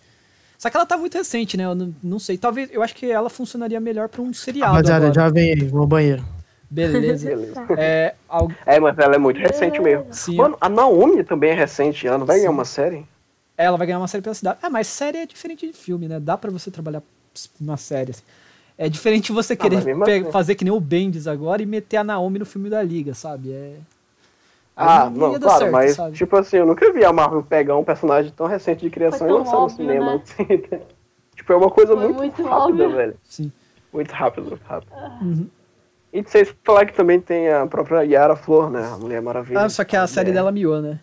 Só 0.57 0.69
que 0.69 0.77
ela 0.77 0.85
tá 0.85 0.97
muito 0.97 1.17
recente, 1.17 1.57
né? 1.57 1.65
Eu 1.65 1.75
não, 1.75 1.93
não 2.01 2.19
sei. 2.19 2.37
Talvez. 2.37 2.69
Eu 2.71 2.81
acho 2.81 2.95
que 2.95 3.09
ela 3.11 3.29
funcionaria 3.29 3.79
melhor 3.79 4.07
pra 4.09 4.21
um 4.21 4.33
seriado. 4.33 4.73
Rapaziada, 4.75 5.13
já 5.13 5.29
vem 5.29 5.51
aí, 5.53 5.65
vou 5.67 5.81
ao 5.81 5.87
banheiro. 5.87 6.23
Beleza. 6.69 7.27
Beleza. 7.35 7.65
É, 7.77 8.15
al- 8.29 8.51
É, 8.65 8.79
mas 8.79 8.97
ela 8.97 9.15
é 9.15 9.17
muito 9.17 9.39
recente 9.39 9.81
mesmo. 9.81 10.05
sim, 10.11 10.35
Mano, 10.37 10.57
a 10.59 10.69
Naomi 10.69 11.23
também 11.23 11.51
é 11.51 11.53
recente, 11.53 12.07
ela 12.07 12.17
não 12.17 12.25
vai 12.25 12.37
ganhar 12.39 12.51
uma 12.51 12.65
série? 12.65 13.05
ela 13.55 13.77
vai 13.77 13.85
ganhar 13.85 13.99
uma 13.99 14.07
série 14.07 14.23
pela 14.23 14.33
cidade. 14.33 14.57
Ah, 14.63 14.69
mas 14.69 14.87
série 14.87 15.19
é 15.19 15.25
diferente 15.27 15.67
de 15.67 15.73
filme, 15.73 16.07
né? 16.07 16.19
Dá 16.19 16.35
pra 16.37 16.49
você 16.49 16.71
trabalhar 16.71 17.03
uma 17.61 17.77
série. 17.77 18.11
assim. 18.11 18.23
É 18.77 18.89
diferente 18.89 19.31
você 19.31 19.55
querer 19.55 19.83
pe- 19.83 19.91
assim. 20.19 20.31
fazer 20.31 20.55
que 20.55 20.63
nem 20.63 20.73
o 20.73 20.79
Bendis 20.79 21.27
agora 21.27 21.61
e 21.61 21.65
meter 21.65 21.97
a 21.97 22.03
Naomi 22.03 22.39
no 22.39 22.45
filme 22.45 22.69
da 22.69 22.81
Liga, 22.81 23.13
sabe? 23.13 23.51
É. 23.51 23.75
Ah, 24.75 25.07
não, 25.09 25.33
dar 25.33 25.39
claro, 25.39 25.59
certo, 25.59 25.71
mas 25.71 25.95
sabe? 25.95 26.15
tipo 26.15 26.35
assim, 26.35 26.57
eu 26.57 26.65
nunca 26.65 26.91
vi 26.91 27.05
a 27.05 27.13
Marvel 27.13 27.43
pegar 27.43 27.77
um 27.77 27.83
personagem 27.83 28.31
tão 28.35 28.47
recente 28.47 28.81
de 28.81 28.89
criação 28.89 29.27
e 29.27 29.31
lançar 29.31 29.59
no 29.59 29.69
cinema. 29.69 30.15
né? 30.15 30.21
tipo, 31.35 31.53
é 31.53 31.55
uma 31.55 31.69
coisa 31.69 31.93
Foi 31.95 32.03
muito, 32.05 32.17
muito 32.17 32.41
rápida, 32.43 32.83
óbvio. 32.83 32.91
velho. 32.97 33.13
Sim. 33.23 33.51
Muito 33.93 34.11
rápido, 34.11 34.59
rápido. 34.67 34.91
Uhum. 35.21 35.47
E 36.11 36.23
vocês 36.23 36.53
falar 36.63 36.85
que 36.87 36.93
também 36.93 37.19
tem 37.19 37.49
a 37.51 37.67
própria 37.67 38.03
Yara 38.03 38.35
Flor, 38.35 38.71
né? 38.71 38.83
A 38.91 38.97
Mulher 38.97 39.21
Maravilha. 39.21 39.59
Ah, 39.61 39.69
só 39.69 39.83
que 39.83 39.95
a 39.95 40.07
série 40.07 40.31
É. 40.31 40.33
dela 40.33 40.51
miou, 40.51 40.81
né? 40.81 40.99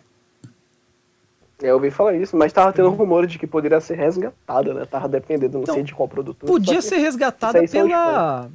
Eu 1.61 1.75
ouvi 1.75 1.91
falar 1.91 2.15
isso, 2.15 2.35
mas 2.35 2.51
tava 2.51 2.73
tendo 2.73 2.89
rumores 2.89 3.31
de 3.31 3.37
que 3.37 3.45
poderia 3.45 3.79
ser 3.79 3.95
resgatada, 3.95 4.73
né? 4.73 4.85
Tava 4.85 5.07
dependendo, 5.07 5.53
não 5.53 5.63
Então, 5.63 5.75
sei 5.75 5.83
de 5.83 5.93
qual 5.93 6.07
produtor. 6.07 6.47
Podia 6.47 6.81
ser 6.81 6.97
resgatada 6.97 7.59
aí 7.59 7.67
pela. 7.67 8.49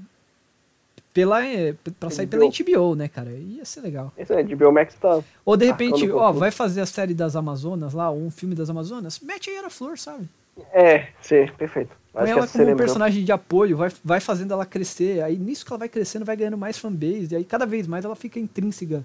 Pela. 1.14 1.44
é, 1.46 1.74
Pra 1.98 2.10
sair 2.10 2.26
pela 2.26 2.44
HBO. 2.44 2.52
HBO, 2.52 2.94
né, 2.94 3.08
cara? 3.08 3.30
Ia 3.30 3.64
ser 3.64 3.80
legal. 3.80 4.12
Isso 4.18 4.34
aí, 4.34 4.44
de 4.44 4.54
Biomax 4.54 4.94
tá. 4.96 5.20
Ou 5.44 5.56
de 5.56 5.64
repente, 5.64 6.10
ó, 6.10 6.30
vai 6.32 6.50
fazer 6.50 6.82
a 6.82 6.86
série 6.86 7.14
das 7.14 7.36
Amazonas 7.36 7.94
lá, 7.94 8.10
ou 8.10 8.20
um 8.20 8.30
filme 8.30 8.54
das 8.54 8.68
Amazonas, 8.68 9.20
mete 9.20 9.48
a 9.48 9.54
Yara 9.54 9.70
Flor, 9.70 9.96
sabe? 9.98 10.28
É, 10.72 11.08
sim, 11.22 11.46
perfeito. 11.56 11.90
Acho 12.14 12.32
ela 12.32 12.46
como 12.46 12.70
um 12.70 12.76
personagem 12.76 13.24
de 13.24 13.30
apoio, 13.30 13.76
vai, 13.76 13.90
vai 14.02 14.20
fazendo 14.20 14.52
ela 14.52 14.64
crescer. 14.64 15.22
Aí 15.22 15.36
nisso 15.36 15.64
que 15.66 15.72
ela 15.72 15.78
vai 15.78 15.88
crescendo, 15.88 16.24
vai 16.24 16.34
ganhando 16.34 16.56
mais 16.56 16.78
fanbase. 16.78 17.28
E 17.32 17.36
aí 17.36 17.44
cada 17.44 17.66
vez 17.66 17.86
mais 17.86 18.04
ela 18.06 18.16
fica 18.16 18.40
intrínseca 18.40 19.04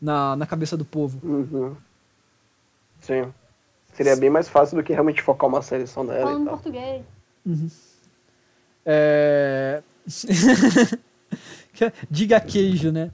na, 0.00 0.34
na 0.36 0.46
cabeça 0.46 0.74
do 0.76 0.84
povo. 0.84 1.20
Uhum. 1.22 1.74
Sim. 3.06 3.32
Seria 3.92 4.16
bem 4.16 4.28
mais 4.28 4.48
fácil 4.48 4.76
do 4.76 4.82
que 4.82 4.92
realmente 4.92 5.22
focar 5.22 5.48
uma 5.48 5.62
só 5.62 6.02
nela 6.02 6.22
Falando 6.22 6.42
e 6.42 6.44
tal. 6.46 6.54
português. 6.54 7.04
É... 8.84 9.82
Diga 12.10 12.40
queijo, 12.40 12.90
né? 12.90 13.10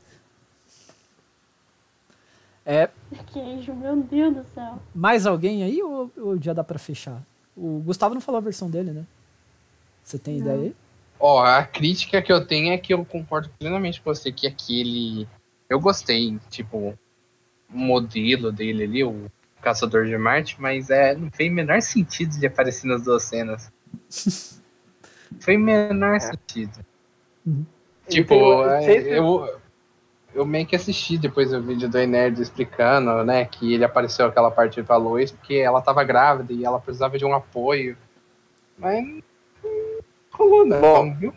É, 2.65 2.89
Queijo, 3.33 3.75
meu 3.75 3.97
Deus 3.97 4.37
do 4.37 4.45
céu. 4.55 4.79
mais 4.95 5.27
alguém 5.27 5.65
aí 5.65 5.83
ou, 5.83 6.11
ou 6.17 6.41
já 6.41 6.53
dá 6.53 6.63
pra 6.63 6.79
fechar? 6.79 7.21
O 7.57 7.81
Gustavo 7.85 8.15
não 8.15 8.21
falou 8.21 8.39
a 8.39 8.43
versão 8.43 8.71
dele, 8.71 8.93
né? 8.93 9.05
Você 10.03 10.17
tem 10.17 10.39
ideia 10.39 10.61
aí? 10.61 10.77
Ó, 11.19 11.45
a 11.45 11.65
crítica 11.65 12.23
que 12.23 12.33
eu 12.33 12.47
tenho 12.47 12.73
é 12.73 12.79
que 12.79 12.95
eu 12.95 13.05
concordo 13.05 13.51
plenamente 13.59 14.01
com 14.01 14.15
você 14.15 14.31
que 14.33 14.47
aquele. 14.47 15.29
Eu 15.69 15.81
gostei, 15.81 16.39
tipo, 16.51 16.97
o 17.73 17.77
modelo 17.77 18.53
dele 18.53 18.85
ali, 18.85 19.05
o 19.05 19.31
Caçador 19.63 20.07
de 20.07 20.19
Marte, 20.19 20.57
mas 20.59 20.91
é, 20.91 21.15
não 21.15 21.31
fez 21.31 21.51
o 21.51 21.55
menor 21.55 21.81
sentido 21.81 22.39
de 22.39 22.47
aparecer 22.47 22.87
nas 22.87 23.03
duas 23.03 23.23
cenas. 23.23 23.73
Foi 25.41 25.57
o 25.57 25.61
menor 25.61 26.21
sentido. 26.21 26.85
Uhum. 27.47 27.65
Tipo, 28.09 28.65
é, 28.69 29.19
eu, 29.19 29.49
eu 30.35 30.45
meio 30.45 30.67
que 30.67 30.77
assisti 30.77 31.17
depois 31.17 31.53
o 31.53 31.63
vídeo 31.63 31.89
do 31.89 31.99
Enerd 31.99 32.41
explicando, 32.41 33.25
né, 33.25 33.45
que 33.45 33.73
ele 33.73 33.85
apareceu 33.85 34.27
aquela 34.27 34.51
parte 34.51 34.83
pra 34.83 34.97
Lois 34.97 35.31
porque 35.31 35.55
ela 35.55 35.81
tava 35.81 36.05
grávida 36.05 36.53
e 36.53 36.65
ela 36.65 36.81
precisava 36.81 37.17
de 37.17 37.25
um 37.25 37.35
apoio. 37.35 37.97
Mas 38.79 39.23
rolou 40.31 40.67
não, 40.67 40.81
Bom. 40.81 41.15
viu? 41.15 41.35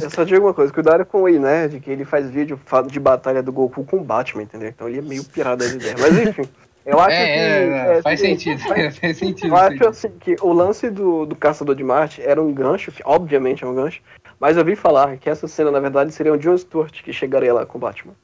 Eu 0.00 0.10
só 0.10 0.22
digo 0.22 0.46
uma 0.46 0.54
coisa, 0.54 0.72
cuidado 0.72 1.04
com 1.04 1.22
o 1.22 1.28
Nerd, 1.28 1.80
que 1.80 1.90
ele 1.90 2.04
faz 2.04 2.30
vídeo 2.30 2.58
de 2.88 3.00
batalha 3.00 3.42
do 3.42 3.52
Goku 3.52 3.84
com 3.84 3.96
o 3.96 4.04
Batman, 4.04 4.42
entendeu? 4.42 4.68
Então 4.68 4.88
ele 4.88 4.98
é 4.98 5.02
meio 5.02 5.24
pirado 5.24 5.64
das 5.64 5.72
ideias. 5.72 6.00
Mas 6.00 6.16
enfim, 6.18 6.48
eu 6.84 6.98
acho 7.00 7.16
É, 7.16 7.26
que. 7.26 7.40
é, 7.40 7.98
é, 7.98 8.02
faz 8.02 8.20
assim, 8.20 8.30
sentido, 8.38 8.58
faz- 8.60 8.96
faz 8.98 9.16
sentido. 9.16 9.48
Eu 9.48 9.56
acho 9.56 9.78
sim. 9.78 9.86
assim 9.86 10.08
que 10.18 10.36
o 10.40 10.52
lance 10.52 10.90
do, 10.90 11.26
do 11.26 11.36
Caçador 11.36 11.74
de 11.74 11.84
Marte 11.84 12.20
era 12.22 12.42
um 12.42 12.52
gancho, 12.52 12.92
obviamente 13.04 13.64
é 13.64 13.66
um 13.66 13.74
gancho, 13.74 14.00
mas 14.40 14.56
eu 14.56 14.64
vi 14.64 14.74
falar 14.76 15.16
que 15.16 15.30
essa 15.30 15.46
cena, 15.48 15.70
na 15.70 15.80
verdade, 15.80 16.12
seria 16.12 16.32
o 16.32 16.38
John 16.38 16.56
Stewart 16.56 17.02
que 17.02 17.12
chegaria 17.12 17.52
lá 17.54 17.64
com 17.66 17.78
o 17.78 17.80
Batman. 17.80 18.14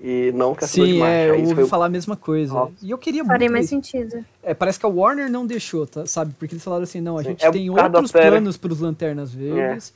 E 0.00 0.32
não 0.34 0.52
o 0.52 0.54
Caçador 0.54 0.86
de 0.86 0.92
Sim, 0.92 0.98
Marte. 0.98 1.14
é, 1.14 1.22
Aí 1.22 1.28
eu 1.28 1.38
ouvi 1.40 1.54
foi 1.54 1.66
falar 1.66 1.86
a 1.86 1.88
mesma 1.88 2.16
coisa. 2.16 2.52
Nossa. 2.52 2.72
E 2.82 2.90
eu 2.90 2.98
queria 2.98 3.24
Faria 3.24 3.38
muito 3.48 3.52
mais 3.52 3.64
isso. 3.66 3.74
sentido. 3.74 4.24
É, 4.42 4.52
parece 4.52 4.78
que 4.78 4.84
a 4.84 4.88
Warner 4.88 5.30
não 5.30 5.46
deixou, 5.46 5.86
tá, 5.86 6.04
sabe? 6.04 6.34
Porque 6.38 6.54
eles 6.54 6.64
falaram 6.64 6.82
assim, 6.82 7.00
não, 7.00 7.16
a 7.16 7.22
Sim, 7.22 7.30
gente 7.30 7.44
é 7.44 7.50
tem 7.50 7.70
outros 7.70 8.12
planos 8.12 8.56
pros 8.56 8.80
Lanternas 8.80 9.32
Verdes. 9.32 9.94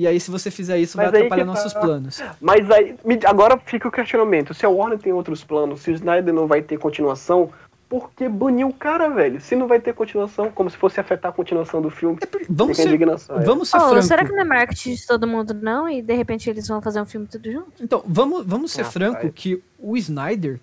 E 0.00 0.06
aí, 0.06 0.18
se 0.18 0.30
você 0.30 0.50
fizer 0.50 0.78
isso, 0.78 0.96
Mas 0.96 1.10
vai 1.10 1.20
atrapalhar 1.20 1.42
que 1.44 1.50
nossos 1.50 1.74
tá. 1.74 1.80
planos. 1.80 2.22
Mas 2.40 2.70
aí, 2.70 2.96
me- 3.04 3.20
agora 3.26 3.58
fica 3.66 3.86
o 3.86 3.90
questionamento. 3.92 4.54
Se 4.54 4.64
a 4.64 4.68
Warner 4.70 4.98
tem 4.98 5.12
outros 5.12 5.44
planos, 5.44 5.82
se 5.82 5.90
o 5.90 5.94
Snyder 5.94 6.32
não 6.32 6.46
vai 6.46 6.62
ter 6.62 6.78
continuação, 6.78 7.50
por 7.86 8.10
que 8.12 8.26
banir 8.26 8.66
o 8.66 8.72
cara, 8.72 9.10
velho? 9.10 9.38
Se 9.42 9.54
não 9.54 9.66
vai 9.68 9.78
ter 9.78 9.92
continuação, 9.92 10.50
como 10.50 10.70
se 10.70 10.76
fosse 10.78 10.98
afetar 10.98 11.30
a 11.30 11.34
continuação 11.34 11.82
do 11.82 11.90
filme. 11.90 12.18
Vamos 12.48 12.78
Fica 12.78 12.82
a 12.82 12.84
ser, 12.84 12.88
indignação. 12.94 13.38
é. 13.40 13.44
vamos 13.44 13.68
ser 13.68 13.76
Oh, 13.76 13.88
franco. 13.90 14.02
será 14.04 14.24
que 14.24 14.32
não 14.32 14.40
é 14.40 14.44
marketing 14.44 14.94
de 14.94 15.06
todo 15.06 15.26
mundo, 15.26 15.52
não? 15.52 15.86
E 15.86 16.00
de 16.00 16.14
repente 16.14 16.48
eles 16.48 16.66
vão 16.66 16.80
fazer 16.80 17.02
um 17.02 17.04
filme 17.04 17.26
tudo 17.26 17.52
junto? 17.52 17.70
Então, 17.82 18.02
vamos, 18.06 18.46
vamos 18.46 18.72
ser 18.72 18.82
Ah, 18.82 18.90
franco 18.90 19.20
vai. 19.24 19.30
que 19.30 19.62
o 19.78 19.98
Snyder, 19.98 20.58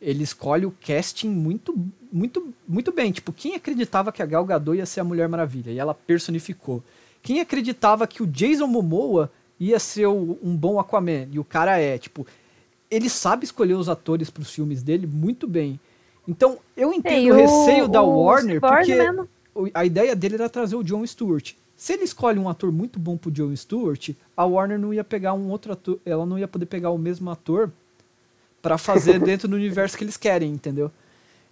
ele 0.00 0.22
escolhe 0.22 0.66
o 0.66 0.74
casting 0.86 1.30
muito, 1.30 1.74
muito, 2.12 2.54
muito 2.68 2.92
bem. 2.92 3.10
Tipo, 3.10 3.32
quem 3.32 3.56
acreditava 3.56 4.12
que 4.12 4.22
a 4.22 4.26
Gal 4.26 4.44
Gadot 4.44 4.76
ia 4.78 4.86
ser 4.86 5.00
a 5.00 5.04
Mulher 5.04 5.28
Maravilha? 5.28 5.72
E 5.72 5.78
ela 5.80 5.94
personificou. 5.94 6.80
Quem 7.22 7.40
acreditava 7.40 8.06
que 8.06 8.22
o 8.22 8.26
Jason 8.26 8.66
Momoa 8.66 9.30
ia 9.60 9.78
ser 9.78 10.06
o- 10.06 10.38
um 10.42 10.56
bom 10.56 10.78
Aquaman? 10.78 11.28
E 11.32 11.38
o 11.38 11.44
cara 11.44 11.78
é, 11.78 11.98
tipo... 11.98 12.26
Ele 12.90 13.08
sabe 13.10 13.44
escolher 13.44 13.74
os 13.74 13.88
atores 13.88 14.30
pros 14.30 14.50
filmes 14.50 14.82
dele 14.82 15.06
muito 15.06 15.46
bem. 15.46 15.78
Então, 16.26 16.58
eu 16.76 16.92
entendo 16.92 17.26
e 17.26 17.30
o 17.32 17.34
receio 17.34 17.86
da 17.88 18.02
o 18.02 18.18
Warner, 18.22 18.54
Cyborg 18.56 18.76
porque 18.76 18.94
mesmo. 18.94 19.28
o- 19.54 19.68
a 19.74 19.84
ideia 19.84 20.16
dele 20.16 20.36
era 20.36 20.48
trazer 20.48 20.74
o 20.76 20.82
John 20.82 21.06
Stewart. 21.06 21.52
Se 21.76 21.92
ele 21.92 22.04
escolhe 22.04 22.38
um 22.38 22.48
ator 22.48 22.72
muito 22.72 22.98
bom 22.98 23.16
pro 23.16 23.30
John 23.30 23.54
Stewart, 23.54 24.10
a 24.36 24.44
Warner 24.44 24.78
não 24.78 24.92
ia 24.94 25.04
pegar 25.04 25.34
um 25.34 25.48
outro 25.50 25.72
ator, 25.72 25.98
ela 26.04 26.24
não 26.24 26.38
ia 26.38 26.48
poder 26.48 26.66
pegar 26.66 26.90
o 26.90 26.98
mesmo 26.98 27.30
ator 27.30 27.70
pra 28.62 28.78
fazer 28.78 29.18
dentro 29.20 29.46
do 29.48 29.56
universo 29.56 29.96
que 29.96 30.04
eles 30.04 30.16
querem, 30.16 30.50
entendeu? 30.50 30.90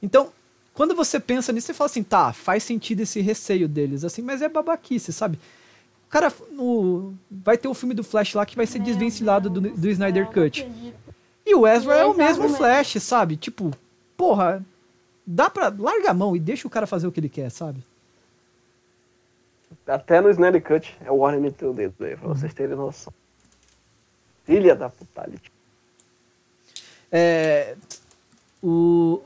Então, 0.03 0.31
quando 0.75 0.95
você 0.95 1.21
pensa 1.21 1.53
nisso, 1.53 1.67
você 1.69 1.75
fala 1.75 1.91
assim, 1.91 2.03
tá, 2.03 2.33
faz 2.33 2.63
sentido 2.63 3.01
esse 3.01 3.21
receio 3.21 3.69
deles, 3.69 4.05
assim, 4.05 4.23
mas 4.23 4.43
é 4.43 4.49
babaquice, 4.49 5.13
sabe? 5.13 5.39
O 6.07 6.09
cara, 6.09 6.33
no, 6.51 7.15
vai 7.31 7.59
ter 7.59 7.69
o 7.69 7.75
filme 7.75 7.95
do 7.95 8.05
Flash 8.05 8.35
lá 8.35 8.47
que 8.47 8.57
vai 8.57 8.67
ser 8.67 8.79
desvencilhado 8.79 9.51
do, 9.51 9.61
do 9.61 9.89
Snyder 9.89 10.31
Cut. 10.31 10.71
E 11.45 11.55
o 11.55 11.67
Ezra 11.67 11.97
é 11.97 12.05
o 12.05 12.15
mesmo. 12.15 12.49
Flash, 12.49 13.03
sabe? 13.03 13.37
Tipo, 13.37 13.73
porra, 14.17 14.65
dá 15.27 15.51
pra. 15.51 15.73
Larga 15.77 16.11
a 16.11 16.15
mão 16.15 16.37
e 16.37 16.41
deixa 16.41 16.67
o 16.67 16.71
cara 16.71 16.87
fazer 16.87 17.07
o 17.07 17.13
que 17.13 17.21
ele 17.21 17.29
quer, 17.29 17.51
sabe? 17.51 17.85
Até 19.87 20.21
no 20.21 20.31
Snyder 20.31 20.63
Cut, 20.63 20.97
é 21.05 21.11
o 21.11 21.17
Warner 21.17 21.41
meteu 21.41 21.71
o 21.71 21.75
dedo 21.75 22.05
aí, 22.05 22.17
pra 22.17 22.29
vocês 22.29 22.53
terem 22.55 22.77
noção. 22.77 23.13
Filha 24.45 24.75
da 24.75 24.89
putality. 24.89 25.53
É, 27.11 27.77
o, 28.63 29.23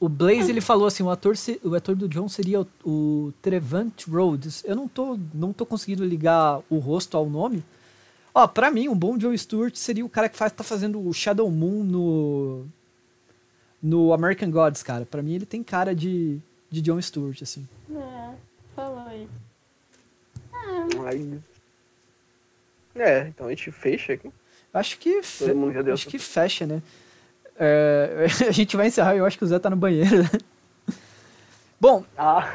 o 0.00 0.08
Blaze 0.08 0.50
ele 0.50 0.60
falou 0.60 0.86
assim: 0.86 1.02
o 1.02 1.10
ator, 1.10 1.36
se- 1.36 1.60
o 1.64 1.74
ator 1.74 1.94
do 1.96 2.08
John 2.08 2.28
seria 2.28 2.60
o, 2.60 2.66
o 2.84 3.32
Trevant 3.40 4.06
Rhodes. 4.08 4.62
Eu 4.64 4.74
não 4.76 4.86
tô, 4.88 5.18
não 5.32 5.52
tô 5.52 5.64
conseguindo 5.64 6.04
ligar 6.04 6.60
o 6.68 6.78
rosto 6.78 7.16
ao 7.16 7.28
nome. 7.28 7.62
Ó, 8.34 8.46
pra 8.48 8.70
mim, 8.70 8.88
um 8.88 8.96
bom 8.96 9.16
John 9.16 9.36
Stewart 9.36 9.74
seria 9.76 10.04
o 10.04 10.08
cara 10.08 10.28
que 10.28 10.36
faz, 10.36 10.50
tá 10.52 10.64
fazendo 10.64 11.00
o 11.06 11.12
Shadow 11.12 11.50
Moon 11.50 11.84
no. 11.84 12.66
No 13.82 14.12
American 14.14 14.50
Gods, 14.50 14.82
cara. 14.82 15.04
Pra 15.04 15.22
mim, 15.22 15.34
ele 15.34 15.44
tem 15.46 15.62
cara 15.62 15.94
de, 15.94 16.38
de 16.70 16.80
John 16.80 17.00
Stewart, 17.00 17.40
assim. 17.42 17.68
É, 17.94 18.30
falou. 18.74 18.98
Aí, 21.06 21.38
É, 22.94 23.28
então 23.28 23.46
a 23.46 23.50
gente 23.50 23.70
fecha 23.70 24.12
aqui. 24.14 24.30
Acho 24.72 24.98
que, 24.98 25.22
fe- 25.22 25.46
Todo 25.46 25.56
mundo 25.56 25.72
já 25.72 25.82
deu 25.82 25.94
acho 25.94 26.06
que 26.08 26.18
fecha, 26.18 26.66
né? 26.66 26.82
É, 27.58 28.26
a 28.48 28.50
gente 28.52 28.76
vai 28.76 28.88
encerrar, 28.88 29.14
eu 29.16 29.24
acho 29.24 29.38
que 29.38 29.44
o 29.44 29.46
Zé 29.46 29.58
tá 29.58 29.70
no 29.70 29.76
banheiro. 29.76 30.22
né? 30.22 30.30
Bom, 31.80 32.02
Ah, 32.16 32.48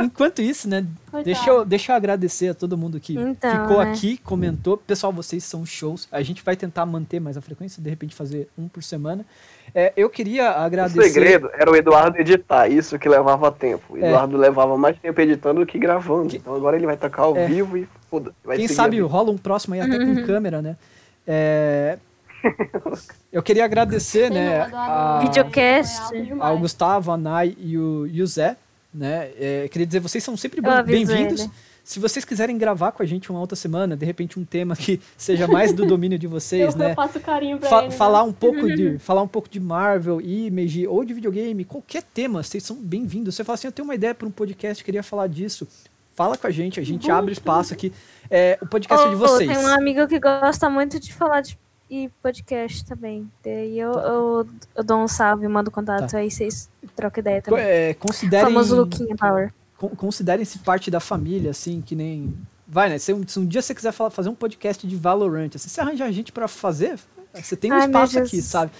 enquanto 0.00 0.40
isso, 0.40 0.66
né? 0.66 0.86
Coitado. 1.10 1.24
Deixa 1.24 1.50
eu, 1.50 1.64
deixa 1.66 1.92
eu 1.92 1.96
agradecer 1.96 2.48
a 2.48 2.54
todo 2.54 2.78
mundo 2.78 2.98
que 2.98 3.14
Então, 3.14 3.50
ficou 3.68 3.84
né? 3.84 3.90
aqui, 3.90 4.16
comentou. 4.18 4.78
Pessoal, 4.78 5.12
vocês 5.12 5.44
são 5.44 5.66
shows. 5.66 6.08
A 6.10 6.22
gente 6.22 6.42
vai 6.42 6.56
tentar 6.56 6.86
manter 6.86 7.20
mais 7.20 7.36
a 7.36 7.42
frequência, 7.42 7.82
de 7.82 7.90
repente 7.90 8.14
fazer 8.14 8.48
um 8.56 8.68
por 8.68 8.82
semana. 8.82 9.26
É, 9.74 9.92
eu 9.96 10.08
queria 10.08 10.44
o 10.44 10.54
agradecer. 10.62 11.10
segredo 11.10 11.50
era 11.52 11.70
o 11.70 11.76
Eduardo 11.76 12.16
editar, 12.18 12.68
isso 12.68 12.98
que 12.98 13.06
levava 13.08 13.52
tempo. 13.52 13.84
O 13.90 13.96
É. 13.98 14.06
Eduardo 14.08 14.36
levava 14.38 14.78
mais 14.78 14.98
tempo 14.98 15.20
editando 15.20 15.60
do 15.60 15.66
que 15.66 15.78
gravando. 15.78 16.28
Que- 16.30 16.38
Então 16.38 16.54
agora 16.54 16.74
ele 16.76 16.86
vai 16.86 16.96
tocar 16.96 17.24
ao 17.24 17.36
É. 17.36 17.46
vivo 17.46 17.76
e 17.76 17.86
foda. 18.08 18.32
vai 18.42 18.56
Quem 18.56 18.66
sabe 18.66 18.98
rola 19.00 19.30
um 19.30 19.36
próximo 19.38 19.74
aí 19.74 19.80
até 19.82 19.98
Uhum. 19.98 20.14
com 20.16 20.26
câmera, 20.26 20.62
né? 20.62 20.76
É, 21.26 21.98
Eu 23.32 23.42
queria 23.42 23.64
agradecer, 23.64 24.28
Sei 24.28 24.30
né, 24.30 24.60
a- 24.72 25.20
Videocast. 25.22 26.12
ao 26.40 26.58
Gustavo, 26.58 27.12
a 27.12 27.16
Nai 27.16 27.56
e 27.58 27.76
o, 27.78 28.06
e 28.06 28.22
o 28.22 28.26
Zé, 28.26 28.56
né? 28.92 29.30
É, 29.38 29.68
queria 29.70 29.86
dizer, 29.86 30.00
vocês 30.00 30.22
são 30.22 30.36
sempre 30.36 30.60
bem-vindos. 30.84 31.48
Se 31.82 31.98
vocês 31.98 32.24
quiserem 32.24 32.56
gravar 32.58 32.92
com 32.92 33.02
a 33.02 33.06
gente 33.06 33.30
uma 33.30 33.40
outra 33.40 33.56
semana, 33.56 33.96
de 33.96 34.04
repente 34.06 34.38
um 34.38 34.44
tema 34.44 34.76
que 34.76 35.00
seja 35.16 35.48
mais 35.48 35.72
do 35.72 35.86
domínio 35.86 36.18
de 36.18 36.26
vocês, 36.26 36.74
eu, 36.74 36.78
né? 36.78 36.90
eu 36.90 36.94
faço 36.94 37.18
carinho 37.18 37.58
pra 37.58 37.68
Fa- 37.68 37.78
ele. 37.80 37.88
né? 37.88 37.94
falar 37.94 38.22
um 38.22 38.32
pouco 38.32 38.66
de 38.74 38.98
falar 39.00 39.22
um 39.22 39.28
pouco 39.28 39.48
de 39.48 39.58
Marvel, 39.58 40.20
Image 40.20 40.86
ou 40.86 41.04
de 41.04 41.14
videogame, 41.14 41.64
qualquer 41.64 42.02
tema, 42.02 42.42
vocês 42.42 42.62
são 42.62 42.76
bem-vindos. 42.76 43.34
Você 43.34 43.42
fala 43.42 43.54
assim, 43.54 43.66
eu 43.66 43.72
tenho 43.72 43.88
uma 43.88 43.94
ideia 43.94 44.14
para 44.14 44.26
um 44.28 44.30
podcast, 44.30 44.84
queria 44.84 45.02
falar 45.02 45.26
disso. 45.26 45.66
Fala 46.14 46.36
com 46.36 46.46
a 46.46 46.50
gente, 46.50 46.78
a 46.78 46.82
gente 46.84 47.10
abre 47.10 47.32
espaço 47.32 47.72
aqui. 47.72 47.92
É, 48.30 48.58
o 48.60 48.66
podcast 48.66 49.06
é 49.06 49.08
de 49.10 49.14
Oh, 49.14 49.18
vocês. 49.18 49.48
Tem 49.50 49.58
um 49.58 49.68
amigo 49.68 50.06
que 50.06 50.18
gosta 50.20 50.68
muito 50.68 51.00
de 51.00 51.12
falar 51.14 51.40
de 51.40 51.58
e 51.90 52.08
podcast 52.22 52.84
também. 52.84 53.30
Daí 53.44 53.78
eu, 53.78 53.92
Tá. 53.92 54.00
eu, 54.02 54.46
eu 54.76 54.84
dou 54.84 54.98
um 55.02 55.08
salve, 55.08 55.46
mando 55.48 55.70
contato, 55.70 56.10
Tá. 56.10 56.18
aí 56.18 56.30
vocês 56.30 56.70
trocam 56.94 57.20
ideia 57.20 57.42
também. 57.42 57.60
é, 57.62 57.90
O 57.90 57.94
considerem, 57.96 58.44
famoso 58.46 58.76
Luquinha 58.76 59.16
Power. 59.16 59.52
con- 59.76 59.88
considerem-se 59.90 60.60
parte 60.60 60.90
da 60.90 61.00
família, 61.00 61.50
assim, 61.50 61.80
que 61.80 61.94
nem. 61.96 62.32
Vai, 62.66 62.88
né? 62.88 62.98
Se 62.98 63.12
um, 63.12 63.26
se 63.26 63.38
um 63.40 63.44
dia 63.46 63.60
você 63.60 63.74
quiser 63.74 63.90
falar, 63.92 64.10
fazer 64.10 64.28
um 64.28 64.34
podcast 64.34 64.86
de 64.86 64.94
Valorant, 64.94 65.50
assim, 65.56 65.68
você 65.68 65.80
arranja 65.80 66.10
gente 66.12 66.30
pra 66.30 66.46
fazer, 66.46 66.98
você 67.34 67.56
tem 67.56 67.72
um 67.72 67.74
Ai, 67.74 67.86
espaço 67.86 68.18
aqui, 68.20 68.40
sabe? 68.40 68.70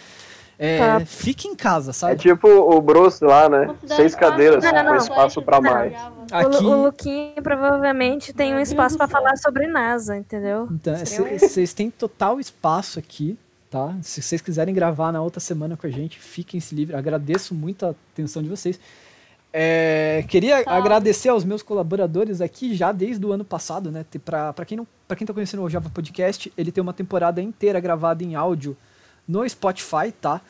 É, 0.63 0.77
Tá. 0.79 1.01
Fique 1.07 1.49
em 1.49 1.55
casa, 1.57 1.89
É 1.91 1.95
sabe? 1.95 2.17
tipo 2.17 2.47
o 2.47 2.81
Bruce 2.83 3.25
lá, 3.25 3.49
né? 3.49 3.75
Seis 3.87 4.15
cadeiras, 4.15 4.63
Não, 4.63 4.71
não, 4.73 4.85
com 4.85 4.91
não. 4.91 4.97
espaço 4.99 5.41
pra 5.41 5.59
Não. 5.59 5.71
mais. 5.73 5.93
O, 5.95 6.37
Aqui. 6.37 6.63
Lu- 6.63 6.71
o 6.71 6.83
Luquinha 6.85 7.41
provavelmente 7.43 8.33
tem 8.35 8.55
um 8.55 8.59
espaço 8.61 8.99
céu. 8.99 9.09
falar 9.09 9.37
sobre 9.39 9.67
NASA, 9.67 10.19
entendeu? 10.19 10.69
Então, 10.71 10.95
vocês 11.39 11.73
têm 11.73 11.91
total 11.91 12.39
espaço 12.39 12.99
aqui, 12.99 13.39
tá? 13.71 13.95
Se 14.03 14.21
vocês 14.21 14.43
quiserem 14.43 14.75
gravar 14.75 15.11
na 15.13 15.23
outra 15.23 15.41
semana 15.41 15.79
com 15.79 15.87
a 15.87 15.91
gente, 15.91 16.19
fiquem-se 16.21 16.75
livres. 16.75 16.99
Agradeço 16.99 17.55
muito 17.55 17.87
a 17.87 17.91
atenção 18.13 18.43
de 18.43 18.51
vocês. 18.51 18.79
É, 19.53 20.25
queria 20.29 20.63
Salve. 20.63 20.79
agradecer 20.79 21.29
aos 21.29 21.43
meus 21.45 21.63
colaboradores 21.63 22.41
aqui 22.41 22.75
já 22.75 22.93
desde 22.93 23.25
o 23.27 23.33
ano 23.33 23.45
passado, 23.45 23.91
né? 23.91 24.05
Para 24.25 24.65
quem 24.65 24.77
não, 24.77 24.87
para 25.09 25.17
quem 25.17 25.27
tá 25.27 25.33
conhecendo 25.35 25.63
o 25.63 25.69
Java 25.71 25.89
Podcast, 25.89 26.53
ele 26.57 26.71
tem 26.71 26.81
uma 26.83 26.93
temporada 26.93 27.41
inteira 27.43 27.81
gravada 27.81 28.23
em 28.23 28.35
áudio 28.37 28.77
no 29.31 29.49
Spotify, 29.49 30.13
tá? 30.21 30.41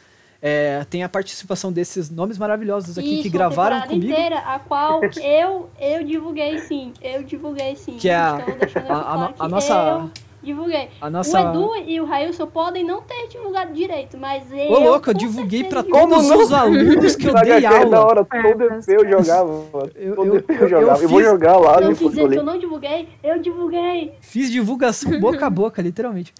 É, 0.43 0.87
tem 0.89 1.03
a 1.05 1.09
participação 1.09 1.71
desses 1.71 2.09
nomes 2.09 2.39
maravilhosos 2.39 2.97
aqui 2.97 3.15
Isso, 3.15 3.23
que 3.25 3.29
gravaram 3.29 3.83
comigo. 3.83 4.07
inteira, 4.11 4.39
a 4.39 4.59
qual 4.59 5.03
eu, 5.23 5.69
eu 5.79 6.03
divulguei 6.03 6.59
sim. 6.61 6.95
Eu 7.03 7.23
divulguei 7.23 7.77
sim. 7.77 7.99
Que 7.99 8.09
é 8.09 8.15
a- 8.17 8.37
deixando 8.59 8.89
a- 8.91 9.33
a 9.39 9.45
a 9.45 9.49
nossa- 9.49 9.75
Eu 9.75 10.11
divulguei. 10.43 10.89
A 10.99 11.11
nossa. 11.11 11.39
O 11.39 11.51
Edu 11.51 11.77
e 11.87 12.01
o 12.01 12.07
Railson 12.07 12.47
podem 12.47 12.83
não 12.83 13.03
ter 13.03 13.29
divulgado 13.29 13.75
direito, 13.75 14.17
mas 14.17 14.51
eu. 14.51 14.71
Ô, 14.73 14.79
louco, 14.79 15.11
eu 15.11 15.15
divulguei 15.15 15.65
pra 15.65 15.83
todos 15.83 16.27
não? 16.27 16.39
os 16.43 16.51
alunos 16.51 17.15
que 17.17 17.29
eu 17.29 17.35
Na 17.35 17.43
dei 17.43 17.61
Na 17.61 17.79
aula. 17.79 18.01
hora, 18.07 18.27
É, 18.33 18.43
todo 18.43 18.65
EP 18.65 18.89
eu 18.89 19.11
jogava. 19.11 19.51
Eu- 19.95 20.15
todo 20.17 20.27
eu- 20.29 20.35
eu 20.37 20.45
eu- 20.49 20.57
eu 20.63 20.69
jogava. 20.71 21.03
Eu 21.03 21.09
vou 21.11 21.19
fiz- 21.21 21.29
jogar 21.29 21.57
lá 21.59 21.81
Não 21.83 21.91
no 21.91 21.97
quis 21.97 22.09
dizer 22.09 22.29
que 22.31 22.37
eu 22.37 22.43
não 22.43 22.59
divulguei, 22.59 23.09
eu 23.23 23.39
divulguei. 23.39 24.15
Fiz 24.23 24.51
divulgação 24.51 25.21
boca 25.21 25.47
a 25.47 25.51
boca, 25.51 25.83
literalmente. 25.83 26.33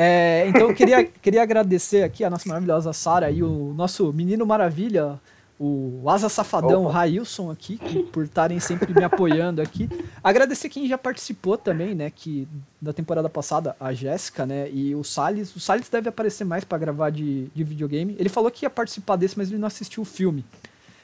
É, 0.00 0.46
então 0.48 0.68
eu 0.68 0.74
queria, 0.74 1.02
queria 1.20 1.42
agradecer 1.42 2.04
aqui 2.04 2.22
a 2.22 2.30
nossa 2.30 2.48
maravilhosa 2.48 2.92
Sara 2.92 3.30
e 3.32 3.42
o 3.42 3.74
nosso 3.74 4.12
menino 4.12 4.46
maravilha, 4.46 5.18
o 5.58 6.04
Asa 6.08 6.28
Safadão 6.28 6.84
Opa. 6.84 6.92
Railson 6.92 7.50
aqui, 7.50 7.76
que- 7.78 8.04
por 8.04 8.22
estarem 8.24 8.60
sempre 8.60 8.94
me 8.94 9.02
apoiando 9.02 9.60
aqui. 9.60 9.88
Agradecer 10.22 10.68
quem 10.68 10.86
já 10.86 10.96
participou 10.96 11.58
também, 11.58 11.96
né, 11.96 12.10
que 12.14 12.46
da 12.80 12.92
temporada 12.92 13.28
passada, 13.28 13.74
a 13.80 13.92
Jéssica, 13.92 14.46
né, 14.46 14.70
e 14.70 14.94
o 14.94 15.02
Salles. 15.02 15.56
O 15.56 15.58
Salles 15.58 15.88
deve 15.88 16.08
aparecer 16.08 16.44
mais 16.44 16.62
pra 16.62 16.78
gravar 16.78 17.10
de, 17.10 17.46
de 17.52 17.64
videogame. 17.64 18.14
Ele 18.20 18.28
falou 18.28 18.52
que 18.52 18.64
ia 18.64 18.70
participar 18.70 19.16
desse, 19.16 19.36
mas 19.36 19.48
ele 19.50 19.58
não 19.58 19.66
assistiu 19.66 20.04
o 20.04 20.06
filme. 20.06 20.44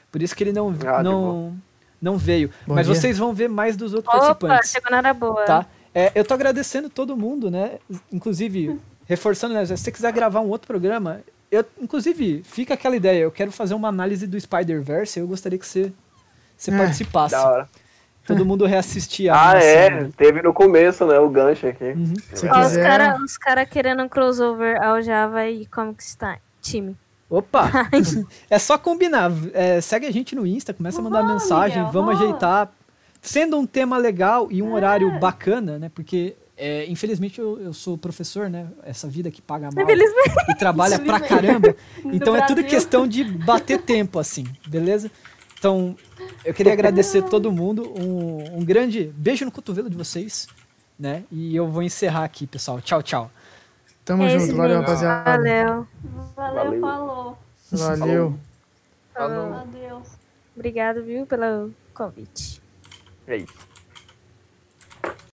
Por 0.09 0.21
isso 0.21 0.33
que 0.33 0.41
ele 0.41 0.53
não, 0.53 0.73
Ah, 0.87 1.03
não, 1.03 1.53
não 2.01 2.17
veio. 2.17 2.49
Bom 2.65 2.75
mas 2.75 2.85
dia. 2.85 2.95
vocês 2.95 3.17
vão 3.17 3.33
ver 3.33 3.49
mais 3.49 3.75
dos 3.75 3.93
outros 3.93 4.15
Opa, 4.15 4.23
participantes. 4.35 4.71
chegou 4.71 4.89
na 4.89 4.97
hora 4.99 5.13
boa. 5.13 5.43
Tá? 5.43 5.65
É, 5.95 6.11
eu 6.13 6.25
tô 6.25 6.33
agradecendo 6.33 6.89
todo 6.89 7.15
mundo, 7.15 7.49
né? 7.49 7.79
Inclusive, 8.11 8.77
reforçando, 9.05 9.53
né? 9.53 9.65
Se 9.65 9.77
você 9.77 9.91
quiser 9.91 10.11
gravar 10.11 10.41
um 10.41 10.49
outro 10.49 10.67
programa, 10.67 11.21
eu, 11.49 11.63
inclusive, 11.81 12.43
fica 12.43 12.73
aquela 12.73 12.97
ideia, 12.97 13.21
eu 13.21 13.31
quero 13.31 13.49
fazer 13.51 13.73
uma 13.75 13.87
análise 13.87 14.27
do 14.27 14.37
Spider-Verse, 14.39 15.17
eu 15.19 15.27
gostaria 15.27 15.57
que 15.57 15.65
você, 15.65 15.93
você 16.57 16.69
É, 16.69 16.77
participasse. 16.77 17.33
Da 17.33 17.49
hora. 17.49 17.69
Todo 18.27 18.43
mundo 18.45 18.65
reassistir 18.65 19.29
a 19.33 19.51
Ah, 19.51 19.57
é. 19.63 19.89
né? 19.89 20.09
Teve 20.17 20.41
no 20.41 20.53
começo, 20.53 21.05
né? 21.05 21.17
O 21.19 21.29
gancho 21.29 21.65
aqui. 21.67 21.85
Uhum. 21.85 22.13
Ó, 22.51 22.65
os 22.65 22.75
caras 22.75 23.21
os 23.21 23.37
cara 23.37 23.65
querendo 23.65 24.03
um 24.03 24.09
crossover 24.09 24.81
ao 24.83 25.01
Java 25.01 25.47
e 25.47 25.65
Comics 25.67 26.17
Time. 26.19 26.37
Time. 26.61 26.97
Opa! 27.29 27.69
é 28.49 28.59
só 28.59 28.77
combinar. 28.77 29.31
É, 29.53 29.79
segue 29.79 30.07
a 30.07 30.11
gente 30.11 30.35
no 30.35 30.45
Insta, 30.45 30.73
começa 30.73 30.99
a 30.99 31.03
mandar 31.03 31.23
mensagem, 31.23 31.77
Miguel, 31.77 31.91
vamos 31.93 32.15
rola. 32.15 32.27
ajeitar. 32.29 32.71
Sendo 33.25 33.57
um 33.57 33.65
tema 33.65 33.97
legal 33.97 34.47
e 34.51 34.61
um 34.61 34.73
horário 34.73 35.19
bacana, 35.19 35.79
né? 35.79 35.89
Porque, 35.93 36.35
é, 36.55 36.85
infelizmente, 36.85 37.39
eu, 37.39 37.59
eu 37.59 37.73
sou 37.73 37.97
professor, 37.97 38.49
né? 38.49 38.67
Essa 38.83 39.07
vida 39.07 39.31
que 39.31 39.41
paga 39.41 39.69
mal 39.73 39.83
Infelizmente. 39.83 40.35
e 40.49 40.55
trabalha 40.55 40.99
pra 40.99 41.19
caramba. 41.19 41.75
Então 42.05 42.35
é 42.35 42.45
tudo 42.45 42.63
questão 42.63 43.07
de 43.07 43.23
bater 43.23 43.81
tempo, 43.81 44.19
assim, 44.19 44.45
beleza? 44.67 45.09
Então, 45.57 45.95
eu 46.43 46.53
queria 46.53 46.71
agradecer 46.73 47.23
todo 47.23 47.51
mundo. 47.51 47.91
Um, 47.99 48.59
um 48.59 48.63
grande 48.65 49.11
beijo 49.17 49.43
no 49.43 49.51
cotovelo 49.51 49.89
de 49.89 49.97
vocês, 49.97 50.47
né? 50.99 51.23
E 51.31 51.55
eu 51.55 51.67
vou 51.67 51.81
encerrar 51.81 52.23
aqui, 52.23 52.45
pessoal. 52.45 52.79
Tchau, 52.79 53.01
tchau. 53.01 53.31
Tamo 54.03 54.23
É 54.23 54.37
junto, 54.37 54.55
valeu, 54.55 54.77
gente. 54.77 54.85
rapaziada. 54.85 55.31
Valeu. 55.31 55.87
Valeu, 56.35 56.63
Valeu. 56.63 56.81
falou. 56.81 57.37
Valeu. 57.71 58.39
Falou. 59.15 59.53
Adeus. 59.55 60.07
Obrigado, 60.55 61.03
viu, 61.03 61.25
pelo 61.25 61.71
convite. 61.93 62.61
É 63.27 63.37
isso. 63.37 63.74